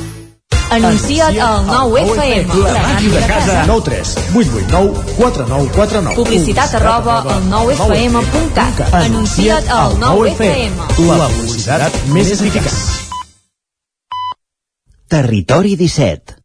Anuncia't 0.72 1.36
al 1.36 1.66
9FM. 1.66 2.48
La 2.64 2.80
màquina 2.80 3.20
de 3.20 3.26
casa. 3.28 3.64
9 3.66 3.82
3 3.84 4.12
8 4.34 4.52
8 4.56 4.70
9 4.70 5.02
4 5.18 5.46
9 5.48 5.70
4 5.74 6.00
9. 6.00 6.16
Publicitat 6.16 6.74
arroba 6.78 7.16
al 7.28 7.42
9FM.cat. 7.50 8.80
Anuncia't 9.02 9.68
al 9.68 9.98
9FM. 10.00 10.78
La 11.10 11.28
publicitat 11.28 11.98
més 12.14 12.32
eficaç. 12.32 12.78
Territori 15.12 15.76
17 15.76 16.38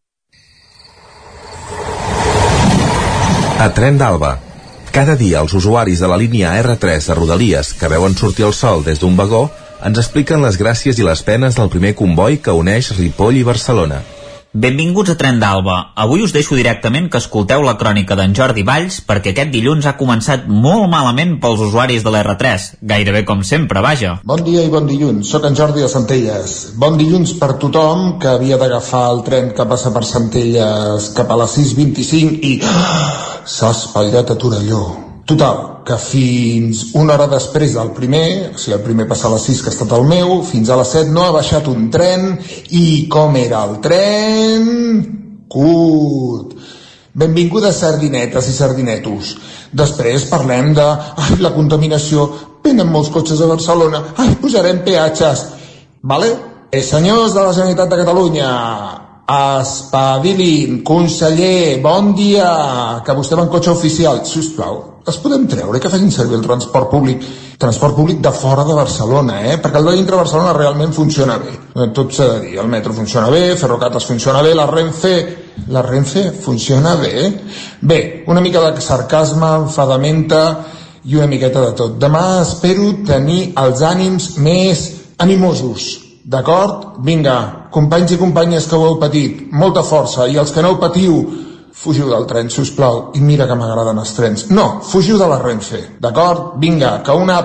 A 3.64 3.70
Tren 3.74 3.96
d'Alba. 3.98 4.34
Cada 4.92 5.16
dia 5.16 5.40
els 5.40 5.56
usuaris 5.56 6.04
de 6.04 6.12
la 6.12 6.20
línia 6.20 6.52
R3 6.60 7.08
de 7.08 7.16
Rodalies 7.16 7.72
que 7.80 7.88
veuen 7.88 8.20
sortir 8.20 8.44
el 8.50 8.54
sol 8.54 8.84
des 8.84 9.00
d'un 9.00 9.16
vagó 9.16 9.46
ens 9.88 10.04
expliquen 10.04 10.44
les 10.44 10.60
gràcies 10.60 11.00
i 11.00 11.08
les 11.08 11.24
penes 11.24 11.56
del 11.56 11.72
primer 11.72 11.96
comboi 11.96 12.42
que 12.44 12.52
uneix 12.52 12.92
Ripoll 13.00 13.40
i 13.40 13.48
Barcelona. 13.48 14.04
Benvinguts 14.58 15.11
a 15.11 15.16
Tren 15.19 15.38
d'Alba. 15.38 15.92
Avui 16.02 16.24
us 16.26 16.32
deixo 16.34 16.56
directament 16.58 17.11
que 17.14 17.19
escolteu 17.22 17.61
la 17.61 17.76
crònica 17.77 18.16
d'en 18.18 18.32
Jordi 18.34 18.64
Valls 18.66 18.95
perquè 19.06 19.30
aquest 19.30 19.52
dilluns 19.53 19.86
ha 19.86 19.94
començat 20.00 20.48
molt 20.50 20.88
malament 20.90 21.36
pels 21.44 21.61
usuaris 21.68 22.02
de 22.02 22.10
l'R3, 22.10 22.66
gairebé 22.82 23.22
com 23.27 23.44
sempre, 23.45 23.84
vaja. 23.86 24.16
Bon 24.26 24.42
dia 24.42 24.66
i 24.66 24.74
bon 24.74 24.90
dilluns, 24.90 25.30
sóc 25.30 25.45
en 25.45 25.53
Jordi 25.61 25.86
de 25.86 25.92
Centelles. 25.94 26.58
Bon 26.74 26.98
dilluns 26.98 27.36
per 27.38 27.52
tothom 27.61 28.16
que 28.18 28.34
havia 28.34 28.58
d'agafar 28.58 29.06
el 29.11 29.22
tren 29.30 29.53
que 29.53 29.69
passa 29.69 29.94
per 29.94 30.08
Centelles 30.10 31.11
cap 31.14 31.30
a 31.30 31.42
les 31.44 31.58
6.25 31.61 32.42
i 32.42 32.58
s'ha 33.58 33.74
espatllat 33.77 34.34
a 34.34 34.42
Torelló. 34.42 34.86
Total, 35.30 35.77
que 35.88 35.95
fins 36.01 36.90
una 36.99 37.14
hora 37.16 37.30
després 37.32 37.77
del 37.77 37.93
primer, 37.95 38.51
o 38.51 38.59
sigui, 38.59 38.75
el 38.75 38.83
primer 38.83 39.06
passa 39.07 39.30
a 39.30 39.33
les 39.33 39.45
6 39.48 39.61
que 39.64 39.72
ha 39.72 39.75
estat 39.75 39.93
el 39.95 40.07
meu, 40.09 40.41
fins 40.43 40.67
a 40.69 40.75
les 40.80 40.91
7 40.98 41.14
no 41.16 41.24
ha 41.24 41.35
baixat 41.35 41.69
un 41.72 41.85
tren, 41.93 42.33
i 42.75 43.06
com 43.11 43.38
era 43.40 43.64
el 43.69 43.77
tren? 43.85 44.66
Cut! 45.48 46.57
Benvingudes 47.17 47.80
sardinetes 47.82 48.49
i 48.51 48.57
sardinetos. 48.57 49.32
Després 49.74 50.27
parlem 50.30 50.74
de 50.75 50.85
ai, 50.85 51.40
la 51.41 51.53
contaminació, 51.56 52.27
venen 52.67 52.91
molts 52.91 53.09
cotxes 53.16 53.40
a 53.41 53.48
Barcelona, 53.49 54.03
ai, 54.19 54.35
posarem 54.43 54.83
peatges. 54.85 55.45
Vale? 56.03 56.33
Eh, 56.69 56.83
senyors 56.83 57.32
de 57.32 57.48
la 57.48 57.56
Generalitat 57.56 57.95
de 57.95 58.01
Catalunya, 58.03 58.51
espavilin, 59.38 60.83
conseller, 60.83 61.80
bon 61.82 62.11
dia, 62.16 62.51
que 63.07 63.16
vostè 63.16 63.40
va 63.40 63.48
en 63.48 63.56
cotxe 63.56 63.72
oficial, 63.72 64.22
si 64.27 64.43
us 64.43 64.51
plau, 64.59 64.97
es 65.08 65.18
podem 65.24 65.45
treure 65.48 65.80
que 65.80 65.90
facin 65.90 66.11
servir 66.11 66.38
el 66.38 66.45
transport 66.45 66.90
públic, 66.92 67.22
transport 67.60 67.95
públic 67.95 68.19
de 68.24 68.32
fora 68.36 68.66
de 68.68 68.76
Barcelona, 68.76 69.40
eh? 69.52 69.58
perquè 69.64 69.80
el 69.80 69.90
de 69.90 69.95
dintre 69.98 70.16
de 70.16 70.22
Barcelona 70.22 70.56
realment 70.58 70.94
funciona 70.94 71.38
bé. 71.42 71.53
Tot 71.95 72.11
s'ha 72.14 72.27
de 72.34 72.40
dir, 72.45 72.58
el 72.60 72.68
metro 72.68 72.94
funciona 72.94 73.30
bé, 73.32 73.56
Ferrocates 73.56 74.06
funciona 74.06 74.42
bé, 74.44 74.53
la 74.56 74.68
Renfe, 74.68 75.14
la 75.72 75.82
Renfe 75.86 76.32
funciona 76.32 76.95
bé. 77.00 77.30
Bé, 77.82 78.02
una 78.27 78.42
mica 78.42 78.64
de 78.72 78.82
sarcasme, 78.82 79.53
enfadamenta 79.64 80.44
i 81.06 81.16
una 81.16 81.30
miqueta 81.32 81.64
de 81.64 81.72
tot. 81.77 81.95
Demà 82.02 82.42
espero 82.42 82.92
tenir 83.08 83.53
els 83.64 83.86
ànims 83.86 84.36
més 84.44 84.90
animosos, 85.24 86.08
D'acord? 86.27 86.98
Vinga, 87.08 87.69
companys 87.72 88.11
i 88.11 88.18
companyes 88.19 88.66
que 88.68 88.76
ho 88.76 88.84
heu 88.84 88.98
patit, 89.00 89.45
molta 89.56 89.80
força, 89.88 90.26
i 90.27 90.36
els 90.36 90.52
que 90.52 90.64
no 90.66 90.74
ho 90.74 90.80
patiu, 90.82 91.22
fugiu 91.74 92.10
del 92.10 92.26
tren, 92.30 92.50
si 92.50 92.62
us 92.62 92.72
plau, 92.76 93.12
i 93.16 93.22
mira 93.22 93.48
que 93.48 93.56
m'agraden 93.58 94.00
els 94.00 94.14
trens. 94.18 94.48
No, 94.50 94.68
fugiu 94.84 95.18
de 95.18 95.28
la 95.30 95.40
Renfe, 95.42 95.84
d'acord? 96.00 96.56
Vinga, 96.62 97.02
que 97.04 97.12
una 97.12 97.42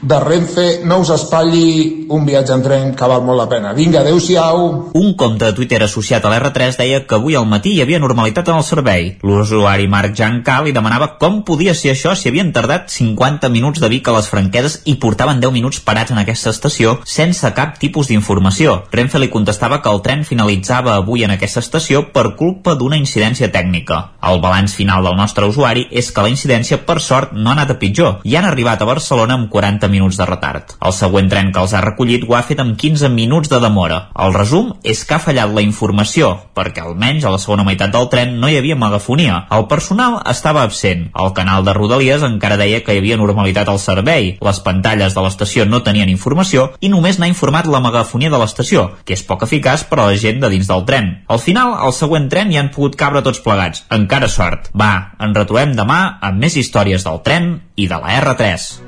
de 0.00 0.20
Renfe 0.20 0.80
no 0.84 1.00
us 1.02 1.10
espatlli 1.10 2.06
un 2.08 2.24
viatge 2.24 2.54
en 2.54 2.62
tren 2.62 2.92
que 2.96 3.08
val 3.10 3.24
molt 3.26 3.38
la 3.40 3.48
pena. 3.50 3.72
Vinga, 3.74 4.00
adeu-siau! 4.00 4.90
Un 4.96 5.14
compte 5.18 5.44
de 5.44 5.52
Twitter 5.56 5.82
associat 5.84 6.24
a 6.24 6.30
l'R3 6.32 6.78
deia 6.78 7.00
que 7.06 7.16
avui 7.18 7.36
al 7.36 7.48
matí 7.50 7.74
hi 7.74 7.82
havia 7.82 8.00
normalitat 8.00 8.48
en 8.48 8.60
el 8.60 8.64
servei. 8.64 9.10
L'usuari 9.26 9.88
Marc 9.90 10.14
Jancal 10.16 10.68
li 10.68 10.74
demanava 10.76 11.10
com 11.20 11.42
podia 11.44 11.74
ser 11.74 11.92
això 11.92 12.14
si 12.16 12.30
havien 12.30 12.52
tardat 12.54 12.88
50 12.94 13.50
minuts 13.52 13.82
de 13.82 13.90
Vic 13.90 14.08
a 14.08 14.14
les 14.16 14.30
Franqueses 14.30 14.80
i 14.86 14.96
portaven 15.02 15.42
10 15.42 15.52
minuts 15.52 15.82
parats 15.84 16.14
en 16.14 16.22
aquesta 16.22 16.54
estació 16.54 16.98
sense 17.04 17.52
cap 17.58 17.76
tipus 17.82 18.08
d'informació. 18.08 18.84
Renfe 18.92 19.18
li 19.18 19.30
contestava 19.34 19.82
que 19.82 19.92
el 19.92 20.02
tren 20.06 20.24
finalitzava 20.24 20.94
avui 20.96 21.26
en 21.26 21.34
aquesta 21.34 21.60
estació 21.64 22.06
per 22.14 22.36
culpa 22.38 22.76
d'una 22.78 23.00
incidència 23.00 23.50
tècnica. 23.52 24.00
El 24.22 24.40
balanç 24.40 24.78
final 24.78 25.04
del 25.04 25.18
nostre 25.18 25.50
usuari 25.50 25.88
és 25.90 26.12
que 26.12 26.22
la 26.22 26.32
incidència, 26.32 26.80
per 26.86 27.00
sort, 27.02 27.34
no 27.34 27.50
ha 27.50 27.58
anat 27.58 27.74
a 27.74 27.78
pitjor 27.82 28.22
i 28.24 28.36
han 28.38 28.46
arribat 28.48 28.82
a 28.82 28.88
Barcelona 28.88 29.36
amb 29.38 29.50
40 29.52 29.87
minuts 29.92 30.18
de 30.18 30.26
retard. 30.28 30.74
El 30.84 30.94
següent 30.96 31.28
tren 31.30 31.52
que 31.52 31.62
els 31.62 31.74
ha 31.74 31.82
recollit 31.84 32.24
ho 32.26 32.34
ha 32.36 32.42
fet 32.46 32.60
amb 32.62 32.76
15 32.78 33.10
minuts 33.14 33.50
de 33.52 33.60
demora. 33.62 34.00
El 34.18 34.34
resum 34.36 34.72
és 34.82 35.04
que 35.04 35.16
ha 35.16 35.22
fallat 35.22 35.52
la 35.54 35.64
informació, 35.64 36.30
perquè 36.54 36.84
almenys 36.84 37.24
a 37.24 37.32
la 37.34 37.40
segona 37.42 37.64
meitat 37.66 37.92
del 37.94 38.08
tren 38.12 38.36
no 38.40 38.50
hi 38.50 38.58
havia 38.58 38.78
megafonia. 38.78 39.44
El 39.54 39.66
personal 39.70 40.20
estava 40.30 40.62
absent. 40.62 41.08
El 41.14 41.32
canal 41.36 41.64
de 41.64 41.74
Rodalies 41.76 42.24
encara 42.26 42.58
deia 42.60 42.82
que 42.84 42.94
hi 42.94 43.02
havia 43.02 43.20
normalitat 43.20 43.68
al 43.68 43.80
servei. 43.82 44.34
Les 44.44 44.62
pantalles 44.64 45.14
de 45.14 45.24
l'estació 45.24 45.66
no 45.66 45.82
tenien 45.86 46.12
informació 46.12 46.72
i 46.80 46.92
només 46.92 47.18
n'ha 47.18 47.30
informat 47.30 47.66
la 47.66 47.82
megafonia 47.84 48.32
de 48.32 48.40
l'estació, 48.40 48.88
que 49.04 49.16
és 49.16 49.24
poc 49.26 49.46
eficaç 49.46 49.86
per 49.88 50.00
a 50.00 50.10
la 50.10 50.18
gent 50.18 50.42
de 50.42 50.52
dins 50.52 50.68
del 50.70 50.84
tren. 50.88 51.14
Al 51.28 51.42
final, 51.42 51.74
al 51.74 51.94
següent 51.96 52.28
tren 52.32 52.52
hi 52.52 52.60
han 52.60 52.72
pogut 52.74 52.98
cabre 52.98 53.24
tots 53.24 53.42
plegats. 53.44 53.84
Encara 53.94 54.28
sort. 54.32 54.70
Va, 54.74 54.92
ens 55.20 55.36
retrobem 55.36 55.76
demà 55.78 56.18
amb 56.20 56.44
més 56.44 56.56
històries 56.56 57.06
del 57.06 57.22
tren 57.24 57.56
i 57.76 57.88
de 57.88 58.02
la 58.02 58.20
R3. 58.20 58.87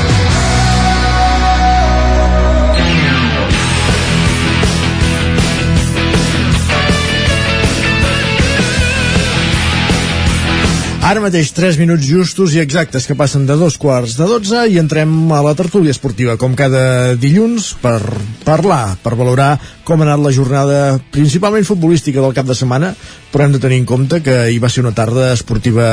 Ara 11.11 11.19
mateix 11.19 11.49
3 11.51 11.75
minuts 11.75 12.05
justos 12.07 12.53
i 12.55 12.61
exactes 12.61 13.03
que 13.03 13.17
passen 13.19 13.43
de 13.43 13.57
dos 13.59 13.75
quarts 13.75 14.13
de 14.15 14.23
12 14.29 14.61
i 14.71 14.77
entrem 14.79 15.11
a 15.35 15.41
la 15.43 15.51
tertúlia 15.59 15.91
esportiva, 15.91 16.37
com 16.39 16.53
cada 16.55 17.17
dilluns, 17.19 17.73
per 17.81 17.97
parlar, 18.45 18.95
per 19.03 19.17
valorar 19.19 19.49
com 19.83 19.99
ha 19.99 20.07
anat 20.07 20.23
la 20.23 20.31
jornada 20.31 20.77
principalment 21.11 21.67
futbolística 21.67 22.23
del 22.23 22.37
cap 22.37 22.47
de 22.47 22.55
setmana, 22.55 22.93
però 23.33 23.43
hem 23.43 23.57
de 23.57 23.59
tenir 23.59 23.81
en 23.81 23.89
compte 23.89 24.21
que 24.23 24.37
hi 24.53 24.61
va 24.63 24.71
ser 24.71 24.85
una 24.85 24.95
tarda 24.95 25.33
esportiva 25.33 25.89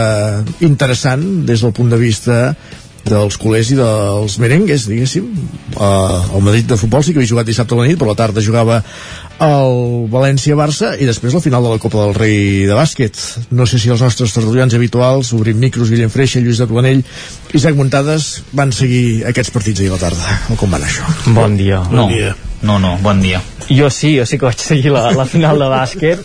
interessant 0.62 1.26
des 1.50 1.66
del 1.66 1.74
punt 1.74 1.90
de 1.90 1.98
vista 1.98 2.38
dels 3.12 3.38
culers 3.40 3.70
i 3.72 3.78
dels 3.78 4.36
merengues, 4.42 4.86
diguéssim. 4.90 5.28
Uh, 5.76 6.36
el 6.36 6.44
Madrid 6.44 6.68
de 6.68 6.78
futbol 6.80 7.04
sí 7.04 7.12
que 7.12 7.20
havia 7.20 7.30
jugat 7.30 7.48
dissabte 7.48 7.76
a 7.76 7.80
la 7.80 7.86
nit, 7.88 7.98
però 8.00 8.10
a 8.10 8.14
la 8.14 8.18
tarda 8.18 8.44
jugava 8.44 8.80
el 9.44 10.08
València-Barça 10.10 10.94
i 10.98 11.06
després 11.06 11.36
la 11.36 11.42
final 11.44 11.64
de 11.64 11.72
la 11.74 11.80
Copa 11.82 12.02
del 12.02 12.16
Rei 12.16 12.66
de 12.68 12.74
bàsquet. 12.76 13.18
No 13.54 13.66
sé 13.70 13.78
si 13.78 13.92
els 13.92 14.02
nostres 14.02 14.34
tertulians 14.34 14.74
habituals, 14.74 15.32
obrim 15.36 15.60
micros, 15.62 15.92
Guillem 15.92 16.10
Freixa, 16.10 16.42
Lluís 16.42 16.60
de 16.62 16.68
Planell, 16.70 17.04
Isaac 17.54 17.78
Muntades, 17.78 18.28
van 18.52 18.74
seguir 18.74 19.24
aquests 19.30 19.54
partits 19.54 19.84
ahir 19.84 19.92
a 19.92 19.96
la 19.96 20.02
tarda. 20.08 20.38
O 20.52 20.58
com 20.60 20.74
van 20.74 20.84
això? 20.86 21.06
Bon 21.38 21.56
dia. 21.58 21.82
No, 21.94 22.08
no, 22.62 22.78
no, 22.82 22.96
bon 23.02 23.22
dia. 23.22 23.42
Jo 23.68 23.90
sí, 23.92 24.16
jo 24.18 24.26
sí 24.26 24.38
que 24.38 24.48
vaig 24.48 24.62
seguir 24.62 24.94
la, 24.94 25.10
la 25.14 25.28
final 25.28 25.60
de 25.60 25.68
bàsquet 25.70 26.24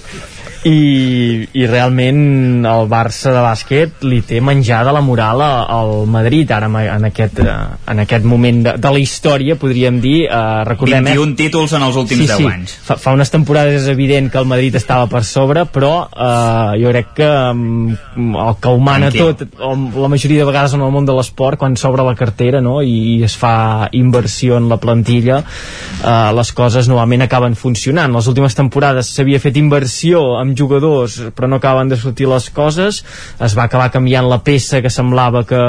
i, 0.64 1.44
i 1.60 1.66
realment 1.68 2.64
el 2.68 2.88
Barça 2.92 3.34
de 3.36 3.42
bàsquet 3.44 4.04
li 4.08 4.22
té 4.24 4.40
menjada 4.44 4.94
la 4.96 5.02
moral 5.04 5.42
al 5.44 5.92
Madrid 6.10 6.52
ara 6.56 6.70
en 6.70 7.08
aquest, 7.10 7.40
eh, 7.44 7.56
en 7.92 8.04
aquest 8.04 8.24
moment 8.28 8.62
de, 8.64 8.76
de 8.80 8.92
la 8.96 9.02
història 9.02 9.58
podríem 9.60 10.00
dir 10.04 10.26
eh, 10.26 10.42
recordem, 10.68 11.04
21 11.10 11.36
títols 11.40 11.76
en 11.76 11.84
els 11.88 11.98
últims 12.00 12.24
sí, 12.24 12.30
10 12.32 12.40
sí. 12.40 12.48
anys. 12.48 12.76
Fa, 12.88 12.98
fa 13.02 13.16
unes 13.16 13.32
temporades 13.34 13.82
és 13.82 13.90
evident 13.92 14.30
que 14.32 14.40
el 14.40 14.48
Madrid 14.50 14.78
estava 14.80 15.10
per 15.12 15.24
sobre 15.28 15.66
però 15.68 15.92
eh, 16.08 16.80
jo 16.84 16.94
crec 16.94 17.12
que 17.20 17.30
mm, 17.30 18.30
el 18.46 18.58
que 18.64 18.72
ho 18.72 18.80
mana 18.80 19.12
En 19.12 19.18
què? 19.18 19.28
tot 19.34 19.60
la 19.60 20.12
majoria 20.12 20.44
de 20.44 20.48
vegades 20.48 20.78
en 20.78 20.86
el 20.86 20.96
món 20.96 21.08
de 21.10 21.18
l'esport 21.18 21.60
quan 21.60 21.76
s'obre 21.80 22.08
la 22.08 22.16
cartera 22.20 22.64
no? 22.64 22.80
I, 22.82 22.96
i 23.18 23.28
es 23.28 23.36
fa 23.40 23.90
inversió 23.92 24.62
en 24.62 24.72
la 24.72 24.80
plantilla 24.80 25.42
eh, 25.44 26.32
les 26.40 26.56
coses 26.56 26.88
normalment 26.88 27.28
acaben 27.28 27.60
funcionant 27.60 28.16
les 28.16 28.32
últimes 28.32 28.56
temporades 28.56 29.12
s'havia 29.12 29.44
fet 29.44 29.60
inversió 29.60 30.24
amb 30.40 30.53
jugadors 30.58 31.20
però 31.36 31.48
no 31.50 31.58
acaben 31.60 31.90
de 31.90 31.98
sortir 31.98 32.28
les 32.30 32.50
coses. 32.50 33.02
Es 33.40 33.56
va 33.58 33.64
acabar 33.68 33.90
canviant 33.92 34.28
la 34.30 34.40
peça 34.44 34.82
que 34.82 34.90
semblava 34.94 35.44
que, 35.50 35.60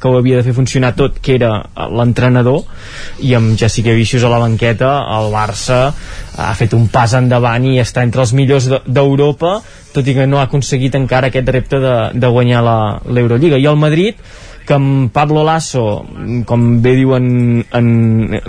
que 0.00 0.08
ho 0.08 0.18
havia 0.18 0.38
de 0.40 0.46
fer 0.48 0.54
funcionar 0.56 0.94
tot 0.98 1.18
que 1.22 1.36
era 1.38 1.52
l'entrenador 1.92 2.64
i 3.20 3.34
amb 3.38 3.56
Jessica 3.58 3.94
Vicius 3.96 4.24
a 4.24 4.30
la 4.32 4.38
banqueta 4.42 4.92
el 5.18 5.30
Barça 5.32 5.80
ha 6.38 6.52
fet 6.58 6.72
un 6.74 6.88
pas 6.92 7.12
endavant 7.18 7.64
i 7.68 7.78
està 7.82 8.02
entre 8.06 8.22
els 8.24 8.32
millors 8.36 8.68
de- 8.70 8.80
d'Europa 8.86 9.58
tot 9.92 10.06
i 10.08 10.14
que 10.16 10.26
no 10.26 10.38
ha 10.40 10.46
aconseguit 10.48 10.94
encara 10.96 11.28
aquest 11.28 11.48
repte 11.52 11.76
de, 11.82 11.96
de 12.16 12.28
guanyar 12.32 12.62
l'Eurolliga. 12.64 13.58
I 13.60 13.66
el 13.68 13.76
Madrid 13.76 14.16
que 14.66 14.76
amb 14.76 15.10
Pablo 15.14 15.42
Lasso, 15.46 16.04
com 16.46 16.68
bé 16.84 16.94
diuen 16.98 17.26
en 17.74 17.88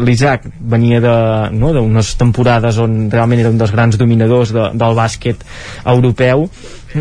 l'Isaac, 0.05 0.45
venia 0.59 1.01
de, 1.03 1.15
no, 1.55 1.73
d'unes 1.75 2.13
temporades 2.19 2.79
on 2.81 3.07
realment 3.11 3.43
era 3.43 3.51
un 3.53 3.59
dels 3.61 3.73
grans 3.73 3.97
dominadors 3.99 4.53
de, 4.55 4.69
del 4.77 4.97
bàsquet 4.97 5.43
europeu, 5.89 6.47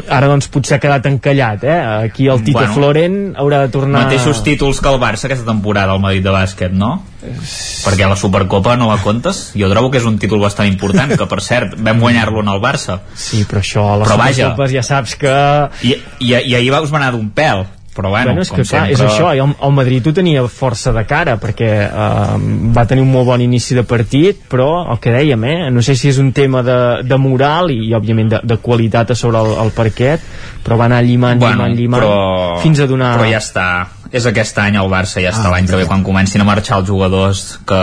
ara 0.08 0.28
doncs 0.30 0.48
potser 0.52 0.78
ha 0.78 0.82
quedat 0.82 1.06
encallat, 1.10 1.64
eh? 1.64 1.78
Aquí 2.08 2.28
el 2.32 2.42
Tito 2.44 2.58
Bueno. 2.58 2.74
Floren 2.74 3.16
haurà 3.36 3.62
de 3.66 3.72
tornar... 3.74 4.06
Mateixos 4.06 4.42
títols 4.46 4.80
que 4.80 4.88
el 4.88 5.00
Barça 5.02 5.28
aquesta 5.28 5.48
temporada 5.48 5.92
al 5.92 6.00
Madrid 6.00 6.24
de 6.24 6.32
bàsquet, 6.32 6.72
no? 6.72 6.94
Perquè 7.22 8.08
la 8.08 8.16
Supercopa 8.18 8.78
no 8.80 8.88
la 8.90 8.98
comptes? 9.02 9.50
Jo 9.58 9.68
trobo 9.70 9.92
que 9.92 10.00
és 10.00 10.08
un 10.08 10.16
títol 10.22 10.40
bastant 10.42 10.70
important, 10.70 11.12
que 11.18 11.28
per 11.28 11.42
cert, 11.44 11.76
vam 11.78 12.00
guanyar-lo 12.02 12.42
en 12.42 12.50
el 12.54 12.64
Barça. 12.64 13.02
Sí, 13.14 13.44
però 13.48 13.62
això 13.62 13.86
a 13.92 14.00
les 14.00 14.08
Però 14.08 14.18
vaja. 14.18 14.48
Supercopes 14.48 14.74
ja 14.74 14.86
saps 14.86 15.14
que... 15.20 15.36
I, 15.84 15.94
i, 16.24 16.34
i 16.34 16.56
ahir 16.58 16.72
va 16.74 16.82
us 16.82 16.94
anar 16.94 17.12
d'un 17.14 17.28
pèl. 17.36 17.66
Però 17.92 18.08
bueno, 18.08 18.32
bueno, 18.32 18.40
és 18.40 18.48
que 18.48 18.62
clar, 18.62 18.86
sempre... 18.88 18.92
és 18.94 19.00
això, 19.04 19.34
i 19.36 19.40
el, 19.42 19.50
el 19.66 19.72
Madrid 19.76 20.06
ho 20.08 20.14
tenia 20.16 20.42
força 20.48 20.94
de 20.96 21.02
cara 21.04 21.36
perquè 21.40 21.70
eh, 21.84 22.36
va 22.72 22.86
tenir 22.88 23.04
un 23.04 23.10
molt 23.12 23.28
bon 23.28 23.44
inici 23.44 23.76
de 23.76 23.84
partit 23.84 24.40
però 24.48 24.68
el 24.94 25.00
que 25.02 25.12
dèiem, 25.12 25.44
eh, 25.44 25.70
no 25.74 25.84
sé 25.84 25.96
si 26.00 26.08
és 26.08 26.20
un 26.22 26.30
tema 26.32 26.62
de, 26.64 26.78
de 27.04 27.18
moral 27.20 27.68
i, 27.74 27.92
òbviament 27.92 28.32
de, 28.32 28.40
de 28.48 28.56
qualitat 28.64 29.12
a 29.12 29.18
sobre 29.18 29.42
el, 29.44 29.52
el 29.66 29.74
parquet 29.76 30.24
però 30.64 30.80
va 30.80 30.88
anar 30.88 31.02
llimant, 31.04 31.42
bueno, 31.42 31.66
llimant, 31.66 31.76
llimant 31.76 32.06
però... 32.06 32.62
fins 32.64 32.80
a 32.80 32.88
donar 32.88 33.12
Però 33.18 33.28
ja 33.28 33.42
està. 33.42 33.66
És 34.12 34.24
aquest 34.28 34.58
any 34.60 34.76
el 34.76 34.90
Barça, 34.92 35.20
ja 35.24 35.30
està 35.32 35.48
Ah, 35.48 35.54
l'any 35.54 35.68
que 35.68 35.78
ve 35.80 35.86
quan 35.88 36.04
comencin 36.04 36.42
a 36.44 36.48
marxar 36.48 36.82
els 36.82 36.88
jugadors 36.88 37.44
que, 37.68 37.80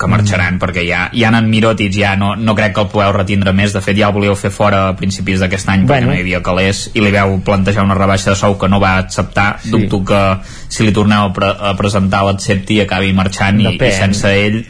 que 0.00 0.08
marxaran, 0.08 0.54
Mm. 0.56 0.60
perquè 0.62 0.82
ja, 0.88 1.02
ja 1.12 1.28
en 1.28 1.50
Mirotic 1.50 1.92
ja 1.92 2.14
no, 2.16 2.34
no 2.36 2.54
crec 2.56 2.72
que 2.74 2.80
el 2.80 2.88
podeu 2.88 3.12
retindre 3.12 3.52
més. 3.52 3.74
De 3.76 3.82
fet, 3.84 3.96
ja 3.98 4.08
el 4.08 4.14
volíeu 4.16 4.34
fer 4.36 4.50
fora 4.50 4.88
a 4.88 4.96
principis 4.96 5.40
d'aquest 5.40 5.68
any 5.68 5.84
perquè 5.84 6.00
Bueno. 6.00 6.06
no 6.10 6.14
hi 6.16 6.20
havia 6.24 6.42
calés 6.42 6.90
i 6.94 7.00
li 7.04 7.10
veu 7.12 7.36
plantejar 7.44 7.84
una 7.84 7.94
rebaixa 7.98 8.30
de 8.30 8.36
sou 8.36 8.56
que 8.58 8.68
no 8.68 8.80
va 8.80 8.96
acceptar. 8.98 9.58
Sí. 9.62 9.70
Dubto 9.70 10.02
que 10.04 10.22
si 10.68 10.84
li 10.86 10.92
torneu 10.96 11.26
a, 11.28 11.32
pre 11.32 11.46
a 11.70 11.74
presentar 11.76 12.24
l'accepti 12.24 12.80
i 12.80 12.80
acabi 12.86 13.12
marxant 13.12 13.60
i, 13.60 13.76
i 13.76 13.92
sense 13.92 14.26
ell 14.32 14.64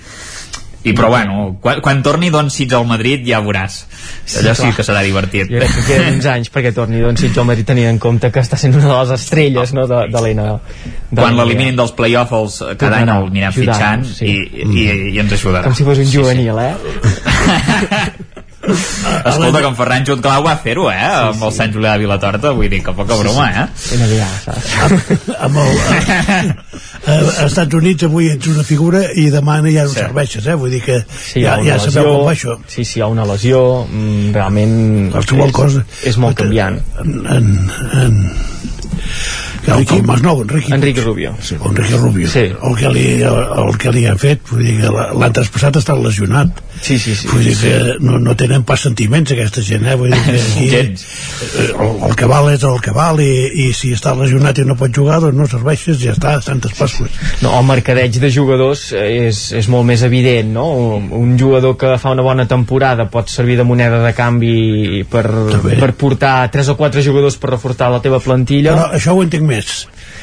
I 0.82 0.94
però 0.96 1.10
bueno, 1.12 1.58
quan, 1.60 1.82
quan 1.84 1.98
torni 2.02 2.30
Don 2.32 2.48
Sitges 2.48 2.78
al 2.78 2.86
Madrid 2.88 3.26
ja 3.26 3.42
veuràs. 3.44 3.82
Allò 4.40 4.54
sí, 4.54 4.62
clar. 4.62 4.76
que 4.78 4.86
serà 4.86 5.02
divertit. 5.04 5.50
Jo 5.50 5.60
crec 5.60 5.74
que 5.76 5.84
queden 5.90 6.16
uns 6.16 6.28
anys 6.32 6.48
perquè 6.54 6.72
torni 6.76 7.02
doncs, 7.04 7.20
Sitges 7.20 7.42
al 7.42 7.48
Madrid 7.50 7.68
tenint 7.68 7.90
en 7.90 8.00
compte 8.00 8.30
que 8.32 8.40
està 8.40 8.56
sent 8.60 8.78
una 8.78 8.88
de 8.88 8.96
les 8.96 9.12
estrelles 9.18 9.74
no, 9.76 9.84
de, 9.90 10.06
de 10.08 10.24
l'N 10.24 10.42
Quan 11.10 11.36
l'eliminin 11.36 11.76
dels 11.76 11.92
play-off 11.98 12.32
els, 12.38 12.60
cada 12.80 13.02
any 13.02 13.12
el 13.12 13.28
Ajudant, 13.28 13.54
fitxant 13.58 14.08
sí. 14.08 14.30
i, 14.30 14.64
i, 14.64 14.88
i 15.12 15.20
ens 15.20 15.36
ajudarà. 15.36 15.66
com 15.68 15.76
si 15.76 15.84
fos 15.84 16.00
un 16.00 16.08
juvenil, 16.08 16.56
eh? 16.64 16.74
Escolta, 18.70 19.60
que 19.60 19.68
en 19.70 19.76
Ferran 19.78 20.06
Jutglau 20.06 20.44
va 20.46 20.56
fer-ho, 20.62 20.88
eh? 20.92 20.98
Sí, 21.00 21.28
amb 21.30 21.44
el 21.48 21.52
Sant 21.56 21.72
Julià 21.74 21.94
de 21.96 22.04
Vilatorta, 22.04 22.52
vull 22.56 22.70
dir 22.72 22.82
que 22.86 22.94
poca 22.96 23.16
broma, 23.20 23.48
eh? 23.50 23.66
NBA, 23.98 24.28
saps? 24.44 25.36
amb 25.40 25.60
el, 25.62 25.80
a, 25.80 27.16
als 27.16 27.40
Estats 27.46 27.74
Units 27.80 28.06
avui 28.08 28.30
ets 28.34 28.50
una 28.52 28.64
figura 28.66 29.02
i 29.18 29.28
demà 29.32 29.58
ja 29.70 29.84
no 29.86 29.92
sí. 29.92 30.00
serveixes, 30.00 30.46
eh? 30.46 30.56
vull 30.60 30.72
dir 30.74 30.82
que 30.84 31.00
Sí, 31.10 31.42
ja, 31.44 31.56
ja 31.64 31.78
sabeu 31.82 32.06
lesió, 32.06 32.16
com 32.16 32.26
va 32.28 32.34
això 32.36 32.56
Sí, 32.70 32.84
sí, 32.84 32.98
hi 33.00 33.04
ha 33.04 33.10
una 33.12 33.26
lesió, 33.28 33.60
mm, 33.88 34.32
realment 34.36 34.74
qualsevol 35.14 35.48
és, 35.48 35.54
cosa 35.56 35.84
és 36.10 36.18
molt 36.20 36.36
canviant. 36.40 36.80
en, 37.02 37.14
en, 37.36 37.50
en, 38.00 38.18
el, 39.70 39.84
el 39.84 40.02
Masnou, 40.08 40.42
Enriqui, 40.42 40.72
Enrique 40.72 41.02
Rubio. 41.04 41.34
sí, 41.42 41.56
Enrique 41.64 41.96
Rubio 41.96 42.28
Sí. 42.28 42.46
el, 42.50 42.76
que 42.76 42.88
li, 42.94 43.06
el, 43.22 43.40
el 43.66 43.78
que 43.78 43.92
li 43.92 44.06
ha 44.08 44.16
fet 44.20 44.40
vull 44.50 44.64
dir 44.64 44.78
que 44.80 44.90
l'any 44.92 45.34
traspassat 45.36 45.76
està 45.82 45.96
lesionat 46.00 46.60
Sí, 46.80 46.98
sí, 46.98 47.14
sí. 47.14 47.28
vull 47.28 47.44
dir 47.44 47.56
que 47.60 47.72
no, 48.00 48.18
no 48.22 48.34
tenen 48.40 48.64
pas 48.64 48.80
sentiments 48.86 49.34
aquesta 49.34 49.62
gent 49.64 49.84
eh? 49.84 49.96
vull 50.00 50.14
dir 50.14 50.20
que 50.24 50.36
aquí, 50.38 50.68
eh, 50.80 51.66
el, 51.68 51.90
el 52.08 52.14
que 52.16 52.28
val 52.30 52.48
és 52.54 52.64
el 52.64 52.80
que 52.84 52.94
val 52.96 53.20
i, 53.20 53.32
i 53.66 53.70
si 53.76 53.92
està 53.96 54.14
lesionat 54.16 54.62
i 54.62 54.64
no 54.68 54.78
pot 54.80 54.94
jugar 54.94 55.20
doncs 55.22 55.36
no 55.36 55.48
serveixes, 55.50 56.00
ja 56.00 56.14
està, 56.16 56.38
santes 56.44 56.76
pasques 56.78 57.20
No, 57.40 57.52
el 57.58 57.66
mercadeig 57.68 58.16
de 58.20 58.30
jugadors 58.32 58.90
és, 58.96 59.42
és 59.56 59.68
molt 59.72 59.86
més 59.88 60.02
evident, 60.06 60.50
no? 60.54 60.66
Un, 61.16 61.36
jugador 61.40 61.76
que 61.80 61.94
fa 62.00 62.12
una 62.12 62.24
bona 62.24 62.46
temporada 62.48 63.06
pot 63.12 63.30
servir 63.32 63.56
de 63.60 63.64
moneda 63.64 64.00
de 64.02 64.12
canvi 64.16 65.04
per, 65.10 65.24
per 65.64 65.92
portar 66.00 66.34
tres 66.52 66.68
o 66.68 66.76
quatre 66.76 67.04
jugadors 67.04 67.38
per 67.40 67.54
reforçar 67.54 67.90
la 67.92 68.02
teva 68.04 68.20
plantilla. 68.20 68.74
Però 68.76 68.98
això 68.98 69.16
ho 69.16 69.24
entenc 69.24 69.46
més. 69.46 69.72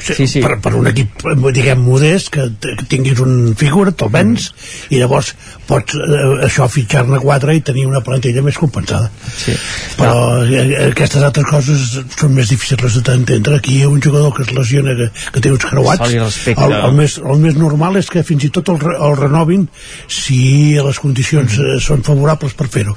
Sí, 0.02 0.26
sí. 0.26 0.40
Per, 0.44 0.58
per 0.62 0.74
un 0.78 0.88
equip, 0.90 1.24
diguem, 1.54 1.80
modest, 1.84 2.30
que, 2.34 2.46
tinguis 2.90 3.20
un 3.24 3.54
figura, 3.58 3.92
te'l 3.92 4.12
vens, 4.12 4.50
i 4.92 5.00
llavors 5.00 5.32
pots 5.68 5.96
eh, 5.98 6.20
això 6.46 6.68
fitxar-ne 6.72 7.20
quatre 7.22 7.56
i 7.56 7.62
tenir 7.64 7.86
una 7.88 8.02
plantilla 8.04 8.42
més 8.44 8.58
compensada. 8.60 9.10
Sí. 9.28 9.56
Però 9.98 10.44
eh, 10.44 10.64
aquestes 10.88 11.24
altres 11.26 11.48
coses 11.48 11.86
són 12.16 12.36
més 12.36 12.52
difícils 12.52 13.00
d'entendre. 13.06 13.58
Aquí 13.58 13.78
hi 13.78 13.86
ha 13.86 13.92
un 13.92 14.02
jugador 14.04 14.34
que 14.36 14.46
es 14.46 14.52
lesiona, 14.56 14.96
que, 14.98 15.10
que 15.34 15.44
té 15.44 15.52
uns 15.54 15.66
creuats. 15.68 16.14
El, 16.14 16.76
el, 16.78 16.94
més, 16.96 17.18
el 17.22 17.42
més 17.42 17.58
normal 17.58 18.00
és 18.00 18.10
que 18.12 18.24
fins 18.26 18.48
i 18.48 18.52
tot 18.54 18.72
el, 18.74 18.80
el 18.96 19.18
renovin 19.18 19.66
si 20.06 20.40
les 20.78 21.02
condicions 21.02 21.58
eh, 21.58 21.76
són 21.84 22.06
favorables 22.06 22.56
per 22.58 22.70
fer-ho. 22.72 22.96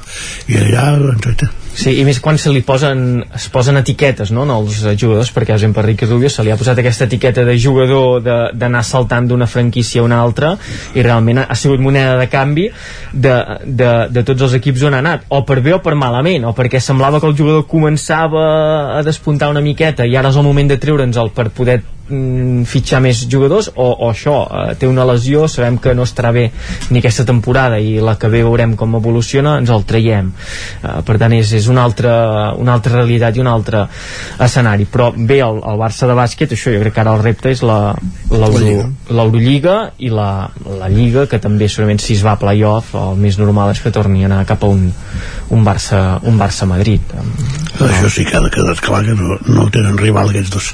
I 0.51 0.61
allà, 0.61 0.87
exacte. 1.15 1.51
Sí, 1.71 1.93
i 2.01 2.03
més 2.03 2.19
quan 2.19 2.37
se 2.41 2.51
li 2.51 2.61
posen, 2.67 3.21
es 3.35 3.45
posen 3.51 3.79
etiquetes 3.79 4.31
no, 4.35 4.43
eh, 4.43 4.95
jugadors, 4.99 5.31
perquè, 5.31 5.53
per 5.53 5.55
exemple, 5.55 5.81
a 5.81 6.09
Rubio 6.09 6.29
se 6.29 6.43
li 6.43 6.51
ha 6.51 6.57
posat 6.59 6.81
aquesta 6.81 7.07
etiqueta 7.07 7.45
de 7.47 7.55
jugador 7.57 8.21
d'anar 8.21 8.83
saltant 8.83 9.27
d'una 9.29 9.47
franquícia 9.47 10.01
a 10.01 10.05
una 10.05 10.19
altra 10.21 10.57
i 10.95 11.01
realment 11.01 11.45
ha, 11.45 11.55
sigut 11.55 11.79
moneda 11.79 12.17
de 12.19 12.27
canvi 12.27 12.67
de, 13.13 13.35
de, 13.63 13.91
de 14.11 14.23
tots 14.27 14.47
els 14.47 14.57
equips 14.59 14.83
on 14.89 14.97
ha 14.97 14.99
anat, 14.99 15.25
o 15.29 15.43
per 15.47 15.61
bé 15.63 15.75
o 15.77 15.79
per 15.83 15.95
malament, 15.95 16.45
o 16.45 16.53
perquè 16.57 16.81
semblava 16.83 17.21
que 17.21 17.29
el 17.31 17.37
jugador 17.37 17.65
començava 17.69 18.43
a 18.97 19.01
despuntar 19.07 19.51
una 19.53 19.63
miqueta 19.63 20.05
i 20.05 20.17
ara 20.17 20.29
és 20.29 20.37
el 20.37 20.47
moment 20.47 20.69
de 20.69 20.79
treure'ns 20.81 21.17
el 21.21 21.31
per 21.35 21.49
poder 21.55 21.81
fitxar 22.67 22.99
més 23.03 23.27
jugadors 23.31 23.69
o, 23.75 23.85
o 24.05 24.09
això, 24.11 24.47
eh, 24.49 24.75
té 24.79 24.87
una 24.89 25.05
lesió 25.07 25.47
sabem 25.47 25.77
que 25.81 25.93
no 25.95 26.03
estarà 26.03 26.31
bé 26.35 26.51
ni 26.89 26.99
aquesta 26.99 27.25
temporada 27.27 27.79
i 27.79 27.99
la 28.03 28.17
que 28.19 28.29
ve 28.31 28.43
veurem 28.43 28.75
com 28.79 28.95
evoluciona 28.99 29.57
ens 29.61 29.69
el 29.71 29.83
traiem. 29.87 30.31
Eh, 30.83 31.01
per 31.07 31.17
tant 31.21 31.33
és, 31.37 31.53
és 31.55 31.67
una, 31.71 31.83
altra, 31.87 32.53
una 32.59 32.73
altra 32.75 32.93
realitat 32.97 33.37
i 33.37 33.43
un 33.43 33.47
altre 33.51 33.85
escenari. 34.41 34.85
Però 34.91 35.11
bé 35.15 35.39
el, 35.45 35.61
el 35.61 35.77
Barça 35.81 36.07
de 36.09 36.15
bàsquet 36.17 36.51
això 36.55 36.73
jo 36.73 36.81
crec 36.83 36.93
que 36.95 37.03
ara 37.03 37.15
el 37.15 37.23
repte 37.23 37.47
és 37.51 37.61
l'Eurolliga 39.11 39.77
i 39.99 40.09
la, 40.11 40.49
la 40.79 40.89
Lliga 40.91 41.27
que 41.31 41.39
també 41.41 41.69
segurament 41.69 42.01
si 42.03 42.13
es 42.17 42.23
va 42.25 42.35
a 42.35 42.41
playoff 42.41 42.95
el 42.97 43.15
més 43.21 43.39
normal 43.39 43.71
és 43.71 43.81
que 43.83 43.93
torni 43.93 44.23
a 44.25 44.27
anar 44.29 44.45
cap 44.49 44.63
a 44.65 44.69
un, 44.71 44.81
un 45.55 45.61
Barça 45.65 46.19
un 46.27 46.37
Barça 46.39 46.67
Madrid. 46.67 47.01
Això 47.79 48.09
sí 48.11 48.25
que 48.27 48.37
ha 48.37 48.43
de 48.43 48.51
quedar 48.53 48.75
clar 48.81 49.03
que 49.07 49.15
no, 49.17 49.37
no 49.47 49.69
tenen 49.73 49.97
rival 49.97 50.29
aquests 50.31 50.51
dos. 50.53 50.73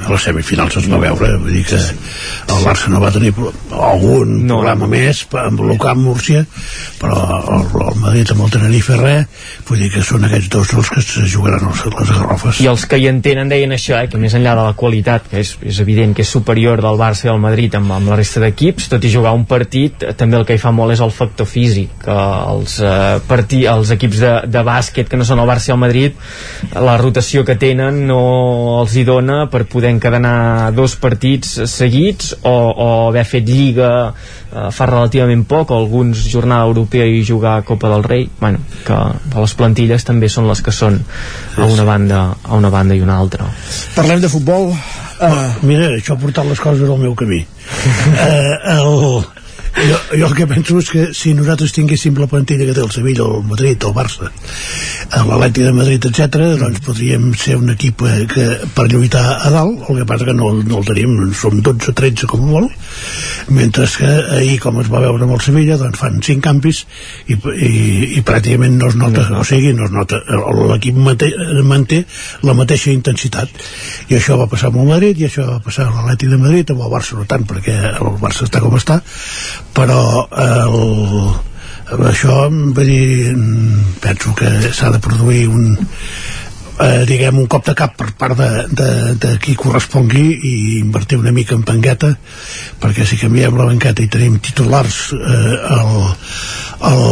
A 0.00 0.12
les 0.12 0.22
semifinals 0.24 0.76
es 0.80 0.88
va 0.90 0.98
veure, 1.02 1.34
vull 1.42 1.52
dir 1.54 1.64
que 1.68 1.78
el 1.80 2.62
Barça 2.64 2.90
no 2.92 3.00
va 3.02 3.10
tenir 3.12 3.32
algun 3.36 4.46
no. 4.46 4.60
problema 4.60 4.88
més 4.90 5.22
amb 5.40 5.60
el 5.64 5.76
Camp 5.80 6.00
Múrcia, 6.02 6.44
però 7.00 7.18
el, 7.38 7.66
el 7.84 8.00
Madrid 8.00 8.32
amb 8.34 8.44
el 8.46 8.52
Tenerife 8.54 8.96
res, 9.00 9.44
vull 9.68 9.82
dir 9.82 9.90
que 9.94 10.02
són 10.06 10.26
aquests 10.26 10.50
dos 10.52 10.72
els 10.76 10.90
que 10.92 11.02
se 11.04 11.26
jugaran 11.30 11.68
els, 11.70 11.84
les 11.86 12.12
garrofes. 12.14 12.60
i 12.64 12.68
els 12.70 12.86
que 12.88 12.98
hi 13.00 13.08
entenen 13.10 13.50
deien 13.52 13.74
això, 13.76 13.98
eh, 14.00 14.08
que 14.10 14.20
més 14.20 14.34
enllà 14.36 14.56
de 14.58 14.66
la 14.70 14.76
qualitat, 14.78 15.28
que 15.30 15.40
és, 15.44 15.54
és 15.62 15.80
evident 15.84 16.14
que 16.16 16.24
és 16.24 16.32
superior 16.32 16.82
del 16.82 16.98
Barça 17.00 17.26
i 17.26 17.30
del 17.30 17.42
Madrid 17.42 17.76
amb, 17.78 17.92
amb 17.96 18.12
la 18.12 18.18
resta 18.20 18.42
d'equips, 18.44 18.88
tot 18.92 19.04
i 19.04 19.12
jugar 19.12 19.34
un 19.36 19.46
partit, 19.50 20.04
eh, 20.04 20.14
també 20.18 20.40
el 20.40 20.46
que 20.48 20.56
hi 20.56 20.62
fa 20.62 20.72
molt 20.74 20.96
és 20.96 21.04
el 21.04 21.14
factor 21.14 21.48
físic, 21.48 21.92
que 22.04 22.16
els, 22.54 22.78
eh, 22.80 23.20
partí, 23.28 23.64
els 23.70 23.92
equips 23.96 24.24
de, 24.24 24.34
de 24.50 24.64
bàsquet 24.66 25.10
que 25.10 25.20
no 25.20 25.28
són 25.28 25.42
el 25.42 25.50
Barça 25.50 25.70
i 25.72 25.76
el 25.76 25.82
Madrid, 25.82 26.18
la 26.74 26.96
rotació 27.00 27.44
que 27.46 27.58
tenen 27.60 28.04
no 28.08 28.20
els 28.80 28.96
hi 28.96 29.04
dona 29.08 29.44
per 29.52 29.64
poder 29.70 29.89
encadenar 29.92 30.70
dos 30.76 30.96
partits 31.00 31.58
seguits 31.70 32.34
o, 32.42 32.52
o 32.52 32.88
haver 33.08 33.24
fet 33.28 33.48
lliga 33.48 33.90
eh, 34.10 34.68
fa 34.74 34.88
relativament 34.90 35.44
poc, 35.48 35.70
o 35.70 35.78
alguns 35.78 36.24
jornada 36.30 36.68
europea 36.70 37.06
i 37.06 37.24
jugar 37.26 37.58
a 37.58 37.66
Copa 37.66 37.90
del 37.92 38.06
Rei 38.06 38.28
bueno, 38.40 38.62
que 38.86 38.98
les 39.34 39.56
plantilles 39.58 40.06
també 40.06 40.30
són 40.32 40.48
les 40.50 40.62
que 40.62 40.74
són 40.74 41.00
a 41.56 41.66
una 41.66 41.84
banda, 41.84 42.22
a 42.44 42.56
una 42.56 42.70
banda 42.72 42.96
i 42.96 43.04
una 43.04 43.18
altra 43.18 43.48
Parlem 43.94 44.20
de 44.22 44.30
futbol. 44.30 44.70
Uh, 45.20 45.50
Mira, 45.68 45.90
això 45.98 46.14
ha 46.14 46.20
portat 46.20 46.46
les 46.48 46.60
coses 46.62 46.88
al 46.88 47.00
meu 47.00 47.12
camí. 47.18 47.42
uh, 47.44 48.72
el, 48.76 49.24
jo, 49.88 49.98
jo 50.18 50.26
el 50.26 50.34
que 50.34 50.46
penso 50.46 50.78
és 50.80 50.88
que 50.92 51.02
si 51.16 51.32
nosaltres 51.36 51.72
tinguéssim 51.76 52.16
la 52.20 52.28
plantilla 52.30 52.66
que 52.68 52.74
té 52.76 52.82
el 52.84 52.90
Sevilla, 52.92 53.24
el 53.24 53.46
Madrid, 53.48 53.84
el 53.86 53.94
Barça, 53.96 54.28
l'Atleti 55.28 55.64
de 55.64 55.72
Madrid, 55.76 56.06
etc, 56.10 56.40
doncs 56.60 56.82
podríem 56.84 57.30
ser 57.38 57.56
un 57.60 57.72
equip 57.72 58.04
eh, 58.08 58.24
que, 58.30 58.46
per 58.76 58.86
lluitar 58.90 59.24
a 59.38 59.52
dalt, 59.54 59.86
el 59.88 60.00
que 60.00 60.06
passa 60.08 60.28
que 60.28 60.36
no, 60.36 60.52
no 60.60 60.80
el 60.80 60.88
tenim, 60.88 61.14
som 61.36 61.60
12 61.64 61.92
o 61.92 61.96
13 61.96 62.28
com 62.30 62.44
molt, 62.50 62.74
mentre 63.48 63.86
que 63.90 64.10
ahir, 64.36 64.58
com 64.62 64.80
es 64.82 64.90
va 64.92 65.02
veure 65.04 65.26
amb 65.26 65.36
el 65.36 65.42
Sevilla, 65.44 65.78
doncs 65.80 66.00
fan 66.00 66.20
5 66.22 66.44
canvis 66.44 66.82
i, 67.26 67.36
i, 67.36 67.72
i 68.18 68.24
pràcticament 68.26 68.78
no 68.80 68.90
es 68.92 68.98
nota, 69.00 69.26
o 69.40 69.44
sigui, 69.48 69.72
no 69.76 69.88
es 69.88 69.94
nota, 69.94 70.20
l'equip 70.72 70.98
manté, 71.00 72.04
la 72.46 72.56
mateixa 72.56 72.92
intensitat. 72.92 73.50
I 74.10 74.18
això 74.18 74.38
va 74.40 74.48
passar 74.50 74.70
amb 74.70 74.82
el 74.84 74.92
Madrid, 74.92 75.20
i 75.20 75.28
això 75.28 75.46
va 75.48 75.60
passar 75.64 75.88
amb 75.88 76.02
l'Atleti 76.02 76.30
de 76.30 76.40
Madrid, 76.40 76.74
amb 76.74 76.86
el 76.86 76.94
Barça 76.94 77.18
no 77.18 77.26
tant, 77.30 77.46
perquè 77.48 77.76
el 77.96 78.16
Barça 78.20 78.46
està 78.46 78.62
com 78.62 78.76
està, 78.78 79.00
però 79.76 80.00
el, 80.44 80.76
això 82.10 82.42
vull 82.50 82.90
dir, 82.90 83.34
penso 84.02 84.34
que 84.38 84.50
s'ha 84.72 84.90
de 84.94 85.02
produir 85.02 85.46
un 85.50 85.76
eh, 86.80 87.04
diguem 87.08 87.38
un 87.42 87.48
cop 87.50 87.66
de 87.66 87.74
cap 87.76 87.96
per 87.98 88.10
part 88.18 88.38
de, 88.38 88.48
de, 88.76 88.90
de 89.20 89.34
qui 89.42 89.56
correspongui 89.58 90.24
i 90.50 90.54
invertir 90.80 91.18
una 91.20 91.32
mica 91.34 91.54
en 91.56 91.64
pangueta 91.66 92.12
perquè 92.80 93.06
si 93.06 93.18
canviem 93.20 93.58
la 93.58 93.68
banqueta 93.68 94.02
i 94.02 94.10
tenim 94.12 94.38
titulars 94.42 95.00
eh, 95.16 95.56
el, 95.76 95.92
el, 96.90 97.02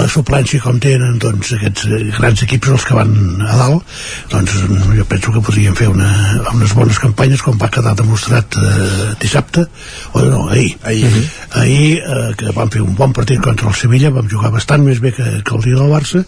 la 0.00 0.08
suplència 0.10 0.62
com 0.62 0.80
tenen 0.82 1.18
doncs, 1.22 1.52
aquests 1.56 1.86
grans 2.18 2.44
equips 2.46 2.72
els 2.74 2.86
que 2.88 2.98
van 2.98 3.14
a 3.46 3.58
dalt 3.60 3.96
doncs 4.32 4.56
jo 4.98 5.06
penso 5.08 5.34
que 5.34 5.44
podríem 5.44 5.76
fer 5.78 5.90
una, 5.92 6.10
unes 6.54 6.74
bones 6.78 7.00
campanyes 7.02 7.44
com 7.44 7.58
va 7.60 7.70
quedar 7.72 7.94
demostrat 7.98 8.58
eh, 8.58 9.12
dissabte 9.22 9.66
o 10.12 10.22
no, 10.22 10.46
ahir. 10.50 10.74
Ahir, 10.88 11.10
ahir 11.58 12.00
eh, 12.00 12.32
que 12.38 12.54
vam 12.56 12.70
fer 12.72 12.82
un 12.82 12.96
bon 12.98 13.14
partit 13.14 13.40
contra 13.42 13.70
el 13.70 13.78
Sevilla 13.78 14.12
vam 14.14 14.28
jugar 14.30 14.52
bastant 14.54 14.84
més 14.86 15.00
bé 15.02 15.14
que, 15.14 15.28
que 15.44 15.56
el 15.56 15.64
dia 15.64 15.78
del 15.78 15.92
Barça 15.92 16.24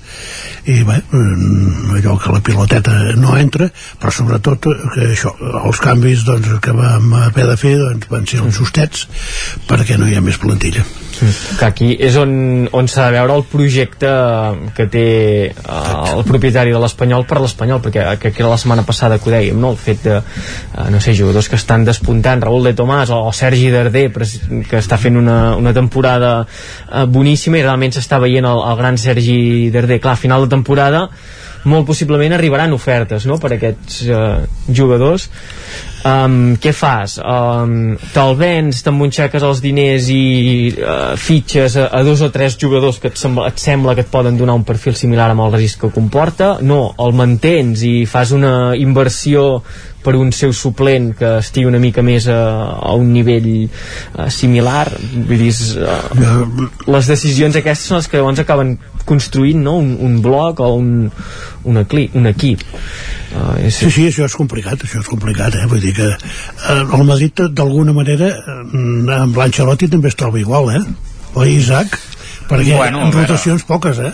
i 0.70 0.80
bé, 0.86 1.00
mm, 1.10 1.98
allò 1.98 2.16
que 2.20 2.32
la 2.32 2.42
piloteta 2.44 2.83
no 3.20 3.36
entra 3.38 3.70
però 4.00 4.12
sobretot 4.12 4.68
eh, 4.70 4.76
que 4.94 5.08
això 5.12 5.32
els 5.64 5.80
canvis 5.82 6.24
doncs, 6.26 6.50
que 6.62 6.74
vam 6.76 7.12
haver 7.22 7.48
de 7.50 7.56
fer 7.60 7.76
doncs, 7.80 8.10
van 8.10 8.26
ser 8.28 8.42
els 8.44 8.58
justets 8.58 9.08
perquè 9.68 9.98
no 9.98 10.08
hi 10.08 10.16
ha 10.18 10.24
més 10.24 10.38
plantilla. 10.40 10.84
Que 11.14 11.66
aquí 11.66 11.92
és 12.02 12.16
on, 12.18 12.32
on 12.74 12.88
s'ha 12.90 13.06
de 13.06 13.14
veure 13.18 13.36
el 13.38 13.44
projecte 13.48 14.10
que 14.76 14.86
té 14.90 15.06
uh, 15.52 16.16
el 16.16 16.24
propietari 16.26 16.74
de 16.74 16.80
l'Espanyol 16.82 17.26
per 17.30 17.38
l'Espanyol 17.42 17.80
perquè 17.84 18.06
que, 18.20 18.32
era 18.34 18.50
la 18.50 18.58
setmana 18.60 18.84
passada 18.86 19.20
que 19.22 19.30
ho 19.30 19.34
dèiem 19.34 19.60
no? 19.60 19.70
el 19.74 19.78
fet 19.80 20.02
de, 20.08 20.18
uh, 20.18 20.88
no 20.90 21.00
sé, 21.04 21.14
jugadors 21.16 21.48
que 21.48 21.58
estan 21.60 21.86
despuntant 21.86 22.42
Raúl 22.42 22.66
de 22.66 22.74
Tomàs 22.76 23.14
o, 23.14 23.22
o 23.28 23.32
Sergi 23.36 23.70
Darder 23.74 24.08
que 24.10 24.80
està 24.80 24.98
fent 25.00 25.20
una, 25.20 25.38
una 25.60 25.74
temporada 25.76 26.34
uh, 26.42 27.06
boníssima 27.06 27.60
i 27.60 27.64
realment 27.64 27.94
s'està 27.94 28.18
veient 28.22 28.50
el, 28.50 28.66
el 28.72 28.78
gran 28.82 28.98
Sergi 28.98 29.70
Darder. 29.74 30.02
Clar, 30.02 30.18
a 30.18 30.20
final 30.20 30.44
de 30.44 30.54
temporada 30.56 31.08
molt 31.70 31.86
possiblement 31.88 32.34
arribaran 32.36 32.72
ofertes 32.76 33.26
no? 33.28 33.38
per 33.40 33.52
a 33.52 33.58
aquests 33.58 34.00
uh, 34.08 34.44
jugadors 34.68 35.28
um, 36.04 36.54
què 36.60 36.72
fas? 36.76 37.16
Um, 37.18 37.94
te'l 38.14 38.36
vens, 38.38 38.82
t'embutxaques 38.84 39.46
els 39.46 39.62
diners 39.64 40.10
i 40.12 40.24
uh, 40.74 41.14
fitxes 41.20 41.78
a, 41.80 41.88
a 41.96 42.02
dos 42.06 42.22
o 42.24 42.30
tres 42.34 42.58
jugadors 42.60 43.00
que 43.02 43.10
et 43.12 43.20
sembla, 43.20 43.48
et 43.50 43.62
sembla 43.62 43.96
que 43.96 44.04
et 44.04 44.12
poden 44.12 44.38
donar 44.40 44.58
un 44.60 44.66
perfil 44.68 44.96
similar 44.98 45.30
amb 45.32 45.46
el 45.46 45.56
risc 45.56 45.84
que 45.84 45.92
comporta 45.94 46.54
no, 46.62 46.94
el 47.00 47.16
mantens 47.16 47.84
i 47.86 47.96
fas 48.10 48.34
una 48.36 48.74
inversió 48.78 49.62
per 50.04 50.14
un 50.20 50.32
seu 50.36 50.52
suplent 50.56 51.12
que 51.18 51.30
estigui 51.40 51.68
una 51.68 51.80
mica 51.82 52.04
més 52.04 52.26
a, 52.30 52.38
a 52.76 52.92
un 52.98 53.12
nivell 53.14 53.48
uh, 53.64 54.28
similar 54.32 54.86
vull 55.14 55.40
dir, 55.40 55.52
uh, 55.80 56.68
les 56.94 57.10
decisions 57.10 57.56
aquestes 57.60 57.90
són 57.90 58.00
les 58.00 58.10
que 58.10 58.20
llavors 58.20 58.42
acaben 58.44 58.76
construint 59.08 59.64
no? 59.64 59.78
un, 59.80 59.94
un 60.04 60.20
bloc 60.24 60.60
o 60.64 60.70
un, 60.78 61.10
un, 61.64 61.80
ecli, 61.82 62.06
un 62.18 62.28
equip 62.30 62.64
uh, 62.64 63.56
és... 63.60 63.80
Sí, 63.80 63.90
sí, 63.90 64.06
això 64.12 64.28
és 64.28 64.36
complicat 64.38 64.84
això 64.86 65.00
és 65.02 65.10
complicat, 65.10 65.56
eh? 65.60 65.66
vull 65.70 65.82
dir 65.84 65.94
que 65.96 66.10
uh, 66.12 66.84
el 66.84 67.08
Madrid 67.08 67.46
d'alguna 67.50 67.96
manera 67.96 68.30
amb 68.54 69.40
l'Ancelotti 69.40 69.90
també 69.92 70.12
es 70.12 70.20
troba 70.20 70.40
igual 70.42 70.72
eh? 70.76 70.84
o 71.34 71.48
Isaac 71.48 71.98
perquè 72.48 72.76
bueno, 72.76 73.06
en 73.06 73.14
rotacions 73.14 73.64
poques 73.66 74.00
eh? 74.04 74.12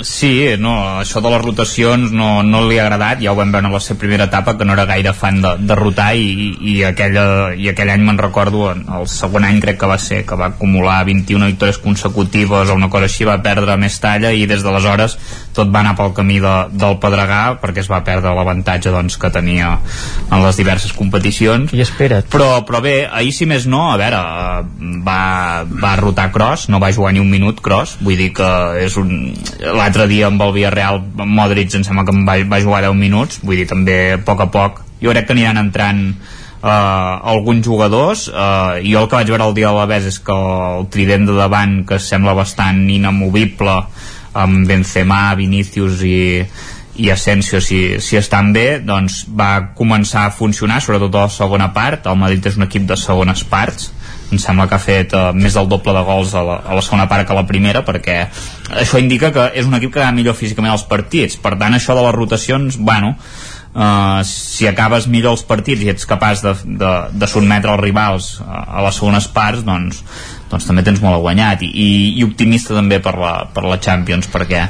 Sí, 0.00 0.44
no, 0.60 1.00
això 1.00 1.22
de 1.24 1.30
les 1.32 1.40
rotacions 1.40 2.12
no, 2.12 2.42
no 2.44 2.60
li 2.68 2.76
ha 2.76 2.84
agradat, 2.84 3.22
ja 3.24 3.32
ho 3.32 3.38
vam 3.38 3.52
veure 3.54 3.70
en 3.70 3.72
la 3.72 3.80
seva 3.80 4.00
primera 4.02 4.26
etapa 4.28 4.56
que 4.58 4.66
no 4.68 4.74
era 4.76 4.84
gaire 4.84 5.14
fan 5.16 5.40
de, 5.40 5.54
de 5.64 5.78
rotar 5.78 6.10
i, 6.20 6.50
i, 6.60 6.74
aquella, 6.84 7.54
i 7.56 7.70
aquell 7.72 7.92
any 7.94 8.04
me'n 8.04 8.20
recordo 8.20 8.68
el 8.74 9.08
segon 9.08 9.46
any 9.48 9.62
crec 9.64 9.80
que 9.80 9.88
va 9.88 9.96
ser 10.02 10.22
que 10.28 10.36
va 10.36 10.50
acumular 10.52 10.98
21 11.08 11.48
victòries 11.54 11.80
consecutives 11.80 12.68
o 12.68 12.76
una 12.76 12.90
cosa 12.92 13.08
així, 13.08 13.24
va 13.24 13.38
perdre 13.44 13.78
més 13.80 13.96
talla 14.02 14.34
i 14.36 14.44
des 14.50 14.64
d'aleshores 14.66 15.16
tot 15.56 15.72
va 15.72 15.80
anar 15.80 15.94
pel 15.96 16.12
camí 16.16 16.36
de, 16.44 16.54
del 16.76 16.98
Pedregà 17.00 17.40
perquè 17.62 17.80
es 17.80 17.88
va 17.88 18.02
perdre 18.04 18.34
l'avantatge 18.36 18.92
doncs, 18.92 19.16
que 19.16 19.32
tenia 19.32 19.72
en 20.28 20.44
les 20.44 20.60
diverses 20.60 20.92
competicions. 20.92 21.72
I 21.72 21.80
espera't. 21.86 22.28
Però, 22.32 22.60
però 22.68 22.82
bé, 22.84 22.96
ahir 23.08 23.32
si 23.32 23.48
més 23.48 23.64
no 23.70 23.86
a 23.94 23.96
veure, 24.00 24.20
va, 25.06 25.20
va 25.64 25.96
rotar 26.02 26.28
Cross 26.36 26.68
no 26.68 26.82
va 26.82 26.92
jugar 26.92 27.14
ni 27.16 27.24
un 27.24 27.32
minut 27.32 27.64
Cross 27.64 27.96
vull 28.04 28.20
dir 28.20 28.32
que 28.36 28.52
és 28.84 29.00
un 29.00 29.32
l'altre 29.86 30.08
dia 30.10 30.26
amb 30.26 30.42
el 30.42 30.50
Villarreal 30.50 30.98
Modric 31.22 31.76
em 31.78 31.84
sembla 31.86 32.02
que 32.08 32.14
va, 32.26 32.34
va 32.50 32.58
jugar 32.62 32.82
10 32.88 32.98
minuts 32.98 33.38
vull 33.46 33.60
dir 33.60 33.68
també 33.70 34.16
a 34.16 34.18
poc 34.18 34.42
a 34.42 34.48
poc. 34.50 34.82
Jo 34.98 35.12
crec 35.14 35.28
que 35.28 35.36
aniran 35.36 35.60
entrant 35.60 36.00
uh, 36.10 36.70
alguns 37.30 37.62
jugadors 37.66 38.26
i 38.26 38.90
jo 38.90 39.04
el 39.04 39.06
que 39.06 39.20
vaig 39.20 39.30
veure 39.30 39.46
el 39.46 39.54
dia 39.54 39.70
de 39.70 39.78
la 39.78 39.86
vez 39.86 40.08
és 40.10 40.18
que 40.18 40.34
el 40.34 40.88
trident 40.90 41.28
de 41.28 41.36
davant 41.38 41.84
que 41.86 42.00
sembla 42.02 42.34
bastant 42.34 42.82
inamovible 42.90 43.76
amb 44.36 44.66
Benzema, 44.66 45.20
Vinicius 45.38 46.02
i, 46.02 46.42
i 46.98 47.12
Asensio 47.14 47.62
si, 47.62 48.00
si 48.02 48.18
estan 48.18 48.50
bé 48.56 48.80
doncs 48.82 49.22
va 49.38 49.70
començar 49.78 50.26
a 50.26 50.34
funcionar 50.34 50.82
sobretot 50.82 51.14
a 51.14 51.28
la 51.28 51.36
segona 51.36 51.70
part. 51.76 52.10
El 52.10 52.18
Madrid 52.18 52.50
és 52.50 52.58
un 52.58 52.66
equip 52.66 52.90
de 52.90 52.98
segones 52.98 53.46
parts 53.46 53.92
em 54.32 54.40
sembla 54.42 54.66
que 54.66 54.74
ha 54.74 54.82
fet 54.82 55.12
uh, 55.14 55.30
més 55.36 55.54
del 55.54 55.68
doble 55.70 55.94
de 55.94 56.04
gols 56.06 56.34
a 56.34 56.44
la, 56.46 56.60
a 56.66 56.76
la 56.78 56.84
segona 56.84 57.08
part 57.10 57.26
que 57.26 57.34
a 57.34 57.38
la 57.38 57.46
primera 57.46 57.84
perquè 57.86 58.16
això 58.82 58.98
indica 59.02 59.32
que 59.34 59.50
és 59.54 59.68
un 59.68 59.76
equip 59.78 59.94
que 59.94 60.02
va 60.02 60.14
millor 60.14 60.34
físicament 60.38 60.74
als 60.74 60.86
partits. 60.88 61.38
Per 61.38 61.54
tant 61.60 61.76
això 61.76 61.94
de 61.94 62.02
les 62.06 62.16
rotacions 62.16 62.78
bueno, 62.78 63.14
uh, 63.76 64.24
si 64.26 64.66
acabes 64.66 65.06
millor 65.12 65.36
els 65.36 65.44
partits 65.46 65.84
i 65.84 65.92
ets 65.92 66.08
capaç 66.08 66.42
de, 66.44 66.54
de, 66.80 66.94
de 67.12 67.28
sotmetre 67.30 67.74
els 67.74 67.84
rivals 67.84 68.32
a, 68.42 68.64
a 68.78 68.86
les 68.86 68.98
segones 68.98 69.28
parts 69.32 69.62
doncs 69.66 70.02
doncs 70.50 70.66
també 70.68 70.84
tens 70.86 71.02
molt 71.02 71.20
guanyat 71.22 71.64
i, 71.66 71.70
i, 71.70 71.88
i 72.20 72.26
optimista 72.26 72.74
també 72.76 73.00
per 73.02 73.16
la, 73.18 73.32
per 73.52 73.66
la 73.66 73.80
Champions 73.82 74.30
perquè 74.32 74.66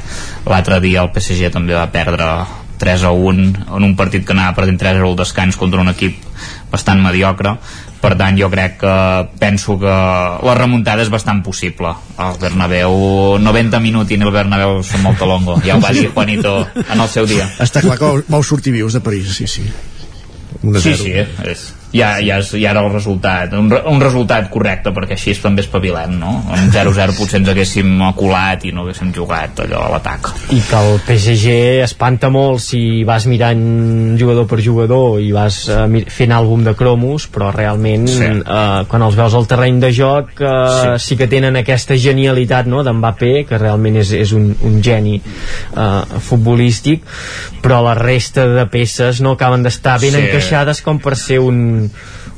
l'altre 0.49 0.81
dia 0.83 1.03
el 1.05 1.11
PSG 1.13 1.51
també 1.53 1.77
va 1.77 1.85
perdre 1.93 2.31
3 2.77 3.03
a 3.09 3.11
1 3.11 3.45
en 3.77 3.85
un 3.85 3.95
partit 3.97 4.25
que 4.25 4.35
anava 4.35 4.55
perdent 4.57 4.79
3 4.81 4.99
a 4.99 5.05
1 5.05 5.11
al 5.11 5.19
descans 5.19 5.57
contra 5.57 5.81
un 5.81 5.93
equip 5.93 6.17
bastant 6.71 7.01
mediocre 7.01 7.55
per 8.01 8.13
tant 8.19 8.37
jo 8.37 8.49
crec 8.53 8.77
que 8.81 8.93
penso 9.41 9.77
que 9.81 9.93
la 10.49 10.55
remuntada 10.57 11.03
és 11.05 11.11
bastant 11.13 11.41
possible. 11.45 11.93
El 12.21 12.37
Bernabéu 12.41 13.37
90 13.41 13.81
minuts 13.83 14.13
i 14.13 14.19
el 14.21 14.33
Bernabéu 14.33 14.81
són 14.85 15.05
molt 15.05 15.21
talongo. 15.21 15.57
Ja 15.65 15.77
ho 15.77 15.83
va 15.83 15.93
dir 15.95 16.09
Juanito 16.13 16.59
en 16.83 16.99
el 16.99 17.09
seu 17.13 17.29
dia. 17.29 17.49
Està 17.63 17.83
clar 17.85 17.97
que 18.01 18.13
vau 18.27 18.43
sortir 18.43 18.75
vius 18.75 18.97
de 18.97 19.03
París. 19.05 19.33
Sí, 19.37 19.47
sí. 19.47 19.65
Sí, 20.81 20.93
sí, 20.97 21.11
és, 21.13 21.67
ja, 21.95 22.17
ja, 22.19 22.39
és, 22.41 22.51
ja 22.59 22.71
era 22.73 22.83
el 22.83 22.91
resultat 22.91 23.53
un, 23.57 23.69
un 23.71 24.01
resultat 24.03 24.49
correcte 24.51 24.91
perquè 24.95 25.15
així 25.15 25.35
també 25.39 25.63
espavilem 25.63 26.17
no? 26.19 26.33
en 26.55 26.71
0-0 26.73 27.15
potser 27.15 27.39
ens 27.41 27.51
haguéssim 27.53 27.93
colat 28.17 28.65
i 28.67 28.73
no 28.75 28.83
haguéssim 28.83 29.13
jugat 29.15 29.61
allò 29.63 29.85
a 29.85 29.91
l'atac 29.93 30.31
i 30.55 30.59
que 30.67 30.81
el 30.81 30.99
PSG 31.07 31.55
espanta 31.85 32.31
molt 32.33 32.63
si 32.63 33.03
vas 33.07 33.27
mirant 33.29 34.17
jugador 34.19 34.47
per 34.49 34.59
jugador 34.63 35.21
i 35.23 35.31
vas 35.35 35.61
uh, 35.71 35.85
fent 36.11 36.35
àlbum 36.35 36.65
de 36.67 36.75
cromos 36.77 37.29
però 37.31 37.51
realment 37.55 38.07
sí. 38.11 38.29
uh, 38.41 38.83
quan 38.89 39.07
els 39.07 39.15
veus 39.19 39.37
al 39.37 39.47
terreny 39.47 39.79
de 39.83 39.93
joc 39.95 40.35
uh, 40.41 40.97
sí. 40.97 41.13
sí 41.13 41.19
que 41.19 41.29
tenen 41.31 41.59
aquesta 41.59 41.95
genialitat 41.99 42.67
no, 42.67 42.83
d'Mbappé 42.83 43.45
que 43.47 43.61
realment 43.61 44.01
és, 44.03 44.11
és 44.17 44.35
un, 44.35 44.51
un 44.67 44.81
geni 44.83 45.17
uh, 45.21 46.03
futbolístic 46.19 47.07
però 47.63 47.79
la 47.85 47.95
resta 47.97 48.45
de 48.51 48.67
peces 48.71 49.21
no 49.23 49.37
acaben 49.37 49.63
d'estar 49.63 49.97
ben 50.03 50.15
sí. 50.15 50.25
encaixades 50.25 50.83
com 50.83 50.99
per 51.03 51.15
ser 51.19 51.39
un 51.43 51.76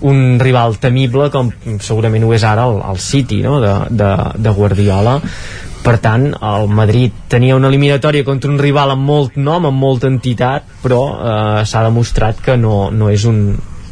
un 0.10 0.20
rival 0.40 0.78
temible 0.80 1.30
com 1.34 1.52
segurament 1.84 2.24
ho 2.24 2.36
és 2.36 2.46
ara 2.48 2.68
el, 2.70 2.78
el 2.92 3.02
City 3.04 3.42
no? 3.44 3.58
de, 3.64 3.74
de, 3.90 4.12
de 4.38 4.54
Guardiola 4.56 5.20
per 5.80 5.96
tant, 6.04 6.26
el 6.44 6.68
Madrid 6.76 7.14
tenia 7.32 7.56
una 7.56 7.70
eliminatòria 7.72 8.26
contra 8.28 8.52
un 8.52 8.60
rival 8.60 8.92
amb 8.94 9.06
molt 9.08 9.38
nom, 9.40 9.64
amb 9.66 9.80
molta 9.80 10.10
entitat, 10.12 10.66
però 10.84 11.00
eh, 11.16 11.62
s'ha 11.66 11.86
demostrat 11.86 12.42
que 12.44 12.58
no, 12.60 12.90
no 12.92 13.08
és 13.10 13.24
un, 13.30 13.40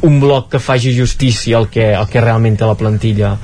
un 0.02 0.20
bloc 0.20 0.50
que 0.52 0.60
faci 0.62 0.94
justícia 0.98 1.58
al 1.58 1.68
que, 1.68 1.94
al 1.94 2.08
que 2.08 2.20
realment 2.20 2.56
té 2.58 2.66
la 2.68 2.76
plantilla 2.78 3.34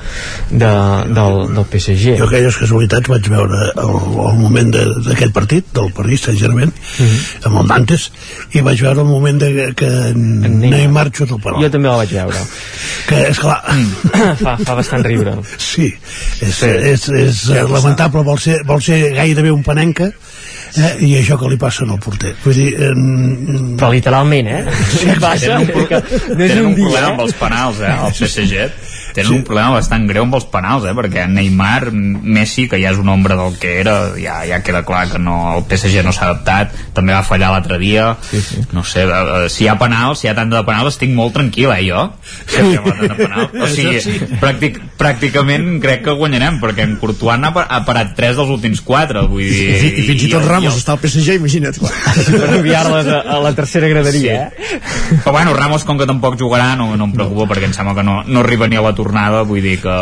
de, 0.50 0.72
del, 1.10 1.40
del 1.54 1.66
PSG 1.66 2.16
jo 2.20 2.28
aquelles 2.28 2.58
casualitats 2.60 3.10
vaig 3.10 3.28
veure 3.32 3.60
el, 3.74 3.96
el 4.28 4.38
moment 4.38 4.72
d'aquest 4.74 5.34
partit 5.34 5.72
del 5.74 5.90
París 5.96 6.26
Saint-Germain 6.28 6.70
mm 6.70 7.06
-hmm. 7.06 7.46
amb 7.48 7.60
el 7.62 7.66
Nantes 7.72 8.10
i 8.52 8.60
vaig 8.60 8.80
veure 8.80 9.00
el 9.00 9.08
moment 9.08 9.40
de, 9.40 9.72
que 9.74 9.90
Neymar, 10.14 10.70
Neymar 10.70 11.10
xuta 11.10 11.34
el 11.34 11.40
penal 11.40 11.62
jo 11.62 11.70
també 11.70 11.88
el 11.88 11.96
vaig 12.02 12.12
veure. 12.12 12.42
Que 13.08 13.20
és 13.30 13.38
clar. 13.38 13.60
Fa, 14.44 14.56
fa 14.60 14.76
bastant 14.76 15.04
riure. 15.06 15.36
Sí, 15.58 15.90
és, 16.40 16.54
sí. 16.54 16.66
és, 16.66 17.08
és, 17.08 17.40
és 17.62 17.70
lamentable 17.70 18.24
vol 18.26 18.40
ser, 18.40 18.60
vol 18.68 18.82
ser 18.84 19.00
gairebé 19.16 19.52
un 19.54 19.64
panenca 19.66 20.10
eh, 20.80 20.92
i 21.06 21.12
això 21.20 21.38
que 21.40 21.50
li 21.52 21.58
passa 21.60 21.86
al 21.86 22.00
porter 22.02 22.34
vull 22.44 22.58
dir 22.58 22.70
eh, 22.74 22.92
però 23.78 23.92
literalment 23.94 24.50
eh 24.50 24.60
sí, 24.94 25.08
passa, 25.20 25.60
tenen 25.60 25.68
un, 25.68 26.36
no 26.38 26.44
és 26.44 26.58
un, 26.58 26.66
un 26.72 26.76
problema 26.80 27.14
amb 27.14 27.24
els 27.26 27.38
penals 27.40 27.82
eh, 27.84 27.94
el 27.94 28.18
PSG 28.18 28.68
tenen 29.14 29.30
sí. 29.30 29.36
un 29.38 29.44
problema 29.46 29.76
bastant 29.76 30.08
greu 30.10 30.26
amb 30.26 30.34
els 30.36 30.46
penals, 30.50 30.84
eh? 30.90 30.92
perquè 30.98 31.24
Neymar, 31.30 31.92
Messi, 31.94 32.66
que 32.70 32.80
ja 32.82 32.90
és 32.90 32.98
un 32.98 33.08
ombra 33.12 33.36
del 33.38 33.54
que 33.62 33.76
era, 33.78 33.94
ja, 34.18 34.40
ja 34.48 34.58
queda 34.66 34.82
clar 34.86 35.06
que 35.12 35.20
no, 35.22 35.36
el 35.54 35.62
PSG 35.70 36.02
no 36.04 36.12
s'ha 36.12 36.26
adaptat, 36.32 36.74
també 36.96 37.14
va 37.14 37.22
fallar 37.26 37.52
l'altre 37.54 37.78
dia, 37.78 38.10
sí, 38.26 38.42
sí. 38.42 38.64
no 38.74 38.82
sé, 38.82 39.06
uh, 39.06 39.46
si 39.52 39.64
hi 39.64 39.70
ha 39.70 39.76
penals, 39.78 40.20
si 40.20 40.26
hi 40.26 40.32
ha 40.32 40.36
tant 40.36 40.50
de 40.50 40.62
penals, 40.66 40.96
estic 40.96 41.14
molt 41.14 41.36
tranquil, 41.38 41.70
eh, 41.76 41.84
jo, 41.86 42.08
si 42.50 42.58
hi 42.58 42.74
ha 42.74 42.82
tant 42.82 43.04
de 43.04 43.18
penals. 43.20 43.54
O 43.54 43.70
sigui, 43.70 44.02
sí. 44.02 44.16
pràctic, 44.42 44.82
pràcticament 44.98 45.78
crec 45.84 46.02
que 46.08 46.16
guanyarem, 46.18 46.58
perquè 46.62 46.88
en 46.88 46.98
Courtois 46.98 47.38
ha, 47.38 47.52
ha 47.62 47.80
parat 47.86 48.16
3 48.18 48.42
dels 48.42 48.50
últims 48.58 48.82
4, 48.82 49.26
vull 49.30 49.46
dir... 49.46 49.70
I, 49.78 49.94
i 50.02 50.08
fins 50.10 50.26
i 50.26 50.32
tot 50.34 50.42
Ramos 50.48 50.63
jo... 50.70 50.80
està 50.80 50.94
al 50.94 51.00
PSG, 51.02 51.38
imagina't. 51.40 51.78
per 51.80 52.50
enviar-les 52.58 53.10
a, 53.12 53.20
a 53.36 53.38
la 53.44 53.54
tercera 53.56 53.90
graderia, 53.90 54.50
sí. 54.50 54.78
eh? 54.78 54.80
Però 55.24 55.34
bueno, 55.36 55.54
Ramos, 55.56 55.84
com 55.84 56.00
que 56.00 56.08
tampoc 56.08 56.38
jugarà, 56.40 56.72
no, 56.80 56.92
no 56.96 57.08
em 57.10 57.14
preocupa, 57.14 57.50
perquè 57.54 57.70
em 57.70 57.76
sembla 57.76 57.96
que 57.98 58.06
no, 58.06 58.20
no 58.26 58.44
arriba 58.44 58.68
ni 58.70 58.80
a 58.80 58.84
la 58.84 58.94
tornada, 58.96 59.44
vull 59.48 59.62
dir 59.64 59.78
que 59.84 59.96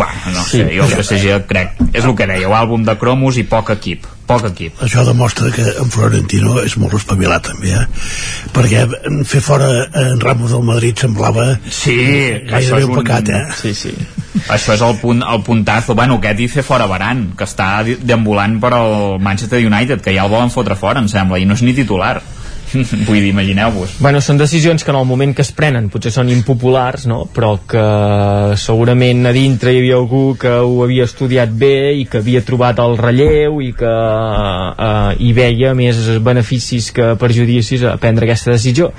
bueno, 0.00 0.34
no 0.34 0.44
sé, 0.46 0.66
jo 0.72 0.88
el 0.88 0.98
PSG 0.98 1.40
crec 1.48 1.80
és 1.92 2.04
el 2.04 2.16
que 2.18 2.28
dèieu, 2.28 2.54
àlbum 2.56 2.86
de 2.86 2.96
cromos 3.00 3.38
i 3.40 3.46
poc 3.48 3.74
equip 3.76 4.15
poc 4.26 4.46
equip. 4.50 4.80
Això 4.84 5.04
demostra 5.06 5.50
que 5.54 5.64
en 5.82 5.90
Florentino 5.92 6.58
és 6.62 6.76
molt 6.80 6.96
espavilat 6.98 7.46
també, 7.50 7.72
eh? 7.76 7.86
perquè 8.54 8.84
fer 9.28 9.42
fora 9.44 9.70
en 10.02 10.20
Ramos 10.22 10.54
del 10.54 10.64
Madrid 10.66 11.06
semblava 11.06 11.48
sí, 11.70 11.96
gairebé 12.48 12.84
un 12.86 12.96
pecat, 13.00 13.30
eh? 13.30 13.42
Sí, 13.60 13.74
sí. 13.74 13.94
Això 14.52 14.76
és 14.76 14.82
el, 14.84 14.96
punt, 15.00 15.22
el 15.24 15.42
puntazo. 15.46 15.94
Bueno, 15.98 16.18
aquest 16.20 16.42
i 16.44 16.48
fer 16.52 16.64
fora 16.66 16.88
Baran, 16.90 17.30
que 17.38 17.46
està 17.48 17.70
deambulant 17.86 18.58
per 18.62 18.72
al 18.76 19.20
Manchester 19.22 19.62
United, 19.64 20.02
que 20.04 20.14
ja 20.14 20.26
el 20.26 20.32
volen 20.32 20.52
fotre 20.54 20.76
fora, 20.78 21.02
em 21.02 21.08
sembla, 21.10 21.40
i 21.40 21.48
no 21.48 21.56
és 21.56 21.64
ni 21.64 21.74
titular 21.76 22.18
vull 23.08 23.20
dir, 23.20 23.32
imagineu-vos 23.32 23.98
Bueno, 24.02 24.20
són 24.24 24.38
decisions 24.40 24.84
que 24.84 24.92
en 24.92 25.00
el 25.00 25.08
moment 25.08 25.34
que 25.36 25.44
es 25.44 25.52
prenen 25.56 25.88
potser 25.92 26.12
són 26.14 26.30
impopulars, 26.32 27.06
no? 27.10 27.24
però 27.32 27.56
que 27.68 27.86
segurament 28.60 29.26
a 29.26 29.32
dintre 29.34 29.72
hi 29.72 29.80
havia 29.80 29.96
algú 30.00 30.36
que 30.40 30.50
ho 30.50 30.82
havia 30.84 31.06
estudiat 31.08 31.52
bé 31.52 31.94
i 32.00 32.04
que 32.10 32.20
havia 32.22 32.44
trobat 32.46 32.80
el 32.82 32.96
relleu 33.00 33.60
i 33.64 33.72
que 33.76 33.92
eh, 33.92 35.16
hi 35.22 35.32
veia 35.36 35.72
més 35.78 36.00
beneficis 36.24 36.90
que 36.94 37.14
perjudicis 37.20 37.84
a 37.86 37.96
prendre 38.00 38.26
aquesta 38.26 38.52
decisió. 38.54 38.90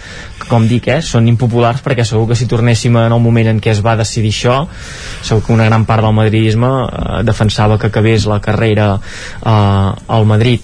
Com 0.47 0.67
dic, 0.69 0.88
eh, 0.91 1.01
són 1.03 1.27
impopulars 1.27 1.83
perquè 1.83 2.06
segur 2.07 2.27
que 2.30 2.38
si 2.39 2.47
tornéssim 2.49 2.95
en 2.97 3.14
el 3.14 3.23
moment 3.23 3.51
en 3.51 3.61
què 3.64 3.73
es 3.73 3.81
va 3.85 3.97
decidir 3.99 4.31
això, 4.33 4.57
segur 5.22 5.43
que 5.45 5.56
una 5.56 5.67
gran 5.67 5.85
part 5.89 6.06
del 6.06 6.15
madridisme 6.15 6.67
eh, 6.67 7.23
defensava 7.27 7.77
que 7.77 7.91
acabés 7.91 8.27
la 8.30 8.39
carrera 8.43 8.93
eh, 8.97 9.51
al 10.17 10.25
Madrid. 10.30 10.64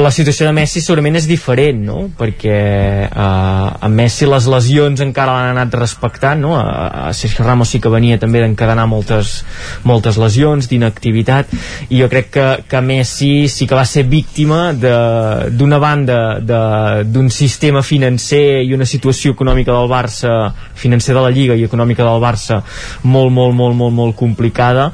La 0.00 0.12
situació 0.14 0.48
de 0.48 0.54
Messi 0.56 0.82
segurament 0.84 1.18
és 1.20 1.28
diferent, 1.28 1.84
no? 1.84 1.98
Perquè 2.24 2.58
eh, 3.04 3.84
a 3.84 3.88
Messi 3.92 4.24
les 4.28 4.48
lesions 4.48 5.02
encara 5.04 5.34
l'han 5.36 5.52
anat 5.52 5.76
respectant, 5.76 6.40
no? 6.40 6.54
a, 6.56 7.08
a 7.08 7.12
Sergio 7.12 7.44
Ramos 7.44 7.74
sí 7.74 7.80
que 7.84 7.92
venia 7.92 8.18
també 8.20 8.40
d'encadenar 8.40 8.86
moltes, 8.88 9.36
moltes 9.84 10.16
lesions, 10.20 10.70
d'inactivitat, 10.70 11.52
i 11.90 12.00
jo 12.00 12.08
crec 12.12 12.30
que, 12.32 12.46
que 12.70 12.82
Messi 12.84 13.32
sí 13.52 13.68
que 13.68 13.76
va 13.76 13.84
ser 13.88 14.06
víctima 14.08 14.72
d'una 14.74 15.80
banda 15.82 16.18
d'un 16.40 17.28
sistema 17.30 17.82
financer 17.84 18.64
i 18.64 18.72
una 18.74 18.88
situació 18.88 19.34
econòmica 19.36 19.74
del 19.74 19.90
Barça, 19.90 20.32
financer 20.74 21.14
de 21.14 21.22
la 21.22 21.32
Lliga 21.34 21.58
i 21.58 21.66
econòmica 21.68 22.06
del 22.06 22.22
Barça 22.22 22.62
molt, 23.04 23.32
molt, 23.32 23.54
molt, 23.54 23.76
molt, 23.76 23.94
molt 23.94 24.16
complicada 24.16 24.90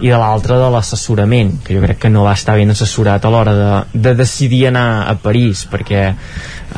i 0.00 0.10
de 0.12 0.16
l'altra 0.20 0.58
de 0.60 0.68
l'assessorament 0.72 1.54
que 1.64 1.76
jo 1.76 1.80
crec 1.84 2.02
que 2.04 2.10
no 2.12 2.26
va 2.26 2.34
estar 2.36 2.56
ben 2.58 2.72
assessorat 2.72 3.24
a 3.24 3.32
l'hora 3.32 3.54
de, 3.56 3.70
de 4.08 4.14
decidir 4.18 4.66
anar 4.68 5.06
a 5.08 5.14
París 5.22 5.64
perquè 5.70 6.10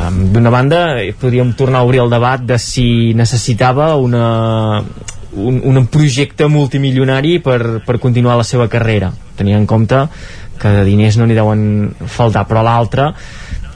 um, 0.07 0.19
d'una 0.33 0.51
banda 0.55 0.81
podríem 1.21 1.53
tornar 1.59 1.83
a 1.83 1.89
obrir 1.89 2.03
el 2.05 2.11
debat 2.11 2.43
de 2.45 2.59
si 2.59 3.15
necessitava 3.15 3.95
una, 3.97 4.83
un, 5.33 5.61
un 5.65 5.87
projecte 5.87 6.49
multimilionari 6.49 7.39
per, 7.45 7.83
per 7.87 7.99
continuar 7.99 8.39
la 8.39 8.47
seva 8.47 8.69
carrera 8.69 9.13
tenint 9.39 9.59
en 9.61 9.67
compte 9.67 10.07
que 10.59 10.75
de 10.75 10.85
diners 10.87 11.19
no 11.19 11.27
n'hi 11.27 11.37
deuen 11.39 11.63
faltar 12.07 12.47
però 12.49 12.65
l'altra 12.67 13.13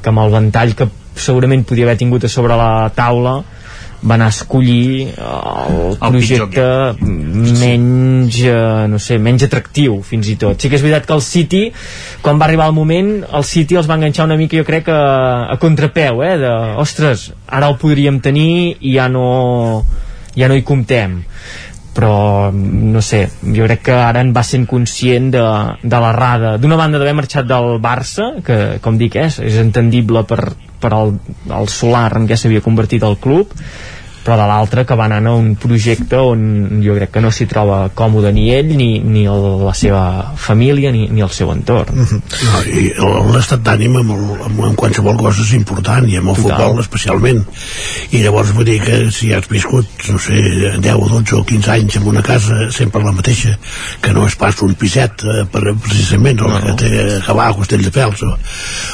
que 0.02 0.10
amb 0.10 0.24
el 0.24 0.32
ventall 0.34 0.74
que 0.78 0.88
segurament 1.14 1.64
podia 1.68 1.86
haver 1.86 1.98
tingut 2.00 2.24
a 2.24 2.32
sobre 2.32 2.56
la 2.58 2.88
taula 2.94 3.40
va 4.02 4.16
anar 4.16 4.26
a 4.26 4.34
escollir 4.34 5.12
el, 5.14 5.76
el 5.92 5.98
projecte 5.98 6.64
menys, 7.00 8.38
eh, 8.42 8.86
no 8.90 8.98
sé, 8.98 9.18
menys 9.22 9.46
atractiu 9.46 10.00
fins 10.06 10.30
i 10.32 10.36
tot. 10.40 10.58
Sí 10.58 10.70
que 10.70 10.78
és 10.78 10.84
veritat 10.84 11.06
que 11.06 11.14
el 11.14 11.22
City 11.22 11.62
quan 12.22 12.40
va 12.40 12.48
arribar 12.48 12.68
el 12.70 12.76
moment, 12.76 13.12
el 13.22 13.46
City 13.46 13.78
els 13.78 13.90
va 13.90 13.98
enganxar 14.00 14.26
una 14.26 14.38
mica 14.40 14.58
jo 14.58 14.66
crec 14.66 14.90
a, 14.90 15.02
a 15.54 15.58
contrapeu 15.62 16.22
eh, 16.26 16.36
de, 16.42 16.52
ostres, 16.82 17.30
ara 17.46 17.70
el 17.70 17.78
podríem 17.82 18.18
tenir 18.24 18.78
i 18.80 18.96
ja 18.96 19.08
no 19.12 19.84
ja 20.34 20.48
no 20.48 20.56
hi 20.56 20.64
comptem. 20.66 21.22
Però 21.92 22.48
no 22.54 23.02
sé, 23.04 23.26
jo 23.44 23.66
crec 23.66 23.82
que 23.90 23.94
ara 23.94 24.22
en 24.24 24.30
va 24.32 24.40
sent 24.48 24.64
conscient 24.66 25.28
de, 25.34 25.42
de 25.84 25.98
l'errada. 26.00 26.54
D'una 26.58 26.78
banda 26.80 26.96
d'haver 26.98 27.18
marxat 27.18 27.44
del 27.46 27.76
Barça 27.84 28.30
que 28.44 28.78
com 28.80 28.96
dic 28.96 29.18
és, 29.20 29.36
és 29.44 29.58
entendible 29.60 30.24
per, 30.24 30.40
per 30.80 30.94
el, 30.96 31.18
el 31.52 31.68
solar 31.68 32.08
en 32.16 32.30
què 32.30 32.38
s'havia 32.40 32.64
convertit 32.64 33.04
el 33.04 33.18
club 33.20 33.52
però 34.22 34.36
de 34.38 34.46
l'altre 34.48 34.84
que 34.86 34.96
va 34.98 35.06
anar 35.08 35.20
a 35.26 35.34
un 35.34 35.54
projecte 35.60 36.16
on 36.16 36.82
jo 36.84 36.94
crec 36.96 37.10
que 37.14 37.22
no 37.24 37.30
s'hi 37.34 37.46
troba 37.50 37.90
còmode 37.94 38.32
ni 38.34 38.48
ell 38.54 38.70
ni, 38.78 38.90
ni 39.00 39.24
el, 39.30 39.46
la 39.64 39.74
seva 39.74 40.02
família 40.36 40.92
ni, 40.94 41.08
ni 41.10 41.24
el 41.24 41.30
seu 41.30 41.50
entorn 41.52 41.94
mm 41.94 42.06
-hmm. 42.06 42.20
no, 42.98 43.32
l'estat 43.34 43.62
d'ànim 43.66 43.96
amb, 43.96 44.12
amb, 44.46 44.60
amb 44.68 44.76
qualsevol 44.76 45.16
cosa 45.16 45.42
és 45.42 45.52
important 45.52 46.08
i 46.08 46.16
amb 46.16 46.28
el 46.28 46.36
Total. 46.36 46.58
futbol 46.58 46.80
especialment 46.80 47.44
i 48.10 48.22
llavors 48.22 48.52
vull 48.52 48.64
dir 48.64 48.80
que 48.80 49.10
si 49.10 49.32
has 49.32 49.48
viscut 49.48 49.86
no 50.08 50.18
sé, 50.18 50.34
10 50.78 50.94
o 50.94 51.08
12 51.08 51.34
o 51.36 51.44
15 51.44 51.70
anys 51.70 51.96
en 51.96 52.06
una 52.06 52.22
casa 52.22 52.70
sempre 52.70 53.02
la 53.02 53.12
mateixa 53.12 53.58
que 54.00 54.12
no 54.12 54.26
és 54.26 54.36
pas 54.36 54.62
un 54.62 54.74
piset 54.74 55.24
eh, 55.24 55.44
per, 55.50 55.74
precisament 55.74 56.40
no, 56.40 56.48
no. 56.48 56.60
que 56.60 56.72
té 56.84 56.90
a 57.00 57.18
acabar 57.18 57.48
a 57.48 57.54
Costelldefels 57.54 58.22
o, 58.22 58.38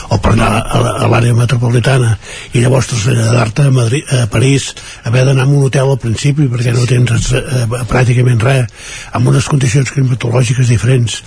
o 0.09 0.19
per 0.19 0.33
anar 0.33 0.51
a, 0.63 0.79
a 1.05 1.07
l'àrea 1.11 1.35
metropolitana 1.35 2.17
i 2.53 2.61
llavors 2.61 2.87
traslladar-te 2.87 3.69
a, 3.69 3.71
Madrid, 3.71 4.05
a 4.13 4.27
París 4.27 4.75
a 5.05 5.11
haver 5.19 5.35
d'anar 5.35 5.47
a 5.47 5.51
un 5.51 5.65
hotel 5.67 5.91
al 5.91 5.99
principi 5.99 6.47
perquè 6.51 6.73
no 6.75 6.87
tens 6.89 7.33
eh, 7.35 7.65
pràcticament 7.91 8.43
res 8.45 8.91
amb 9.17 9.31
unes 9.33 9.49
condicions 9.51 9.91
climatològiques 9.95 10.71
diferents 10.71 11.21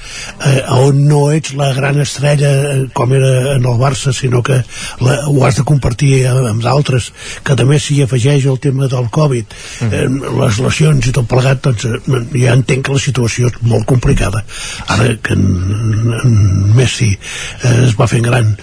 eh, 0.48 0.62
on 0.78 1.04
no 1.10 1.24
ets 1.36 1.56
la 1.60 1.72
gran 1.76 2.00
estrella 2.04 2.52
eh, 2.72 2.86
com 2.96 3.12
era 3.18 3.56
en 3.56 3.66
el 3.68 3.80
Barça 3.82 4.14
sinó 4.16 4.42
que 4.44 4.62
la, 5.02 5.18
ho 5.28 5.46
has 5.46 5.60
de 5.60 5.66
compartir 5.68 6.14
amb 6.30 6.64
d'altres 6.64 7.12
que 7.44 7.56
també 7.58 7.80
s'hi 7.80 8.02
afegeix 8.06 8.48
el 8.48 8.60
tema 8.62 8.88
del 8.92 9.10
Covid. 9.12 9.56
Mm. 9.82 9.92
eh, 9.92 10.36
les 10.42 10.60
lesions 10.64 11.08
i 11.08 11.14
tot 11.16 11.28
plegat 11.30 11.64
doncs 11.66 11.88
eh, 11.90 12.22
ja 12.36 12.56
entenc 12.56 12.86
que 12.88 12.96
la 12.96 13.04
situació 13.04 13.50
és 13.52 13.60
molt 13.66 13.88
complicada. 13.90 14.44
Ara 14.88 15.16
que 15.24 15.36
en, 15.36 15.46
en 16.22 16.38
Messi 16.78 17.12
eh, 17.12 17.76
es 17.88 17.98
va 18.00 18.08
fent 18.12 18.28
gran 18.28 18.54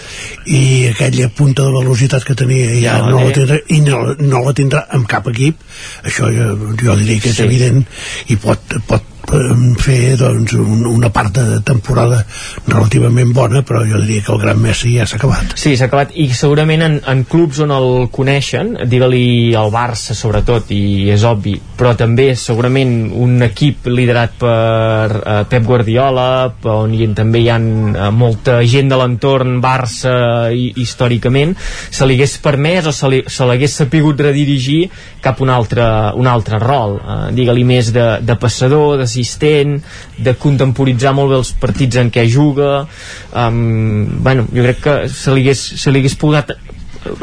i 0.47 0.89
aquella 0.93 1.29
punta 1.35 1.67
de 1.67 1.75
velocitat 1.75 2.25
que 2.25 2.37
tenia 2.39 2.71
ja 2.79 2.99
no, 3.03 3.17
no 3.17 3.25
la 3.27 3.35
tindrà 3.35 3.59
i 3.75 3.81
no, 3.85 4.03
no 4.21 4.45
la 4.47 4.55
tindrà 4.57 4.85
amb 4.95 5.09
cap 5.11 5.18
cap 5.19 5.31
equip 5.35 6.09
això 6.09 6.33
jo, 6.35 6.51
jo 6.81 6.99
diria 7.03 7.21
que 7.23 7.35
és 7.35 7.41
sí. 7.43 7.47
evident 7.47 7.85
i 8.33 8.41
pot, 8.41 8.79
pot 8.89 9.15
fer 9.29 10.17
doncs, 10.19 10.55
un, 10.57 10.85
una 10.89 11.11
part 11.13 11.35
de 11.37 11.61
temporada 11.67 12.23
relativament 12.67 13.33
bona, 13.37 13.63
però 13.67 13.83
jo 13.87 14.01
diria 14.01 14.25
que 14.25 14.33
el 14.33 14.41
gran 14.41 14.61
Messi 14.63 14.95
ja 14.97 15.07
s'ha 15.07 15.19
acabat. 15.21 15.55
Sí, 15.59 15.75
s'ha 15.77 15.89
acabat, 15.89 16.15
i 16.17 16.29
segurament 16.35 16.85
en, 16.87 16.99
en 17.09 17.25
clubs 17.29 17.61
on 17.65 17.73
el 17.75 18.09
coneixen, 18.15 18.75
digue-li 18.89 19.55
el 19.59 19.73
Barça 19.75 20.17
sobretot, 20.17 20.73
i 20.75 21.11
és 21.13 21.25
obvi, 21.29 21.57
però 21.79 21.95
també 21.99 22.31
segurament 22.39 23.13
un 23.15 23.43
equip 23.47 23.89
liderat 23.93 24.39
per 24.41 25.19
uh, 25.19 25.37
Pep 25.51 25.67
Guardiola, 25.67 26.29
on 26.73 26.95
hi, 26.97 27.11
també 27.17 27.45
hi 27.45 27.51
ha 27.53 27.59
uh, 27.61 28.09
molta 28.15 28.59
gent 28.65 28.93
de 28.93 29.01
l'entorn 29.01 29.59
Barça 29.65 30.15
i, 30.55 30.73
històricament, 30.81 31.55
se 31.91 32.09
li 32.09 32.17
hagués 32.19 32.39
permès 32.45 32.89
o 32.89 32.95
se 32.97 33.49
l'hagués 33.49 33.79
sapigut 33.83 34.21
redirigir 34.29 34.89
cap 35.23 35.41
a 35.41 35.45
un 35.45 35.53
altre, 35.53 35.87
un 36.19 36.29
altre 36.31 36.61
rol, 36.63 36.99
uh, 36.99 37.21
digue-li 37.35 37.67
més 37.69 37.93
de, 37.95 38.09
de 38.25 38.39
passador, 38.41 38.97
de 39.03 39.09
assistent, 39.19 39.79
de 40.19 40.35
contemporitzar 40.39 41.15
molt 41.17 41.33
bé 41.33 41.39
els 41.43 41.53
partits 41.59 41.99
en 41.99 42.13
què 42.15 42.27
juga. 42.31 42.87
Um, 43.35 44.23
bueno, 44.23 44.47
jo 44.55 44.65
crec 44.67 44.83
que 44.85 44.97
se 45.13 45.35
li 45.35 45.47
hagués, 45.47 45.65
se 45.83 45.93
li 45.93 46.03
hagués 46.03 46.19
pogut 46.19 46.55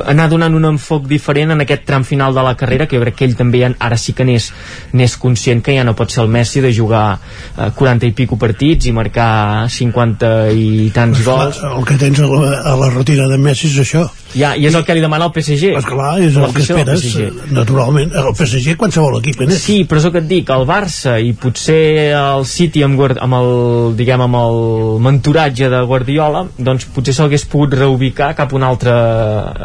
anar 0.06 0.28
donant 0.32 0.56
un 0.56 0.68
enfoc 0.72 1.08
diferent 1.10 1.54
en 1.56 1.64
aquest 1.66 1.86
tram 1.88 2.04
final 2.08 2.34
de 2.36 2.44
la 2.46 2.56
carrera 2.58 2.88
que 2.88 2.98
jo 2.98 3.04
crec 3.04 3.20
que 3.20 3.30
ell 3.30 3.38
també 3.38 3.64
ja, 3.64 3.72
ara 3.80 3.98
sí 3.98 4.14
que 4.18 4.26
n'és 4.26 5.18
conscient 5.22 5.64
que 5.64 5.76
ja 5.78 5.86
no 5.88 5.96
pot 5.96 6.12
ser 6.12 6.24
el 6.24 6.32
Messi 6.32 6.64
de 6.64 6.74
jugar 6.74 7.06
eh, 7.16 7.72
40 7.76 8.10
i 8.10 8.14
pico 8.18 8.40
partits 8.42 8.90
i 8.90 8.96
marcar 8.96 9.70
50 9.70 10.36
i 10.56 10.92
tants 10.96 11.24
gols 11.26 11.64
el 11.72 11.88
que 11.88 11.98
tens 12.02 12.20
a 12.20 12.30
la, 12.30 12.62
a 12.74 12.76
la 12.80 12.92
rutina 12.94 13.28
de 13.32 13.42
Messi 13.42 13.72
és 13.72 13.82
això 13.86 14.08
ja, 14.36 14.52
i 14.60 14.66
és 14.68 14.76
el 14.76 14.84
que 14.84 14.96
li 14.96 15.04
demana 15.04 15.30
el 15.30 15.32
PSG. 15.32 15.72
Esclar, 15.80 16.10
és 16.20 16.36
el 16.36 16.52
que 16.52 16.64
esperes, 16.66 17.06
naturalment. 17.56 18.12
El 18.20 18.34
PSG, 18.36 18.76
qualsevol 18.80 19.20
equip 19.22 19.46
en 19.46 19.54
és. 19.56 19.62
Sí, 19.64 19.78
però 19.88 20.02
és 20.02 20.08
el 20.10 20.12
que 20.12 20.22
et 20.24 20.28
dic, 20.28 20.52
el 20.52 20.66
Barça 20.68 21.16
i 21.24 21.32
potser 21.40 22.12
el 22.20 22.44
City 22.50 22.84
amb, 22.84 23.00
amb 23.00 23.38
el, 23.40 23.52
diguem, 23.96 24.26
amb 24.26 24.40
el 24.42 24.60
mentoratge 25.06 25.70
de 25.72 25.82
Guardiola, 25.88 26.44
doncs 26.58 26.90
potser 26.96 27.16
s'hagués 27.16 27.48
pogut 27.52 27.78
reubicar 27.80 28.34
cap 28.36 28.52
a 28.52 28.60
una 28.60 28.72
altra 28.74 28.98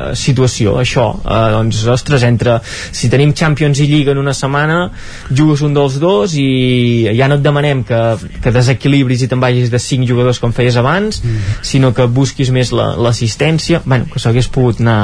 eh, 0.01 0.15
situació, 0.17 0.77
això. 0.81 1.07
Eh, 1.21 1.41
doncs, 1.55 1.83
ostres, 1.93 2.25
entre 2.29 2.59
si 2.67 3.11
tenim 3.13 3.35
Champions 3.37 3.81
i 3.81 3.89
Lliga 3.91 4.15
en 4.15 4.23
una 4.23 4.35
setmana, 4.37 4.81
jugues 5.29 5.63
un 5.67 5.77
dels 5.77 6.01
dos 6.03 6.35
i 6.39 7.11
ja 7.17 7.29
no 7.29 7.39
et 7.41 7.45
demanem 7.45 7.85
que, 7.87 8.01
que 8.43 8.55
desequilibris 8.55 9.27
i 9.27 9.31
te'n 9.31 9.43
vagis 9.43 9.71
de 9.73 9.83
5 9.83 10.09
jugadors 10.09 10.41
com 10.43 10.55
feies 10.57 10.79
abans, 10.81 11.23
mm. 11.23 11.61
sinó 11.67 11.93
que 11.97 12.09
busquis 12.09 12.51
més 12.55 12.73
l'assistència, 12.73 13.83
la, 13.83 13.87
bueno, 13.87 14.11
que 14.13 14.23
s'hagués 14.23 14.51
pogut 14.53 14.81
anar 14.81 15.01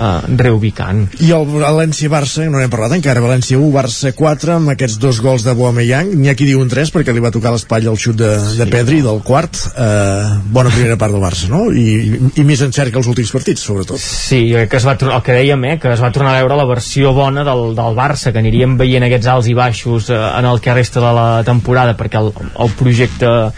uh, 0.00 0.24
reubicant. 0.40 1.04
I 1.20 1.30
el 1.36 1.46
València-Barça, 1.50 2.46
no 2.48 2.60
n'hem 2.60 2.72
parlat 2.72 2.96
encara, 2.96 3.22
València 3.24 3.58
1, 3.60 3.68
Barça 3.74 4.12
4, 4.16 4.54
amb 4.56 4.72
aquests 4.74 4.98
dos 5.02 5.20
gols 5.22 5.44
de 5.46 5.54
Boameyang, 5.56 6.14
n'hi 6.16 6.32
ha 6.32 6.36
qui 6.38 6.48
diu 6.48 6.62
un 6.62 6.70
3 6.72 6.92
perquè 6.94 7.14
li 7.14 7.22
va 7.22 7.32
tocar 7.34 7.52
l'espatlla 7.54 7.92
el 7.92 8.00
xut 8.00 8.18
de, 8.20 8.30
sí, 8.40 8.56
de 8.60 8.68
Pedri 8.70 9.00
del 9.04 9.20
quart, 9.26 9.58
uh, 9.74 10.38
bona 10.54 10.72
primera 10.72 10.98
part 11.00 11.14
del 11.14 11.24
Barça, 11.24 11.50
no? 11.52 11.66
I, 11.70 11.86
i, 12.00 12.20
i 12.40 12.46
més 12.46 12.64
encert 12.64 12.92
que 12.92 13.00
els 13.02 13.10
últims 13.10 13.32
partits, 13.34 13.64
sobretot. 13.66 14.00
Sí, 14.00 14.42
que 14.70 14.80
es 14.80 14.86
va, 14.86 14.96
el 14.96 15.24
que 15.26 15.36
dèiem, 15.36 15.66
eh, 15.72 15.76
que 15.82 15.92
es 15.92 16.02
va 16.02 16.12
tornar 16.14 16.34
a 16.34 16.40
veure 16.40 16.58
la 16.58 16.68
versió 16.68 17.14
bona 17.16 17.44
del, 17.46 17.74
del 17.78 17.98
Barça, 17.98 18.32
que 18.32 18.42
aniríem 18.42 18.78
veient 18.80 19.06
aquests 19.06 19.30
alts 19.34 19.50
i 19.50 19.56
baixos 19.58 20.10
uh, 20.14 20.20
en 20.38 20.48
el 20.48 20.62
que 20.64 20.74
resta 20.76 21.02
de 21.02 21.12
la 21.16 21.28
temporada, 21.46 21.96
perquè 21.98 22.20
el, 22.20 22.32
el 22.32 22.74
projecte 22.78 23.28
uh, 23.28 23.52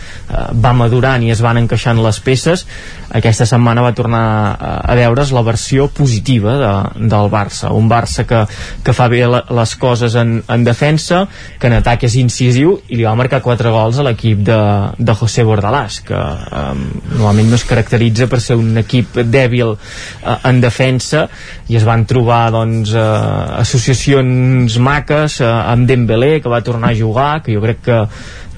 va 0.53 0.75
madurant 0.77 1.23
i 1.23 1.33
es 1.35 1.43
van 1.45 1.61
encaixant 1.62 2.01
les 2.03 2.19
peces, 2.25 2.67
aquesta 3.13 3.47
setmana 3.49 3.85
va 3.85 3.93
tornar 3.97 4.25
a, 4.57 4.95
veure's 4.97 5.33
la 5.37 5.43
versió 5.45 5.89
positiva 5.93 6.57
de, 6.61 6.73
del 7.13 7.29
Barça. 7.33 7.73
Un 7.77 7.89
Barça 7.91 8.25
que, 8.29 8.43
que 8.85 8.95
fa 8.97 9.09
bé 9.13 9.23
les 9.29 9.75
coses 9.81 10.17
en, 10.19 10.39
en 10.49 10.65
defensa 10.65 11.27
que 11.61 11.69
en 11.69 11.77
atac 11.79 12.07
és 12.09 12.17
incisiu 12.21 12.79
i 12.89 12.99
li 12.99 13.07
va 13.07 13.15
marcar 13.19 13.43
4 13.45 13.73
gols 13.75 14.01
a 14.01 14.07
l'equip 14.07 14.43
de, 14.47 14.59
de 14.99 15.17
José 15.19 15.45
Bordalàs 15.47 16.01
que 16.07 16.19
um, 16.19 16.85
normalment 17.13 17.53
no 17.53 17.61
es 17.61 17.67
caracteritza 17.69 18.29
per 18.33 18.41
ser 18.45 18.57
un 18.61 18.81
equip 18.81 19.21
dèbil 19.29 19.75
uh, 19.75 20.37
en 20.49 20.63
defensa 20.65 21.27
i 21.69 21.77
es 21.79 21.87
van 21.89 22.07
trobar 22.09 22.47
doncs, 22.55 22.95
uh, 22.97 23.59
associacions 23.61 24.79
maques 24.83 25.41
uh, 25.45 25.53
amb 25.73 25.89
Dembélé 25.89 26.39
que 26.41 26.53
va 26.53 26.65
tornar 26.65 26.93
a 26.93 26.99
jugar 26.99 27.33
que 27.45 27.55
jo 27.57 27.65
crec 27.65 27.85
que 27.85 28.01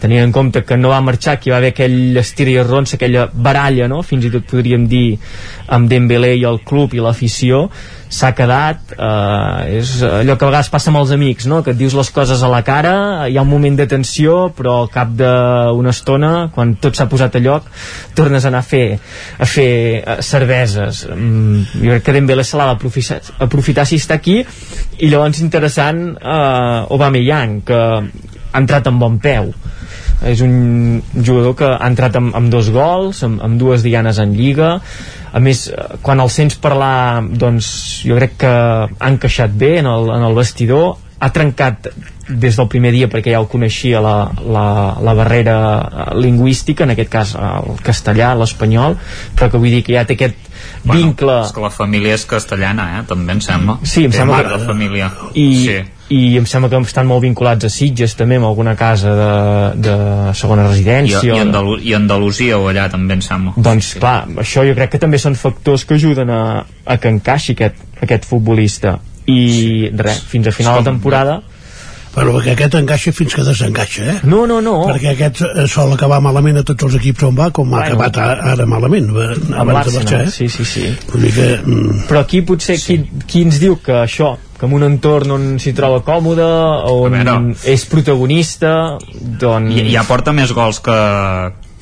tenint 0.05 0.21
en 0.27 0.33
compte 0.37 0.65
que 0.69 0.77
no 0.77 0.93
va 0.93 1.01
marxar 1.01 1.39
que 1.41 1.49
hi 1.49 1.55
va 1.55 1.63
haver 1.63 1.73
aquell 1.73 2.21
estir 2.21 2.51
i 2.53 2.59
arronsa 2.61 2.99
aquella 2.99 3.27
baralla, 3.33 3.89
no? 3.89 4.03
fins 4.05 4.29
i 4.29 4.33
tot 4.35 4.45
podríem 4.51 4.85
dir 4.91 5.19
amb 5.73 5.89
Dembélé 5.89 6.35
i 6.37 6.45
el 6.49 6.61
club 6.69 6.93
i 6.93 7.01
l'afició 7.01 7.65
s'ha 8.15 8.31
quedat 8.37 8.93
eh, 8.95 9.79
és 9.81 9.95
allò 10.05 10.37
que 10.37 10.45
a 10.45 10.51
vegades 10.51 10.71
passa 10.71 10.91
amb 10.93 11.01
els 11.01 11.15
amics 11.17 11.49
no? 11.51 11.63
que 11.65 11.73
et 11.73 11.79
dius 11.79 11.97
les 11.97 12.11
coses 12.15 12.43
a 12.45 12.51
la 12.53 12.61
cara 12.67 12.95
hi 13.27 13.39
ha 13.39 13.43
un 13.43 13.51
moment 13.51 13.79
de 13.81 13.89
tensió 13.91 14.51
però 14.55 14.77
al 14.83 14.91
cap 14.93 15.15
d'una 15.19 15.95
estona 15.95 16.33
quan 16.55 16.77
tot 16.85 16.95
s'ha 16.95 17.09
posat 17.11 17.39
a 17.39 17.43
lloc 17.43 17.67
tornes 18.15 18.45
a 18.45 18.53
anar 18.53 18.63
a 18.63 18.69
fer, 18.69 18.85
a 19.39 19.49
fer 19.49 19.73
uh, 20.05 20.19
cerveses 20.23 21.07
mm, 21.11 21.81
jo 21.81 21.95
crec 21.95 22.07
que 22.07 22.17
Dembélé 22.19 22.45
se 22.47 22.61
l'ha 22.61 22.69
d'aprofitar 22.71 23.21
aprofitar 23.49 23.89
si 23.89 23.99
està 24.03 24.21
aquí 24.21 24.41
i 24.45 25.11
llavors 25.11 25.41
interessant 25.43 26.05
eh, 26.15 26.93
Aubameyang 26.95 27.63
que 27.67 27.81
ha 28.55 28.61
entrat 28.61 28.87
amb 28.87 29.03
bon 29.03 29.19
peu 29.23 29.51
és 30.23 30.41
un 30.45 31.03
jugador 31.15 31.57
que 31.59 31.69
ha 31.69 31.89
entrat 31.89 32.17
amb, 32.21 32.35
amb 32.37 32.53
dos 32.53 32.71
gols, 32.75 33.23
amb, 33.27 33.43
amb 33.45 33.61
dues 33.61 33.85
dianes 33.85 34.21
en 34.23 34.35
Lliga. 34.37 34.77
A 35.35 35.43
més, 35.43 35.67
eh, 35.69 35.99
quan 36.03 36.23
el 36.23 36.31
sents 36.31 36.59
parlar 36.63 37.25
doncs 37.25 37.69
jo 38.07 38.19
crec 38.21 38.39
que 38.45 38.53
ha 38.53 39.11
encaixat 39.11 39.57
bé 39.59 39.79
en 39.83 39.91
el, 39.91 40.11
en 40.15 40.27
el 40.29 40.37
vestidor. 40.39 40.97
Ha 41.25 41.31
trencat 41.33 41.89
des 42.29 42.57
del 42.57 42.69
primer 42.73 42.91
dia 42.93 43.09
perquè 43.13 43.33
ja 43.33 43.41
el 43.41 43.49
coneixia 43.49 44.01
la, 44.05 44.17
la, 44.45 44.67
la 45.05 45.15
barrera 45.17 45.57
eh, 45.59 46.09
lingüística, 46.21 46.85
en 46.85 46.95
aquest 46.95 47.13
cas 47.13 47.35
el 47.39 47.79
castellà, 47.85 48.35
l'espanyol, 48.39 48.99
però 49.37 49.51
que 49.51 49.61
vull 49.61 49.75
dir 49.75 49.85
que 49.87 49.97
ja 49.97 50.07
té 50.09 50.19
aquest 50.19 50.44
bueno, 50.85 51.01
vincle... 51.01 51.41
És 51.49 51.53
que 51.57 51.65
la 51.65 51.73
família 51.75 52.15
és 52.15 52.29
castellana, 52.29 52.91
eh? 52.99 53.03
també 53.09 53.35
em 53.37 53.43
sembla. 53.45 53.81
Sí, 53.83 54.07
em 54.07 54.15
Té 54.15 54.23
sembla 54.23 54.45
que... 54.45 54.55
La 54.55 54.63
família. 54.69 55.11
I, 55.35 55.49
sí 55.65 55.83
i 56.13 56.37
em 56.37 56.45
sembla 56.45 56.69
que 56.69 56.79
estan 56.85 57.07
molt 57.09 57.23
vinculats 57.25 57.65
a 57.65 57.71
Sitges 57.73 58.13
també, 58.19 58.37
amb 58.37 58.49
alguna 58.51 58.75
casa 58.77 59.15
de, 59.17 59.31
de 59.87 59.95
segona 60.37 60.67
residència 60.69 61.23
i, 61.25 61.31
i, 61.33 61.41
Andalu 61.41 61.79
i 61.81 61.95
Andalusia 61.97 62.59
o 62.61 62.69
allà 62.69 62.91
també 62.93 63.17
em 63.17 63.23
sembla 63.25 63.55
doncs 63.57 63.95
sí. 63.95 64.03
clar, 64.03 64.27
això 64.45 64.67
jo 64.69 64.75
crec 64.77 64.95
que 64.95 65.01
també 65.01 65.21
són 65.23 65.39
factors 65.41 65.87
que 65.89 65.97
ajuden 65.97 66.31
a, 66.31 66.43
a 66.85 66.99
que 67.01 67.09
encaixi 67.09 67.57
aquest, 67.57 67.81
aquest 68.05 68.29
futbolista 68.29 68.99
i 69.25 69.41
sí. 69.49 69.91
res, 69.97 70.21
fins 70.29 70.51
a 70.51 70.53
final 70.53 70.83
de 70.83 70.91
temporada 70.91 71.41
però 72.15 72.37
perquè 72.37 72.55
aquest 72.55 72.77
encaixa 72.79 73.13
fins 73.15 73.35
que 73.35 73.45
desencaixa, 73.47 74.05
eh? 74.13 74.17
No, 74.31 74.45
no, 74.51 74.61
no. 74.65 74.77
Perquè 74.87 75.13
aquest 75.15 75.43
eh, 75.49 75.67
sol 75.71 75.95
acabar 75.97 76.21
malament 76.23 76.61
a 76.61 76.65
tots 76.67 76.87
els 76.89 76.99
equips 77.01 77.27
on 77.27 77.39
va, 77.39 77.51
com 77.55 77.75
ha 77.75 77.83
bueno, 77.83 77.99
acabat 77.99 78.53
ara 78.55 78.69
malament, 78.71 79.11
eh, 79.11 79.35
abans 79.59 79.91
de 79.91 79.97
marxar, 79.99 80.23
eh? 80.29 80.31
Sí, 80.35 80.49
sí, 80.53 80.67
sí. 80.69 80.87
Vull 81.11 81.27
dir 81.27 81.35
que... 81.35 81.49
Mm... 81.65 82.05
Però 82.11 82.23
aquí 82.23 82.45
potser, 82.47 82.79
sí. 82.79 83.01
qui, 83.03 83.25
qui 83.27 83.45
ens 83.49 83.59
diu 83.63 83.81
que 83.83 83.99
això, 84.05 84.37
que 84.59 84.69
en 84.69 84.79
un 84.79 84.87
entorn 84.87 85.35
on 85.35 85.51
s'hi 85.63 85.75
troba 85.77 86.05
còmode, 86.07 86.47
on 86.93 87.19
veure, 87.19 87.37
és 87.75 87.87
protagonista, 87.91 88.75
doncs... 89.11 89.75
I, 89.75 89.91
ja 89.97 90.07
porta 90.07 90.37
més 90.37 90.55
gols 90.55 90.79
que, 90.85 90.99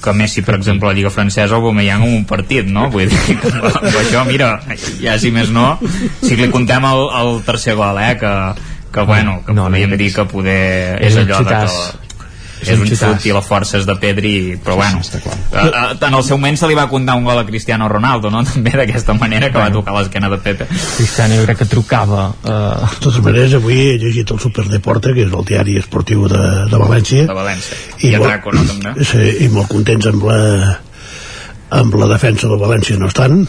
que 0.03 0.17
Messi, 0.17 0.43
per 0.49 0.57
exemple, 0.57 0.89
a 0.89 0.95
la 0.95 0.97
Lliga 0.97 1.13
Francesa 1.13 1.59
o 1.59 1.61
Aubameyang 1.61 2.09
en 2.09 2.19
un 2.23 2.27
partit, 2.29 2.67
no? 2.73 2.89
Vull 2.95 3.13
dir 3.13 3.37
que 3.37 3.53
amb 3.53 4.01
això, 4.01 4.25
mira, 4.29 4.55
ja 5.03 5.21
si 5.21 5.31
més 5.35 5.53
no, 5.53 5.75
si 6.25 6.41
li 6.41 6.49
contem 6.53 6.89
el, 6.89 7.09
el 7.21 7.43
tercer 7.47 7.77
gol, 7.77 8.01
eh, 8.01 8.15
que 8.17 8.33
que 8.93 9.05
bueno, 9.09 9.43
que 9.47 9.53
no, 9.53 9.67
podríem 9.71 9.91
no, 9.91 9.97
dir 9.97 10.13
que 10.15 10.25
poder 10.31 10.63
és, 11.01 11.15
és 11.17 11.21
allò 11.25 11.43
de 11.49 11.61
que 11.67 12.03
és 12.63 12.79
un 12.79 12.87
xut 12.87 13.25
i 13.27 13.33
la 13.35 13.43
força 13.43 13.79
és 13.81 13.87
de 13.89 13.95
Pedri 13.99 14.33
però 14.63 14.77
bueno, 14.79 15.03
sí, 15.07 15.19
uh, 15.19 15.95
en 15.97 16.15
el 16.15 16.23
seu 16.27 16.39
moment 16.39 16.59
se 16.59 16.69
li 16.71 16.77
va 16.79 16.87
comptar 16.91 17.17
un 17.19 17.27
gol 17.27 17.41
a 17.41 17.45
Cristiano 17.47 17.89
Ronaldo 17.91 18.31
no? 18.31 18.45
també 18.53 18.75
d'aquesta 18.79 19.17
manera 19.19 19.51
que 19.51 19.59
bueno. 19.59 19.71
va 19.71 19.81
tocar 19.81 19.97
l'esquena 19.99 20.31
de 20.33 20.39
Pepe. 20.43 20.69
Cristiano 20.69 21.41
jo 21.41 21.49
crec 21.49 21.63
que 21.65 21.69
trucava 21.73 22.29
uh... 22.31 22.53
de 22.85 23.01
totes 23.01 23.21
maneres 23.25 23.57
avui 23.59 23.81
he 23.89 23.99
llegit 24.03 24.31
el 24.35 24.41
Superdeporte 24.43 25.15
que 25.17 25.27
és 25.27 25.33
el 25.33 25.49
diari 25.49 25.79
esportiu 25.81 26.29
de, 26.31 26.45
de 26.71 26.81
València. 26.85 27.27
De 27.31 27.37
València. 27.37 27.83
I, 27.99 28.15
I 28.15 28.23
Draco 28.23 28.55
no 28.55 28.65
també. 28.69 28.95
Sí, 29.09 29.27
i 29.47 29.51
molt 29.53 29.71
contents 29.73 30.09
amb 30.13 30.31
la 30.31 30.41
amb 31.73 31.95
la 31.97 32.09
defensa 32.11 32.51
de 32.51 32.59
València 32.61 32.99
no 33.01 33.09
estan 33.09 33.47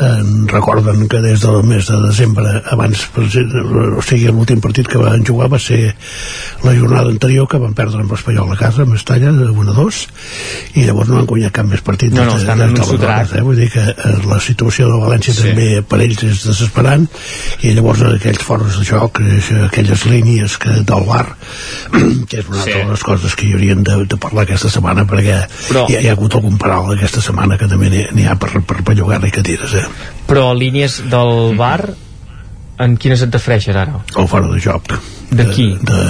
eh, 0.00 0.22
recorden 0.50 1.08
que 1.08 1.20
des 1.20 1.40
del 1.40 1.62
mes 1.64 1.86
de 1.86 2.00
desembre 2.02 2.62
abans, 2.70 3.06
o 3.16 4.02
sigui 4.02 4.28
l'últim 4.30 4.60
partit 4.64 4.88
que 4.88 4.98
van 4.98 5.24
jugar 5.26 5.50
va 5.52 5.60
ser 5.62 5.94
la 6.64 6.74
jornada 6.74 7.10
anterior 7.10 7.48
que 7.48 7.60
van 7.62 7.74
perdre 7.74 8.02
amb 8.02 8.12
l'Espanyol 8.12 8.52
a 8.52 8.58
casa, 8.58 8.82
amb 8.82 8.96
Estalla 8.98 9.32
de 9.32 9.50
1 9.50 9.70
a 9.70 9.76
2 9.76 10.00
i 10.80 10.86
llavors 10.86 11.10
no 11.10 11.20
han 11.20 11.28
guanyat 11.30 11.54
cap 11.54 11.68
més 11.70 11.84
partit 11.86 12.14
no, 12.14 12.24
no, 12.26 12.36
estan 12.38 12.62
en 12.64 12.74
un 12.74 13.04
eh? 13.04 13.42
vull 13.44 13.58
dir 13.58 13.70
que 13.72 13.84
eh, 13.92 14.14
la 14.28 14.40
situació 14.42 14.88
de 14.90 15.00
València 15.02 15.34
sí. 15.36 15.48
també 15.48 15.68
per 15.88 16.00
ells 16.04 16.24
és 16.26 16.44
desesperant 16.48 17.06
i 17.62 17.74
llavors 17.76 18.02
aquells 18.08 18.42
fores 18.44 18.78
de 18.80 18.86
joc 18.88 19.20
aquelles 19.68 20.06
línies 20.10 20.58
que 20.60 20.80
del 20.86 21.06
bar 21.08 21.26
que 22.28 22.42
és 22.42 22.50
una 22.50 22.64
sí. 22.64 22.74
de 22.74 22.84
les 22.90 23.06
coses 23.06 23.36
que 23.38 23.48
hi 23.48 23.54
haurien 23.56 23.84
de, 23.86 24.00
de 24.10 24.20
parlar 24.20 24.46
aquesta 24.46 24.72
setmana 24.72 25.06
perquè 25.08 25.40
Però... 25.68 25.86
hi, 25.88 25.98
ha, 25.98 26.02
hi 26.02 26.10
ha 26.10 26.16
hagut 26.16 26.38
algun 26.38 26.58
paral 26.60 26.92
aquesta 26.94 27.22
setmana 27.24 27.58
que 27.60 27.70
també 27.70 27.90
n'hi 27.92 28.28
ha 28.28 28.36
per, 28.40 28.52
per, 28.64 28.82
llogar-li 28.94 29.32
cadires 29.34 29.74
eh? 29.78 29.83
Però 30.28 30.52
línies 30.56 31.02
del 31.12 31.54
bar 31.58 31.80
en 32.84 32.96
quines 32.98 33.22
et 33.22 33.34
refereixes 33.34 33.76
ara? 33.76 34.00
El 34.18 34.30
fora 34.30 34.48
de 34.50 34.60
joc. 34.62 34.94
De 35.34 35.46
qui? 35.50 35.68
De, 35.82 36.00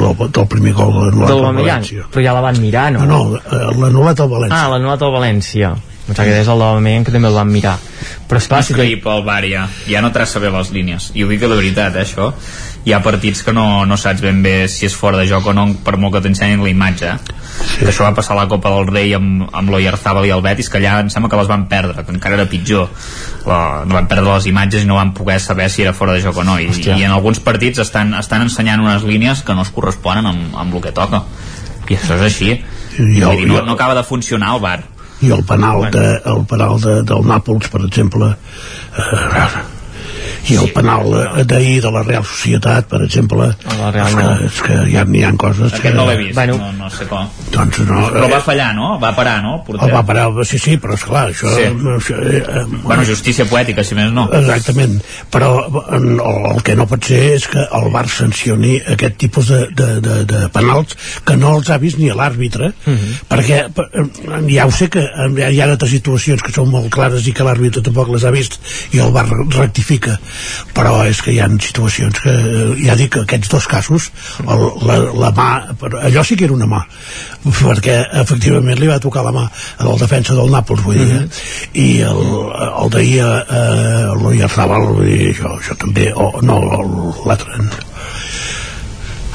de, 0.00 0.12
del 0.26 0.46
primer 0.50 0.74
gol 0.74 0.92
de 0.94 1.06
l'anul·lat 1.10 1.32
al 1.34 1.56
València. 1.58 2.06
Però 2.12 2.24
ja 2.24 2.34
la 2.36 2.42
van 2.44 2.60
mirar, 2.62 2.90
no? 2.94 3.06
No, 3.06 3.22
no 3.30 3.40
eh, 3.40 3.64
l'anul·lat 3.78 4.22
al 4.22 4.30
València. 4.30 4.58
Ah, 4.58 4.70
l'anul·lat 4.74 5.06
al 5.06 5.14
València. 5.14 5.72
Em 6.02 6.16
sembla 6.16 6.24
que 6.26 6.40
és 6.42 6.48
el 6.50 6.58
de 6.58 6.64
l'Aubameyang 6.64 7.04
que 7.06 7.14
també 7.14 7.28
el 7.30 7.36
van 7.38 7.50
mirar. 7.50 7.76
Però 8.28 8.40
esclar, 8.42 8.62
si 8.66 8.74
que... 8.74 8.88
pel 9.04 9.22
bar 9.26 9.42
ja, 9.46 9.68
ja 9.86 10.02
no 10.02 10.10
traça 10.14 10.42
bé 10.42 10.50
les 10.50 10.72
línies. 10.74 11.12
I 11.14 11.22
ho 11.22 11.30
dic 11.30 11.42
de 11.44 11.50
veritat, 11.52 11.94
eh, 11.94 12.06
això 12.06 12.32
hi 12.84 12.92
ha 12.92 13.02
partits 13.02 13.44
que 13.46 13.52
no, 13.54 13.84
no 13.86 13.96
saps 14.00 14.22
ben 14.24 14.40
bé 14.42 14.66
si 14.68 14.86
és 14.88 14.94
fora 14.98 15.20
de 15.20 15.26
joc 15.30 15.46
o 15.46 15.54
no 15.54 15.68
per 15.86 15.94
molt 16.00 16.16
que 16.16 16.22
t'ensenyin 16.24 16.62
la 16.64 16.70
imatge. 16.72 17.12
Sí. 17.52 17.84
això 17.86 18.02
va 18.02 18.14
passar 18.16 18.34
a 18.34 18.40
la 18.40 18.48
Copa 18.50 18.72
del 18.74 18.88
Rei 18.88 19.12
amb, 19.14 19.44
amb 19.52 19.70
l'Oyarzabal 19.70 20.26
i 20.26 20.32
el 20.34 20.42
Betis 20.42 20.70
que 20.72 20.80
allà 20.80 20.96
em 21.04 21.10
sembla 21.12 21.30
que 21.30 21.38
les 21.38 21.50
van 21.50 21.68
perdre 21.70 22.02
que 22.02 22.14
encara 22.14 22.40
era 22.40 22.48
pitjor. 22.50 22.88
La, 23.46 23.58
no 23.86 23.94
van 23.94 24.08
perdre 24.10 24.26
les 24.32 24.48
imatges 24.50 24.82
i 24.82 24.88
no 24.88 24.98
van 24.98 25.12
poder 25.14 25.38
saber 25.40 25.68
si 25.70 25.86
era 25.86 25.94
fora 25.94 26.16
de 26.16 26.24
joc 26.24 26.42
o 26.42 26.46
no. 26.48 26.58
I, 26.58 26.72
i 26.72 27.02
en 27.04 27.12
alguns 27.12 27.42
partits 27.44 27.84
estan, 27.84 28.16
estan 28.18 28.48
ensenyant 28.48 28.82
unes 28.82 29.06
línies 29.06 29.44
que 29.46 29.54
no 29.54 29.62
es 29.62 29.70
corresponen 29.74 30.26
amb, 30.26 30.56
amb 30.64 30.74
el 30.74 30.82
que 30.88 30.94
toca. 30.96 31.22
I 31.86 31.98
això 31.98 32.16
és 32.18 32.26
així. 32.30 32.56
I 32.98 33.22
el, 33.22 33.44
dir, 33.44 33.46
no, 33.50 33.62
no 33.66 33.76
acaba 33.76 33.94
de 33.94 34.02
funcionar 34.04 34.56
el 34.56 34.64
bar 34.64 34.80
i 35.22 35.30
el 35.30 35.44
penal, 35.46 35.84
de, 35.94 36.06
el 36.26 36.42
penal 36.50 36.80
de, 36.82 36.96
del 37.06 37.22
Nàpols 37.28 37.70
per 37.70 37.84
exemple 37.86 38.32
eh, 38.32 39.52
i 40.50 40.56
el 40.58 40.72
penal 40.74 41.12
d'ahir 41.46 41.80
de 41.84 41.90
la 41.94 42.02
Real 42.02 42.24
Societat 42.26 42.88
per 42.90 43.02
exemple 43.04 43.50
Real, 43.94 44.08
és, 44.08 44.14
que, 44.16 44.46
és 44.46 44.60
que 44.66 44.78
ja 44.90 45.04
n'hi 45.06 45.22
ha 45.26 45.32
coses 45.38 45.70
Aquest 45.70 45.84
que... 45.84 45.94
no 45.94 46.06
l'he 46.08 46.16
vist, 46.18 46.34
bueno, 46.38 46.56
no, 46.58 46.72
no 46.80 46.90
sé 46.90 47.06
com 47.10 47.28
doncs 47.52 47.82
no, 47.86 48.00
però 48.10 48.28
va 48.32 48.40
fallar, 48.44 48.70
no? 48.74 48.96
va 49.02 49.12
parar, 49.16 49.36
no? 49.44 49.58
Porter. 49.66 49.86
El 49.86 49.94
va 49.94 50.02
parar, 50.08 50.26
sí, 50.48 50.58
sí, 50.58 50.76
però 50.82 50.96
esclar 50.98 51.26
això, 51.30 51.52
sí. 51.54 51.68
això 51.96 52.18
eh, 52.18 52.40
eh, 52.40 52.64
bueno, 52.82 53.04
justícia 53.06 53.46
poètica, 53.48 53.84
si 53.86 53.98
més 53.98 54.10
no 54.14 54.26
exactament, 54.32 54.98
però 55.32 55.52
el, 55.98 56.08
el 56.18 56.62
que 56.66 56.76
no 56.78 56.88
pot 56.90 57.10
ser 57.12 57.20
és 57.36 57.48
que 57.50 57.66
el 57.78 57.90
Bar 57.92 58.06
sancioni 58.08 58.78
aquest 58.94 59.18
tipus 59.20 59.50
de, 59.52 59.60
de, 59.76 59.88
de, 60.04 60.18
de 60.28 60.42
penals 60.54 60.96
que 61.26 61.36
no 61.38 61.56
els 61.58 61.70
ha 61.70 61.78
vist 61.82 62.00
ni 62.00 62.10
l'àrbitre 62.10 62.72
uh 62.72 62.90
mhm. 62.90 62.96
-huh. 62.98 63.14
perquè 63.28 63.58
eh, 63.68 64.54
ja 64.54 64.66
ho 64.66 64.70
sé 64.70 64.88
que 64.88 65.02
hi 65.50 65.60
ha 65.60 65.70
altres 65.70 65.90
situacions 65.90 66.42
que 66.42 66.52
són 66.52 66.70
molt 66.70 66.90
clares 66.90 67.26
i 67.26 67.32
que 67.32 67.44
l'àrbitre 67.44 67.82
tampoc 67.82 68.08
les 68.08 68.24
ha 68.24 68.30
vist 68.30 68.60
i 68.92 68.98
el 68.98 69.12
Bar 69.12 69.26
rectifica 69.28 70.18
però 70.76 71.02
és 71.08 71.22
que 71.22 71.34
hi 71.34 71.40
ha 71.42 71.48
situacions 71.60 72.22
que 72.22 72.34
ja 72.82 72.96
dic 72.98 73.12
que 73.16 73.24
aquests 73.26 73.52
dos 73.52 73.68
casos 73.70 74.10
el, 74.42 74.64
la, 74.88 74.98
la 75.24 75.30
mà, 75.36 75.48
allò 76.08 76.24
sí 76.24 76.36
que 76.36 76.46
era 76.48 76.56
una 76.56 76.68
mà 76.70 76.82
perquè 77.44 77.98
efectivament 78.22 78.80
li 78.80 78.90
va 78.90 79.00
tocar 79.02 79.24
la 79.26 79.34
mà 79.34 79.46
al 79.84 79.98
defensa 80.00 80.36
del 80.38 80.52
Nàpols 80.52 80.82
vull 80.82 80.98
dir, 80.98 81.06
mm 81.06 81.18
-hmm. 81.18 81.30
i 81.74 81.88
el, 82.00 82.22
el 82.82 82.90
d'ahir 82.90 83.20
eh, 83.22 84.06
l'Oyarzabal 84.22 85.02
això, 85.02 85.58
això 85.58 85.76
també, 85.78 86.12
o 86.14 86.32
no 86.42 86.60
l'altre 87.26 87.91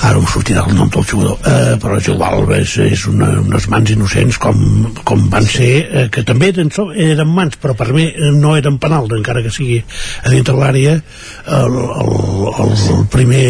ara 0.01 0.19
em 0.19 0.27
sortirà 0.29 0.65
el 0.67 0.75
nom 0.77 0.89
del 0.93 1.05
jugador. 1.07 1.39
Eh, 1.47 1.75
però 1.81 1.97
igual 1.97 2.53
és, 2.57 2.77
és 2.85 3.05
una, 3.09 3.29
unes 3.41 3.67
mans 3.71 3.91
innocents 3.93 4.39
com, 4.41 4.61
com 5.07 5.25
van 5.33 5.47
ser 5.49 5.71
eh, 5.85 6.05
que 6.13 6.23
també 6.27 6.51
eren, 6.53 6.71
eren 6.93 7.33
mans 7.33 7.57
però 7.61 7.75
per 7.77 7.89
mi 7.95 8.07
no 8.37 8.55
eren 8.59 8.77
penal 8.81 9.09
encara 9.17 9.43
que 9.45 9.53
sigui 9.53 9.81
a 9.81 10.33
dintre 10.33 10.55
l'àrea. 10.57 10.97
El, 11.59 11.77
el, 12.03 12.15
el, 12.53 12.73
el 12.95 13.05
primer 13.11 13.45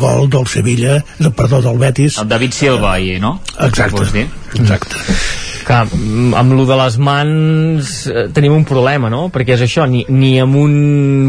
gol 0.00 0.30
del 0.30 0.46
Sevilla 0.50 1.00
perdó 1.36 1.62
del 1.64 1.78
Betis. 1.80 2.18
El 2.22 2.28
David 2.30 2.56
Silva 2.56 2.94
ahir, 2.94 3.20
no? 3.20 3.40
exacte, 3.60 4.26
exacte 4.54 5.49
que 5.66 5.78
mm, 5.84 6.34
amb 6.38 6.54
lo 6.56 6.64
de 6.68 6.76
les 6.78 6.96
mans 7.02 7.90
eh, 8.10 8.26
tenim 8.34 8.54
un 8.56 8.64
problema, 8.68 9.10
no? 9.12 9.28
Perquè 9.32 9.56
és 9.56 9.64
això, 9.66 9.86
ni, 9.90 10.02
ni 10.08 10.32
amb 10.42 10.58
un 10.60 10.74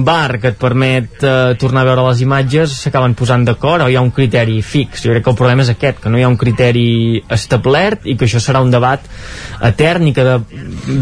bar 0.08 0.40
que 0.42 0.51
et 0.53 0.60
permet 0.60 1.24
eh, 1.24 1.53
tornar 1.61 1.85
a 1.85 1.90
veure 1.92 2.08
les 2.10 2.24
imatges 2.26 2.76
s'acaben 2.84 3.16
posant 3.18 3.45
d'acord 3.48 3.85
o 3.85 3.90
hi 3.92 3.98
ha 4.00 4.03
un 4.03 4.14
criteri 4.16 4.60
fix. 4.66 5.06
Jo 5.06 5.16
crec 5.16 5.26
que 5.26 5.34
el 5.34 5.40
problema 5.40 5.66
és 5.66 5.74
aquest, 5.74 6.01
que 6.03 6.11
no 6.11 6.19
hi 6.19 6.26
ha 6.26 6.32
un 6.32 6.40
criteri 6.42 7.22
establert 7.32 8.08
i 8.08 8.18
que 8.18 8.27
això 8.30 8.42
serà 8.43 8.64
un 8.64 8.74
debat 8.74 9.06
etern 9.72 10.10
i 10.10 10.16
que 10.18 10.27
de, 10.27 10.38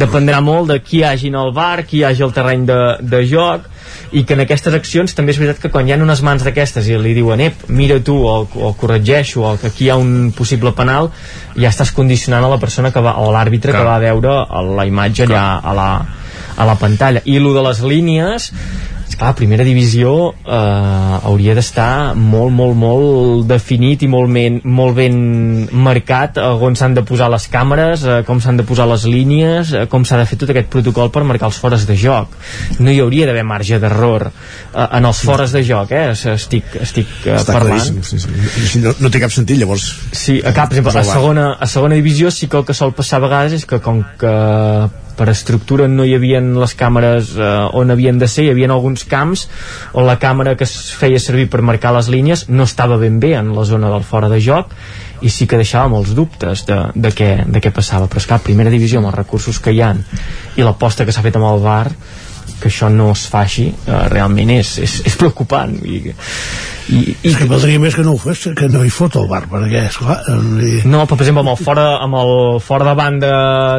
dependrà 0.02 0.44
molt 0.46 0.74
de 0.74 0.80
qui 0.84 1.02
hi 1.02 1.08
hagi 1.08 1.34
en 1.34 1.40
el 1.42 1.54
bar, 1.56 1.86
qui 1.88 2.04
hagi 2.04 2.26
al 2.26 2.36
terreny 2.36 2.66
de, 2.70 2.80
de 3.02 3.26
joc 3.30 3.70
i 4.12 4.24
que 4.26 4.34
en 4.34 4.44
aquestes 4.44 4.74
accions 4.74 5.14
també 5.16 5.34
és 5.36 5.40
veritat 5.42 5.62
que 5.64 5.72
quan 5.74 5.88
hi 5.88 5.94
ha 5.94 6.00
unes 6.02 6.22
mans 6.26 6.46
d'aquestes 6.46 6.88
i 6.90 6.98
li 6.98 7.14
diuen 7.18 7.42
ep, 7.46 7.68
mira 7.70 8.00
tu 8.04 8.16
o, 8.26 8.36
o 8.46 8.72
corregeixo 8.80 9.44
o 9.46 9.56
que 9.62 9.70
aquí 9.70 9.86
hi 9.88 9.92
ha 9.94 9.98
un 10.02 10.32
possible 10.36 10.74
penal 10.78 11.12
ja 11.56 11.70
estàs 11.70 11.94
condicionant 11.96 12.46
a 12.46 12.52
la 12.52 12.60
persona 12.62 12.94
que 12.96 13.04
va, 13.06 13.18
o 13.22 13.30
l'àrbitre 13.36 13.76
que 13.76 13.86
va 13.86 13.98
a 13.98 14.04
veure 14.04 14.40
la 14.76 14.88
imatge 14.90 15.28
allà 15.28 15.44
a 15.60 15.76
la, 15.78 15.90
a 16.60 16.68
la 16.68 16.76
pantalla 16.80 17.24
i 17.26 17.40
el 17.40 17.52
de 17.56 17.66
les 17.70 17.84
línies 17.88 18.52
clar, 19.20 19.36
primera 19.36 19.66
divisió 19.68 20.32
eh, 20.32 21.20
hauria 21.28 21.54
d'estar 21.58 22.16
molt, 22.18 22.54
molt, 22.56 22.76
molt 22.80 23.48
definit 23.50 24.06
i 24.06 24.10
molt 24.12 24.32
ben, 24.34 24.60
molt 24.64 24.96
ben 24.98 25.20
marcat 25.86 26.40
eh, 26.40 26.48
on 26.70 26.78
s'han 26.80 26.96
de 26.98 27.04
posar 27.08 27.30
les 27.34 27.48
càmeres, 27.52 28.06
eh, 28.06 28.20
com 28.28 28.42
s'han 28.42 28.62
de 28.62 28.66
posar 28.68 28.88
les 28.90 29.06
línies, 29.10 29.74
eh, 29.76 29.86
com 29.92 30.08
s'ha 30.08 30.20
de 30.22 30.28
fer 30.30 30.40
tot 30.42 30.54
aquest 30.54 30.72
protocol 30.72 31.12
per 31.14 31.26
marcar 31.28 31.50
els 31.52 31.60
fores 31.62 31.86
de 31.90 31.98
joc. 32.00 32.34
No 32.80 32.94
hi 32.94 33.02
hauria 33.04 33.28
d'haver 33.30 33.46
marge 33.48 33.80
d'error 33.82 34.30
eh, 34.30 34.88
en 34.88 35.10
els 35.12 35.22
fores 35.26 35.54
de 35.56 35.64
joc, 35.68 35.92
eh? 35.92 36.08
Estic, 36.40 36.80
estic 36.80 37.12
eh, 37.26 37.36
Està 37.36 37.58
parlant. 37.60 38.02
sí, 38.06 38.22
sí. 38.22 38.82
No, 38.84 38.96
no 39.04 39.12
té 39.12 39.22
cap 39.22 39.34
sentit, 39.36 39.60
llavors. 39.60 39.90
Sí, 40.14 40.40
a 40.40 40.54
cap, 40.56 40.72
per 40.72 40.80
exemple, 40.80 41.04
a 41.04 41.20
segona, 41.20 41.52
a 41.60 41.68
segona 41.68 42.00
divisió 42.00 42.32
sí 42.32 42.48
que 42.48 42.60
el 42.62 42.66
que 42.68 42.78
sol 42.78 42.96
passar 42.96 43.20
a 43.20 43.28
vegades 43.28 43.60
és 43.60 43.68
que 43.68 43.82
com 43.84 44.04
que 44.20 44.34
per 45.20 45.28
estructura 45.34 45.90
no 45.92 46.06
hi 46.08 46.16
havia 46.16 46.40
les 46.40 46.76
càmeres 46.80 47.34
eh, 47.36 47.52
on 47.76 47.92
havien 47.92 48.22
de 48.22 48.30
ser, 48.32 48.48
hi 48.48 48.54
havia 48.54 48.72
alguns 48.72 49.04
camps 49.10 49.46
on 49.92 50.08
la 50.08 50.16
càmera 50.22 50.56
que 50.56 50.64
es 50.64 50.94
feia 50.96 51.20
servir 51.20 51.50
per 51.52 51.62
marcar 51.66 51.92
les 51.98 52.08
línies 52.08 52.48
no 52.48 52.64
estava 52.70 52.98
ben 53.02 53.20
bé 53.20 53.36
en 53.40 53.52
la 53.58 53.68
zona 53.68 53.92
del 53.92 54.08
fora 54.08 54.32
de 54.32 54.40
joc 54.44 54.72
i 55.22 55.30
sí 55.34 55.48
que 55.50 55.60
deixava 55.60 55.92
molts 55.92 56.14
dubtes 56.16 56.64
de, 56.68 56.78
de, 56.96 57.12
què, 57.12 57.30
de 57.44 57.60
què 57.60 57.74
passava. 57.76 58.08
Però 58.08 58.22
és 58.22 58.28
clar, 58.30 58.40
primera 58.44 58.72
divisió 58.72 59.02
amb 59.02 59.10
els 59.10 59.18
recursos 59.18 59.60
que 59.60 59.74
hi 59.76 59.82
han 59.84 60.00
i 60.56 60.64
l'aposta 60.64 61.04
que 61.04 61.16
s'ha 61.16 61.26
fet 61.26 61.36
amb 61.36 61.50
el 61.50 61.64
VAR 61.66 61.90
que 62.60 62.68
això 62.68 62.90
no 62.92 63.12
es 63.14 63.26
faci 63.32 63.70
eh, 63.70 64.00
realment 64.12 64.52
és, 64.56 64.78
és, 64.84 65.00
és 65.08 65.16
preocupant. 65.20 65.76
I, 65.84 66.14
i, 66.90 67.00
i 67.14 67.32
és 67.32 67.38
que 67.38 67.48
valdria 67.50 67.82
més 67.82 67.96
que 67.96 68.06
no 68.06 68.16
ho 68.16 68.22
fes 68.22 68.48
que 68.58 68.70
no 68.72 68.84
hi 68.86 68.92
fot 68.94 69.18
el 69.22 69.28
bar 69.30 69.44
perquè 69.52 69.86
esclar 69.88 70.20
i... 70.30 70.80
No, 70.86 71.04
però 71.06 71.16
per 71.16 71.26
exemple 71.26 71.44
amb 71.46 71.54
el 71.54 71.60
fora, 71.62 71.88
amb 72.04 72.20
el 72.20 72.34
fora 72.66 72.92
de 72.92 72.96
banda 73.00 73.34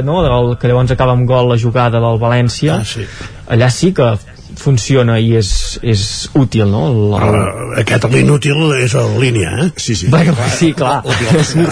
no, 0.07 0.21
del, 0.27 0.53
que 0.61 0.71
llavors 0.71 0.95
acaba 0.95 1.17
amb 1.19 1.29
gol 1.29 1.51
la 1.53 1.59
jugada 1.61 2.03
del 2.03 2.21
València 2.23 2.81
ah, 2.81 2.87
sí. 2.87 3.07
allà 3.51 3.71
sí 3.75 3.93
que 3.97 4.13
funciona 4.59 5.19
i 5.21 5.35
és, 5.39 5.51
és 5.83 6.03
útil 6.39 6.71
no? 6.71 6.83
El, 6.91 7.01
el... 7.15 7.21
Però 7.21 7.43
aquest 7.83 8.07
l'inútil 8.13 8.75
és 8.79 8.95
en 8.99 9.17
línia 9.23 9.53
eh? 9.65 9.69
sí, 9.77 9.97
sí, 9.99 10.09
Bé, 10.13 10.25
sí 10.57 10.73
clar 10.77 11.01
no, 11.05 11.69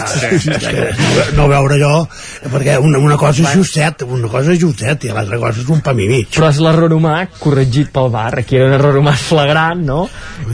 no 1.39 1.49
veure 1.51 1.79
allò 1.79 1.95
perquè 2.53 2.79
una, 2.83 3.01
una 3.03 3.19
cosa 3.21 3.45
és 3.45 3.57
justet 3.59 4.05
una 4.07 4.31
cosa 4.33 4.55
és 4.55 4.63
justet 4.63 5.09
i 5.09 5.13
l'altra 5.15 5.41
cosa 5.43 5.65
és 5.65 5.73
un 5.75 5.83
pam 5.85 6.05
i 6.05 6.09
mig 6.11 6.31
però 6.37 6.53
és 6.53 6.63
l'error 6.65 6.95
humà 6.97 7.17
corregit 7.39 7.93
pel 7.95 8.13
bar 8.15 8.31
aquí 8.43 8.61
era 8.61 8.71
un 8.71 8.79
error 8.79 9.01
humà 9.01 9.17
flagrant 9.19 9.85
no? 9.89 10.05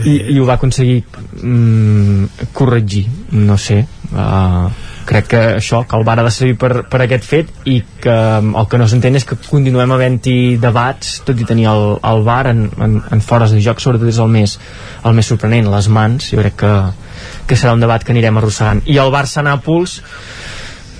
I, 0.03 0.17
i 0.35 0.39
ho 0.39 0.47
va 0.47 0.57
aconseguir 0.59 1.01
mm, 1.41 2.49
corregir 2.55 3.05
no 3.35 3.57
sé 3.61 3.81
uh, 4.11 4.67
crec 5.05 5.27
que 5.31 5.41
això, 5.59 5.83
que 5.87 5.97
el 5.97 6.05
bar 6.07 6.17
ha 6.19 6.25
de 6.25 6.33
servir 6.33 6.57
per, 6.61 6.71
per 6.89 7.01
aquest 7.05 7.27
fet 7.27 7.51
i 7.69 7.77
que 8.01 8.15
el 8.41 8.69
que 8.71 8.79
no 8.81 8.87
s'entén 8.89 9.17
és 9.19 9.27
que 9.27 9.37
continuem 9.47 9.93
havent-hi 9.95 10.57
debats 10.61 11.19
tot 11.27 11.39
i 11.39 11.47
tenir 11.47 11.69
el, 11.71 11.85
el 12.01 12.25
bar 12.25 12.43
en, 12.51 12.65
en, 12.81 12.99
en 13.13 13.21
fores 13.21 13.53
de 13.53 13.61
joc 13.63 13.83
sobretot 13.83 14.09
és 14.09 14.21
el 14.23 14.33
més, 14.33 14.57
el 15.05 15.17
més 15.17 15.31
sorprenent 15.31 15.69
les 15.71 15.89
mans, 15.93 16.31
jo 16.33 16.41
crec 16.41 16.59
que, 16.63 16.75
que 17.47 17.59
serà 17.59 17.77
un 17.77 17.85
debat 17.85 18.03
que 18.03 18.15
anirem 18.15 18.41
arrossegant. 18.41 18.83
I 18.89 18.99
el 19.01 19.13
Barça-Nàpols 19.13 19.99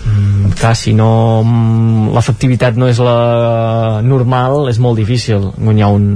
Mm, 0.05 0.51
clar, 0.53 0.75
si 0.77 0.93
no 0.93 1.41
mm, 1.41 2.11
l'efectivitat 2.13 2.75
no 2.77 2.85
és 2.91 2.99
la 3.01 4.01
normal 4.05 4.69
és 4.69 4.77
molt 4.77 4.99
difícil 5.01 5.49
guanyar 5.57 5.89
un, 5.95 6.11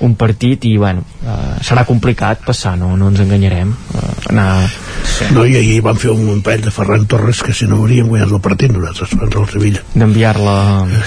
un 0.00 0.16
partit 0.18 0.64
i 0.66 0.76
bueno, 0.80 1.04
eh, 1.22 1.52
serà 1.62 1.84
complicat 1.86 2.42
passar, 2.46 2.74
no, 2.80 2.94
no 2.98 3.12
ens 3.12 3.22
enganyarem 3.24 3.70
eh, 3.70 4.10
anar... 4.32 4.66
Sí. 5.14 5.28
No, 5.30 5.44
i 5.46 5.52
ahir 5.54 5.82
van 5.84 5.98
fer 6.00 6.10
un 6.10 6.40
parell 6.42 6.64
de 6.64 6.72
Ferran 6.74 7.04
Torres 7.06 7.42
que 7.44 7.52
si 7.54 7.68
no 7.70 7.76
hauríem 7.78 8.08
guanyat 8.08 8.32
el 8.32 8.40
partit 8.42 8.72
nosaltres 8.72 9.12
contra 9.14 9.44
el 9.44 9.50
Sevilla 9.52 9.84
d'enviar-la 9.94 10.56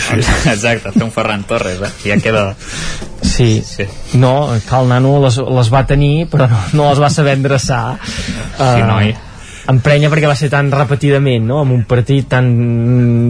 sí. 0.05 0.21
exacte, 0.53 0.93
fer 0.93 1.03
un 1.03 1.11
Ferran 1.11 1.43
Torres 1.49 1.81
eh? 1.81 1.91
ja 2.05 2.19
queda 2.23 2.45
Sí. 3.27 3.63
sí. 3.65 3.83
No, 4.13 4.53
el 4.55 4.87
nano 4.89 5.17
les, 5.21 5.37
les 5.37 5.69
va 5.73 5.85
tenir, 5.85 6.27
però 6.31 6.47
no, 6.49 6.59
no 6.73 6.89
les 6.91 7.01
va 7.01 7.09
saber 7.13 7.35
endreçar. 7.37 7.97
Sí, 8.01 8.83
noi. 8.85 9.13
Emprenya 9.67 10.07
perquè 10.11 10.29
va 10.29 10.35
ser 10.39 10.47
tan 10.51 10.69
repetidament, 10.71 11.43
no? 11.43 11.59
Amb 11.63 11.75
un 11.75 11.83
partit 11.89 12.29
tan 12.31 12.45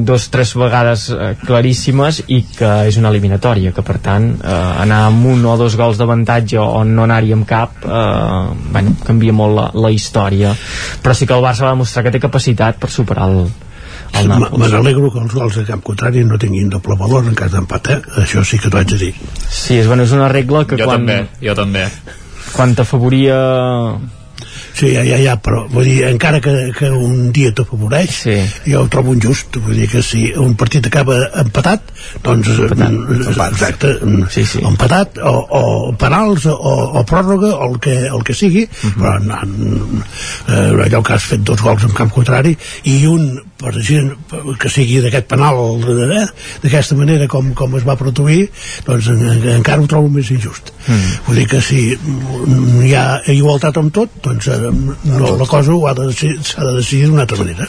dos, 0.06 0.28
tres 0.34 0.54
vegades 0.60 1.08
eh, 1.10 1.32
claríssimes 1.42 2.22
i 2.30 2.44
que 2.54 2.72
és 2.90 3.00
una 3.02 3.10
eliminatòria, 3.10 3.74
que 3.74 3.86
per 3.86 3.98
tant 4.06 4.30
eh, 4.38 4.58
anar 4.84 5.04
amb 5.08 5.26
un 5.34 5.46
o 5.50 5.56
dos 5.58 5.78
gols 5.80 5.98
d'avantatge 5.98 6.60
o 6.62 6.84
no 6.86 7.08
anar-hi 7.08 7.34
amb 7.34 7.48
cap 7.50 7.86
eh, 7.86 8.44
bueno, 8.74 8.94
canvia 9.08 9.34
molt 9.34 9.58
la, 9.58 9.70
la 9.88 9.92
història 9.94 10.54
però 11.02 11.16
sí 11.18 11.26
que 11.26 11.34
el 11.34 11.46
Barça 11.46 11.66
va 11.66 11.74
demostrar 11.74 12.06
que 12.06 12.14
té 12.14 12.22
capacitat 12.22 12.78
per 12.82 12.92
superar 12.94 13.26
el, 13.32 13.42
el 14.20 14.30
Me 14.30 14.38
Nàpols. 14.38 14.62
me 14.62 14.70
n'alegro 14.76 15.12
que 15.14 15.24
els 15.24 15.34
gols 15.34 15.58
de 15.58 15.66
camp 15.72 15.82
contrari 15.90 16.24
no 16.28 16.38
tinguin 16.42 16.70
doble 16.70 17.00
valor 17.00 17.26
en 17.26 17.36
cas 17.38 17.52
d'empat, 17.56 17.92
eh? 17.96 18.00
Això 18.24 18.46
sí 18.46 18.62
que 18.62 18.70
t'ho 18.70 18.80
haig 18.80 18.94
de 18.94 19.02
dir. 19.08 19.12
Sí, 19.50 19.80
és, 19.80 19.90
bueno, 19.90 20.06
és 20.06 20.14
una 20.16 20.30
regla 20.32 20.66
que 20.70 20.78
jo 20.80 20.86
quan, 20.86 21.02
també, 21.02 21.20
jo 21.42 21.58
també 21.58 21.88
quan 22.54 22.74
t'afavoria 22.78 23.38
Sí, 24.78 24.92
ja, 24.94 25.02
ja, 25.02 25.18
ja, 25.18 25.34
però 25.42 25.64
vull 25.72 25.88
dir, 25.88 26.04
encara 26.12 26.38
que, 26.44 26.52
que 26.78 26.92
un 26.94 27.32
dia 27.34 27.50
t'afavoreix, 27.58 28.12
sí. 28.14 28.36
jo 28.68 28.84
ho 28.84 28.90
trobo 28.94 29.16
injust. 29.16 29.58
Vull 29.64 29.80
dir 29.82 29.88
que 29.90 30.04
si 30.06 30.28
un 30.38 30.54
partit 30.60 30.86
acaba 30.86 31.18
empatat, 31.42 31.90
doncs... 32.26 32.52
Empatat, 32.54 32.94
empat. 32.94 33.56
Exacte, 33.56 33.96
sí, 34.34 34.46
sí. 34.46 34.62
empatat, 34.70 35.18
o, 35.18 35.34
o 35.58 35.64
penals, 35.98 36.46
o, 36.54 36.76
o 37.02 37.06
pròrroga, 37.10 37.56
o 37.58 37.72
el 37.72 37.80
que, 37.82 37.98
el 38.06 38.22
que 38.28 38.38
sigui, 38.38 38.68
uh 38.68 38.86
-huh. 38.86 38.94
però 39.02 39.18
no, 39.26 39.42
eh, 40.48 40.86
allò 40.86 41.02
que 41.02 41.14
has 41.14 41.26
fet 41.34 41.42
dos 41.42 41.62
gols 41.62 41.84
en 41.84 41.98
camp 41.98 42.14
contrari, 42.14 42.58
i 42.84 43.06
un, 43.10 43.42
per 43.58 43.72
gent, 43.82 44.12
que 44.62 44.70
sigui 44.70 45.00
d'aquest 45.02 45.26
penal, 45.32 45.58
eh, 45.82 46.26
d'aquesta 46.64 46.96
manera 47.00 47.26
com, 47.32 47.54
com 47.58 47.74
es 47.80 47.86
va 47.88 47.96
produir, 47.98 48.48
doncs 48.86 49.08
en, 49.14 49.24
en, 49.32 49.48
encara 49.56 49.82
ho 49.82 49.88
trobo 49.90 50.12
més 50.14 50.30
injust. 50.36 50.70
Mm. 50.88 51.16
Vull 51.26 51.40
dir 51.42 51.48
que 51.50 51.62
si 51.66 51.80
hi 51.96 52.94
ha 52.94 53.08
igualtat 53.34 53.80
amb 53.82 53.94
tot, 53.96 54.14
doncs 54.24 54.48
eh, 54.54 54.60
no, 54.70 55.34
la 55.42 55.48
cosa 55.50 55.74
ho 55.74 55.88
ha 55.90 55.96
de 55.98 56.10
decidir- 56.12 56.38
s'ha 56.52 56.64
de 56.68 56.76
decidir 56.78 57.08
d'una 57.10 57.26
altra 57.26 57.40
manera. 57.42 57.66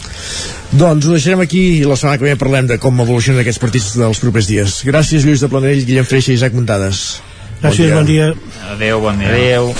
Doncs 0.72 1.06
ho 1.08 1.14
deixarem 1.16 1.40
aquí 1.46 1.62
i 1.78 1.84
la 1.88 1.96
setmana 1.96 2.18
que 2.20 2.28
ve 2.28 2.36
parlem 2.36 2.68
de 2.68 2.76
com 2.82 3.00
evolucionen 3.00 3.40
aquests 3.40 3.62
partits 3.64 3.94
dels 3.96 4.20
propers 4.20 4.50
dies. 4.52 4.82
Gràcies, 4.84 5.24
Lluís 5.24 5.40
de 5.40 5.48
Planell, 5.48 5.86
Guillem 5.88 6.04
Freixa 6.04 6.34
i 6.34 6.38
Isaac 6.40 6.52
Muntades. 6.58 7.06
Gràcies, 7.62 7.90
bon 7.96 8.04
dia. 8.06 8.28
Adéu, 8.74 9.00
bon 9.00 9.18
dia. 9.18 9.32
Adéu. 9.32 9.72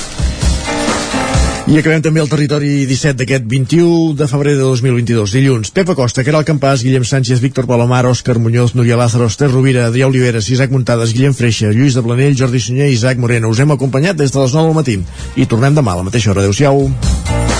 I 1.69 1.77
acabem 1.77 2.01
també 2.01 2.23
el 2.23 2.31
territori 2.33 2.87
17 2.89 3.19
d'aquest 3.21 3.45
21 3.45 4.15
de 4.17 4.27
febrer 4.31 4.55
de 4.57 4.63
2022. 4.65 5.35
Dilluns, 5.37 5.69
Pep 5.77 5.91
Acosta, 5.93 6.25
Caral 6.25 6.47
Campàs, 6.49 6.81
Guillem 6.81 7.05
Sánchez, 7.05 7.43
Víctor 7.45 7.69
Palomar, 7.69 8.07
Òscar 8.09 8.39
Muñoz, 8.41 8.73
Núria 8.73 8.97
Lázaro, 8.97 9.27
Esther 9.29 9.51
Rovira, 9.51 9.85
Adrià 9.85 10.09
Oliveres, 10.09 10.49
Isaac 10.49 10.73
Muntades, 10.73 11.13
Guillem 11.13 11.37
Freixa, 11.37 11.69
Lluís 11.69 11.93
de 11.93 12.01
Planell, 12.01 12.33
Jordi 12.41 12.65
Sunyer 12.65 12.89
i 12.89 12.97
Isaac 12.97 13.21
Moreno. 13.21 13.53
Us 13.53 13.61
hem 13.61 13.77
acompanyat 13.77 14.17
des 14.17 14.33
de 14.33 14.41
les 14.41 14.57
9 14.57 14.65
del 14.65 14.79
matí. 14.81 14.97
I 15.37 15.45
tornem 15.45 15.77
demà 15.77 15.93
a 15.93 16.01
la 16.01 16.09
mateixa 16.09 16.33
hora. 16.33 16.41
Adéu-siau. 16.41 16.89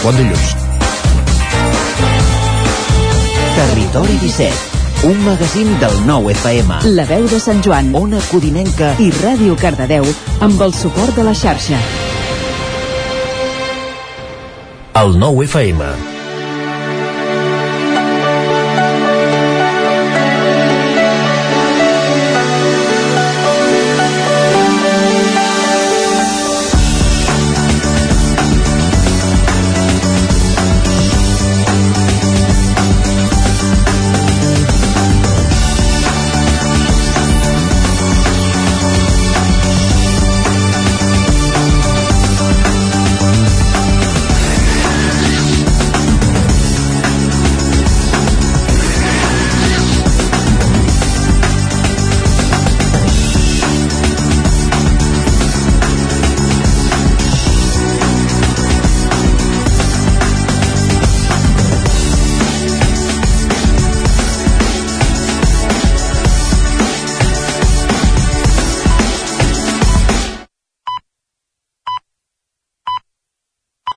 Bon 0.01 0.17
dilluns. 0.17 0.57
Territori 3.61 4.21
17, 4.25 5.07
un 5.13 5.25
magazín 5.29 5.75
del 5.85 6.05
nou 6.09 6.33
FM. 6.33 6.81
La 6.97 7.05
veu 7.05 7.29
de 7.29 7.45
Sant 7.45 7.61
Joan, 7.61 7.93
Ona 7.93 8.25
Codinenca 8.33 8.95
i 9.05 9.13
Ràdio 9.21 9.61
Cardedeu 9.61 10.09
amb 10.41 10.63
el 10.65 10.73
suport 10.73 11.13
de 11.13 11.29
la 11.29 11.37
xarxa. 11.37 12.08
El 14.99 15.15
nou 15.15 15.45
FM. 15.45 16.18